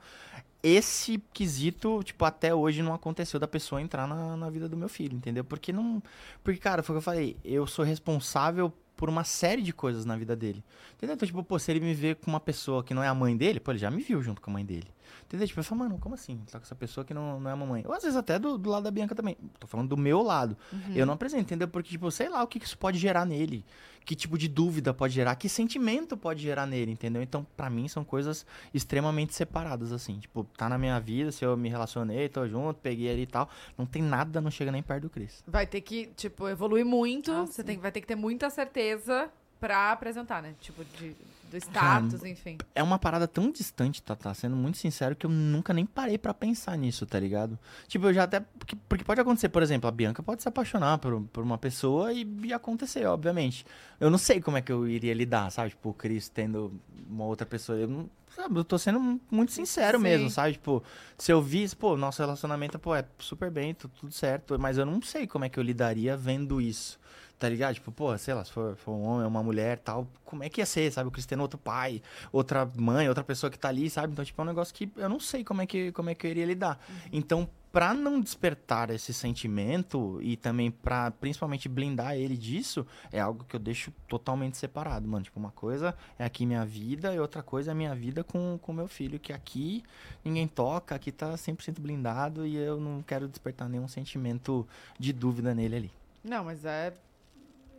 esse 0.60 1.22
quesito, 1.32 2.02
tipo, 2.02 2.24
até 2.24 2.52
hoje 2.52 2.82
não 2.82 2.94
aconteceu 2.94 3.38
da 3.38 3.46
pessoa 3.46 3.80
entrar 3.80 4.08
na, 4.08 4.36
na 4.36 4.50
vida 4.50 4.68
do 4.68 4.76
meu 4.76 4.88
filho, 4.88 5.14
entendeu? 5.14 5.44
Porque 5.44 5.72
não. 5.72 6.02
Porque, 6.42 6.58
cara, 6.58 6.82
foi 6.82 6.94
o 6.94 6.96
que 6.96 6.98
eu 6.98 7.02
falei, 7.02 7.36
eu 7.44 7.66
sou 7.66 7.84
responsável 7.84 8.72
por 8.96 9.08
uma 9.08 9.24
série 9.24 9.62
de 9.62 9.72
coisas 9.72 10.04
na 10.04 10.16
vida 10.16 10.34
dele. 10.34 10.64
Entendeu? 10.96 11.14
Então, 11.14 11.26
tipo, 11.26 11.44
pô, 11.44 11.58
se 11.58 11.70
ele 11.70 11.80
me 11.80 11.94
vê 11.94 12.14
com 12.14 12.30
uma 12.30 12.40
pessoa 12.40 12.82
que 12.82 12.94
não 12.94 13.02
é 13.02 13.08
a 13.08 13.14
mãe 13.14 13.36
dele, 13.36 13.60
pô, 13.60 13.72
ele 13.72 13.78
já 13.78 13.90
me 13.90 14.02
viu 14.02 14.22
junto 14.22 14.40
com 14.40 14.50
a 14.50 14.54
mãe 14.54 14.64
dele. 14.64 14.88
Entendeu? 15.26 15.46
Tipo, 15.46 15.60
eu 15.60 15.64
falo, 15.64 15.80
mano, 15.80 15.98
como 15.98 16.14
assim? 16.14 16.38
Tá 16.50 16.58
com 16.58 16.64
essa 16.64 16.74
pessoa 16.74 17.04
que 17.04 17.14
não, 17.14 17.40
não 17.40 17.50
é 17.50 17.52
a 17.52 17.56
mamãe. 17.56 17.84
Ou 17.86 17.92
às 17.92 18.02
vezes 18.02 18.16
até 18.16 18.38
do, 18.38 18.58
do 18.58 18.70
lado 18.70 18.84
da 18.84 18.90
Bianca 18.90 19.14
também. 19.14 19.36
Tô 19.58 19.66
falando 19.66 19.88
do 19.88 19.96
meu 19.96 20.22
lado. 20.22 20.56
Eu 20.94 21.06
não 21.06 21.14
apresento, 21.14 21.42
entendeu? 21.42 21.68
Porque, 21.68 21.90
tipo, 21.90 22.10
sei 22.10 22.28
lá 22.28 22.42
o 22.42 22.46
que 22.46 22.58
que 22.58 22.66
isso 22.66 22.78
pode 22.78 22.98
gerar 22.98 23.24
nele. 23.24 23.64
Que 24.04 24.14
tipo 24.14 24.36
de 24.36 24.48
dúvida 24.48 24.92
pode 24.92 25.14
gerar, 25.14 25.34
que 25.34 25.48
sentimento 25.48 26.14
pode 26.14 26.42
gerar 26.42 26.66
nele, 26.66 26.92
entendeu? 26.92 27.22
Então, 27.22 27.46
pra 27.56 27.70
mim, 27.70 27.88
são 27.88 28.04
coisas 28.04 28.44
extremamente 28.74 29.34
separadas, 29.34 29.92
assim. 29.92 30.18
Tipo, 30.18 30.44
tá 30.58 30.68
na 30.68 30.76
minha 30.76 31.00
vida, 31.00 31.32
se 31.32 31.42
eu 31.42 31.56
me 31.56 31.70
relacionei, 31.70 32.28
tô 32.28 32.46
junto, 32.46 32.78
peguei 32.80 33.06
ele 33.06 33.22
e 33.22 33.26
tal. 33.26 33.48
Não 33.78 33.86
tem 33.86 34.02
nada, 34.02 34.42
não 34.42 34.50
chega 34.50 34.70
nem 34.70 34.82
perto 34.82 35.04
do 35.04 35.10
Cris. 35.10 35.42
Vai 35.46 35.66
ter 35.66 35.80
que, 35.80 36.08
tipo, 36.16 36.46
evoluir 36.46 36.84
muito. 36.84 37.32
Ah, 37.32 37.46
você 37.46 37.64
tem, 37.64 37.78
vai 37.78 37.90
ter 37.90 38.02
que 38.02 38.06
ter 38.06 38.14
muita 38.14 38.50
certeza 38.50 39.30
pra 39.58 39.92
apresentar, 39.92 40.42
né? 40.42 40.54
Tipo, 40.60 40.84
de, 40.84 41.16
do 41.58 41.58
status, 41.64 42.24
enfim. 42.24 42.58
é 42.74 42.82
uma 42.82 42.98
parada 42.98 43.26
tão 43.28 43.50
distante, 43.50 44.02
tá, 44.02 44.14
tá 44.16 44.32
sendo 44.34 44.56
muito 44.56 44.78
sincero, 44.78 45.14
que 45.16 45.24
eu 45.26 45.30
nunca 45.30 45.72
nem 45.72 45.86
parei 45.86 46.18
pra 46.18 46.34
pensar 46.34 46.76
nisso, 46.76 47.06
tá 47.06 47.18
ligado? 47.18 47.58
Tipo, 47.88 48.06
eu 48.06 48.14
já 48.14 48.24
até. 48.24 48.40
Porque, 48.40 48.76
porque 48.88 49.04
pode 49.04 49.20
acontecer, 49.20 49.48
por 49.48 49.62
exemplo, 49.62 49.88
a 49.88 49.90
Bianca 49.92 50.22
pode 50.22 50.42
se 50.42 50.48
apaixonar 50.48 50.98
por, 50.98 51.20
por 51.32 51.42
uma 51.44 51.56
pessoa 51.58 52.12
e, 52.12 52.26
e 52.44 52.52
acontecer, 52.52 53.06
obviamente. 53.06 53.64
Eu 54.00 54.10
não 54.10 54.18
sei 54.18 54.40
como 54.40 54.56
é 54.56 54.60
que 54.62 54.72
eu 54.72 54.88
iria 54.88 55.14
lidar, 55.14 55.50
sabe? 55.50 55.70
Tipo, 55.70 55.90
o 55.90 55.94
Cris 55.94 56.28
tendo 56.28 56.72
uma 57.08 57.24
outra 57.24 57.46
pessoa. 57.46 57.78
Eu 57.78 57.88
não. 57.88 58.10
Sabe, 58.34 58.58
eu 58.58 58.64
tô 58.64 58.76
sendo 58.76 59.20
muito 59.30 59.52
sincero 59.52 59.96
Sim. 59.96 60.02
mesmo, 60.02 60.28
sabe? 60.28 60.54
Tipo, 60.54 60.82
se 61.16 61.30
eu 61.30 61.40
visse, 61.40 61.76
pô, 61.76 61.96
nosso 61.96 62.20
relacionamento, 62.20 62.80
pô, 62.80 62.92
é 62.92 63.04
super 63.16 63.48
bem, 63.48 63.72
tu- 63.74 63.88
tudo 63.88 64.12
certo, 64.12 64.58
mas 64.58 64.76
eu 64.76 64.84
não 64.84 65.00
sei 65.00 65.24
como 65.24 65.44
é 65.44 65.48
que 65.48 65.56
eu 65.56 65.62
lidaria 65.62 66.16
vendo 66.16 66.60
isso. 66.60 66.98
Tá 67.38 67.48
ligado? 67.48 67.74
Tipo, 67.74 67.90
pô, 67.90 68.16
sei 68.16 68.32
lá, 68.32 68.44
se 68.44 68.52
for, 68.52 68.76
for 68.76 68.92
um 68.92 69.02
homem, 69.02 69.26
uma 69.26 69.42
mulher 69.42 69.78
tal, 69.78 70.06
como 70.24 70.44
é 70.44 70.48
que 70.48 70.60
ia 70.60 70.66
ser, 70.66 70.90
sabe? 70.92 71.08
O 71.08 71.12
Cristiano, 71.12 71.42
outro 71.42 71.58
pai, 71.58 72.00
outra 72.32 72.68
mãe, 72.76 73.08
outra 73.08 73.24
pessoa 73.24 73.50
que 73.50 73.58
tá 73.58 73.68
ali, 73.68 73.90
sabe? 73.90 74.12
Então, 74.12 74.24
tipo, 74.24 74.40
é 74.40 74.44
um 74.44 74.46
negócio 74.46 74.74
que 74.74 74.90
eu 74.96 75.08
não 75.08 75.20
sei 75.20 75.44
como 75.44 75.60
é 75.60 75.66
que, 75.66 75.92
como 75.92 76.10
é 76.10 76.14
que 76.14 76.26
eu 76.26 76.30
iria 76.30 76.46
lidar. 76.46 76.78
Então, 77.12 77.48
pra 77.74 77.92
não 77.92 78.20
despertar 78.20 78.88
esse 78.90 79.12
sentimento 79.12 80.20
e 80.22 80.36
também 80.36 80.70
pra 80.70 81.10
principalmente 81.10 81.68
blindar 81.68 82.14
ele 82.14 82.36
disso, 82.36 82.86
é 83.10 83.18
algo 83.18 83.44
que 83.44 83.56
eu 83.56 83.58
deixo 83.58 83.92
totalmente 84.06 84.56
separado, 84.56 85.08
mano. 85.08 85.24
Tipo, 85.24 85.40
uma 85.40 85.50
coisa 85.50 85.92
é 86.16 86.24
aqui 86.24 86.46
minha 86.46 86.64
vida 86.64 87.12
e 87.12 87.18
outra 87.18 87.42
coisa 87.42 87.72
é 87.72 87.74
minha 87.74 87.92
vida 87.92 88.22
com 88.22 88.60
o 88.64 88.72
meu 88.72 88.86
filho, 88.86 89.18
que 89.18 89.32
aqui 89.32 89.82
ninguém 90.24 90.46
toca, 90.46 90.94
aqui 90.94 91.10
tá 91.10 91.34
100% 91.34 91.80
blindado 91.80 92.46
e 92.46 92.54
eu 92.56 92.78
não 92.78 93.02
quero 93.02 93.26
despertar 93.26 93.68
nenhum 93.68 93.88
sentimento 93.88 94.64
de 94.96 95.12
dúvida 95.12 95.52
nele 95.52 95.74
ali. 95.74 95.90
Não, 96.22 96.44
mas 96.44 96.64
é 96.64 96.94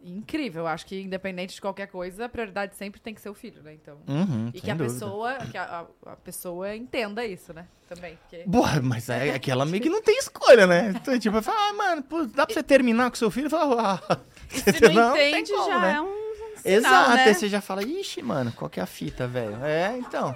incrível. 0.06 0.68
Acho 0.68 0.86
que, 0.86 1.02
independente 1.02 1.56
de 1.56 1.62
qualquer 1.62 1.88
coisa, 1.88 2.26
a 2.26 2.30
prioridade 2.30 2.76
sempre 2.76 3.00
tem 3.02 3.14
que 3.14 3.22
ser 3.22 3.30
o 3.30 3.34
filho, 3.34 3.62
né? 3.64 3.74
Então. 3.74 3.98
Uhum, 4.08 4.52
E 4.54 4.62
que 4.62 4.70
a 4.72 4.76
pessoa, 4.76 5.36
que 5.52 5.58
a, 5.58 5.64
a- 6.06 6.12
a 6.12 6.16
pessoa 6.16 6.76
entenda 6.76 7.26
isso, 7.26 7.54
né? 7.54 7.66
Também. 7.88 8.18
Porque... 8.22 8.44
Boa, 8.46 8.82
mas 8.82 9.10
é, 9.10 9.30
é 9.36 9.40
que 9.40 9.50
ela 9.52 9.66
meio 9.66 9.82
que 9.82 9.90
não 9.90 10.02
tem 10.02 10.18
escolha, 10.18 10.66
né? 10.68 10.94
Então, 10.96 11.18
tipo, 11.20 11.42
fala, 11.42 11.70
ah, 11.70 11.74
mano, 11.74 12.04
pô, 12.04 12.26
dá 12.26 12.46
pra 12.46 12.54
você 12.54 12.64
terminar 12.64 13.10
com 13.10 13.16
seu 13.16 13.32
filho? 13.32 13.50
Fala, 13.50 14.00
ah, 14.10 14.18
se 14.50 14.90
não, 14.94 15.14
tem 15.14 15.32
entende, 15.32 15.52
como, 15.52 15.70
já 15.70 15.80
né? 15.82 15.94
é 15.94 16.02
um, 16.02 16.26
sinal, 16.62 16.78
Exato, 17.04 17.14
né? 17.16 17.24
aí 17.26 17.34
você 17.34 17.50
já 17.50 17.62
fala, 17.62 17.84
ixi, 17.84 18.22
mano, 18.22 18.52
qual 18.54 18.70
que 18.70 18.80
é 18.80 18.84
a 18.84 18.88
fita, 18.88 19.28
velho? 19.28 19.64
É, 19.64 19.98
então. 19.98 20.36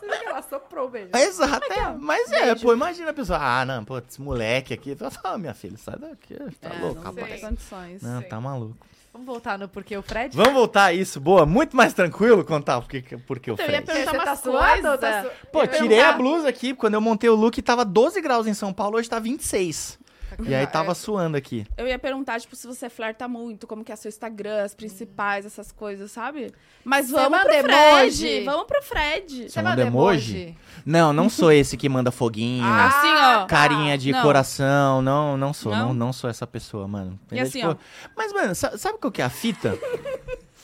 Você 0.00 0.18
que 0.18 0.26
ela 0.26 0.42
soprou 0.42 0.90
mesmo. 0.90 1.16
Exato, 1.16 1.72
é. 1.72 1.92
Mas 1.98 2.30
é, 2.30 2.54
pô, 2.54 2.72
imagina 2.72 3.10
a 3.10 3.14
pessoa, 3.14 3.38
ah, 3.40 3.64
não, 3.64 3.84
pô, 3.84 3.98
esse 3.98 4.20
moleque 4.20 4.72
aqui. 4.74 4.94
Fala, 4.94 5.12
ah, 5.24 5.38
minha 5.38 5.54
filha, 5.54 5.76
sai 5.78 5.96
daqui, 5.98 6.34
tá 6.60 6.68
É, 6.74 6.78
louco, 6.80 6.96
não 6.96 7.02
rapaz. 7.02 7.40
condições. 7.40 8.02
Não, 8.02 8.22
tá 8.22 8.40
maluco. 8.40 8.76
Vamos 9.16 9.26
voltar 9.32 9.58
no 9.58 9.66
porquê 9.66 9.96
o 9.96 10.02
Fred? 10.02 10.36
Vamos 10.36 10.52
voltar 10.52 10.84
a 10.84 10.92
isso, 10.92 11.18
boa, 11.18 11.46
muito 11.46 11.74
mais 11.74 11.94
tranquilo 11.94 12.44
contar 12.44 12.82
porque, 12.82 13.00
porque 13.26 13.50
o 13.50 13.54
Então, 13.54 13.64
eu 13.64 13.72
ia 13.72 13.82
Fred. 13.82 13.86
perguntar 14.04 14.18
Você 14.18 14.24
tá 14.24 14.36
suado 14.36 14.82
tá 14.98 14.98
coisas. 15.22 15.32
su- 15.40 15.46
Pô, 15.50 15.66
tirei 15.66 16.00
a 16.02 16.12
blusa 16.12 16.48
aqui, 16.50 16.74
quando 16.74 16.94
eu 16.94 17.00
montei 17.00 17.30
o 17.30 17.34
look 17.34 17.62
tava 17.62 17.82
12 17.82 18.20
graus 18.20 18.46
em 18.46 18.52
São 18.52 18.74
Paulo, 18.74 18.98
hoje 18.98 19.08
tá 19.08 19.18
26. 19.18 19.98
E 20.44 20.54
aí 20.54 20.66
tava 20.66 20.92
É, 20.92 20.94
suando 20.94 21.36
aqui. 21.36 21.66
Eu 21.76 21.86
ia 21.88 21.98
perguntar, 21.98 22.40
tipo, 22.40 22.54
se 22.56 22.66
você 22.66 22.90
flerta 22.90 23.26
muito, 23.26 23.66
como 23.66 23.82
que 23.84 23.90
é 23.92 23.96
seu 23.96 24.08
Instagram, 24.08 24.62
as 24.64 24.74
principais, 24.74 25.46
essas 25.46 25.72
coisas, 25.72 26.10
sabe? 26.10 26.52
Mas 26.84 27.06
Você 27.06 27.12
vamos 27.14 27.40
pro 27.40 27.50
Fred. 27.52 27.70
emoji? 27.72 28.44
Vamos 28.44 28.66
pro 28.66 28.82
Fred. 28.82 29.50
Você 29.50 29.62
manda 29.62 29.82
emoji? 29.82 30.56
Não, 30.84 31.12
não 31.12 31.28
sou 31.28 31.50
esse 31.50 31.76
que 31.76 31.88
manda 31.88 32.10
foguinho, 32.10 32.64
Ah, 32.64 32.86
Assim, 32.88 33.42
ó. 33.42 33.46
carinha 33.46 33.96
de 33.98 34.12
não. 34.12 34.22
coração. 34.22 35.00
Não, 35.02 35.36
não 35.36 35.52
sou. 35.52 35.72
Não? 35.72 35.86
Não? 35.88 35.94
não 35.94 36.12
sou 36.12 36.28
essa 36.30 36.46
pessoa, 36.46 36.86
mano. 36.86 37.18
E 37.30 37.34
Entendeu? 37.36 37.44
assim, 37.46 37.60
Tipo, 37.60 37.72
ó. 37.72 37.76
Mas, 38.16 38.32
mano, 38.32 38.54
sa- 38.54 38.76
sabe 38.78 38.98
qual 38.98 39.10
que 39.10 39.22
é 39.22 39.24
a 39.24 39.30
fita? 39.30 39.76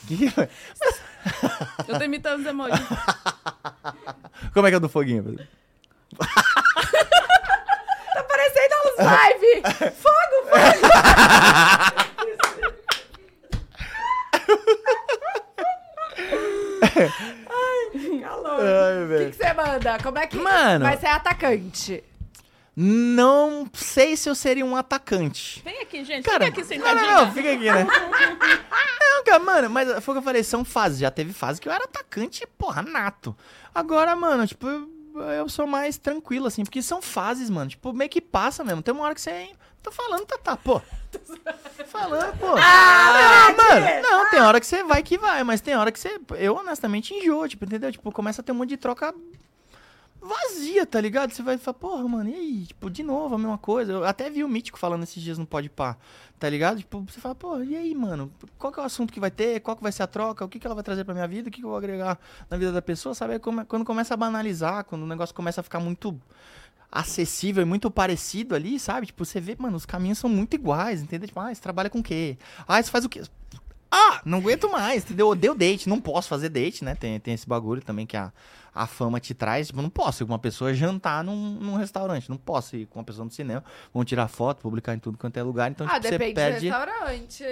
Eu 1.89 1.99
tô 1.99 2.05
imitando 2.05 2.41
os 2.41 2.47
emojis. 2.47 2.79
Como 4.53 4.67
é 4.67 4.71
que 4.71 4.75
é 4.75 4.77
o 4.77 4.81
do 4.81 4.89
foguinho? 4.89 5.39
Live! 8.99 9.63
Fogo, 9.97 10.37
fogo! 10.49 11.93
Calor. 18.23 18.61
Ai, 18.61 19.05
O 19.05 19.09
velho. 19.09 19.25
que 19.31 19.37
que 19.37 19.45
você 19.45 19.53
manda? 19.53 19.99
Como 20.03 20.19
é 20.19 20.27
que 20.27 20.37
Mano. 20.37 20.85
vai 20.85 20.97
ser 20.97 21.07
atacante? 21.07 22.03
Não 22.75 23.69
sei 23.75 24.17
se 24.17 24.31
eu 24.31 24.35
seria 24.35 24.65
um 24.65 24.75
atacante. 24.75 25.61
Vem 25.63 25.81
aqui, 25.83 26.03
gente. 26.05 26.25
Cara, 26.25 26.47
Fica 26.47 26.63
aqui 26.63 26.77
não, 26.79 26.87
sentadinha. 26.87 27.13
não, 27.13 27.27
não, 27.27 27.33
fica 27.33 27.53
aqui, 27.53 27.71
né? 27.71 27.87
não, 29.01 29.25
cara, 29.25 29.39
mano, 29.39 29.69
mas 29.69 29.89
foi 30.03 30.13
o 30.13 30.15
que 30.15 30.19
eu 30.21 30.23
falei, 30.23 30.43
são 30.43 30.65
fases. 30.65 30.99
Já 30.99 31.11
teve 31.11 31.35
fase 31.35 31.61
que 31.61 31.69
eu 31.69 31.73
era 31.73 31.85
atacante, 31.85 32.47
porra, 32.57 32.81
nato. 32.81 33.37
Agora, 33.75 34.17
mano, 34.17 34.47
tipo, 34.47 34.67
eu, 35.21 35.49
sou 35.49 35.67
mais 35.67 35.97
tranquilo, 35.97 36.47
assim, 36.47 36.65
porque 36.65 36.83
são 36.83 37.03
fases, 37.03 37.51
mano. 37.51 37.71
Tipo, 37.71 37.93
meio 37.93 38.11
que 38.11 38.21
passa 38.21 38.65
mesmo. 38.65 38.83
Tem 38.83 38.95
uma 38.95 39.05
hora 39.05 39.15
que 39.15 39.21
você. 39.21 39.51
Tô 39.83 39.91
falando, 39.91 40.25
tá, 40.27 40.39
tá, 40.39 40.57
pô. 40.57 40.81
Tô 41.11 41.19
falando, 41.87 42.39
pô. 42.39 42.55
Ah, 42.57 43.49
mano, 43.57 44.03
não, 44.03 44.31
tem 44.31 44.41
hora 44.41 44.61
que 44.61 44.67
você 44.67 44.85
vai 44.85 45.03
que 45.03 45.19
vai, 45.19 45.43
mas 45.43 45.61
tem 45.61 45.75
hora 45.75 45.91
que 45.91 45.99
você. 45.99 46.21
Eu, 46.39 46.57
honestamente, 46.57 47.13
enjoo, 47.15 47.49
tipo, 47.49 47.65
entendeu? 47.65 47.91
Tipo, 47.91 48.13
começa 48.13 48.41
a 48.41 48.45
ter 48.45 48.53
um 48.53 48.57
monte 48.57 48.71
de 48.71 48.77
troca 48.77 49.15
vazia, 50.23 50.87
tá 50.87 51.01
ligado? 51.01 51.33
Você 51.33 51.43
vai 51.43 51.59
falar, 51.59 51.75
porra, 51.75 52.09
mano, 52.09 52.31
e 52.31 52.35
aí? 52.35 52.67
Tipo, 52.67 52.89
de 52.91 53.03
novo, 53.03 53.35
a 53.35 53.39
mesma 53.39 53.59
coisa. 53.59 53.93
Eu 53.93 54.05
até 54.05 54.31
vi 54.31 54.45
o 54.45 54.49
Mítico 54.49 54.79
falando 54.79 55.03
esses 55.03 55.23
dias 55.23 55.37
no 55.39 55.47
Pode 55.47 55.69
Pá, 55.69 55.97
tá 56.39 56.49
ligado? 56.49 56.79
Tipo, 56.79 57.01
você 57.09 57.21
fala, 57.21 57.35
porra, 57.35 57.65
e 57.65 57.77
aí, 57.77 57.95
mano? 57.95 58.33
Qual 58.59 58.73
que 58.73 58.79
é 58.79 58.83
o 58.83 58.87
assunto 58.87 59.13
que 59.13 59.21
vai 59.21 59.31
ter? 59.31 59.61
Qual 59.61 59.77
que 59.77 59.83
vai 59.83 59.93
ser 59.93 60.05
a 60.05 60.07
troca? 60.07 60.45
O 60.45 60.49
que, 60.49 60.59
que 60.59 60.67
ela 60.67 60.75
vai 60.75 60.85
trazer 60.85 61.05
pra 61.05 61.13
minha 61.15 61.27
vida? 61.29 61.49
O 61.49 61.53
que, 61.53 61.59
que 61.61 61.65
eu 61.65 61.71
vou 61.71 61.79
agregar 61.79 62.19
na 62.49 62.57
vida 62.57 62.73
da 62.73 62.83
pessoa? 62.83 63.15
Sabe? 63.15 63.35
Aí 63.35 63.39
come- 63.41 63.65
Quando 63.65 63.85
começa 63.85 64.15
a 64.15 64.17
banalizar, 64.17 64.85
quando 64.85 65.03
o 65.03 65.07
negócio 65.07 65.35
começa 65.35 65.61
a 65.61 65.65
ficar 65.65 65.81
muito 65.81 66.19
acessível 66.91 67.63
e 67.63 67.67
muito 67.67 67.91
parecido 67.91 68.55
ali, 68.55 68.79
sabe? 68.79 69.07
Tipo, 69.07 69.25
você 69.25 69.41
vê, 69.41 69.57
mano, 69.59 69.77
os 69.77 69.87
caminhos 69.87 70.19
são 70.19 70.29
muito 70.29 70.55
iguais, 70.55 71.03
entendeu? 71.03 71.27
Tipo, 71.27 71.41
ah, 71.41 71.55
você 71.55 71.61
trabalha 71.61 71.89
com 71.91 72.01
o 72.01 72.03
quê? 72.03 72.37
Ah, 72.69 72.83
você 72.83 72.91
faz 72.91 73.05
o 73.05 73.09
quê? 73.09 73.23
Ah, 73.95 74.23
não 74.25 74.39
aguento 74.39 74.71
mais, 74.71 75.05
entendeu? 75.05 75.29
Odeio 75.29 75.55
date, 75.55 75.87
não 75.87 76.01
posso 76.01 76.27
fazer 76.27 76.49
date, 76.49 76.83
né? 76.83 76.95
Tem, 76.95 77.21
tem 77.21 77.35
esse 77.35 77.47
bagulho 77.47 77.83
também 77.83 78.07
que 78.07 78.17
a, 78.17 78.33
a 78.75 78.87
fama 78.87 79.21
te 79.21 79.35
traz. 79.35 79.67
Tipo, 79.67 79.83
não 79.83 79.91
posso 79.91 80.23
ir 80.23 80.27
com 80.27 80.33
uma 80.33 80.39
pessoa 80.39 80.73
jantar 80.73 81.23
num, 81.23 81.59
num 81.61 81.77
restaurante, 81.77 82.31
não 82.31 82.39
posso 82.39 82.75
ir 82.75 82.87
com 82.87 83.01
uma 83.01 83.05
pessoa 83.05 83.27
no 83.27 83.31
cinema. 83.31 83.63
Vão 83.93 84.03
tirar 84.03 84.29
foto, 84.29 84.63
publicar 84.63 84.95
em 84.95 84.99
tudo 84.99 85.19
quanto 85.19 85.37
é 85.37 85.43
lugar, 85.43 85.71
então 85.71 85.87
ah, 85.87 86.01
tipo, 86.01 86.05
você 86.05 86.11
depende 86.13 86.33
do 86.33 86.37
perde. 86.37 86.69
restaurante. 86.71 87.45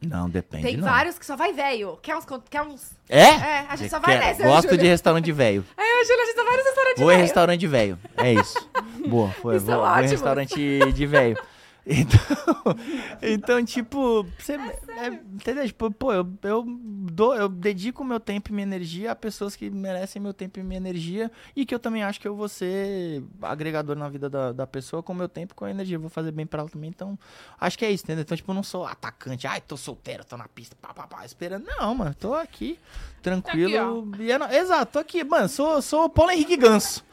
Não, 0.00 0.28
depende. 0.28 0.62
Tem 0.62 0.76
não. 0.76 0.86
vários 0.86 1.18
que 1.18 1.26
só 1.26 1.34
vai 1.34 1.52
velho. 1.52 1.98
Quer 2.02 2.16
uns. 2.16 2.26
Quer 2.48 2.62
uns... 2.62 2.92
É? 3.08 3.22
É, 3.22 3.66
a 3.68 3.74
gente 3.74 3.90
só 3.90 3.98
vai 3.98 4.18
nessa. 4.18 4.44
Gosto 4.44 4.68
Júlia. 4.68 4.78
de 4.78 4.86
restaurante 4.86 5.32
velho. 5.32 5.64
Aí 5.76 5.86
eu 5.90 6.00
a 6.00 6.04
Júlia, 6.04 6.22
a 6.22 6.26
gente 6.26 6.36
só 6.36 6.44
vai 6.44 6.56
nos 6.56 6.66
restaurantes 6.66 7.00
Vou 7.00 7.10
em 7.10 7.14
velho. 7.14 7.22
restaurante 7.22 7.66
velho. 7.66 7.98
É 8.16 8.32
isso. 8.32 8.70
Boa, 9.08 9.30
foi. 9.30 9.56
Isso 9.56 9.66
vou, 9.66 9.74
é 9.74 9.78
vou 9.78 10.04
em 10.04 10.08
restaurante 10.08 10.92
de 10.92 11.06
velho. 11.06 11.36
Então, 11.86 12.18
então, 13.22 13.64
tipo, 13.64 14.26
você, 14.38 14.54
é, 14.54 15.08
entendeu? 15.08 15.66
Tipo, 15.66 15.90
pô, 15.90 16.12
eu, 16.14 16.26
eu, 16.42 16.64
dou, 16.66 17.34
eu 17.34 17.48
dedico 17.48 18.02
meu 18.02 18.18
tempo 18.18 18.50
e 18.50 18.52
minha 18.52 18.62
energia 18.62 19.12
a 19.12 19.14
pessoas 19.14 19.54
que 19.54 19.68
merecem 19.68 20.20
meu 20.20 20.32
tempo 20.32 20.58
e 20.58 20.62
minha 20.62 20.78
energia 20.78 21.30
e 21.54 21.66
que 21.66 21.74
eu 21.74 21.78
também 21.78 22.02
acho 22.02 22.18
que 22.20 22.26
eu 22.26 22.34
vou 22.34 22.48
ser 22.48 23.22
agregador 23.42 23.96
na 23.96 24.08
vida 24.08 24.30
da, 24.30 24.52
da 24.52 24.66
pessoa 24.66 25.02
com 25.02 25.12
meu 25.12 25.28
tempo 25.28 25.52
e 25.52 25.54
com 25.54 25.66
a 25.66 25.70
energia. 25.70 25.96
Eu 25.96 26.00
vou 26.00 26.10
fazer 26.10 26.32
bem 26.32 26.46
pra 26.46 26.60
ela 26.60 26.70
também. 26.70 26.88
Então, 26.88 27.18
acho 27.60 27.78
que 27.78 27.84
é 27.84 27.90
isso, 27.90 28.04
entendeu? 28.04 28.22
Então, 28.22 28.36
tipo, 28.36 28.50
eu 28.50 28.54
não 28.54 28.62
sou 28.62 28.86
atacante. 28.86 29.46
Ai, 29.46 29.60
tô 29.60 29.76
solteiro, 29.76 30.24
tô 30.24 30.36
na 30.38 30.48
pista, 30.48 30.74
pá, 30.80 30.94
pá, 30.94 31.06
pá, 31.06 31.24
esperando. 31.24 31.66
Não, 31.66 31.94
mano, 31.94 32.14
tô 32.14 32.34
aqui, 32.34 32.78
tranquilo. 33.22 34.10
e 34.18 34.32
é 34.32 34.58
Exato, 34.58 34.92
tô 34.92 34.98
aqui, 34.98 35.22
mano, 35.22 35.48
sou, 35.48 35.82
sou 35.82 36.04
o 36.04 36.08
Paulo 36.08 36.30
Henrique 36.30 36.56
Ganso. 36.56 37.04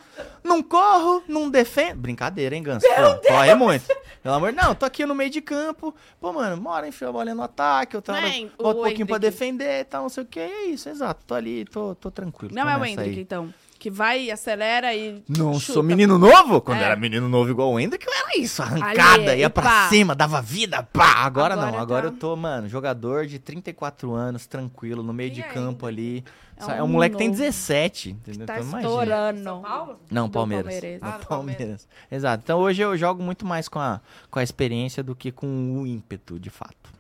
Não 0.44 0.62
corro, 0.62 1.24
não 1.28 1.50
defendo. 1.50 2.00
Brincadeira, 2.00 2.56
hein, 2.56 2.64
Ganso? 2.64 2.86
Pô, 2.88 3.28
corre 3.28 3.56
muito. 3.56 3.86
Pelo 4.22 4.36
amor 4.36 4.52
de 4.52 4.58
Não, 4.58 4.76
tô 4.76 4.86
aqui 4.86 5.06
no 5.06 5.16
meio 5.16 5.30
de 5.30 5.42
campo. 5.42 5.94
Pô, 6.20 6.32
mano, 6.32 6.62
mora 6.62 6.88
enfia 6.88 7.10
a 7.10 7.12
bolinha 7.12 7.36
no 7.36 7.44
ataque, 7.44 7.98
hora 7.98 8.22
Nem 8.22 8.52
volta 8.58 8.80
um 8.80 8.84
pouquinho 8.84 9.08
pra 9.08 9.18
defender 9.18 9.82
e 9.82 9.84
tal, 9.84 10.04
não 10.04 10.10
sei 10.10 10.24
o 10.24 10.28
que. 10.28 10.40
É 10.40 10.66
isso, 10.66 10.90
exato. 10.90 11.24
Tô 11.26 11.34
ali, 11.34 11.66
tô, 11.66 11.96
tô 11.96 12.12
tranquilo. 12.12 12.54
Não 12.54 12.70
é 12.70 12.78
o 12.78 12.86
Hendrick, 12.86 13.20
então. 13.20 13.54
Que 13.82 13.90
vai, 13.90 14.30
acelera 14.30 14.94
e. 14.94 15.24
Não 15.28 15.60
chuta. 15.60 15.74
sou 15.74 15.82
menino 15.82 16.16
novo? 16.20 16.62
Quando 16.62 16.82
É. 16.82 16.84
era 16.84 16.96
menino 16.96 17.28
novo 17.28 17.50
igual 17.50 17.72
o 17.74 17.80
Hendrick, 17.80 18.06
eu 18.06 18.14
era 18.14 18.38
isso. 18.40 18.62
Arrancada, 18.62 19.32
Ali, 19.32 19.40
ia 19.42 19.48
e 19.48 19.50
pra 19.50 19.64
pá. 19.64 19.90
cima, 19.90 20.14
dava 20.14 20.40
vida, 20.40 20.84
pá. 20.94 21.14
Agora, 21.24 21.56
não, 21.56 21.64
Agora 21.70 21.82
agora 21.82 22.02
tá. 22.10 22.14
eu 22.14 22.20
tô, 22.20 22.36
mano, 22.36 22.70
jogador 22.70 23.26
de 23.26 23.40
34 23.40 24.08
34 24.08 24.48
tranquilo, 24.48 25.02
no 25.02 25.12
meio 25.12 25.32
Quem 25.32 25.42
de 25.42 25.50
é 25.50 25.52
campo 25.52 25.88
ali. 25.88 26.24
É 26.58 26.64
Só- 26.64 26.72
É 26.74 26.84
um, 26.84 26.86
um 26.86 26.90
moleque 26.90 27.14
que 27.16 27.18
tem 27.18 27.30
novo. 27.30 27.40
17, 27.40 28.12
entendeu? 28.12 28.46
Tá 28.46 28.60
Então, 28.60 28.80
estourando. 28.80 29.44
São 29.44 29.62
Paulo? 29.64 30.00
Não, 30.12 30.30
Palmeiras. 30.30 30.66
Palmeirense. 30.76 31.04
No 31.04 31.10
Ah, 31.10 31.18
do 31.18 31.26
Palmeiras. 31.26 31.58
Palmeiras. 31.58 31.88
Exato. 32.12 32.44
Então 32.44 32.60
hoje 32.60 32.82
eu 32.84 32.96
jogo 32.96 33.24
muito 33.24 33.48
mais 33.48 33.68
com 33.68 33.80
a, 33.80 34.00
com 34.30 34.38
a 34.38 34.44
experiência 34.44 35.02
do 35.02 35.16
que 35.16 35.32
com 35.32 35.48
o 35.82 35.88
ímpeto, 35.88 36.40
de 36.40 36.52
fato. 36.52 36.92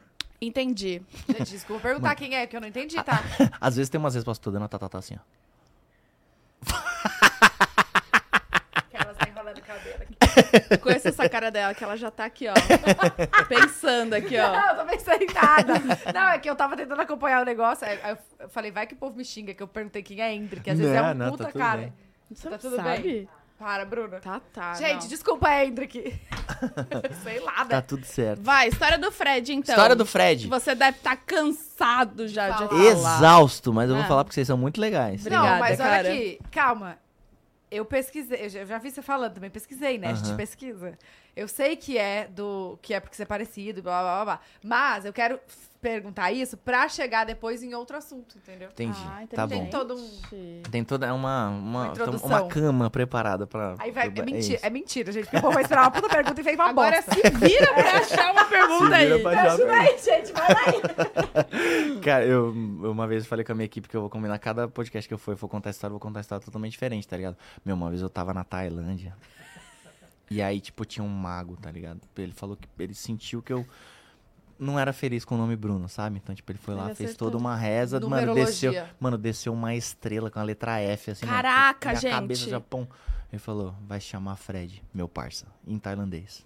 Entendi. 0.42 1.00
Gente, 1.30 1.52
desculpa 1.52 1.84
perguntar 1.84 2.16
quem 2.16 2.36
é, 2.36 2.48
que 2.48 2.58
eu 2.58 2.62
não 2.62 2.68
entendi, 2.68 2.96
tá? 3.04 3.22
Às 3.62 3.76
vezes 3.76 3.88
tem 3.92 4.00
umas 4.00 4.16
respostas 4.16 4.42
que 4.42 4.48
eu 4.50 4.52
tô 4.52 4.58
dando 4.58 4.66
a 4.66 4.68
tatata 4.68 4.98
assim, 4.98 5.14
ó. 5.16 5.20
Que 8.90 8.98
elas 8.98 9.12
estão 9.12 9.28
enrolando 9.30 9.58
o 9.58 9.62
cabelo 9.62 9.96
aqui. 10.04 10.78
Conheço 10.80 11.08
essa 11.10 11.28
cara 11.30 11.50
dela, 11.52 11.74
que 11.74 11.84
ela 11.84 11.96
já 11.98 12.10
tá 12.12 12.26
aqui, 12.26 12.48
ó. 12.48 12.54
pensando 13.48 14.14
aqui, 14.14 14.38
ó. 14.38 14.52
Não, 14.52 14.70
eu 14.70 14.76
tô 14.78 14.86
pensando 14.86 15.22
em 15.24 15.34
nada. 15.34 15.74
Não, 16.14 16.30
é 16.30 16.40
que 16.40 16.50
eu 16.50 16.56
tava 16.56 16.76
tentando 16.78 17.02
acompanhar 17.02 17.42
o 17.42 17.46
negócio. 17.46 17.86
Aí 17.88 18.18
eu 18.40 18.50
falei, 18.50 18.72
vai 18.72 18.86
que 18.88 18.94
o 18.94 18.98
povo 18.98 19.16
me 19.18 19.26
xinga, 19.26 19.54
que 19.54 19.62
eu 19.64 19.68
perguntei 19.68 20.02
quem 20.04 20.22
é 20.22 20.34
Hendrick. 20.34 20.70
Às 20.70 20.78
vezes 20.80 20.94
é 20.94 21.02
Não, 21.02 21.12
um 21.12 21.14
não, 21.14 21.32
puta 21.32 21.44
tá 21.46 21.52
tudo 21.52 21.62
cara. 21.62 21.82
bem. 21.82 21.94
Você 22.32 22.44
Tá 22.44 22.50
não 22.52 22.58
tudo 22.58 22.76
sabe? 22.78 23.02
bem? 23.02 23.30
Para, 23.62 23.86
Bruna. 23.86 24.20
Tá, 24.20 24.42
tá. 24.52 24.74
Gente, 24.74 25.02
não. 25.04 25.08
desculpa, 25.08 25.48
Hendrick. 25.64 26.20
Sei 27.24 27.40
lá, 27.42 27.64
Tá 27.66 27.76
né? 27.76 27.82
tudo 27.82 28.04
certo. 28.06 28.42
Vai, 28.42 28.70
história 28.70 28.98
do 28.98 29.12
Fred, 29.12 29.54
então. 29.54 29.76
História 29.76 29.96
do 29.96 30.04
Fred. 30.04 30.48
Você 30.48 30.74
deve 30.74 30.98
estar 30.98 31.16
cansado 31.16 32.28
já 32.28 32.50
de 32.50 32.58
Falar. 32.58 32.70
falar. 32.70 32.84
Exausto, 32.86 33.72
mas 33.72 33.88
eu 33.90 33.96
vou 33.96 34.04
Ah. 34.04 34.08
falar 34.08 34.24
porque 34.24 34.34
vocês 34.34 34.48
são 34.48 34.58
muito 34.58 34.82
legais. 34.82 35.22
Obrigada, 35.22 35.50
não, 35.52 35.60
mas 35.60 35.78
cara. 35.78 35.92
olha 36.10 36.12
aqui, 36.12 36.40
calma. 36.52 36.98
Eu 37.70 37.86
pesquisei, 37.86 38.46
eu 38.46 38.50
já- 38.50 38.60
eu 38.62 38.66
já 38.66 38.78
vi 38.80 38.90
você 38.92 39.02
falando 39.02 39.34
também, 39.36 39.50
pesquisei, 39.52 39.98
né? 40.00 40.08
A 40.10 40.14
gente 40.16 40.36
pesquisa. 40.36 40.98
Eu 41.36 41.48
sei 41.48 41.76
que 41.78 41.98
é 41.98 42.28
do. 42.28 42.78
que 42.82 42.94
é 42.96 43.00
porque 43.00 43.16
você 43.16 43.22
é 43.24 43.26
parecido, 43.26 43.82
blá 43.84 44.02
blá 44.02 44.16
blá 44.16 44.26
blá. 44.26 44.40
Mas 44.64 45.06
eu 45.06 45.14
quero 45.14 45.40
perguntar 45.82 46.32
isso 46.32 46.56
pra 46.58 46.88
chegar 46.88 47.26
depois 47.26 47.64
em 47.64 47.74
outro 47.74 47.98
assunto, 47.98 48.38
entendeu? 48.38 48.70
Entendi. 48.70 49.00
Ah, 49.06 49.24
tá 49.28 49.48
bom. 49.48 49.56
inteligente. 49.56 49.72
todo 49.72 49.96
um- 49.96 50.62
Tem 50.70 50.84
toda 50.84 51.14
uma, 51.14 51.50
uma, 51.50 51.92
Uma 51.94 52.18
uma 52.24 52.48
cama 52.48 52.90
preparada 52.90 53.48
pra. 53.48 53.76
Aí 53.80 53.92
vai. 53.92 54.08
É 54.08 54.10
mentira, 54.22 54.56
isso. 54.58 54.66
é 54.66 54.70
mentira, 54.70 55.12
gente. 55.12 55.24
Porque 55.26 55.38
o 55.38 55.42
povo 55.42 55.54
vai 55.54 55.64
esperar 55.64 55.82
uma 55.84 55.92
puta 55.92 56.08
pergunta 56.10 56.40
e 56.40 56.44
fez 56.44 56.56
uma 56.56 56.70
Agora 56.70 57.02
bosta. 57.02 57.12
se 57.14 57.30
vira 57.38 57.74
pra 57.74 57.92
achar 57.98 58.32
uma 58.32 58.46
pergunta 58.46 58.96
aí. 58.96 59.12
ajuda 59.12 59.74
aí, 59.74 59.98
gente. 59.98 60.32
Vai 60.34 60.48
lá. 60.54 61.42
Cara, 62.04 62.26
eu 62.26 62.54
eu 62.84 62.92
uma 62.92 63.08
vez 63.08 63.26
falei 63.26 63.44
com 63.46 63.52
a 63.52 63.56
minha 63.56 63.66
equipe 63.66 63.88
que 63.90 63.96
eu 63.96 64.02
vou 64.02 64.10
combinar 64.10 64.38
cada 64.40 64.68
podcast 64.68 65.08
que 65.08 65.14
eu 65.14 65.18
for, 65.18 65.32
eu 65.32 65.38
vou 65.38 65.50
contar 65.50 65.70
a 65.70 65.72
história, 65.72 65.92
eu 65.92 65.96
vou 65.96 66.00
contar 66.00 66.20
a 66.20 66.22
história 66.22 66.44
totalmente 66.44 66.72
diferente, 66.74 67.08
tá 67.08 67.18
ligado? 67.18 67.38
Meu, 67.66 67.76
uma 67.76 67.90
vez 67.90 68.02
eu 68.02 68.10
tava 68.10 68.34
na 68.34 68.44
Tailândia. 68.44 69.16
E 70.30 70.42
aí, 70.42 70.62
tipo, 70.62 70.86
tinha 70.86 71.04
um 71.04 71.10
mago, 71.10 71.58
tá 71.58 71.70
ligado? 71.70 72.00
Ele 72.18 72.32
falou 72.32 72.56
que 72.56 72.68
ele 72.82 72.94
sentiu 72.94 73.42
que 73.42 73.52
eu 73.52 73.66
não 74.62 74.80
era 74.80 74.94
feliz 74.94 75.26
com 75.26 75.36
o 75.36 75.38
nome 75.38 75.56
Bruno, 75.56 75.90
sabe? 75.90 76.22
Então, 76.24 76.34
tipo, 76.36 76.52
ele 76.52 76.60
foi 76.60 76.76
lá, 76.76 76.86
Ele 76.86 76.96
fez 76.96 77.16
toda 77.16 77.36
uma 77.38 77.56
reza, 77.56 78.00
mano, 78.00 78.34
desceu, 78.36 78.74
mano, 79.00 79.18
desceu 79.18 79.52
uma 79.52 79.76
estrela 79.76 80.30
com 80.30 80.40
a 80.40 80.44
letra 80.44 80.80
F, 80.80 81.12
assim, 81.12 81.26
mano, 81.26 81.42
Caraca, 81.42 81.90
minha 81.90 82.00
gente. 82.02 82.12
cabeça 82.12 82.50
já, 82.50 82.60
pum. 82.60 82.86
Ele 83.34 83.40
falou, 83.40 83.74
vai 83.88 84.00
se 84.00 84.08
chamar 84.08 84.36
Fred, 84.36 84.84
meu 84.94 85.08
parça, 85.08 85.48
em 85.68 85.80
tailandês. 85.80 86.46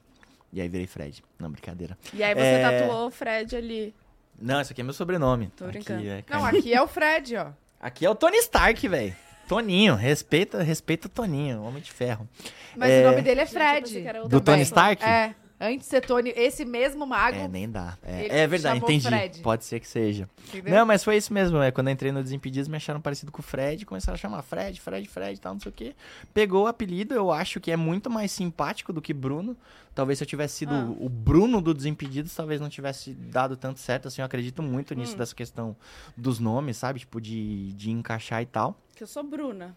E 0.53 0.61
aí 0.61 0.69
virei 0.69 0.87
Fred. 0.87 1.21
Não, 1.37 1.51
brincadeira. 1.51 1.97
E 2.13 2.23
aí 2.23 2.33
você 2.33 2.39
É. 2.41 2.79
tatuou 2.79 3.07
o 3.07 3.11
Fred 3.11 3.55
ali. 3.55 3.93
Não, 4.39 4.61
esse 4.61 4.71
aqui 4.71 4.81
é 4.81 4.83
meu 4.83 4.93
sobrenome. 4.93 5.47
Tô 5.55 5.65
Aqui 5.65 5.73
brincando. 5.73 6.07
é 6.07 6.23
Não, 6.29 6.45
aqui 6.45 6.73
é 6.73 6.81
o 6.81 6.87
Fred, 6.87 7.35
ó. 7.37 7.47
Aqui 7.79 8.05
é 8.05 8.09
o 8.09 8.15
Tony 8.15 8.37
Stark, 8.37 8.87
velho. 8.87 9.15
Toninho, 9.47 9.93
respeita, 9.95 10.63
respeita 10.63 11.07
o 11.07 11.09
Toninho, 11.09 11.61
Homem 11.63 11.81
de 11.81 11.91
Ferro. 11.91 12.27
Mas 12.75 12.89
É. 12.89 13.01
o 13.05 13.09
nome 13.11 13.21
dele 13.21 13.41
é 13.41 13.45
Gente, 13.45 13.53
Fred. 13.53 13.97
outra 13.97 14.21
Do 14.29 14.41
Tony 14.41 14.59
pessoa. 14.59 14.61
Stark? 14.93 15.03
É. 15.03 15.35
Antes 15.59 15.85
de 15.85 15.85
ser 15.85 16.01
Tony, 16.05 16.33
esse 16.35 16.65
mesmo 16.65 17.05
mago. 17.07 17.37
É, 17.37 17.47
nem 17.47 17.69
dá. 17.69 17.97
É, 18.03 18.41
é 18.41 18.47
verdade, 18.47 18.79
entendi. 18.79 19.07
Fred. 19.07 19.39
Pode 19.41 19.63
ser 19.63 19.79
que 19.79 19.87
seja. 19.87 20.29
entendeu? 20.49 20.73
Não, 20.75 20.85
mas 20.85 21.01
foi 21.03 21.15
isso 21.15 21.33
mesmo. 21.33 21.57
É, 21.61 21.71
quando 21.71 21.87
eu 21.87 21.93
entrei 21.93 22.11
no 22.11 22.21
Desimpedidos, 22.21 22.67
me 22.67 22.75
acharam 22.75 22.99
parecido 22.99 23.31
com 23.31 23.39
o 23.39 23.43
Fred. 23.43 23.85
Começaram 23.85 24.15
a 24.15 24.17
chamar 24.17 24.41
Fred, 24.41 24.81
Fred, 24.81 25.07
Fred 25.07 25.35
e 25.35 25.39
tal, 25.39 25.53
não 25.53 25.59
sei 25.61 25.69
o 25.69 25.73
quê. 25.73 25.95
Pegou 26.33 26.65
o 26.65 26.67
apelido, 26.67 27.13
eu 27.13 27.31
acho 27.31 27.61
que 27.61 27.71
é 27.71 27.77
muito 27.77 28.09
mais 28.09 28.31
simpático 28.33 28.91
do 28.91 29.01
que 29.01 29.13
Bruno. 29.13 29.55
Talvez 29.93 30.17
se 30.19 30.25
eu 30.25 30.27
tivesse 30.27 30.55
sido 30.55 30.73
Ah. 30.75 30.93
o 30.99 31.07
Bruno 31.07 31.61
do 31.61 31.73
Desimpedidos, 31.73 32.35
talvez 32.35 32.59
não 32.59 32.67
tivesse 32.67 33.13
dado 33.13 33.55
tanto 33.55 33.79
certo. 33.79 34.09
Assim, 34.09 34.21
eu 34.21 34.25
acredito 34.25 34.61
muito 34.61 34.93
nisso, 34.93 35.15
Hum. 35.15 35.17
dessa 35.19 35.33
questão 35.33 35.73
dos 36.17 36.37
nomes, 36.37 36.75
sabe? 36.75 36.99
Tipo, 36.99 37.21
de, 37.21 37.71
de 37.73 37.91
encaixar 37.91 38.41
e 38.41 38.45
tal. 38.45 38.77
Que 38.93 39.03
eu 39.03 39.07
sou 39.07 39.23
Bruna. 39.23 39.73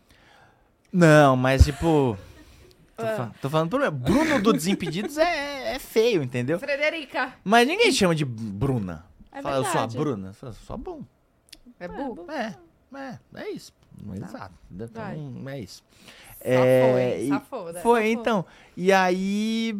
Não, 0.92 1.36
mas 1.36 1.64
tipo. 1.64 2.18
Tô, 2.98 3.06
Ah. 3.06 3.14
fa- 3.16 3.30
tô 3.40 3.48
falando 3.48 3.70
Bruno. 3.70 3.90
Bruno 3.92 4.42
do 4.42 4.52
Desimpedidos 4.52 5.16
é, 5.16 5.74
é 5.76 5.78
feio, 5.78 6.20
entendeu? 6.20 6.58
Frederica. 6.58 7.32
Mas 7.44 7.66
ninguém 7.66 7.92
chama 7.92 8.12
de 8.12 8.24
Bruna. 8.24 9.06
É 9.30 9.40
Fala, 9.40 9.56
eu 9.58 9.62
sou 9.62 9.70
a 9.70 9.74
verdade. 9.86 9.96
Bruna. 9.98 10.32
Fala, 10.32 10.52
sou 10.52 10.62
a. 10.76 11.06
É 11.78 11.86
bu. 11.86 12.26
É, 12.28 12.54
é, 12.98 13.18
é 13.36 13.50
isso. 13.50 13.72
Exato. 14.14 14.54
Vai. 14.70 15.16
Então, 15.16 15.48
é 15.48 15.60
isso. 15.60 15.82
É, 16.40 16.92
foi, 16.92 17.28
safou, 17.28 17.72
né? 17.72 17.80
Foi, 17.80 18.00
Safou. 18.00 18.20
então. 18.20 18.46
E 18.76 18.92
aí, 18.92 19.76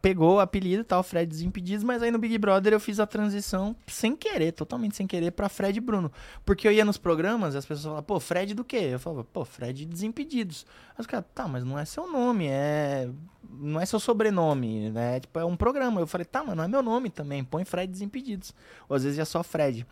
pegou 0.00 0.36
o 0.36 0.40
apelido 0.40 0.80
e 0.80 0.84
tal, 0.84 1.02
Fred 1.02 1.28
Desimpedidos, 1.28 1.84
mas 1.84 2.02
aí 2.02 2.10
no 2.10 2.18
Big 2.18 2.38
Brother 2.38 2.72
eu 2.72 2.80
fiz 2.80 2.98
a 2.98 3.06
transição 3.06 3.76
sem 3.86 4.16
querer, 4.16 4.52
totalmente 4.52 4.96
sem 4.96 5.06
querer, 5.06 5.30
pra 5.32 5.48
Fred 5.48 5.78
Bruno. 5.78 6.10
Porque 6.44 6.66
eu 6.66 6.72
ia 6.72 6.84
nos 6.84 6.96
programas 6.96 7.54
e 7.54 7.58
as 7.58 7.66
pessoas 7.66 7.84
falavam, 7.84 8.02
pô, 8.04 8.18
Fred 8.18 8.54
do 8.54 8.64
quê? 8.64 8.88
Eu 8.92 8.98
falava, 8.98 9.24
pô, 9.24 9.44
Fred 9.44 9.84
Desimpedidos. 9.84 10.64
Aí 10.92 11.00
os 11.00 11.06
caras, 11.06 11.26
tá, 11.34 11.46
mas 11.46 11.64
não 11.64 11.78
é 11.78 11.84
seu 11.84 12.10
nome, 12.10 12.46
é. 12.48 13.08
Não 13.52 13.80
é 13.80 13.84
seu 13.84 14.00
sobrenome, 14.00 14.90
né? 14.90 15.20
Tipo, 15.20 15.38
é 15.38 15.44
um 15.44 15.56
programa. 15.56 16.00
Eu 16.00 16.06
falei, 16.06 16.24
tá, 16.24 16.42
mas 16.42 16.56
não 16.56 16.64
é 16.64 16.68
meu 16.68 16.82
nome 16.82 17.10
também, 17.10 17.44
põe 17.44 17.64
Fred 17.64 17.92
Desimpedidos. 17.92 18.54
Ou 18.88 18.96
às 18.96 19.04
vezes 19.04 19.18
é 19.18 19.24
só 19.24 19.42
Fred. 19.42 19.86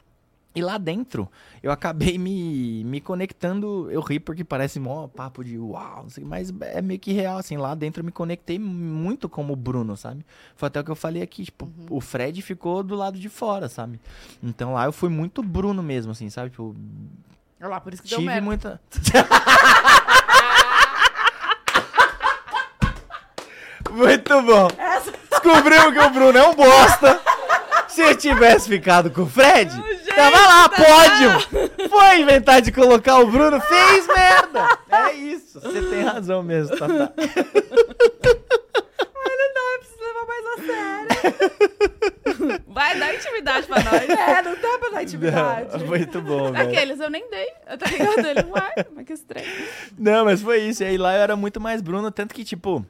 E 0.59 0.60
lá 0.60 0.76
dentro, 0.76 1.30
eu 1.62 1.70
acabei 1.70 2.18
me, 2.18 2.82
me 2.82 3.01
conectando. 3.01 3.89
Eu 3.93 4.01
ri 4.01 4.18
porque 4.18 4.43
parece 4.43 4.80
mó 4.80 5.06
papo 5.06 5.44
de 5.44 5.56
uau, 5.56 6.02
não 6.02 6.10
sei, 6.10 6.24
mas 6.24 6.52
é 6.62 6.82
meio 6.82 6.98
que 6.98 7.12
real, 7.12 7.39
assim. 7.39 7.56
Lá 7.56 7.76
dentro 7.76 8.01
eu 8.01 8.05
me 8.05 8.10
conectei 8.10 8.59
muito 8.59 9.28
como 9.28 9.52
o 9.52 9.56
Bruno, 9.56 9.97
sabe? 9.97 10.26
Foi 10.56 10.66
até 10.66 10.80
o 10.80 10.85
que 10.85 10.90
eu 10.90 10.97
falei 10.97 11.22
aqui, 11.22 11.44
tipo, 11.44 11.70
o 11.89 12.01
Fred 12.01 12.43
ficou 12.43 12.82
do 12.82 12.97
lado 12.97 13.20
de 13.20 13.28
fora, 13.28 13.68
sabe? 13.68 14.01
Então 14.43 14.74
lá 14.74 14.86
eu 14.86 14.93
fui 14.93 15.09
muito 15.09 15.44
Bruno 15.44 15.80
mesmo, 15.80 16.10
assim, 16.10 16.28
sabe? 16.28 16.51
Tipo, 16.51 16.74
Olha 17.60 17.70
lá, 17.70 17.80
por 17.80 17.93
isso 17.93 18.02
que 18.02 18.09
deu 18.09 18.18
tive 18.18 18.30
merda. 18.30 18.44
muita. 18.44 18.80
muito 23.93 24.43
bom! 24.43 24.68
Descobrimos 25.30 25.93
que 25.93 26.01
o 26.01 26.10
Bruno 26.10 26.36
é 26.36 26.48
um 26.48 26.55
bosta. 26.55 27.20
Se 27.86 28.02
eu 28.02 28.16
tivesse 28.16 28.68
ficado 28.68 29.09
com 29.10 29.22
o 29.22 29.26
Fred, 29.26 29.72
tava 30.19 30.36
lá, 30.36 30.69
pódio. 30.69 31.31
Foi 31.89 32.20
inventar 32.20 32.61
de 32.61 32.73
colocar 32.73 33.19
o 33.19 33.27
Bruno, 33.31 33.61
fez 33.61 34.07
merda. 34.07 34.78
É 34.90 35.12
isso, 35.12 35.61
você 35.61 35.82
tem 35.82 36.03
razão 36.03 36.43
mesmo, 36.43 36.77
Tata. 36.77 37.12
Precisa 39.78 40.03
levar 40.03 40.27
mais 40.27 40.45
a 40.47 40.57
sério. 40.66 42.62
Vai 42.66 42.99
dar 42.99 43.15
intimidade 43.15 43.66
pra 43.66 43.82
nós. 43.82 44.09
É, 44.28 44.43
não 44.43 44.55
dá 44.55 44.78
pra 44.78 44.90
dar 44.90 45.03
intimidade. 45.03 45.85
Muito 45.85 46.20
bom, 46.20 46.53
velho. 46.53 46.69
Aqueles 46.69 47.01
eu 47.01 47.11
nem 47.11 47.28
dei. 47.31 47.49
Eu 47.66 47.78
tá 47.78 47.86
ligado? 47.86 48.27
Ele, 48.27 48.43
uai, 48.45 48.86
mas 48.95 49.07
que 49.07 49.12
estranho. 49.12 49.47
Não, 49.99 50.24
mas 50.24 50.43
foi 50.43 50.61
isso. 50.61 50.82
E 50.82 50.86
aí 50.86 50.99
lá 50.99 51.15
eu 51.15 51.23
era 51.23 51.36
muito 51.36 51.61
mais 51.61 51.81
Bruno, 51.81 52.11
tanto 52.11 52.35
que, 52.35 52.45
tipo, 52.45 52.85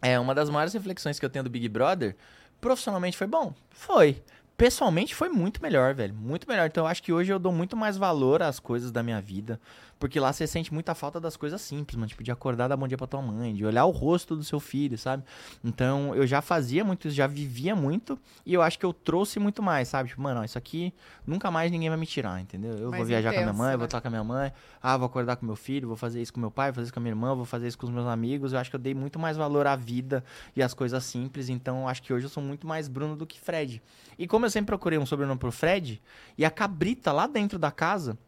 é 0.00 0.18
uma 0.18 0.34
das 0.34 0.48
maiores 0.48 0.72
reflexões 0.72 1.18
que 1.18 1.24
eu 1.24 1.30
tenho 1.30 1.42
do 1.44 1.50
Big 1.50 1.68
Brother. 1.68 2.14
Profissionalmente 2.60 3.16
foi 3.16 3.26
bom? 3.26 3.52
Foi. 3.70 4.22
Pessoalmente 4.56 5.14
foi 5.14 5.28
muito 5.28 5.62
melhor, 5.62 5.94
velho. 5.94 6.14
Muito 6.14 6.48
melhor. 6.48 6.66
Então 6.66 6.84
eu 6.84 6.88
acho 6.88 7.02
que 7.02 7.12
hoje 7.12 7.32
eu 7.32 7.38
dou 7.38 7.52
muito 7.52 7.76
mais 7.76 7.96
valor 7.96 8.42
às 8.42 8.58
coisas 8.58 8.90
da 8.90 9.02
minha 9.02 9.20
vida. 9.20 9.60
Porque 9.98 10.20
lá 10.20 10.32
você 10.32 10.46
sente 10.46 10.72
muita 10.72 10.94
falta 10.94 11.18
das 11.18 11.36
coisas 11.36 11.60
simples, 11.60 11.96
mano. 11.96 12.06
Tipo, 12.06 12.22
de 12.22 12.30
acordar, 12.30 12.68
dar 12.68 12.76
bom 12.76 12.86
dia 12.86 12.98
pra 12.98 13.06
tua 13.06 13.22
mãe, 13.22 13.54
de 13.54 13.64
olhar 13.64 13.84
o 13.86 13.90
rosto 13.90 14.36
do 14.36 14.44
seu 14.44 14.60
filho, 14.60 14.98
sabe? 14.98 15.24
Então 15.64 16.14
eu 16.14 16.26
já 16.26 16.42
fazia 16.42 16.84
muito 16.84 17.08
isso, 17.08 17.16
já 17.16 17.26
vivia 17.26 17.74
muito. 17.74 18.18
E 18.44 18.52
eu 18.52 18.60
acho 18.60 18.78
que 18.78 18.84
eu 18.84 18.92
trouxe 18.92 19.38
muito 19.38 19.62
mais, 19.62 19.88
sabe? 19.88 20.10
Tipo, 20.10 20.20
mano, 20.20 20.40
ó, 20.40 20.44
isso 20.44 20.58
aqui 20.58 20.92
nunca 21.26 21.50
mais 21.50 21.70
ninguém 21.70 21.88
vai 21.88 21.98
me 21.98 22.06
tirar, 22.06 22.40
entendeu? 22.40 22.72
Eu 22.72 22.90
Mais 22.90 22.98
vou 22.98 23.06
viajar 23.06 23.30
com 23.30 23.36
a 23.36 23.40
minha 23.40 23.42
intenso, 23.44 23.58
mãe, 23.58 23.70
né? 23.70 23.76
vou 23.76 23.84
estar 23.86 24.00
com 24.00 24.08
a 24.08 24.10
minha 24.10 24.24
mãe. 24.24 24.52
Ah, 24.82 24.96
vou 24.98 25.06
acordar 25.06 25.36
com 25.36 25.46
meu 25.46 25.56
filho, 25.56 25.88
vou 25.88 25.96
fazer 25.96 26.20
isso 26.20 26.32
com 26.32 26.40
meu 26.40 26.50
pai, 26.50 26.70
vou 26.70 26.74
fazer 26.74 26.84
isso 26.84 26.92
com 26.92 27.00
a 27.00 27.02
minha 27.02 27.12
irmã, 27.12 27.34
vou 27.34 27.44
fazer 27.44 27.66
isso 27.66 27.78
com 27.78 27.86
os 27.86 27.92
meus 27.92 28.06
amigos. 28.06 28.52
Eu 28.52 28.58
acho 28.58 28.68
que 28.68 28.76
eu 28.76 28.80
dei 28.80 28.94
muito 28.94 29.18
mais 29.18 29.36
valor 29.36 29.66
à 29.66 29.76
vida 29.76 30.22
e 30.54 30.62
às 30.62 30.74
coisas 30.74 31.02
simples. 31.04 31.48
Então 31.48 31.88
acho 31.88 32.02
que 32.02 32.12
hoje 32.12 32.26
eu 32.26 32.30
sou 32.30 32.42
muito 32.42 32.66
mais 32.66 32.86
Bruno 32.86 33.16
do 33.16 33.26
que 33.26 33.40
Fred. 33.40 33.82
E 34.18 34.26
como 34.26 34.44
eu 34.44 34.50
sempre 34.50 34.66
procurei 34.66 34.98
um 34.98 35.06
sobrenome 35.06 35.38
pro 35.38 35.50
Fred, 35.50 36.02
e 36.36 36.44
a 36.44 36.50
cabrita 36.50 37.12
lá 37.12 37.26
dentro 37.26 37.58
da 37.58 37.70
casa, 37.70 38.18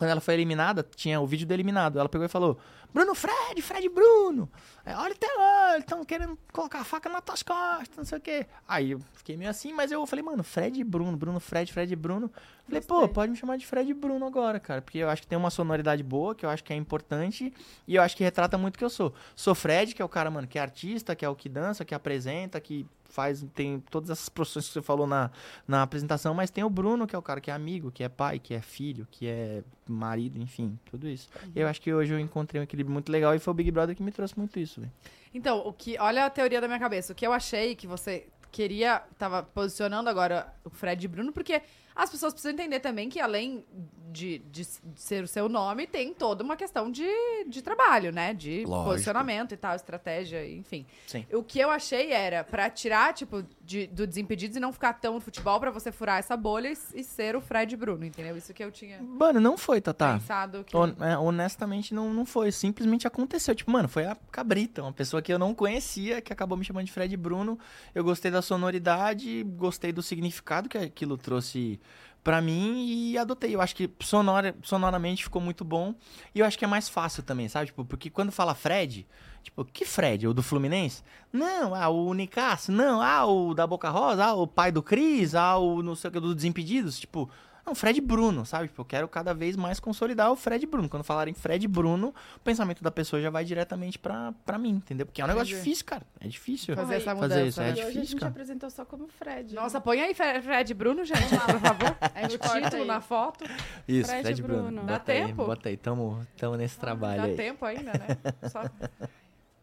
quando 0.00 0.12
ela 0.12 0.20
foi 0.22 0.32
eliminada, 0.32 0.82
tinha 0.96 1.20
o 1.20 1.26
vídeo 1.26 1.46
do 1.46 1.52
eliminado. 1.52 1.98
Ela 1.98 2.08
pegou 2.08 2.24
e 2.24 2.28
falou: 2.28 2.58
Bruno 2.92 3.14
Fred, 3.14 3.62
Fred 3.62 3.88
Bruno. 3.88 4.50
Aí, 4.84 4.94
Olha 4.94 5.12
até 5.12 5.26
lá, 5.26 5.70
eles 5.72 5.84
estão 5.84 6.04
querendo 6.04 6.38
colocar 6.52 6.80
a 6.80 6.84
faca 6.84 7.08
nas 7.08 7.22
tuas 7.22 7.42
costas, 7.42 7.96
não 7.96 8.04
sei 8.04 8.18
o 8.18 8.20
quê. 8.20 8.46
Aí 8.66 8.92
eu 8.92 9.00
fiquei 9.14 9.36
meio 9.36 9.50
assim, 9.50 9.72
mas 9.72 9.92
eu 9.92 10.04
falei, 10.06 10.24
mano, 10.24 10.42
Fred 10.42 10.82
Bruno, 10.82 11.16
Bruno 11.16 11.40
Fred, 11.40 11.72
Fred 11.72 11.94
Bruno. 11.94 12.30
Falei, 12.66 12.80
pô, 12.82 13.08
pode 13.08 13.30
me 13.32 13.36
chamar 13.36 13.56
de 13.56 13.66
Fred 13.66 13.92
Bruno 13.94 14.26
agora, 14.26 14.60
cara. 14.60 14.80
Porque 14.80 14.98
eu 14.98 15.08
acho 15.08 15.22
que 15.22 15.28
tem 15.28 15.38
uma 15.38 15.50
sonoridade 15.50 16.02
boa, 16.02 16.34
que 16.34 16.44
eu 16.44 16.50
acho 16.50 16.62
que 16.62 16.72
é 16.72 16.76
importante. 16.76 17.52
E 17.86 17.94
eu 17.94 18.02
acho 18.02 18.16
que 18.16 18.24
retrata 18.24 18.56
muito 18.56 18.76
o 18.76 18.78
que 18.78 18.84
eu 18.84 18.90
sou. 18.90 19.12
Sou 19.34 19.54
Fred, 19.54 19.94
que 19.94 20.02
é 20.02 20.04
o 20.04 20.08
cara, 20.08 20.30
mano, 20.30 20.46
que 20.46 20.58
é 20.58 20.62
artista, 20.62 21.14
que 21.16 21.24
é 21.24 21.28
o 21.28 21.34
que 21.34 21.48
dança, 21.48 21.84
que 21.84 21.94
apresenta, 21.94 22.60
que 22.60 22.86
faz, 23.10 23.44
tem 23.54 23.80
todas 23.90 24.08
essas 24.08 24.28
profissões 24.28 24.68
que 24.68 24.72
você 24.72 24.82
falou 24.82 25.06
na, 25.06 25.30
na 25.66 25.82
apresentação, 25.82 26.32
mas 26.32 26.50
tem 26.50 26.64
o 26.64 26.70
Bruno, 26.70 27.06
que 27.06 27.14
é 27.14 27.18
o 27.18 27.22
cara 27.22 27.40
que 27.40 27.50
é 27.50 27.54
amigo, 27.54 27.90
que 27.90 28.02
é 28.02 28.08
pai, 28.08 28.38
que 28.38 28.54
é 28.54 28.60
filho, 28.60 29.06
que 29.10 29.26
é 29.26 29.62
marido, 29.86 30.38
enfim, 30.38 30.78
tudo 30.90 31.08
isso. 31.08 31.28
E 31.54 31.60
eu 31.60 31.66
acho 31.68 31.80
que 31.80 31.92
hoje 31.92 32.14
eu 32.14 32.20
encontrei 32.20 32.60
um 32.60 32.64
equilíbrio 32.64 32.79
muito 32.88 33.10
legal 33.10 33.34
e 33.34 33.38
foi 33.38 33.50
o 33.52 33.54
Big 33.54 33.70
Brother 33.70 33.94
que 33.94 34.02
me 34.02 34.12
trouxe 34.12 34.38
muito 34.38 34.58
isso, 34.58 34.80
velho. 34.80 34.92
Então, 35.34 35.58
o 35.58 35.72
que, 35.72 35.96
olha 35.98 36.24
a 36.24 36.30
teoria 36.30 36.60
da 36.60 36.66
minha 36.66 36.78
cabeça. 36.78 37.12
O 37.12 37.16
que 37.16 37.26
eu 37.26 37.32
achei 37.32 37.74
que 37.74 37.86
você 37.86 38.26
queria, 38.50 39.02
tava 39.18 39.42
posicionando 39.42 40.08
agora 40.08 40.52
o 40.64 40.70
Fred 40.70 41.04
e 41.04 41.08
Bruno, 41.08 41.32
porque 41.32 41.62
as 42.02 42.10
pessoas 42.10 42.32
precisam 42.32 42.52
entender 42.52 42.80
também 42.80 43.08
que 43.08 43.20
além 43.20 43.64
de, 44.12 44.40
de 44.50 44.64
ser 44.96 45.22
o 45.22 45.28
seu 45.28 45.48
nome, 45.48 45.86
tem 45.86 46.12
toda 46.12 46.42
uma 46.42 46.56
questão 46.56 46.90
de, 46.90 47.06
de 47.46 47.62
trabalho, 47.62 48.10
né? 48.10 48.34
De 48.34 48.64
Lógico. 48.64 48.90
posicionamento 48.90 49.52
e 49.52 49.56
tal, 49.56 49.76
estratégia, 49.76 50.44
enfim. 50.50 50.84
Sim. 51.06 51.24
O 51.32 51.44
que 51.44 51.60
eu 51.60 51.70
achei 51.70 52.10
era 52.10 52.42
pra 52.42 52.68
tirar, 52.68 53.14
tipo, 53.14 53.44
de- 53.62 53.86
do 53.86 54.08
Desimpedidos 54.08 54.56
e 54.56 54.60
não 54.60 54.72
ficar 54.72 54.94
tão 54.94 55.14
no 55.14 55.20
futebol, 55.20 55.60
pra 55.60 55.70
você 55.70 55.92
furar 55.92 56.18
essa 56.18 56.36
bolha 56.36 56.72
e, 56.72 57.00
e 57.00 57.04
ser 57.04 57.36
o 57.36 57.40
Fred 57.40 57.76
Bruno, 57.76 58.04
entendeu? 58.04 58.36
Isso 58.36 58.52
que 58.52 58.64
eu 58.64 58.72
tinha 58.72 59.00
Mano, 59.00 59.38
não 59.38 59.56
foi, 59.56 59.80
Tatá. 59.80 60.14
pensado. 60.14 60.64
Que... 60.64 60.76
Hon- 60.76 60.96
é, 61.00 61.16
honestamente, 61.16 61.94
não, 61.94 62.12
não 62.12 62.24
foi. 62.26 62.50
Simplesmente 62.50 63.06
aconteceu. 63.06 63.54
Tipo, 63.54 63.70
mano, 63.70 63.88
foi 63.88 64.06
a 64.06 64.16
Cabrita, 64.32 64.82
uma 64.82 64.92
pessoa 64.92 65.22
que 65.22 65.32
eu 65.32 65.38
não 65.38 65.54
conhecia, 65.54 66.20
que 66.20 66.32
acabou 66.32 66.58
me 66.58 66.64
chamando 66.64 66.86
de 66.86 66.90
Fred 66.92 67.16
Bruno. 67.16 67.56
Eu 67.94 68.02
gostei 68.02 68.30
da 68.32 68.42
sonoridade, 68.42 69.44
gostei 69.56 69.92
do 69.92 70.02
significado 70.02 70.68
que 70.68 70.78
aquilo 70.78 71.16
trouxe 71.16 71.78
pra 72.22 72.40
mim 72.40 72.86
e 72.86 73.18
adotei. 73.18 73.54
Eu 73.54 73.60
acho 73.60 73.74
que 73.74 73.90
sonora, 74.00 74.54
sonoramente 74.62 75.24
ficou 75.24 75.40
muito 75.40 75.64
bom. 75.64 75.94
E 76.34 76.40
eu 76.40 76.46
acho 76.46 76.58
que 76.58 76.64
é 76.64 76.68
mais 76.68 76.88
fácil 76.88 77.22
também, 77.22 77.48
sabe? 77.48 77.66
Tipo, 77.66 77.84
porque 77.84 78.10
quando 78.10 78.30
fala 78.32 78.54
Fred, 78.54 79.06
tipo, 79.42 79.64
que 79.64 79.84
Fred? 79.84 80.26
O 80.28 80.34
do 80.34 80.42
Fluminense? 80.42 81.02
Não, 81.32 81.74
ah, 81.74 81.88
o 81.88 82.12
Nicasso? 82.14 82.70
Não, 82.72 83.00
ah, 83.00 83.26
o 83.26 83.54
da 83.54 83.66
Boca 83.66 83.88
Rosa? 83.88 84.24
Ah, 84.24 84.34
o 84.34 84.46
pai 84.46 84.70
do 84.70 84.82
Cris? 84.82 85.34
Ah, 85.34 85.56
o 85.56 85.82
não 85.82 85.94
sei 85.94 86.08
o 86.08 86.12
que, 86.12 86.20
do 86.20 86.34
Desimpedidos? 86.34 86.98
Tipo, 87.00 87.30
não, 87.66 87.74
Fred 87.74 88.00
Bruno, 88.00 88.44
sabe? 88.46 88.68
Tipo, 88.68 88.80
eu 88.82 88.84
quero 88.84 89.08
cada 89.08 89.32
vez 89.34 89.56
mais 89.56 89.78
consolidar 89.80 90.30
o 90.30 90.36
Fred 90.36 90.64
Bruno. 90.66 90.88
Quando 90.88 91.04
falarem 91.04 91.34
Fred 91.34 91.66
Bruno, 91.68 92.14
o 92.36 92.40
pensamento 92.40 92.82
da 92.82 92.90
pessoa 92.90 93.20
já 93.20 93.30
vai 93.30 93.44
diretamente 93.44 93.98
pra, 93.98 94.32
pra 94.44 94.58
mim, 94.58 94.70
entendeu? 94.70 95.06
Porque 95.06 95.20
é 95.20 95.24
um 95.24 95.28
negócio 95.28 95.48
Entendi. 95.52 95.62
difícil, 95.64 95.84
cara. 95.86 96.02
É 96.20 96.28
difícil. 96.28 96.74
Fazer 96.76 96.94
essa 96.96 97.14
Fazer 97.16 97.20
mudança. 97.20 97.46
isso, 97.46 97.60
é 97.60 97.64
né? 97.64 97.68
e 97.70 97.72
hoje 97.72 97.80
a 97.80 97.84
difícil, 97.86 98.04
gente 98.06 98.20
cara. 98.20 98.30
apresentou 98.30 98.70
só 98.70 98.84
como 98.84 99.08
Fred. 99.08 99.54
Nossa, 99.54 99.80
põe 99.80 100.00
aí 100.00 100.14
Fred 100.14 100.74
Bruno, 100.74 101.04
gente, 101.04 101.28
por 101.28 101.60
favor. 101.60 101.96
No 102.30 102.38
corta 102.38 102.60
título, 102.60 102.82
aí. 102.82 102.88
na 102.88 103.00
foto. 103.00 103.44
Isso, 103.88 104.08
Fred 104.08 104.22
Fred, 104.24 104.42
Bruno. 104.42 104.62
Bruno. 104.64 104.82
Dá 104.84 104.92
Bota 104.98 105.12
aí, 105.12 105.26
tempo? 105.26 105.46
bota 105.46 105.68
aí. 105.68 105.76
Tamo, 105.76 106.26
tamo 106.36 106.56
nesse 106.56 106.78
trabalho 106.78 107.22
Dá 107.22 107.28
aí. 107.28 107.36
tempo 107.36 107.64
ainda, 107.64 107.92
né? 107.92 108.16
Só 108.48 108.62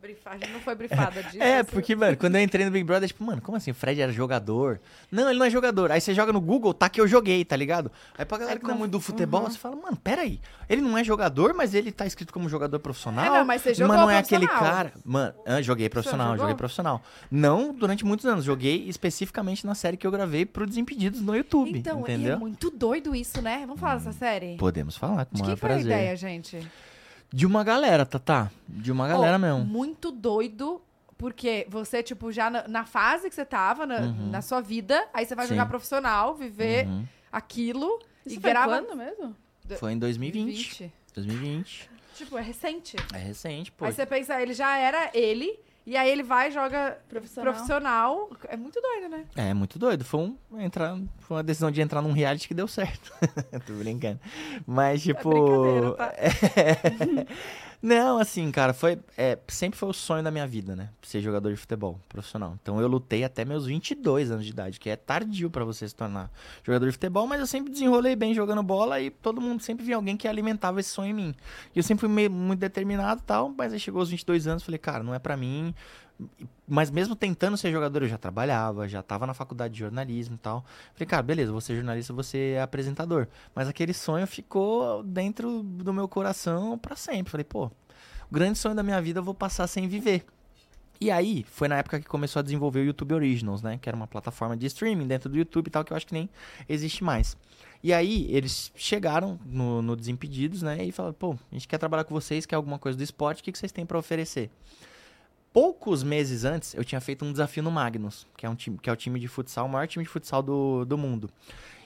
brifar. 0.02 0.34
A 0.34 0.38
gente 0.38 0.52
não 0.52 0.60
foi 0.60 0.76
brifada 0.76 1.24
disso. 1.24 1.41
É, 1.41 1.61
isso- 1.61 1.72
porque, 1.72 1.95
mano, 1.95 2.15
quando 2.18 2.36
eu 2.36 2.41
entrei 2.41 2.65
no 2.65 2.72
Big 2.72 2.84
Brother, 2.84 3.07
tipo, 3.07 3.24
mano, 3.24 3.41
como 3.41 3.57
assim? 3.57 3.72
O 3.72 3.74
Fred 3.76 3.99
era 4.02 4.11
jogador? 4.11 4.80
Não, 5.11 5.30
ele 5.30 5.40
não 5.40 5.45
é 5.45 5.49
jogador. 5.49 5.91
Aí 5.91 5.99
você 5.99 6.14
joga 6.14 6.32
no 6.32 6.40
Google, 6.40 6.74
tá 6.74 6.88
que 6.90 7.02
eu 7.02 7.07
joguei, 7.07 7.44
tá 7.44 7.56
ligado? 7.56 7.91
Aí 8.18 8.24
pra 8.26 8.38
galera 8.38 8.57
É 8.57 8.60
que 8.60 8.65
não 8.68 8.76
é 8.76 8.78
muito 8.78 8.91
do 8.91 8.99
futebol, 8.99 9.44
você 9.44 9.57
fala, 9.57 9.76
mano, 9.76 9.98
peraí. 9.98 10.40
Ele 10.69 10.82
não 10.82 10.98
é 10.98 11.03
jogador, 11.03 11.53
mas 11.53 11.74
ele 11.74 11.91
tá 11.91 12.06
escrito 12.06 12.32
como 12.34 12.48
jogador 12.49 12.80
profissional. 12.80 13.26
É, 13.26 13.30
não, 13.40 13.45
mas 13.45 13.61
você 13.61 13.74
jogou 13.74 13.95
Mas 13.95 14.02
não 14.06 14.10
é 14.11 14.18
aquele 14.19 14.48
cara. 14.48 14.94
Mano, 15.03 15.34
ah, 15.45 15.61
joguei 15.61 15.90
profissional, 15.90 16.38
joguei 16.38 16.56
profissional. 16.56 17.02
Não 17.32 17.74
durante 17.74 18.06
muitos 18.06 18.26
anos. 18.26 18.45
Joguei 18.45 18.88
especificamente 18.88 19.65
na 19.65 19.76
série 19.76 19.98
que 19.98 20.06
eu 20.06 20.11
gravei 20.11 20.45
pro 20.45 20.65
Desimpedidos 20.65 21.22
no 21.22 21.36
YouTube. 21.36 21.78
Então, 21.78 21.99
e 21.99 22.02
entendeu? 22.02 22.34
é 22.34 22.36
muito 22.38 22.69
doido 22.69 23.15
isso, 23.15 23.41
né? 23.41 23.64
Vamos 23.65 23.80
falar 23.80 23.95
dessa 23.95 24.11
série? 24.11 24.57
Podemos 24.57 24.95
falar 24.98 25.26
com 25.26 25.36
De 25.36 25.41
quem 25.44 25.56
foi 25.56 25.69
prazer. 25.69 25.91
a 25.91 25.95
ideia, 25.98 26.15
gente? 26.15 26.60
De 27.31 27.45
uma 27.45 27.63
galera, 27.63 28.05
Tatá. 28.05 28.49
De 28.67 28.91
uma 28.91 29.07
galera 29.07 29.35
Ó, 29.35 29.39
mesmo. 29.39 29.65
Muito 29.65 30.11
doido, 30.11 30.81
porque 31.17 31.65
você, 31.69 32.01
tipo, 32.01 32.31
já 32.31 32.49
na, 32.49 32.67
na 32.67 32.85
fase 32.85 33.29
que 33.29 33.35
você 33.35 33.45
tava, 33.45 33.85
na, 33.85 33.99
Uhum. 34.01 34.29
na 34.29 34.41
sua 34.41 34.61
vida, 34.61 35.07
aí 35.13 35.25
você 35.25 35.35
vai 35.35 35.45
Sim. 35.45 35.53
jogar 35.53 35.65
profissional, 35.65 36.35
viver 36.35 36.87
Uhum. 36.87 37.05
aquilo 37.31 37.99
Isso 38.25 38.37
e 38.37 38.41
foi 38.41 38.49
grava... 38.51 38.81
quando 38.81 38.95
mesmo? 38.95 39.35
Foi 39.77 39.91
em 39.91 39.99
2020. 39.99 40.91
2020. 41.13 41.89
Tipo, 42.15 42.37
é 42.37 42.41
recente. 42.41 42.95
É 43.13 43.17
recente, 43.17 43.71
pô. 43.71 43.85
Aí 43.85 43.91
você 43.93 44.05
pensa, 44.05 44.41
ele 44.41 44.53
já 44.53 44.77
era 44.77 45.11
ele, 45.13 45.59
e 45.88 45.95
aí 45.95 46.09
ele 46.09 46.22
vai 46.22 46.49
e 46.49 46.51
joga 46.51 46.97
Profissional. 47.07 47.53
profissional. 47.53 48.30
É 48.49 48.57
muito 48.57 48.81
doido, 48.81 49.07
né? 49.07 49.23
É, 49.38 49.53
muito 49.53 49.80
doido. 49.80 50.03
Foi, 50.03 50.19
um, 50.19 50.38
entrar, 50.59 50.97
foi 51.19 51.38
uma 51.38 51.43
decisão 51.43 51.72
de 51.72 51.80
entrar 51.80 52.01
num 52.01 52.11
reality 52.11 52.45
que 52.45 52.53
deu 52.53 52.68
certo. 52.68 53.14
Tô 53.65 53.72
brincando. 53.73 54.19
Mas, 54.65 55.01
tipo. 55.01 55.30
brincadeira, 55.30 55.93
tá? 55.93 56.14
é- 56.19 57.26
Não, 57.81 58.17
assim, 58.17 58.51
cara, 58.51 58.73
foi. 58.73 58.99
é, 59.15 59.37
sempre 59.47 59.77
foi 59.77 59.87
o 59.89 59.93
sonho 59.93 60.23
da 60.23 60.31
minha 60.31 60.47
vida, 60.47 60.75
né? 60.75 60.89
Ser 61.03 61.21
jogador 61.21 61.51
de 61.51 61.57
futebol 61.57 61.99
profissional. 62.09 62.57
Então 62.61 62.81
eu 62.81 62.87
lutei 62.87 63.23
até 63.23 63.45
meus 63.45 63.67
22 63.67 64.31
anos 64.31 64.45
de 64.45 64.51
idade, 64.51 64.79
que 64.79 64.89
é 64.89 64.95
tardio 64.95 65.49
pra 65.49 65.63
você 65.63 65.87
se 65.87 65.95
tornar 65.95 66.31
jogador 66.63 66.87
de 66.87 66.91
futebol, 66.93 67.27
mas 67.27 67.39
eu 67.39 67.45
sempre 67.47 67.71
desenrolei 67.71 68.15
bem 68.15 68.33
jogando 68.33 68.63
bola 68.63 68.99
e 68.99 69.11
todo 69.11 69.39
mundo 69.39 69.61
sempre 69.61 69.85
via 69.85 69.95
alguém 69.95 70.17
que 70.17 70.27
alimentava 70.27 70.79
esse 70.79 70.89
sonho 70.89 71.11
em 71.11 71.13
mim. 71.13 71.35
E 71.75 71.79
eu 71.79 71.83
sempre 71.83 72.01
fui 72.07 72.09
meio, 72.09 72.31
muito 72.31 72.59
determinado 72.59 73.21
e 73.21 73.25
tal, 73.25 73.53
mas 73.55 73.71
aí 73.71 73.79
chegou 73.79 73.99
aos 73.99 74.09
22 74.09 74.47
anos, 74.47 74.63
falei, 74.63 74.79
cara, 74.79 75.03
não 75.03 75.13
é 75.13 75.19
pra 75.19 75.37
mim. 75.37 75.73
Mas 76.68 76.91
mesmo 76.91 77.15
tentando 77.15 77.56
ser 77.56 77.72
jogador, 77.72 78.03
eu 78.03 78.10
já 78.10 78.18
trabalhava, 78.18 78.89
já 78.89 79.02
tava 79.02 79.26
na 79.26 79.34
faculdade 79.34 79.73
de 79.73 79.80
jornalismo 79.80 80.35
e 80.35 80.38
tal. 80.38 80.65
Falei, 80.94 81.07
cara, 81.07 81.23
beleza, 81.23 81.52
vou 81.52 81.61
ser 81.61 81.76
jornalista, 81.76 82.14
vou 82.14 82.23
ser 82.23 82.60
apresentador. 82.60 83.27
Mas 83.56 83.69
aquele 83.69 83.94
sonho 83.94 84.27
ficou 84.27 85.02
dentro 85.02 85.64
do 85.64 85.94
meu 85.94 86.10
coração 86.10 86.77
pra 86.77 86.98
sempre. 86.98 87.31
Falei, 87.31 87.45
pô, 87.45 87.68
o 87.68 88.34
grande 88.34 88.57
sonho 88.57 88.76
da 88.76 88.84
minha 88.84 89.02
vida 89.02 89.19
eu 89.19 89.23
vou 89.23 89.34
passar 89.34 89.65
sem 89.68 89.88
viver. 89.88 90.26
E 90.99 91.11
aí, 91.11 91.45
foi 91.48 91.68
na 91.68 91.77
época 91.77 91.99
que 91.99 92.07
começou 92.07 92.39
a 92.39 92.44
desenvolver 92.44 92.80
o 92.80 92.85
YouTube 92.85 93.14
Originals, 93.14 93.61
né? 93.61 93.77
Que 93.77 93.88
era 93.88 93.95
uma 93.95 94.07
plataforma 94.07 94.57
de 94.57 94.65
streaming 94.65 95.07
dentro 95.07 95.30
do 95.30 95.38
YouTube 95.38 95.68
e 95.68 95.69
tal, 95.69 95.85
que 95.85 95.94
eu 95.94 95.98
acho 95.98 96.07
que 96.07 96.14
nem 96.14 96.27
existe 96.68 97.03
mais. 97.03 97.38
E 97.84 97.94
aí, 97.94 98.27
eles 98.31 98.72
chegaram 98.76 99.39
no, 99.45 99.81
no 99.81 99.95
Desimpedidos, 99.95 100.64
né? 100.64 100.84
E 100.84 100.91
falaram, 100.91 101.14
pô, 101.14 101.35
a 101.52 101.53
gente 101.53 101.68
quer 101.68 101.77
trabalhar 101.77 102.03
com 102.03 102.14
vocês, 102.14 102.48
quer 102.48 102.56
alguma 102.56 102.80
coisa 102.80 102.98
do 102.98 103.03
esporte, 103.03 103.41
o 103.41 103.44
que, 103.44 103.52
que 103.52 103.60
vocês 103.60 103.72
têm 103.72 103.85
pra 103.85 103.98
oferecer? 103.98 104.49
Poucos 105.57 106.03
meses 106.03 106.45
antes, 106.45 106.75
eu 106.75 106.85
tinha 106.85 107.01
feito 107.01 107.25
um 107.25 107.31
desafio 107.31 107.63
no 107.63 107.71
Magnus, 107.71 108.27
que 108.38 108.45
é, 108.45 108.49
um 108.49 108.53
time, 108.53 108.77
que 108.77 108.88
é 108.88 108.93
o 108.93 108.95
time 108.95 109.19
de 109.19 109.27
futsal, 109.27 109.65
o 109.65 109.69
maior 109.69 109.88
time 109.88 110.05
de 110.05 110.09
futsal 110.11 110.43
do, 110.43 110.85
do 110.85 110.99
mundo. 110.99 111.31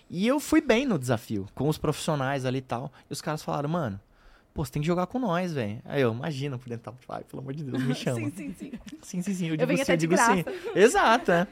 E 0.09 0.27
eu 0.27 0.41
fui 0.41 0.59
bem 0.59 0.85
no 0.85 0.99
desafio, 0.99 1.47
com 1.55 1.69
os 1.69 1.77
profissionais 1.77 2.45
ali 2.45 2.57
e 2.57 2.61
tal. 2.61 2.91
E 3.09 3.13
os 3.13 3.21
caras 3.21 3.41
falaram, 3.41 3.69
mano, 3.69 3.97
pô, 4.53 4.65
você 4.65 4.73
tem 4.73 4.81
que 4.81 4.85
jogar 4.85 5.07
com 5.07 5.17
nós, 5.19 5.53
velho. 5.53 5.81
Aí 5.85 6.01
eu, 6.01 6.11
imagina, 6.11 6.57
por 6.57 6.67
dentro, 6.67 6.91
tá, 6.91 7.15
ai, 7.15 7.23
pelo 7.23 7.41
amor 7.41 7.53
de 7.53 7.63
Deus, 7.63 7.81
me 7.81 7.95
chama. 7.95 8.19
Sim, 8.19 8.31
sim, 8.35 8.53
sim. 8.59 8.71
Sim, 9.01 9.21
sim, 9.21 9.33
sim. 9.33 9.45
Eu 9.45 9.51
Eu 9.53 9.57
digo 9.59 9.67
venho 9.67 9.77
sim, 9.77 9.83
até 9.83 9.93
eu 9.93 9.97
digo 9.97 10.17
sim. 10.17 10.43
graça. 10.43 10.53
Exato, 10.77 11.31
né? 11.31 11.47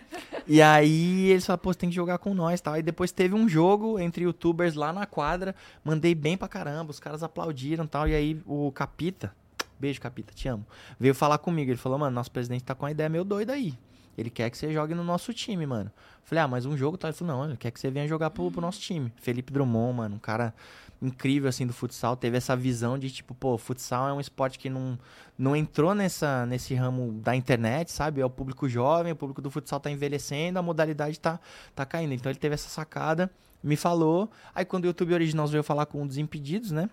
E 0.45 0.61
aí 0.61 1.29
eles 1.29 1.45
falaram, 1.45 1.61
pô, 1.63 1.71
você 1.71 1.79
tem 1.79 1.89
que 1.89 1.95
jogar 1.95 2.17
com 2.17 2.33
nós 2.33 2.59
e 2.59 2.63
tal. 2.63 2.73
Aí 2.73 2.83
depois 2.83 3.13
teve 3.13 3.33
um 3.33 3.47
jogo 3.47 3.97
entre 3.97 4.25
youtubers 4.25 4.75
lá 4.75 4.91
na 4.91 5.05
quadra. 5.05 5.55
Mandei 5.85 6.13
bem 6.13 6.35
pra 6.35 6.49
caramba, 6.49 6.91
os 6.91 6.99
caras 6.99 7.23
aplaudiram 7.23 7.85
e 7.85 7.87
tal. 7.87 8.09
E 8.09 8.13
aí 8.13 8.41
o 8.45 8.73
Capita, 8.73 9.33
beijo 9.79 10.01
Capita, 10.01 10.33
te 10.33 10.47
amo, 10.47 10.65
veio 10.99 11.15
falar 11.15 11.37
comigo. 11.37 11.71
Ele 11.71 11.77
falou, 11.77 11.97
mano, 11.97 12.13
nosso 12.13 12.31
presidente 12.31 12.63
tá 12.63 12.75
com 12.75 12.85
uma 12.85 12.91
ideia 12.91 13.09
meio 13.09 13.23
doida 13.23 13.53
aí. 13.53 13.77
Ele 14.17 14.29
quer 14.29 14.49
que 14.49 14.57
você 14.57 14.73
jogue 14.73 14.93
no 14.93 15.03
nosso 15.03 15.33
time, 15.33 15.65
mano. 15.65 15.91
Falei, 16.23 16.43
ah, 16.43 16.47
mas 16.47 16.65
um 16.65 16.75
jogo, 16.75 16.97
tá? 16.97 17.07
Ele 17.07 17.15
falou, 17.15 17.37
não, 17.37 17.45
ele 17.45 17.57
quer 17.57 17.71
que 17.71 17.79
você 17.79 17.89
venha 17.89 18.07
jogar 18.07 18.29
pro, 18.31 18.51
pro 18.51 18.61
nosso 18.61 18.79
time. 18.79 19.11
Felipe 19.21 19.51
Drummond, 19.53 19.97
mano, 19.97 20.15
um 20.17 20.19
cara 20.19 20.53
incrível, 21.01 21.47
assim, 21.47 21.65
do 21.65 21.73
futsal. 21.73 22.15
Teve 22.17 22.37
essa 22.37 22.55
visão 22.55 22.99
de, 22.99 23.09
tipo, 23.09 23.33
pô, 23.33 23.57
futsal 23.57 24.09
é 24.09 24.13
um 24.13 24.19
esporte 24.19 24.59
que 24.59 24.69
não, 24.69 24.99
não 25.37 25.55
entrou 25.55 25.95
nessa, 25.95 26.45
nesse 26.45 26.75
ramo 26.75 27.13
da 27.13 27.35
internet, 27.35 27.91
sabe? 27.91 28.19
É 28.19 28.25
o 28.25 28.29
público 28.29 28.67
jovem, 28.67 29.13
o 29.13 29.15
público 29.15 29.41
do 29.41 29.49
futsal 29.49 29.79
tá 29.79 29.89
envelhecendo, 29.89 30.59
a 30.59 30.61
modalidade 30.61 31.19
tá, 31.19 31.39
tá 31.73 31.85
caindo. 31.85 32.13
Então 32.13 32.29
ele 32.29 32.39
teve 32.39 32.55
essa 32.55 32.69
sacada, 32.69 33.31
me 33.63 33.75
falou. 33.75 34.29
Aí 34.53 34.65
quando 34.65 34.83
o 34.83 34.87
YouTube 34.87 35.13
Originals 35.13 35.51
veio 35.51 35.63
falar 35.63 35.85
com 35.85 36.03
o 36.03 36.07
Desimpedidos, 36.07 36.71
né? 36.71 36.89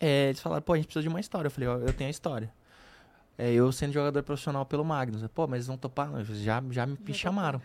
É, 0.00 0.28
eles 0.28 0.40
falaram, 0.40 0.62
pô, 0.62 0.72
a 0.72 0.76
gente 0.76 0.86
precisa 0.86 1.02
de 1.02 1.08
uma 1.08 1.20
história. 1.20 1.46
Eu 1.46 1.50
falei, 1.50 1.68
ó, 1.68 1.76
eu 1.76 1.92
tenho 1.92 2.08
a 2.08 2.10
história. 2.10 2.50
É, 3.36 3.52
eu 3.52 3.70
sendo 3.70 3.92
jogador 3.92 4.22
profissional 4.22 4.64
pelo 4.64 4.84
Magnus. 4.84 5.26
Pô, 5.28 5.46
mas 5.46 5.58
eles 5.58 5.66
vão 5.66 5.76
topar? 5.76 6.10
Já, 6.24 6.62
já 6.70 6.86
me 6.86 7.12
chamaram. 7.12 7.60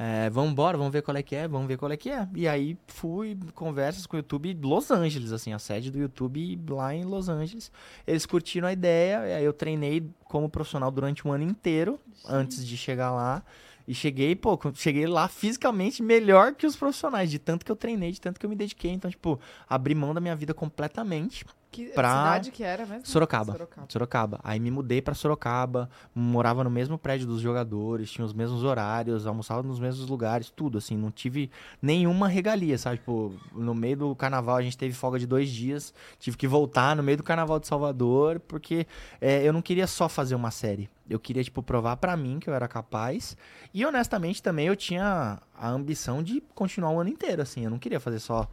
É, 0.00 0.30
vamos 0.30 0.52
embora, 0.52 0.78
vamos 0.78 0.92
ver 0.92 1.02
qual 1.02 1.16
é 1.16 1.22
que 1.24 1.34
é, 1.34 1.48
vamos 1.48 1.66
ver 1.66 1.76
qual 1.76 1.90
é 1.90 1.96
que 1.96 2.08
é. 2.08 2.28
E 2.36 2.46
aí 2.46 2.78
fui, 2.86 3.36
conversas 3.52 4.06
com 4.06 4.16
o 4.16 4.20
YouTube 4.20 4.56
Los 4.62 4.92
Angeles, 4.92 5.32
assim, 5.32 5.52
a 5.52 5.58
sede 5.58 5.90
do 5.90 5.98
YouTube 5.98 6.60
lá 6.70 6.94
em 6.94 7.02
Los 7.02 7.28
Angeles. 7.28 7.72
Eles 8.06 8.24
curtiram 8.24 8.68
a 8.68 8.72
ideia, 8.72 9.20
aí 9.20 9.44
eu 9.44 9.52
treinei 9.52 10.08
como 10.26 10.48
profissional 10.48 10.88
durante 10.92 11.26
um 11.26 11.32
ano 11.32 11.42
inteiro, 11.42 11.98
antes 12.24 12.64
de 12.64 12.76
chegar 12.76 13.10
lá. 13.10 13.42
E 13.88 13.94
cheguei, 13.94 14.36
pô, 14.36 14.56
cheguei 14.74 15.06
lá 15.06 15.26
fisicamente 15.26 16.00
melhor 16.00 16.54
que 16.54 16.66
os 16.66 16.76
profissionais, 16.76 17.28
de 17.28 17.40
tanto 17.40 17.64
que 17.64 17.72
eu 17.72 17.76
treinei, 17.76 18.12
de 18.12 18.20
tanto 18.20 18.38
que 18.38 18.46
eu 18.46 18.50
me 18.50 18.54
dediquei. 18.54 18.92
Então, 18.92 19.10
tipo, 19.10 19.40
abri 19.68 19.96
mão 19.96 20.14
da 20.14 20.20
minha 20.20 20.36
vida 20.36 20.54
completamente. 20.54 21.44
Que 21.70 21.86
Pra- 21.90 22.08
cidade 22.08 22.50
que 22.50 22.62
era 22.62 22.86
mesmo? 22.86 23.04
Sorocaba. 23.06 23.52
Sorocaba. 23.52 23.86
Sorocaba. 23.90 24.40
Aí 24.42 24.58
me 24.58 24.70
mudei 24.70 25.02
pra 25.02 25.14
Sorocaba, 25.14 25.90
morava 26.14 26.64
no 26.64 26.70
mesmo 26.70 26.96
prédio 26.96 27.26
dos 27.26 27.42
jogadores, 27.42 28.10
tinha 28.10 28.24
os 28.24 28.32
mesmos 28.32 28.64
horários, 28.64 29.26
almoçava 29.26 29.62
nos 29.62 29.78
mesmos 29.78 30.08
lugares, 30.08 30.48
tudo, 30.50 30.78
assim, 30.78 30.96
não 30.96 31.10
tive 31.10 31.50
nenhuma 31.82 32.26
regalia, 32.26 32.78
sabe? 32.78 32.96
Tipo, 32.98 33.34
no 33.52 33.74
meio 33.74 33.96
do 33.98 34.16
carnaval 34.16 34.56
a 34.56 34.62
gente 34.62 34.78
teve 34.78 34.94
folga 34.94 35.18
de 35.18 35.26
dois 35.26 35.50
dias, 35.50 35.92
tive 36.18 36.38
que 36.38 36.48
voltar 36.48 36.96
no 36.96 37.02
meio 37.02 37.18
do 37.18 37.22
carnaval 37.22 37.60
de 37.60 37.66
Salvador, 37.66 38.40
porque 38.40 38.86
é, 39.20 39.42
eu 39.46 39.52
não 39.52 39.60
queria 39.60 39.86
só 39.86 40.08
fazer 40.08 40.34
uma 40.34 40.50
série. 40.50 40.88
Eu 41.08 41.18
queria, 41.18 41.42
tipo, 41.42 41.62
provar 41.62 41.96
pra 41.96 42.16
mim 42.18 42.38
que 42.38 42.50
eu 42.50 42.54
era 42.54 42.68
capaz. 42.68 43.34
E 43.72 43.84
honestamente 43.84 44.42
também 44.42 44.66
eu 44.66 44.76
tinha 44.76 45.38
a 45.56 45.68
ambição 45.68 46.22
de 46.22 46.42
continuar 46.54 46.90
o 46.90 47.00
ano 47.00 47.08
inteiro, 47.08 47.40
assim. 47.40 47.64
Eu 47.64 47.70
não 47.70 47.78
queria 47.78 47.98
fazer 47.98 48.18
só 48.18 48.46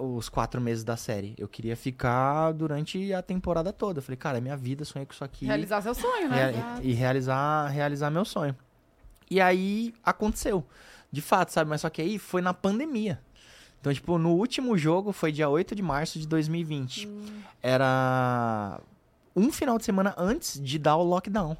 os 0.00 0.28
quatro 0.28 0.60
meses 0.60 0.82
da 0.82 0.96
série. 0.96 1.34
Eu 1.38 1.46
queria 1.48 1.76
ficar 1.76 2.52
durante 2.52 3.12
a 3.12 3.22
temporada 3.22 3.72
toda. 3.72 3.98
Eu 3.98 4.02
falei, 4.02 4.16
cara, 4.16 4.38
é 4.38 4.40
minha 4.40 4.56
vida, 4.56 4.84
sonhei 4.84 5.06
com 5.06 5.12
isso 5.12 5.22
aqui. 5.24 5.46
Realizar 5.46 5.80
seu 5.82 5.94
sonho, 5.94 6.28
né? 6.28 6.50
Rea- 6.50 6.80
e 6.82 6.92
realizar, 6.92 7.68
realizar 7.68 8.10
meu 8.10 8.24
sonho. 8.24 8.56
E 9.30 9.40
aí 9.40 9.94
aconteceu. 10.04 10.64
De 11.10 11.20
fato, 11.22 11.50
sabe? 11.52 11.70
Mas 11.70 11.80
só 11.82 11.90
que 11.90 12.02
aí 12.02 12.18
foi 12.18 12.40
na 12.42 12.52
pandemia. 12.52 13.20
Então, 13.80 13.92
tipo, 13.94 14.18
no 14.18 14.30
último 14.34 14.76
jogo 14.76 15.12
foi 15.12 15.30
dia 15.30 15.48
8 15.48 15.74
de 15.74 15.82
março 15.82 16.18
de 16.18 16.26
2020. 16.26 17.08
Era 17.62 18.80
um 19.34 19.52
final 19.52 19.78
de 19.78 19.84
semana 19.84 20.14
antes 20.16 20.60
de 20.60 20.78
dar 20.78 20.96
o 20.96 21.02
lockdown. 21.04 21.56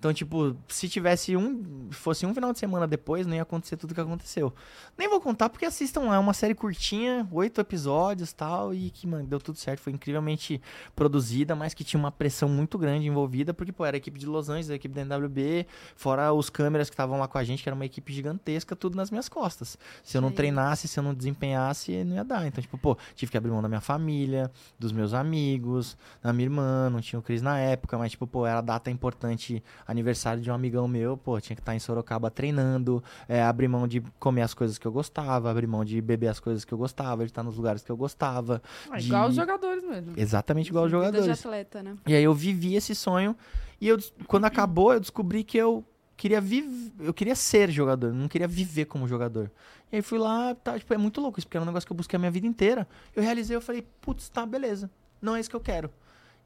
Então, 0.00 0.14
tipo, 0.14 0.56
se 0.66 0.88
tivesse 0.88 1.36
um. 1.36 1.90
Fosse 1.90 2.24
um 2.24 2.34
final 2.34 2.54
de 2.54 2.58
semana 2.58 2.88
depois, 2.88 3.26
não 3.26 3.36
ia 3.36 3.42
acontecer 3.42 3.76
tudo 3.76 3.94
que 3.94 4.00
aconteceu. 4.00 4.50
Nem 4.96 5.10
vou 5.10 5.20
contar 5.20 5.50
porque 5.50 5.66
assistam 5.66 6.04
lá. 6.04 6.16
É 6.16 6.18
uma 6.18 6.32
série 6.32 6.54
curtinha, 6.54 7.28
oito 7.30 7.60
episódios 7.60 8.32
tal. 8.32 8.72
E 8.72 8.88
que, 8.90 9.06
mano, 9.06 9.26
deu 9.26 9.38
tudo 9.38 9.58
certo. 9.58 9.80
Foi 9.80 9.92
incrivelmente 9.92 10.58
produzida, 10.96 11.54
mas 11.54 11.74
que 11.74 11.84
tinha 11.84 12.00
uma 12.00 12.10
pressão 12.10 12.48
muito 12.48 12.78
grande 12.78 13.06
envolvida. 13.06 13.52
Porque, 13.52 13.72
pô, 13.72 13.84
era 13.84 13.94
a 13.94 13.98
equipe 13.98 14.18
de 14.18 14.24
Los 14.24 14.48
Angeles, 14.48 14.70
a 14.70 14.74
equipe 14.74 14.94
da 14.94 15.02
NWB, 15.02 15.66
fora 15.94 16.32
os 16.32 16.48
câmeras 16.48 16.88
que 16.88 16.94
estavam 16.94 17.18
lá 17.18 17.28
com 17.28 17.36
a 17.36 17.44
gente, 17.44 17.62
que 17.62 17.68
era 17.68 17.76
uma 17.76 17.84
equipe 17.84 18.10
gigantesca, 18.10 18.74
tudo 18.74 18.96
nas 18.96 19.10
minhas 19.10 19.28
costas. 19.28 19.76
Se 20.02 20.16
eu 20.16 20.22
não 20.22 20.32
treinasse, 20.32 20.88
se 20.88 20.98
eu 20.98 21.04
não 21.04 21.12
desempenhasse, 21.12 22.04
não 22.04 22.16
ia 22.16 22.24
dar. 22.24 22.46
Então, 22.46 22.62
tipo, 22.62 22.78
pô, 22.78 22.96
tive 23.14 23.30
que 23.30 23.36
abrir 23.36 23.50
mão 23.50 23.60
da 23.60 23.68
minha 23.68 23.82
família, 23.82 24.50
dos 24.78 24.92
meus 24.92 25.12
amigos, 25.12 25.94
da 26.22 26.32
minha 26.32 26.46
irmã, 26.46 26.88
não 26.88 27.02
tinha 27.02 27.18
o 27.18 27.22
Cris 27.22 27.42
na 27.42 27.58
época, 27.58 27.98
mas, 27.98 28.12
tipo, 28.12 28.26
pô, 28.26 28.46
era 28.46 28.62
data 28.62 28.90
importante, 28.90 29.62
aniversário 29.90 30.42
de 30.42 30.50
um 30.50 30.54
amigão 30.54 30.86
meu, 30.88 31.16
pô, 31.16 31.40
tinha 31.40 31.54
que 31.56 31.60
estar 31.62 31.74
em 31.74 31.78
Sorocaba 31.78 32.30
treinando, 32.30 33.02
é, 33.28 33.42
abrir 33.42 33.68
mão 33.68 33.86
de 33.88 34.00
comer 34.18 34.42
as 34.42 34.54
coisas 34.54 34.78
que 34.78 34.86
eu 34.86 34.92
gostava, 34.92 35.50
abrir 35.50 35.66
mão 35.66 35.84
de 35.84 36.00
beber 36.00 36.28
as 36.28 36.40
coisas 36.40 36.64
que 36.64 36.72
eu 36.72 36.78
gostava, 36.78 37.24
de 37.24 37.30
estar 37.30 37.42
nos 37.42 37.56
lugares 37.56 37.82
que 37.82 37.90
eu 37.90 37.96
gostava. 37.96 38.62
Ah, 38.90 38.98
de- 38.98 39.06
Igual 39.06 39.28
os 39.28 39.34
jogadores 39.34 39.82
mesmo. 39.84 40.14
Exatamente 40.16 40.68
igual 40.68 40.84
os 40.84 40.90
Vida 40.90 41.04
jogadores. 41.04 41.24
de 41.26 41.32
atleta, 41.32 41.82
né? 41.82 41.96
E 42.06 42.14
aí 42.14 42.22
eu 42.24 42.32
vivi 42.34 42.74
esse 42.74 42.94
sonho 42.94 43.36
e 43.80 43.88
eu, 43.88 43.98
quando 44.26 44.44
acabou, 44.44 44.92
eu 44.92 45.00
descobri 45.00 45.42
que 45.44 45.58
eu 45.58 45.84
queria 46.16 46.40
viver, 46.40 46.92
eu 47.00 47.14
queria 47.14 47.34
ser 47.34 47.70
jogador, 47.70 48.12
não 48.12 48.28
queria 48.28 48.46
viver 48.46 48.84
como 48.84 49.08
jogador. 49.08 49.50
E 49.90 49.96
aí 49.96 50.02
fui 50.02 50.18
lá, 50.18 50.54
tá, 50.54 50.78
tipo, 50.78 50.92
é 50.94 50.98
muito 50.98 51.20
louco 51.20 51.38
isso, 51.38 51.46
porque 51.48 51.56
era 51.56 51.64
um 51.64 51.66
negócio 51.66 51.86
que 51.86 51.92
eu 51.92 51.96
busquei 51.96 52.16
a 52.16 52.20
minha 52.20 52.30
vida 52.30 52.46
inteira. 52.46 52.86
Eu 53.16 53.22
realizei, 53.22 53.56
eu 53.56 53.60
falei, 53.60 53.84
putz, 54.00 54.28
tá, 54.28 54.44
beleza. 54.46 54.90
Não 55.20 55.34
é 55.34 55.40
isso 55.40 55.50
que 55.50 55.56
eu 55.56 55.60
quero. 55.60 55.90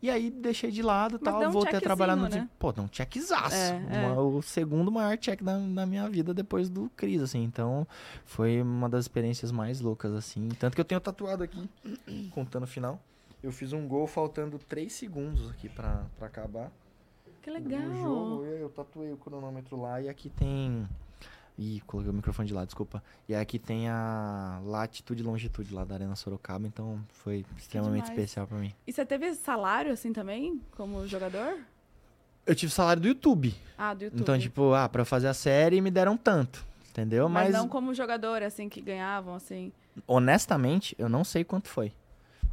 E 0.05 0.10
aí 0.10 0.31
deixei 0.31 0.70
de 0.70 0.82
lado, 0.82 1.18
Mas 1.18 1.22
tal, 1.22 1.48
um 1.48 1.51
voltei 1.51 1.78
a 1.78 1.81
trabalhar 1.81 2.14
no 2.14 2.28
dia. 2.28 2.47
Pô, 2.59 2.70
dá 2.70 2.82
um 2.82 2.89
checkzaço. 2.93 3.56
É, 3.56 4.05
é. 4.05 4.12
O 4.12 4.43
segundo 4.43 4.93
maior 4.93 5.16
check 5.16 5.43
da, 5.43 5.56
da 5.56 5.86
minha 5.86 6.06
vida 6.10 6.35
depois 6.35 6.68
do 6.68 6.90
Cris, 6.94 7.22
assim. 7.22 7.43
Então, 7.43 7.89
foi 8.26 8.60
uma 8.60 8.86
das 8.86 9.06
experiências 9.06 9.51
mais 9.51 9.81
loucas, 9.81 10.12
assim. 10.12 10.47
Tanto 10.60 10.74
que 10.74 10.81
eu 10.82 10.85
tenho 10.85 11.01
tatuado 11.01 11.43
aqui, 11.43 11.70
contando 12.35 12.64
o 12.64 12.66
final. 12.66 13.01
Eu 13.43 13.51
fiz 13.51 13.72
um 13.72 13.89
gol 13.89 14.06
faltando 14.06 14.59
3 14.59 14.93
segundos 14.93 15.48
aqui 15.48 15.70
pra, 15.70 16.05
pra 16.18 16.26
acabar. 16.26 16.70
Que 17.40 17.48
O 17.48 17.55
legal. 17.55 17.94
jogo, 17.94 18.44
eu 18.44 18.68
tatuei 18.68 19.10
o 19.10 19.16
cronômetro 19.16 19.81
lá 19.81 20.02
e 20.02 20.10
aqui 20.10 20.28
tem. 20.28 20.86
Ih, 21.56 21.81
coloquei 21.86 22.10
o 22.10 22.14
microfone 22.14 22.48
de 22.48 22.55
lado, 22.55 22.66
desculpa. 22.66 23.02
E 23.28 23.35
aqui 23.35 23.59
tem 23.59 23.89
a 23.89 24.60
latitude 24.64 25.22
e 25.22 25.26
longitude 25.26 25.72
lá 25.72 25.85
da 25.85 25.94
Arena 25.94 26.16
Sorocaba, 26.16 26.66
então 26.66 27.01
foi 27.10 27.44
extremamente 27.56 28.10
especial 28.10 28.47
pra 28.47 28.59
mim. 28.59 28.72
E 28.86 28.93
você 28.93 29.06
teve 29.06 29.32
salário 29.35 29.93
assim 29.93 30.12
também, 30.12 30.60
como 30.72 31.06
jogador? 31.06 31.59
Eu 32.44 32.55
tive 32.55 32.72
salário 32.72 33.01
do 33.01 33.09
YouTube. 33.09 33.55
Ah, 33.78 33.94
do 33.94 34.05
YouTube. 34.05 34.20
Então, 34.20 34.39
tipo, 34.39 34.74
ah, 34.74 34.89
pra 34.89 35.05
fazer 35.05 35.28
a 35.28 35.35
série 35.35 35.81
me 35.81 35.90
deram 35.90 36.16
tanto. 36.16 36.64
Entendeu? 36.90 37.28
mas, 37.28 37.47
Mas, 37.47 37.55
não 37.55 37.68
como 37.68 37.93
jogador, 37.94 38.43
assim, 38.43 38.68
que 38.68 38.81
ganhavam, 38.81 39.35
assim. 39.35 39.72
honestamente, 40.06 40.94
eu 40.98 41.09
não 41.09 41.24
sei 41.24 41.43
quanto 41.43 41.68
foi. 41.68 41.93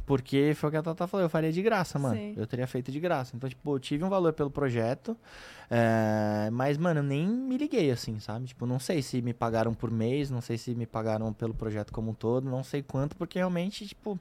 Porque 0.04 0.52
foi 0.56 0.68
o 0.68 0.70
que 0.72 0.76
a 0.76 0.82
Tata 0.82 1.06
falou, 1.06 1.24
eu 1.24 1.30
faria 1.30 1.52
de 1.52 1.62
graça, 1.62 1.98
mano. 1.98 2.16
Sim. 2.16 2.34
Eu 2.36 2.46
teria 2.46 2.66
feito 2.66 2.90
de 2.90 2.98
graça. 2.98 3.36
Então, 3.36 3.48
tipo, 3.48 3.74
eu 3.74 3.78
tive 3.78 4.02
um 4.04 4.08
valor 4.08 4.32
pelo 4.32 4.50
projeto. 4.50 5.16
é, 5.70 6.50
Mas, 6.52 6.76
mano, 6.76 7.00
eu 7.00 7.04
nem 7.04 7.26
me 7.26 7.56
liguei, 7.56 7.90
assim, 7.90 8.18
sabe? 8.18 8.46
Tipo, 8.46 8.66
não 8.66 8.78
sei 8.78 9.00
se 9.00 9.22
me 9.22 9.32
pagaram 9.32 9.72
por 9.72 9.90
mês, 9.90 10.30
não 10.30 10.40
sei 10.40 10.58
se 10.58 10.74
me 10.74 10.86
pagaram 10.86 11.32
pelo 11.32 11.54
projeto 11.54 11.92
como 11.92 12.10
um 12.10 12.14
todo, 12.14 12.48
não 12.50 12.62
sei 12.64 12.82
quanto, 12.82 13.16
porque 13.16 13.38
realmente, 13.38 13.86
tipo, 13.86 14.18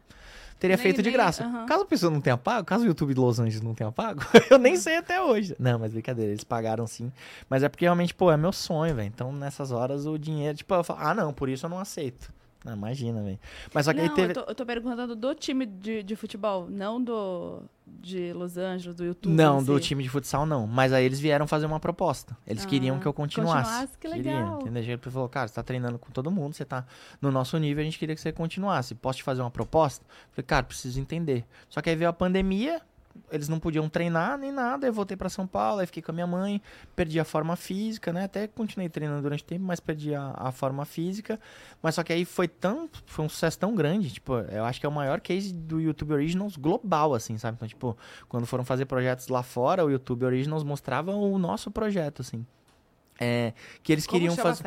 teria 0.59 0.75
Nem- 0.77 0.83
feito 0.83 0.97
de 0.97 1.09
nem- 1.09 1.13
graça. 1.13 1.43
aham. 1.43 1.65
Caso 1.65 1.83
a 1.83 1.85
pessoa 1.87 2.11
não 2.11 2.21
tenha 2.21 2.37
pago, 2.37 2.65
caso 2.65 2.83
o 2.83 2.87
YouTube 2.87 3.13
de 3.13 3.19
Los 3.19 3.39
Angeles 3.39 3.61
não 3.61 3.73
tenha 3.73 3.91
pago, 3.91 4.21
eu 4.51 4.57
nem 4.59 4.77
sei 4.77 4.97
até 4.97 5.21
hoje. 5.21 5.55
Não, 5.59 5.79
mas 5.79 5.91
brincadeira, 5.91 6.31
eles 6.31 6.43
pagaram 6.43 6.85
sim. 6.87 7.11
Mas 7.49 7.63
é 7.63 7.69
porque 7.69 7.85
realmente, 7.85 8.13
pô, 8.13 8.31
é 8.31 8.37
meu 8.37 8.51
sonho, 8.53 8.95
velho. 8.95 9.07
Então, 9.07 9.31
nessas 9.33 9.71
horas, 9.71 10.05
o 10.05 10.17
dinheiro, 10.17 10.55
tipo, 10.57 10.73
eu 10.73 10.83
falo, 10.83 10.99
ah, 11.01 11.13
não, 11.13 11.33
por 11.33 11.49
isso 11.49 11.65
eu 11.65 11.69
não 11.69 11.79
aceito. 11.79 12.31
Não, 12.63 12.73
imagina, 12.73 13.23
velho. 13.23 13.39
Mas 13.73 13.85
só 13.85 13.91
que 13.93 13.97
não, 14.01 14.09
aí 14.09 14.13
teve. 14.15 14.31
eu, 14.31 14.43
tô, 14.45 14.51
eu 14.51 14.55
tô 14.55 14.65
perguntando 14.65 15.15
do 15.15 15.33
time 15.33 15.65
de, 15.65 16.03
de 16.03 16.15
futebol, 16.15 16.67
não 16.69 17.03
do 17.03 17.63
de 17.87 18.31
Los 18.33 18.55
Angeles, 18.57 18.95
do 18.95 19.03
YouTube. 19.03 19.33
Não, 19.33 19.61
do 19.63 19.75
si. 19.77 19.83
time 19.89 20.03
de 20.03 20.09
futsal 20.09 20.45
não. 20.45 20.65
Mas 20.67 20.93
aí 20.93 21.03
eles 21.03 21.19
vieram 21.19 21.45
fazer 21.47 21.65
uma 21.65 21.79
proposta. 21.79 22.37
Eles 22.47 22.63
Ah, 22.63 22.67
queriam 22.67 22.99
que 22.99 23.05
eu 23.05 23.13
continuasse. 23.13 23.63
continuasse, 23.69 23.97
que 23.97 24.07
Queriam, 24.07 24.39
legal. 24.43 24.61
entendeu? 24.61 24.83
Ele 24.83 24.97
falou, 25.11 25.27
cara, 25.27 25.47
você 25.47 25.55
tá 25.55 25.63
treinando 25.63 25.97
com 25.99 26.11
todo 26.11 26.29
mundo, 26.31 26.53
você 26.53 26.63
tá 26.63 26.85
no 27.19 27.31
nosso 27.31 27.57
nível, 27.57 27.81
a 27.81 27.83
gente 27.85 27.97
queria 27.99 28.15
que 28.15 28.21
você 28.21 28.31
continuasse. 28.31 28.93
Posso 28.95 29.17
te 29.17 29.23
fazer 29.23 29.41
uma 29.41 29.51
proposta? 29.51 30.05
Falei, 30.31 30.45
cara, 30.45 30.63
preciso 30.63 30.99
entender. 31.01 31.43
Só 31.67 31.81
que 31.81 31.89
aí 31.89 31.95
veio 31.95 32.09
a 32.09 32.13
pandemia, 32.13 32.79
eles 33.31 33.47
não 33.47 33.59
podiam 33.59 33.87
treinar 33.89 34.37
nem 34.37 34.51
nada, 34.51 34.87
eu 34.87 34.93
voltei 34.93 35.15
pra 35.15 35.29
São 35.29 35.47
Paulo, 35.47 35.79
aí 35.79 35.85
fiquei 35.85 36.01
com 36.01 36.11
a 36.11 36.13
minha 36.13 36.27
mãe, 36.27 36.61
perdi 36.95 37.19
a 37.19 37.23
forma 37.25 37.55
física, 37.55 38.11
né? 38.11 38.25
Até 38.25 38.47
continuei 38.47 38.89
treinando 38.89 39.21
durante 39.21 39.43
o 39.43 39.45
tempo, 39.45 39.63
mas 39.63 39.79
perdi 39.79 40.13
a, 40.13 40.33
a 40.35 40.51
forma 40.51 40.85
física. 40.85 41.39
Mas 41.81 41.95
só 41.95 42.03
que 42.03 42.13
aí 42.13 42.25
foi 42.25 42.47
tão, 42.47 42.89
foi 43.05 43.25
um 43.25 43.29
sucesso 43.29 43.57
tão 43.59 43.75
grande, 43.75 44.11
tipo, 44.11 44.35
eu 44.37 44.65
acho 44.65 44.79
que 44.79 44.85
é 44.85 44.89
o 44.89 44.91
maior 44.91 45.19
case 45.19 45.53
do 45.53 45.79
YouTube 45.79 46.13
Originals 46.13 46.57
global, 46.57 47.13
assim, 47.13 47.37
sabe? 47.37 47.55
Então, 47.55 47.67
tipo, 47.67 47.97
quando 48.27 48.45
foram 48.45 48.63
fazer 48.63 48.85
projetos 48.85 49.27
lá 49.27 49.43
fora, 49.43 49.85
o 49.85 49.89
YouTube 49.89 50.25
Originals 50.25 50.63
mostrava 50.63 51.13
o 51.13 51.37
nosso 51.37 51.71
projeto, 51.71 52.21
assim. 52.21 52.45
É, 53.19 53.53
que 53.83 53.91
eles 53.91 54.07
Como 54.07 54.17
queriam 54.17 54.35
fazer. 54.35 54.63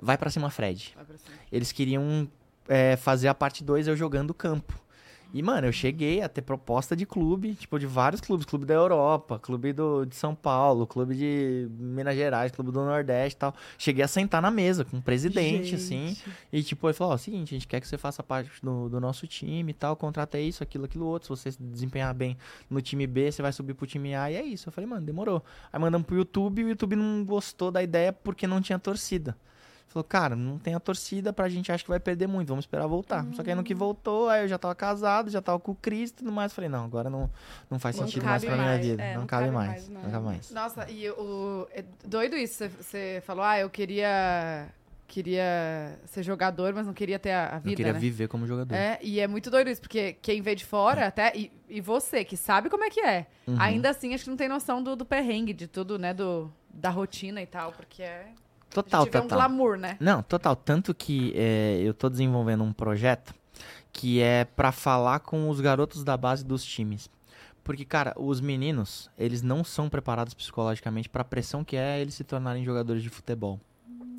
Vai 0.00 0.16
pra 0.16 0.30
cima, 0.30 0.50
Fred 0.50 0.92
Vai 0.94 1.04
pra 1.04 1.18
cima. 1.18 1.36
eles 1.50 1.72
queriam 1.72 2.30
é, 2.68 2.96
fazer 2.96 3.26
a 3.26 3.34
parte 3.34 3.64
2 3.64 3.88
eu 3.88 3.96
jogando 3.96 4.32
campo. 4.32 4.80
E, 5.32 5.42
mano, 5.42 5.66
eu 5.66 5.72
cheguei 5.72 6.22
a 6.22 6.28
ter 6.28 6.40
proposta 6.40 6.96
de 6.96 7.04
clube, 7.04 7.54
tipo, 7.54 7.78
de 7.78 7.86
vários 7.86 8.20
clubes. 8.20 8.46
Clube 8.46 8.64
da 8.64 8.74
Europa, 8.74 9.38
clube 9.38 9.72
do, 9.74 10.06
de 10.06 10.16
São 10.16 10.34
Paulo, 10.34 10.86
clube 10.86 11.14
de 11.14 11.68
Minas 11.78 12.16
Gerais, 12.16 12.50
clube 12.50 12.72
do 12.72 12.80
Nordeste 12.80 13.36
e 13.36 13.38
tal. 13.38 13.54
Cheguei 13.76 14.02
a 14.02 14.08
sentar 14.08 14.40
na 14.40 14.50
mesa 14.50 14.84
com 14.84 14.96
o 14.96 15.02
presidente, 15.02 15.74
assim. 15.74 16.16
E, 16.50 16.62
tipo, 16.62 16.86
ele 16.86 16.94
falou, 16.94 17.12
ó, 17.12 17.16
seguinte, 17.18 17.54
a 17.54 17.58
gente 17.58 17.68
quer 17.68 17.80
que 17.80 17.86
você 17.86 17.98
faça 17.98 18.22
parte 18.22 18.50
do, 18.62 18.88
do 18.88 19.00
nosso 19.00 19.26
time 19.26 19.70
e 19.70 19.74
tal, 19.74 19.94
contrata 19.96 20.38
isso, 20.38 20.62
aquilo, 20.62 20.86
aquilo 20.86 21.04
outro. 21.04 21.36
Se 21.36 21.42
você 21.42 21.52
se 21.52 21.62
desempenhar 21.62 22.14
bem 22.14 22.36
no 22.70 22.80
time 22.80 23.06
B, 23.06 23.30
você 23.30 23.42
vai 23.42 23.52
subir 23.52 23.74
pro 23.74 23.86
time 23.86 24.14
A 24.14 24.30
e 24.30 24.36
é 24.36 24.42
isso. 24.42 24.68
Eu 24.68 24.72
falei, 24.72 24.88
mano, 24.88 25.04
demorou. 25.04 25.44
Aí 25.70 25.78
mandamos 25.78 26.06
pro 26.06 26.16
YouTube 26.16 26.62
e 26.62 26.64
o 26.64 26.68
YouTube 26.70 26.96
não 26.96 27.22
gostou 27.24 27.70
da 27.70 27.82
ideia 27.82 28.12
porque 28.12 28.46
não 28.46 28.62
tinha 28.62 28.78
torcida. 28.78 29.36
Falou, 29.88 30.04
cara, 30.04 30.36
não 30.36 30.58
tem 30.58 30.74
a 30.74 30.80
torcida 30.80 31.32
pra 31.32 31.48
gente, 31.48 31.72
acha 31.72 31.82
que 31.82 31.88
vai 31.88 31.98
perder 31.98 32.26
muito, 32.26 32.48
vamos 32.48 32.64
esperar 32.64 32.86
voltar. 32.86 33.24
Só 33.32 33.42
que 33.42 33.48
aí 33.48 33.56
no 33.56 33.64
que 33.64 33.74
voltou, 33.74 34.28
aí 34.28 34.42
eu 34.44 34.48
já 34.48 34.58
tava 34.58 34.74
casado, 34.74 35.30
já 35.30 35.40
tava 35.40 35.58
com 35.58 35.72
o 35.72 35.74
Cristo 35.74 36.16
e 36.16 36.18
tudo 36.24 36.32
mais. 36.32 36.52
Falei, 36.52 36.68
não, 36.68 36.84
agora 36.84 37.08
não, 37.08 37.30
não 37.70 37.78
faz 37.78 37.96
Não 37.96 38.04
sentido 38.04 38.24
mais 38.26 38.44
pra 38.44 38.54
minha 38.54 38.66
mais, 38.66 38.86
vida. 38.86 39.02
é, 39.02 39.14
não, 39.14 39.20
não 39.22 39.26
cabe, 39.26 39.44
cabe 39.44 39.54
mais. 39.56 39.68
mais, 39.70 39.88
não. 39.88 40.02
Não 40.02 40.10
cabe 40.10 40.24
mais. 40.26 40.50
Nossa, 40.50 40.90
e 40.90 41.08
o. 41.10 41.66
É 41.72 41.82
doido 42.04 42.36
isso. 42.36 42.68
Você- 42.68 43.22
falou, 43.24 43.42
ah, 43.44 43.58
eu 43.58 43.70
queria. 43.70 44.68
Queria 45.06 45.98
ser 46.04 46.22
jogador, 46.22 46.74
mas 46.74 46.86
não 46.86 46.92
queria 46.92 47.18
ter 47.18 47.30
a, 47.30 47.46
a 47.56 47.58
vida. 47.58 47.70
eu 47.72 47.76
queria 47.76 47.92
né? 47.94 47.98
viver 47.98 48.28
como 48.28 48.46
jogador. 48.46 48.74
É, 48.74 48.98
e 49.02 49.18
é 49.20 49.26
muito 49.26 49.50
doido 49.50 49.70
isso, 49.70 49.80
porque 49.80 50.12
quem 50.20 50.42
vê 50.42 50.54
de 50.54 50.66
fora, 50.66 51.06
até, 51.06 51.32
e, 51.34 51.50
e 51.66 51.80
você, 51.80 52.22
que 52.24 52.36
sabe 52.36 52.68
como 52.68 52.84
é 52.84 52.90
que 52.90 53.00
é, 53.00 53.26
Uhum. 53.46 53.56
ainda 53.58 53.88
assim 53.88 54.12
acho 54.12 54.24
que 54.24 54.30
não 54.30 54.36
tem 54.36 54.50
noção 54.50 54.82
do, 54.82 54.94
do 54.94 55.06
perrengue, 55.06 55.54
de 55.54 55.66
tudo, 55.66 55.98
né, 55.98 56.12
do, 56.12 56.52
da 56.68 56.90
rotina 56.90 57.40
e 57.40 57.46
tal, 57.46 57.72
porque 57.72 58.02
é... 58.02 58.26
Total, 58.70 59.02
a 59.02 59.04
vê 59.04 59.18
um 59.18 59.22
total. 59.22 59.38
glamour, 59.38 59.76
né? 59.76 59.96
Não, 60.00 60.22
total. 60.22 60.54
Tanto 60.54 60.94
que 60.94 61.32
é, 61.34 61.80
eu 61.82 61.94
tô 61.94 62.08
desenvolvendo 62.08 62.62
um 62.62 62.72
projeto 62.72 63.34
que 63.92 64.20
é 64.20 64.44
pra 64.44 64.70
falar 64.70 65.20
com 65.20 65.48
os 65.48 65.60
garotos 65.60 66.04
da 66.04 66.16
base 66.16 66.44
dos 66.44 66.64
times. 66.64 67.10
Porque, 67.64 67.84
cara, 67.84 68.14
os 68.16 68.40
meninos, 68.40 69.10
eles 69.18 69.42
não 69.42 69.62
são 69.62 69.88
preparados 69.88 70.32
psicologicamente 70.32 71.08
pra 71.08 71.24
pressão 71.24 71.64
que 71.64 71.76
é 71.76 72.00
eles 72.00 72.14
se 72.14 72.24
tornarem 72.24 72.64
jogadores 72.64 73.02
de 73.02 73.08
futebol. 73.10 73.60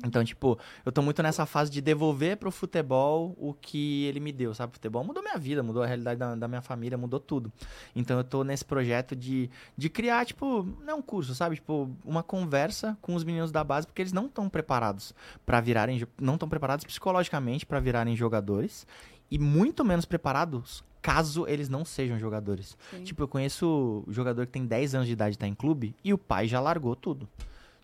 Então, 0.04 0.24
tipo, 0.24 0.58
eu 0.84 0.90
tô 0.90 1.02
muito 1.02 1.22
nessa 1.22 1.44
fase 1.44 1.70
de 1.70 1.80
devolver 1.80 2.36
pro 2.36 2.50
futebol 2.50 3.34
o 3.38 3.52
que 3.54 4.04
ele 4.04 4.20
me 4.20 4.32
deu, 4.32 4.54
sabe? 4.54 4.70
O 4.70 4.74
futebol 4.74 5.04
mudou 5.04 5.22
minha 5.22 5.36
vida, 5.36 5.62
mudou 5.62 5.82
a 5.82 5.86
realidade 5.86 6.18
da, 6.18 6.34
da 6.34 6.48
minha 6.48 6.62
família, 6.62 6.96
mudou 6.96 7.20
tudo. 7.20 7.52
Então 7.94 8.18
eu 8.18 8.24
tô 8.24 8.42
nesse 8.42 8.64
projeto 8.64 9.14
de, 9.14 9.50
de 9.76 9.88
criar, 9.88 10.24
tipo, 10.24 10.66
não 10.80 10.90
é 10.90 10.94
um 10.94 11.02
curso, 11.02 11.34
sabe? 11.34 11.56
Tipo, 11.56 11.90
uma 12.04 12.22
conversa 12.22 12.96
com 13.00 13.14
os 13.14 13.24
meninos 13.24 13.52
da 13.52 13.62
base, 13.62 13.86
porque 13.86 14.02
eles 14.02 14.12
não 14.12 14.26
estão 14.26 14.48
preparados 14.48 15.14
para 15.44 15.60
virarem, 15.60 16.06
não 16.20 16.34
estão 16.34 16.48
preparados 16.48 16.84
psicologicamente 16.84 17.66
para 17.66 17.78
virarem 17.80 18.16
jogadores 18.16 18.86
e 19.30 19.38
muito 19.38 19.84
menos 19.84 20.04
preparados 20.04 20.82
caso 21.00 21.46
eles 21.46 21.68
não 21.68 21.84
sejam 21.84 22.18
jogadores. 22.18 22.76
Sim. 22.90 23.04
Tipo, 23.04 23.22
eu 23.22 23.28
conheço 23.28 24.04
jogador 24.08 24.46
que 24.46 24.52
tem 24.52 24.66
10 24.66 24.94
anos 24.94 25.06
de 25.06 25.12
idade 25.12 25.34
e 25.34 25.38
tá 25.38 25.46
em 25.46 25.54
clube 25.54 25.94
e 26.04 26.12
o 26.12 26.18
pai 26.18 26.46
já 26.46 26.60
largou 26.60 26.94
tudo. 26.94 27.28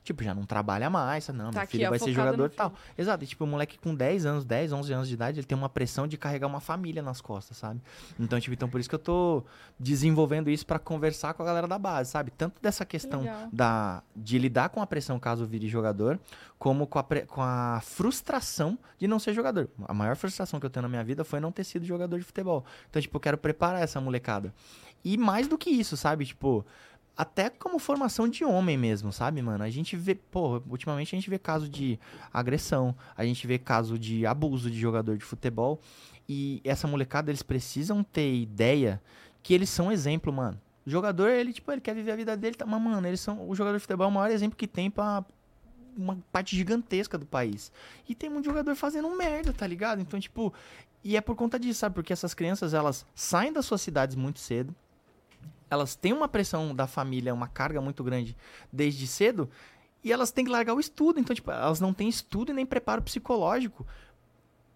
Tipo, 0.07 0.23
já 0.23 0.33
não 0.33 0.45
trabalha 0.45 0.89
mais, 0.89 1.27
não, 1.31 1.51
Tá 1.51 1.61
meu 1.61 1.67
filho 1.67 1.91
vai 1.91 1.99
ser 1.99 2.13
jogador 2.13 2.47
e 2.47 2.55
tal. 2.55 2.73
Exato, 2.97 3.25
e 3.25 3.27
tipo, 3.27 3.43
o 3.43 3.47
moleque 3.47 3.77
com 3.77 3.93
10 3.93 4.25
anos, 4.25 4.45
10, 4.45 4.73
11 4.73 4.93
anos 4.93 5.09
de 5.09 5.15
idade, 5.15 5.41
ele 5.41 5.47
tem 5.47 5.59
uma 5.59 5.69
pressão 5.69 6.07
de 6.07 6.17
carregar 6.17 6.47
uma 6.47 6.61
família 6.61 7.03
nas 7.03 7.21
costas, 7.21 7.57
sabe? 7.57 7.81
Então, 8.17 8.39
tipo, 8.39 8.55
então 8.55 8.69
por 8.69 8.79
isso 8.79 8.89
que 8.89 8.95
eu 8.95 9.01
tô 9.01 9.43
desenvolvendo 9.77 10.49
isso 10.49 10.65
pra 10.65 10.79
conversar 10.79 11.35
com 11.35 11.43
a 11.43 11.47
galera 11.47 11.67
da 11.67 11.77
base, 11.77 12.13
sabe? 12.13 12.31
Tanto 12.31 12.63
dessa 12.63 12.85
questão 12.85 13.23
legal. 13.23 13.49
da 13.53 14.03
de 14.15 14.39
lidar 14.39 14.69
com 14.69 14.81
a 14.81 14.87
pressão 14.87 15.19
caso 15.19 15.45
vire 15.45 15.67
jogador, 15.67 16.21
como 16.57 16.87
com 16.87 17.01
a, 17.01 17.05
com 17.27 17.43
a 17.43 17.81
frustração 17.83 18.79
de 18.97 19.09
não 19.09 19.19
ser 19.19 19.35
jogador. 19.35 19.69
A 19.89 19.93
maior 19.93 20.15
frustração 20.15 20.61
que 20.61 20.67
eu 20.67 20.71
tenho 20.71 20.83
na 20.83 20.89
minha 20.89 21.03
vida 21.03 21.25
foi 21.25 21.41
não 21.41 21.51
ter 21.51 21.65
sido 21.65 21.85
jogador 21.85 22.17
de 22.17 22.25
futebol. 22.25 22.65
Então, 22.89 23.03
tipo, 23.03 23.17
eu 23.17 23.21
quero 23.21 23.37
preparar 23.39 23.83
essa 23.83 24.01
molecada. 24.01 24.55
E 25.05 25.17
mais 25.17 25.47
do 25.49 25.59
que 25.59 25.71
isso, 25.71 25.97
sabe? 25.97 26.25
Tipo, 26.25 26.65
até 27.17 27.49
como 27.49 27.79
formação 27.79 28.29
de 28.29 28.45
homem 28.45 28.77
mesmo, 28.77 29.13
sabe, 29.13 29.41
mano? 29.41 29.65
A 29.65 29.71
gente 29.71 29.97
vê, 29.97 30.15
pô, 30.15 30.63
ultimamente 30.69 31.15
a 31.15 31.19
gente 31.19 31.31
vê 31.31 31.39
caso 31.39 31.69
de 31.69 31.99
agressão, 32.33 32.95
a 33.17 33.25
gente 33.25 33.47
vê 33.47 33.59
caso 33.59 33.99
de 33.99 34.27
abuso 34.27 34.71
de 34.71 34.79
jogador 34.79 35.17
de 35.17 35.25
futebol. 35.25 35.81
E 36.29 36.61
essa 36.65 36.87
molecada, 36.87 37.31
eles 37.31 37.43
precisam 37.43 38.03
ter 38.03 38.35
ideia 38.35 39.01
que 39.43 39.55
eles 39.55 39.71
são 39.71 39.91
exemplo, 39.91 40.33
mano. 40.33 40.61
O 40.85 40.91
jogador, 40.91 41.29
ele, 41.31 41.53
tipo, 41.53 41.73
ele 41.73 41.81
quer 41.81 41.95
viver 41.95 42.13
a 42.13 42.17
vida 42.17 42.37
dele, 42.37 42.55
tá, 42.55 42.67
mas, 42.67 42.83
mano, 42.83 43.07
eles 43.07 43.21
são. 43.21 43.49
O 43.49 43.55
jogador 43.55 43.77
de 43.77 43.83
futebol 43.83 44.07
é 44.07 44.09
o 44.09 44.13
maior 44.13 44.31
exemplo 44.31 44.57
que 44.57 44.67
tem 44.67 44.91
pra 44.91 45.25
uma 45.97 46.19
parte 46.31 46.55
gigantesca 46.55 47.17
do 47.17 47.25
país. 47.25 47.73
E 48.09 48.15
tem 48.15 48.29
muito 48.29 48.45
jogador 48.45 48.75
fazendo 48.77 49.09
merda, 49.17 49.53
tá 49.53 49.67
ligado? 49.67 50.01
Então, 50.01 50.21
tipo, 50.21 50.53
e 51.03 51.17
é 51.17 51.21
por 51.21 51.35
conta 51.35 51.59
disso, 51.59 51.81
sabe? 51.81 51.95
Porque 51.95 52.13
essas 52.13 52.35
crianças, 52.35 52.75
elas 52.75 53.07
saem 53.15 53.53
das 53.53 53.65
suas 53.65 53.81
cidades 53.81 54.15
muito 54.15 54.39
cedo. 54.39 54.75
Elas 55.71 55.95
têm 55.97 56.13
uma 56.13 56.29
pressão 56.29 56.75
da 56.75 56.87
família, 56.87 57.35
uma 57.35 57.49
carga 57.49 57.81
muito 57.81 58.03
grande 58.05 58.37
desde 58.73 59.07
cedo. 59.07 59.49
E 60.05 60.13
elas 60.13 60.31
têm 60.31 60.45
que 60.45 60.51
largar 60.51 60.75
o 60.75 60.81
estudo. 60.81 61.19
Então, 61.19 61.35
tipo, 61.35 61.51
elas 61.51 61.81
não 61.81 61.93
têm 61.93 62.09
estudo 62.09 62.53
e 62.53 62.55
nem 62.55 62.65
preparo 62.65 63.03
psicológico. 63.03 63.85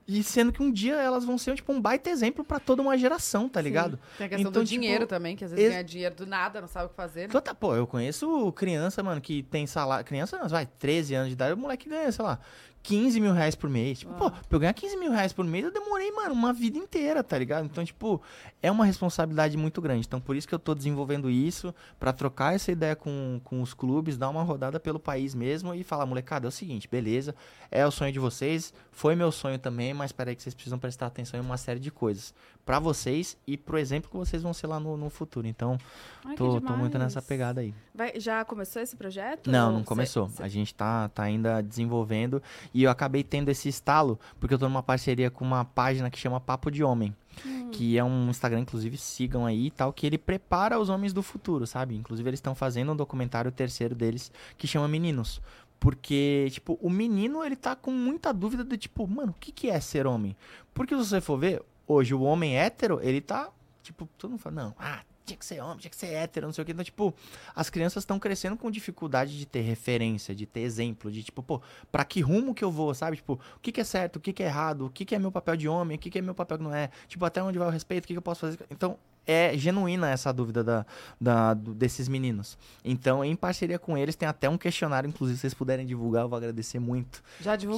E 0.09 0.25
sendo 0.25 0.51
que 0.53 0.61
um 0.61 0.73
dia 0.73 0.95
elas 0.97 1.25
vão 1.25 1.39
ser, 1.39 1.55
tipo, 1.55 1.73
um 1.73 1.81
baita 1.81 2.11
exemplo 2.11 2.43
pra 2.45 2.59
toda 2.59 2.83
uma 2.83 2.99
geração, 2.99 3.49
tá 3.49 3.61
ligado? 3.61 3.97
Tem 4.19 4.27
a 4.27 4.29
questão 4.31 4.51
Então, 4.51 4.63
do 4.63 4.69
tipo, 4.69 4.81
dinheiro 4.81 5.07
também, 5.07 5.37
que 5.37 5.45
às 5.45 5.53
vezes 5.53 5.63
ex- 5.67 5.73
ganha 5.73 5.85
dinheiro 5.85 6.15
do 6.17 6.27
nada, 6.27 6.61
não 6.61 6.67
sabe 6.67 6.87
o 6.87 6.89
que 6.89 6.97
fazer. 6.97 7.21
né? 7.21 7.27
Então 7.29 7.41
tá, 7.41 7.55
pô, 7.55 7.77
eu 7.77 7.87
conheço 7.87 8.51
criança, 8.57 9.05
mano, 9.05 9.21
que 9.21 9.45
tem 9.45 9.69
salário. 9.69 10.05
Criança, 10.05 10.49
vai, 10.49 10.67
13 10.67 11.15
anos 11.15 11.29
de 11.29 11.35
idade, 11.35 11.53
o 11.55 11.57
moleque 11.57 11.89
ganha, 11.89 12.11
sei 12.11 12.25
lá, 12.25 12.41
15 12.83 13.21
mil 13.21 13.33
reais 13.33 13.55
por 13.55 13.69
mês. 13.69 14.01
Tipo, 14.01 14.15
pô, 14.15 14.31
pra 14.31 14.41
eu 14.51 14.61
ganhar 14.61 14.73
15 14.73 14.97
mil 14.97 15.11
reais 15.11 15.33
por 15.33 15.45
mês, 15.45 15.65
eu 15.65 15.73
demorei, 15.73 16.11
mano, 16.13 16.33
uma 16.33 16.53
vida 16.53 16.79
inteira, 16.79 17.23
tá 17.23 17.39
ligado? 17.39 17.65
Então, 17.67 17.85
tipo, 17.85 18.21
é 18.63 18.71
uma 18.71 18.85
responsabilidade 18.85 19.57
muito 19.57 19.81
grande. 19.81 20.07
Então, 20.07 20.21
por 20.21 20.37
isso 20.37 20.49
que 20.49 20.55
eu 20.55 20.59
tô 20.59 20.75
desenvolvendo 20.75 21.31
isso, 21.31 21.75
pra 21.99 22.13
trocar 22.13 22.55
essa 22.55 22.73
ideia 22.73 22.97
com, 22.97 23.41
com 23.45 23.63
os 23.63 23.75
clubes, 23.75 24.17
dar 24.17 24.29
uma 24.29 24.43
rodada 24.43 24.81
pelo 24.81 24.99
país 24.99 25.35
mesmo 25.35 25.75
e 25.75 25.85
falar, 25.85 26.07
molecada, 26.07 26.47
é 26.47 26.49
o 26.49 26.53
seguinte, 26.53 26.89
beleza, 26.89 27.35
é 27.71 27.87
o 27.87 27.91
sonho 27.91 28.13
de 28.13 28.19
vocês, 28.19 28.73
foi 28.91 29.15
meu 29.15 29.31
sonho 29.31 29.59
também, 29.59 29.95
mas 29.95 30.13
peraí 30.13 30.35
que 30.35 30.43
vocês 30.43 30.55
precisam 30.55 30.79
prestar 30.79 31.07
atenção 31.07 31.39
em 31.39 31.43
uma 31.43 31.57
série 31.57 31.81
de 31.81 31.91
coisas. 31.91 32.35
Pra 32.71 32.79
vocês 32.79 33.37
e 33.47 33.57
pro 33.57 33.79
exemplo 33.79 34.09
que 34.09 34.17
vocês 34.17 34.43
vão 34.43 34.55
ser 34.55 34.67
lá 34.69 34.79
no, 34.79 34.97
no 34.97 35.11
futuro. 35.11 35.47
Então, 35.47 35.77
Ai, 36.25 36.37
tô, 36.37 36.61
tô 36.61 36.77
muito 36.77 36.97
nessa 36.99 37.21
pegada 37.21 37.61
aí. 37.61 37.75
Vai- 37.93 38.21
já 38.21 38.45
começou 38.45 38.81
esse 38.81 38.95
projeto? 38.97 39.51
Não, 39.51 39.73
não 39.73 39.81
cê- 39.81 39.85
começou. 39.87 40.29
cê- 40.29 40.43
A 40.43 40.47
gente 40.49 40.73
tá, 40.75 41.09
tá 41.09 41.25
ainda 41.25 41.61
desenvolvendo. 41.63 42.41
E 42.73 42.85
eu 42.85 42.91
acabei 42.91 43.25
tendo 43.25 43.49
esse 43.49 43.69
estalo, 43.69 44.21
porque 44.39 44.55
eu 44.55 44.59
tô 44.59 44.69
numa 44.69 44.83
parceria 44.85 45.31
com 45.33 45.45
uma 45.45 45.65
página 45.65 46.09
que 46.11 46.19
chama 46.19 46.39
Papo 46.41 46.71
de 46.71 46.85
Homem. 46.85 47.13
Hum. 47.45 47.71
Que 47.73 47.99
é 47.99 48.05
um 48.05 48.29
Instagram, 48.31 48.61
inclusive, 48.61 48.97
sigam 48.97 49.47
aí 49.47 49.67
e 49.67 49.71
tal, 49.71 49.93
que 49.93 50.07
ele 50.07 50.19
prepara 50.19 50.79
os 50.79 50.89
homens 50.89 51.13
do 51.13 51.23
futuro, 51.25 51.67
sabe? 51.67 51.97
Inclusive, 51.97 52.29
eles 52.31 52.39
estão 52.39 52.55
fazendo 52.55 52.93
um 52.93 52.97
documentário 52.97 53.51
terceiro 53.51 53.95
deles 53.97 54.31
que 54.57 54.67
chama 54.69 54.87
Meninos. 54.87 55.41
Porque, 55.81 56.49
tipo, 56.51 56.79
o 56.83 56.91
menino, 56.91 57.43
ele 57.43 57.57
tá 57.57 57.75
com 57.75 57.91
muita 57.91 58.33
dúvida 58.35 58.63
do 58.63 58.77
tipo, 58.77 59.07
mano, 59.09 59.31
o 59.33 59.41
que, 59.41 59.51
que 59.51 59.71
é 59.71 59.81
ser 59.81 60.07
homem? 60.07 60.37
Porque 60.75 60.95
se 60.95 61.05
você 61.07 61.21
for 61.23 61.39
ver, 61.39 61.63
hoje 61.93 62.15
o 62.15 62.21
homem 62.23 62.57
hétero, 62.57 63.01
ele 63.03 63.21
tá, 63.21 63.49
tipo, 63.83 64.09
todo 64.19 64.31
mundo 64.33 64.41
fala, 64.41 64.57
não, 64.65 64.75
ah, 64.79 65.01
tinha 65.25 65.37
que 65.39 65.45
ser 65.45 65.61
homem, 65.61 65.79
tinha 65.79 65.91
que 65.91 65.97
ser 65.97 66.09
hétero, 66.09 66.47
não 66.47 66.53
sei 66.53 66.63
o 66.63 66.65
que. 66.65 66.73
Então, 66.73 66.85
tipo, 66.85 67.15
as 67.55 67.71
crianças 67.71 68.03
estão 68.03 68.19
crescendo 68.19 68.57
com 68.57 68.69
dificuldade 68.71 69.39
de 69.39 69.47
ter 69.47 69.61
referência, 69.61 70.35
de 70.35 70.45
ter 70.47 70.61
exemplo, 70.61 71.11
de 71.11 71.23
tipo, 71.23 71.43
pô, 71.43 71.61
pra 71.91 72.05
que 72.05 72.21
rumo 72.21 72.55
que 72.55 72.65
eu 72.65 72.71
vou, 72.71 72.93
sabe? 72.95 73.17
Tipo, 73.17 73.35
o 73.35 73.61
que, 73.61 73.71
que 73.71 73.81
é 73.81 73.85
certo, 73.85 74.17
o 74.17 74.21
que, 74.21 74.33
que 74.33 74.43
é 74.43 74.47
errado, 74.47 74.87
o 74.87 74.91
que, 74.91 75.05
que 75.05 75.15
é 75.15 75.19
meu 75.19 75.31
papel 75.31 75.57
de 75.57 75.69
homem, 75.69 75.97
o 75.97 76.01
que, 76.01 76.11
que 76.11 76.19
é 76.19 76.23
meu 76.23 76.35
papel 76.35 76.59
que 76.59 76.65
não 76.65 76.75
é, 76.75 76.91
tipo, 77.07 77.25
até 77.25 77.43
onde 77.43 77.59
vai 77.59 77.69
o 77.69 77.71
respeito, 77.71 78.05
o 78.05 78.07
que, 78.09 78.15
que 78.15 78.19
eu 78.19 78.23
posso 78.23 78.41
fazer. 78.41 78.59
Então, 78.71 78.97
é 79.27 79.57
genuína 79.57 80.11
essa 80.11 80.33
dúvida 80.33 80.65
da, 80.65 80.85
da- 81.21 81.55
desses 81.55 82.09
meninos. 82.09 82.59
Então, 82.85 83.25
em 83.25 83.37
parceria 83.37 83.79
com 83.79 83.97
eles, 83.97 84.17
tem 84.17 84.27
até 84.29 84.49
um 84.49 84.59
questionário, 84.59 85.07
inclusive, 85.07 85.37
se 85.37 85.43
vocês 85.43 85.55
puderem 85.55 85.87
divulgar, 85.87 86.23
eu 86.25 86.29
vou 86.29 86.39
agradecer 86.39 86.81
muito. 86.81 87.23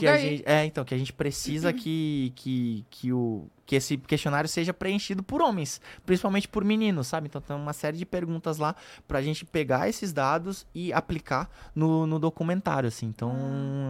Já 0.07 0.17
gente, 0.17 0.43
é, 0.47 0.65
então, 0.65 0.85
que 0.85 0.95
a 0.95 0.99
gente 0.99 1.13
precisa 1.13 1.71
que, 1.73 2.33
que, 2.37 2.85
que, 2.89 3.13
o, 3.13 3.47
que 3.65 3.77
esse 3.77 3.97
questionário 3.97 4.49
seja 4.49 4.75
preenchido 4.75 5.23
por 5.23 5.41
homens, 5.41 5.81
principalmente 6.05 6.49
por 6.49 6.65
meninos, 6.65 7.07
sabe? 7.07 7.29
Então 7.29 7.41
tem 7.41 7.57
uma 7.57 7.73
série 7.73 7.97
de 7.97 8.05
perguntas 8.05 8.59
lá 8.59 8.75
pra 9.07 9.23
gente 9.23 9.45
pegar 9.45 9.89
esses 9.89 10.13
dados 10.13 10.67
e 10.75 10.93
aplicar 10.93 11.49
no, 11.75 12.07
no 12.07 12.19
documentário, 12.19 12.89
assim. 12.89 13.07
Então 13.07 13.33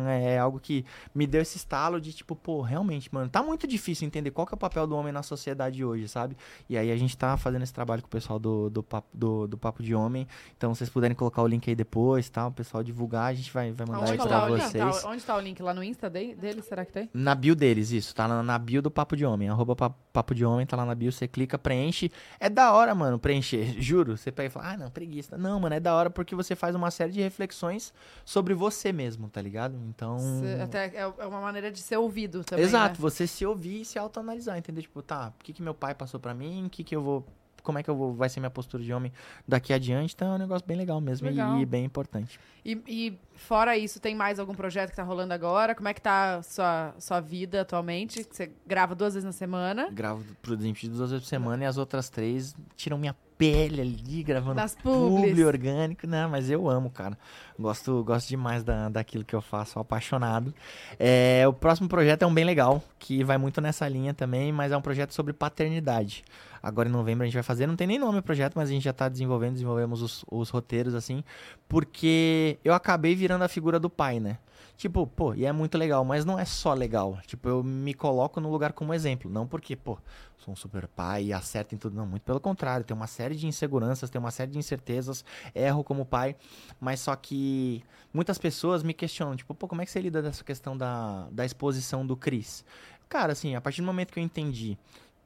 é 0.06 0.38
algo 0.38 0.60
que 0.60 0.84
me 1.14 1.26
deu 1.26 1.40
esse 1.42 1.56
estalo 1.56 2.00
de 2.00 2.12
tipo, 2.12 2.36
pô, 2.36 2.60
realmente, 2.60 3.12
mano, 3.12 3.28
tá 3.28 3.42
muito 3.42 3.66
difícil 3.66 4.06
entender 4.06 4.30
qual 4.30 4.46
que 4.46 4.54
é 4.54 4.56
o 4.56 4.58
papel 4.58 4.86
do 4.86 4.94
homem 4.96 5.12
na 5.12 5.22
sociedade 5.22 5.84
hoje, 5.84 6.08
sabe? 6.08 6.36
E 6.68 6.76
aí 6.76 6.90
a 6.90 6.96
gente 6.96 7.16
tá 7.16 7.36
fazendo 7.36 7.62
esse 7.62 7.72
trabalho 7.72 8.02
com 8.02 8.08
o 8.08 8.10
pessoal 8.10 8.38
do, 8.38 8.68
do, 8.68 8.82
papo, 8.82 9.08
do, 9.12 9.46
do 9.46 9.56
Papo 9.58 9.82
de 9.82 9.94
Homem. 9.94 10.26
Então, 10.56 10.74
se 10.74 10.78
vocês 10.78 10.90
puderem 10.90 11.16
colocar 11.16 11.42
o 11.42 11.46
link 11.46 11.68
aí 11.68 11.74
depois, 11.74 12.28
tá? 12.28 12.46
O 12.46 12.52
pessoal 12.52 12.82
divulgar, 12.82 13.26
a 13.30 13.34
gente 13.34 13.52
vai, 13.52 13.72
vai 13.72 13.86
mandar 13.86 14.02
Onde 14.02 14.12
aí 14.12 14.18
tá, 14.18 14.26
pra 14.26 14.48
link? 14.48 14.60
vocês. 14.62 15.02
Tá, 15.02 15.08
onde 15.08 15.22
tá 15.22 15.36
o 15.36 15.40
link? 15.40 15.62
Lá 15.62 15.72
no 15.72 15.82
Insta 15.82 16.10
de- 16.10 16.34
dele? 16.34 16.62
Será 16.62 16.84
que 16.84 16.92
tem? 16.92 17.08
Na 17.14 17.34
bio 17.34 17.54
deles, 17.54 17.90
isso. 17.90 18.14
Tá 18.14 18.26
na, 18.28 18.42
na 18.42 18.58
bio 18.58 18.82
do 18.82 18.90
Papo 18.90 19.16
de 19.16 19.24
Homem. 19.24 19.48
Arroba 19.48 19.61
arroba 19.62 19.76
pa- 19.76 19.94
papo 20.12 20.34
de 20.34 20.44
homem, 20.44 20.66
tá 20.66 20.76
lá 20.76 20.84
na 20.84 20.94
bio, 20.94 21.10
você 21.10 21.26
clica, 21.26 21.58
preenche. 21.58 22.10
É 22.38 22.50
da 22.50 22.72
hora, 22.72 22.94
mano, 22.94 23.18
preencher, 23.18 23.80
juro. 23.80 24.16
Você 24.16 24.30
pega 24.30 24.48
e 24.48 24.50
fala, 24.50 24.72
ah, 24.72 24.76
não, 24.76 24.90
preguiça. 24.90 25.38
Não, 25.38 25.58
mano, 25.58 25.74
é 25.74 25.80
da 25.80 25.94
hora 25.94 26.10
porque 26.10 26.34
você 26.34 26.54
faz 26.54 26.74
uma 26.74 26.90
série 26.90 27.12
de 27.12 27.20
reflexões 27.20 27.92
sobre 28.24 28.52
você 28.54 28.92
mesmo, 28.92 29.28
tá 29.28 29.40
ligado? 29.40 29.76
Então. 29.88 30.16
Até 30.62 30.86
é 30.86 31.12
é 31.18 31.26
uma 31.26 31.40
maneira 31.40 31.70
de 31.70 31.80
ser 31.80 31.96
ouvido 31.96 32.44
também. 32.44 32.64
Exato, 32.64 32.94
né? 32.94 33.00
você 33.00 33.26
se 33.26 33.44
ouvir 33.46 33.82
e 33.82 33.84
se 33.84 33.98
autoanalisar, 33.98 34.58
entendeu? 34.58 34.82
Tipo, 34.82 35.02
tá, 35.02 35.32
o 35.38 35.44
que, 35.44 35.52
que 35.52 35.62
meu 35.62 35.74
pai 35.74 35.94
passou 35.94 36.18
pra 36.20 36.34
mim, 36.34 36.66
o 36.66 36.70
que, 36.70 36.82
que 36.84 36.94
eu 36.94 37.02
vou. 37.02 37.26
Como 37.62 37.78
é 37.78 37.82
que 37.82 37.90
eu 37.90 37.96
vou, 37.96 38.14
vai 38.14 38.28
ser 38.28 38.40
minha 38.40 38.50
postura 38.50 38.82
de 38.82 38.92
homem 38.92 39.12
daqui 39.46 39.72
adiante? 39.72 40.14
Então 40.14 40.32
é 40.32 40.34
um 40.34 40.38
negócio 40.38 40.66
bem 40.66 40.76
legal 40.76 41.00
mesmo 41.00 41.28
Legal. 41.28 41.58
e 41.58 41.66
bem 41.66 41.84
importante. 41.84 42.38
E, 42.64 42.80
e 42.86 43.18
fora 43.34 43.76
isso, 43.76 43.98
tem 43.98 44.14
mais 44.14 44.38
algum 44.38 44.54
projeto 44.54 44.90
que 44.90 44.96
tá 44.96 45.02
rolando 45.02 45.34
agora? 45.34 45.74
Como 45.74 45.88
é 45.88 45.94
que 45.94 46.00
tá 46.00 46.36
a 46.36 46.42
sua, 46.42 46.94
sua 46.98 47.20
vida 47.20 47.62
atualmente? 47.62 48.26
Você 48.30 48.52
grava 48.66 48.94
duas 48.94 49.14
vezes 49.14 49.24
na 49.24 49.32
semana? 49.32 49.88
Gravo 49.90 50.24
pro 50.40 50.56
Desimpedidos 50.56 50.98
duas 50.98 51.10
vezes 51.10 51.24
por 51.24 51.30
semana 51.30 51.64
e 51.64 51.66
as 51.66 51.76
outras 51.76 52.08
três 52.08 52.54
tiram 52.76 52.98
minha 52.98 53.16
pele 53.42 53.80
ali, 53.80 54.22
gravando 54.22 54.54
Nas 54.54 54.76
publi 54.76 55.44
orgânico, 55.44 56.06
né? 56.06 56.28
Mas 56.28 56.48
eu 56.48 56.68
amo, 56.68 56.88
cara. 56.90 57.18
Gosto, 57.58 58.04
gosto 58.04 58.28
demais 58.28 58.62
da, 58.62 58.88
daquilo 58.88 59.24
que 59.24 59.34
eu 59.34 59.40
faço, 59.40 59.80
apaixonado. 59.80 60.54
É, 60.96 61.44
o 61.48 61.52
próximo 61.52 61.88
projeto 61.88 62.22
é 62.22 62.26
um 62.26 62.32
bem 62.32 62.44
legal, 62.44 62.80
que 63.00 63.24
vai 63.24 63.38
muito 63.38 63.60
nessa 63.60 63.88
linha 63.88 64.14
também, 64.14 64.52
mas 64.52 64.70
é 64.70 64.76
um 64.76 64.80
projeto 64.80 65.12
sobre 65.12 65.32
paternidade. 65.32 66.24
Agora 66.62 66.88
em 66.88 66.92
novembro 66.92 67.24
a 67.24 67.26
gente 67.26 67.34
vai 67.34 67.42
fazer, 67.42 67.66
não 67.66 67.76
tem 67.76 67.86
nem 67.86 67.98
nome 67.98 68.18
o 68.18 68.22
projeto, 68.22 68.54
mas 68.54 68.68
a 68.68 68.72
gente 68.72 68.84
já 68.84 68.92
tá 68.92 69.08
desenvolvendo, 69.08 69.54
desenvolvemos 69.54 70.00
os, 70.00 70.24
os 70.30 70.48
roteiros, 70.50 70.94
assim, 70.94 71.24
porque 71.68 72.58
eu 72.64 72.72
acabei 72.72 73.14
virando 73.14 73.42
a 73.42 73.48
figura 73.48 73.80
do 73.80 73.90
pai, 73.90 74.20
né? 74.20 74.38
Tipo, 74.76 75.06
pô, 75.06 75.34
e 75.34 75.44
é 75.44 75.52
muito 75.52 75.78
legal, 75.78 76.04
mas 76.04 76.24
não 76.24 76.38
é 76.38 76.44
só 76.44 76.74
legal. 76.74 77.18
Tipo, 77.26 77.48
eu 77.48 77.62
me 77.62 77.94
coloco 77.94 78.40
no 78.40 78.50
lugar 78.50 78.72
como 78.72 78.92
exemplo. 78.92 79.30
Não 79.30 79.46
porque, 79.46 79.76
pô, 79.76 79.98
sou 80.38 80.52
um 80.52 80.56
super 80.56 80.88
pai 80.88 81.26
e 81.26 81.32
acerto 81.32 81.74
em 81.74 81.78
tudo. 81.78 81.94
Não, 81.94 82.06
muito 82.06 82.22
pelo 82.22 82.40
contrário. 82.40 82.84
Tem 82.84 82.96
uma 82.96 83.06
série 83.06 83.36
de 83.36 83.46
inseguranças, 83.46 84.10
tem 84.10 84.18
uma 84.18 84.30
série 84.30 84.50
de 84.50 84.58
incertezas. 84.58 85.24
Erro 85.54 85.84
como 85.84 86.04
pai. 86.04 86.34
Mas 86.80 87.00
só 87.00 87.14
que 87.14 87.84
muitas 88.12 88.38
pessoas 88.38 88.82
me 88.82 88.92
questionam, 88.92 89.36
tipo, 89.36 89.54
pô, 89.54 89.68
como 89.68 89.82
é 89.82 89.84
que 89.84 89.90
você 89.90 90.00
lida 90.00 90.20
dessa 90.20 90.42
questão 90.42 90.76
da, 90.76 91.28
da 91.30 91.44
exposição 91.44 92.04
do 92.04 92.16
Cris? 92.16 92.64
Cara, 93.08 93.34
assim, 93.34 93.54
a 93.54 93.60
partir 93.60 93.82
do 93.82 93.86
momento 93.86 94.12
que 94.12 94.18
eu 94.18 94.24
entendi 94.24 94.76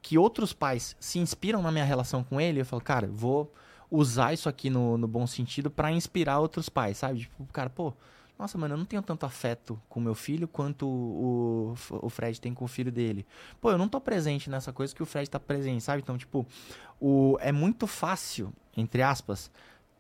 que 0.06 0.16
outros 0.16 0.52
pais 0.52 0.94
se 1.00 1.18
inspiram 1.18 1.60
na 1.60 1.72
minha 1.72 1.84
relação 1.84 2.22
com 2.22 2.40
ele, 2.40 2.60
eu 2.60 2.64
falo, 2.64 2.80
cara, 2.80 3.08
vou 3.08 3.52
usar 3.90 4.32
isso 4.32 4.48
aqui 4.48 4.70
no, 4.70 4.96
no 4.96 5.08
bom 5.08 5.26
sentido 5.26 5.68
pra 5.68 5.90
inspirar 5.90 6.38
outros 6.38 6.68
pais, 6.68 6.98
sabe? 6.98 7.22
Tipo, 7.22 7.44
cara, 7.46 7.68
pô, 7.68 7.92
nossa, 8.38 8.56
mano, 8.56 8.74
eu 8.74 8.78
não 8.78 8.84
tenho 8.84 9.02
tanto 9.02 9.26
afeto 9.26 9.82
com 9.88 9.98
meu 9.98 10.14
filho 10.14 10.46
quanto 10.46 10.86
o, 10.86 11.74
o 11.90 12.08
Fred 12.08 12.40
tem 12.40 12.54
com 12.54 12.64
o 12.64 12.68
filho 12.68 12.92
dele. 12.92 13.26
Pô, 13.60 13.72
eu 13.72 13.76
não 13.76 13.88
tô 13.88 14.00
presente 14.00 14.48
nessa 14.48 14.72
coisa 14.72 14.94
que 14.94 15.02
o 15.02 15.06
Fred 15.06 15.28
tá 15.28 15.40
presente, 15.40 15.82
sabe? 15.82 16.02
Então, 16.02 16.16
tipo, 16.16 16.46
o, 17.00 17.36
é 17.40 17.50
muito 17.50 17.88
fácil, 17.88 18.52
entre 18.76 19.02
aspas, 19.02 19.50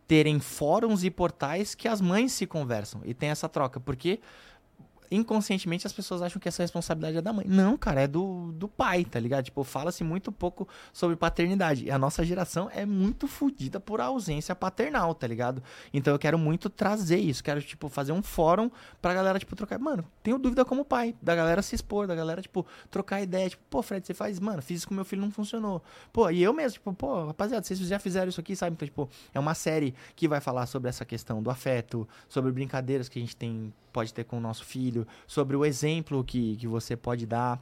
terem 0.06 0.38
fóruns 0.38 1.02
e 1.02 1.10
portais 1.10 1.74
que 1.74 1.88
as 1.88 2.00
mães 2.00 2.30
se 2.30 2.46
conversam 2.46 3.00
e 3.04 3.12
tem 3.12 3.30
essa 3.30 3.48
troca, 3.48 3.80
porque 3.80 4.20
inconscientemente 5.10 5.86
as 5.86 5.92
pessoas 5.92 6.22
acham 6.22 6.40
que 6.40 6.48
essa 6.48 6.62
responsabilidade 6.62 7.18
é 7.18 7.22
da 7.22 7.32
mãe. 7.32 7.46
Não, 7.48 7.76
cara, 7.76 8.02
é 8.02 8.06
do, 8.06 8.52
do 8.52 8.68
pai, 8.68 9.04
tá 9.04 9.18
ligado? 9.18 9.44
Tipo, 9.44 9.64
fala-se 9.64 10.04
muito 10.04 10.30
pouco 10.32 10.68
sobre 10.92 11.16
paternidade. 11.16 11.84
E 11.84 11.90
a 11.90 11.98
nossa 11.98 12.24
geração 12.24 12.70
é 12.74 12.84
muito 12.84 13.26
fodida 13.26 13.78
por 13.80 14.00
ausência 14.00 14.54
paternal, 14.54 15.14
tá 15.14 15.26
ligado? 15.26 15.62
Então 15.92 16.14
eu 16.14 16.18
quero 16.18 16.38
muito 16.38 16.68
trazer 16.68 17.18
isso. 17.18 17.42
Quero, 17.42 17.62
tipo, 17.62 17.88
fazer 17.88 18.12
um 18.12 18.22
fórum 18.22 18.70
pra 19.00 19.14
galera, 19.14 19.38
tipo, 19.38 19.54
trocar. 19.56 19.78
Mano, 19.78 20.04
tenho 20.22 20.38
dúvida 20.38 20.64
como 20.64 20.84
pai. 20.84 21.14
Da 21.20 21.34
galera 21.34 21.62
se 21.62 21.74
expor, 21.74 22.06
da 22.06 22.14
galera, 22.14 22.42
tipo, 22.42 22.66
trocar 22.90 23.20
ideia. 23.22 23.48
Tipo, 23.48 23.62
pô, 23.68 23.82
Fred, 23.82 24.06
você 24.06 24.14
faz, 24.14 24.40
mano, 24.40 24.62
fiz 24.62 24.78
isso 24.78 24.88
com 24.88 24.94
meu 24.94 25.04
filho, 25.04 25.22
não 25.22 25.30
funcionou. 25.30 25.82
Pô, 26.12 26.30
e 26.30 26.42
eu 26.42 26.52
mesmo, 26.52 26.74
tipo, 26.74 26.92
pô, 26.94 27.26
rapaziada, 27.26 27.64
vocês 27.64 27.78
já 27.80 27.98
fizeram 27.98 28.28
isso 28.28 28.40
aqui, 28.40 28.54
sabe? 28.56 28.74
Então, 28.74 28.86
tipo, 28.86 29.08
é 29.34 29.40
uma 29.40 29.54
série 29.54 29.94
que 30.14 30.26
vai 30.28 30.40
falar 30.40 30.66
sobre 30.66 30.88
essa 30.88 31.04
questão 31.04 31.42
do 31.42 31.50
afeto, 31.50 32.08
sobre 32.28 32.50
brincadeiras 32.52 33.08
que 33.08 33.18
a 33.18 33.22
gente 33.22 33.36
tem, 33.36 33.72
pode 33.96 34.12
ter 34.12 34.24
com 34.24 34.36
o 34.36 34.40
nosso 34.40 34.62
filho, 34.62 35.06
sobre 35.26 35.56
o 35.56 35.64
exemplo 35.64 36.22
que, 36.22 36.54
que 36.56 36.66
você 36.68 36.94
pode 36.94 37.24
dar. 37.24 37.58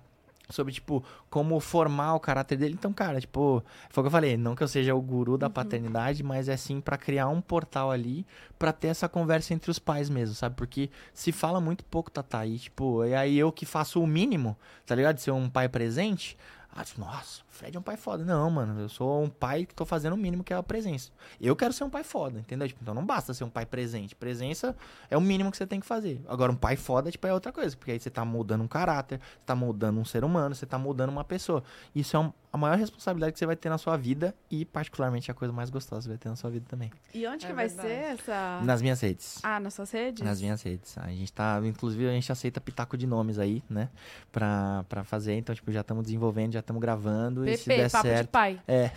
Sobre, 0.51 0.75
tipo, 0.75 1.03
como 1.31 1.59
formar 1.59 2.15
o 2.15 2.21
caráter 2.21 2.59
dele. 2.59 2.75
Então, 2.75 2.93
cara, 2.93 3.19
tipo, 3.19 3.65
foi 3.89 4.03
o 4.03 4.05
que 4.05 4.09
eu 4.09 4.11
falei. 4.11 4.37
Não 4.37 4.55
que 4.55 4.63
eu 4.63 4.69
seja 4.69 4.95
o 4.95 5.01
guru 5.01 5.39
da 5.39 5.49
paternidade, 5.49 6.23
mas 6.23 6.49
é 6.51 6.57
sim 6.57 6.81
pra 6.83 6.99
criar 6.99 7.29
um 7.29 7.41
portal 7.41 7.91
ali 7.91 8.27
pra 8.59 8.71
ter 8.73 8.89
essa 8.89 9.09
conversa 9.09 9.55
entre 9.55 9.71
os 9.71 9.79
pais 9.79 10.11
mesmo, 10.11 10.35
sabe? 10.35 10.57
Porque 10.57 10.91
se 11.15 11.33
fala 11.33 11.61
muito 11.63 11.83
pouco, 11.85 12.11
Tata. 12.11 12.45
E, 12.45 12.59
tipo, 12.59 13.05
e 13.07 13.15
aí 13.15 13.39
eu 13.39 13.51
que 13.51 13.65
faço 13.65 14.03
o 14.03 14.07
mínimo, 14.07 14.55
tá 14.85 14.95
ligado? 14.95 15.17
De 15.17 15.23
ser 15.23 15.31
um 15.31 15.49
pai 15.49 15.69
presente. 15.69 16.37
Ah, 16.77 16.85
tipo, 16.85 17.01
nossa, 17.01 17.44
Fred 17.55 17.77
é 17.77 17.81
um 17.81 17.83
pai 17.83 17.97
foda. 17.97 18.25
Não, 18.25 18.51
mano, 18.51 18.81
eu 18.81 18.89
sou 18.89 19.23
um 19.23 19.29
pai 19.29 19.65
que 19.65 19.75
tô 19.75 19.85
fazendo 19.87 20.15
o 20.15 20.17
mínimo 20.17 20.43
que 20.43 20.53
é 20.53 20.57
a 20.57 20.63
presença. 20.63 21.11
Eu 21.41 21.55
quero 21.55 21.73
ser 21.73 21.85
um 21.85 21.91
pai 21.91 22.03
foda, 22.05 22.41
entendeu? 22.41 22.67
Tipo, 22.69 22.81
então 22.83 22.93
não 22.95 23.05
basta 23.07 23.33
ser 23.33 23.45
um 23.45 23.49
pai 23.51 23.65
presente. 23.65 24.15
Presença 24.15 24.77
é 25.09 25.17
o 25.17 25.21
mínimo 25.21 25.51
que 25.51 25.57
você 25.57 25.67
tem 25.67 25.81
que 25.81 25.87
fazer. 25.87 26.21
Agora, 26.29 26.51
um 26.51 26.57
pai 26.57 26.77
foda, 26.77 27.11
tipo, 27.11 27.27
é 27.27 27.33
outra 27.33 27.53
coisa. 27.53 27.77
Porque 27.77 27.93
aí 27.93 28.01
você 28.01 28.11
tá 28.11 28.25
moldando 28.25 28.65
um 28.65 28.69
caráter, 28.69 29.21
você 29.21 29.45
tá 29.47 29.55
moldando 29.55 30.01
um 30.01 30.05
ser 30.05 30.25
humano, 30.25 30.55
você 30.55 30.67
tá 30.67 30.79
moldando 30.79 31.13
uma 31.13 31.25
pessoa. 31.25 31.63
Isso 31.95 32.17
é 32.17 32.21
um- 32.21 32.33
a 32.53 32.57
maior 32.57 32.79
responsabilidade 32.79 33.33
que 33.33 33.39
você 33.41 33.47
vai 33.47 33.57
ter 33.57 33.69
na 33.69 33.79
sua 33.79 33.97
vida 33.97 34.33
e, 34.49 34.65
particularmente, 34.65 35.29
a 35.29 35.35
coisa 35.35 35.53
mais 35.53 35.71
gostosa 35.71 36.03
que 36.03 36.05
você 36.05 36.09
vai 36.11 36.19
ter 36.19 36.29
na 36.29 36.37
sua 36.37 36.51
vida 36.51 36.65
também. 36.69 36.89
E 37.13 37.27
onde 37.27 37.45
É 37.45 37.49
que 37.49 37.53
vai 37.55 37.67
verdade. 37.67 37.89
ser 37.89 37.95
essa... 37.95 38.61
Nas 38.65 38.81
minhas 38.81 39.01
redes. 39.01 39.41
Ah, 39.43 39.59
nas 39.59 39.75
suas 39.75 39.91
redes? 39.91 40.23
Nas 40.25 40.41
minhas 40.41 40.63
redes. 40.63 40.97
A 40.99 41.09
gente 41.09 41.33
tá, 41.33 41.61
inclusive, 41.65 42.09
a 42.09 42.13
gente 42.13 42.31
aceita 42.31 42.61
pitaco 42.61 42.97
de 42.97 43.09
nomes 43.09 43.41
aí, 43.41 43.61
né? 43.69 43.89
Pra, 44.31 44.85
pra 44.89 45.03
fazer. 45.03 45.35
Então, 45.35 45.53
tipo, 45.53 45.73
já 45.73 45.81
estamos 45.81 46.05
desenvolvendo, 46.05 46.53
já 46.53 46.61
estamos 46.61 46.81
gravando. 46.81 47.44
E 47.53 47.57
se 47.57 47.69
der 47.69 47.91
papo 47.91 48.09
de 48.09 48.15
certo. 48.15 48.29
pai. 48.31 48.61
É. 48.67 48.91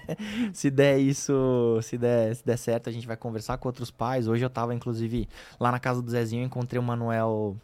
se 0.52 0.70
der 0.70 0.98
isso, 0.98 1.78
se 1.82 1.98
der, 1.98 2.34
se 2.34 2.44
der 2.44 2.56
certo, 2.56 2.88
a 2.88 2.92
gente 2.92 3.06
vai 3.06 3.16
conversar 3.16 3.58
com 3.58 3.68
outros 3.68 3.90
pais. 3.90 4.28
Hoje 4.28 4.44
eu 4.44 4.50
tava, 4.50 4.74
inclusive, 4.74 5.28
lá 5.58 5.72
na 5.72 5.78
casa 5.78 6.02
do 6.02 6.10
Zezinho, 6.10 6.42
eu 6.42 6.46
encontrei 6.46 6.78
o 6.78 6.82
Manuel. 6.82 7.56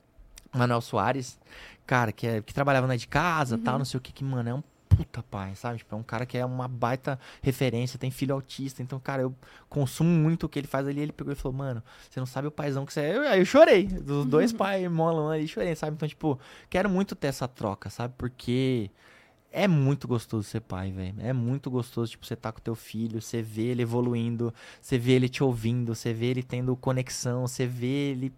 Manuel 0.53 0.81
Soares, 0.81 1.37
cara, 1.85 2.13
que, 2.13 2.29
é, 2.29 2.41
que 2.41 2.55
trabalhava 2.55 2.87
na 2.87 2.95
de 2.95 3.09
casa 3.09 3.59
tal, 3.59 3.77
não 3.77 3.85
sei 3.85 3.99
o 3.99 4.01
que, 4.01 4.13
que, 4.13 4.23
mano, 4.23 4.49
é 4.49 4.55
um 4.55 4.63
puta 4.95 5.23
pai, 5.23 5.55
sabe? 5.55 5.79
Tipo, 5.79 5.95
é 5.95 5.99
um 5.99 6.03
cara 6.03 6.25
que 6.25 6.39
é 6.39 6.45
uma 6.45 6.69
baita 6.69 7.19
referência, 7.43 7.99
tem 7.99 8.11
filho 8.11 8.35
autista, 8.35 8.83
então, 8.83 9.01
cara, 9.01 9.23
eu 9.23 9.35
consumo 9.69 10.11
muito 10.11 10.47
o 10.47 10.49
que 10.49 10.59
ele 10.59 10.67
faz 10.67 10.87
ali. 10.87 11.01
Ele 11.01 11.13
pegou 11.13 11.33
e 11.33 11.37
falou, 11.37 11.57
mano, 11.57 11.83
você 12.09 12.21
não 12.21 12.27
sabe 12.27 12.49
o 12.49 12.51
paizão 12.51 12.87
que 12.87 12.93
você 12.93 13.01
é. 13.01 13.17
Eu, 13.17 13.23
aí 13.23 13.41
eu 13.41 13.45
chorei. 13.45 13.87
Dos 13.87 14.25
dois 14.27 14.53
pais 14.55 14.91
molam 14.91 15.31
ali, 15.31 15.49
chorei, 15.49 15.75
sabe? 15.75 15.95
Então, 15.97 16.09
tipo, 16.09 16.39
quero 16.71 16.89
muito 16.89 17.15
ter 17.15 17.29
essa 17.29 17.49
troca, 17.49 17.91
sabe? 17.91 18.15
Porque 18.17 18.91
é 19.55 19.69
muito 19.69 20.09
gostoso 20.09 20.43
ser 20.49 20.61
pai, 20.61 20.91
velho. 20.91 21.15
É 21.21 21.33
muito 21.33 21.71
gostoso, 21.71 22.11
tipo, 22.11 22.27
você 22.27 22.35
tá 22.35 22.51
com 22.51 22.61
teu 22.61 22.75
filho, 22.75 23.23
você 23.23 23.41
vê 23.41 23.67
ele 23.67 23.83
evoluindo, 23.83 24.53
você 24.81 24.99
vê 24.99 25.13
ele 25.13 25.29
te 25.29 25.45
ouvindo, 25.45 25.95
você 25.95 26.13
vê 26.13 26.27
ele 26.27 26.43
tendo 26.43 26.75
conexão, 26.77 27.47
você 27.47 27.65
vê 27.65 28.11
ele 28.11 28.33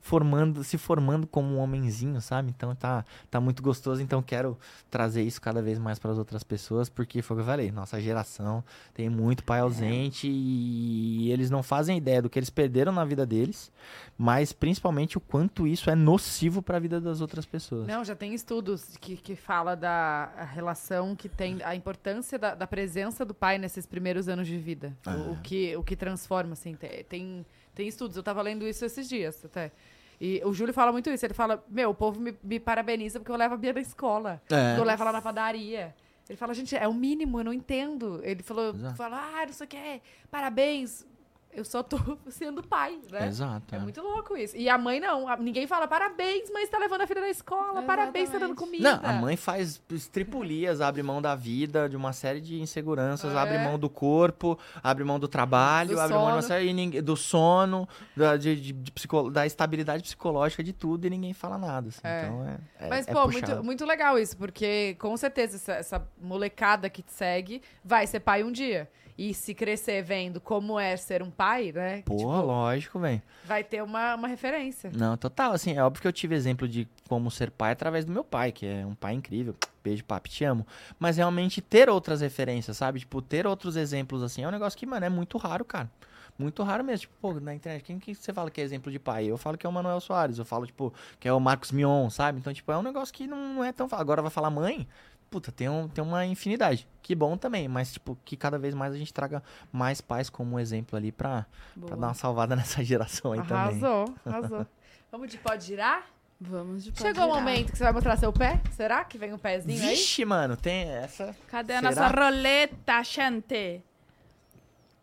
formando, 0.00 0.62
se 0.64 0.76
formando 0.78 1.26
como 1.26 1.54
um 1.56 1.58
homenzinho, 1.58 2.20
sabe? 2.20 2.50
Então 2.56 2.74
tá, 2.74 3.04
tá 3.30 3.40
muito 3.40 3.62
gostoso. 3.62 4.02
Então 4.02 4.22
quero 4.22 4.58
trazer 4.90 5.22
isso 5.22 5.40
cada 5.40 5.62
vez 5.62 5.78
mais 5.78 5.98
para 5.98 6.10
as 6.12 6.18
outras 6.18 6.42
pessoas, 6.42 6.88
porque 6.88 7.22
foi 7.22 7.36
o 7.36 7.38
que 7.38 7.42
eu 7.42 7.46
falei, 7.46 7.70
nossa 7.70 8.00
geração 8.00 8.62
tem 8.94 9.08
muito 9.08 9.44
pai 9.44 9.60
ausente 9.60 10.28
e 10.28 11.30
eles 11.30 11.50
não 11.50 11.62
fazem 11.62 11.96
ideia 11.96 12.20
do 12.22 12.28
que 12.30 12.38
eles 12.38 12.50
perderam 12.50 12.92
na 12.92 13.04
vida 13.04 13.24
deles, 13.26 13.72
mas 14.16 14.52
principalmente 14.52 15.16
o 15.16 15.20
quanto 15.20 15.66
isso 15.66 15.90
é 15.90 15.94
nocivo 15.94 16.62
para 16.62 16.76
a 16.76 16.80
vida 16.80 17.00
das 17.00 17.20
outras 17.20 17.46
pessoas. 17.46 17.86
Não, 17.86 18.04
já 18.04 18.14
tem 18.16 18.34
estudos 18.34 18.96
que, 19.00 19.16
que 19.16 19.34
fala 19.36 19.74
da 19.74 20.26
relação 20.52 21.14
que 21.16 21.28
tem, 21.28 21.58
a 21.62 21.74
importância 21.74 22.38
da, 22.38 22.54
da 22.54 22.66
presença 22.66 23.24
do 23.24 23.34
pai 23.34 23.58
nesses 23.58 23.86
primeiros 23.86 24.28
anos 24.28 24.46
de 24.46 24.58
vida. 24.58 24.96
O- 25.06 25.10
O, 25.30 25.32
Ah. 25.34 25.36
que, 25.42 25.76
o 25.76 25.82
que 25.82 25.94
transforma, 25.96 26.52
assim. 26.54 26.74
Tem, 26.74 27.04
tem, 27.04 27.46
tem 27.74 27.88
estudos, 27.88 28.16
eu 28.16 28.22
tava 28.22 28.42
lendo 28.42 28.66
isso 28.66 28.84
esses 28.84 29.08
dias 29.08 29.44
até. 29.44 29.72
E 30.20 30.42
o 30.44 30.52
Júlio 30.52 30.74
fala 30.74 30.92
muito 30.92 31.08
isso. 31.08 31.24
Ele 31.24 31.32
fala: 31.32 31.64
Meu, 31.68 31.90
o 31.90 31.94
povo 31.94 32.20
me, 32.20 32.36
me 32.42 32.60
parabeniza 32.60 33.18
porque 33.18 33.32
eu 33.32 33.36
levo 33.36 33.54
a 33.54 33.56
Bia 33.56 33.72
na 33.72 33.80
escola. 33.80 34.40
É. 34.50 34.78
Eu 34.78 34.84
levo 34.84 35.02
ela 35.02 35.12
na 35.12 35.22
padaria. 35.22 35.94
Ele 36.30 36.36
fala, 36.36 36.54
gente, 36.54 36.76
é 36.76 36.86
o 36.86 36.94
mínimo, 36.94 37.40
eu 37.40 37.44
não 37.44 37.52
entendo. 37.52 38.20
Ele 38.22 38.40
falou, 38.40 38.72
fala, 38.96 39.16
ah, 39.16 39.46
não 39.46 39.52
sei 39.52 39.66
o 39.66 39.68
que, 39.68 40.00
parabéns. 40.30 41.04
Eu 41.52 41.64
só 41.64 41.82
tô 41.82 41.98
sendo 42.30 42.62
pai, 42.62 42.98
né? 43.10 43.26
Exato. 43.26 43.74
É 43.74 43.78
é. 43.78 43.80
muito 43.80 44.00
louco 44.00 44.36
isso. 44.36 44.56
E 44.56 44.68
a 44.68 44.78
mãe 44.78 45.00
não. 45.00 45.26
ninguém 45.38 45.66
fala 45.66 45.88
parabéns, 45.88 46.48
mas 46.52 46.68
tá 46.68 46.78
levando 46.78 47.00
a 47.02 47.06
filha 47.08 47.20
na 47.20 47.28
escola. 47.28 47.82
Parabéns, 47.82 48.30
tá 48.30 48.38
dando 48.38 48.52
Exatamente. 48.52 48.58
comida. 48.82 49.00
Não, 49.02 49.10
a 49.10 49.12
mãe 49.14 49.36
faz 49.36 49.82
estripulias, 49.90 50.80
abre 50.80 51.02
mão 51.02 51.20
da 51.20 51.34
vida, 51.34 51.88
de 51.88 51.96
uma 51.96 52.12
série 52.12 52.40
de 52.40 52.60
inseguranças, 52.60 53.32
É. 53.34 53.36
abre 53.38 53.58
mão 53.58 53.78
do 53.78 53.88
corpo, 53.90 54.58
abre 54.82 55.02
mão 55.04 55.18
do 55.18 55.26
trabalho, 55.26 55.94
Do 55.96 56.00
abre 56.00 56.14
mão 56.14 56.26
de 56.26 56.32
uma 56.34 56.42
sono. 56.42 56.48
série, 56.54 57.02
do 57.02 57.16
sono, 57.16 57.88
da, 58.16 58.36
de, 58.36 58.54
de- 58.54 58.72
de 58.72 58.92
psico- 58.92 59.30
da 59.30 59.44
estabilidade 59.46 60.02
psicológica 60.02 60.62
de 60.62 60.72
tudo 60.72 61.06
e 61.06 61.10
ninguém 61.10 61.32
fala 61.32 61.58
nada. 61.58 61.88
assim. 61.88 62.00
É. 62.04 62.22
Então 62.26 62.46
é, 62.46 62.58
é, 62.86 62.88
Mas, 62.88 63.08
é 63.08 63.12
pô, 63.12 63.26
muito, 63.28 63.64
muito 63.64 63.84
legal 63.84 64.18
isso, 64.18 64.36
porque 64.36 64.94
com 65.00 65.16
certeza 65.16 65.56
essa, 65.56 65.72
essa 65.72 66.08
molecada 66.20 66.88
que 66.88 67.02
te 67.02 67.12
segue 67.12 67.62
vai 67.84 68.06
ser 68.06 68.20
pai 68.20 68.42
um 68.44 68.52
dia. 68.52 68.88
E 69.20 69.34
se 69.34 69.54
crescer 69.54 70.02
vendo 70.02 70.40
como 70.40 70.80
é 70.80 70.96
ser 70.96 71.22
um 71.22 71.30
pai, 71.30 71.72
né? 71.72 72.00
Pô, 72.06 72.16
tipo, 72.16 72.30
lógico, 72.40 72.98
velho. 72.98 73.20
vai 73.44 73.62
ter 73.62 73.82
uma, 73.82 74.14
uma 74.14 74.26
referência. 74.26 74.90
Não, 74.96 75.14
total, 75.14 75.52
assim, 75.52 75.76
é 75.76 75.84
óbvio 75.84 76.00
que 76.00 76.08
eu 76.08 76.12
tive 76.12 76.34
exemplo 76.34 76.66
de 76.66 76.88
como 77.06 77.30
ser 77.30 77.50
pai 77.50 77.72
através 77.72 78.06
do 78.06 78.12
meu 78.12 78.24
pai, 78.24 78.50
que 78.50 78.64
é 78.64 78.86
um 78.86 78.94
pai 78.94 79.12
incrível. 79.12 79.54
Beijo, 79.84 80.02
papi, 80.06 80.30
te 80.30 80.42
amo. 80.44 80.66
Mas 80.98 81.18
realmente 81.18 81.60
ter 81.60 81.90
outras 81.90 82.22
referências, 82.22 82.78
sabe? 82.78 82.98
Tipo, 83.00 83.20
ter 83.20 83.46
outros 83.46 83.76
exemplos, 83.76 84.22
assim, 84.22 84.42
é 84.42 84.48
um 84.48 84.50
negócio 84.50 84.78
que, 84.78 84.86
mano, 84.86 85.04
é 85.04 85.10
muito 85.10 85.36
raro, 85.36 85.66
cara. 85.66 85.90
Muito 86.38 86.62
raro 86.62 86.82
mesmo. 86.82 87.00
Tipo, 87.00 87.14
pô, 87.20 87.34
na 87.34 87.54
internet, 87.54 87.84
quem 87.84 87.98
que 87.98 88.14
você 88.14 88.32
fala 88.32 88.50
que 88.50 88.58
é 88.58 88.64
exemplo 88.64 88.90
de 88.90 88.98
pai? 88.98 89.26
Eu 89.26 89.36
falo 89.36 89.58
que 89.58 89.66
é 89.66 89.68
o 89.68 89.72
Manuel 89.72 90.00
Soares, 90.00 90.38
eu 90.38 90.46
falo, 90.46 90.64
tipo, 90.64 90.94
que 91.18 91.28
é 91.28 91.32
o 91.32 91.38
Marcos 91.38 91.72
Mion, 91.72 92.08
sabe? 92.08 92.38
Então, 92.38 92.54
tipo, 92.54 92.72
é 92.72 92.78
um 92.78 92.82
negócio 92.82 93.12
que 93.12 93.26
não, 93.26 93.56
não 93.56 93.64
é 93.64 93.70
tão 93.70 93.86
fácil. 93.86 94.00
Agora 94.00 94.22
vai 94.22 94.30
falar 94.30 94.48
mãe, 94.48 94.88
puta, 95.30 95.52
tem, 95.52 95.68
um, 95.68 95.88
tem 95.88 96.02
uma 96.02 96.26
infinidade. 96.26 96.88
Que 97.02 97.14
bom 97.14 97.36
também, 97.36 97.68
mas, 97.68 97.92
tipo, 97.92 98.18
que 98.24 98.36
cada 98.36 98.58
vez 98.58 98.74
mais 98.74 98.92
a 98.92 98.96
gente 98.98 99.14
traga 99.14 99.42
mais 99.72 100.00
pais 100.00 100.28
como 100.28 100.58
exemplo 100.58 100.96
ali 100.96 101.12
pra, 101.12 101.46
pra 101.86 101.96
dar 101.96 102.06
uma 102.08 102.14
salvada 102.14 102.54
nessa 102.56 102.82
geração 102.84 103.32
aí 103.32 103.40
também. 103.42 103.56
Arrasou, 103.56 104.14
arrasou. 104.26 104.66
Vamos 105.10 105.30
de 105.30 105.38
pode 105.38 105.64
girar? 105.64 106.06
Vamos 106.40 106.84
de 106.84 106.92
Chegou 106.96 107.10
o 107.10 107.14
pode 107.14 107.16
girar. 107.28 107.28
momento 107.42 107.72
que 107.72 107.78
você 107.78 107.84
vai 107.84 107.92
mostrar 107.92 108.16
seu 108.16 108.32
pé? 108.32 108.60
Será 108.72 109.04
que 109.04 109.18
vem 109.18 109.32
um 109.32 109.38
pezinho 109.38 109.80
aí? 109.82 109.90
Vixe, 109.90 110.24
mano, 110.24 110.56
tem 110.56 110.88
essa. 110.88 111.34
Cadê 111.48 111.74
a 111.74 111.80
Será? 111.80 111.90
nossa 111.90 112.08
roleta, 112.08 113.02
gente? 113.02 113.82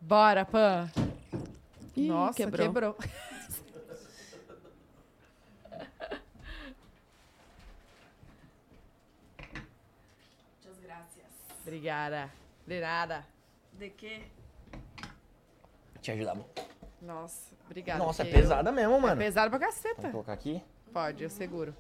Bora, 0.02 0.46
Pan. 0.46 0.90
Ih, 1.96 2.08
Nossa, 2.08 2.34
quebrou. 2.38 2.68
quebrou. 2.68 2.98
Obrigada. 11.68 12.32
De 12.66 12.80
nada. 12.80 13.26
De 13.74 13.90
quê? 13.90 14.22
Te 16.02 16.12
ajudar, 16.12 16.32
amor. 16.32 16.46
Nossa, 17.02 17.54
obrigada. 17.66 18.00
Nossa, 18.00 18.22
é 18.22 18.26
porque 18.26 18.38
eu- 18.38 18.42
pesada 18.42 18.72
mesmo, 18.72 18.96
É 18.96 19.00
mano. 19.00 19.18
pesado 19.18 19.50
pra 19.50 19.60
caceta. 19.60 19.96
Vamos 19.98 20.12
colocar 20.14 20.32
aqui. 20.32 20.62
Pode, 20.94 21.24
eu 21.26 21.30
seguro. 21.30 21.76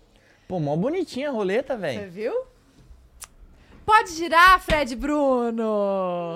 Pô, 0.45 0.59
mó 0.59 0.75
bonitinha 0.75 1.29
a 1.29 1.31
roleta, 1.31 1.75
Você 1.75 1.79
velho. 1.81 2.11
viu? 2.11 2.45
Pode 3.85 4.11
girar, 4.11 4.59
Fred 4.59 4.93
Bruno! 4.97 5.63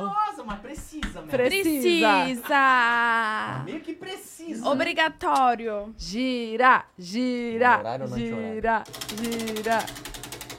Nossa, 0.05 0.41
mas 0.45 0.59
precisa, 0.61 1.07
mesmo. 1.21 1.27
Precisa. 1.27 2.23
Precisa! 2.23 3.61
Meio 3.65 3.81
que 3.81 3.93
precisa. 3.93 4.69
Obrigatório. 4.69 5.93
Gira, 5.97 6.85
gira, 6.97 7.79
Horário 7.79 8.05
ou 8.05 8.11
não 8.11 8.17
gira, 8.17 8.83
gira. 9.21 9.79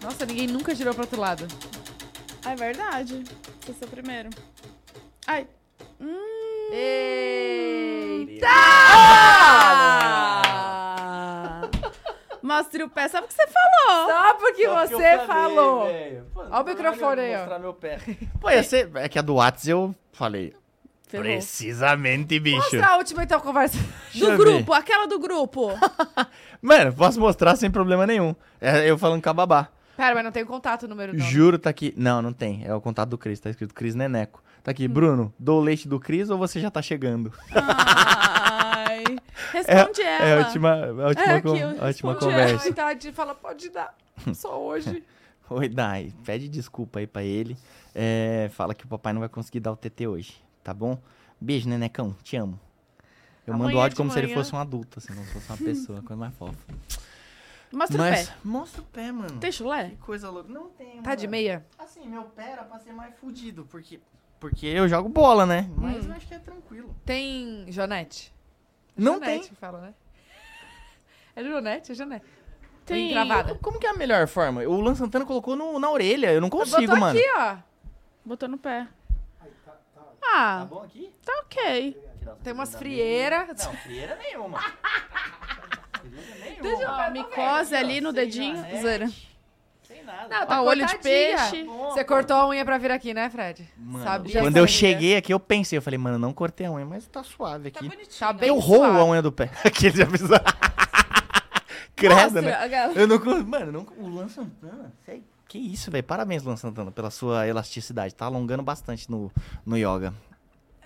Nossa, 0.03 0.27
ninguém 0.27 0.47
nunca 0.47 0.75
girou 0.75 0.93
pro 0.93 1.05
outro 1.05 1.19
lado. 1.19 1.47
É 2.45 2.55
verdade. 2.57 3.25
Você 3.67 3.85
é 3.85 3.87
o 3.87 3.91
primeiro. 3.91 4.31
Ai. 5.27 5.47
Hum. 6.01 6.71
Eita! 6.73 8.49
Mostre 12.43 12.83
o 12.83 12.89
pé, 12.89 13.09
sabe 13.09 13.27
o 13.27 13.29
que 13.29 13.35
você 13.35 13.47
falou? 13.47 14.09
Só 14.11 14.35
porque 14.35 14.65
Só 14.65 14.87
você 14.87 15.19
falei, 15.19 15.27
falou. 15.27 15.89
Pô, 16.35 16.45
Ó 16.51 16.61
o 16.61 16.65
microfone 16.65 17.21
aí, 17.21 17.35
ó. 17.35 17.39
mostrar 17.39 17.59
meu 17.61 17.73
pé. 17.73 17.99
Pô, 18.41 18.51
ia 18.51 18.63
ser... 18.65 18.91
É 18.97 19.09
que 19.09 19.19
a 19.19 19.23
do 19.23 19.37
Whats 19.37 19.69
eu 19.69 19.95
falei. 20.13 20.53
Ferrou. 21.09 21.25
Precisamente, 21.25 22.41
bicho. 22.41 22.57
Mostra 22.57 22.87
a 22.87 22.97
última 22.97 23.23
então 23.23 23.39
conversa. 23.39 23.79
Deixa 24.13 24.31
Do 24.31 24.37
grupo, 24.37 24.73
aquela 24.73 25.07
do 25.07 25.19
grupo. 25.19 25.71
Mano, 26.61 26.93
posso 26.93 27.21
mostrar 27.21 27.55
sem 27.55 27.71
problema 27.71 28.07
nenhum. 28.07 28.35
É 28.61 28.89
eu 28.91 28.99
falando 28.99 29.23
com 29.23 29.31
a 29.31 29.35
babá. 29.35 29.69
Pera, 29.97 30.15
mas 30.15 30.25
não 30.25 30.33
tem 30.33 30.43
o 30.43 30.47
contato, 30.47 30.85
o 30.85 30.89
número 30.89 31.13
não. 31.13 31.21
Juro, 31.25 31.59
tá 31.59 31.71
aqui. 31.71 31.93
Não, 31.97 32.23
não 32.23 32.33
tem. 32.33 32.65
É 32.65 32.75
o 32.75 32.81
contato 32.81 33.11
do 33.11 33.19
Cris. 33.19 33.39
Tá 33.41 33.51
escrito 33.51 33.75
Cris 33.75 33.95
Neneco. 33.95 34.43
Tá 34.63 34.71
Hum. 34.71 34.73
aqui, 34.73 34.89
Bruno, 34.89 35.33
dou 35.39 35.61
o 35.61 35.63
leite 35.65 35.87
do 35.89 35.99
Cris 36.01 36.31
ou 36.31 36.39
você 36.39 36.61
já 36.61 36.71
tá 36.71 36.81
chegando? 36.81 37.33
Ai. 37.53 39.05
Responde 39.53 40.01
ela. 40.03 40.25
É 40.25 40.35
a 40.35 40.39
última, 40.47 40.73
a 40.75 41.09
última, 41.09 41.33
É, 41.33 41.63
eu 41.63 41.83
a 41.83 41.87
última 41.89 42.15
conversa. 42.15 42.65
Ai, 42.65 42.73
Tati, 42.73 43.13
fala, 43.13 43.35
pode 43.35 43.69
dar. 43.71 43.95
Só 44.35 44.59
hoje. 44.63 45.03
Oi, 45.51 45.69
Dai. 45.69 46.13
Pede 46.25 46.49
desculpa 46.49 47.01
aí 47.01 47.07
pra 47.07 47.23
ele. 47.23 47.57
É, 47.95 48.51
fala 48.55 48.75
que 48.75 48.85
o 48.85 48.89
papai 48.89 49.13
não 49.13 49.21
vai 49.21 49.29
conseguir 49.29 49.61
dar 49.61 49.73
o 49.73 49.77
TT 49.77 50.07
hoje, 50.07 50.35
tá 50.65 50.73
bom? 50.73 50.99
Beijo, 51.41 51.69
Nenecão. 51.69 52.17
Te 52.23 52.37
amo. 52.37 52.59
Eu 53.47 53.55
mando 53.55 53.65
Amanhã 53.65 53.81
áudio 53.83 53.91
de 53.91 53.97
como 53.97 54.11
se 54.11 54.19
ele 54.19 54.29
manhã. 54.29 54.39
fosse 54.39 54.55
um 54.55 54.59
adulto, 54.59 54.99
assim, 54.99 55.13
não 55.13 55.25
fosse 55.25 55.49
uma 55.51 55.57
pessoa, 55.59 56.01
coisa 56.03 56.17
mais 56.17 56.35
fofa. 56.35 56.55
Mostra 57.73 57.99
Mas, 57.99 58.25
o 58.29 58.31
pé. 58.31 58.37
mostra 58.45 58.83
o 58.83 58.85
pé, 58.85 59.13
mano. 59.13 59.39
Tem 59.41 59.51
chulé? 59.51 59.91
Que 59.91 59.97
coisa 59.97 60.29
louca. 60.31 60.53
Não 60.53 60.69
tem, 60.71 61.01
Tá 61.03 61.15
de 61.15 61.27
meia? 61.27 61.65
Assim, 61.79 62.07
meu 62.07 62.25
pé 62.25 62.51
era 62.53 62.65
pra 62.65 62.79
ser 62.79 62.93
mais 62.93 63.15
fudido, 63.19 63.67
porque... 63.71 64.01
Porque 64.39 64.67
eu 64.67 64.89
jogo 64.89 65.09
bola, 65.09 65.47
né? 65.47 65.71
Mas 65.77 66.05
Hum. 66.05 66.09
eu 66.11 66.15
acho 66.17 66.27
que 66.27 66.35
é 66.35 66.39
tranquilo. 66.39 66.95
Tem 67.05 67.65
Jonete? 67.69 68.33
Não 68.97 69.15
Jonete 69.15 69.47
tem. 69.49 69.57
fala, 69.57 69.81
né? 69.81 69.95
É 71.35 71.43
Jonete, 71.43 71.93
é 71.93 71.95
Jonete. 71.95 72.27
Tem- 72.85 73.11
gravada. 73.13 73.55
Como 73.63 73.79
que 73.79 73.87
é 73.87 73.91
a 73.91 73.95
melhor 73.95 74.27
forma? 74.27 74.61
O 74.63 74.81
Luan 74.81 74.95
Santana 74.95 75.25
colocou 75.25 75.55
no- 75.57 75.79
na 75.79 75.91
orelha, 75.91 76.33
eu 76.33 76.41
não 76.41 76.51
consigo, 76.51 76.81
Botou 76.83 76.99
mano. 76.99 77.19
aqui, 77.19 77.29
ó. 77.37 77.57
Botou 78.25 78.49
no 78.49 78.59
pé. 78.59 78.87
Tá 79.65 79.73
Ah, 80.35 80.67
bom 80.69 80.83
aqui? 80.83 81.13
tá 81.25 81.33
ok. 81.45 81.97
Tem 82.45 82.53
umas 82.53 82.75
frieiras. 82.75 83.65
Não, 83.65 83.73
frieira 83.75 84.17
nenhuma. 84.17 84.59
Deixa 86.61 86.83
eu 86.83 86.89
Ó, 86.91 86.97
ver, 87.05 87.11
micose 87.11 87.75
ali 87.75 88.01
no 88.01 88.13
dedinho. 88.13 88.57
Zero. 88.81 89.13
Sem 89.83 90.03
nada. 90.05 90.29
Não, 90.41 90.47
tá 90.47 90.63
Ó, 90.63 90.65
olho 90.67 90.87
de 90.87 90.93
cortadinha. 90.95 91.37
peixe. 91.39 91.65
Você 91.65 92.05
cortou 92.05 92.37
a 92.37 92.49
unha 92.49 92.65
pra 92.65 92.79
vir 92.79 92.91
aqui, 92.91 93.13
né, 93.13 93.29
Fred? 93.31 93.69
Mano, 93.77 94.05
Sabia 94.05 94.41
quando 94.41 94.57
eu 94.57 94.67
cheguei 94.67 95.17
aqui, 95.17 95.33
eu 95.33 95.41
pensei, 95.41 95.77
eu 95.77 95.83
falei, 95.83 95.99
mano, 95.99 96.19
não 96.19 96.33
cortei 96.33 96.67
a 96.67 96.71
unha, 96.73 96.85
mas 96.87 97.07
tá 97.07 97.23
suave 97.23 97.69
aqui. 97.69 97.91
Tá 98.19 98.33
bem 98.33 98.49
eu 98.49 98.59
roo 98.59 98.79
suave. 98.79 98.99
a 98.99 99.05
unha 99.05 99.23
do 99.23 99.31
pé. 99.33 99.51
Aqui 99.65 99.87
ele 99.87 99.97
já 99.97 100.07
pensou. 100.07 100.29
Credo, 101.95 102.15
Mostra, 102.15 102.43
né? 102.43 102.53
aquela. 102.55 102.93
Eu 102.95 103.07
não. 103.07 103.19
con- 103.19 103.43
Mano, 103.45 103.71
não, 103.73 103.87
o 103.99 104.09
Luan 104.09 104.29
Santana, 104.29 104.93
que 105.47 105.59
isso, 105.59 105.91
velho. 105.91 106.03
Parabéns, 106.03 106.43
Luan 106.43 106.57
Santana, 106.57 106.91
pela 106.91 107.11
sua 107.11 107.47
elasticidade. 107.47 108.15
Tá 108.15 108.25
alongando 108.25 108.63
bastante 108.63 109.11
no, 109.11 109.31
no 109.67 109.77
yoga. 109.77 110.15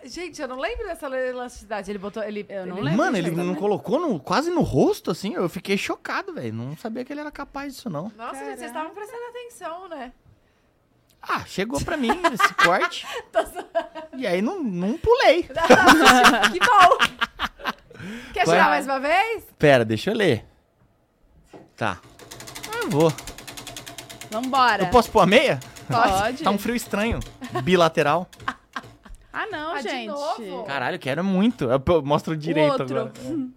Gente, 0.08 0.40
eu 0.40 0.48
não 0.48 0.58
lembro 0.58 0.86
dessa 0.86 1.06
elasticidade. 1.08 1.90
Ele 1.90 1.98
botou. 1.98 2.22
Ele, 2.22 2.44
Eu 2.48 2.66
não 2.66 2.76
ele- 2.76 2.84
lembro 2.86 2.98
Mano, 3.04 3.16
ele 3.16 3.30
não 3.30 3.54
colocou 3.54 3.98
no- 3.98 4.20
quase 4.20 4.50
no 4.50 4.62
rosto, 4.62 5.10
assim. 5.10 5.34
Eu 5.34 5.48
fiquei 5.48 5.76
chocado, 5.76 6.32
velho. 6.34 6.52
Não 6.52 6.76
sabia 6.76 7.04
que 7.04 7.12
ele 7.12 7.20
era 7.20 7.30
capaz 7.30 7.74
disso, 7.74 7.88
não. 7.90 8.10
Nossa, 8.16 8.38
gente, 8.44 8.58
vocês 8.58 8.70
estavam 8.70 8.92
prestando 8.94 9.22
atenção, 9.30 9.88
né? 9.88 10.12
Ah, 11.22 11.44
chegou 11.44 11.80
pra 11.80 11.96
mim 11.96 12.10
esse 12.32 12.54
corte. 12.54 13.06
e 14.16 14.26
aí 14.26 14.40
não, 14.40 14.62
não 14.62 14.96
pulei. 14.96 15.42
que 16.52 16.58
bom! 16.60 16.98
Quer 18.32 18.44
Qual 18.44 18.54
é? 18.54 18.58
tirar 18.58 18.68
mais 18.68 18.84
uma 18.86 19.00
vez? 19.00 19.44
Pera, 19.58 19.84
deixa 19.84 20.10
eu 20.10 20.14
ler. 20.14 20.44
Tá. 21.76 21.98
Ah, 22.72 22.78
Eu 22.84 22.90
vou. 22.90 23.12
Vambora. 24.30 24.84
Eu 24.84 24.90
posso 24.90 25.10
pôr 25.10 25.20
a 25.20 25.26
meia? 25.26 25.58
Pode. 25.88 26.44
Tá 26.44 26.50
um 26.50 26.58
frio 26.58 26.76
estranho. 26.76 27.18
Bilateral. 27.64 28.28
Ah, 29.38 29.46
não, 29.48 29.72
Ah, 29.74 29.82
de 29.82 29.88
gente. 29.90 30.06
novo? 30.06 30.64
Caralho, 30.64 30.98
quero 30.98 31.22
muito. 31.22 31.64
Eu 31.70 32.02
mostro 32.02 32.32
o 32.32 32.36
direito 32.36 32.80
outro. 32.80 32.98
agora. 32.98 33.12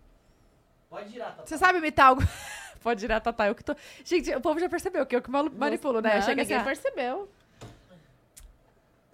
Pode 0.90 1.10
girar, 1.10 1.36
tá? 1.38 1.46
Você 1.46 1.58
sabe 1.58 1.78
imitar 1.78 2.08
algo? 2.08 2.22
Pode 2.84 3.00
girar, 3.00 3.22
Tatá. 3.22 3.48
Eu 3.48 3.56
que 3.56 3.64
tô... 3.64 3.74
Gente, 4.04 4.30
o 4.36 4.42
povo 4.42 4.60
já 4.60 4.68
percebeu 4.68 5.06
que 5.06 5.16
eu 5.16 5.22
que 5.22 5.32
manipulo, 5.32 6.02
né? 6.02 6.16
Não, 6.16 6.22
Chega 6.22 6.42
assim, 6.42 6.52
ninguém 6.52 6.58
ah, 6.58 6.64
percebeu. 6.64 7.30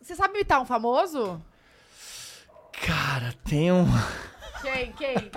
Você 0.01 0.15
sabe 0.15 0.33
imitar 0.33 0.59
um 0.59 0.65
famoso? 0.65 1.39
Cara, 2.71 3.31
tem 3.47 3.71
um. 3.71 3.85
Quem? 4.63 4.91
Quem? 4.93 5.31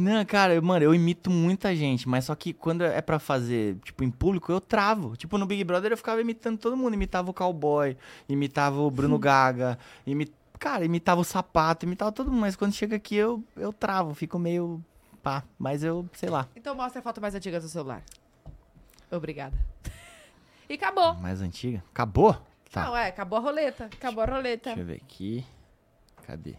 Não, 0.00 0.24
cara, 0.24 0.62
mano, 0.62 0.84
eu 0.84 0.94
imito 0.94 1.28
muita 1.28 1.74
gente, 1.74 2.08
mas 2.08 2.26
só 2.26 2.34
que 2.36 2.52
quando 2.52 2.84
é 2.84 3.00
pra 3.00 3.18
fazer, 3.18 3.74
tipo, 3.82 4.04
em 4.04 4.10
público, 4.12 4.52
eu 4.52 4.60
travo. 4.60 5.16
Tipo, 5.16 5.36
no 5.36 5.44
Big 5.44 5.64
Brother 5.64 5.90
eu 5.90 5.96
ficava 5.96 6.20
imitando 6.20 6.56
todo 6.56 6.76
mundo. 6.76 6.94
Imitava 6.94 7.28
o 7.32 7.34
cowboy, 7.34 7.96
imitava 8.28 8.78
o 8.80 8.88
Bruno 8.92 9.18
Gaga, 9.18 9.76
imi... 10.06 10.32
cara, 10.56 10.84
imitava 10.84 11.20
o 11.20 11.24
sapato, 11.24 11.84
imitava 11.84 12.12
todo 12.12 12.30
mundo. 12.30 12.42
Mas 12.42 12.54
quando 12.54 12.74
chega 12.74 12.94
aqui 12.94 13.16
eu, 13.16 13.42
eu 13.56 13.72
travo, 13.72 14.14
fico 14.14 14.38
meio. 14.38 14.80
pá. 15.20 15.42
Mas 15.58 15.82
eu, 15.82 16.08
sei 16.12 16.28
lá. 16.28 16.46
Então 16.54 16.76
mostra 16.76 17.00
a 17.00 17.02
foto 17.02 17.20
mais 17.20 17.34
antiga 17.34 17.58
do 17.58 17.68
celular. 17.68 18.04
Obrigada. 19.10 19.56
E 20.70 20.74
acabou. 20.74 21.14
Mais 21.14 21.40
antiga? 21.40 21.82
Acabou? 21.90 22.36
Tá. 22.70 22.84
Não, 22.84 22.94
é, 22.94 23.08
acabou 23.08 23.38
a 23.38 23.40
roleta. 23.40 23.86
Acabou 23.86 24.22
a 24.22 24.26
roleta. 24.26 24.74
Deixa 24.74 24.80
eu 24.82 24.84
ver 24.84 25.00
aqui. 25.02 25.46
Cadê? 26.26 26.56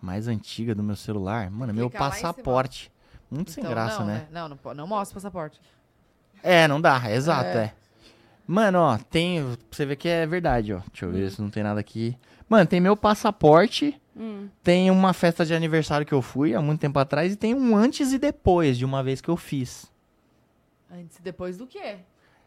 Mais 0.00 0.28
antiga 0.28 0.74
do 0.74 0.82
meu 0.82 0.96
celular? 0.96 1.50
Mano, 1.50 1.72
meu 1.74 1.86
em 1.86 1.90
cima. 1.90 1.98
passaporte. 1.98 2.92
Muito 3.30 3.50
sem 3.50 3.62
Então, 3.62 3.72
graça, 3.72 3.98
não, 4.00 4.06
né? 4.06 4.26
Não, 4.30 4.48
não, 4.48 4.56
po- 4.56 4.72
não 4.74 4.86
mostra 4.86 5.12
o 5.18 5.20
passaporte. 5.20 5.60
É, 6.42 6.66
não 6.68 6.80
dá, 6.80 7.02
é 7.04 7.14
exato, 7.16 7.48
É. 7.58 7.64
é. 7.64 7.74
Mano, 8.46 8.78
ó, 8.78 8.96
tem. 9.10 9.42
Pra 9.42 9.56
você 9.70 9.84
ver 9.84 9.96
que 9.96 10.08
é 10.08 10.24
verdade, 10.26 10.72
ó. 10.72 10.80
Deixa 10.90 11.04
eu 11.04 11.12
ver 11.12 11.30
se 11.30 11.42
não 11.42 11.50
tem 11.50 11.62
nada 11.62 11.78
aqui. 11.80 12.16
Mano, 12.48 12.64
tem 12.66 12.80
meu 12.80 12.96
passaporte. 12.96 14.00
Hum. 14.16 14.48
Tem 14.62 14.90
uma 14.90 15.12
festa 15.12 15.44
de 15.44 15.54
aniversário 15.54 16.06
que 16.06 16.14
eu 16.14 16.22
fui 16.22 16.54
há 16.54 16.62
muito 16.62 16.80
tempo 16.80 16.98
atrás. 16.98 17.32
E 17.32 17.36
tem 17.36 17.54
um 17.54 17.76
antes 17.76 18.12
e 18.12 18.18
depois 18.18 18.78
de 18.78 18.84
uma 18.86 19.02
vez 19.02 19.20
que 19.20 19.28
eu 19.28 19.36
fiz. 19.36 19.92
Antes 20.90 21.18
e 21.18 21.22
depois 21.22 21.58
do 21.58 21.66
quê? 21.66 21.96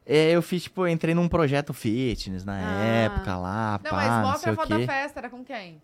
É, 0.03 0.31
eu 0.31 0.41
fiz, 0.41 0.63
tipo, 0.63 0.81
eu 0.81 0.87
entrei 0.87 1.13
num 1.13 1.27
projeto 1.29 1.71
fitness 1.73 2.43
na 2.43 2.53
Ah. 2.53 2.83
época 2.83 3.37
lá, 3.37 3.79
Não, 3.83 3.91
pá, 3.91 3.95
mas 3.97 4.09
não 4.09 4.21
mostra 4.21 4.39
sei 4.39 4.51
a 4.51 4.55
foto 4.55 4.69
da 4.69 4.79
festa, 4.87 5.19
era 5.19 5.29
com 5.29 5.45
quem? 5.45 5.79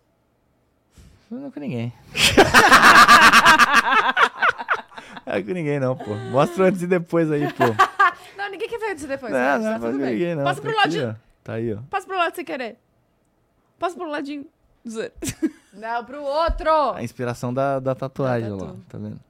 Não 1.30 1.50
com 1.50 1.60
ninguém. 1.60 1.92
não 5.26 5.34
é 5.34 5.42
com 5.42 5.52
ninguém 5.52 5.80
não, 5.80 5.96
pô. 5.96 6.14
Mostra 6.30 6.66
antes 6.66 6.82
e 6.82 6.86
depois 6.86 7.30
aí, 7.30 7.52
pô. 7.52 7.64
Não, 8.36 8.48
ninguém 8.50 8.68
quer 8.68 8.78
ver 8.78 8.92
antes 8.92 9.02
e 9.02 9.06
depois. 9.08 9.32
não, 9.32 9.38
né? 9.40 9.58
não, 9.58 9.80
Tá 9.80 9.88
é 9.88 9.90
tudo 9.90 9.98
bem. 10.00 10.12
ninguém 10.12 10.34
não. 10.36 10.44
Passa 10.44 10.60
pro 10.62 10.70
Tá 10.72 10.76
ladinho. 10.80 11.20
Tá 11.42 11.52
aí, 11.54 11.74
ó. 11.74 11.78
Passa 11.90 12.06
pro 12.06 12.16
lado 12.16 12.34
sem 12.36 12.44
querer. 12.44 12.76
Passa 13.80 13.96
pro 13.96 14.08
ladinho. 14.08 14.46
Não, 15.74 16.04
pro 16.04 16.22
outro. 16.22 16.70
A 16.94 17.02
inspiração 17.02 17.52
da, 17.52 17.80
da 17.80 17.94
tatuagem, 17.96 18.48
Da 18.48 18.54
ó 18.54 18.58
lá. 18.58 18.66
tatu. 18.68 18.80
Tá 18.88 18.98
vendo? 18.98 19.20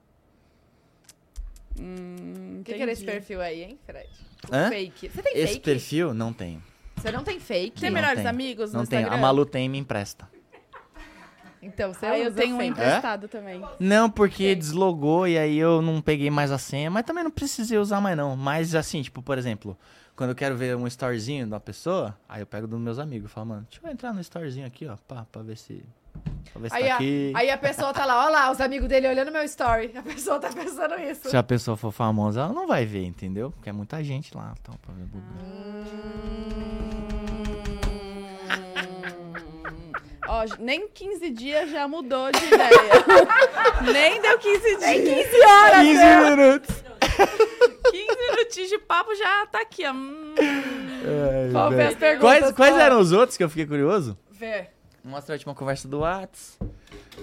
Hum, 1.79 2.57
O 2.61 2.63
que, 2.63 2.73
que 2.75 2.81
era 2.81 2.91
esse 2.91 3.03
perfil 3.03 3.41
aí, 3.41 3.63
hein, 3.63 3.79
Fred? 3.85 4.09
Hã? 4.51 4.69
fake. 4.69 5.09
Você 5.09 5.21
tem 5.23 5.33
Esse 5.37 5.53
fake? 5.53 5.65
perfil 5.65 6.13
não 6.13 6.31
tenho. 6.31 6.61
Você 6.97 7.11
não 7.11 7.23
tem 7.23 7.39
fake? 7.39 7.81
Tem 7.81 7.89
Não 7.89 7.95
melhores 7.95 8.17
tenho. 8.19 8.29
amigos 8.29 8.71
Não 8.73 8.85
tenho. 8.85 9.11
A? 9.11 9.17
Malu 9.17 9.43
tem 9.45 9.65
e 9.65 9.69
me 9.69 9.79
empresta. 9.79 10.29
Então, 11.61 11.93
você 11.93 12.05
Ah, 12.05 12.17
eu 12.17 12.33
tenho 12.33 12.55
um 12.55 12.61
emprestado 12.61 13.27
também. 13.27 13.61
Não, 13.79 14.09
porque 14.09 14.43
Tem. 14.45 14.57
deslogou 14.57 15.27
e 15.27 15.37
aí 15.37 15.57
eu 15.57 15.81
não 15.81 16.01
peguei 16.01 16.29
mais 16.29 16.51
a 16.51 16.57
senha, 16.57 16.89
mas 16.89 17.03
também 17.03 17.23
não 17.23 17.31
precisei 17.31 17.77
usar 17.77 17.99
mais 17.99 18.15
não. 18.15 18.35
Mas 18.35 18.73
assim, 18.75 19.01
tipo, 19.01 19.21
por 19.21 19.37
exemplo, 19.37 19.77
quando 20.15 20.29
eu 20.29 20.35
quero 20.35 20.55
ver 20.55 20.75
um 20.77 20.87
storyzinho 20.87 21.47
da 21.47 21.59
pessoa, 21.59 22.17
aí 22.27 22.41
eu 22.41 22.45
pego 22.47 22.67
dos 22.67 22.79
meus 22.79 22.99
amigos 22.99 23.29
e 23.29 23.33
falo, 23.33 23.47
mano, 23.47 23.67
deixa 23.69 23.85
eu 23.85 23.91
entrar 23.91 24.13
no 24.13 24.21
storyzinho 24.21 24.65
aqui, 24.65 24.87
ó, 24.87 24.95
pá, 25.07 25.25
pra 25.31 25.41
ver 25.41 25.57
se. 25.57 25.83
Pra 26.51 26.61
ver 26.61 26.69
se 26.69 26.75
Aí, 26.75 26.85
tá 26.87 26.93
a, 26.93 26.95
aqui. 26.95 27.31
aí 27.35 27.49
a 27.51 27.57
pessoa 27.57 27.93
tá 27.93 28.05
lá, 28.05 28.25
ó 28.25 28.29
lá, 28.29 28.51
os 28.51 28.59
amigos 28.59 28.89
dele 28.89 29.07
olhando 29.07 29.31
meu 29.31 29.43
story. 29.43 29.91
A 29.95 30.01
pessoa 30.01 30.39
tá 30.39 30.49
pensando 30.49 30.95
isso. 30.99 31.29
Se 31.29 31.37
a 31.37 31.43
pessoa 31.43 31.77
for 31.77 31.91
famosa, 31.91 32.41
ela 32.41 32.53
não 32.53 32.67
vai 32.67 32.85
ver, 32.85 33.05
entendeu? 33.05 33.51
Porque 33.51 33.69
é 33.69 33.73
muita 33.73 34.03
gente 34.03 34.35
lá, 34.35 34.53
então, 34.59 34.75
pra 34.81 34.93
ver 34.93 35.05
bugado. 35.05 37.08
Ó, 40.31 40.45
nem 40.59 40.87
15 40.87 41.31
dias 41.31 41.71
já 41.71 41.87
mudou 41.87 42.31
de 42.31 42.45
ideia. 42.45 42.69
nem 43.91 44.21
deu 44.21 44.37
15 44.37 44.59
dias. 44.59 44.79
Nem 44.81 45.03
15 45.03 45.41
horas, 45.41 45.79
15 45.79 45.93
né? 45.95 46.29
minutos! 46.29 46.75
15 47.91 48.19
minutinhos 48.29 48.69
de 48.69 48.77
papo 48.77 49.15
já 49.15 49.47
tá 49.47 49.61
aqui, 49.61 49.87
ó. 49.87 49.91
Hum. 49.91 50.35
Ver 50.37 51.75
velho. 51.75 51.89
as 51.89 51.95
perguntas. 51.95 52.19
Quais, 52.19 52.51
quais 52.51 52.77
eram 52.77 52.99
os 52.99 53.11
outros 53.11 53.35
que 53.37 53.43
eu 53.43 53.49
fiquei 53.49 53.65
curioso? 53.65 54.15
Ver. 54.29 54.69
Mostra 55.03 55.33
a 55.33 55.35
última 55.35 55.55
conversa 55.55 55.87
do 55.87 56.01
Whats. 56.01 56.59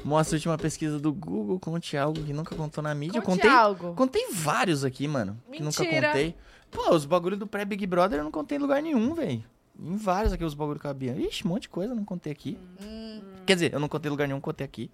Mostra 0.05 0.35
a 0.35 0.39
última 0.39 0.59
pesquisa 0.59 0.99
do 0.99 1.12
Google. 1.12 1.61
Conte 1.61 1.97
algo 1.97 2.20
que 2.24 2.33
nunca 2.33 2.57
contou 2.57 2.83
na 2.83 2.93
mídia. 2.93 3.23
Conte 3.23 3.43
contei, 3.43 3.51
algo. 3.57 3.95
contei 3.95 4.27
vários 4.33 4.85
aqui, 4.85 5.07
mano. 5.07 5.41
Que 5.53 5.62
nunca 5.62 5.81
Mentira. 5.81 6.09
contei. 6.09 6.35
Pô, 6.73 6.91
os 6.93 7.05
bagulho 7.05 7.37
do 7.37 7.47
pré-Big 7.47 7.87
Brother 7.87 8.19
eu 8.19 8.24
não 8.24 8.33
contei 8.33 8.59
em 8.59 8.61
lugar 8.61 8.83
nenhum, 8.83 9.15
velho. 9.15 9.45
Em 9.78 9.97
vários 9.97 10.32
aqui 10.32 10.44
os 10.44 10.55
bagulho 10.55 10.78
cabiam. 10.78 11.19
Ixi, 11.19 11.47
um 11.47 11.51
monte 11.51 11.62
de 11.62 11.69
coisa 11.69 11.93
eu 11.93 11.97
não 11.97 12.05
contei 12.05 12.32
aqui. 12.32 12.59
Hum. 12.81 13.20
Quer 13.44 13.55
dizer, 13.55 13.73
eu 13.73 13.81
não 13.81 13.89
contei 13.89 14.11
lugar 14.11 14.27
nenhum, 14.27 14.40
contei 14.40 14.65
aqui. 14.65 14.90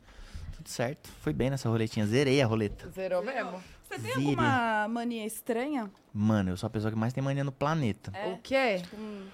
Tudo 0.57 0.69
certo. 0.69 1.11
Foi 1.21 1.33
bem 1.33 1.51
nessa 1.51 1.69
roletinha. 1.69 2.07
Zerei 2.07 2.43
a 2.43 2.47
roleta. 2.47 2.91
Zerou 2.91 3.23
mesmo. 3.23 3.63
Você 3.85 3.99
tem 3.99 4.15
Zire. 4.15 4.29
alguma 4.31 4.89
mania 4.89 5.27
estranha? 5.27 5.91
Mano, 6.13 6.51
eu 6.51 6.57
sou 6.57 6.67
a 6.67 6.71
pessoa 6.71 6.91
que 6.91 6.99
mais 6.99 7.13
tem 7.13 7.23
mania 7.23 7.45
no 7.45 7.53
planeta. 7.53 8.11
É. 8.15 8.33
O 8.33 8.39
quê? 8.39 8.83
Hum. 8.95 9.27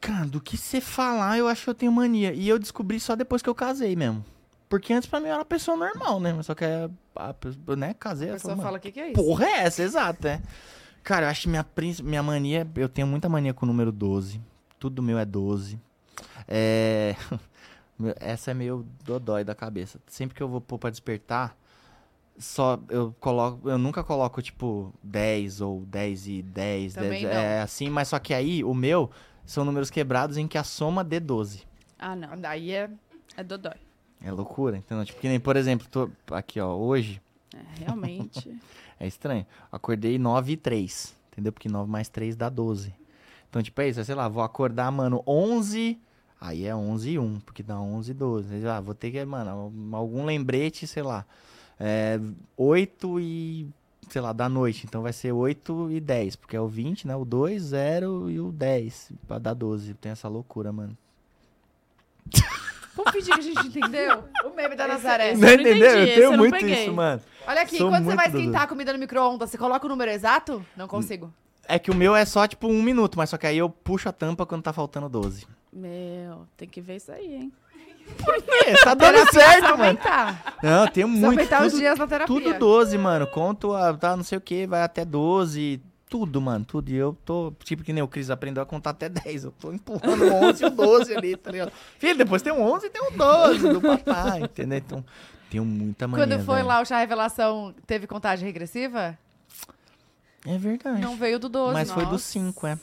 Cara, 0.00 0.26
do 0.26 0.40
que 0.40 0.56
você 0.56 0.80
falar, 0.80 1.38
eu 1.38 1.46
acho 1.46 1.64
que 1.64 1.70
eu 1.70 1.74
tenho 1.74 1.92
mania. 1.92 2.32
E 2.32 2.48
eu 2.48 2.58
descobri 2.58 2.98
só 2.98 3.14
depois 3.14 3.40
que 3.40 3.48
eu 3.48 3.54
casei 3.54 3.94
mesmo. 3.94 4.24
Porque 4.68 4.92
antes 4.92 5.08
pra 5.08 5.20
mim 5.20 5.26
eu 5.26 5.32
era 5.32 5.38
uma 5.40 5.44
pessoa 5.44 5.76
normal, 5.76 6.18
né? 6.18 6.32
Mas 6.32 6.46
só 6.46 6.54
que, 6.54 6.64
é, 6.64 6.88
né, 7.76 7.94
casei. 7.94 8.30
A 8.30 8.32
pessoa 8.32 8.56
falo, 8.56 8.62
fala, 8.64 8.78
o 8.78 8.80
que, 8.80 8.90
que 8.90 9.00
é 9.00 9.06
isso? 9.12 9.22
Porra 9.22 9.44
é 9.44 9.64
essa, 9.64 9.82
exato, 9.82 10.26
é. 10.26 10.40
Cara, 11.02 11.26
eu 11.26 11.30
acho 11.30 11.42
que 11.42 11.48
minha, 11.48 11.66
minha 12.02 12.22
mania, 12.22 12.66
eu 12.76 12.88
tenho 12.88 13.06
muita 13.06 13.28
mania 13.28 13.52
com 13.52 13.66
o 13.66 13.68
número 13.68 13.92
12. 13.92 14.40
Tudo 14.82 15.00
meu 15.00 15.16
é 15.16 15.24
12. 15.24 15.78
É. 16.48 17.14
Essa 18.18 18.50
é 18.50 18.54
meio 18.54 18.84
dodói 19.04 19.44
da 19.44 19.54
cabeça. 19.54 20.00
Sempre 20.08 20.34
que 20.34 20.42
eu 20.42 20.48
vou 20.48 20.60
pôr 20.60 20.76
pra 20.76 20.90
despertar, 20.90 21.56
só 22.36 22.80
eu 22.88 23.14
coloco. 23.20 23.70
Eu 23.70 23.78
nunca 23.78 24.02
coloco, 24.02 24.42
tipo, 24.42 24.92
10 25.00 25.60
ou 25.60 25.82
10 25.82 26.26
e 26.26 26.42
10. 26.42 26.94
Também 26.94 27.22
10 27.22 27.22
não. 27.22 27.30
é 27.30 27.60
assim, 27.60 27.88
mas 27.88 28.08
só 28.08 28.18
que 28.18 28.34
aí 28.34 28.64
o 28.64 28.74
meu 28.74 29.08
são 29.46 29.64
números 29.64 29.88
quebrados 29.88 30.36
em 30.36 30.48
que 30.48 30.58
a 30.58 30.64
soma 30.64 31.04
dê 31.04 31.20
12. 31.20 31.62
Ah, 31.96 32.16
não. 32.16 32.36
Daí 32.40 32.72
é... 32.72 32.90
É 33.36 33.44
dodói. 33.44 33.76
É 34.20 34.32
loucura, 34.32 34.78
entendeu? 34.78 35.04
Tipo, 35.04 35.20
que 35.20 35.28
nem, 35.28 35.38
por 35.38 35.54
exemplo, 35.54 35.86
tô 35.88 36.10
aqui, 36.32 36.58
ó, 36.58 36.74
hoje, 36.74 37.22
É, 37.54 37.84
realmente. 37.84 38.52
é 38.98 39.06
estranho. 39.06 39.46
Acordei 39.70 40.18
9 40.18 40.54
e 40.54 40.56
3, 40.56 41.14
entendeu? 41.30 41.52
Porque 41.52 41.68
9 41.68 41.88
mais 41.88 42.08
3 42.08 42.34
dá 42.34 42.48
12. 42.48 43.00
Então, 43.52 43.62
tipo, 43.62 43.78
é 43.82 43.88
isso, 43.90 44.00
é, 44.00 44.04
sei 44.04 44.14
lá, 44.14 44.28
vou 44.28 44.42
acordar, 44.42 44.90
mano, 44.90 45.22
11, 45.26 46.00
aí 46.40 46.64
é 46.64 46.74
11 46.74 47.10
e 47.10 47.18
1, 47.18 47.38
porque 47.40 47.62
dá 47.62 47.78
11 47.78 48.10
e 48.12 48.14
12. 48.14 48.54
Aí, 48.54 48.66
Ah, 48.66 48.80
vou 48.80 48.94
ter 48.94 49.10
que, 49.10 49.22
mano, 49.26 49.70
algum 49.94 50.24
lembrete, 50.24 50.86
sei 50.86 51.02
lá, 51.02 51.26
é 51.78 52.18
8 52.56 53.20
e, 53.20 53.68
sei 54.08 54.22
lá, 54.22 54.32
da 54.32 54.48
noite. 54.48 54.86
Então 54.86 55.02
vai 55.02 55.12
ser 55.12 55.32
8 55.32 55.90
e 55.90 56.00
10, 56.00 56.34
porque 56.34 56.56
é 56.56 56.60
o 56.62 56.66
20, 56.66 57.06
né? 57.06 57.14
O 57.14 57.26
2, 57.26 57.60
0 57.62 58.30
e 58.30 58.40
o 58.40 58.50
10, 58.50 59.12
pra 59.28 59.38
dar 59.38 59.52
12. 59.52 59.92
Tem 59.92 60.12
essa 60.12 60.28
loucura, 60.28 60.72
mano. 60.72 60.96
Vamos 62.96 63.12
fingir 63.12 63.34
que 63.34 63.40
a 63.40 63.42
gente 63.42 63.66
entendeu? 63.68 64.24
O 64.44 64.50
meme 64.56 64.76
da 64.76 64.86
Nazaré. 64.88 65.32
esse- 65.32 65.40
Não 65.42 65.48
eu 65.48 65.56
não 65.56 65.60
entendeu? 65.62 65.90
entendi, 65.90 66.10
Eu 66.10 66.14
tenho 66.14 66.32
eu 66.32 66.38
muito 66.38 66.52
peguei. 66.58 66.82
isso, 66.84 66.92
mano. 66.94 67.20
Olha 67.46 67.62
aqui, 67.62 67.76
Sou 67.78 67.88
quando 67.90 68.04
você 68.04 68.16
vai 68.16 68.26
esquentar 68.28 68.62
a 68.62 68.66
comida 68.66 68.92
no 68.94 68.98
micro-ondas, 68.98 69.50
você 69.50 69.58
coloca 69.58 69.84
o 69.84 69.88
número 69.88 70.10
exato? 70.10 70.64
Não 70.76 70.86
consigo. 70.88 71.32
É 71.68 71.78
que 71.78 71.90
o 71.90 71.94
meu 71.94 72.14
é 72.16 72.24
só, 72.24 72.46
tipo, 72.46 72.66
um 72.68 72.82
minuto, 72.82 73.16
mas 73.16 73.30
só 73.30 73.36
que 73.38 73.46
aí 73.46 73.58
eu 73.58 73.70
puxo 73.70 74.08
a 74.08 74.12
tampa 74.12 74.44
quando 74.44 74.62
tá 74.62 74.72
faltando 74.72 75.08
12. 75.08 75.46
Meu, 75.72 76.46
tem 76.56 76.68
que 76.68 76.80
ver 76.80 76.96
isso 76.96 77.10
aí, 77.12 77.34
hein? 77.34 77.52
É, 78.66 78.74
tá 78.84 78.94
dando 78.94 79.32
certo, 79.32 79.62
mano. 79.62 79.84
aumentar. 79.84 80.56
Não, 80.62 80.86
tem 80.88 81.04
muito. 81.04 81.24
aumentar 81.38 81.62
os 81.64 81.72
Tudo, 81.72 81.80
dias 81.80 81.98
na 81.98 82.06
terapia. 82.06 82.26
tudo 82.26 82.58
12, 82.58 82.98
mano. 82.98 83.26
Conto, 83.28 83.72
a, 83.74 83.94
tá, 83.94 84.16
não 84.16 84.24
sei 84.24 84.38
o 84.38 84.40
que, 84.40 84.66
vai 84.66 84.82
até 84.82 85.04
12. 85.04 85.80
Tudo, 86.10 86.40
mano, 86.42 86.64
tudo. 86.64 86.90
E 86.90 86.96
eu 86.96 87.16
tô, 87.24 87.52
tipo, 87.64 87.82
que 87.82 87.92
nem 87.92 88.02
o 88.02 88.08
Cris 88.08 88.28
aprendeu 88.28 88.62
a 88.62 88.66
contar 88.66 88.90
até 88.90 89.08
10. 89.08 89.44
Eu 89.44 89.50
tô 89.52 89.72
empurrando 89.72 90.24
o 90.24 90.32
11 90.48 90.62
e 90.62 90.66
o 90.66 90.70
12 90.70 91.16
ali, 91.16 91.36
tá 91.36 91.50
ligado? 91.50 91.72
Filho, 91.98 92.18
depois 92.18 92.42
tem 92.42 92.52
um 92.52 92.60
11 92.60 92.86
e 92.86 92.90
tem 92.90 93.02
um 93.02 93.16
12 93.16 93.68
do 93.72 93.80
papai, 93.80 94.42
entendeu? 94.42 94.78
Então, 94.78 95.04
tenho 95.48 95.64
muita 95.64 96.06
mania, 96.06 96.26
Quando 96.26 96.44
foi 96.44 96.56
velho. 96.56 96.68
lá 96.68 96.80
o 96.82 96.84
chá 96.84 96.98
revelação, 96.98 97.74
teve 97.86 98.06
contagem 98.06 98.44
regressiva? 98.44 99.16
É 100.44 100.58
verdade. 100.58 101.00
Não 101.00 101.16
veio 101.16 101.38
do 101.38 101.48
12. 101.48 101.72
mas 101.72 101.90
foi 101.90 102.04
do 102.04 102.12
nossa. 102.12 102.24
5, 102.24 102.66
é. 102.66 102.78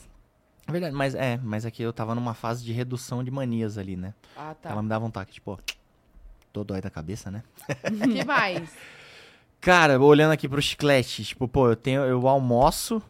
É 0.67 0.71
verdade, 0.71 0.95
mas 0.95 1.15
é, 1.15 1.39
mas 1.43 1.65
aqui 1.65 1.81
eu 1.81 1.91
tava 1.91 2.13
numa 2.13 2.33
fase 2.33 2.63
de 2.63 2.71
redução 2.71 3.23
de 3.23 3.31
manias 3.31 3.77
ali, 3.77 3.95
né? 3.97 4.13
Ah, 4.37 4.53
tá. 4.53 4.69
Ela 4.69 4.83
me 4.83 4.87
dava 4.89 5.03
um 5.05 5.09
toque, 5.11 5.33
tipo, 5.33 5.51
ó, 5.53 5.57
tô 6.53 6.63
dói 6.63 6.79
da 6.79 6.89
cabeça, 6.91 7.31
né? 7.31 7.43
que 8.13 8.23
mais? 8.23 8.69
Cara, 9.59 9.99
olhando 9.99 10.31
aqui 10.31 10.47
pro 10.47 10.61
chiclete, 10.61 11.23
tipo, 11.23 11.47
pô, 11.47 11.69
eu 11.69 11.75
tenho, 11.75 12.01
eu 12.03 12.27
almoço, 12.27 13.01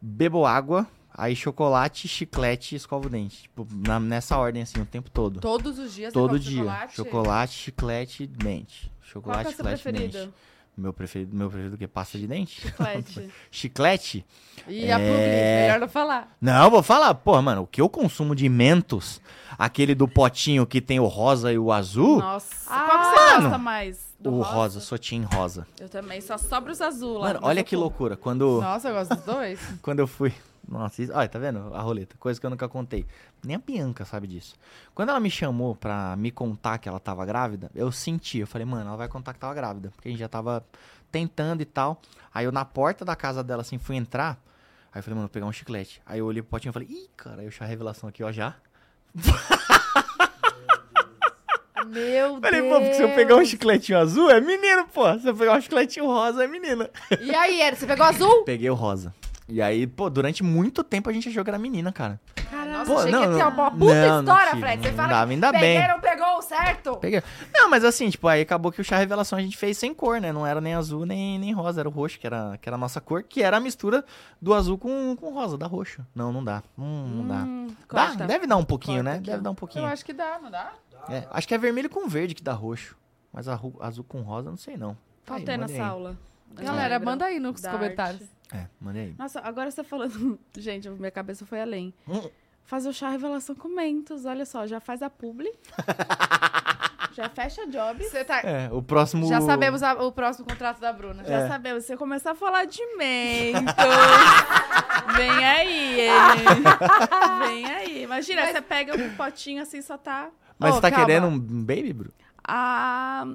bebo 0.00 0.44
água, 0.44 0.86
aí 1.14 1.34
chocolate, 1.36 2.06
chiclete 2.08 2.74
e 2.74 2.76
escovo 2.76 3.06
o 3.06 3.10
dente. 3.10 3.42
Tipo, 3.42 3.66
na- 3.86 4.00
nessa 4.00 4.36
ordem, 4.36 4.62
assim, 4.62 4.80
o 4.80 4.84
tempo 4.86 5.08
todo. 5.10 5.40
Todos 5.40 5.78
os 5.78 5.94
dias 5.94 6.12
Todo 6.12 6.38
dia. 6.38 6.58
chocolate? 6.58 6.96
Chocolate, 6.96 7.52
chiclete, 7.54 8.26
dente. 8.26 8.90
Qual 8.90 9.10
Chocolate, 9.12 9.44
que 9.44 9.48
é 9.66 9.76
chiclete, 9.76 9.92
dente. 9.92 10.30
Meu 10.80 10.92
preferido, 10.94 11.36
meu 11.36 11.48
preferido 11.48 11.74
o 11.74 11.78
quê? 11.78 11.86
Pasta 11.86 12.16
de 12.18 12.26
dente? 12.26 12.60
Chiclete. 12.62 13.30
Chiclete? 13.50 14.26
E 14.66 14.90
a 14.90 14.98
É. 14.98 15.06
publi, 15.12 15.62
melhor 15.62 15.80
não 15.80 15.88
falar. 15.88 16.36
Não, 16.40 16.70
vou 16.70 16.82
falar. 16.82 17.14
Porra, 17.14 17.42
mano, 17.42 17.62
o 17.62 17.66
que 17.66 17.80
eu 17.80 17.88
consumo 17.88 18.34
de 18.34 18.48
mentos, 18.48 19.20
aquele 19.58 19.94
do 19.94 20.08
potinho 20.08 20.66
que 20.66 20.80
tem 20.80 20.98
o 20.98 21.06
rosa 21.06 21.52
e 21.52 21.58
o 21.58 21.70
azul, 21.70 22.18
Nossa. 22.18 22.48
Ah, 22.66 22.86
Qual 22.86 22.98
que 22.98 23.04
você 23.06 23.14
mano. 23.34 23.42
gosta 23.42 23.58
mais? 23.58 24.10
Do 24.18 24.32
o 24.34 24.42
rosa, 24.42 24.80
sotinho 24.80 25.26
rosa. 25.32 25.66
Eu 25.80 25.88
também, 25.88 26.20
só 26.20 26.36
sobra 26.38 26.72
os 26.72 26.80
azul 26.80 27.18
lá. 27.18 27.28
Mano, 27.28 27.40
olha 27.42 27.62
que 27.64 27.74
loucura. 27.76 28.16
Quando, 28.16 28.60
Nossa, 28.60 28.88
eu 28.88 28.94
gosto 28.94 29.14
dos 29.16 29.24
dois. 29.24 29.58
quando 29.82 29.98
eu 30.00 30.06
fui. 30.06 30.32
Nossa, 30.70 31.02
isso, 31.02 31.12
olha, 31.12 31.28
tá 31.28 31.36
vendo 31.36 31.74
a 31.74 31.80
roleta? 31.80 32.14
Coisa 32.16 32.38
que 32.38 32.46
eu 32.46 32.50
nunca 32.50 32.68
contei. 32.68 33.04
Nem 33.44 33.56
a 33.56 33.58
Bianca 33.58 34.04
sabe 34.04 34.28
disso. 34.28 34.54
Quando 34.94 35.08
ela 35.08 35.18
me 35.18 35.28
chamou 35.28 35.74
pra 35.74 36.14
me 36.16 36.30
contar 36.30 36.78
que 36.78 36.88
ela 36.88 37.00
tava 37.00 37.26
grávida, 37.26 37.68
eu 37.74 37.90
senti. 37.90 38.38
Eu 38.38 38.46
falei, 38.46 38.64
mano, 38.64 38.86
ela 38.86 38.96
vai 38.96 39.08
contar 39.08 39.32
que 39.34 39.40
tava 39.40 39.52
grávida. 39.52 39.90
Porque 39.90 40.06
a 40.08 40.10
gente 40.12 40.20
já 40.20 40.28
tava 40.28 40.64
tentando 41.10 41.60
e 41.60 41.64
tal. 41.64 42.00
Aí 42.32 42.44
eu 42.44 42.52
na 42.52 42.64
porta 42.64 43.04
da 43.04 43.16
casa 43.16 43.42
dela, 43.42 43.62
assim, 43.62 43.78
fui 43.78 43.96
entrar. 43.96 44.38
Aí 44.92 45.00
eu 45.00 45.02
falei, 45.02 45.16
mano, 45.16 45.26
vou 45.26 45.32
pegar 45.32 45.46
um 45.46 45.52
chiclete. 45.52 46.00
Aí 46.06 46.20
eu 46.20 46.26
olhei 46.26 46.40
pro 46.40 46.50
potinho 46.50 46.70
e 46.70 46.72
falei, 46.72 46.88
ih, 46.88 47.10
cara, 47.16 47.38
aí 47.40 47.46
eu 47.46 47.48
achei 47.48 47.66
a 47.66 47.68
revelação 47.68 48.08
aqui, 48.08 48.22
ó, 48.22 48.30
já. 48.30 48.54
Meu 51.86 52.40
Falei, 52.40 52.60
Deus. 52.60 52.72
pô, 52.72 52.80
porque 52.80 52.94
se 52.94 53.02
eu 53.02 53.14
pegar 53.14 53.36
um 53.36 53.44
chicletinho 53.44 53.98
azul, 53.98 54.30
é 54.30 54.40
menino, 54.40 54.86
pô. 54.86 55.18
Se 55.18 55.26
eu 55.28 55.34
pegar 55.34 55.56
um 55.56 55.60
chicletinho 55.60 56.06
rosa, 56.06 56.44
é 56.44 56.46
menina. 56.46 56.88
E 57.20 57.34
aí, 57.34 57.60
Eri, 57.60 57.74
você 57.76 57.86
pegou 57.86 58.06
azul? 58.06 58.44
Peguei 58.44 58.70
o 58.70 58.74
rosa. 58.74 59.12
E 59.50 59.60
aí, 59.60 59.86
pô, 59.86 60.08
durante 60.08 60.42
muito 60.44 60.84
tempo 60.84 61.10
a 61.10 61.12
gente 61.12 61.28
achou 61.28 61.42
que 61.42 61.50
era 61.50 61.58
menina, 61.58 61.90
cara. 61.92 62.20
Nossa, 62.70 62.84
Pô, 62.92 62.98
achei 62.98 63.10
não, 63.10 63.20
que 63.22 63.26
ia 63.28 63.32
ter 63.34 63.38
não. 63.44 63.50
uma 63.50 63.70
puta 63.70 63.94
Não, 63.94 64.22
não 64.22 64.34
história, 64.34 64.50
tive, 64.50 64.60
Fred. 64.60 64.82
Você 64.82 64.88
não 64.90 64.96
fala 64.96 65.08
dava, 65.08 65.26
que 65.26 65.32
ainda 65.32 65.52
bem. 65.52 65.88
não 65.88 66.00
pegou 66.00 66.42
certo? 66.42 66.96
Peguei. 66.96 67.22
Não, 67.52 67.68
mas 67.68 67.84
assim, 67.84 68.08
tipo, 68.10 68.26
aí 68.28 68.40
acabou 68.42 68.70
que 68.72 68.80
o 68.80 68.84
chá 68.84 68.96
revelação 68.96 69.38
a 69.38 69.42
gente 69.42 69.56
fez 69.56 69.76
sem 69.76 69.92
cor, 69.92 70.20
né? 70.20 70.32
Não 70.32 70.46
era 70.46 70.60
nem 70.60 70.74
azul, 70.74 71.04
nem, 71.04 71.38
nem 71.38 71.52
rosa, 71.52 71.80
era 71.80 71.88
o 71.88 71.92
roxo, 71.92 72.18
que 72.18 72.26
era, 72.26 72.56
que 72.60 72.68
era 72.68 72.76
a 72.76 72.78
nossa 72.78 73.00
cor, 73.00 73.22
que 73.22 73.42
era 73.42 73.56
a 73.56 73.60
mistura 73.60 74.04
do 74.40 74.54
azul 74.54 74.78
com, 74.78 75.16
com 75.16 75.32
rosa, 75.32 75.58
dá 75.58 75.66
roxo. 75.66 76.04
Não, 76.14 76.32
não 76.32 76.42
dá. 76.44 76.62
Hum, 76.78 77.12
não 77.16 77.26
dá. 77.28 77.42
Hum, 77.42 77.66
Dá, 77.92 78.06
corta. 78.06 78.26
deve 78.26 78.46
dar 78.46 78.56
um 78.56 78.64
pouquinho, 78.64 78.98
Corta 78.98 79.10
né? 79.10 79.16
aqui, 79.16 79.30
Deve 79.30 79.42
dar 79.42 79.50
um 79.50 79.54
pouquinho. 79.54 79.84
Eu 79.84 79.88
acho 79.88 80.04
que 80.04 80.12
dá, 80.12 80.38
não 80.42 80.50
dá? 80.50 80.72
É, 81.08 81.26
acho 81.30 81.46
que 81.48 81.54
é 81.54 81.58
vermelho 81.58 81.88
com 81.90 82.08
verde 82.08 82.34
que 82.34 82.42
dá 82.42 82.52
roxo. 82.52 82.96
Mas 83.32 83.46
azul 83.48 84.04
com 84.04 84.20
rosa, 84.22 84.50
não 84.50 84.56
sei 84.56 84.76
não. 84.76 84.94
Tá 85.24 85.34
aí, 85.34 85.40
Faltei 85.40 85.56
nessa 85.56 85.74
aí. 85.74 85.80
aula. 85.80 86.16
Da 86.52 86.62
Galera, 86.64 86.98
manda 86.98 87.24
aí 87.26 87.38
nos 87.38 87.60
Da 87.60 87.70
comentários. 87.70 88.22
É, 88.52 88.66
mandei 88.80 89.02
aí. 89.02 89.14
Nossa, 89.18 89.40
agora 89.40 89.70
você 89.70 89.82
falando. 89.84 90.38
Gente, 90.56 90.88
minha 90.90 91.10
cabeça 91.10 91.44
foi 91.46 91.60
além. 91.60 91.94
Hum. 92.08 92.28
Fazer 92.64 92.88
o 92.88 92.92
chá 92.92 93.08
revelação 93.08 93.54
com 93.54 93.68
mentos. 93.68 94.24
Olha 94.24 94.44
só, 94.44 94.66
já 94.66 94.80
faz 94.80 95.02
a 95.02 95.10
publi. 95.10 95.50
já 97.14 97.28
fecha 97.28 97.62
a 97.62 97.66
job. 97.66 98.02
Você 98.04 98.24
tá... 98.24 98.40
É, 98.40 98.68
o 98.72 98.80
próximo... 98.82 99.26
Já 99.28 99.40
sabemos 99.40 99.82
a- 99.82 99.94
o 99.94 100.12
próximo 100.12 100.46
contrato 100.46 100.80
da 100.80 100.92
Bruna. 100.92 101.24
Já 101.24 101.38
É. 101.40 101.48
sabemos, 101.48 101.84
você 101.84 101.96
começar 101.96 102.32
a 102.32 102.34
falar 102.34 102.66
de 102.66 102.80
mentos. 102.96 103.74
Vem 105.16 105.44
aí, 105.44 106.00
hein? 106.02 106.10
Vem 107.46 107.64
aí. 107.66 108.02
Imagina, 108.04 108.42
Mas- 108.42 108.52
você 108.52 108.62
pega 108.62 108.96
um 108.96 109.16
potinho 109.16 109.62
assim, 109.62 109.82
só 109.82 109.96
tá. 109.98 110.30
Mas 110.58 110.72
Ô, 110.72 110.74
você 110.74 110.80
tá 110.82 110.90
calma. 110.90 111.06
querendo 111.06 111.26
um 111.26 111.38
baby, 111.64 111.92
Bru? 111.92 112.12
Ah. 112.46 113.26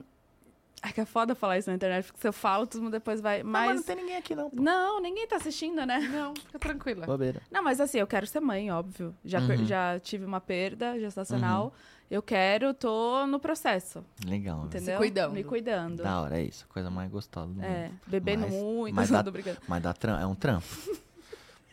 Ai, 0.85 0.93
que 0.93 1.01
é 1.01 1.05
foda 1.05 1.33
falar 1.33 1.57
isso 1.57 1.67
na 1.67 1.75
internet, 1.75 2.05
porque 2.05 2.21
se 2.21 2.27
eu 2.27 2.31
falo, 2.33 2.67
todo 2.67 2.79
mundo 2.83 2.91
depois 2.91 3.19
vai. 3.19 3.41
Não, 3.41 3.49
mas 3.49 3.67
Mas. 3.69 3.75
não 3.77 3.83
tem 3.83 3.95
ninguém 3.95 4.17
aqui 4.17 4.35
não, 4.35 4.51
pô. 4.51 4.61
Não, 4.61 5.01
ninguém 5.01 5.27
tá 5.27 5.37
assistindo, 5.37 5.83
né? 5.83 5.97
Não, 5.99 6.35
fica 6.45 6.59
tranquila. 6.59 7.07
Bobeira. 7.07 7.41
Não, 7.49 7.63
mas 7.63 7.81
assim, 7.81 7.97
eu 7.97 8.05
quero 8.05 8.27
ser 8.27 8.39
mãe, 8.39 8.69
óbvio. 8.71 9.15
Já, 9.25 9.41
per- 9.41 9.59
Uhum. 9.61 9.65
já 9.65 9.99
tive 9.99 10.25
uma 10.25 10.39
perda 10.39 10.99
gestacional. 10.99 11.73
Eu 12.11 12.21
quero, 12.21 12.71
tô 12.71 13.25
no 13.25 13.39
processo, 13.39 14.05
Legal, 14.27 14.65
entendeu? 14.65 14.97
cuidando. 14.97 15.33
Me 15.33 15.43
cuidando. 15.43 16.03
Da 16.03 16.21
hora, 16.21 16.37
é 16.39 16.43
isso. 16.43 16.67
Coisa 16.69 16.91
mais 16.91 17.09
gostosa 17.09 17.47
do 17.47 17.53
mundo. 17.55 17.63
É, 17.65 17.89
bebendo 18.05 18.41
Mas- 18.43 18.53
muito, 18.53 18.95
mas 18.95 19.09
dá- 19.09 19.23
brincando. 19.23 19.57
Mas 19.67 19.81
dá 19.81 19.91
tram... 19.91 20.19
é 20.19 20.25
um 20.27 20.35
trampo. 20.35 20.67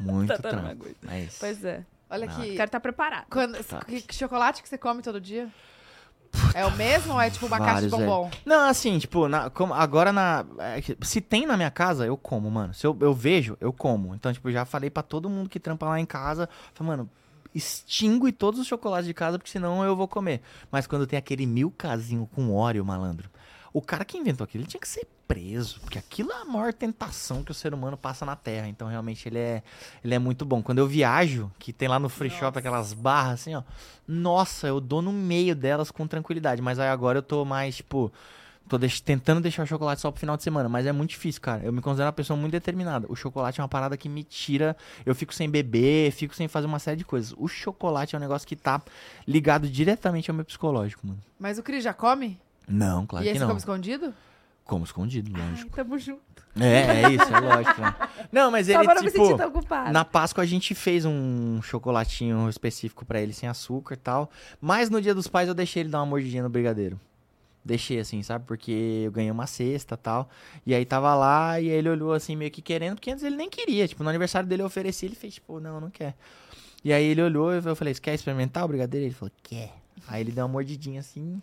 Muito 0.01 0.29
Tá 0.29 0.51
trampo. 0.51 0.87
É 1.09 1.21
isso. 1.21 1.37
Pois 1.39 1.63
é. 1.65 1.85
Olha 2.11 2.25
aqui. 2.29 2.53
Quero 2.57 2.65
estar 2.65 2.81
preparado. 2.81 3.27
Quando, 3.31 3.63
Tá. 3.63 3.81
que, 3.85 4.01
que 4.01 4.15
chocolate 4.15 4.63
que 4.63 4.69
você 4.69 4.77
come 4.79 5.01
todo 5.03 5.21
dia? 5.21 5.49
É 6.55 6.67
o 6.67 6.71
mesmo 6.77 7.15
ou 7.15 7.21
é 7.21 7.31
tipo 7.31 7.47
uma 7.47 7.59
caixa 7.59 7.83
de 7.83 7.89
Vários, 7.89 7.93
é. 7.93 8.07
bombom? 8.07 8.31
Não, 8.45 8.69
assim, 8.69 8.99
tipo, 8.99 9.27
na- 9.29 9.49
como- 9.51 9.73
agora 9.75 10.13
na. 10.13 10.45
é 10.59 10.81
se 11.03 11.21
tem 11.21 11.47
na 11.47 11.57
minha 11.57 11.71
casa, 11.71 12.05
eu 12.07 12.17
como, 12.17 12.51
mano. 12.51 12.75
Se 12.75 12.87
eu, 12.87 12.97
eu 13.01 13.15
vejo, 13.15 13.57
eu 13.61 13.73
como. 13.73 14.15
Então, 14.15 14.33
tipo, 14.33 14.51
já 14.51 14.65
falei 14.65 14.91
pra 14.91 15.03
todo 15.03 15.31
mundo 15.31 15.49
que 15.49 15.59
trampa 15.61 15.87
lá 15.87 15.99
em 16.01 16.05
casa. 16.07 16.49
Falei, 16.75 16.91
mano, 16.97 17.11
extingue 17.55 18.33
todos 18.33 18.61
os 18.61 18.67
chocolates 18.67 19.07
de 19.07 19.15
casa, 19.15 19.39
porque 19.39 19.51
senão 19.51 19.83
eu 19.85 19.95
vou 19.97 20.09
comer. 20.09 20.41
Mas 20.71 20.87
quando 20.87 21.07
tem 21.07 21.19
aquele 21.19 21.47
milcazinho 21.47 22.29
com 22.35 22.53
óleo, 22.55 22.85
malandro. 22.85 23.31
O 23.73 23.81
cara 23.81 24.05
que 24.05 24.19
inventou 24.19 24.45
aquilo, 24.45 24.63
ele 24.65 24.69
tinha 24.71 24.81
que 24.81 24.89
ser 24.89 25.07
preso. 25.33 25.81
Porque 25.81 25.99
aquilo 25.99 26.31
é 26.33 26.43
a 26.43 26.45
maior 26.45 26.73
tentação 26.73 27.43
que 27.43 27.51
o 27.51 27.55
ser 27.55 27.73
humano 27.73 27.97
passa 27.97 28.27
na 28.27 28.37
Terra. 28.37 28.69
Então, 28.69 28.89
realmente, 28.89 29.29
ele 29.29 29.39
é, 29.39 29.63
ele 30.05 30.15
é 30.15 30.19
muito 30.19 30.45
bom. 30.45 30.63
Quando 30.63 30.79
eu 30.79 30.87
viajo, 30.87 31.51
que 31.59 31.73
tem 31.73 31.89
lá 31.89 31.99
no 31.99 32.09
free 32.09 32.31
shop 32.31 32.59
aquelas 32.59 32.93
barras 32.93 33.41
assim, 33.41 33.55
ó. 33.55 33.63
Nossa, 34.07 34.67
eu 34.67 34.81
dou 34.81 35.01
no 35.01 35.13
meio 35.13 35.55
delas 35.57 35.91
com 35.91 36.07
tranquilidade. 36.07 36.61
Mas 36.61 36.79
aí 36.79 36.89
agora 36.89 37.19
eu 37.19 37.23
tô 37.23 37.45
mais, 37.45 37.77
tipo. 37.77 38.13
Tô 38.69 38.79
deix- 38.79 39.01
tentando 39.01 39.41
deixar 39.41 39.65
o 39.65 39.67
chocolate 39.67 40.01
só 40.01 40.11
pro 40.11 40.21
final 40.21 40.37
de 40.37 40.43
semana, 40.45 40.69
mas 40.69 40.87
é 40.87 40.93
muito 40.93 41.11
difícil, 41.11 41.41
cara. 41.43 41.63
Eu 41.65 41.73
me 41.73 41.81
considero 41.83 42.07
uma 42.07 42.13
pessoa 42.13 42.37
muito 42.39 42.53
determinada. 42.53 43.07
O 43.11 43.17
chocolate 43.17 43.61
é 43.61 43.63
uma 43.63 43.69
parada 43.69 43.97
que 43.97 44.09
me 44.09 44.23
tira. 44.23 44.77
Eu 45.05 45.15
fico 45.17 45.35
sem 45.35 45.51
beber, 45.51 46.13
fico 46.13 46.35
sem 46.35 46.47
fazer 46.47 46.69
uma 46.69 46.79
série 46.79 46.97
de 46.97 47.05
coisas. 47.05 47.35
O 47.37 47.49
chocolate 47.49 48.15
é 48.15 48.19
um 48.19 48.21
negócio 48.21 48.47
que 48.47 48.55
tá 48.55 48.81
ligado 49.27 49.69
diretamente 49.69 50.31
ao 50.31 50.35
meu 50.37 50.45
psicológico, 50.45 51.05
mano. 51.07 51.19
Mas 51.41 51.59
o 51.59 51.63
Cris 51.63 51.83
já 51.83 51.93
come? 51.93 52.39
Não, 52.69 53.05
claro 53.05 53.25
e 53.25 53.29
aí 53.29 53.33
que 53.33 53.39
você 53.39 53.43
não. 53.45 53.49
come 53.49 53.59
escondido? 53.59 54.15
Como 54.65 54.85
escondido, 54.85 55.31
Ai, 55.35 55.51
lógico. 55.51 55.77
tamo 55.77 55.99
junto. 55.99 56.23
É, 56.59 57.03
é 57.05 57.11
isso, 57.11 57.25
é 57.35 57.41
lógico. 57.41 57.81
né? 57.81 57.95
Não, 58.31 58.51
mas 58.51 58.67
Só 58.67 58.75
ele, 58.75 58.85
pra 58.85 59.01
me 59.03 59.11
tipo. 59.11 59.27
sentir 59.27 59.37
tão. 59.39 59.93
Na 59.93 60.05
Páscoa 60.05 60.43
a 60.45 60.47
gente 60.47 60.75
fez 60.75 61.05
um 61.05 61.61
chocolatinho 61.63 62.49
específico 62.49 63.05
pra 63.05 63.21
ele, 63.21 63.33
sem 63.33 63.49
açúcar 63.49 63.95
e 63.95 63.97
tal. 63.97 64.31
Mas 64.61 64.89
no 64.91 65.01
dia 65.01 65.15
dos 65.15 65.27
pais 65.27 65.49
eu 65.49 65.55
deixei 65.55 65.83
ele 65.83 65.89
dar 65.91 65.99
uma 66.01 66.07
mordidinha 66.07 66.43
no 66.43 66.49
brigadeiro. 66.51 67.01
Deixei 67.65 67.99
assim, 68.01 68.23
sabe? 68.23 68.45
Porque 68.45 69.03
eu 69.05 69.13
ganhei 69.13 69.31
uma 69.31 69.47
cesta 69.47 69.95
e 69.95 69.99
tal. 69.99 70.29
E 70.67 70.75
aí 70.75 70.85
tava 70.85 71.15
lá 71.15 71.61
e 71.61 71.69
ele 71.69 71.89
olhou 71.89 72.13
assim, 72.13 72.35
meio 72.37 72.51
que 72.51 72.61
querendo, 72.61 72.97
porque 72.97 73.11
antes 73.11 73.23
ele 73.25 73.37
nem 73.37 73.49
queria. 73.49 73.87
Tipo, 73.87 74.03
no 74.03 74.09
aniversário 74.11 74.49
dele 74.49 74.63
eu 74.63 74.67
ofereci, 74.67 75.07
ele 75.07 75.15
fez, 75.15 75.35
tipo, 75.35 75.61
não, 75.61 75.81
não 75.81 75.89
quer. 75.91 76.15
E 76.85 76.93
aí 76.93 77.05
ele 77.05 77.23
olhou 77.23 77.53
e 77.55 77.65
eu 77.65 77.77
falei, 77.77 77.95
você 77.95 78.01
quer 78.01 78.15
experimentar 78.15 78.65
o 78.65 78.69
brigadeiro? 78.69 79.07
Ele 79.07 79.15
falou, 79.15 79.33
quer. 79.43 79.73
Aí 80.09 80.21
ele 80.21 80.33
deu 80.33 80.45
uma 80.45 80.53
mordidinha 80.53 81.01
assim. 81.01 81.41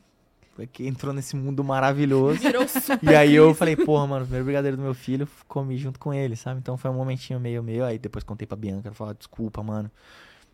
Porque 0.68 0.86
entrou 0.86 1.14
nesse 1.14 1.36
mundo 1.36 1.64
maravilhoso. 1.64 2.40
Virou 2.40 2.68
super. 2.68 3.00
E 3.04 3.16
aí 3.16 3.36
eu 3.36 3.54
falei, 3.54 3.76
porra, 3.76 4.08
mano, 4.08 4.22
o 4.24 4.26
primeiro 4.26 4.46
brigadeiro 4.46 4.78
do 4.78 4.84
meu 4.84 4.94
filho, 4.94 5.28
comi 5.48 5.78
junto 5.78 6.00
com 6.00 6.14
ele, 6.14 6.36
sabe? 6.36 6.60
Então 6.60 6.78
foi 6.78 6.90
um 6.92 6.96
momentinho 6.96 7.40
meio 7.40 7.64
meio. 7.64 7.86
Aí 7.86 7.98
depois 7.98 8.24
contei 8.24 8.46
pra 8.46 8.58
Bianca, 8.58 8.88
ela 8.88 8.96
falou, 8.96 9.14
desculpa, 9.14 9.64
mano. 9.64 9.90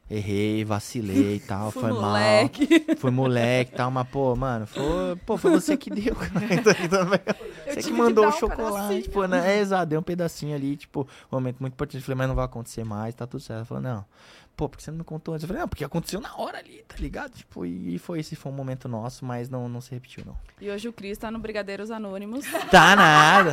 Errei, 0.08 0.64
vacilei 0.64 1.38
e 1.38 1.40
tal, 1.40 1.72
Fui 1.72 1.82
foi 1.82 1.92
moleque. 1.92 2.69
mal. 2.69 2.98
Foi 2.98 3.09
moleque 3.09 3.74
e 3.74 3.75
tal, 3.75 3.90
mas, 3.90 4.08
pô, 4.08 4.35
mano, 4.35 4.67
foi, 4.67 5.16
pô, 5.25 5.35
foi 5.35 5.50
você 5.50 5.75
que 5.75 5.90
deu, 5.90 6.14
cara. 6.14 6.53
Então, 6.53 6.74
também, 6.88 7.19
você 7.66 7.75
que 7.77 7.84
que 7.85 7.92
mandou 7.92 8.25
o 8.25 8.27
um 8.27 8.32
chocolate, 8.32 9.09
pô, 9.09 9.25
né? 9.25 9.56
É, 9.56 9.59
exato, 9.59 9.88
deu 9.88 10.00
um 10.00 10.03
pedacinho 10.03 10.56
ali, 10.56 10.77
tipo, 10.77 11.08
um 11.32 11.35
momento 11.35 11.58
muito 11.59 11.74
importante. 11.74 12.01
Eu 12.01 12.06
falei, 12.06 12.17
mas 12.19 12.27
não 12.27 12.35
vai 12.35 12.45
acontecer 12.45 12.84
mais, 12.84 13.16
tá 13.16 13.25
tudo 13.25 13.42
certo. 13.42 13.58
Ela 13.58 13.66
falou, 13.66 13.82
não. 13.82 14.06
Pô, 14.56 14.69
por 14.69 14.77
que 14.77 14.84
você 14.84 14.92
não 14.92 15.00
me 15.00 15.03
contou 15.03 15.34
antes? 15.34 15.43
Eu 15.43 15.48
falei, 15.48 15.61
não, 15.61 15.67
porque 15.67 15.84
aconteceu 15.84 16.22
na 16.22 16.35
hora 16.38 16.59
ali, 16.59 16.84
tá 16.88 16.95
ligado? 16.98 17.32
Tipo, 17.34 17.66
e 17.66 18.00
foi 18.00 18.19
esse 18.19 18.35
foi 18.35 18.51
um 18.51 18.56
momento 18.56 18.88
nosso, 18.88 19.25
mas 19.25 19.50
não, 19.50 19.67
não 19.67 19.82
se 19.82 19.92
repetiu, 19.92 20.24
não. 20.25 20.38
E 20.61 20.69
hoje 20.69 20.88
o 20.88 20.93
Cris 20.93 21.17
tá 21.17 21.30
no 21.30 21.40
Brigadeiros 21.40 21.92
Anônimos. 21.92 22.45
Tá 22.72 22.95
nada. 22.95 23.51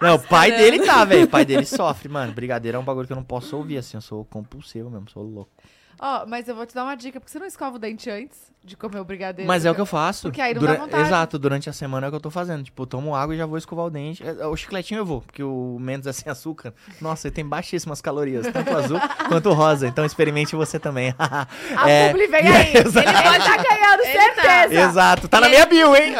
Não, 0.00 0.16
o 0.16 0.18
pai 0.18 0.50
dele 0.52 0.84
tá, 0.84 1.04
velho. 1.04 1.24
O 1.24 1.28
pai 1.28 1.44
dele 1.44 1.64
sofre, 1.66 2.08
mano. 2.08 2.32
Brigadeiro 2.32 2.76
é 2.76 2.80
um 2.80 2.84
bagulho 2.84 3.06
que 3.06 3.12
eu 3.12 3.16
não 3.16 3.24
posso 3.24 3.56
ouvir, 3.56 3.78
assim. 3.78 3.96
Eu 3.96 4.00
sou 4.00 4.24
compulsivo 4.24 4.90
mesmo, 4.90 5.08
sou 5.10 5.22
louco. 5.22 5.50
Ó, 5.98 6.26
mas 6.26 6.48
eu 6.48 6.54
vou 6.54 6.66
te 6.66 6.74
dar 6.74 6.84
uma 6.84 6.94
dica, 6.96 7.20
porque 7.20 7.30
você 7.32 7.38
não 7.38 7.46
escova 7.46 7.76
o 7.76 7.78
dente 7.78 8.10
antes 8.10 8.52
de 8.64 8.76
comer 8.76 8.98
o 8.98 9.04
brigadeiro? 9.04 9.46
Mas 9.46 9.64
é 9.64 9.70
o 9.70 9.74
que 9.74 9.80
eu 9.80 9.86
faço. 9.86 10.22
Porque 10.22 10.40
aí 10.40 10.54
não 10.54 10.60
Dura- 10.60 10.74
dá 10.74 10.80
vontade. 10.80 11.02
Exato, 11.06 11.38
durante 11.38 11.68
a 11.68 11.72
semana 11.72 12.06
é 12.06 12.08
o 12.08 12.10
que 12.12 12.16
eu 12.16 12.20
tô 12.20 12.30
fazendo. 12.30 12.62
Tipo, 12.64 12.82
eu 12.82 12.86
tomo 12.86 13.14
água 13.14 13.34
e 13.34 13.38
já 13.38 13.44
vou 13.46 13.58
escovar 13.58 13.84
o 13.86 13.90
dente. 13.90 14.22
É, 14.26 14.46
O 14.46 14.56
chicletinho 14.56 14.98
eu 15.00 15.04
vou, 15.06 15.20
porque 15.20 15.42
o 15.42 15.76
menos 15.78 16.06
é 16.06 16.12
sem 16.12 16.30
açúcar. 16.32 16.72
Nossa, 17.00 17.28
ele 17.28 17.34
tem 17.34 17.46
baixíssimas 17.46 18.00
calorias, 18.00 18.46
tanto 18.52 18.72
o 18.72 18.76
azul 18.76 19.00
quanto 19.28 19.50
o 19.50 19.52
rosa. 19.52 19.86
Então 19.86 20.04
experimente 20.04 20.56
você 20.56 20.78
também. 20.78 21.14
A 21.18 21.46
É, 21.88 22.08
publi 22.08 22.26
vem 22.26 22.46
aí. 22.48 22.72
Ele 22.74 22.82
pode 22.82 22.98
estar 22.98 23.56
ganhando, 23.62 24.02
Ele 24.02 24.18
tá. 24.34 24.42
certeza. 24.42 24.74
Exato, 24.80 25.28
tá 25.28 25.40
na 25.40 25.48
minha 25.48 25.66
bio, 25.66 25.94
hein? 25.94 26.14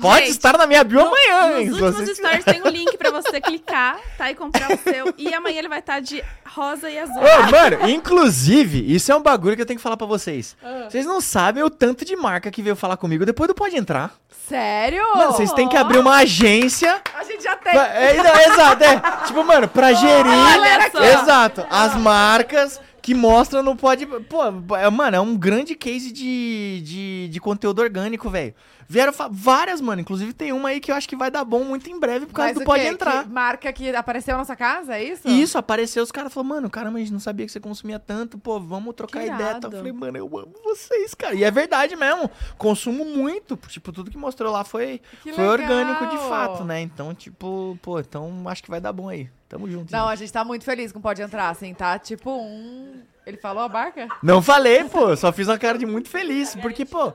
Pode 0.00 0.26
Gente, 0.26 0.30
estar 0.30 0.56
na 0.56 0.66
minha 0.66 0.84
bio 0.84 1.00
amanhã, 1.00 1.58
hein? 1.58 1.70
Nos 1.70 1.80
últimos 1.80 2.16
stories 2.16 2.44
tem 2.44 2.62
um 2.62 2.68
link 2.68 2.96
pra 2.96 3.10
você 3.10 3.40
clicar, 3.40 3.98
tá? 4.16 4.30
E 4.30 4.34
comprar 4.34 4.70
o 4.70 4.78
seu. 4.78 5.12
E 5.18 5.34
amanhã 5.34 5.58
ele 5.58 5.68
vai 5.68 5.80
estar 5.80 6.00
de 6.00 6.22
rosa 6.46 6.88
e 6.88 6.98
azul. 6.98 7.16
Ô, 7.16 7.50
mano, 7.50 7.88
inclusive, 7.88 8.94
isso 8.94 9.10
é 9.10 9.16
um 9.16 9.22
bagulho 9.22 9.56
que 9.56 9.62
eu 9.62 9.66
tenho 9.66 9.78
que 9.78 9.82
falar 9.82 9.96
pra 9.96 10.06
vocês. 10.06 10.56
Ah. 10.62 10.86
Vocês 10.88 11.04
não 11.04 11.20
sabem 11.20 11.62
o 11.62 11.70
tanto 11.70 12.04
de 12.04 12.14
marca 12.16 12.50
que 12.50 12.62
veio 12.62 12.76
falar 12.76 12.96
comigo 12.96 13.26
depois 13.26 13.48
do 13.48 13.54
Pode 13.54 13.76
Entrar. 13.76 14.12
Sério? 14.48 15.02
Mano, 15.14 15.32
vocês 15.32 15.52
têm 15.52 15.68
que 15.68 15.76
abrir 15.76 15.98
uma 15.98 16.16
agência. 16.16 17.02
A 17.14 17.24
gente 17.24 17.42
já 17.42 17.56
tem. 17.56 17.76
é, 17.76 18.14
não, 18.14 18.52
exato, 18.52 18.84
é. 18.84 19.26
Tipo, 19.26 19.44
mano, 19.44 19.68
pra 19.68 19.92
gerir. 19.92 20.90
Só. 20.92 21.04
Exato, 21.04 21.66
as 21.68 21.94
marcas 21.96 22.80
que 23.02 23.14
mostram 23.14 23.62
no 23.62 23.76
Pode. 23.76 24.06
Pô, 24.06 24.76
é, 24.76 24.90
mano, 24.90 25.16
é 25.16 25.20
um 25.20 25.36
grande 25.36 25.74
case 25.74 26.12
de, 26.12 26.80
de, 26.82 27.28
de 27.28 27.40
conteúdo 27.40 27.80
orgânico, 27.80 28.28
velho. 28.30 28.54
Vieram 28.90 29.12
várias, 29.30 29.82
mano. 29.82 30.00
Inclusive 30.00 30.32
tem 30.32 30.50
uma 30.50 30.70
aí 30.70 30.80
que 30.80 30.90
eu 30.90 30.94
acho 30.94 31.06
que 31.06 31.14
vai 31.14 31.30
dar 31.30 31.44
bom 31.44 31.62
muito 31.62 31.90
em 31.90 32.00
breve 32.00 32.24
por 32.24 32.32
causa 32.32 32.54
Mas 32.54 32.58
do 32.58 32.64
Pode? 32.64 32.86
Entrar. 32.86 33.24
Que 33.24 33.28
marca 33.28 33.70
que 33.70 33.94
apareceu 33.94 34.32
na 34.32 34.38
nossa 34.38 34.56
casa, 34.56 34.96
é 34.96 35.04
isso? 35.04 35.28
Isso, 35.28 35.58
apareceu, 35.58 36.02
os 36.02 36.10
caras 36.10 36.32
falaram, 36.32 36.54
mano, 36.54 36.70
caramba, 36.70 36.96
a 36.96 37.00
gente 37.00 37.12
não 37.12 37.20
sabia 37.20 37.44
que 37.44 37.52
você 37.52 37.60
consumia 37.60 37.98
tanto, 37.98 38.38
pô, 38.38 38.58
vamos 38.58 38.94
trocar 38.94 39.20
Que 39.20 39.26
ideia. 39.26 39.50
Irado. 39.50 39.66
Eu 39.66 39.72
falei, 39.72 39.92
mano, 39.92 40.16
eu 40.16 40.38
amo 40.38 40.54
vocês, 40.64 41.12
cara. 41.12 41.34
E 41.34 41.44
é 41.44 41.50
verdade 41.50 41.94
mesmo, 41.96 42.30
consumo 42.56 43.04
muito. 43.04 43.58
Tipo, 43.68 43.92
tudo 43.92 44.10
que 44.10 44.16
mostrou 44.16 44.50
lá 44.50 44.64
foi, 44.64 45.02
Que 45.22 45.34
foi 45.34 45.46
legal. 45.46 45.52
orgânico 45.52 46.06
de 46.06 46.16
fato, 46.26 46.64
né? 46.64 46.80
Então, 46.80 47.14
tipo, 47.14 47.78
pô, 47.82 48.00
então 48.00 48.42
acho 48.46 48.62
que 48.62 48.70
vai 48.70 48.80
dar 48.80 48.94
bom 48.94 49.10
aí. 49.10 49.28
Tamo 49.50 49.70
junto. 49.70 49.92
Não, 49.92 50.04
gente. 50.04 50.12
a 50.12 50.16
gente 50.16 50.32
tá 50.32 50.44
muito 50.44 50.64
feliz 50.64 50.92
com 50.92 51.00
Pode 51.00 51.20
Entrar, 51.20 51.50
assim, 51.50 51.74
tá? 51.74 51.98
Tipo 51.98 52.30
um... 52.30 53.02
Ele 53.26 53.36
falou 53.36 53.62
a 53.62 53.68
barca? 53.68 54.08
Não 54.22 54.40
falei, 54.40 54.84
pô, 54.84 55.14
só 55.14 55.30
fiz 55.30 55.46
uma 55.46 55.58
cara 55.58 55.76
de 55.76 55.84
muito 55.84 56.08
feliz, 56.08 56.54
porque, 56.54 56.86
pô... 56.86 57.12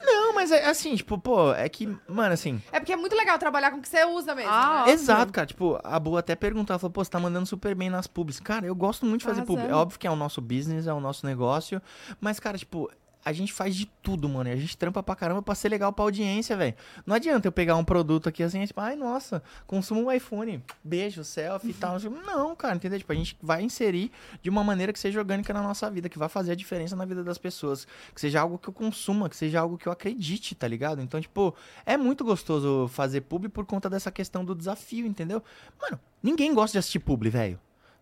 Não, 0.00 0.34
mas 0.34 0.50
é 0.52 0.66
assim, 0.68 0.94
tipo, 0.94 1.18
pô, 1.18 1.52
é 1.52 1.68
que, 1.68 1.86
mano, 2.08 2.32
assim... 2.34 2.62
É 2.70 2.78
porque 2.78 2.92
é 2.92 2.96
muito 2.96 3.16
legal 3.16 3.38
trabalhar 3.38 3.70
com 3.70 3.78
o 3.78 3.82
que 3.82 3.88
você 3.88 4.04
usa 4.04 4.34
mesmo, 4.34 4.50
Ah, 4.52 4.84
né? 4.86 4.92
Exato, 4.92 5.32
cara. 5.32 5.46
Tipo, 5.46 5.78
a 5.82 5.98
Boa 5.98 6.20
até 6.20 6.34
perguntou, 6.36 6.72
ela 6.74 6.78
falou, 6.78 6.92
pô, 6.92 7.02
você 7.04 7.10
tá 7.10 7.18
mandando 7.18 7.46
super 7.46 7.74
bem 7.74 7.88
nas 7.90 8.06
pubs. 8.06 8.38
Cara, 8.38 8.66
eu 8.66 8.74
gosto 8.74 9.06
muito 9.06 9.20
de 9.20 9.26
fazer 9.26 9.40
Arrasando. 9.40 9.60
pub. 9.60 9.70
É 9.70 9.74
óbvio 9.74 9.98
que 9.98 10.06
é 10.06 10.10
o 10.10 10.16
nosso 10.16 10.40
business, 10.40 10.86
é 10.86 10.92
o 10.92 11.00
nosso 11.00 11.24
negócio. 11.26 11.80
Mas, 12.20 12.38
cara, 12.38 12.58
tipo, 12.58 12.90
a 13.26 13.32
gente 13.32 13.52
faz 13.52 13.74
de 13.74 13.86
tudo, 13.86 14.28
mano. 14.28 14.48
A 14.48 14.54
gente 14.54 14.78
trampa 14.78 15.02
pra 15.02 15.16
caramba 15.16 15.42
pra 15.42 15.52
ser 15.56 15.68
legal 15.68 15.92
pra 15.92 16.04
audiência, 16.04 16.56
velho. 16.56 16.76
Não 17.04 17.16
adianta 17.16 17.48
eu 17.48 17.50
pegar 17.50 17.74
um 17.74 17.84
produto 17.84 18.28
aqui 18.28 18.40
assim, 18.40 18.64
tipo, 18.64 18.80
ai, 18.80 18.94
nossa, 18.94 19.42
consumo 19.66 20.04
um 20.04 20.12
iPhone, 20.12 20.62
beijo, 20.84 21.24
selfie 21.24 21.70
e 21.70 21.74
tal. 21.74 21.98
Não, 21.98 22.54
cara, 22.54 22.76
entendeu? 22.76 23.00
Tipo, 23.00 23.12
a 23.12 23.16
gente 23.16 23.36
vai 23.42 23.62
inserir 23.62 24.12
de 24.40 24.48
uma 24.48 24.62
maneira 24.62 24.92
que 24.92 24.98
seja 25.00 25.18
orgânica 25.18 25.52
na 25.52 25.60
nossa 25.60 25.90
vida, 25.90 26.08
que 26.08 26.20
vai 26.20 26.28
fazer 26.28 26.52
a 26.52 26.54
diferença 26.54 26.94
na 26.94 27.04
vida 27.04 27.24
das 27.24 27.36
pessoas. 27.36 27.84
Que 28.14 28.20
seja 28.20 28.40
algo 28.40 28.58
que 28.58 28.68
eu 28.68 28.72
consuma, 28.72 29.28
que 29.28 29.36
seja 29.36 29.58
algo 29.58 29.76
que 29.76 29.88
eu 29.88 29.92
acredite, 29.92 30.54
tá 30.54 30.68
ligado? 30.68 31.02
Então, 31.02 31.20
tipo, 31.20 31.52
é 31.84 31.96
muito 31.96 32.24
gostoso 32.24 32.86
fazer 32.86 33.22
publi 33.22 33.48
por 33.48 33.66
conta 33.66 33.90
dessa 33.90 34.12
questão 34.12 34.44
do 34.44 34.54
desafio, 34.54 35.04
entendeu? 35.04 35.42
Mano, 35.82 35.98
ninguém 36.22 36.54
gosta 36.54 36.74
de 36.74 36.78
assistir 36.78 37.00
publi, 37.00 37.28
velho. 37.28 37.58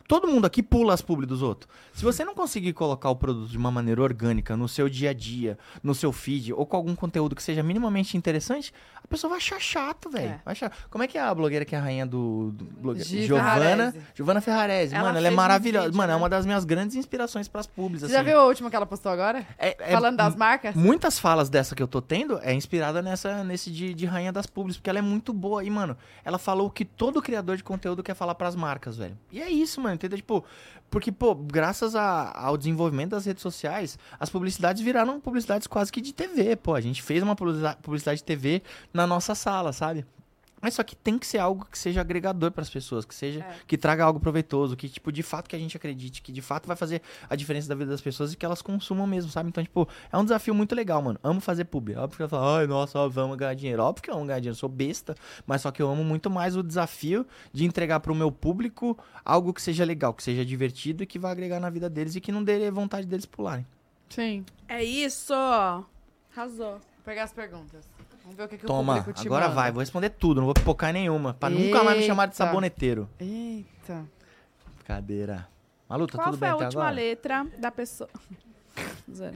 Todo 0.07 0.29
mundo 0.29 0.45
aqui 0.45 0.63
pula 0.63 0.93
as 0.93 1.01
publi 1.01 1.25
dos 1.27 1.41
outros. 1.41 1.69
Se 1.95 2.05
você 2.05 2.25
não 2.25 2.35
conseguir 2.35 2.75
colocar 2.75 3.09
o 3.09 3.17
produto 3.17 3.49
de 3.51 3.57
uma 3.57 3.71
maneira 3.71 4.03
orgânica 4.03 4.55
no 4.57 4.69
seu 4.69 4.87
dia 4.89 5.11
a 5.11 5.13
dia, 5.15 5.59
no 5.83 5.95
seu 5.95 6.13
feed, 6.13 6.53
ou 6.53 6.67
com 6.67 6.77
algum 6.77 6.95
conteúdo 6.95 7.35
que 7.35 7.43
seja 7.43 7.63
minimamente 7.63 8.15
interessante, 8.17 8.73
a 9.03 9.09
pessoa 9.09 9.31
vai 9.31 9.39
achar 9.39 9.59
chato, 9.59 10.11
velho. 10.11 10.27
É. 10.33 10.41
Vai 10.45 10.53
achar. 10.53 10.71
Como 10.91 11.03
é 11.03 11.07
que 11.07 11.17
é 11.17 11.23
a 11.23 11.35
blogueira 11.35 11.65
que 11.65 11.75
é 11.75 11.79
a 11.79 11.81
rainha 11.81 12.05
do, 12.07 12.51
do 12.53 12.65
blogue- 12.65 13.03
Gi 13.03 13.25
Giovana, 13.27 13.55
Ferrarese. 13.55 13.99
Giovana 14.15 14.41
Ferrarese. 14.43 14.95
Ela 14.95 15.05
Mano, 15.05 15.19
ela 15.19 15.29
é 15.29 15.31
um 15.31 15.35
maravilhosa. 15.35 15.87
vídeo, 15.87 15.97
Mano, 15.97 16.13
é 16.13 16.15
né? 16.15 16.21
uma 16.21 16.29
das 16.29 16.45
minhas 16.45 16.65
grandes 16.67 16.97
inspirações 16.97 17.49
pras 17.49 17.67
publis, 17.67 18.01
Você 18.01 18.07
assim. 18.07 18.15
já 18.15 18.23
viu 18.23 18.39
a 18.39 18.45
última 18.45 18.69
que 18.69 18.77
ela 18.77 18.87
postou 18.87 19.11
agora? 19.11 19.47
É- 19.59 19.75
é- 19.79 19.93
Falando 19.93 20.17
das 20.19 20.37
marcas? 20.37 20.75
Muitas 20.75 21.19
falas 21.19 21.49
dessa 21.49 21.75
que 21.75 21.83
eu 21.83 21.89
tô 21.89 22.03
tendo 22.03 22.39
é 22.43 22.53
inspirada 22.53 23.01
nessa, 23.01 23.43
nesse 23.43 23.71
de, 23.71 23.95
de 23.95 24.05
rainha 24.05 24.33
das 24.33 24.47
publis, 24.47 24.77
porque 24.77 24.91
ela 24.91 24.99
é 24.99 25.03
muito 25.03 25.33
boa. 25.33 25.65
E, 25.65 25.71
mano, 25.71 25.97
ela 26.25 26.39
falou 26.39 26.67
o 26.67 26.71
que 26.71 26.85
todo 26.85 27.23
criador 27.23 27.57
de 27.57 27.65
conteúdo 27.65 28.03
quer 28.03 28.15
falar 28.15 28.35
pras 28.35 28.55
marcas, 28.55 28.99
velho. 28.99 29.17
E 29.33 29.41
é 29.41 29.49
isso, 29.51 29.81
mano, 29.81 29.94
entendeu? 29.95 30.19
Tipo, 30.19 30.45
porque, 30.91 31.11
pô, 31.11 31.35
graças 31.35 31.95
a- 31.97 32.33
ao 32.37 32.57
desenvolvimento 32.57 33.11
das 33.11 33.25
redes 33.27 33.43
sociais, 33.43 33.99
as 34.19 34.31
publicidades 34.31 34.83
viraram 34.83 35.21
publicidades 35.21 35.67
quase 35.67 35.91
que 35.91 36.01
de 36.01 36.13
TV, 36.13 36.57
pô. 36.57 36.75
A 36.75 36.81
gente 36.81 37.03
fez 37.03 37.23
uma 37.23 37.35
publicidade 37.37 38.19
de 38.19 38.25
TV 38.25 38.63
na 38.93 39.07
nossa 39.07 39.35
sala, 39.35 39.73
sabe? 39.73 40.05
Mas 40.65 40.73
só 40.73 40.83
que 40.83 40.97
tem 40.97 41.19
que 41.19 41.27
ser 41.27 41.37
algo 41.37 41.67
que 41.71 41.79
seja 41.79 42.01
agregador 42.01 42.51
pras 42.51 42.71
pessoas, 42.71 43.05
que 43.05 43.15
seja 43.15 43.41
É. 43.41 43.55
que 43.67 43.77
traga 43.77 44.03
algo 44.03 44.19
proveitoso, 44.19 44.75
que 44.75 44.89
tipo 44.89 45.13
de 45.13 45.23
fato 45.23 45.47
que 45.47 45.55
a 45.55 45.59
gente 45.59 45.77
acredite, 45.77 46.23
que 46.23 46.33
de 46.33 46.41
fato 46.41 46.67
vai 46.67 46.75
fazer 46.75 47.03
a 47.29 47.37
diferença 47.37 47.69
da 47.69 47.75
vida 47.75 47.91
das 47.91 48.01
pessoas 48.01 48.33
e 48.33 48.37
que 48.39 48.47
elas 48.47 48.63
consumam 48.63 49.07
mesmo, 49.07 49.31
sabe? 49.31 49.51
Então, 49.51 49.63
tipo, 49.63 49.87
é 50.11 50.17
um 50.17 50.25
desafio 50.25 50.55
muito 50.55 50.75
legal, 50.75 51.03
mano. 51.03 51.21
Amo 51.23 51.39
fazer 51.39 51.67
pub. 51.67 51.91
Óbvio 51.91 52.17
que 52.17 52.23
eu 52.23 52.29
falo, 52.31 52.57
ai, 52.57 52.67
nossa, 52.67 52.99
ó, 52.99 53.07
vamos 53.11 53.37
ganhar 53.37 53.53
dinheiro. 53.53 53.83
Óbvio 53.83 54.03
que 54.05 54.11
eu 54.11 54.15
amo 54.15 54.25
ganhar 54.25 54.41
dinheiro, 54.41 54.55
eu 54.57 54.59
sou 54.59 54.71
besta, 54.71 55.15
mas 55.47 55.61
só 55.61 55.71
que 55.71 55.83
eu 55.83 55.91
amo 55.91 56.03
muito 56.03 56.31
mais 56.31 56.57
o 56.57 56.63
desafio 56.63 57.27
de 57.53 57.67
entregar 57.67 58.01
pro 58.01 58.15
meu 58.15 58.33
público 58.33 58.97
algo 59.23 59.53
que 59.53 59.61
seja 59.61 59.85
legal, 59.85 60.15
que 60.15 60.23
seja 60.23 60.47
divertido 60.47 61.03
e 61.03 61.07
que 61.07 61.19
vá 61.19 61.31
agregar 61.31 61.61
na 61.61 61.69
vida 61.69 61.91
deles 61.91 62.17
e 62.17 62.23
que 62.23 62.33
não 62.33 62.43
dê 62.43 62.71
vontade 62.71 63.07
deles 63.07 63.27
pularem. 63.27 63.67
Sim. 64.09 64.47
É 64.67 64.83
isso! 64.83 65.35
Arrasou. 66.35 66.73
Vou 66.79 66.81
pegar 67.05 67.25
as 67.25 67.33
perguntas. 67.35 67.85
Vamos 68.25 68.37
ver 68.37 68.45
o 68.45 68.49
que, 68.49 68.59
que 68.59 68.65
o 68.65 68.67
Toma, 68.67 68.97
público 68.97 69.21
te 69.21 69.27
agora 69.27 69.45
manda. 69.45 69.55
vai, 69.55 69.71
vou 69.71 69.81
responder 69.81 70.11
tudo, 70.11 70.39
não 70.39 70.47
vou 70.47 70.55
pipocar 70.55 70.91
em 70.91 70.95
nenhuma, 70.95 71.35
pra 71.35 71.51
nunca 71.51 71.85
mais 71.85 71.99
me 71.99 72.07
chamar 72.07 72.27
de 72.27 72.33
Eita. 72.35 72.45
saboneteiro. 72.45 73.09
Eita. 73.21 74.05
Cadeira. 74.85 75.47
Malu, 75.89 76.07
tá 76.07 76.17
Qual 76.19 76.25
tudo 76.27 76.39
foi 76.39 76.47
bem 76.49 76.51
a 76.51 76.55
até 76.55 76.65
última 76.65 76.83
agora? 76.83 76.95
letra 76.97 77.47
da 77.59 77.71
pessoa? 77.71 78.09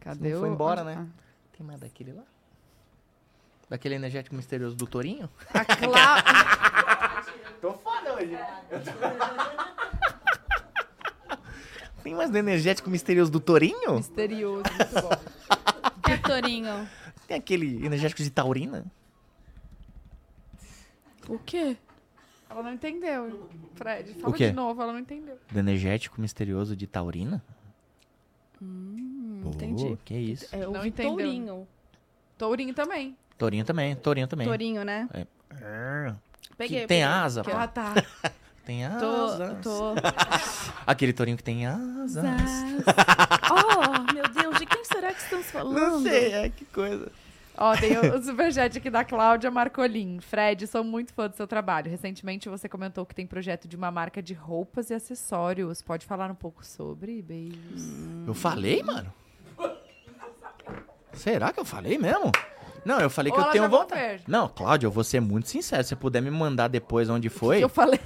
Cadê 0.00 0.30
Não 0.30 0.36
o... 0.36 0.40
foi 0.40 0.48
embora, 0.48 0.84
né? 0.84 1.06
Tem 1.56 1.66
mais 1.66 1.80
daquele 1.80 2.12
lá? 2.12 2.22
Daquele 3.68 3.96
energético 3.96 4.34
misterioso 4.34 4.74
do 4.76 4.86
Torinho? 4.86 5.28
A 5.52 5.64
Clá... 5.64 6.22
Tô 7.60 7.72
foda 7.74 8.14
hoje. 8.14 8.38
Tem 12.02 12.14
mais 12.14 12.30
do 12.30 12.38
energético 12.38 12.88
misterioso 12.88 13.30
do 13.30 13.38
Torinho? 13.40 13.96
Misterioso, 13.96 14.62
muito 14.78 15.02
bom. 15.02 15.10
Que 16.02 16.16
Torinho? 16.18 16.88
Tem 17.30 17.38
aquele 17.38 17.86
energético 17.86 18.20
de 18.24 18.28
taurina? 18.28 18.84
O 21.28 21.38
quê? 21.38 21.76
Ela 22.48 22.60
não 22.60 22.72
entendeu, 22.72 23.48
Fred. 23.76 24.14
Fala 24.14 24.34
O 24.34 24.36
quê? 24.36 24.48
de 24.48 24.52
novo, 24.52 24.82
ela 24.82 24.92
não 24.92 24.98
entendeu. 24.98 25.38
Do 25.48 25.58
energético 25.60 26.20
misterioso 26.20 26.74
de 26.74 26.88
taurina? 26.88 27.40
Hum, 28.60 29.42
Pô, 29.44 29.50
entendi. 29.50 29.96
Que 30.04 30.14
isso. 30.14 30.48
É, 30.50 30.64
eu 30.64 30.72
Não 30.72 30.82
vi 30.82 30.88
entendeu. 30.88 31.12
Tourinho. 31.12 31.68
Tourinho 32.36 32.74
também. 32.74 33.16
Tourinho 33.38 33.64
também, 33.64 33.94
tourinho 33.94 34.26
também. 34.26 34.48
Tourinho, 34.48 34.84
né? 34.84 35.08
É. 35.14 35.24
Peguei. 36.58 36.80
Que 36.80 36.86
tem 36.88 36.98
peguei. 36.98 37.02
asa, 37.04 37.44
pô. 37.44 37.52
Ah, 37.54 37.68
tá. 37.68 37.94
Tem 38.64 38.82
Tô, 39.00 39.24
asas. 39.24 39.64
tô. 39.64 39.94
Aquele 40.86 41.12
tourinho 41.12 41.36
que 41.36 41.42
tem 41.42 41.66
asas. 41.66 42.22
oh, 43.50 44.12
meu 44.12 44.28
Deus, 44.28 44.49
de 44.49 44.49
quem 44.80 44.84
será 44.92 45.12
que 45.12 45.20
estamos 45.20 45.50
falando? 45.50 45.78
Não 45.78 46.02
sei, 46.02 46.32
é 46.32 46.48
que 46.48 46.64
coisa. 46.64 47.10
Ó, 47.56 47.76
tem 47.76 47.98
o, 47.98 48.16
o 48.16 48.22
superchat 48.22 48.78
aqui 48.78 48.88
da 48.88 49.04
Cláudia 49.04 49.50
Marcolin. 49.50 50.18
Fred, 50.20 50.66
sou 50.66 50.82
muito 50.82 51.12
fã 51.12 51.28
do 51.28 51.36
seu 51.36 51.46
trabalho. 51.46 51.90
Recentemente 51.90 52.48
você 52.48 52.68
comentou 52.68 53.04
que 53.04 53.14
tem 53.14 53.26
projeto 53.26 53.68
de 53.68 53.76
uma 53.76 53.90
marca 53.90 54.22
de 54.22 54.32
roupas 54.32 54.90
e 54.90 54.94
acessórios. 54.94 55.82
Pode 55.82 56.06
falar 56.06 56.30
um 56.30 56.34
pouco 56.34 56.64
sobre? 56.64 57.20
Beijos. 57.20 57.90
Eu 58.26 58.34
falei, 58.34 58.82
mano? 58.82 59.12
Será 61.12 61.52
que 61.52 61.60
eu 61.60 61.64
falei 61.64 61.98
mesmo? 61.98 62.32
Não, 62.84 62.98
eu 62.98 63.10
falei 63.10 63.30
que 63.30 63.36
Ou 63.36 63.42
eu 63.42 63.44
ela 63.44 63.52
tenho 63.52 63.68
vontade. 63.68 64.22
Não, 64.26 64.48
Cláudio, 64.48 64.86
eu 64.86 64.90
vou 64.90 65.04
ser 65.04 65.20
muito 65.20 65.48
sincero. 65.48 65.82
Se 65.82 65.90
você 65.90 65.96
puder 65.96 66.22
me 66.22 66.30
mandar 66.30 66.68
depois 66.68 67.10
onde 67.10 67.28
foi, 67.30 67.62
Eu 67.62 67.68
falei. 67.68 68.00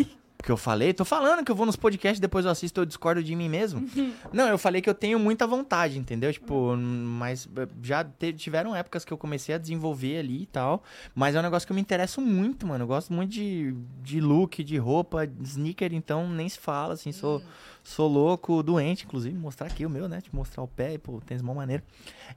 Porque 0.45 0.53
eu 0.53 0.59
falei, 0.59 0.93
tô 0.93 1.07
falando 1.07 1.43
que 1.43 1.51
eu 1.51 1.57
vou 1.57 1.65
nos 1.65 1.75
podcasts, 1.75 2.21
depois 2.21 2.45
eu 2.45 2.51
assisto, 2.51 2.79
eu 2.79 2.85
discordo 2.85 3.25
de 3.25 3.35
mim 3.35 3.49
mesmo. 3.49 3.89
Não, 4.31 4.47
eu 4.47 4.59
falei 4.59 4.83
que 4.83 4.91
eu 4.91 4.93
tenho 4.93 5.19
muita 5.19 5.47
vontade, 5.47 5.99
entendeu? 5.99 6.31
Tipo, 6.31 6.77
mas 6.77 7.49
eh, 7.57 7.67
já 7.83 8.05
tiveram 8.37 8.77
épocas 8.77 9.07
que 9.07 9.13
eu 9.13 9.17
comecei 9.17 9.55
a 9.55 9.59
desenvolver 9.59 10.19
ali 10.19 10.43
e 10.43 10.47
tal. 10.47 10.85
Mas 11.15 11.35
é 11.35 11.39
um 11.39 11.43
negócio 11.43 11.67
que 11.67 11.73
eu 11.73 11.75
me 11.75 11.81
interesso 11.81 12.21
muito, 12.21 12.67
mano. 12.67 12.85
Eu 12.85 12.89
gosto 12.89 13.11
muito 13.11 13.31
de, 13.31 13.75
de 14.03 14.21
look, 14.21 14.63
de 14.63 14.77
roupa, 14.77 15.27
de 15.27 15.49
sneaker, 15.49 15.95
então 15.95 16.29
nem 16.29 16.47
se 16.47 16.59
fala, 16.59 16.93
assim, 16.93 17.11
sou, 17.11 17.43
sou 17.83 18.07
louco, 18.07 18.63
doente, 18.63 19.07
inclusive, 19.07 19.35
mostrar 19.35 19.69
aqui 19.69 19.87
o 19.87 19.89
meu, 19.89 20.11
né? 20.11 20.21
Te 20.21 20.29
mostrar 20.37 20.63
o 20.63 20.69
pé, 20.69 20.93
e, 20.93 20.99
pô, 20.99 21.23
tênis 21.25 21.43
mó 21.43 21.55
maneiro. 21.55 21.83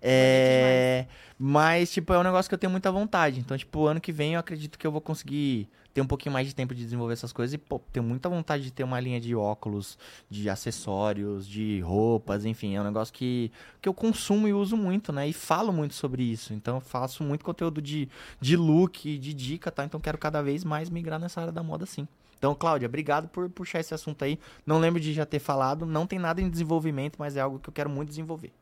É, 0.02 1.08
mas, 1.38 1.92
tipo, 1.92 2.14
é 2.14 2.18
um 2.18 2.24
negócio 2.24 2.48
que 2.48 2.56
eu 2.56 2.60
tenho 2.60 2.72
muita 2.72 2.90
vontade. 2.90 3.42
Então, 3.42 3.58
tipo, 3.58 3.86
ano 3.86 4.00
que 4.00 4.14
vem 4.14 4.36
eu 4.36 4.40
acredito 4.40 4.80
que 4.80 4.88
eu 4.88 4.94
vou 4.94 5.02
conseguir 5.02 5.68
ter 5.98 6.02
um 6.02 6.06
pouquinho 6.06 6.32
mais 6.32 6.48
de 6.48 6.54
tempo 6.54 6.76
de 6.76 6.84
desenvolver 6.84 7.14
essas 7.14 7.34
coisas 7.34 7.56
e, 7.56 7.58
pô, 7.58 7.80
tenho 7.92 8.06
muita 8.06 8.30
vontade 8.30 8.62
de 8.62 8.70
ter 8.70 8.84
uma 8.84 9.00
linha 9.00 9.20
de 9.20 9.34
óculos, 9.34 9.98
de 10.30 10.48
acessórios, 10.48 11.48
de 11.48 11.80
roupas, 11.80 12.46
enfim, 12.46 12.76
é 12.76 12.82
um 12.82 12.84
negócio 12.84 13.12
que, 13.12 13.52
que 13.82 13.90
eu 13.90 13.96
consumo 13.96 14.48
e 14.48 14.54
uso 14.54 14.78
muito, 14.78 15.12
né? 15.12 15.28
E 15.28 15.34
falo 15.34 15.74
muito 15.74 15.96
sobre 15.96 16.22
isso. 16.22 16.54
Então, 16.54 16.76
eu 16.76 16.82
faço 16.82 17.24
muito 17.24 17.44
conteúdo 17.44 17.82
de, 17.82 18.08
de 18.40 18.56
look, 18.56 19.18
de 19.18 19.34
dica, 19.34 19.72
tá? 19.72 19.84
Então, 19.86 20.00
quero 20.00 20.20
cada 20.20 20.40
vez 20.44 20.64
mais 20.64 20.88
migrar 20.88 21.20
nessa 21.20 21.42
área 21.42 21.52
da 21.52 21.64
moda, 21.64 21.84
sim. 21.88 22.08
Então, 22.38 22.54
Cláudia, 22.54 22.88
obrigado 22.88 23.28
por 23.28 23.50
puxar 23.50 23.80
esse 23.80 23.96
assunto 23.96 24.24
aí. 24.24 24.40
Não 24.68 24.78
lembro 24.78 25.02
de 25.02 25.12
já 25.14 25.26
ter 25.26 25.40
falado, 25.40 25.84
não 25.84 26.06
tem 26.06 26.20
nada 26.20 26.40
em 26.40 26.48
desenvolvimento, 26.48 27.16
mas 27.18 27.36
é 27.36 27.42
algo 27.42 27.58
que 27.58 27.70
eu 27.70 27.74
quero 27.74 27.90
muito 27.90 28.10
desenvolver. 28.10 28.54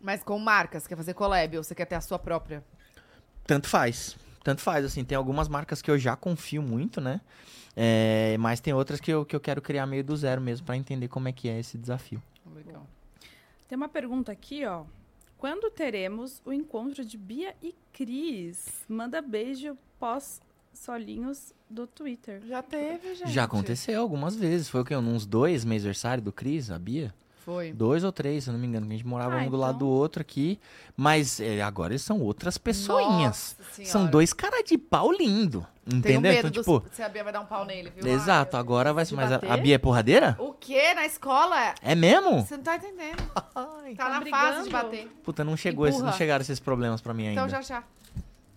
Mas 0.00 0.22
com 0.22 0.38
marcas, 0.38 0.86
quer 0.86 0.96
fazer 0.96 1.12
collab 1.12 1.58
ou 1.58 1.62
você 1.62 1.74
quer 1.74 1.84
ter 1.84 1.96
a 1.96 2.00
sua 2.00 2.18
própria? 2.18 2.64
Tanto 3.46 3.68
faz. 3.68 4.16
Tanto 4.46 4.62
faz, 4.62 4.84
assim, 4.84 5.04
tem 5.04 5.18
algumas 5.18 5.48
marcas 5.48 5.82
que 5.82 5.90
eu 5.90 5.98
já 5.98 6.14
confio 6.14 6.62
muito, 6.62 7.00
né? 7.00 7.20
É, 7.74 8.36
mas 8.38 8.60
tem 8.60 8.72
outras 8.72 9.00
que 9.00 9.10
eu, 9.10 9.26
que 9.26 9.34
eu 9.34 9.40
quero 9.40 9.60
criar 9.60 9.86
meio 9.86 10.04
do 10.04 10.16
zero 10.16 10.40
mesmo 10.40 10.64
pra 10.64 10.76
entender 10.76 11.08
como 11.08 11.26
é 11.26 11.32
que 11.32 11.48
é 11.48 11.58
esse 11.58 11.76
desafio. 11.76 12.22
Legal. 12.54 12.86
Tem 13.66 13.74
uma 13.74 13.88
pergunta 13.88 14.30
aqui, 14.30 14.64
ó. 14.64 14.84
Quando 15.36 15.68
teremos 15.68 16.40
o 16.44 16.52
encontro 16.52 17.04
de 17.04 17.18
Bia 17.18 17.56
e 17.60 17.74
Cris? 17.92 18.84
Manda 18.88 19.20
beijo 19.20 19.76
pós 19.98 20.40
solinhos 20.72 21.52
do 21.68 21.84
Twitter. 21.84 22.40
Já 22.46 22.62
teve, 22.62 23.16
gente. 23.16 23.32
Já 23.32 23.42
aconteceu 23.42 24.00
algumas 24.00 24.36
vezes. 24.36 24.68
Foi 24.68 24.82
o 24.82 24.84
quê? 24.84 24.94
Uns 24.94 25.26
dois 25.26 25.64
meses 25.64 25.86
aniversário 25.86 26.22
do 26.22 26.30
Cris, 26.30 26.70
a 26.70 26.78
Bia? 26.78 27.12
Foi. 27.46 27.72
Dois 27.72 28.02
ou 28.02 28.10
três, 28.10 28.42
se 28.42 28.50
eu 28.50 28.54
não 28.54 28.58
me 28.60 28.66
engano. 28.66 28.86
que 28.88 28.92
A 28.92 28.96
gente 28.96 29.06
morava 29.06 29.36
Ah, 29.38 29.42
um 29.44 29.48
do 29.48 29.56
lado 29.56 29.76
então. 29.76 29.86
do 29.86 29.88
outro 29.88 30.20
aqui. 30.20 30.58
Mas 30.96 31.38
é, 31.38 31.62
agora 31.62 31.92
eles 31.92 32.02
são 32.02 32.20
outras 32.20 32.58
pessoinhas. 32.58 33.56
São 33.84 34.04
dois 34.04 34.32
caras 34.32 34.64
de 34.64 34.76
pau 34.76 35.12
lindo. 35.12 35.64
Tenho 35.84 35.98
Entendeu? 35.98 36.32
medo 36.32 36.48
Então, 36.48 36.50
do- 36.50 36.80
tipo. 36.80 36.84
se 36.92 37.00
a 37.04 37.08
Bia 37.08 37.22
vai 37.22 37.32
dar 37.32 37.40
um 37.40 37.46
pau 37.46 37.64
nele, 37.64 37.92
viu? 37.94 38.04
Exato, 38.04 38.56
Ai, 38.56 38.60
agora 38.60 38.92
vai 38.92 39.04
ser. 39.06 39.14
Mas 39.14 39.30
a? 39.30 39.56
Bia 39.56 39.76
é 39.76 39.78
porradeira? 39.78 40.34
O 40.40 40.52
quê? 40.54 40.92
Na 40.94 41.06
escola? 41.06 41.72
É 41.80 41.94
mesmo? 41.94 42.40
Você 42.44 42.56
não 42.56 42.64
tá 42.64 42.74
entendendo. 42.74 43.22
Ai, 43.54 43.94
Tá, 43.94 44.04
Tá 44.10 44.20
na 44.20 44.26
fase 44.26 44.64
de 44.64 44.70
brigando? 44.70 44.70
bater. 44.70 45.08
puta, 45.22 45.44
não 45.44 45.56
chegou 45.56 45.86
esse, 45.86 46.02
não 46.02 46.12
chegaram 46.12 46.42
esses 46.42 46.58
problemas 46.58 47.00
pra 47.00 47.14
mim 47.14 47.28
ainda. 47.28 47.40
Então 47.42 47.48
já 47.48 47.62
já. 47.62 47.84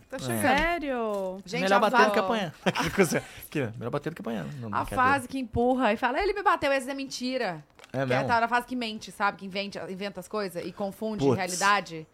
Tá 0.10 0.18
É. 0.18 0.20
chegando. 0.20 0.42
Sério? 0.42 1.40
Gente, 1.46 1.62
Melhor 1.62 1.80
bater 1.80 2.06
do 2.08 2.12
que 2.12 2.18
apanhar. 2.20 2.52
Melhor 3.78 3.92
bater 3.92 4.10
do 4.10 4.16
que 4.16 4.22
apanhar. 4.24 4.46
Não, 4.60 4.74
A 4.74 4.84
fase 4.84 5.28
que 5.28 5.38
empurra 5.38 5.94
e 5.94 5.98
fala, 5.98 6.20
ele 6.20 6.34
me 6.34 6.42
bateu, 6.42 6.72
essa 6.72 6.90
é 6.90 6.94
mentira. 6.96 7.64
É 7.92 7.98
que 7.98 8.04
é 8.04 8.06
mesmo? 8.06 8.28
tá 8.28 8.40
na 8.42 8.48
fase 8.48 8.68
que 8.68 8.76
mente, 8.76 9.12
sabe? 9.12 9.38
Que 9.40 9.46
inventa, 9.46 9.92
inventa 9.92 10.20
as 10.20 10.28
coisas 10.28 10.64
e 10.66 10.72
confunde 10.72 11.26
Putz. 11.26 11.38
realidade. 11.38 12.08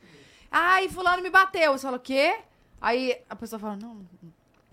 Ai, 0.49 0.87
fulano 0.89 1.21
me 1.21 1.29
bateu. 1.29 1.73
Você 1.73 1.83
fala, 1.83 1.97
o 1.97 1.99
quê? 1.99 2.39
Aí 2.79 3.19
a 3.29 3.35
pessoa 3.35 3.59
fala, 3.59 3.75
não, 3.75 4.05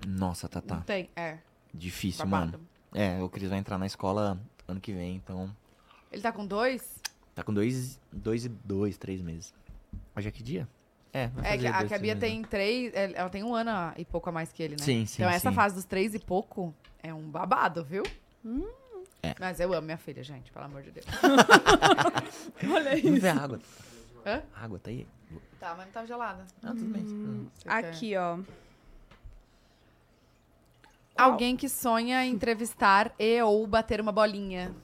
Nossa, 0.07 0.49
tá, 0.49 0.63
não 0.67 0.81
tem. 0.83 1.09
É, 1.17 1.39
Difícil, 1.75 2.27
babado. 2.27 2.53
mano. 2.59 2.69
É, 2.95 3.23
o 3.23 3.29
Cris 3.29 3.49
vai 3.49 3.59
entrar 3.59 3.79
na 3.79 3.87
escola 3.87 4.39
ano 4.69 4.81
que 4.81 4.93
vem, 4.93 5.17
então. 5.17 5.51
Ele 6.11 6.21
tá 6.23 6.31
com 6.31 6.47
dois? 6.47 7.01
Tá 7.35 7.43
com 7.43 7.53
dois, 7.55 7.99
dois 8.13 8.45
e 8.45 8.49
dois, 8.49 8.99
três 8.99 9.23
meses. 9.23 9.55
Hoje 10.15 10.29
é 10.29 10.31
que 10.31 10.43
dia? 10.43 10.69
É, 11.13 11.29
vai 11.29 11.55
É 11.55 11.59
que 11.59 11.67
a, 11.67 11.85
que 11.85 11.95
a 11.95 11.99
Bia 11.99 12.15
tem 12.17 12.37
meses. 12.37 12.51
três. 12.51 12.95
é, 12.95 13.13
Ela 13.15 13.29
tem 13.31 13.43
um 13.43 13.55
ano 13.55 13.71
e 13.97 14.05
pouco 14.05 14.29
a 14.29 14.33
mais 14.33 14.53
que 14.53 14.63
ele, 14.63 14.77
né? 14.79 14.85
Sim, 14.85 15.07
sim, 15.07 15.23
Então 15.23 15.33
essa 15.33 15.49
sim. 15.51 15.57
fase 15.57 15.75
dos 15.75 15.85
três 15.85 16.15
e 16.15 16.19
pouco 16.19 16.75
é 17.03 17.13
um 17.13 17.23
babado, 17.31 17.83
viu? 17.85 18.03
É. 19.23 19.35
Mas 19.39 19.61
eu 19.61 19.73
amo 19.73 19.83
minha 19.83 19.97
filha, 19.99 20.23
gente, 20.23 20.51
pelo 20.51 20.65
amor 20.65 20.83
de 20.83 20.91
Deus. 20.91 21.07
Olha 22.65 22.91
Vamos 22.91 23.05
isso. 23.05 23.21
ver 23.21 23.29
a 23.29 23.37
água. 23.43 23.61
Hã? 24.27 24.43
A 24.55 24.65
água 24.65 24.79
tá 24.79 24.91
aí? 24.91 25.07
Tá, 25.61 25.75
mas 25.77 25.87
não 25.87 25.93
tá 25.93 26.05
gelada. 26.05 26.45
Ah, 26.63 26.69
tudo 26.69 26.85
bem. 26.87 27.03
Hum. 27.03 27.47
Quer- 27.63 27.71
Aqui, 27.73 28.17
ó. 28.17 28.39
Alguém 31.17 31.57
que 31.57 31.69
sonha 31.69 32.25
em 32.25 32.33
entrevistar 32.33 33.13
e 33.19 33.41
ou 33.43 33.67
bater 33.67 34.01
uma 34.01 34.11
bolinha. 34.11 34.75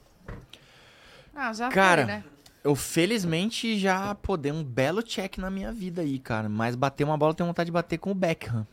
Ah, 1.35 1.53
já 1.53 1.69
Cara, 1.69 2.03
foi, 2.05 2.13
né? 2.15 2.25
Eu 2.63 2.75
felizmente 2.75 3.79
já 3.79 4.15
pô, 4.15 4.37
dei 4.37 4.53
um 4.53 4.63
belo 4.63 5.03
check 5.03 5.39
na 5.39 5.51
minha 5.51 5.73
vida 5.73 6.03
aí, 6.03 6.19
cara. 6.19 6.49
Mas 6.49 6.77
bater 6.77 7.05
uma 7.05 7.17
bola 7.17 7.31
eu 7.31 7.35
tenho 7.35 7.47
vontade 7.47 7.67
de 7.69 7.73
bater 7.73 7.99
com 7.99 8.11
o 8.11 8.15
Beckham. 8.15 8.67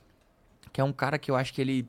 Que 0.73 0.81
é 0.81 0.83
um 0.83 0.91
cara 0.93 1.17
que 1.17 1.31
eu 1.31 1.35
acho 1.35 1.53
que 1.53 1.61
ele. 1.61 1.87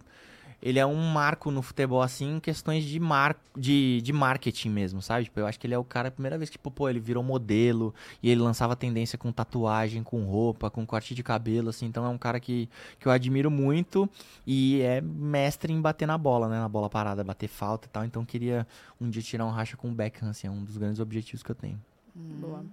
Ele 0.62 0.78
é 0.78 0.86
um 0.86 0.96
marco 1.12 1.50
no 1.50 1.62
futebol, 1.62 2.02
assim, 2.02 2.36
em 2.36 2.40
questões 2.40 2.84
de, 2.84 2.98
mar... 2.98 3.36
de, 3.56 4.00
de 4.02 4.12
marketing 4.12 4.70
mesmo, 4.70 5.02
sabe? 5.02 5.24
Tipo, 5.24 5.40
eu 5.40 5.46
acho 5.46 5.60
que 5.60 5.66
ele 5.66 5.74
é 5.74 5.78
o 5.78 5.84
cara, 5.84 6.08
a 6.08 6.10
primeira 6.10 6.38
vez 6.38 6.50
que, 6.50 6.56
tipo, 6.56 6.70
pô, 6.70 6.88
ele 6.88 6.98
virou 6.98 7.22
modelo 7.22 7.94
e 8.22 8.30
ele 8.30 8.40
lançava 8.40 8.74
tendência 8.74 9.18
com 9.18 9.30
tatuagem, 9.30 10.02
com 10.02 10.24
roupa, 10.24 10.70
com 10.70 10.84
corte 10.86 11.14
de 11.14 11.22
cabelo, 11.22 11.68
assim. 11.68 11.86
Então 11.86 12.04
é 12.04 12.08
um 12.08 12.18
cara 12.18 12.40
que, 12.40 12.68
que 12.98 13.06
eu 13.06 13.12
admiro 13.12 13.50
muito 13.50 14.08
e 14.46 14.80
é 14.82 15.00
mestre 15.00 15.72
em 15.72 15.80
bater 15.80 16.06
na 16.06 16.18
bola, 16.18 16.48
né? 16.48 16.58
Na 16.58 16.68
bola 16.68 16.88
parada, 16.88 17.22
bater 17.22 17.48
falta 17.48 17.86
e 17.86 17.90
tal. 17.90 18.04
Então 18.04 18.24
queria 18.24 18.66
um 19.00 19.08
dia 19.08 19.22
tirar 19.22 19.44
um 19.44 19.50
racha 19.50 19.76
com 19.76 19.88
o 19.88 19.92
Beckham, 19.92 20.30
assim, 20.30 20.46
é 20.46 20.50
um 20.50 20.64
dos 20.64 20.76
grandes 20.76 21.00
objetivos 21.00 21.42
que 21.42 21.50
eu 21.50 21.56
tenho. 21.56 21.80
Boa. 22.14 22.64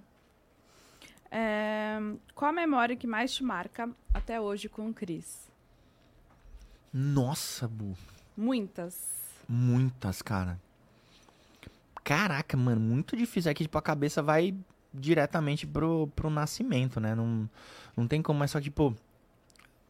É, 1.30 1.98
qual 2.34 2.50
a 2.50 2.54
memória 2.54 2.94
que 2.94 3.08
mais 3.08 3.34
te 3.34 3.42
marca 3.42 3.90
até 4.12 4.40
hoje 4.40 4.68
com 4.68 4.88
o 4.88 4.94
Cris? 4.94 5.52
Nossa, 6.96 7.66
Bu. 7.66 7.96
Muitas. 8.36 8.94
Muitas, 9.48 10.22
cara. 10.22 10.60
Caraca, 12.04 12.56
mano, 12.56 12.80
muito 12.80 13.16
difícil. 13.16 13.50
É 13.50 13.54
que, 13.54 13.64
tipo, 13.64 13.76
a 13.76 13.82
cabeça 13.82 14.22
vai 14.22 14.54
diretamente 14.92 15.66
pro, 15.66 16.06
pro 16.14 16.30
nascimento, 16.30 17.00
né? 17.00 17.12
Não, 17.12 17.50
não 17.96 18.06
tem 18.06 18.22
como, 18.22 18.38
mas 18.38 18.52
só 18.52 18.58
que, 18.58 18.66
tipo, 18.66 18.94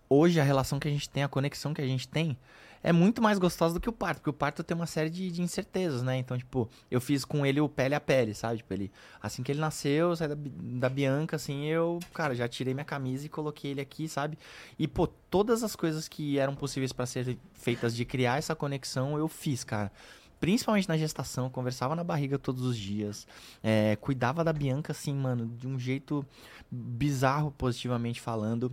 hoje 0.08 0.41
a 0.41 0.44
relação 0.44 0.81
que 0.81 0.89
a 0.89 0.91
gente 0.91 1.10
tem, 1.10 1.23
a 1.23 1.28
conexão 1.28 1.74
que 1.74 1.83
a 1.83 1.86
gente 1.86 2.08
tem, 2.08 2.39
é 2.84 2.92
muito 2.92 3.22
mais 3.22 3.38
gostosa 3.38 3.72
do 3.72 3.80
que 3.80 3.88
o 3.88 3.92
parto, 3.92 4.18
porque 4.18 4.28
o 4.28 4.34
parto 4.34 4.62
tem 4.62 4.76
uma 4.76 4.84
série 4.84 5.08
de, 5.08 5.30
de 5.30 5.40
incertezas, 5.40 6.02
né? 6.02 6.18
Então, 6.18 6.36
tipo, 6.36 6.68
eu 6.90 7.00
fiz 7.00 7.24
com 7.24 7.44
ele 7.46 7.58
o 7.58 7.66
pele 7.66 7.94
a 7.94 8.00
pele, 8.00 8.34
sabe? 8.34 8.58
Tipo, 8.58 8.74
ele, 8.74 8.92
assim 9.22 9.42
que 9.42 9.50
ele 9.50 9.58
nasceu, 9.58 10.10
eu 10.10 10.16
saí 10.16 10.28
da, 10.28 10.36
da 10.36 10.88
Bianca, 10.90 11.36
assim, 11.36 11.64
eu, 11.64 11.98
cara, 12.12 12.34
já 12.34 12.46
tirei 12.46 12.74
minha 12.74 12.84
camisa 12.84 13.24
e 13.24 13.30
coloquei 13.30 13.70
ele 13.70 13.80
aqui, 13.80 14.06
sabe? 14.06 14.38
E, 14.78 14.86
pô, 14.86 15.06
todas 15.06 15.64
as 15.64 15.74
coisas 15.74 16.06
que 16.08 16.38
eram 16.38 16.54
possíveis 16.54 16.92
pra 16.92 17.06
ser 17.06 17.38
feitas 17.54 17.96
de 17.96 18.04
criar 18.04 18.36
essa 18.36 18.54
conexão, 18.54 19.16
eu 19.16 19.28
fiz, 19.28 19.64
cara. 19.64 19.90
Principalmente 20.38 20.86
na 20.86 20.98
gestação, 20.98 21.48
conversava 21.48 21.96
na 21.96 22.04
barriga 22.04 22.38
todos 22.38 22.66
os 22.66 22.76
dias, 22.76 23.26
é, 23.62 23.96
cuidava 23.96 24.44
da 24.44 24.52
Bianca, 24.52 24.92
assim, 24.92 25.14
mano, 25.14 25.46
de 25.46 25.66
um 25.66 25.78
jeito 25.78 26.22
bizarro, 26.70 27.50
positivamente 27.50 28.20
falando. 28.20 28.70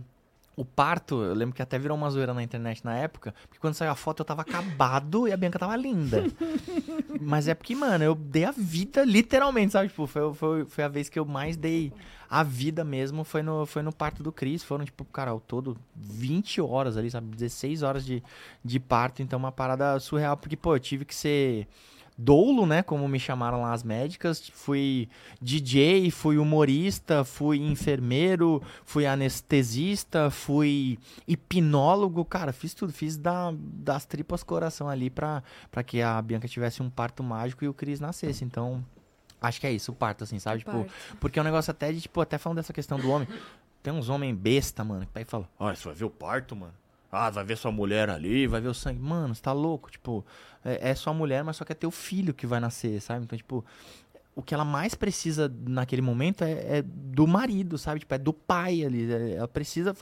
O 0.54 0.64
parto, 0.64 1.22
eu 1.22 1.34
lembro 1.34 1.54
que 1.54 1.62
até 1.62 1.78
virou 1.78 1.96
uma 1.96 2.10
zoeira 2.10 2.34
na 2.34 2.42
internet 2.42 2.84
na 2.84 2.94
época, 2.94 3.34
porque 3.42 3.58
quando 3.58 3.74
saiu 3.74 3.90
a 3.90 3.94
foto 3.94 4.20
eu 4.20 4.24
tava 4.24 4.42
acabado 4.42 5.26
e 5.26 5.32
a 5.32 5.36
Bianca 5.36 5.58
tava 5.58 5.74
linda. 5.76 6.24
Mas 7.20 7.48
é 7.48 7.54
porque, 7.54 7.74
mano, 7.74 8.04
eu 8.04 8.14
dei 8.14 8.44
a 8.44 8.50
vida, 8.50 9.02
literalmente, 9.02 9.72
sabe? 9.72 9.88
Tipo, 9.88 10.06
foi, 10.06 10.34
foi, 10.34 10.64
foi 10.66 10.84
a 10.84 10.88
vez 10.88 11.08
que 11.08 11.18
eu 11.18 11.24
mais 11.24 11.56
dei 11.56 11.90
a 12.28 12.42
vida 12.42 12.84
mesmo, 12.84 13.24
foi 13.24 13.42
no, 13.42 13.64
foi 13.64 13.82
no 13.82 13.92
parto 13.92 14.22
do 14.22 14.30
Cris. 14.30 14.62
Foram, 14.62 14.84
tipo, 14.84 15.04
cara, 15.06 15.30
ao 15.30 15.40
todo 15.40 15.76
20 15.96 16.60
horas 16.60 16.96
ali, 16.98 17.10
sabe? 17.10 17.34
16 17.34 17.82
horas 17.82 18.04
de, 18.04 18.22
de 18.62 18.78
parto, 18.78 19.22
então 19.22 19.38
uma 19.38 19.52
parada 19.52 19.98
surreal, 20.00 20.36
porque, 20.36 20.56
pô, 20.56 20.74
eu 20.74 20.80
tive 20.80 21.04
que 21.06 21.14
ser 21.14 21.66
doulo, 22.16 22.66
né, 22.66 22.82
como 22.82 23.08
me 23.08 23.18
chamaram 23.18 23.62
lá 23.62 23.72
as 23.72 23.82
médicas, 23.82 24.48
fui 24.48 25.08
DJ, 25.40 26.10
fui 26.10 26.38
humorista, 26.38 27.24
fui 27.24 27.58
enfermeiro, 27.58 28.62
fui 28.84 29.06
anestesista, 29.06 30.30
fui 30.30 30.98
hipnólogo, 31.26 32.24
cara, 32.24 32.52
fiz 32.52 32.74
tudo, 32.74 32.92
fiz 32.92 33.16
da, 33.16 33.52
das 33.56 34.04
tripas 34.04 34.42
coração 34.42 34.88
ali 34.88 35.10
pra, 35.10 35.42
pra 35.70 35.82
que 35.82 36.00
a 36.02 36.20
Bianca 36.20 36.46
tivesse 36.46 36.82
um 36.82 36.90
parto 36.90 37.22
mágico 37.22 37.64
e 37.64 37.68
o 37.68 37.74
Cris 37.74 38.00
nascesse, 38.00 38.44
então... 38.44 38.84
Acho 39.40 39.60
que 39.60 39.66
é 39.66 39.72
isso, 39.72 39.90
o 39.90 39.94
parto, 39.94 40.22
assim, 40.22 40.38
sabe? 40.38 40.60
Tipo, 40.60 40.86
porque 41.18 41.36
é 41.36 41.42
um 41.42 41.44
negócio 41.44 41.68
até 41.72 41.90
de, 41.90 42.00
tipo, 42.00 42.20
até 42.20 42.38
falando 42.38 42.58
dessa 42.58 42.72
questão 42.72 42.96
do 42.96 43.10
homem. 43.10 43.26
Tem 43.82 43.92
uns 43.92 44.08
homens 44.08 44.36
besta, 44.36 44.84
mano, 44.84 45.04
que 45.04 45.10
pega 45.10 45.26
e 45.26 45.28
fala, 45.28 45.48
ah, 45.58 45.74
você 45.74 45.84
vai 45.86 45.94
ver 45.94 46.04
o 46.04 46.10
parto, 46.10 46.54
mano? 46.54 46.72
Ah, 47.14 47.28
vai 47.28 47.44
ver 47.44 47.58
sua 47.58 47.70
mulher 47.70 48.08
ali, 48.08 48.46
vai 48.46 48.58
ver 48.60 48.68
o 48.68 48.74
sangue. 48.74 48.98
Mano, 48.98 49.34
você 49.34 49.42
tá 49.42 49.52
louco? 49.52 49.90
Tipo, 49.90 50.24
é, 50.64 50.90
é 50.90 50.94
sua 50.94 51.12
mulher, 51.12 51.44
mas 51.44 51.56
só 51.56 51.64
que 51.64 51.72
é 51.72 51.74
teu 51.74 51.90
filho 51.90 52.32
que 52.32 52.46
vai 52.46 52.58
nascer, 52.58 53.00
sabe? 53.02 53.24
Então, 53.24 53.36
tipo, 53.36 53.62
o 54.34 54.42
que 54.42 54.54
ela 54.54 54.64
mais 54.64 54.94
precisa 54.94 55.52
naquele 55.66 56.00
momento 56.00 56.42
é, 56.42 56.78
é 56.78 56.82
do 56.82 57.26
marido, 57.26 57.76
sabe? 57.76 58.00
Tipo, 58.00 58.14
é 58.14 58.18
do 58.18 58.32
pai 58.32 58.82
ali. 58.82 59.12
É- 59.12 59.34
Ela 59.34 59.48
precisa. 59.48 59.94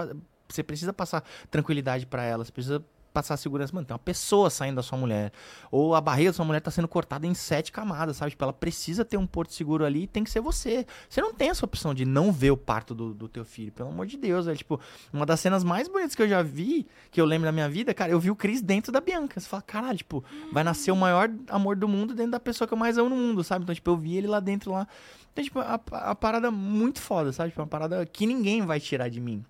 Você 0.48 0.62
precisa 0.62 0.92
passar 0.92 1.24
tranquilidade 1.50 2.06
pra 2.06 2.22
ela, 2.24 2.44
você 2.44 2.52
precisa 2.52 2.84
passar 3.12 3.36
segurança. 3.36 3.74
Mano, 3.74 3.86
tem 3.86 3.94
uma 3.94 3.98
pessoa 3.98 4.50
saindo 4.50 4.76
da 4.76 4.82
sua 4.82 4.98
mulher. 4.98 5.32
Ou 5.70 5.94
a 5.94 6.00
barriga 6.00 6.30
da 6.30 6.34
sua 6.34 6.44
mulher 6.44 6.60
tá 6.60 6.70
sendo 6.70 6.88
cortada 6.88 7.26
em 7.26 7.34
sete 7.34 7.72
camadas, 7.72 8.16
sabe? 8.16 8.30
Tipo, 8.30 8.44
ela 8.44 8.52
precisa 8.52 9.04
ter 9.04 9.16
um 9.16 9.26
porto 9.26 9.52
seguro 9.52 9.84
ali 9.84 10.04
e 10.04 10.06
tem 10.06 10.24
que 10.24 10.30
ser 10.30 10.40
você. 10.40 10.86
Você 11.08 11.20
não 11.20 11.34
tem 11.34 11.50
essa 11.50 11.64
opção 11.64 11.94
de 11.94 12.04
não 12.04 12.32
ver 12.32 12.50
o 12.50 12.56
parto 12.56 12.94
do, 12.94 13.12
do 13.12 13.28
teu 13.28 13.44
filho, 13.44 13.72
pelo 13.72 13.90
amor 13.90 14.06
de 14.06 14.16
Deus. 14.16 14.46
É 14.46 14.54
tipo, 14.54 14.80
uma 15.12 15.26
das 15.26 15.40
cenas 15.40 15.64
mais 15.64 15.88
bonitas 15.88 16.14
que 16.14 16.22
eu 16.22 16.28
já 16.28 16.42
vi, 16.42 16.86
que 17.10 17.20
eu 17.20 17.24
lembro 17.24 17.46
da 17.46 17.52
minha 17.52 17.68
vida, 17.68 17.92
cara, 17.92 18.12
eu 18.12 18.20
vi 18.20 18.30
o 18.30 18.36
Cris 18.36 18.62
dentro 18.62 18.92
da 18.92 19.00
Bianca. 19.00 19.38
Você 19.38 19.48
fala, 19.48 19.62
caralho, 19.62 19.98
tipo, 19.98 20.24
vai 20.52 20.64
nascer 20.64 20.90
o 20.90 20.96
maior 20.96 21.30
amor 21.48 21.76
do 21.76 21.88
mundo 21.88 22.14
dentro 22.14 22.32
da 22.32 22.40
pessoa 22.40 22.66
que 22.66 22.74
eu 22.74 22.78
mais 22.78 22.96
amo 22.98 23.08
no 23.08 23.16
mundo, 23.16 23.42
sabe? 23.44 23.64
Então, 23.64 23.74
tipo, 23.74 23.90
eu 23.90 23.96
vi 23.96 24.16
ele 24.16 24.26
lá 24.26 24.40
dentro 24.40 24.72
lá. 24.72 24.86
Então, 25.32 25.44
tipo, 25.44 25.58
a, 25.60 25.80
a 25.92 26.14
parada 26.14 26.50
muito 26.50 27.00
foda, 27.00 27.32
sabe? 27.32 27.50
Tipo, 27.50 27.62
uma 27.62 27.68
parada 27.68 28.04
que 28.06 28.26
ninguém 28.26 28.64
vai 28.64 28.80
tirar 28.80 29.08
de 29.08 29.20
mim. 29.20 29.44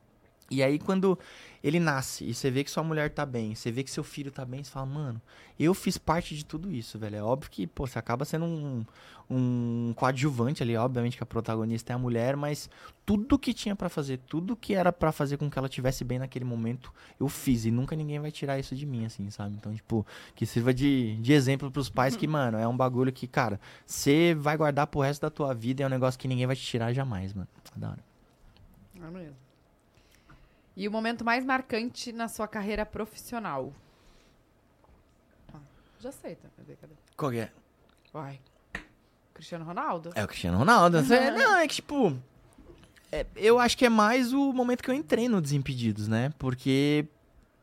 E 0.51 0.65
aí, 0.65 0.81
quando 0.81 1.17
ele 1.63 1.79
nasce 1.79 2.25
e 2.25 2.35
você 2.35 2.51
vê 2.51 2.65
que 2.65 2.71
sua 2.71 2.83
mulher 2.83 3.09
tá 3.11 3.25
bem, 3.25 3.55
você 3.55 3.71
vê 3.71 3.85
que 3.85 3.91
seu 3.91 4.03
filho 4.03 4.33
tá 4.33 4.45
bem, 4.45 4.65
você 4.65 4.71
fala, 4.71 4.87
mano, 4.87 5.23
eu 5.59 5.73
fiz 5.75 5.97
parte 5.97 6.35
de 6.35 6.45
tudo 6.45 6.73
isso, 6.73 6.99
velho. 6.99 7.17
É 7.17 7.23
óbvio 7.23 7.49
que, 7.49 7.69
pô, 7.69 7.87
você 7.87 8.01
acaba 8.01 8.25
sendo 8.25 8.47
um, 8.47 8.85
um 9.31 9.93
coadjuvante 9.95 10.61
ali, 10.61 10.77
obviamente 10.77 11.17
que 11.17 11.23
a 11.23 11.27
protagonista 11.27 11.93
é 11.93 11.95
a 11.95 11.99
mulher, 11.99 12.35
mas 12.35 12.69
tudo 13.07 13.39
que 13.39 13.55
tinha 13.55 13.77
pra 13.77 13.89
fazer, 13.89 14.19
tudo 14.27 14.57
que 14.57 14.75
era 14.75 14.93
pra 14.93 15.13
fazer 15.13 15.37
com 15.37 15.49
que 15.49 15.57
ela 15.57 15.69
tivesse 15.69 16.03
bem 16.03 16.19
naquele 16.19 16.45
momento, 16.45 16.93
eu 17.21 17.29
fiz. 17.29 17.65
E 17.65 17.71
nunca 17.71 17.95
ninguém 17.95 18.19
vai 18.19 18.33
tirar 18.33 18.59
isso 18.59 18.75
de 18.75 18.85
mim, 18.85 19.05
assim, 19.05 19.31
sabe? 19.31 19.55
Então, 19.55 19.73
tipo, 19.73 20.05
que 20.35 20.45
sirva 20.45 20.75
de, 20.75 21.15
de 21.21 21.33
exemplo 21.33 21.71
pros 21.71 21.89
pais 21.89 22.17
que, 22.17 22.27
mano, 22.29 22.59
é 22.59 22.67
um 22.67 22.77
bagulho 22.77 23.13
que, 23.13 23.29
cara, 23.29 23.61
você 23.87 24.35
vai 24.35 24.57
guardar 24.57 24.89
pro 24.89 25.01
resto 25.01 25.21
da 25.23 25.31
tua 25.31 25.55
vida 25.55 25.81
e 25.81 25.85
é 25.85 25.87
um 25.87 25.91
negócio 25.91 26.19
que 26.19 26.27
ninguém 26.27 26.47
vai 26.47 26.57
te 26.57 26.63
tirar 26.63 26.93
jamais, 26.93 27.33
mano. 27.33 27.49
Da 27.77 27.91
hora. 27.91 28.05
É 29.01 29.11
mesmo. 29.11 29.50
E 30.77 30.87
o 30.87 30.91
momento 30.91 31.25
mais 31.25 31.45
marcante 31.45 32.13
na 32.13 32.29
sua 32.29 32.47
carreira 32.47 32.87
profissional? 32.87 33.73
Ah, 35.53 35.59
já 36.01 36.13
sei, 36.13 36.37
tá? 36.37 36.49
Cadê, 36.57 36.77
cadê? 36.77 36.95
Qual 37.17 37.31
que 37.31 37.39
é? 37.39 37.51
Vai. 38.13 38.41
Cristiano 39.35 39.65
Ronaldo? 39.65 40.11
É 40.15 40.25
o 40.25 40.29
Cristiano 40.29 40.59
Ronaldo. 40.59 40.99
É, 41.13 41.31
não, 41.31 41.57
é 41.57 41.67
que, 41.67 41.77
tipo. 41.77 42.17
é, 43.11 43.27
eu 43.37 43.59
acho 43.59 43.77
que 43.77 43.87
é 43.87 43.89
mais 43.89 44.33
o 44.33 44.53
momento 44.53 44.83
que 44.83 44.91
eu 44.91 44.95
entrei 44.95 45.29
no 45.29 45.41
Desimpedidos, 45.41 46.09
né? 46.09 46.33
Porque 46.39 47.07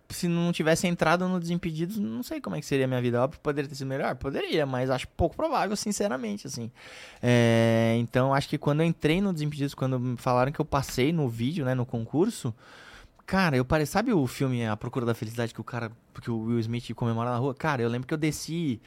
se 0.09 0.27
não 0.27 0.51
tivesse 0.51 0.87
entrado 0.87 1.27
no 1.27 1.39
Desimpedidos, 1.39 1.97
não 1.97 2.23
sei 2.23 2.39
como 2.39 2.55
é 2.55 2.59
que 2.59 2.65
seria 2.65 2.85
a 2.85 2.87
minha 2.87 3.01
vida. 3.01 3.21
Óbvio 3.21 3.39
poderia 3.41 3.69
ter 3.69 3.75
sido 3.75 3.87
melhor? 3.87 4.15
Poderia, 4.15 4.65
mas 4.65 4.89
acho 4.89 5.07
pouco 5.09 5.35
provável, 5.35 5.75
sinceramente, 5.75 6.47
assim. 6.47 6.71
É, 7.21 7.95
então, 7.99 8.33
acho 8.33 8.47
que 8.47 8.57
quando 8.57 8.81
eu 8.81 8.85
entrei 8.85 9.21
no 9.21 9.33
Desimpedidos, 9.33 9.73
quando 9.73 9.99
me 9.99 10.17
falaram 10.17 10.51
que 10.51 10.59
eu 10.59 10.65
passei 10.65 11.11
no 11.11 11.27
vídeo, 11.27 11.65
né, 11.65 11.73
no 11.73 11.85
concurso, 11.85 12.53
cara, 13.27 13.57
eu 13.57 13.65
parei. 13.65 13.85
Sabe 13.85 14.13
o 14.13 14.25
filme 14.25 14.65
A 14.65 14.75
Procura 14.75 15.05
da 15.05 15.13
Felicidade 15.13 15.53
que 15.53 15.61
o 15.61 15.63
cara. 15.63 15.91
que 16.21 16.31
o 16.31 16.39
Will 16.45 16.59
Smith 16.59 16.91
comemora 16.95 17.29
na 17.29 17.37
rua? 17.37 17.53
Cara, 17.53 17.81
eu 17.83 17.89
lembro 17.89 18.07
que 18.07 18.13
eu 18.13 18.17
desci 18.17 18.81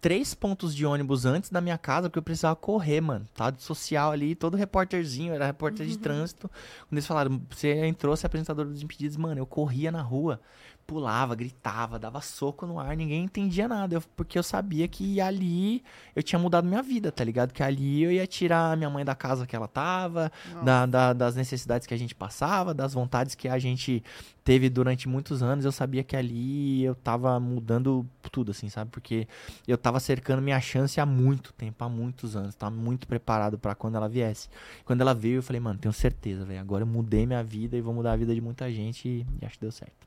três 0.00 0.34
pontos 0.34 0.74
de 0.74 0.84
ônibus 0.84 1.24
antes 1.24 1.48
da 1.50 1.60
minha 1.60 1.78
casa, 1.78 2.08
porque 2.08 2.18
eu 2.18 2.22
precisava 2.22 2.54
correr, 2.54 3.00
mano. 3.00 3.24
Tava 3.34 3.52
de 3.52 3.62
social 3.62 4.10
ali, 4.10 4.34
todo 4.34 4.56
repórterzinho, 4.56 5.32
era 5.32 5.46
repórter 5.46 5.86
de 5.86 5.96
trânsito. 5.96 6.48
Quando 6.48 6.92
eles 6.92 7.06
falaram, 7.06 7.40
você 7.50 7.86
entrou, 7.86 8.14
você 8.14 8.26
é 8.26 8.28
apresentador 8.28 8.66
dos 8.66 8.82
Impedidos, 8.82 9.16
mano, 9.16 9.40
eu 9.40 9.46
corria 9.46 9.90
na 9.90 10.02
rua 10.02 10.40
pulava, 10.86 11.34
gritava, 11.34 11.98
dava 11.98 12.20
soco 12.20 12.64
no 12.66 12.78
ar, 12.78 12.96
ninguém 12.96 13.24
entendia 13.24 13.66
nada. 13.66 13.96
Eu- 13.96 14.02
porque 14.14 14.38
eu 14.38 14.42
sabia 14.42 14.86
que 14.86 15.20
ali 15.20 15.82
eu 16.14 16.22
tinha 16.22 16.38
mudado 16.38 16.66
minha 16.68 16.82
vida, 16.82 17.10
tá 17.10 17.24
ligado? 17.24 17.52
Que 17.52 17.62
ali 17.62 18.02
eu 18.04 18.12
ia 18.12 18.26
tirar 18.26 18.76
minha 18.76 18.88
mãe 18.88 19.04
da 19.04 19.14
casa 19.14 19.46
que 19.46 19.56
ela 19.56 19.66
tava, 19.66 20.30
da- 20.64 20.86
da- 20.86 21.12
das 21.12 21.34
necessidades 21.34 21.86
que 21.86 21.92
a 21.94 21.96
gente 21.96 22.14
passava, 22.14 22.72
das 22.72 22.94
vontades 22.94 23.34
que 23.34 23.48
a 23.48 23.58
gente 23.58 24.02
teve 24.44 24.70
durante 24.70 25.08
muitos 25.08 25.42
anos. 25.42 25.64
Eu 25.64 25.72
sabia 25.72 26.04
que 26.04 26.14
ali 26.14 26.84
eu 26.84 26.94
tava 26.94 27.40
mudando 27.40 28.06
tudo, 28.30 28.52
assim, 28.52 28.68
sabe? 28.68 28.90
Porque 28.92 29.26
eu 29.66 29.76
tava 29.76 29.98
cercando 29.98 30.40
minha 30.40 30.60
chance 30.60 31.00
há 31.00 31.06
muito 31.06 31.52
tempo, 31.52 31.82
há 31.84 31.88
muitos 31.88 32.36
anos. 32.36 32.54
Tava 32.54 32.74
muito 32.76 33.08
preparado 33.08 33.58
pra 33.58 33.74
quando 33.74 33.96
ela 33.96 34.08
viesse. 34.08 34.48
Quando 34.84 35.00
ela 35.00 35.12
veio, 35.14 35.36
eu 35.38 35.42
falei, 35.42 35.58
mano, 35.58 35.80
tenho 35.80 35.92
certeza, 35.92 36.44
velho. 36.44 36.60
Agora 36.60 36.82
eu 36.84 36.86
mudei 36.86 37.26
minha 37.26 37.42
vida 37.42 37.76
e 37.76 37.80
vou 37.80 37.92
mudar 37.92 38.12
a 38.12 38.16
vida 38.16 38.32
de 38.32 38.40
muita 38.40 38.70
gente 38.70 39.08
e, 39.08 39.26
e 39.42 39.44
acho 39.44 39.54
que 39.56 39.62
deu 39.62 39.72
certo. 39.72 40.05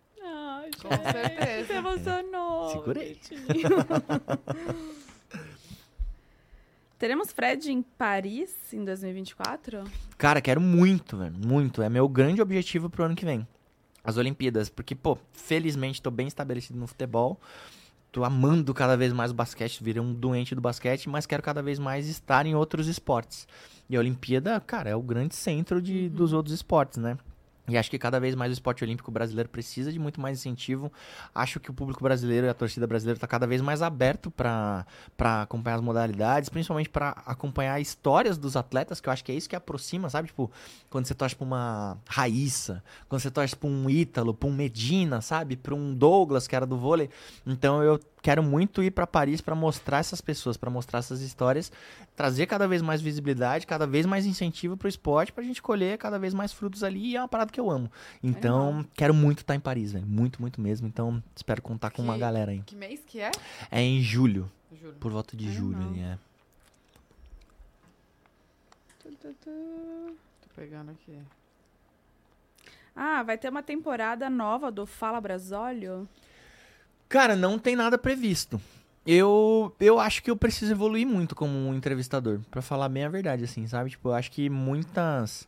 Com 0.81 0.89
certeza. 0.89 1.67
Se 1.67 1.73
emocionou. 1.73 2.71
Segurei. 2.71 3.19
bonitinho. 3.29 3.47
Teremos 6.99 7.31
Fred 7.31 7.71
em 7.71 7.81
Paris 7.81 8.53
em 8.73 8.83
2024? 8.83 9.85
Cara, 10.17 10.41
quero 10.41 10.59
muito, 10.59 11.15
velho. 11.15 11.33
Muito. 11.33 11.81
É 11.81 11.87
meu 11.87 12.09
grande 12.09 12.41
objetivo 12.41 12.89
pro 12.89 13.05
ano 13.05 13.15
que 13.15 13.23
vem. 13.23 13.47
As 14.03 14.17
Olimpíadas. 14.17 14.67
Porque, 14.67 14.93
pô, 14.93 15.17
felizmente 15.31 16.01
tô 16.01 16.11
bem 16.11 16.27
estabelecido 16.27 16.77
no 16.77 16.87
futebol. 16.87 17.39
Tô 18.11 18.25
amando 18.25 18.73
cada 18.73 18.97
vez 18.97 19.13
mais 19.13 19.31
o 19.31 19.33
basquete. 19.33 19.81
Virei 19.81 20.01
um 20.01 20.13
doente 20.13 20.53
do 20.53 20.59
basquete, 20.59 21.07
mas 21.07 21.25
quero 21.25 21.41
cada 21.41 21.63
vez 21.63 21.79
mais 21.79 22.07
estar 22.09 22.45
em 22.45 22.53
outros 22.53 22.87
esportes. 22.87 23.47
E 23.89 23.95
a 23.95 23.99
Olimpíada, 23.99 24.59
cara, 24.59 24.89
é 24.89 24.95
o 24.95 25.01
grande 25.01 25.35
centro 25.35 25.81
de, 25.81 26.09
dos 26.09 26.33
outros 26.33 26.53
esportes, 26.53 26.97
né? 26.97 27.17
E 27.69 27.77
acho 27.77 27.89
que 27.89 27.99
cada 27.99 28.19
vez 28.19 28.35
mais 28.35 28.49
o 28.49 28.53
esporte 28.53 28.83
olímpico 28.83 29.11
brasileiro 29.11 29.47
precisa 29.47 29.91
de 29.91 29.99
muito 29.99 30.19
mais 30.19 30.39
incentivo. 30.39 30.91
Acho 31.33 31.59
que 31.59 31.69
o 31.69 31.73
público 31.73 32.03
brasileiro 32.03 32.47
e 32.47 32.49
a 32.49 32.53
torcida 32.53 32.87
brasileira 32.87 33.17
está 33.17 33.27
cada 33.27 33.45
vez 33.45 33.61
mais 33.61 33.81
aberto 33.81 34.31
para 34.31 34.85
acompanhar 35.41 35.75
as 35.75 35.81
modalidades, 35.81 36.49
principalmente 36.49 36.89
para 36.89 37.09
acompanhar 37.25 37.79
histórias 37.79 38.37
dos 38.37 38.55
atletas, 38.55 38.99
que 38.99 39.07
eu 39.07 39.13
acho 39.13 39.23
que 39.23 39.31
é 39.31 39.35
isso 39.35 39.47
que 39.47 39.55
aproxima, 39.55 40.09
sabe? 40.09 40.29
Tipo, 40.29 40.51
quando 40.89 41.05
você 41.05 41.13
torce 41.13 41.35
pra 41.35 41.45
uma 41.45 41.97
Raíssa, 42.07 42.83
quando 43.07 43.21
você 43.21 43.29
torce 43.29 43.55
pra 43.55 43.69
um 43.69 43.89
Ítalo, 43.89 44.33
pra 44.33 44.49
um 44.49 44.53
Medina, 44.53 45.21
sabe? 45.21 45.55
Pra 45.55 45.75
um 45.75 45.93
Douglas, 45.93 46.47
que 46.47 46.55
era 46.55 46.65
do 46.65 46.77
vôlei. 46.77 47.09
Então 47.45 47.83
eu 47.83 47.99
quero 48.21 48.43
muito 48.43 48.83
ir 48.83 48.91
para 48.91 49.07
Paris 49.07 49.39
para 49.39 49.55
mostrar 49.55 49.99
essas 49.99 50.19
pessoas, 50.19 50.57
para 50.57 50.69
mostrar 50.69 50.99
essas 50.99 51.21
histórias, 51.21 51.71
trazer 52.15 52.47
cada 52.47 52.67
vez 52.67 52.81
mais 52.81 53.01
visibilidade, 53.01 53.65
cada 53.65 53.87
vez 53.87 54.05
mais 54.05 54.25
incentivo 54.25 54.75
pro 54.75 54.89
esporte 54.89 55.31
pra 55.31 55.41
gente 55.41 55.61
colher 55.61 55.97
cada 55.97 56.19
vez 56.19 56.33
mais 56.33 56.51
frutos 56.51 56.83
ali 56.83 57.11
e 57.11 57.15
é 57.15 57.21
uma 57.21 57.29
parada 57.29 57.51
que 57.51 57.58
eu 57.59 57.69
amo. 57.69 57.91
Então, 58.23 58.85
quero 58.95 59.13
muito 59.13 59.39
estar 59.39 59.55
em 59.55 59.59
Paris, 59.59 59.91
velho. 59.91 60.05
Muito, 60.07 60.41
muito 60.41 60.59
mesmo. 60.61 60.87
Então, 60.87 61.21
espero 61.35 61.61
contar 61.61 61.91
com 61.91 62.01
uma 62.01 62.13
Que- 62.13 62.19
galera 62.19 62.51
aí. 62.51 62.61
Que 62.65 62.75
mês 62.75 63.01
que 63.05 63.19
é? 63.19 63.31
É 63.69 63.81
em 63.81 64.01
julho, 64.01 64.49
Juro. 64.79 64.95
por 64.99 65.11
volta 65.11 65.35
de 65.37 65.47
Ai, 65.47 65.53
julho 65.53 65.81
ali, 65.87 65.99
é. 66.01 66.17
Tô 69.03 70.49
pegando 70.55 70.91
aqui. 70.91 71.17
Ah, 72.95 73.23
vai 73.23 73.37
ter 73.37 73.49
uma 73.49 73.63
temporada 73.63 74.29
nova 74.29 74.71
do 74.71 74.85
Fala 74.85 75.21
Brasólio? 75.21 76.07
Cara, 77.07 77.35
não 77.35 77.57
tem 77.57 77.75
nada 77.75 77.97
previsto. 77.97 78.61
Eu, 79.05 79.73
eu 79.79 79.99
acho 79.99 80.21
que 80.21 80.29
eu 80.29 80.35
preciso 80.37 80.71
evoluir 80.71 81.07
muito 81.07 81.33
como 81.35 81.53
um 81.53 81.73
entrevistador, 81.73 82.39
Pra 82.51 82.61
falar 82.61 82.89
bem 82.89 83.05
a 83.05 83.09
verdade, 83.09 83.43
assim, 83.45 83.65
sabe? 83.65 83.89
Tipo, 83.91 84.09
eu 84.09 84.13
acho 84.13 84.29
que 84.31 84.49
muitas 84.49 85.47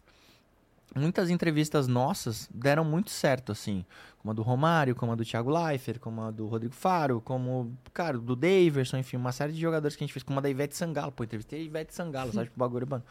muitas 0.96 1.30
entrevistas 1.30 1.88
nossas 1.88 2.50
deram 2.54 2.84
muito 2.84 3.12
certo, 3.12 3.52
assim, 3.52 3.86
como 4.20 4.32
a 4.32 4.34
do 4.34 4.42
Romário, 4.42 4.96
como 4.96 5.12
a 5.12 5.16
do 5.16 5.26
Thiago 5.26 5.50
Leifert, 5.50 6.00
como 6.00 6.22
a 6.22 6.32
do 6.32 6.48
Rodrigo 6.48 6.74
Faro, 6.74 7.22
como, 7.22 7.76
cara, 7.94 8.18
do 8.18 8.36
Daverson, 8.36 8.98
enfim, 8.98 9.18
uma 9.18 9.32
série 9.32 9.54
de 9.54 9.60
jogadores 9.60 9.96
que 9.96 10.04
a 10.04 10.06
gente 10.06 10.14
fez, 10.14 10.24
como 10.24 10.40
a 10.40 10.42
da 10.42 10.50
Ivete 10.50 10.76
Sangalo, 10.76 11.12
pô, 11.12 11.24
entrevistei 11.24 11.62
a 11.62 11.64
Ivete 11.64 11.94
Sangalo, 11.94 12.32
sabe? 12.32 12.48
Tipo, 12.52 12.60
bagulho, 12.60 12.88
mano. 12.88 13.04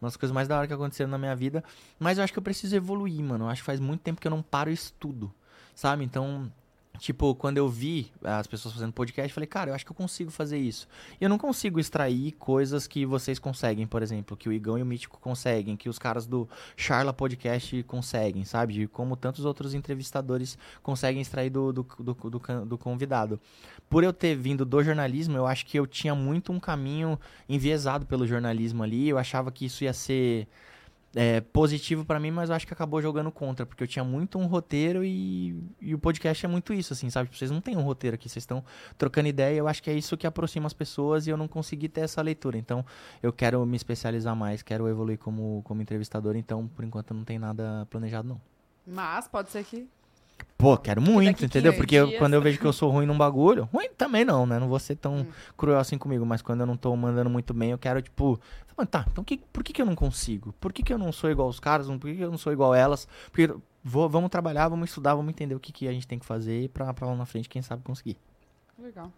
Uma 0.00 0.08
das 0.08 0.16
coisas 0.16 0.34
mais 0.34 0.46
da 0.46 0.58
hora 0.58 0.66
que 0.66 0.72
aconteceram 0.72 1.10
na 1.10 1.18
minha 1.18 1.34
vida. 1.34 1.64
Mas 1.98 2.18
eu 2.18 2.24
acho 2.24 2.32
que 2.32 2.38
eu 2.38 2.42
preciso 2.42 2.76
evoluir, 2.76 3.22
mano. 3.22 3.46
Eu 3.46 3.48
acho 3.48 3.62
que 3.62 3.66
faz 3.66 3.80
muito 3.80 4.00
tempo 4.00 4.20
que 4.20 4.26
eu 4.26 4.30
não 4.30 4.42
paro 4.42 4.70
isso 4.70 4.92
tudo, 4.98 5.32
sabe? 5.74 6.04
Então, 6.04 6.50
Tipo, 6.98 7.34
quando 7.34 7.58
eu 7.58 7.68
vi 7.68 8.12
as 8.22 8.46
pessoas 8.46 8.72
fazendo 8.72 8.92
podcast, 8.92 9.28
eu 9.28 9.34
falei, 9.34 9.48
cara, 9.48 9.70
eu 9.70 9.74
acho 9.74 9.84
que 9.84 9.90
eu 9.90 9.96
consigo 9.96 10.30
fazer 10.30 10.58
isso. 10.58 10.86
E 11.20 11.24
eu 11.24 11.28
não 11.28 11.38
consigo 11.38 11.80
extrair 11.80 12.32
coisas 12.32 12.86
que 12.86 13.04
vocês 13.04 13.38
conseguem, 13.38 13.86
por 13.86 14.00
exemplo, 14.00 14.36
que 14.36 14.48
o 14.48 14.52
Igão 14.52 14.78
e 14.78 14.82
o 14.82 14.86
Mítico 14.86 15.18
conseguem, 15.18 15.76
que 15.76 15.88
os 15.88 15.98
caras 15.98 16.24
do 16.24 16.48
Charla 16.76 17.12
Podcast 17.12 17.82
conseguem, 17.82 18.44
sabe? 18.44 18.74
De 18.74 18.86
como 18.86 19.16
tantos 19.16 19.44
outros 19.44 19.74
entrevistadores 19.74 20.56
conseguem 20.82 21.20
extrair 21.20 21.50
do, 21.50 21.72
do, 21.72 21.82
do, 21.98 22.14
do 22.14 22.40
do 22.64 22.78
convidado. 22.78 23.40
Por 23.88 24.04
eu 24.04 24.12
ter 24.12 24.36
vindo 24.36 24.64
do 24.64 24.82
jornalismo, 24.82 25.36
eu 25.36 25.46
acho 25.46 25.66
que 25.66 25.78
eu 25.78 25.86
tinha 25.86 26.14
muito 26.14 26.52
um 26.52 26.60
caminho 26.60 27.18
enviesado 27.48 28.06
pelo 28.06 28.26
jornalismo 28.26 28.82
ali. 28.82 29.08
Eu 29.08 29.18
achava 29.18 29.50
que 29.50 29.66
isso 29.66 29.84
ia 29.84 29.92
ser 29.92 30.46
é, 31.14 31.40
positivo 31.40 32.04
pra 32.04 32.18
mim, 32.18 32.30
mas 32.30 32.50
eu 32.50 32.56
acho 32.56 32.66
que 32.66 32.72
acabou 32.72 33.00
jogando 33.00 33.30
contra, 33.30 33.64
porque 33.64 33.82
eu 33.82 33.88
tinha 33.88 34.04
muito 34.04 34.38
um 34.38 34.46
roteiro 34.46 35.04
e, 35.04 35.56
e 35.80 35.94
o 35.94 35.98
podcast 35.98 36.44
é 36.44 36.48
muito 36.48 36.74
isso, 36.74 36.92
assim, 36.92 37.08
sabe? 37.08 37.30
Vocês 37.32 37.50
não 37.50 37.60
têm 37.60 37.76
um 37.76 37.82
roteiro 37.82 38.16
aqui, 38.16 38.28
vocês 38.28 38.42
estão 38.42 38.64
trocando 38.98 39.28
ideia, 39.28 39.56
eu 39.56 39.68
acho 39.68 39.82
que 39.82 39.90
é 39.90 39.94
isso 39.94 40.16
que 40.16 40.26
aproxima 40.26 40.66
as 40.66 40.72
pessoas 40.72 41.26
e 41.26 41.30
eu 41.30 41.36
não 41.36 41.46
consegui 41.46 41.88
ter 41.88 42.02
essa 42.02 42.20
leitura. 42.20 42.58
Então, 42.58 42.84
eu 43.22 43.32
quero 43.32 43.64
me 43.64 43.76
especializar 43.76 44.34
mais, 44.34 44.62
quero 44.62 44.88
evoluir 44.88 45.18
como, 45.18 45.62
como 45.64 45.80
entrevistador, 45.80 46.36
então, 46.36 46.66
por 46.68 46.84
enquanto, 46.84 47.14
não 47.14 47.24
tem 47.24 47.38
nada 47.38 47.86
planejado, 47.90 48.28
não. 48.28 48.40
Mas 48.86 49.28
pode 49.28 49.50
ser 49.50 49.64
que. 49.64 49.88
Pô, 50.56 50.76
quero 50.78 51.00
muito, 51.02 51.44
entendeu? 51.44 51.72
15 51.72 51.76
Porque 51.76 51.94
eu- 51.94 52.16
quando 52.18 52.34
eu 52.34 52.40
vejo 52.40 52.58
que 52.58 52.64
eu 52.64 52.72
sou 52.72 52.90
ruim 52.90 53.04
num 53.06 53.18
bagulho, 53.18 53.68
ruim 53.72 53.90
também 53.98 54.24
não, 54.24 54.46
né? 54.46 54.58
Não 54.58 54.68
vou 54.68 54.78
ser 54.78 54.96
tão 54.96 55.16
Hum. 55.18 55.26
cruel 55.56 55.78
assim 55.78 55.98
comigo, 55.98 56.24
mas 56.24 56.40
quando 56.40 56.60
eu 56.60 56.66
não 56.66 56.76
tô 56.76 56.94
mandando 56.96 57.28
muito 57.28 57.52
bem, 57.52 57.70
eu 57.72 57.78
quero, 57.78 58.00
tipo, 58.00 58.40
tá, 58.90 59.04
então 59.10 59.22
que, 59.22 59.36
por 59.36 59.62
que, 59.62 59.72
que 59.72 59.82
eu 59.82 59.86
não 59.86 59.94
consigo? 59.94 60.54
Por 60.60 60.72
que, 60.72 60.82
que 60.82 60.92
eu 60.92 60.96
não 60.98 61.12
sou 61.12 61.30
igual 61.30 61.48
os 61.48 61.60
caras? 61.60 61.86
Por 61.86 61.98
que, 62.00 62.14
que 62.16 62.22
eu 62.22 62.30
não 62.30 62.38
sou 62.38 62.52
igual 62.52 62.74
elas? 62.74 63.06
Porque 63.30 63.54
vou- 63.82 64.08
vamos 64.08 64.30
trabalhar, 64.30 64.68
vamos 64.68 64.88
estudar, 64.88 65.14
vamos 65.14 65.30
entender 65.30 65.54
o 65.54 65.60
que, 65.60 65.70
que 65.72 65.86
a 65.86 65.92
gente 65.92 66.06
tem 66.06 66.18
que 66.18 66.24
fazer 66.24 66.70
pra, 66.70 66.94
pra 66.94 67.08
lá 67.08 67.14
na 67.14 67.26
frente, 67.26 67.48
quem 67.48 67.60
sabe 67.60 67.82
conseguir. 67.82 68.16
Legal. 68.78 69.12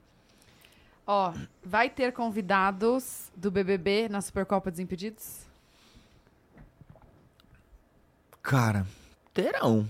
Ó, 1.06 1.32
vai 1.64 1.88
ter 1.88 2.12
convidados 2.12 3.30
do 3.36 3.48
BBB 3.52 4.08
na 4.08 4.20
Supercopa 4.20 4.70
Desimpedidos? 4.70 5.46
Cara, 8.42 8.86
terão. 9.32 9.86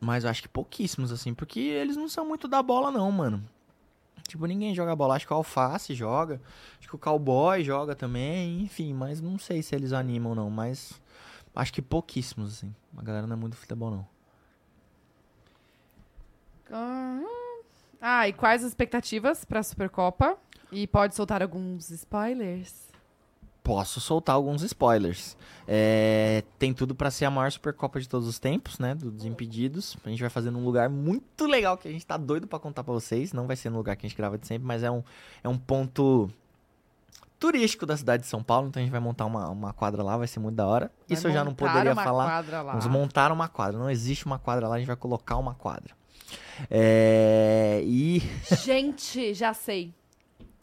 Mas 0.00 0.24
eu 0.24 0.30
acho 0.30 0.42
que 0.42 0.48
pouquíssimos, 0.48 1.10
assim, 1.10 1.34
porque 1.34 1.60
eles 1.60 1.96
não 1.96 2.08
são 2.08 2.24
muito 2.26 2.46
da 2.46 2.62
bola, 2.62 2.90
não, 2.90 3.10
mano. 3.10 3.42
Tipo, 4.28 4.46
ninguém 4.46 4.74
joga 4.74 4.94
bola. 4.94 5.16
Acho 5.16 5.26
que 5.26 5.32
o 5.32 5.36
Alface 5.36 5.94
joga. 5.94 6.40
Acho 6.78 6.88
que 6.88 6.94
o 6.94 6.98
Cowboy 6.98 7.64
joga 7.64 7.94
também. 7.96 8.60
Enfim, 8.60 8.92
mas 8.92 9.20
não 9.20 9.38
sei 9.38 9.62
se 9.62 9.74
eles 9.74 9.92
animam, 9.92 10.34
não. 10.34 10.50
Mas 10.50 11.00
acho 11.56 11.72
que 11.72 11.80
pouquíssimos, 11.80 12.58
assim. 12.58 12.74
A 12.96 13.02
galera 13.02 13.26
não 13.26 13.34
é 13.34 13.38
muito 13.38 13.56
futebol, 13.56 13.90
não. 13.90 14.06
Ah, 18.00 18.28
e 18.28 18.32
quais 18.34 18.62
as 18.62 18.68
expectativas 18.68 19.44
pra 19.44 19.62
Supercopa? 19.62 20.36
E 20.70 20.86
pode 20.86 21.14
soltar 21.14 21.42
alguns 21.42 21.90
spoilers? 21.90 22.87
Posso 23.68 24.00
soltar 24.00 24.34
alguns 24.34 24.62
spoilers. 24.62 25.36
É, 25.66 26.42
tem 26.58 26.72
tudo 26.72 26.94
pra 26.94 27.10
ser 27.10 27.26
a 27.26 27.30
maior 27.30 27.52
Supercopa 27.52 28.00
de 28.00 28.08
todos 28.08 28.26
os 28.26 28.38
tempos, 28.38 28.78
né? 28.78 28.94
Do 28.94 29.10
Desimpedidos. 29.10 29.94
A 30.06 30.08
gente 30.08 30.22
vai 30.22 30.30
fazer 30.30 30.50
num 30.50 30.64
lugar 30.64 30.88
muito 30.88 31.44
legal 31.44 31.76
que 31.76 31.86
a 31.86 31.90
gente 31.90 32.06
tá 32.06 32.16
doido 32.16 32.46
pra 32.46 32.58
contar 32.58 32.82
pra 32.82 32.94
vocês. 32.94 33.34
Não 33.34 33.46
vai 33.46 33.56
ser 33.56 33.68
no 33.68 33.76
lugar 33.76 33.94
que 33.94 34.06
a 34.06 34.08
gente 34.08 34.16
grava 34.16 34.38
de 34.38 34.46
sempre, 34.46 34.66
mas 34.66 34.82
é 34.82 34.90
um, 34.90 35.04
é 35.44 35.48
um 35.50 35.58
ponto 35.58 36.30
turístico 37.38 37.84
da 37.84 37.94
cidade 37.94 38.22
de 38.22 38.28
São 38.30 38.42
Paulo. 38.42 38.68
Então 38.68 38.80
a 38.80 38.82
gente 38.82 38.90
vai 38.90 39.00
montar 39.00 39.26
uma, 39.26 39.50
uma 39.50 39.74
quadra 39.74 40.02
lá, 40.02 40.16
vai 40.16 40.26
ser 40.26 40.40
muito 40.40 40.56
da 40.56 40.66
hora. 40.66 40.90
Vai 41.06 41.18
Isso 41.18 41.28
eu 41.28 41.32
já 41.34 41.44
não 41.44 41.52
poderia 41.52 41.92
uma 41.92 42.02
falar. 42.02 42.40
Vamos 42.40 42.86
montar 42.86 43.30
uma 43.30 43.48
quadra. 43.48 43.78
Não 43.78 43.90
existe 43.90 44.24
uma 44.24 44.38
quadra 44.38 44.66
lá, 44.66 44.76
a 44.76 44.78
gente 44.78 44.86
vai 44.86 44.96
colocar 44.96 45.36
uma 45.36 45.54
quadra. 45.54 45.94
É, 46.70 47.82
e 47.84 48.22
Gente, 48.64 49.34
já 49.34 49.52
sei. 49.52 49.92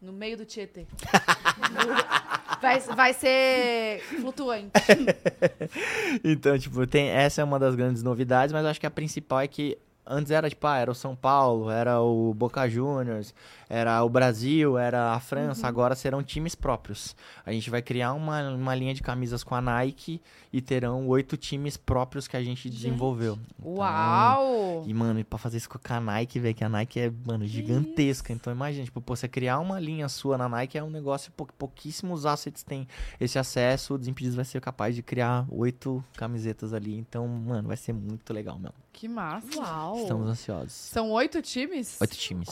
No 0.01 0.11
meio 0.11 0.37
do 0.37 0.43
Tietê. 0.43 0.87
vai, 2.61 2.79
vai 2.79 3.13
ser 3.13 4.01
flutuante. 4.19 4.71
Então, 6.23 6.57
tipo, 6.57 6.85
tem, 6.87 7.09
essa 7.09 7.41
é 7.41 7.43
uma 7.43 7.59
das 7.59 7.75
grandes 7.75 8.01
novidades, 8.01 8.53
mas 8.53 8.63
eu 8.63 8.69
acho 8.69 8.79
que 8.79 8.85
a 8.85 8.91
principal 8.91 9.41
é 9.41 9.47
que 9.47 9.77
antes 10.05 10.31
era, 10.31 10.49
tipo, 10.49 10.65
ah, 10.67 10.77
era 10.77 10.91
o 10.91 10.95
São 10.95 11.15
Paulo, 11.15 11.69
era 11.69 11.99
o 12.01 12.33
Boca 12.33 12.67
Juniors, 12.69 13.33
era 13.69 14.03
o 14.03 14.09
Brasil, 14.09 14.77
era 14.77 15.13
a 15.13 15.19
França, 15.19 15.67
agora 15.67 15.95
serão 15.95 16.21
times 16.23 16.55
próprios. 16.55 17.15
A 17.45 17.51
gente 17.51 17.69
vai 17.69 17.81
criar 17.81 18.13
uma, 18.13 18.49
uma 18.51 18.75
linha 18.75 18.93
de 18.93 19.01
camisas 19.01 19.43
com 19.43 19.55
a 19.55 19.61
Nike 19.61 20.21
e 20.53 20.61
terão 20.61 21.07
oito 21.07 21.35
times 21.35 21.75
próprios 21.77 22.27
que 22.27 22.37
a 22.37 22.43
gente 22.43 22.69
desenvolveu. 22.69 23.37
Então, 23.59 23.73
Uau! 23.75 24.83
E, 24.85 24.93
mano, 24.93 25.19
e 25.19 25.23
pra 25.23 25.37
fazer 25.39 25.57
isso 25.57 25.69
com 25.69 25.79
a 25.93 25.99
Nike, 25.99 26.39
velho, 26.39 26.55
que 26.55 26.63
a 26.63 26.69
Nike 26.69 26.99
é, 26.99 27.11
mano, 27.25 27.45
gigantesca. 27.45 28.31
Então, 28.31 28.53
imagina, 28.53 28.85
tipo, 28.85 29.01
pô, 29.01 29.15
você 29.15 29.27
criar 29.27 29.59
uma 29.59 29.79
linha 29.79 30.07
sua 30.09 30.37
na 30.37 30.47
Nike 30.47 30.77
é 30.77 30.83
um 30.83 30.89
negócio, 30.89 31.31
pou- 31.31 31.47
pouquíssimos 31.57 32.25
assets 32.25 32.63
têm 32.63 32.87
esse 33.19 33.37
acesso. 33.39 33.95
O 33.95 33.97
Desimpedidos 33.97 34.35
vai 34.35 34.45
ser 34.45 34.61
capaz 34.61 34.95
de 34.95 35.01
criar 35.01 35.45
oito 35.49 36.03
camisetas 36.15 36.73
ali. 36.73 36.95
Então, 36.97 37.27
mano, 37.27 37.67
vai 37.67 37.77
ser 37.77 37.93
muito 37.93 38.31
legal 38.33 38.57
mesmo. 38.57 38.75
Que 38.93 39.07
massa. 39.09 39.47
Uau. 39.59 39.97
Estamos 39.97 40.27
ansiosos. 40.29 40.71
São 40.71 41.11
oito 41.11 41.41
times? 41.41 41.99
Oito 41.99 42.15
times. 42.15 42.47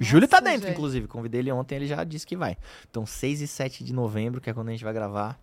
Júlio 0.00 0.28
tá 0.28 0.40
dentro, 0.40 0.62
gente. 0.66 0.72
inclusive. 0.72 1.06
Convidei 1.06 1.40
ele 1.40 1.52
ontem, 1.52 1.76
ele 1.76 1.86
já 1.86 2.04
disse 2.04 2.26
que 2.26 2.36
vai. 2.36 2.56
Então, 2.90 3.06
6 3.06 3.40
e 3.40 3.46
7 3.46 3.82
de 3.84 3.92
novembro, 3.92 4.40
que 4.40 4.50
é 4.50 4.52
quando 4.54 4.68
a 4.68 4.72
gente 4.72 4.84
vai 4.84 4.92
gravar. 4.92 5.38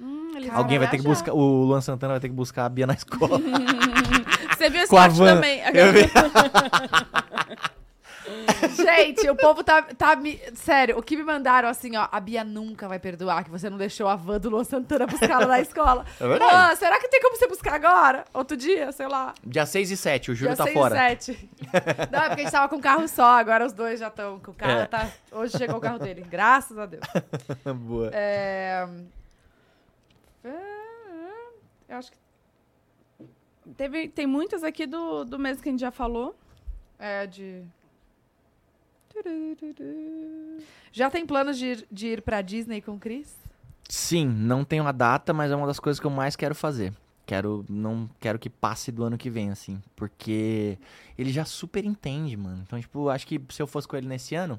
Hum, 0.00 0.32
Alguém 0.52 0.78
vai 0.78 0.86
vão 0.86 0.90
ter 0.92 0.98
que 0.98 1.08
buscar. 1.08 1.32
O 1.34 1.64
Luan 1.64 1.80
Santana 1.80 2.14
vai 2.14 2.20
ter 2.20 2.28
que 2.28 2.34
buscar 2.34 2.66
a 2.66 2.68
Bia 2.68 2.86
na 2.86 2.94
escola. 2.94 3.38
Você 4.56 4.70
viu 4.70 4.80
esse 4.82 4.90
corte 4.90 5.18
também. 5.18 5.60
Eu 5.74 5.92
vi. 5.92 6.00
Gente, 8.76 9.28
o 9.28 9.34
povo 9.36 9.62
tá, 9.62 9.82
tá 9.82 10.16
me... 10.16 10.40
Sério, 10.54 10.98
o 10.98 11.02
que 11.02 11.16
me 11.16 11.22
mandaram 11.22 11.68
assim, 11.68 11.96
ó. 11.96 12.08
A 12.10 12.20
Bia 12.20 12.44
nunca 12.44 12.88
vai 12.88 12.98
perdoar 12.98 13.44
que 13.44 13.50
você 13.50 13.68
não 13.70 13.76
deixou 13.78 14.08
a 14.08 14.16
van 14.16 14.38
do 14.38 14.50
Luan 14.50 14.64
Santana 14.64 15.06
buscar 15.06 15.30
ela 15.30 15.46
na 15.46 15.60
escola. 15.60 16.04
É 16.20 16.26
verdade. 16.26 16.52
Luan, 16.52 16.76
será 16.76 16.98
que 17.00 17.08
tem 17.08 17.20
como 17.20 17.36
você 17.36 17.46
buscar 17.46 17.74
agora? 17.74 18.24
Outro 18.32 18.56
dia, 18.56 18.90
sei 18.92 19.06
lá. 19.08 19.34
Dia 19.44 19.66
6 19.66 19.90
e 19.90 19.96
7, 19.96 20.30
o 20.30 20.34
Júlio 20.34 20.54
Dia 20.54 20.56
tá 20.56 20.64
seis 20.64 20.76
e 20.76 20.78
fora. 20.78 20.96
sete. 20.96 21.50
Não, 22.10 22.20
é 22.20 22.28
porque 22.28 22.40
a 22.40 22.44
gente 22.44 22.52
tava 22.52 22.68
com 22.68 22.76
um 22.76 22.80
carro 22.80 23.08
só, 23.08 23.38
agora 23.38 23.66
os 23.66 23.72
dois 23.72 24.00
já 24.00 24.08
estão 24.08 24.38
com 24.40 24.50
o 24.50 24.54
carro. 24.54 24.80
É. 24.80 24.86
Tá... 24.86 25.08
Hoje 25.32 25.56
chegou 25.58 25.76
o 25.76 25.80
carro 25.80 25.98
dele, 25.98 26.22
graças 26.22 26.78
a 26.78 26.86
Deus. 26.86 27.04
Boa. 27.64 28.10
É... 28.12 28.86
é, 30.44 30.50
Eu 31.88 31.96
acho 31.96 32.10
que 32.12 32.18
Teve, 33.76 34.08
tem 34.08 34.26
muitas 34.26 34.64
aqui 34.64 34.86
do, 34.86 35.24
do 35.24 35.38
mês 35.38 35.60
que 35.60 35.68
a 35.68 35.72
gente 35.72 35.80
já 35.80 35.90
falou. 35.90 36.34
é 36.98 37.26
de. 37.26 37.62
Já 40.92 41.10
tem 41.10 41.26
planos 41.26 41.58
de 41.58 41.66
ir, 41.66 41.86
de 41.90 42.06
ir 42.08 42.22
pra 42.22 42.40
Disney 42.42 42.80
com 42.80 42.92
o 42.92 42.98
Chris? 42.98 43.34
Sim, 43.88 44.26
não 44.26 44.64
tenho 44.64 44.86
a 44.86 44.92
data, 44.92 45.32
mas 45.32 45.50
é 45.50 45.56
uma 45.56 45.66
das 45.66 45.80
coisas 45.80 45.98
que 46.00 46.06
eu 46.06 46.10
mais 46.10 46.36
quero 46.36 46.54
fazer. 46.54 46.92
Quero, 47.24 47.64
não 47.68 48.08
quero 48.20 48.38
que 48.38 48.48
passe 48.48 48.90
do 48.90 49.04
ano 49.04 49.18
que 49.18 49.28
vem, 49.28 49.50
assim. 49.50 49.82
Porque 49.94 50.78
ele 51.16 51.30
já 51.30 51.44
super 51.44 51.84
entende, 51.84 52.36
mano. 52.36 52.62
Então, 52.66 52.80
tipo, 52.80 53.08
acho 53.08 53.26
que 53.26 53.40
se 53.50 53.60
eu 53.60 53.66
fosse 53.66 53.86
com 53.86 53.96
ele 53.96 54.06
nesse 54.08 54.34
ano, 54.34 54.58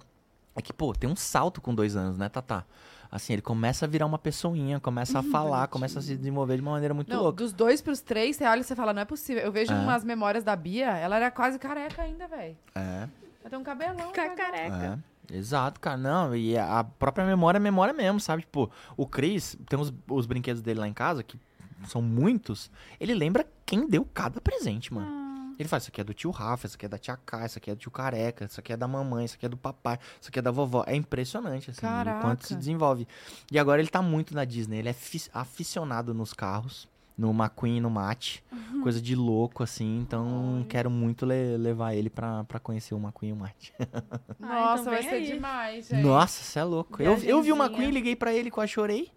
é 0.55 0.61
que, 0.61 0.71
pô, 0.71 0.93
tem 0.93 1.09
um 1.09 1.15
salto 1.15 1.61
com 1.61 1.73
dois 1.73 1.95
anos, 1.95 2.17
né, 2.17 2.29
Tatá? 2.29 2.63
Assim, 3.11 3.33
ele 3.33 3.41
começa 3.41 3.85
a 3.85 3.87
virar 3.87 4.05
uma 4.05 4.19
pessoinha, 4.19 4.79
começa 4.79 5.17
a 5.17 5.23
falar, 5.31 5.67
começa 5.67 5.97
a 5.97 6.01
se 6.01 6.15
desenvolver 6.15 6.57
de 6.57 6.61
uma 6.61 6.71
maneira 6.71 6.93
muito 6.93 7.09
Não, 7.11 7.23
louca. 7.23 7.37
dos 7.43 7.51
dois 7.53 7.81
pros 7.81 8.01
três, 8.01 8.35
você 8.35 8.45
olha 8.45 8.61
e 8.61 8.63
você 8.63 8.75
fala, 8.75 8.93
não 8.93 9.01
é 9.01 9.05
possível. 9.05 9.41
Eu 9.43 9.51
vejo 9.51 9.73
É. 9.73 9.75
umas 9.75 10.03
memórias 10.03 10.43
da 10.43 10.55
Bia, 10.55 10.95
ela 10.95 11.15
era 11.15 11.31
quase 11.31 11.57
careca 11.57 12.03
ainda, 12.03 12.27
velho. 12.27 12.55
É. 12.75 13.07
Tem 13.49 13.59
um 13.59 13.63
cabelão. 13.63 14.07
Ficar 14.09 14.29
né? 14.29 14.35
careca. 14.35 14.99
É, 15.31 15.35
exato, 15.35 15.79
cara. 15.79 15.97
Não, 15.97 16.35
e 16.35 16.57
a 16.57 16.83
própria 16.83 17.25
memória 17.25 17.57
é 17.57 17.59
memória 17.59 17.93
mesmo, 17.93 18.19
sabe? 18.19 18.43
Tipo, 18.43 18.69
o 18.95 19.05
Chris, 19.05 19.57
tem 19.67 19.79
os, 19.79 19.93
os 20.07 20.25
brinquedos 20.25 20.61
dele 20.61 20.79
lá 20.79 20.87
em 20.87 20.93
casa, 20.93 21.23
que 21.23 21.39
são 21.87 22.01
muitos, 22.01 22.69
ele 22.99 23.13
lembra 23.13 23.45
quem 23.65 23.87
deu 23.87 24.05
cada 24.13 24.41
presente, 24.41 24.93
mano. 24.93 25.07
Ah. 25.09 25.29
Ele 25.57 25.67
fala, 25.67 25.79
isso 25.79 25.89
aqui 25.89 25.99
é 25.99 26.03
do 26.05 26.13
tio 26.13 26.31
Rafa, 26.31 26.67
isso 26.67 26.75
aqui 26.77 26.85
é 26.85 26.89
da 26.89 26.97
tia 26.97 27.17
Cá, 27.17 27.45
isso 27.45 27.57
aqui 27.57 27.69
é 27.69 27.75
do 27.75 27.79
tio 27.79 27.91
Careca, 27.91 28.45
isso 28.45 28.59
aqui 28.61 28.71
é 28.71 28.77
da 28.77 28.87
mamãe, 28.87 29.25
isso 29.25 29.35
aqui 29.35 29.45
é 29.45 29.49
do 29.49 29.57
papai, 29.57 29.99
isso 30.19 30.29
aqui 30.29 30.39
é 30.39 30.41
da 30.41 30.51
vovó. 30.51 30.85
É 30.87 30.95
impressionante, 30.95 31.69
assim, 31.69 31.79
o 31.79 31.89
Caraca. 31.89 32.21
quanto 32.21 32.47
se 32.47 32.55
desenvolve. 32.55 33.05
E 33.51 33.59
agora 33.59 33.81
ele 33.81 33.89
tá 33.89 34.01
muito 34.01 34.33
na 34.33 34.45
Disney, 34.45 34.77
ele 34.79 34.87
é 34.87 34.93
fi- 34.93 35.29
aficionado 35.33 36.13
nos 36.13 36.33
carros, 36.33 36.87
no 37.19 37.31
McQueen 37.31 37.77
e 37.77 37.81
no 37.81 37.89
Mate, 37.89 38.41
coisa 38.81 39.01
de 39.01 39.13
louco, 39.13 39.61
assim, 39.61 39.99
então 39.99 40.65
quero 40.69 40.89
muito 40.89 41.25
le- 41.25 41.57
levar 41.57 41.93
ele 41.93 42.09
pra, 42.09 42.45
pra 42.45 42.59
conhecer 42.61 42.95
o 42.95 42.97
McQueen 42.97 43.31
e 43.31 43.33
o 43.33 43.35
Mate. 43.35 43.73
Nossa, 44.39 44.81
então 44.81 44.93
vai 44.93 45.03
ser 45.03 45.09
aí. 45.15 45.31
demais, 45.33 45.87
gente. 45.89 46.01
Nossa, 46.01 46.41
você 46.43 46.59
é 46.59 46.63
louco. 46.63 47.01
Eu, 47.03 47.17
eu 47.17 47.41
vi 47.41 47.51
o. 47.51 47.57
McQueen, 47.57 47.91
liguei 47.91 48.15
pra 48.15 48.33
ele, 48.33 48.49
quase 48.49 48.71
chorei. 48.71 49.11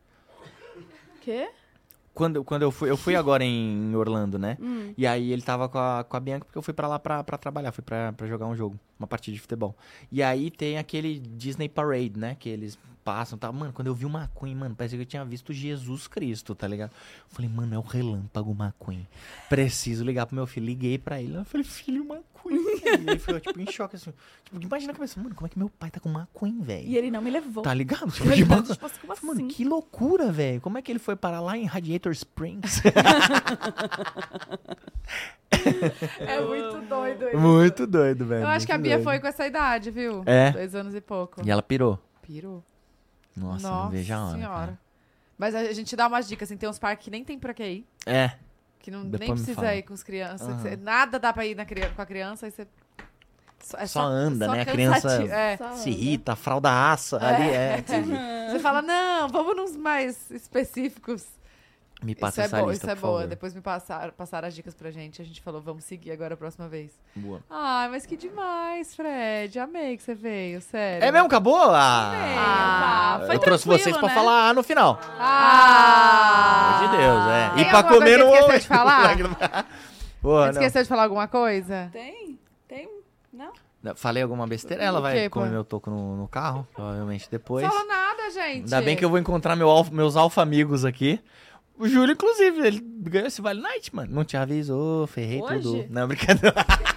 Quê? 1.21 1.49
Quando, 2.15 2.44
quando 2.44 2.62
eu 2.62 2.70
fui, 2.70 2.91
eu 2.91 2.97
fui 2.97 3.16
agora 3.16 3.42
em 3.42 3.94
Orlando, 3.97 4.39
né? 4.39 4.58
Hum. 4.60 4.92
E 4.99 5.07
aí 5.07 5.32
ele 5.32 5.42
tava 5.42 5.68
com 5.68 5.78
a, 5.78 6.05
com 6.05 6.16
a 6.16 6.20
Bianca 6.20 6.44
porque 6.44 6.58
eu 6.58 6.62
fui 6.62 6.74
pra 6.74 6.86
lá 6.86 6.99
pra, 6.99 7.24
pra 7.24 7.39
trabalhar, 7.39 7.73
fui 7.73 7.82
pra, 7.82 8.12
pra 8.12 8.26
jogar 8.26 8.47
um 8.47 8.55
jogo, 8.55 8.78
uma 8.99 9.07
partida 9.07 9.34
de 9.34 9.41
futebol. 9.41 9.74
E 10.10 10.23
aí 10.23 10.50
tem 10.50 10.76
aquele 10.76 11.18
Disney 11.18 11.68
Parade, 11.68 12.12
né? 12.16 12.36
Que 12.39 12.50
eles 12.50 12.78
passam, 13.02 13.39
tá? 13.39 13.50
Mano, 13.50 13.73
quando 13.73 13.89
eu 13.89 13.94
vi 13.94 14.05
o 14.05 14.08
McQueen, 14.08 14.55
mano, 14.55 14.74
parecia 14.74 14.99
que 14.99 15.02
eu 15.02 15.07
tinha 15.07 15.24
visto 15.24 15.52
Jesus 15.52 16.07
Cristo, 16.07 16.55
tá 16.55 16.68
ligado? 16.68 16.91
Eu 16.91 17.34
falei, 17.34 17.50
mano, 17.50 17.74
é 17.74 17.78
o 17.78 17.82
relâmpago 17.82 18.52
McQueen. 18.58 19.07
Preciso 19.49 20.05
ligar 20.05 20.26
pro 20.26 20.36
meu 20.36 20.47
filho. 20.47 20.66
Liguei 20.66 20.99
pra 20.99 21.20
ele. 21.20 21.34
Eu 21.34 21.44
falei, 21.44 21.65
filho, 21.65 22.07
McQueen. 22.51 22.81
E 22.85 22.89
ele 23.11 23.19
ficou, 23.19 23.41
tipo, 23.41 23.61
em 23.61 23.71
choque, 23.71 23.97
assim. 23.97 24.12
Tipo, 24.45 24.61
imagina 24.62 24.93
a 24.93 24.95
cabeça, 24.95 25.21
mano, 25.21 25.35
como 25.35 25.47
é 25.47 25.51
que 25.51 25.59
meu 25.59 25.69
pai 25.71 25.91
tá 25.91 26.01
com 26.01 26.09
McQueen, 26.11 26.61
velho? 26.61 26.87
E 26.89 26.97
ele 26.97 27.11
não 27.11 27.23
me 27.23 27.31
levou. 27.31 27.62
Tá 27.62 27.73
ligado? 27.75 28.11
Tipo, 28.11 28.29
tá, 28.29 28.45
bagulho. 28.47 28.73
tipo 28.73 28.87
assim, 28.87 29.01
como 29.01 29.15
Mano, 29.23 29.41
assim? 29.41 29.49
que 29.49 29.65
loucura, 29.65 30.33
velho. 30.33 30.61
Como 30.61 30.79
é 30.79 30.83
que 30.83 30.91
ele 30.93 30.99
foi 30.99 31.17
parar 31.17 31.41
lá 31.41 31.57
em 31.57 31.65
Radiator 31.65 32.12
Springs? 32.12 32.83
É 36.19 36.41
muito 36.41 36.81
doido 36.89 37.29
isso. 37.29 37.39
Muito 37.39 37.87
doido, 37.87 38.27
velho. 38.27 38.43
Eu 38.43 38.49
acho 38.49 38.67
que 38.67 38.73
a 38.73 38.79
Bia 38.79 38.95
doido. 38.95 39.05
foi 39.05 39.21
com 39.21 39.27
essa 39.27 39.47
idade, 39.47 39.91
viu? 39.91 40.23
É. 40.27 40.51
Dois 40.51 40.75
anos 40.75 40.95
e 40.95 41.01
pouco. 41.01 41.43
E 41.45 41.51
ela 41.51 41.62
pirou. 41.62 41.99
Pirou. 42.23 42.65
Nossa, 43.37 43.69
não 43.69 43.91
vejo 43.91 44.12
a 44.12 44.25
hora. 44.25 44.35
senhora. 44.35 44.55
cara. 44.57 44.79
Mas 45.39 45.55
a 45.55 45.73
gente 45.73 45.95
dá 45.97 46.07
umas 46.07 46.29
dicas, 46.29 46.49
assim, 46.49 46.57
tem 46.57 46.69
uns 46.69 46.79
parques 46.79 47.05
que 47.05 47.11
nem 47.11 47.25
tem 47.25 47.39
pra 47.39 47.55
que 47.55 47.65
ir. 47.65 47.87
É. 48.07 48.33
Que 48.83 48.91
não, 48.91 49.05
Depois 49.05 49.20
nem 49.20 49.36
precisa 49.44 49.75
ir 49.77 49.83
com 49.83 49.94
as 49.94 50.02
crianças. 50.02 50.47
Você- 50.61 50.77
nada 50.77 51.19
dá 51.19 51.33
pra 51.33 51.47
ir 51.47 51.55
na, 51.55 51.65
cri- 51.65 51.89
com 51.89 52.02
a 52.02 52.07
criança, 52.07 52.47
aí 52.47 52.52
você... 52.52 52.67
Só, 53.62 53.78
é 53.78 53.86
Só 53.86 54.02
anda, 54.02 54.49
né? 54.49 54.62
A 54.62 54.67
criança 54.67 55.23
É. 55.23 55.57
Só 55.57 55.73
Se 55.77 55.89
irrita, 55.91 56.33
a 56.33 56.36
fralda 56.36 56.91
assa 56.91 57.17
ali, 57.25 57.49
é. 57.49 57.78
entendi. 57.78 58.11
Você 58.51 58.59
fala, 58.59 58.83
não, 58.83 59.28
vamos 59.28 59.57
nos 59.57 59.77
mais 59.77 60.31
específicos. 60.33 61.25
Me 62.03 62.15
passa 62.15 62.33
isso 62.33 62.41
é 62.41 62.45
essa 62.45 62.61
bom, 62.65 62.71
lista, 62.71 62.87
isso 62.87 62.91
é 62.93 62.95
por 62.97 63.01
boa. 63.03 63.13
favor. 63.21 63.29
Depois 63.29 63.55
me 63.55 63.61
passaram, 63.61 64.13
passaram 64.13 64.49
as 64.49 64.55
dicas 64.55 64.75
pra 64.75 64.91
gente. 64.91 65.23
A 65.23 65.25
gente 65.25 65.41
falou, 65.41 65.61
vamos 65.61 65.85
seguir 65.85 66.11
agora 66.11 66.35
a 66.35 66.37
próxima 66.37 66.69
vez. 66.69 66.91
Boa. 67.15 67.41
Ai, 67.49 67.89
mas 67.89 68.05
que 68.07 68.17
demais, 68.17 68.95
Fred. 68.95 69.59
Amei 69.59 69.97
que 69.97 70.03
você 70.03 70.15
veio, 70.15 70.61
sério. 70.61 71.05
É 71.07 71.13
mesmo? 71.13 71.27
Acabou? 71.27 71.71
Ah, 71.71 72.13
Ah, 73.19 73.23
foi 73.27 73.37
eu 73.37 73.41
trouxe 73.41 73.67
vocês 73.67 73.97
pra 73.97 74.09
né? 74.09 74.15
falar 74.15 74.49
ah 74.51 74.55
no 74.55 74.63
final. 74.63 74.99
Ah! 75.19 76.79
Pelo 76.81 76.85
amor 76.85 76.91
de 76.91 76.97
Deus, 76.97 77.27
é. 77.29 77.51
Tem 77.55 77.63
E 77.63 77.71
pra 77.71 77.83
comer 77.83 78.19
no... 78.19 78.27
que 78.31 78.39
esqueceu 78.39 78.59
de 78.61 78.67
falar? 78.67 79.17
Boa, 80.21 80.47
Você 80.47 80.59
esqueceu 80.59 80.83
de 80.83 80.89
falar 80.89 81.03
alguma 81.05 81.29
coisa? 81.29 81.89
Tem? 81.93 82.39
Tem? 82.69 82.89
Não? 83.33 83.53
Falei 83.97 84.23
alguma 84.23 84.47
besteira? 84.47 84.83
Ela 84.83 85.01
vai 85.01 85.29
comer 85.29 85.51
meu 85.51 85.65
toco 85.65 85.91
no, 85.91 86.17
no 86.17 86.29
carro, 86.29 86.67
provavelmente 86.73 87.29
depois. 87.31 87.67
Fala 87.67 87.85
nada, 87.85 88.31
gente. 88.31 88.65
Ainda 88.65 88.81
bem 88.81 88.97
que 88.97 89.05
eu 89.05 89.11
vou 89.11 89.19
encontrar 89.19 89.57
meu 89.57 89.69
alfa- 89.69 89.91
meus 89.93 90.15
alfa 90.17 90.41
amigos 90.41 90.85
aqui. 90.85 91.21
O 91.78 91.89
Júlio, 91.89 92.12
inclusive, 92.12 92.67
ele 92.67 92.81
ganhou 92.81 93.26
esse 93.26 93.41
Vale 93.42 93.60
Night, 93.60 93.94
mano. 93.94 94.12
Não 94.15 94.25
te 94.25 94.36
avisou, 94.36 95.07
ferrei 95.07 95.41
Hoje? 95.41 95.62
tudo. 95.62 95.86
Não, 95.91 96.07
brincadeira. 96.07 96.55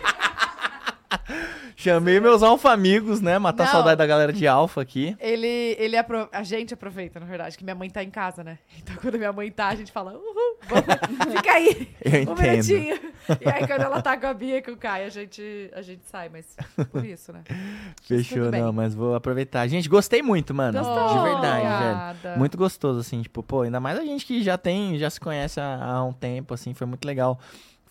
Chamei 1.76 2.20
meus 2.20 2.42
alfa 2.42 2.72
amigos, 2.72 3.20
né? 3.22 3.38
Matar 3.38 3.66
a 3.66 3.68
saudade 3.68 3.98
da 3.98 4.06
galera 4.06 4.32
de 4.32 4.48
alfa 4.48 4.82
aqui. 4.82 5.16
Ele, 5.20 5.76
ele 5.78 5.98
apro... 5.98 6.30
A 6.32 6.42
gente 6.42 6.74
aproveita, 6.74 7.20
na 7.20 7.26
verdade, 7.26 7.58
que 7.58 7.64
minha 7.64 7.76
mãe 7.76 7.90
tá 7.90 8.02
em 8.04 8.10
casa, 8.10 8.44
né? 8.44 8.58
Então 8.86 8.96
quando 8.98 9.18
minha 9.18 9.34
mãe 9.34 9.50
tá, 9.52 9.70
a 9.70 9.76
gente 9.76 9.92
fala, 9.92 10.14
uhul, 10.14 10.58
vamos, 10.68 10.86
fica 11.36 11.52
aí, 11.52 11.90
Eu 12.04 12.12
um 12.12 12.34
entendo. 12.34 12.42
minutinho. 12.42 13.00
E 13.42 13.50
aí 13.50 13.68
quando 13.68 13.82
ela 13.82 14.02
tá 14.02 14.16
com 14.16 14.28
a 14.28 14.34
Bia 14.34 14.58
e 14.58 14.62
com 14.62 14.72
o 14.72 14.78
Caio, 14.78 15.08
a 15.08 15.10
gente, 15.10 15.72
a 15.74 15.82
gente 15.82 16.04
sai, 16.06 16.30
mas 16.30 16.56
por 16.92 17.04
isso, 17.04 17.34
né? 17.34 17.44
Fechou, 18.04 18.52
não, 18.52 18.72
mas 18.72 18.94
vou 18.94 19.16
aproveitar. 19.16 19.68
Gente, 19.68 19.90
gostei 19.90 20.22
muito, 20.22 20.54
mano. 20.54 20.78
Gostou? 20.80 21.08
De 21.08 21.24
verdade, 21.24 21.66
Obrigada. 21.66 22.18
velho. 22.22 22.40
Muito 22.40 22.58
gostoso, 22.58 23.00
assim, 23.00 23.22
tipo, 23.22 23.42
pô, 23.44 23.62
ainda 23.62 23.80
mais 23.80 23.98
a 23.98 24.04
gente 24.04 24.26
que 24.26 24.42
já 24.44 24.58
tem, 24.58 24.98
já 24.98 25.10
se 25.10 25.20
conhece 25.20 25.60
há, 25.60 25.84
há 25.84 26.04
um 26.04 26.14
tempo, 26.14 26.54
assim, 26.54 26.74
foi 26.74 26.86
muito 26.88 27.06
legal. 27.06 27.40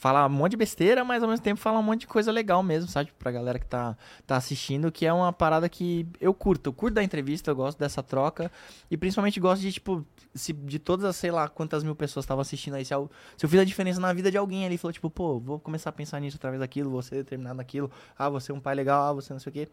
Falar 0.04 0.26
um 0.26 0.28
monte 0.28 0.50
de 0.50 0.58
besteira, 0.58 1.02
mas 1.02 1.22
ao 1.22 1.30
mesmo 1.30 1.42
tempo 1.42 1.58
falar 1.58 1.78
um 1.78 1.82
monte 1.82 2.00
de 2.00 2.06
coisa 2.06 2.30
legal 2.30 2.62
mesmo, 2.62 2.90
sabe? 2.90 3.10
Pra 3.18 3.32
galera 3.32 3.58
que 3.58 3.64
tá, 3.64 3.96
tá 4.26 4.36
assistindo, 4.36 4.92
que 4.92 5.06
é 5.06 5.10
uma 5.10 5.32
parada 5.32 5.66
que 5.66 6.06
eu 6.20 6.34
curto. 6.34 6.68
Eu 6.68 6.74
curto 6.74 6.96
da 6.96 7.02
entrevista, 7.02 7.50
eu 7.50 7.56
gosto 7.56 7.78
dessa 7.78 8.02
troca. 8.02 8.52
E 8.90 8.98
principalmente 8.98 9.40
gosto 9.40 9.62
de, 9.62 9.72
tipo, 9.72 10.04
se 10.34 10.52
de 10.52 10.78
todas 10.78 11.06
as, 11.06 11.16
sei 11.16 11.30
lá, 11.30 11.48
quantas 11.48 11.82
mil 11.82 11.96
pessoas 11.96 12.24
estavam 12.24 12.42
assistindo 12.42 12.74
aí, 12.74 12.84
se 12.84 12.92
eu, 12.92 13.10
se 13.34 13.46
eu 13.46 13.48
fiz 13.48 13.58
a 13.58 13.64
diferença 13.64 13.98
na 13.98 14.12
vida 14.12 14.30
de 14.30 14.36
alguém 14.36 14.66
ali, 14.66 14.76
falou, 14.76 14.92
tipo, 14.92 15.08
pô, 15.08 15.40
vou 15.40 15.58
começar 15.58 15.88
a 15.88 15.92
pensar 15.94 16.20
nisso 16.20 16.36
através 16.36 16.60
daquilo, 16.60 16.90
você 16.90 17.14
determinado 17.14 17.56
naquilo, 17.56 17.90
ah, 18.18 18.28
você 18.28 18.52
é 18.52 18.54
um 18.54 18.60
pai 18.60 18.74
legal, 18.74 19.08
ah, 19.08 19.12
você 19.14 19.32
não 19.32 19.40
sei 19.40 19.48
o 19.48 19.54
quê. 19.54 19.68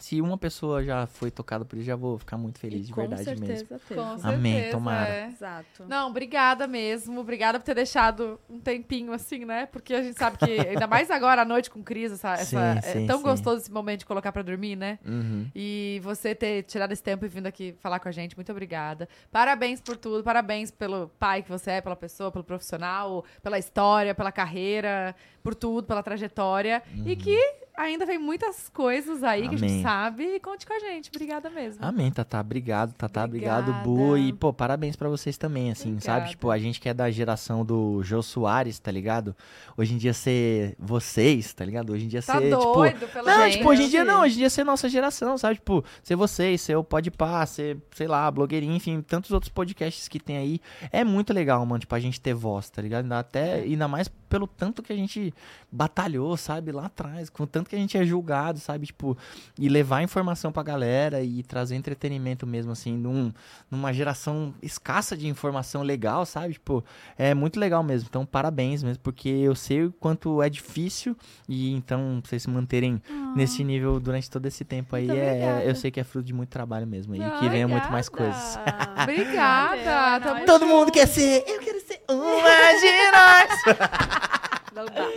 Se 0.00 0.20
uma 0.20 0.36
pessoa 0.38 0.82
já 0.82 1.06
foi 1.06 1.30
tocada 1.30 1.64
por 1.64 1.76
isso, 1.76 1.86
já 1.86 1.96
vou 1.96 2.18
ficar 2.18 2.36
muito 2.36 2.58
feliz, 2.58 2.86
de 2.86 2.92
com 2.92 3.00
verdade 3.00 3.24
certeza 3.24 3.46
mesmo. 3.52 3.68
teve. 3.68 3.94
Com 4.00 4.28
Amém, 4.28 4.52
certeza, 4.54 4.76
tomara. 4.76 5.08
é. 5.10 5.26
Exato. 5.28 5.84
Não, 5.88 6.08
obrigada 6.10 6.66
mesmo. 6.66 7.20
Obrigada 7.20 7.58
por 7.58 7.64
ter 7.64 7.74
deixado 7.74 8.40
um 8.48 8.58
tempinho 8.60 9.12
assim, 9.12 9.44
né? 9.44 9.66
Porque 9.66 9.94
a 9.94 10.02
gente 10.02 10.18
sabe 10.18 10.38
que, 10.38 10.44
ainda 10.68 10.86
mais 10.86 11.10
agora 11.10 11.42
à 11.42 11.44
noite 11.44 11.70
com 11.70 11.82
Cris, 11.82 12.12
essa, 12.12 12.34
essa- 12.34 12.44
Sim, 12.44 12.78
é 12.78 12.80
sim, 12.80 13.06
tão 13.06 13.18
sim. 13.18 13.24
gostoso 13.24 13.62
esse 13.62 13.72
momento 13.72 14.00
de 14.00 14.06
colocar 14.06 14.32
pra 14.32 14.42
dormir, 14.42 14.76
né? 14.76 14.98
Uhum. 15.04 15.46
E 15.54 16.00
você 16.02 16.34
ter 16.34 16.62
tirado 16.64 16.92
esse 16.92 17.02
tempo 17.02 17.24
e 17.24 17.28
vindo 17.28 17.46
aqui 17.46 17.74
falar 17.80 17.98
com 18.00 18.08
a 18.08 18.12
gente, 18.12 18.36
muito 18.36 18.50
obrigada. 18.52 19.08
Parabéns 19.30 19.80
por 19.80 19.96
tudo, 19.96 20.22
parabéns 20.24 20.70
pelo 20.70 21.08
pai 21.18 21.42
que 21.42 21.48
você 21.50 21.72
é, 21.72 21.80
pela 21.80 21.96
pessoa, 21.96 22.30
pelo 22.30 22.44
profissional, 22.44 23.24
pela 23.42 23.58
história, 23.58 24.14
pela 24.14 24.32
carreira, 24.32 25.14
por 25.42 25.54
tudo, 25.54 25.86
pela 25.86 26.02
trajetória. 26.02 26.82
E 27.06 27.16
que 27.16 27.38
ainda 27.78 28.04
vem 28.04 28.18
muitas 28.18 28.68
coisas 28.68 29.22
aí 29.22 29.48
que 29.48 29.54
a 29.54 29.58
gente 29.58 29.70
Amém. 29.70 29.82
sabe. 29.82 30.24
E 30.36 30.40
conte 30.40 30.66
com 30.66 30.72
a 30.74 30.78
gente. 30.80 31.08
Obrigada 31.14 31.48
mesmo. 31.48 31.84
Amém, 31.84 32.10
Tatá. 32.10 32.40
Obrigado, 32.40 32.92
Tatá. 32.94 33.24
Obrigado. 33.24 33.72
Bu. 33.84 34.16
E, 34.16 34.32
pô, 34.32 34.52
parabéns 34.52 34.96
pra 34.96 35.08
vocês 35.08 35.38
também, 35.38 35.70
assim, 35.70 35.92
Obrigada. 35.92 36.20
sabe? 36.20 36.30
Tipo, 36.30 36.50
a 36.50 36.58
gente 36.58 36.80
que 36.80 36.88
é 36.88 36.94
da 36.94 37.10
geração 37.10 37.64
do 37.64 38.02
Jô 38.02 38.22
Soares, 38.22 38.78
tá 38.78 38.90
ligado? 38.90 39.34
Hoje 39.76 39.94
em 39.94 39.96
dia 39.96 40.12
ser 40.12 40.74
vocês, 40.78 41.52
tá 41.54 41.64
ligado? 41.64 41.92
Hoje 41.92 42.04
em 42.04 42.08
dia 42.08 42.22
Tá 42.22 42.38
ser, 42.38 42.50
tipo... 42.50 42.72
doido 42.74 43.08
pela 43.08 43.30
Não, 43.36 43.44
gente. 43.44 43.58
tipo, 43.58 43.68
hoje 43.70 43.82
em 43.84 43.88
dia 43.88 44.04
não, 44.04 44.22
hoje 44.22 44.34
em 44.34 44.38
dia 44.38 44.50
ser 44.50 44.64
nossa 44.64 44.88
geração, 44.88 45.38
sabe? 45.38 45.54
Tipo, 45.54 45.84
ser 46.02 46.16
vocês, 46.16 46.60
ser 46.60 46.76
o 46.76 46.82
Podpah, 46.84 47.46
ser, 47.46 47.78
sei 47.94 48.08
lá, 48.08 48.30
blogueirinho, 48.30 48.74
enfim, 48.74 49.00
tantos 49.00 49.30
outros 49.30 49.50
podcasts 49.52 50.08
que 50.08 50.18
tem 50.18 50.36
aí. 50.36 50.60
É 50.90 51.04
muito 51.04 51.32
legal, 51.32 51.64
mano, 51.64 51.78
tipo, 51.78 51.94
a 51.94 52.00
gente 52.00 52.20
ter 52.20 52.34
voz, 52.34 52.68
tá 52.70 52.82
ligado? 52.82 53.10
Até, 53.12 53.54
ainda 53.60 53.86
mais 53.86 54.08
pelo 54.28 54.46
tanto 54.46 54.82
que 54.82 54.92
a 54.92 54.96
gente 54.96 55.32
batalhou, 55.70 56.36
sabe? 56.36 56.72
Lá 56.72 56.86
atrás, 56.86 57.30
com 57.30 57.44
o 57.44 57.46
tanto 57.46 57.70
que 57.70 57.76
a 57.76 57.78
gente 57.78 57.96
é 57.96 58.04
julgado, 58.04 58.58
sabe? 58.58 58.86
Tipo, 58.86 59.16
e 59.58 59.68
levar 59.68 60.02
informação 60.02 60.52
pra 60.52 60.62
galera 60.62 61.22
e 61.22 61.42
trazer 61.42 61.76
entretenimento 61.76 62.46
mesmo, 62.46 62.72
assim, 62.72 62.96
num, 62.96 63.32
numa 63.70 63.92
geração 63.92 64.54
escassa 64.62 65.16
de 65.16 65.26
informação 65.26 65.82
legal, 65.82 66.24
sabe? 66.26 66.54
Tipo, 66.54 66.84
é 67.16 67.34
muito 67.34 67.58
legal 67.58 67.82
mesmo. 67.82 68.08
Então, 68.08 68.24
parabéns 68.24 68.82
mesmo, 68.82 69.02
porque 69.02 69.28
eu 69.28 69.54
sei 69.54 69.84
o 69.86 69.92
quanto 69.92 70.42
é 70.42 70.48
difícil 70.48 71.16
e 71.48 71.72
então 71.72 72.20
vocês 72.24 72.42
se 72.42 72.50
manterem 72.50 73.02
nesse 73.38 73.64
nível 73.64 73.98
durante 74.00 74.28
todo 74.30 74.44
esse 74.46 74.64
tempo 74.64 74.94
aí, 74.96 75.08
é, 75.08 75.12
obrigada. 75.12 75.64
eu 75.64 75.74
sei 75.74 75.90
que 75.90 76.00
é 76.00 76.04
fruto 76.04 76.26
de 76.26 76.34
muito 76.34 76.50
trabalho 76.50 76.86
mesmo. 76.86 77.14
E 77.14 77.18
que 77.38 77.48
venha 77.48 77.68
muito 77.68 77.90
mais 77.90 78.08
coisas. 78.08 78.58
Obrigada. 79.02 80.44
Todo 80.44 80.66
mundo 80.66 80.90
quer 80.90 81.06
ser, 81.06 81.44
eu 81.46 81.60
quero 81.60 81.80
ser 81.80 82.02
uma 82.08 82.72
de 82.80 83.10
nós. 83.12 84.08
Não 84.74 84.84
dá. 84.86 85.08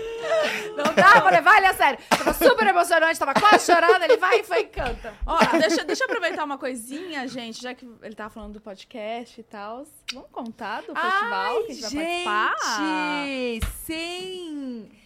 Não 0.75 0.95
dá 0.95 1.21
pra 1.21 1.29
levar 1.29 1.57
ele 1.57 1.67
a 1.67 1.73
sério. 1.73 1.99
Tava 2.09 2.33
super 2.33 2.65
emocionante, 2.65 3.19
tava 3.19 3.33
quase 3.33 3.65
chorando. 3.65 4.01
Ele 4.03 4.17
vai 4.17 4.39
e 4.39 4.43
foi 4.43 4.61
e 4.61 4.65
canta. 4.65 5.13
Ó, 5.25 5.37
deixa, 5.57 5.83
deixa 5.83 6.03
eu 6.03 6.05
aproveitar 6.05 6.43
uma 6.43 6.57
coisinha, 6.57 7.27
gente, 7.27 7.61
já 7.61 7.73
que 7.75 7.87
ele 8.01 8.15
tava 8.15 8.29
falando 8.29 8.53
do 8.53 8.61
podcast 8.61 9.39
e 9.39 9.43
tal. 9.43 9.85
Vamos 10.13 10.29
contar 10.31 10.81
do 10.81 10.95
festival 10.95 11.63
que 11.63 11.71
a 11.71 11.75
gente 11.75 11.95
vai 11.95 12.23
participar? 12.23 12.77
gente, 12.79 13.67
sim. 13.85 15.00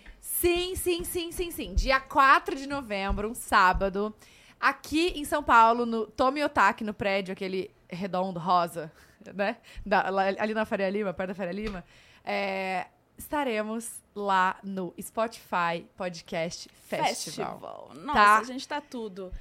Sim, 0.46 0.76
sim, 0.76 1.04
sim, 1.04 1.32
sim, 1.32 1.50
sim. 1.50 1.74
Dia 1.74 2.00
4 2.00 2.56
de 2.56 2.68
novembro, 2.68 3.28
um 3.28 3.34
sábado, 3.34 4.14
aqui 4.60 5.08
em 5.16 5.26
São 5.26 5.42
Paulo, 5.42 5.88
no 5.88 6.06
Tomi 6.06 6.44
Otaki, 6.44 6.84
no 6.84 6.94
prédio, 6.94 7.34
aquele 7.34 7.72
redondo 7.90 8.40
rosa, 8.40 8.92
né? 9.34 9.58
Da- 9.84 10.08
lá- 10.12 10.26
ali 10.38 10.54
na 10.54 10.64
Faria 10.64 10.88
Lima, 10.88 11.12
perto 11.16 11.30
da 11.30 11.34
Faria 11.34 11.52
Lima. 11.52 11.84
É, 12.24 12.86
estaremos 13.18 14.04
lá 14.14 14.58
no 14.64 14.94
Spotify 15.02 15.84
Podcast 15.98 16.70
Festival. 16.88 17.90
Nossa, 17.96 18.14
Tá. 18.14 18.38
a 18.38 18.44
gente 18.44 18.68
tá 18.68 18.80
tudo. 18.80 19.32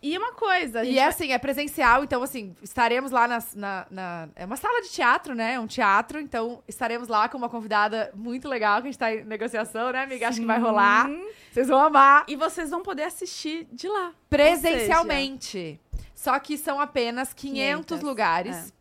E 0.00 0.16
uma 0.16 0.32
coisa, 0.32 0.84
E 0.84 0.96
é 0.96 1.00
vai- 1.00 1.08
assim, 1.08 1.32
é 1.32 1.38
presencial, 1.38 2.04
então 2.04 2.22
assim, 2.22 2.54
estaremos 2.62 3.10
lá 3.10 3.26
nas- 3.26 3.54
na, 3.56 3.84
na- 3.90 4.28
É 4.36 4.44
uma 4.44 4.56
sala 4.56 4.80
de 4.80 4.90
teatro, 4.90 5.34
né? 5.34 5.54
É 5.54 5.60
um 5.60 5.66
teatro, 5.66 6.20
então 6.20 6.62
estaremos 6.68 7.08
lá 7.08 7.28
com 7.28 7.36
uma 7.36 7.48
convidada 7.48 8.12
muito 8.14 8.48
legal, 8.48 8.80
que 8.80 8.86
a 8.88 8.90
gente 8.92 8.98
tá 8.98 9.12
em 9.12 9.24
negociação, 9.24 9.90
né, 9.90 10.04
amiga? 10.04 10.28
Acho 10.28 10.38
que 10.40 10.46
vai 10.46 10.60
rolar. 10.60 11.10
Vocês 11.50 11.66
vão 11.66 11.80
amar. 11.80 12.24
E 12.28 12.36
vocês 12.36 12.70
vão 12.70 12.80
poder 12.82 13.02
assistir 13.04 13.66
de 13.72 13.88
lá. 13.88 14.12
Presencialmente. 14.30 15.80
Só 16.14 16.38
que 16.38 16.56
são 16.56 16.80
apenas 16.80 17.32
500, 17.32 17.84
500, 17.86 18.02
lugares. 18.02 18.72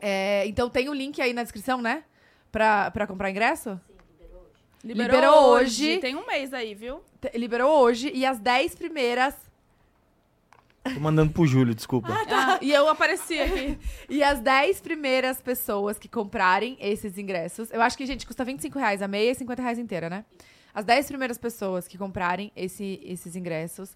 É, 0.00 0.44
então 0.46 0.68
tem 0.68 0.88
o 0.88 0.92
link 0.94 1.20
aí 1.22 1.32
na 1.32 1.42
descrição, 1.44 1.80
né? 1.80 2.02
Pra, 2.50 2.90
pra 2.90 3.06
comprar 3.06 3.30
ingresso? 3.30 3.80
Liberou, 4.84 5.14
Liberou 5.20 5.44
hoje. 5.52 5.90
hoje. 5.90 5.98
Tem 6.00 6.16
um 6.16 6.26
mês 6.26 6.52
aí, 6.52 6.74
viu? 6.74 7.00
Liberou 7.34 7.78
hoje 7.80 8.10
e 8.12 8.26
as 8.26 8.40
10 8.40 8.74
primeiras. 8.74 9.34
Tô 10.82 10.98
mandando 11.00 11.32
pro 11.32 11.46
Júlio, 11.46 11.74
desculpa. 11.74 12.08
Ah, 12.28 12.58
e 12.60 12.72
eu 12.72 12.88
apareci 12.88 13.38
aqui. 13.38 13.78
E 14.10 14.22
as 14.22 14.40
10 14.40 14.80
primeiras 14.80 15.40
pessoas 15.40 15.98
que 15.98 16.08
comprarem 16.08 16.76
esses 16.80 17.16
ingressos. 17.18 17.70
Eu 17.70 17.80
acho 17.80 17.96
que, 17.96 18.04
gente, 18.04 18.26
custa 18.26 18.44
25 18.44 18.78
reais 18.78 19.00
a 19.00 19.08
meia 19.08 19.30
e 19.30 19.34
50 19.34 19.62
reais 19.62 19.78
inteira, 19.78 20.10
né? 20.10 20.24
As 20.74 20.84
10 20.84 21.06
primeiras 21.06 21.38
pessoas 21.38 21.86
que 21.86 21.96
comprarem 21.96 22.50
esse, 22.56 23.00
esses 23.04 23.36
ingressos 23.36 23.94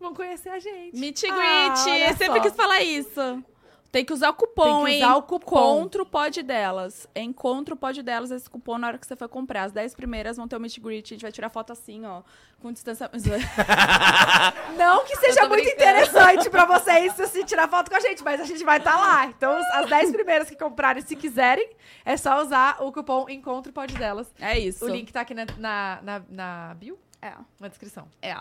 vão 0.00 0.14
conhecer 0.14 0.48
a 0.48 0.58
gente. 0.58 0.98
Meet 0.98 1.22
and 1.24 1.28
Ah, 1.32 1.68
greet. 1.84 2.00
Eu 2.02 2.16
sempre 2.16 2.26
só. 2.38 2.40
quis 2.40 2.54
falar 2.54 2.82
isso. 2.82 3.44
Tem 3.92 4.06
que 4.06 4.12
usar 4.14 4.30
o 4.30 4.34
cupom, 4.34 4.62
Tem 4.64 4.84
que 4.86 4.90
hein? 4.92 5.04
usar 5.04 5.16
o 5.16 5.22
cupom. 5.22 5.76
Encontro 5.76 6.06
pode 6.06 6.42
delas. 6.42 7.06
Encontro 7.14 7.76
pode 7.76 8.02
delas 8.02 8.30
esse 8.30 8.48
cupom 8.48 8.78
na 8.78 8.86
hora 8.88 8.96
que 8.98 9.06
você 9.06 9.14
for 9.14 9.28
comprar. 9.28 9.64
As 9.64 9.72
10 9.72 9.94
primeiras 9.94 10.38
vão 10.38 10.48
ter 10.48 10.56
o 10.56 10.60
meet 10.60 10.80
greet. 10.80 11.04
A 11.04 11.14
gente 11.14 11.20
vai 11.22 11.30
tirar 11.30 11.50
foto 11.50 11.74
assim, 11.74 12.02
ó. 12.06 12.22
Com 12.62 12.72
distanciamento. 12.72 13.18
Não 14.78 15.04
que 15.04 15.14
seja 15.16 15.46
muito 15.46 15.62
brincando. 15.64 15.74
interessante 15.82 16.48
pra 16.48 16.64
vocês 16.64 17.12
se 17.30 17.44
tirar 17.44 17.68
foto 17.68 17.90
com 17.90 17.96
a 17.96 18.00
gente, 18.00 18.24
mas 18.24 18.40
a 18.40 18.44
gente 18.44 18.64
vai 18.64 18.78
estar 18.78 18.96
lá. 18.96 19.26
Então, 19.26 19.60
as 19.72 19.90
10 19.90 20.10
primeiras 20.12 20.48
que 20.48 20.56
comprarem, 20.56 21.02
se 21.02 21.14
quiserem, 21.14 21.68
é 22.04 22.16
só 22.16 22.40
usar 22.40 22.82
o 22.82 22.90
cupom 22.92 23.28
Encontro 23.28 23.72
Pode 23.74 23.94
Delas. 23.94 24.32
É 24.40 24.58
isso. 24.58 24.84
O 24.86 24.88
link 24.88 25.12
tá 25.12 25.20
aqui 25.20 25.34
na, 25.34 25.44
na, 25.58 25.98
na, 26.02 26.22
na 26.30 26.74
bio, 26.74 26.98
É. 27.20 27.32
na 27.60 27.68
descrição. 27.68 28.08
É. 28.22 28.34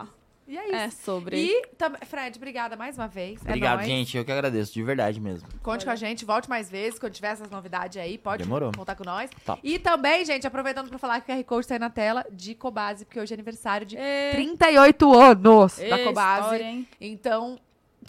E 0.48 0.58
é 0.58 0.66
isso. 0.66 0.76
É 0.76 0.90
sobre. 0.90 1.38
E, 1.38 1.68
tam- 1.78 1.96
Fred, 2.06 2.38
obrigada 2.38 2.76
mais 2.76 2.98
uma 2.98 3.08
vez. 3.08 3.40
É 3.46 3.50
Obrigado, 3.50 3.78
nóis. 3.78 3.88
gente. 3.88 4.18
Eu 4.18 4.26
que 4.26 4.32
agradeço, 4.32 4.74
de 4.74 4.84
verdade 4.84 5.20
mesmo. 5.20 5.48
Conte 5.64 5.86
com 5.86 5.92
a 5.92 5.96
gente, 5.96 6.26
volte 6.26 6.50
mais 6.50 6.70
vezes, 6.70 7.00
quando 7.00 7.14
tiver 7.14 7.30
essas 7.30 7.50
novidades 7.50 8.02
aí, 8.02 8.18
pode 8.18 8.44
Demorou. 8.44 8.72
contar 8.76 8.96
com 8.96 9.04
nós. 9.06 9.30
Top. 9.46 9.60
E 9.64 9.80
também, 9.80 10.26
gente, 10.26 10.46
aproveitando 10.46 10.90
pra 10.90 10.98
falar 10.98 11.22
que 11.22 11.32
o 11.32 11.36
QR 11.36 11.44
Code 11.46 11.68
tá 11.68 11.76
aí 11.76 11.80
na 11.80 11.90
tela 11.90 12.26
de 12.32 12.54
Cobase, 12.56 13.06
porque 13.06 13.20
hoje 13.20 13.34
é 13.34 13.36
aniversário 13.36 13.86
de 13.86 13.96
Ê, 13.98 14.32
38 14.34 15.14
anos 15.14 15.78
da 15.78 16.04
Cobase. 16.04 16.42
história, 16.42 16.64
hein? 16.66 16.88
Então. 17.00 17.58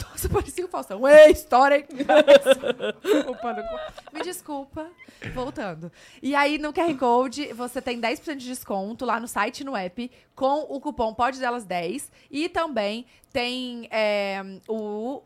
Nossa, 0.01 0.27
parecia 0.27 0.65
o 0.65 0.67
Faustão. 0.67 1.07
Ei, 1.07 1.31
história, 1.31 1.77
hein? 1.77 1.85
Me 4.11 4.21
desculpa. 4.21 4.89
Voltando. 5.33 5.91
E 6.21 6.33
aí, 6.35 6.57
no 6.57 6.73
QR 6.73 6.97
Code, 6.97 7.53
você 7.53 7.81
tem 7.81 8.01
10% 8.01 8.35
de 8.35 8.47
desconto 8.47 9.05
lá 9.05 9.19
no 9.19 9.27
site 9.27 9.59
e 9.59 9.63
no 9.63 9.75
app 9.75 10.11
com 10.35 10.61
o 10.67 10.81
cupom 10.81 11.13
Pode 11.13 11.39
Delas 11.39 11.63
10. 11.63 12.11
E 12.31 12.49
também 12.49 13.05
tem 13.31 13.87
é, 13.91 14.41
o 14.67 15.21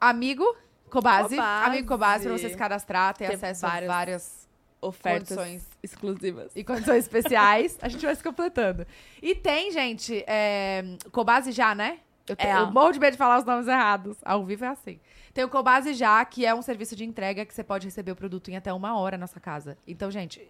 Amigo 0.00 0.44
Cobase. 0.90 1.36
Cobase. 1.36 1.66
Amigo 1.66 1.88
Cobase 1.88 2.24
pra 2.24 2.38
você 2.38 2.50
se 2.50 2.56
cadastrar, 2.56 3.16
ter 3.16 3.28
Tem 3.28 3.36
acesso 3.36 3.64
a 3.64 3.68
várias 3.70 3.88
várias 3.88 4.48
Ofertas 4.80 5.28
condições 5.28 5.68
exclusivas. 5.80 6.52
e 6.56 6.64
condições 6.64 7.04
especiais. 7.04 7.78
a 7.80 7.88
gente 7.88 8.04
vai 8.04 8.14
se 8.14 8.22
completando. 8.22 8.84
E 9.22 9.34
tem, 9.34 9.70
gente, 9.70 10.24
é, 10.26 10.82
Cobase 11.12 11.52
já, 11.52 11.74
né? 11.74 12.00
Eu, 12.28 12.36
te- 12.36 12.46
É. 12.46 12.56
eu 12.60 12.70
morro 12.70 12.92
de 12.92 13.00
medo 13.00 13.12
de 13.12 13.18
falar 13.18 13.38
os 13.38 13.44
nomes 13.44 13.66
errados. 13.66 14.16
Ao 14.24 14.44
vivo 14.44 14.64
é 14.64 14.68
assim. 14.68 15.00
Tem 15.34 15.42
o 15.44 15.48
Cobase 15.48 15.92
já, 15.94 16.24
que 16.24 16.44
é 16.46 16.54
um 16.54 16.62
serviço 16.62 16.94
de 16.94 17.04
entrega 17.04 17.44
que 17.44 17.52
você 17.54 17.64
pode 17.64 17.86
receber 17.86 18.12
o 18.12 18.16
produto 18.16 18.48
em 18.50 18.56
até 18.56 18.72
uma 18.72 18.96
hora 18.98 19.16
na 19.18 19.26
sua 19.26 19.40
casa. 19.40 19.76
Então, 19.86 20.10
gente, 20.10 20.40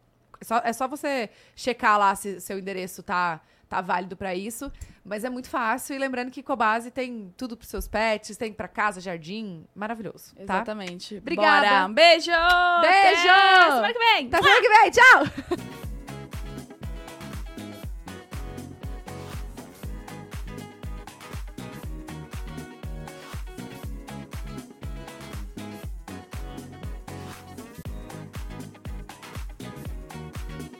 é 0.40 0.44
só, 0.44 0.58
é 0.64 0.72
só 0.72 0.86
você 0.88 1.30
checar 1.56 1.98
lá 1.98 2.14
se 2.14 2.40
seu 2.40 2.58
endereço 2.58 3.02
tá, 3.02 3.40
tá 3.68 3.80
válido 3.80 4.16
pra 4.16 4.34
isso. 4.34 4.70
Mas 5.04 5.24
é 5.24 5.30
muito 5.30 5.48
fácil. 5.48 5.94
E 5.96 5.98
lembrando 5.98 6.30
que 6.30 6.42
Cobase 6.42 6.90
tem 6.90 7.32
tudo 7.36 7.56
pros 7.56 7.70
seus 7.70 7.88
pets, 7.88 8.36
tem 8.36 8.52
pra 8.52 8.68
casa, 8.68 9.00
jardim. 9.00 9.64
Maravilhoso, 9.74 10.34
tá? 10.34 10.42
Exatamente. 10.42 11.16
Obrigada. 11.16 11.66
Bora. 11.68 11.86
Um 11.86 11.92
beijo! 11.94 12.30
Beijo! 12.80 13.28
Até 13.30 13.70
semana 13.70 13.92
que 13.92 13.98
vem! 13.98 14.26
Até 14.26 14.42
semana 14.42 14.60
que 14.60 14.68
vem. 14.68 14.90
Tchau! 14.90 15.72